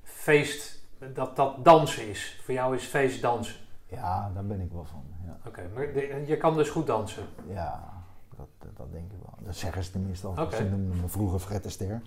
feest, 0.03 0.83
dat 1.15 1.37
dat 1.37 1.65
dansen 1.65 2.09
is. 2.09 2.41
Voor 2.45 2.55
jou 2.55 2.75
is 2.77 2.85
feest 2.85 3.23
dansen. 3.23 3.57
Ja, 3.87 4.31
daar 4.35 4.45
ben 4.47 4.61
ik 4.61 4.73
wel 4.73 4.85
van. 4.85 5.05
Ja, 5.27 5.37
Oké, 5.47 5.63
maar 5.75 5.93
de- 5.93 6.23
je 6.27 6.37
kan 6.37 6.57
dus 6.57 6.69
goed 6.69 6.87
dansen. 6.87 7.23
ja 7.49 7.93
dat, 8.37 8.47
dat 8.77 8.93
denk 8.93 9.13
ik 9.13 9.19
wel. 9.23 9.35
Dat 9.47 9.57
zeggen 9.57 9.85
ze 9.85 9.91
tenminste 9.91 10.27
al. 10.27 10.33
Oké. 10.45 10.57
Ze 10.57 10.63
noemden 10.65 11.01
me 11.01 11.09
vroeger 11.09 11.39
Fred 11.39 11.65
Ster. 11.71 12.01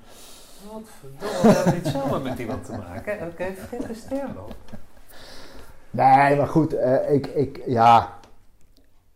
Wat 0.71 0.81
verdomme, 0.99 1.41
we 1.41 1.55
hebben 1.55 1.73
niet 1.73 1.87
zomaar 1.87 2.21
met 2.21 2.39
iemand 2.39 2.65
te 2.65 2.71
maken. 2.71 3.27
Oké, 3.27 3.53
vergeet 3.55 3.87
de 3.87 3.93
ster 3.93 4.33
wel. 4.33 4.49
Nee, 5.91 6.35
maar 6.37 6.47
goed. 6.47 6.73
eh, 6.73 7.13
ik, 7.13 7.25
ik, 7.27 7.63
ja, 7.65 8.19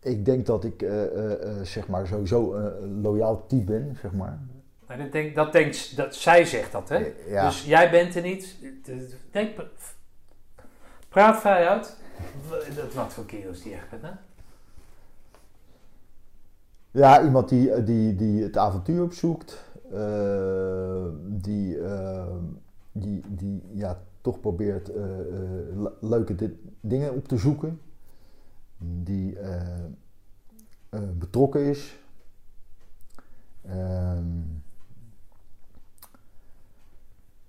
ik 0.00 0.24
denk 0.24 0.46
dat 0.46 0.64
ik 0.64 0.82
eh, 0.82 1.04
eh, 1.58 1.62
zeg 1.62 1.88
maar 1.88 2.06
sowieso 2.06 2.54
een 2.54 3.00
loyaal 3.00 3.46
type 3.46 3.64
ben, 3.64 3.96
zeg 4.00 4.12
maar. 4.12 4.38
Maar 4.86 4.98
dat 4.98 5.12
denk, 5.12 5.34
dat 5.34 5.52
denkt, 5.52 5.96
dat, 5.96 6.14
zij 6.14 6.44
zegt 6.44 6.72
dat, 6.72 6.88
hè? 6.88 7.12
Ja. 7.26 7.46
Dus 7.46 7.64
jij 7.64 7.90
bent 7.90 8.14
er 8.14 8.22
niet. 8.22 8.56
Denk, 9.30 9.60
praat 11.08 11.40
vrij 11.40 11.68
uit. 11.68 11.96
Dat, 12.76 12.92
wat 12.94 13.12
voor 13.12 13.24
kerels 13.26 13.62
die 13.62 13.74
echt 13.74 13.90
hè? 13.90 14.10
Ja, 16.90 17.22
iemand 17.24 17.48
die, 17.48 17.70
eh, 17.72 17.86
die, 17.86 18.14
die 18.16 18.42
het 18.42 18.56
avontuur 18.56 19.02
opzoekt. 19.02 19.64
eh, 19.92 21.06
die, 21.26 21.78
eh, 21.80 22.36
die, 22.92 23.22
die 23.28 23.62
ja, 23.72 24.00
toch 24.20 24.40
probeert 24.40 24.88
le- 25.74 25.92
leuke 26.00 26.34
di- 26.34 26.58
dingen 26.80 27.12
op 27.14 27.28
te 27.28 27.36
zoeken. 27.36 27.80
Die 28.78 29.38
betrokken 31.18 31.64
is. 31.64 31.98
Ehm, 33.62 34.26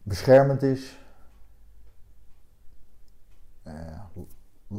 beschermend 0.04 0.64
is. 0.64 0.98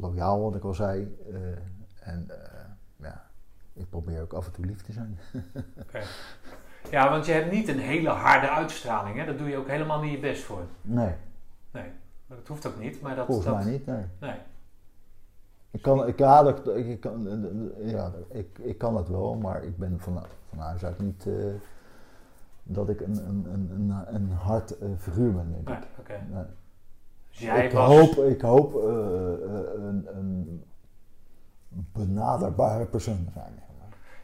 Lo- 0.01 0.09
loyaal, 0.09 0.41
wat 0.43 0.55
ik 0.55 0.65
al 0.65 0.75
zei. 0.75 1.17
eh, 1.33 2.09
en 2.13 2.27
eh, 2.29 2.61
ja, 2.97 3.25
ik 3.73 3.91
probeer 3.91 4.23
ook 4.23 4.33
af 4.33 4.47
en 4.47 4.53
toe 4.53 4.65
lief 4.65 4.83
te 4.83 4.93
zijn. 4.93 5.19
Ja, 6.91 7.11
want 7.11 7.27
je 7.27 7.33
hebt 7.33 7.53
niet 7.53 7.69
een 7.69 7.79
hele 7.79 8.09
harde 8.09 8.51
uitstraling, 8.51 9.17
hè? 9.19 9.25
Daar 9.25 9.37
doe 9.37 9.49
je 9.49 9.57
ook 9.57 9.69
helemaal 9.69 10.01
niet 10.01 10.13
je 10.13 10.19
best 10.19 10.43
voor. 10.43 10.63
Nee, 10.83 11.15
Nee, 11.71 11.91
dat 12.27 12.49
hoeft 12.49 12.67
ook 12.67 12.79
niet. 12.79 13.01
Maar 13.01 13.17
dat, 13.17 13.27
volgens 13.27 13.47
dat, 13.47 13.55
mij 13.57 13.65
niet. 13.73 13.87
Nee. 13.87 14.05
Nee. 14.21 14.35
Ik 15.71 15.83
kan, 15.83 16.07
ik, 16.07 16.19
ja, 16.19 16.43
dat, 16.43 16.69
ik, 16.77 17.01
kan, 17.01 17.29
ja, 17.81 18.13
ik, 18.29 18.59
ik 18.59 18.79
kan 18.79 18.97
het 18.97 19.09
wel, 19.09 19.35
maar 19.35 19.65
ik 19.65 19.77
ben 19.77 20.01
van, 20.01 20.23
van 20.49 20.59
huis 20.59 20.85
uit 20.85 20.99
niet 21.01 21.27
eh, 21.27 21.35
dat 22.63 22.89
ik 22.89 23.01
een, 23.01 23.17
een, 23.29 23.47
een, 23.53 23.71
een, 23.71 24.15
een 24.15 24.31
hard 24.31 24.79
eh, 24.79 24.89
figuur 24.99 25.33
ben, 25.33 25.53
denk. 25.53 25.69
Nee. 26.31 26.45
Dus 27.39 27.47
jij 27.47 27.65
ik, 27.65 27.73
was... 27.73 27.87
hoop, 27.87 28.25
ik 28.25 28.41
hoop 28.41 28.75
eh, 28.75 28.83
eh, 28.89 29.85
een, 29.85 30.07
een 30.15 30.65
benaderbare 31.93 32.87
persoon 32.87 33.25
te 33.25 33.31
zijn. 33.35 33.65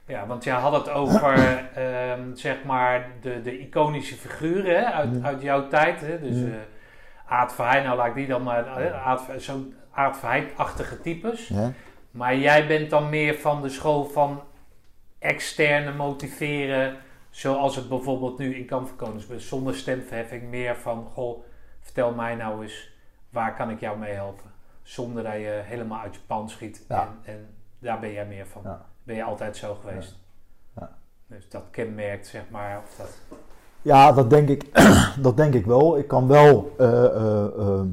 Ja, 0.06 0.26
want 0.26 0.44
jij 0.44 0.55
had 0.55 0.72
het 0.72 0.89
over, 0.89 1.34
ehm, 1.74 2.34
zeg 2.34 2.64
maar, 2.64 3.10
de, 3.20 3.43
de 3.43 3.59
iconische 3.59 4.14
figuren 4.14 4.76
hè, 4.76 4.84
uit, 4.84 5.14
Ja. 5.14 5.22
uit 5.22 5.43
jouw 5.43 5.68
tijd. 5.68 6.01
Hè? 6.01 6.20
Dus 6.20 6.39
Ja. 6.39 6.47
eh 6.47 6.52
Aad 7.26 7.55
Verheij, 7.55 7.82
nou 7.82 7.97
laat 7.97 8.06
ik 8.06 8.14
die 8.14 8.26
dan 8.26 8.43
maar, 8.43 8.76
eh, 8.76 9.06
Aad 9.06 9.22
zo'n 9.36 9.74
Aad 9.90 10.18
Verheij-achtige 10.18 11.01
types. 11.01 11.48
Ja? 11.48 11.72
Maar 12.10 12.36
jij 12.36 12.66
bent 12.66 12.90
dan 12.90 13.09
meer 13.10 13.34
van 13.34 13.62
de 13.62 13.68
school 13.68 14.05
van 14.05 14.40
externe 15.18 15.93
motiveren, 15.93 16.97
zoals 17.30 17.76
het 17.76 17.89
bijvoorbeeld 17.89 18.39
nu 18.39 18.55
in 18.56 18.66
Kamp 18.66 18.89
van 18.89 18.97
Koningsbrug, 18.97 19.40
zonder 19.40 19.74
stemverheffing, 19.74 20.43
meer 20.51 20.76
van, 20.76 21.05
goh, 21.12 21.44
vertel 21.80 22.12
mij 22.14 22.34
nou 22.34 22.62
eens, 22.62 22.91
waar 23.32 23.54
kan 23.54 23.70
ik 23.70 23.80
jou 23.80 23.98
mee 23.98 24.12
helpen? 24.12 24.50
Zonder 24.82 25.22
dat 25.22 25.32
je 25.32 25.60
helemaal 25.64 26.00
uit 26.00 26.14
je 26.14 26.20
pan 26.26 26.48
schiet. 26.50 26.84
Ja. 26.88 27.00
En, 27.00 27.34
en 27.34 27.46
daar 27.78 28.00
ben 28.00 28.12
jij 28.12 28.26
meer 28.26 28.46
van. 28.46 28.62
Ja. 28.64 28.84
Ben 29.02 29.16
je 29.16 29.22
altijd 29.22 29.56
zo 29.56 29.74
geweest. 29.74 30.18
Ja. 30.76 30.90
Dus 31.26 31.48
dat 31.48 31.62
kenmerkt, 31.70 32.26
zeg 32.26 32.42
maar, 32.50 32.82
of 32.84 32.94
dat... 32.96 33.38
Ja, 33.82 34.12
dat 34.12 34.30
denk 34.30 34.48
ik, 34.48 34.70
dat 35.26 35.36
denk 35.36 35.54
ik 35.54 35.66
wel. 35.66 35.98
Ik 35.98 36.09
kan 36.09 36.26
wel, 36.28 36.74
eh, 36.78 37.04
eh, 37.04 37.59
ehm, 37.59 37.88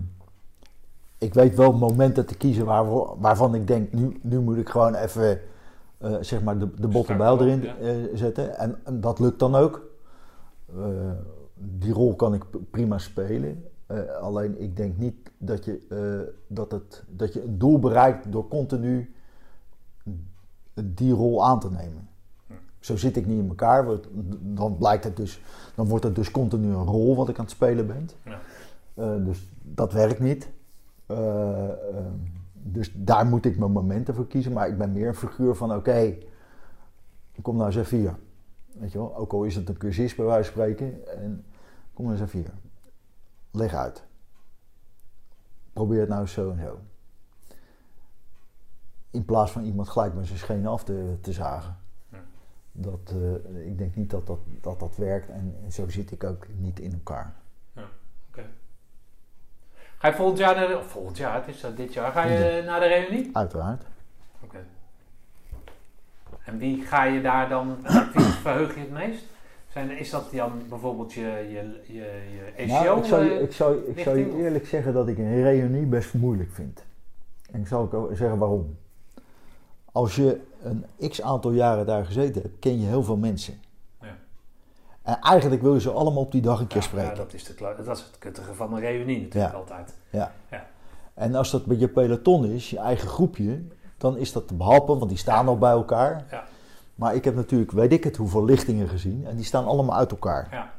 ik 1.18 1.34
weet 1.34 1.56
wel 1.56 1.74
momenten 1.74 2.26
te 2.26 2.38
kiezen 2.38 2.66
waar, 2.66 2.86
waarvan 3.20 3.56
ik 3.56 3.68
denk, 3.68 3.94
nu, 3.94 4.20
nu 4.22 4.40
moet 4.40 4.58
ik 4.58 4.70
gewoon 4.70 4.96
even, 4.96 5.42
eh, 5.98 6.16
zeg 6.20 6.42
maar, 6.42 6.58
de, 6.58 6.74
de 6.74 6.88
bottenbijl 6.88 7.42
erin 7.42 7.68
eh, 7.68 7.96
zetten. 8.14 8.58
En, 8.58 8.80
en 8.84 9.02
dat 9.02 9.20
lukt 9.20 9.40
dan 9.40 9.56
ook. 9.56 9.88
Eh, 10.78 11.12
die 11.56 11.94
rol 11.94 12.16
kan 12.16 12.34
ik 12.34 12.44
prima 12.72 12.98
spelen. 12.98 13.64
Eh, 13.86 14.16
alleen 14.22 14.62
ik 14.62 14.78
denk 14.78 14.98
niet 14.98 15.29
dat 15.40 15.66
je, 15.66 15.86
eh, 15.90 16.34
dat, 16.48 16.72
het, 16.72 17.04
dat 17.10 17.34
je 17.34 17.44
een 17.44 17.58
doel 17.58 17.80
bereikt 17.80 18.32
door 18.32 18.48
continu 18.48 19.14
die 20.74 21.14
rol 21.14 21.46
aan 21.46 21.60
te 21.60 21.72
nemen. 21.72 22.10
Zo 22.80 22.98
zit 22.98 23.18
ik 23.18 23.26
niet 23.26 23.40
in 23.40 23.50
elkaar. 23.50 23.86
want 23.86 24.08
Dan 24.42 24.78
blijkt 24.78 25.04
het 25.04 25.18
dus, 25.18 25.42
dan 25.76 25.88
wordt 25.88 26.04
het 26.04 26.16
dus 26.16 26.32
continu 26.32 26.68
een 26.68 26.86
rol 26.86 27.16
wat 27.16 27.30
ik 27.30 27.38
aan 27.38 27.44
het 27.44 27.54
spelen 27.54 27.88
ben. 27.88 28.10
Ja. 28.24 28.40
Eh, 28.94 29.26
dus 29.26 29.50
dat 29.62 29.94
werkt 29.94 30.20
niet. 30.20 30.50
Eh, 31.06 31.70
eh, 31.70 32.06
dus 32.54 32.92
daar 32.96 33.26
moet 33.26 33.46
ik 33.46 33.58
mijn 33.58 33.72
momenten 33.72 34.16
voor 34.16 34.28
kiezen. 34.28 34.54
Maar 34.54 34.68
ik 34.68 34.78
ben 34.78 34.92
meer 34.92 35.08
een 35.08 35.16
figuur 35.16 35.56
van: 35.56 35.76
oké, 35.76 36.18
kom 37.42 37.56
nou 37.56 37.68
eens 37.68 37.76
even 37.76 37.98
hier. 37.98 38.16
Weet 38.72 38.92
je 38.92 38.98
wel, 38.98 39.16
ook 39.16 39.34
al 39.34 39.44
is 39.44 39.56
het 39.56 39.70
een 39.70 39.78
cursist 39.78 40.16
bij 40.16 40.26
wijze 40.26 40.52
van 40.52 40.62
spreken. 40.62 41.08
En 41.18 41.44
kom 41.94 42.06
nou 42.06 42.18
eens 42.18 42.28
even 42.28 42.40
hier. 42.40 42.54
Leg 43.52 43.74
uit. 43.74 44.04
Probeer 45.74 46.00
het 46.00 46.10
nou 46.10 46.28
zo 46.28 46.52
en 46.52 46.60
zo. 46.60 46.80
In 49.12 49.26
plaats 49.26 49.52
van 49.52 49.64
iemand 49.64 49.90
gelijk 49.90 50.14
met 50.14 50.28
zijn 50.28 50.40
schenen 50.40 50.72
af 50.72 50.84
te, 50.84 51.18
te 51.22 51.32
zagen. 51.34 51.78
Ja. 52.12 52.20
Dat, 52.72 53.14
eh, 53.54 53.68
ik 53.68 53.78
denk 53.78 53.96
niet 53.96 54.10
dat 54.10 54.28
dat, 54.28 54.40
dat 54.62 54.80
dat 54.80 54.98
werkt 54.98 55.30
en, 55.30 55.56
en 55.64 55.72
zo 55.72 55.90
zit 55.90 56.12
ik 56.12 56.24
ook 56.24 56.48
niet 56.58 56.80
in 56.80 56.94
elkaar. 56.94 57.36
Ga 60.00 60.08
je 60.08 60.14
volgend 60.14 60.38
jaar 60.38 60.56
naar 60.56 60.84
volgend 60.84 61.18
jaar, 61.18 61.36
het 61.36 61.48
is 61.48 61.62
dat 61.62 61.78
dit 61.78 61.94
jaar, 61.94 62.12
ga 62.12 62.24
je 62.24 62.64
naar 62.66 62.80
de 62.80 62.88
reunie? 62.88 63.30
Uiteraard. 63.34 63.84
Oké. 64.44 64.66
En 66.44 66.58
wie 66.58 66.86
ga 66.86 67.04
je 67.04 67.22
daar 67.22 67.50
dan, 67.50 67.78
wie 68.14 68.24
verheug 68.24 68.74
je 68.74 68.80
het 68.80 68.92
meest? 68.92 69.26
Zijn, 69.70 69.90
is 69.98 70.10
dat 70.10 70.32
dan 70.32 70.52
bijvoorbeeld 70.70 71.14
je, 71.14 71.22
je, 71.22 71.82
je, 71.94 71.94
je 72.34 72.52
ECO? 72.56 72.74
Nou, 72.74 73.00
ik, 73.00 73.06
zou 73.06 73.24
je, 73.24 73.32
eh, 73.32 73.42
ik, 73.42 73.52
zou, 73.52 73.78
ik 73.86 74.00
zou 74.00 74.18
je 74.18 74.38
eerlijk 74.38 74.68
zeggen 74.68 74.94
dat 74.94 75.08
ik 75.08 75.18
een 75.18 75.42
reunie 75.42 75.86
best 75.86 76.14
moeilijk 76.14 76.52
vind. 76.52 76.84
En 77.52 77.60
ik 77.62 77.68
zal 77.68 77.82
ook 77.92 78.10
zeggen 78.16 78.38
waarom. 78.38 78.78
Als 79.92 80.16
je 80.16 80.40
een 80.64 80.86
x 81.10 81.22
aantal 81.22 81.52
jaren 81.52 81.86
daar 81.86 82.06
gezeten 82.06 82.42
hebt, 82.42 82.60
ken 82.60 82.80
je 82.82 82.88
heel 82.88 83.04
veel 83.04 83.18
mensen. 83.18 83.62
Ja. 84.02 84.18
En 85.02 85.20
eigenlijk 85.20 85.62
wil 85.62 85.74
je 85.74 85.80
ze 85.82 85.92
allemaal 85.92 86.22
op 86.24 86.32
die 86.32 86.42
dag 86.42 86.60
een 86.60 86.68
keer 86.68 86.78
Ja, 86.82 86.84
spreken. 86.84 87.10
ja, 87.10 87.16
dat, 87.16 87.34
is 87.34 87.44
de, 87.44 87.54
dat 87.86 87.98
is 87.98 88.04
het 88.04 88.18
kuttige 88.20 88.54
van 88.54 88.74
een 88.74 88.80
reunie 88.80 89.22
natuurlijk 89.22 89.54
Ja. 89.54 89.60
altijd. 89.60 89.94
Ja. 90.10 90.34
Ja. 90.52 90.66
En 91.14 91.36
als 91.36 91.52
dat 91.52 91.66
met 91.66 91.80
je 91.80 91.88
peloton 91.88 92.46
is, 92.46 92.70
je 92.70 92.78
eigen 92.78 93.08
groepje, 93.08 93.62
dan 93.98 94.18
is 94.18 94.32
dat 94.32 94.48
te 94.48 94.54
behappen, 94.54 94.98
want 94.98 95.10
die 95.10 95.18
staan 95.18 95.46
nog 95.46 95.60
bij 95.60 95.72
elkaar. 95.72 96.26
Ja. 96.32 96.44
Maar 97.00 97.16
ik 97.16 97.24
heb 97.24 97.36
natuurlijk, 97.36 97.72
weet 97.72 97.92
ik 97.92 98.04
het, 98.04 98.16
hoeveel 98.16 98.46
lichtingen 98.46 98.88
gezien. 98.90 99.26
En 99.26 99.36
die 99.36 99.46
staan 99.46 99.66
allemaal 99.66 99.98
uit 99.98 100.12
elkaar. 100.12 100.48
Ja. 100.52 100.72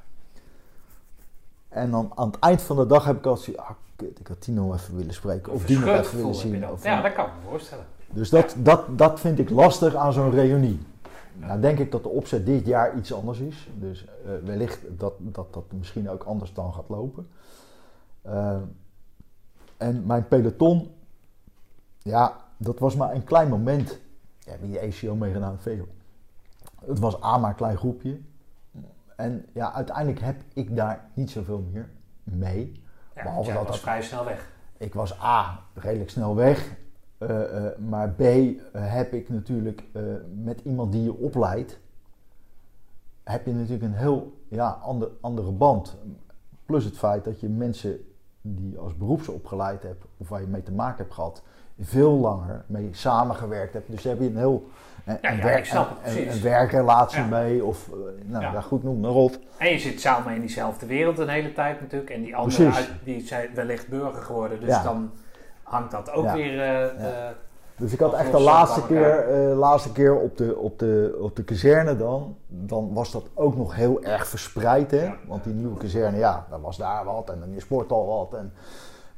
En 1.68 1.90
dan 1.90 2.12
aan 2.14 2.26
het 2.26 2.38
eind 2.38 2.62
van 2.62 2.76
de 2.76 2.86
dag 2.86 3.04
heb 3.04 3.16
ik 3.16 3.26
altijd 3.26 3.44
zoiets, 3.44 3.62
ah 3.62 3.76
kut, 3.96 4.20
ik 4.20 4.26
had 4.26 4.44
die 4.44 4.54
nog 4.54 4.74
even 4.74 4.96
willen 4.96 5.14
spreken. 5.14 5.52
Of 5.52 5.64
die 5.64 5.78
nog 5.78 5.88
even 5.88 6.16
willen 6.16 6.34
zien. 6.34 6.58
ja, 6.82 7.00
dat 7.00 7.12
kan 7.12 7.26
ik 7.26 7.32
me 7.42 7.48
voorstellen. 7.48 7.84
Dus 8.10 8.30
dat, 8.30 8.54
dat, 8.58 8.98
dat 8.98 9.20
vind 9.20 9.38
ik 9.38 9.50
lastig 9.50 9.94
aan 9.94 10.12
zo'n 10.12 10.30
reunie. 10.30 10.80
Nou 11.34 11.60
denk 11.60 11.78
ik 11.78 11.90
dat 11.90 12.02
de 12.02 12.08
opzet 12.08 12.46
dit 12.46 12.66
jaar 12.66 12.96
iets 12.96 13.12
anders 13.12 13.38
is. 13.38 13.68
Dus 13.74 14.04
eh, 14.04 14.32
wellicht 14.44 14.80
dat, 14.88 15.12
dat 15.18 15.52
dat 15.52 15.64
misschien 15.68 16.10
ook 16.10 16.22
anders 16.22 16.54
dan 16.54 16.72
gaat 16.72 16.88
lopen. 16.88 17.28
Eh, 18.22 18.56
en 19.76 20.06
mijn 20.06 20.28
peloton, 20.28 20.90
ja, 21.98 22.36
dat 22.56 22.78
was 22.78 22.96
maar 22.96 23.14
een 23.14 23.24
klein 23.24 23.48
moment. 23.48 23.98
Ja, 24.38 24.52
wie 24.60 24.72
de 24.72 24.80
ACO 24.80 25.14
meegedaan, 25.14 25.58
veel. 25.58 25.88
Het 26.86 26.98
was 26.98 27.22
A 27.22 27.38
maar 27.38 27.50
een 27.50 27.56
klein 27.56 27.76
groepje. 27.76 28.20
En 29.16 29.46
ja, 29.52 29.72
uiteindelijk 29.72 30.20
heb 30.20 30.36
ik 30.54 30.76
daar 30.76 31.04
niet 31.14 31.30
zoveel 31.30 31.64
meer 31.72 31.88
mee. 32.22 32.82
Ja, 33.14 33.22
Behalve 33.22 33.52
dat 33.52 33.58
was 33.62 33.66
dat- 33.70 33.78
vrij 33.80 34.02
snel 34.02 34.24
weg. 34.24 34.50
Ik 34.76 34.94
was 34.94 35.22
A, 35.22 35.60
redelijk 35.74 36.10
snel 36.10 36.34
weg. 36.36 36.76
Eh, 37.18 37.66
eh, 37.66 37.78
maar 37.78 38.08
B, 38.10 38.20
eh, 38.20 38.56
heb 38.72 39.12
ik 39.12 39.28
natuurlijk 39.28 39.82
met 40.42 40.60
iemand 40.64 40.92
die 40.92 41.02
je 41.02 41.14
opleidt, 41.16 41.78
heb 43.24 43.46
je 43.46 43.52
natuurlijk 43.52 43.82
een 43.82 43.94
heel 43.94 44.32
ja, 44.48 44.68
ander, 44.82 45.08
andere 45.20 45.50
band. 45.52 45.96
Plus 46.66 46.84
het 46.84 46.98
feit 46.98 47.24
dat 47.24 47.40
je 47.40 47.48
mensen 47.48 48.04
die 48.40 48.70
je 48.70 48.78
als 48.78 48.96
beroepsopgeleid 48.96 49.82
hebt, 49.82 50.04
of 50.16 50.28
waar 50.28 50.40
je 50.40 50.46
mee 50.46 50.62
te 50.62 50.72
maken 50.72 50.96
hebt 50.96 51.14
gehad, 51.14 51.42
veel 51.78 52.12
langer 52.12 52.64
mee 52.66 52.88
samengewerkt 52.92 53.72
hebt. 53.72 53.90
Dus 53.90 54.04
heb 54.04 54.20
je 54.20 54.26
een 54.26 54.36
heel 54.36 54.68
een, 55.04 55.18
Ja, 55.22 55.30
ja, 55.30 55.42
werk- 55.42 55.64
snap 55.66 55.88
het 56.02 56.16
een, 56.16 56.22
precies. 56.24 56.42
werkrelatie 56.42 57.18
Ja. 57.20 57.26
mee. 57.26 57.64
Of 57.64 57.88
eh, 57.88 57.94
nou, 58.24 58.42
ja. 58.54 58.60
goed, 58.60 58.82
noem 58.82 59.00
maar 59.00 59.10
op. 59.10 59.32
En 59.56 59.70
je 59.70 59.78
zit 59.78 60.00
samen 60.00 60.34
in 60.34 60.40
diezelfde 60.40 60.86
wereld 60.86 61.18
een 61.18 61.28
hele 61.28 61.52
tijd 61.52 61.80
natuurlijk. 61.80 62.10
En 62.10 62.22
die 62.22 62.36
anderen 62.36 62.72
uit, 62.74 62.90
die 63.04 63.26
zijn 63.26 63.48
wellicht 63.54 63.88
burger 63.88 64.22
geworden. 64.22 64.60
Dus 64.60 64.82
dan 64.82 65.10
hangt 65.62 65.90
dat 65.90 66.12
ook 66.12 66.30
weer... 66.30 66.60
eh, 66.62 67.28
Dus 67.76 67.92
ik 67.92 67.98
had 68.00 68.14
echt 68.14 68.32
de 68.32 68.40
laatste 68.40 68.86
keer, 68.86 69.26
laatste 69.54 69.92
keer 69.92 70.14
op, 70.16 70.36
de, 70.36 70.56
op, 70.56 70.78
de, 70.78 71.18
op 71.20 71.36
de 71.36 71.44
kazerne 71.44 71.96
dan. 71.96 72.36
Dan 72.48 72.92
was 72.92 73.10
dat 73.12 73.24
ook 73.34 73.56
nog 73.56 73.74
heel 73.74 74.02
erg 74.02 74.26
verspreid. 74.26 74.90
Hè? 74.90 75.10
Want 75.26 75.44
die 75.44 75.52
nieuwe 75.52 75.76
kazerne, 75.76 76.18
ja, 76.18 76.46
dan 76.50 76.60
was 76.60 76.76
daar 76.76 77.04
wat 77.04 77.30
en 77.30 77.40
dan 77.40 77.54
je 77.54 77.60
sporthal 77.60 78.06
wat. 78.06 78.38
En 78.40 78.52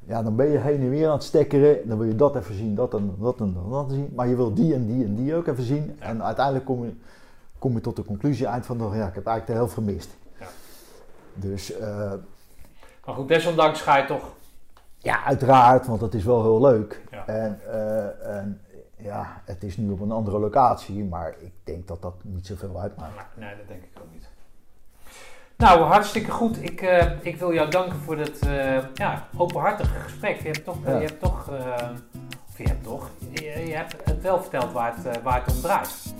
ja, 0.04 0.22
dan 0.22 0.36
ben 0.36 0.48
je 0.48 0.58
heen 0.58 0.80
en 0.80 0.90
weer 0.90 1.06
aan 1.06 1.12
het 1.12 1.22
stekkeren. 1.22 1.88
Dan 1.88 1.98
wil 1.98 2.06
je 2.06 2.16
dat 2.16 2.36
even 2.36 2.54
zien, 2.54 2.74
dat 2.74 2.94
en 2.94 3.14
dat 3.18 3.40
en 3.40 3.56
dat 3.70 3.90
zien. 3.90 4.12
Maar 4.14 4.28
je 4.28 4.36
wil 4.36 4.54
die 4.54 4.74
en 4.74 4.86
die 4.86 5.04
en 5.04 5.14
die 5.14 5.34
ook 5.34 5.46
even 5.46 5.64
zien. 5.64 5.96
En 5.98 6.22
uiteindelijk 6.22 6.64
kom 6.64 6.84
je, 6.84 6.94
kom 7.58 7.74
je 7.74 7.80
tot 7.80 7.96
de 7.96 8.04
conclusie 8.04 8.46
eind 8.46 8.66
van 8.66 8.78
ja, 8.78 9.06
ik 9.06 9.14
heb 9.14 9.26
eigenlijk 9.26 9.46
de 9.46 9.52
helft 9.52 9.74
gemist. 9.74 10.16
Ja. 10.38 10.46
Dus 11.34 11.76
eh, 11.76 12.12
maar 13.04 13.14
goed, 13.14 13.28
desondanks 13.28 13.80
ga 13.80 13.96
je 13.96 14.04
toch... 14.04 14.34
ja, 14.98 15.24
uiteraard, 15.24 15.86
want 15.86 16.00
dat 16.00 16.14
is 16.14 16.24
wel 16.24 16.42
heel 16.42 16.60
leuk. 16.60 17.02
Ja. 17.10 17.26
En, 17.26 17.60
eh, 17.66 18.36
en 18.36 18.60
ja, 18.96 19.42
het 19.44 19.62
is 19.62 19.76
nu 19.76 19.90
op 19.90 20.00
een 20.00 20.10
andere 20.10 20.38
locatie, 20.38 21.04
maar 21.04 21.34
ik 21.38 21.52
denk 21.64 21.88
dat 21.88 22.02
dat 22.02 22.14
niet 22.22 22.46
zoveel 22.46 22.80
uitmaakt. 22.80 23.36
Nee, 23.36 23.56
dat 23.56 23.68
denk 23.68 23.82
ik 23.82 23.98
ook. 23.98 24.01
Nou, 25.62 25.80
hartstikke 25.82 26.30
goed. 26.30 26.62
Ik, 26.62 26.82
eh, 26.82 27.06
ik 27.22 27.36
wil 27.36 27.52
jou 27.52 27.70
danken 27.70 27.98
voor 27.98 28.16
dit 28.16 28.38
eh, 28.38 28.78
ja, 28.94 29.28
openhartige 29.36 29.98
gesprek. 30.00 30.40
Je 30.40 30.48
hebt 30.48 30.64
toch, 30.64 30.76
Ja. 30.86 30.98
je 30.98 31.06
hebt 31.06 31.20
toch, 31.20 31.48
eh, 31.50 31.88
of 32.50 32.58
je 32.58 32.64
hebt 32.68 32.84
toch, 32.84 33.10
je, 33.30 33.42
je 33.66 33.74
hebt 33.74 33.94
het 34.04 34.22
wel 34.22 34.40
verteld 34.40 34.72
waar 34.72 34.96
het, 34.96 35.06
eh, 35.16 35.22
waar 35.22 35.44
het 35.44 35.54
om 35.54 35.60
draait. 35.60 36.14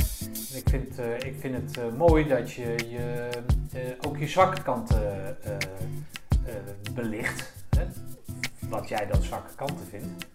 Ik 0.55 0.69
vind, 0.69 0.99
eh, 0.99 1.15
ik 1.15 1.37
vind 1.41 1.55
het 1.55 1.79
eh, 1.79 1.85
mooi 1.99 2.27
dat 2.29 2.53
je, 2.53 2.75
je 2.89 3.29
eh, 3.73 3.81
ook 4.09 4.17
je 4.19 4.29
zwakke 4.29 4.62
kanten 4.62 5.03
eh, 5.45 5.53
eh, 5.53 6.55
belicht. 6.95 7.53
Hè? 7.77 7.85
Wat 8.69 8.89
jij 8.89 9.07
dan 9.12 9.23
zwakke 9.23 9.55
kanten 9.55 9.87
vindt. 9.91 10.27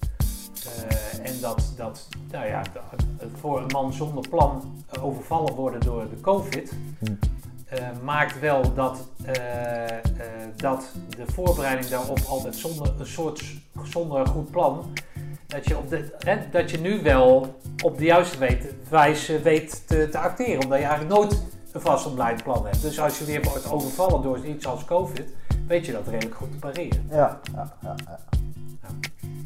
Eh, 0.66 1.30
en 1.32 1.42
dat, 1.42 1.74
dat 1.78 2.08
nou 2.32 2.46
ja, 2.46 2.62
dat- 2.74 3.06
voor 3.40 3.58
een 3.60 3.72
man 3.72 3.94
zonder 3.94 4.30
plan 4.30 4.84
eh, 4.92 5.06
overvallen 5.06 5.54
worden 5.54 5.80
door 5.82 6.10
de 6.10 6.22
COVID, 6.22 6.74
Hm. 7.00 7.14
Eh, 7.68 7.80
maakt 8.04 8.40
wel 8.40 8.74
dat, 8.74 9.08
eh, 9.26 9.88
eh, 9.88 10.02
dat 10.56 10.92
de 11.10 11.26
voorbereiding 11.34 11.88
daarop 11.88 12.20
altijd 12.28 12.56
zonder 12.56 12.94
een 13.00 13.06
soort 13.06 13.44
zonder 13.84 14.28
goed 14.28 14.52
plan, 14.52 14.94
dat 15.48 15.66
je, 15.68 15.78
op 15.78 15.90
de, 15.90 16.16
hè, 16.20 16.38
dat 16.52 16.72
je 16.72 16.80
nu 16.80 17.02
wel 17.02 17.60
op 17.84 17.98
de 17.98 18.06
juiste 18.06 18.38
weet, 18.38 18.74
wijze 18.90 19.42
weet 19.42 19.88
te, 19.88 20.10
te 20.10 20.18
acteren, 20.18 20.64
omdat 20.64 20.80
je 20.80 20.86
eigenlijk 20.86 21.16
nooit 21.16 21.42
een 21.72 21.82
vastbeleid 21.82 22.44
plan 22.44 22.66
hebt. 22.66 22.82
Dus 22.82 23.00
als 23.00 23.20
je 23.20 23.26
weer 23.26 23.44
wordt 23.44 23.72
overvallen 23.72 24.22
door 24.22 24.46
iets 24.46 24.68
als 24.68 24.86
COVID, 24.86 25.34
weet 25.68 25.86
je 25.86 25.92
dat 25.92 26.08
redelijk 26.08 26.36
goed 26.36 26.52
te 26.52 26.58
pareren. 26.58 27.08
Ja, 27.10 27.40
ja, 27.54 27.74
ja, 27.82 27.96
ja. 28.06 28.20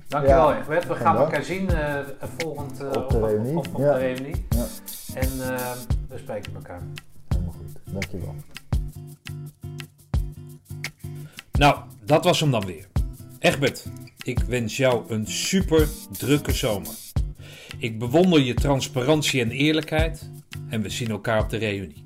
Dankjewel 0.07 0.51
Ja, 0.51 0.59
Egbert. 0.59 0.87
We 0.87 0.95
gaan 0.95 1.17
elkaar 1.17 1.43
zien 1.43 1.69
eh, 1.69 1.99
volgend 2.37 2.71
Op 2.95 3.09
de 3.09 3.53
Op, 3.55 3.67
op 3.67 3.77
de 3.77 3.97
reunie. 3.97 4.45
Ja. 4.49 4.65
En 5.13 5.29
we 6.07 6.17
spreken 6.17 6.53
elkaar. 6.55 6.81
Dankjewel. 7.91 8.35
Nou, 11.51 11.79
dat 12.05 12.23
was 12.23 12.39
hem 12.39 12.51
dan 12.51 12.65
weer. 12.65 12.87
Egbert, 13.39 13.85
ik 14.23 14.39
wens 14.39 14.77
jou 14.77 15.13
een 15.13 15.27
super 15.27 15.87
drukke 16.17 16.53
zomer. 16.53 16.93
Ik 17.77 17.99
bewonder 17.99 18.39
je 18.39 18.53
transparantie 18.53 19.41
en 19.41 19.51
eerlijkheid 19.51 20.29
en 20.69 20.81
we 20.81 20.89
zien 20.89 21.09
elkaar 21.09 21.43
op 21.43 21.49
de 21.49 21.57
reunie. 21.57 22.05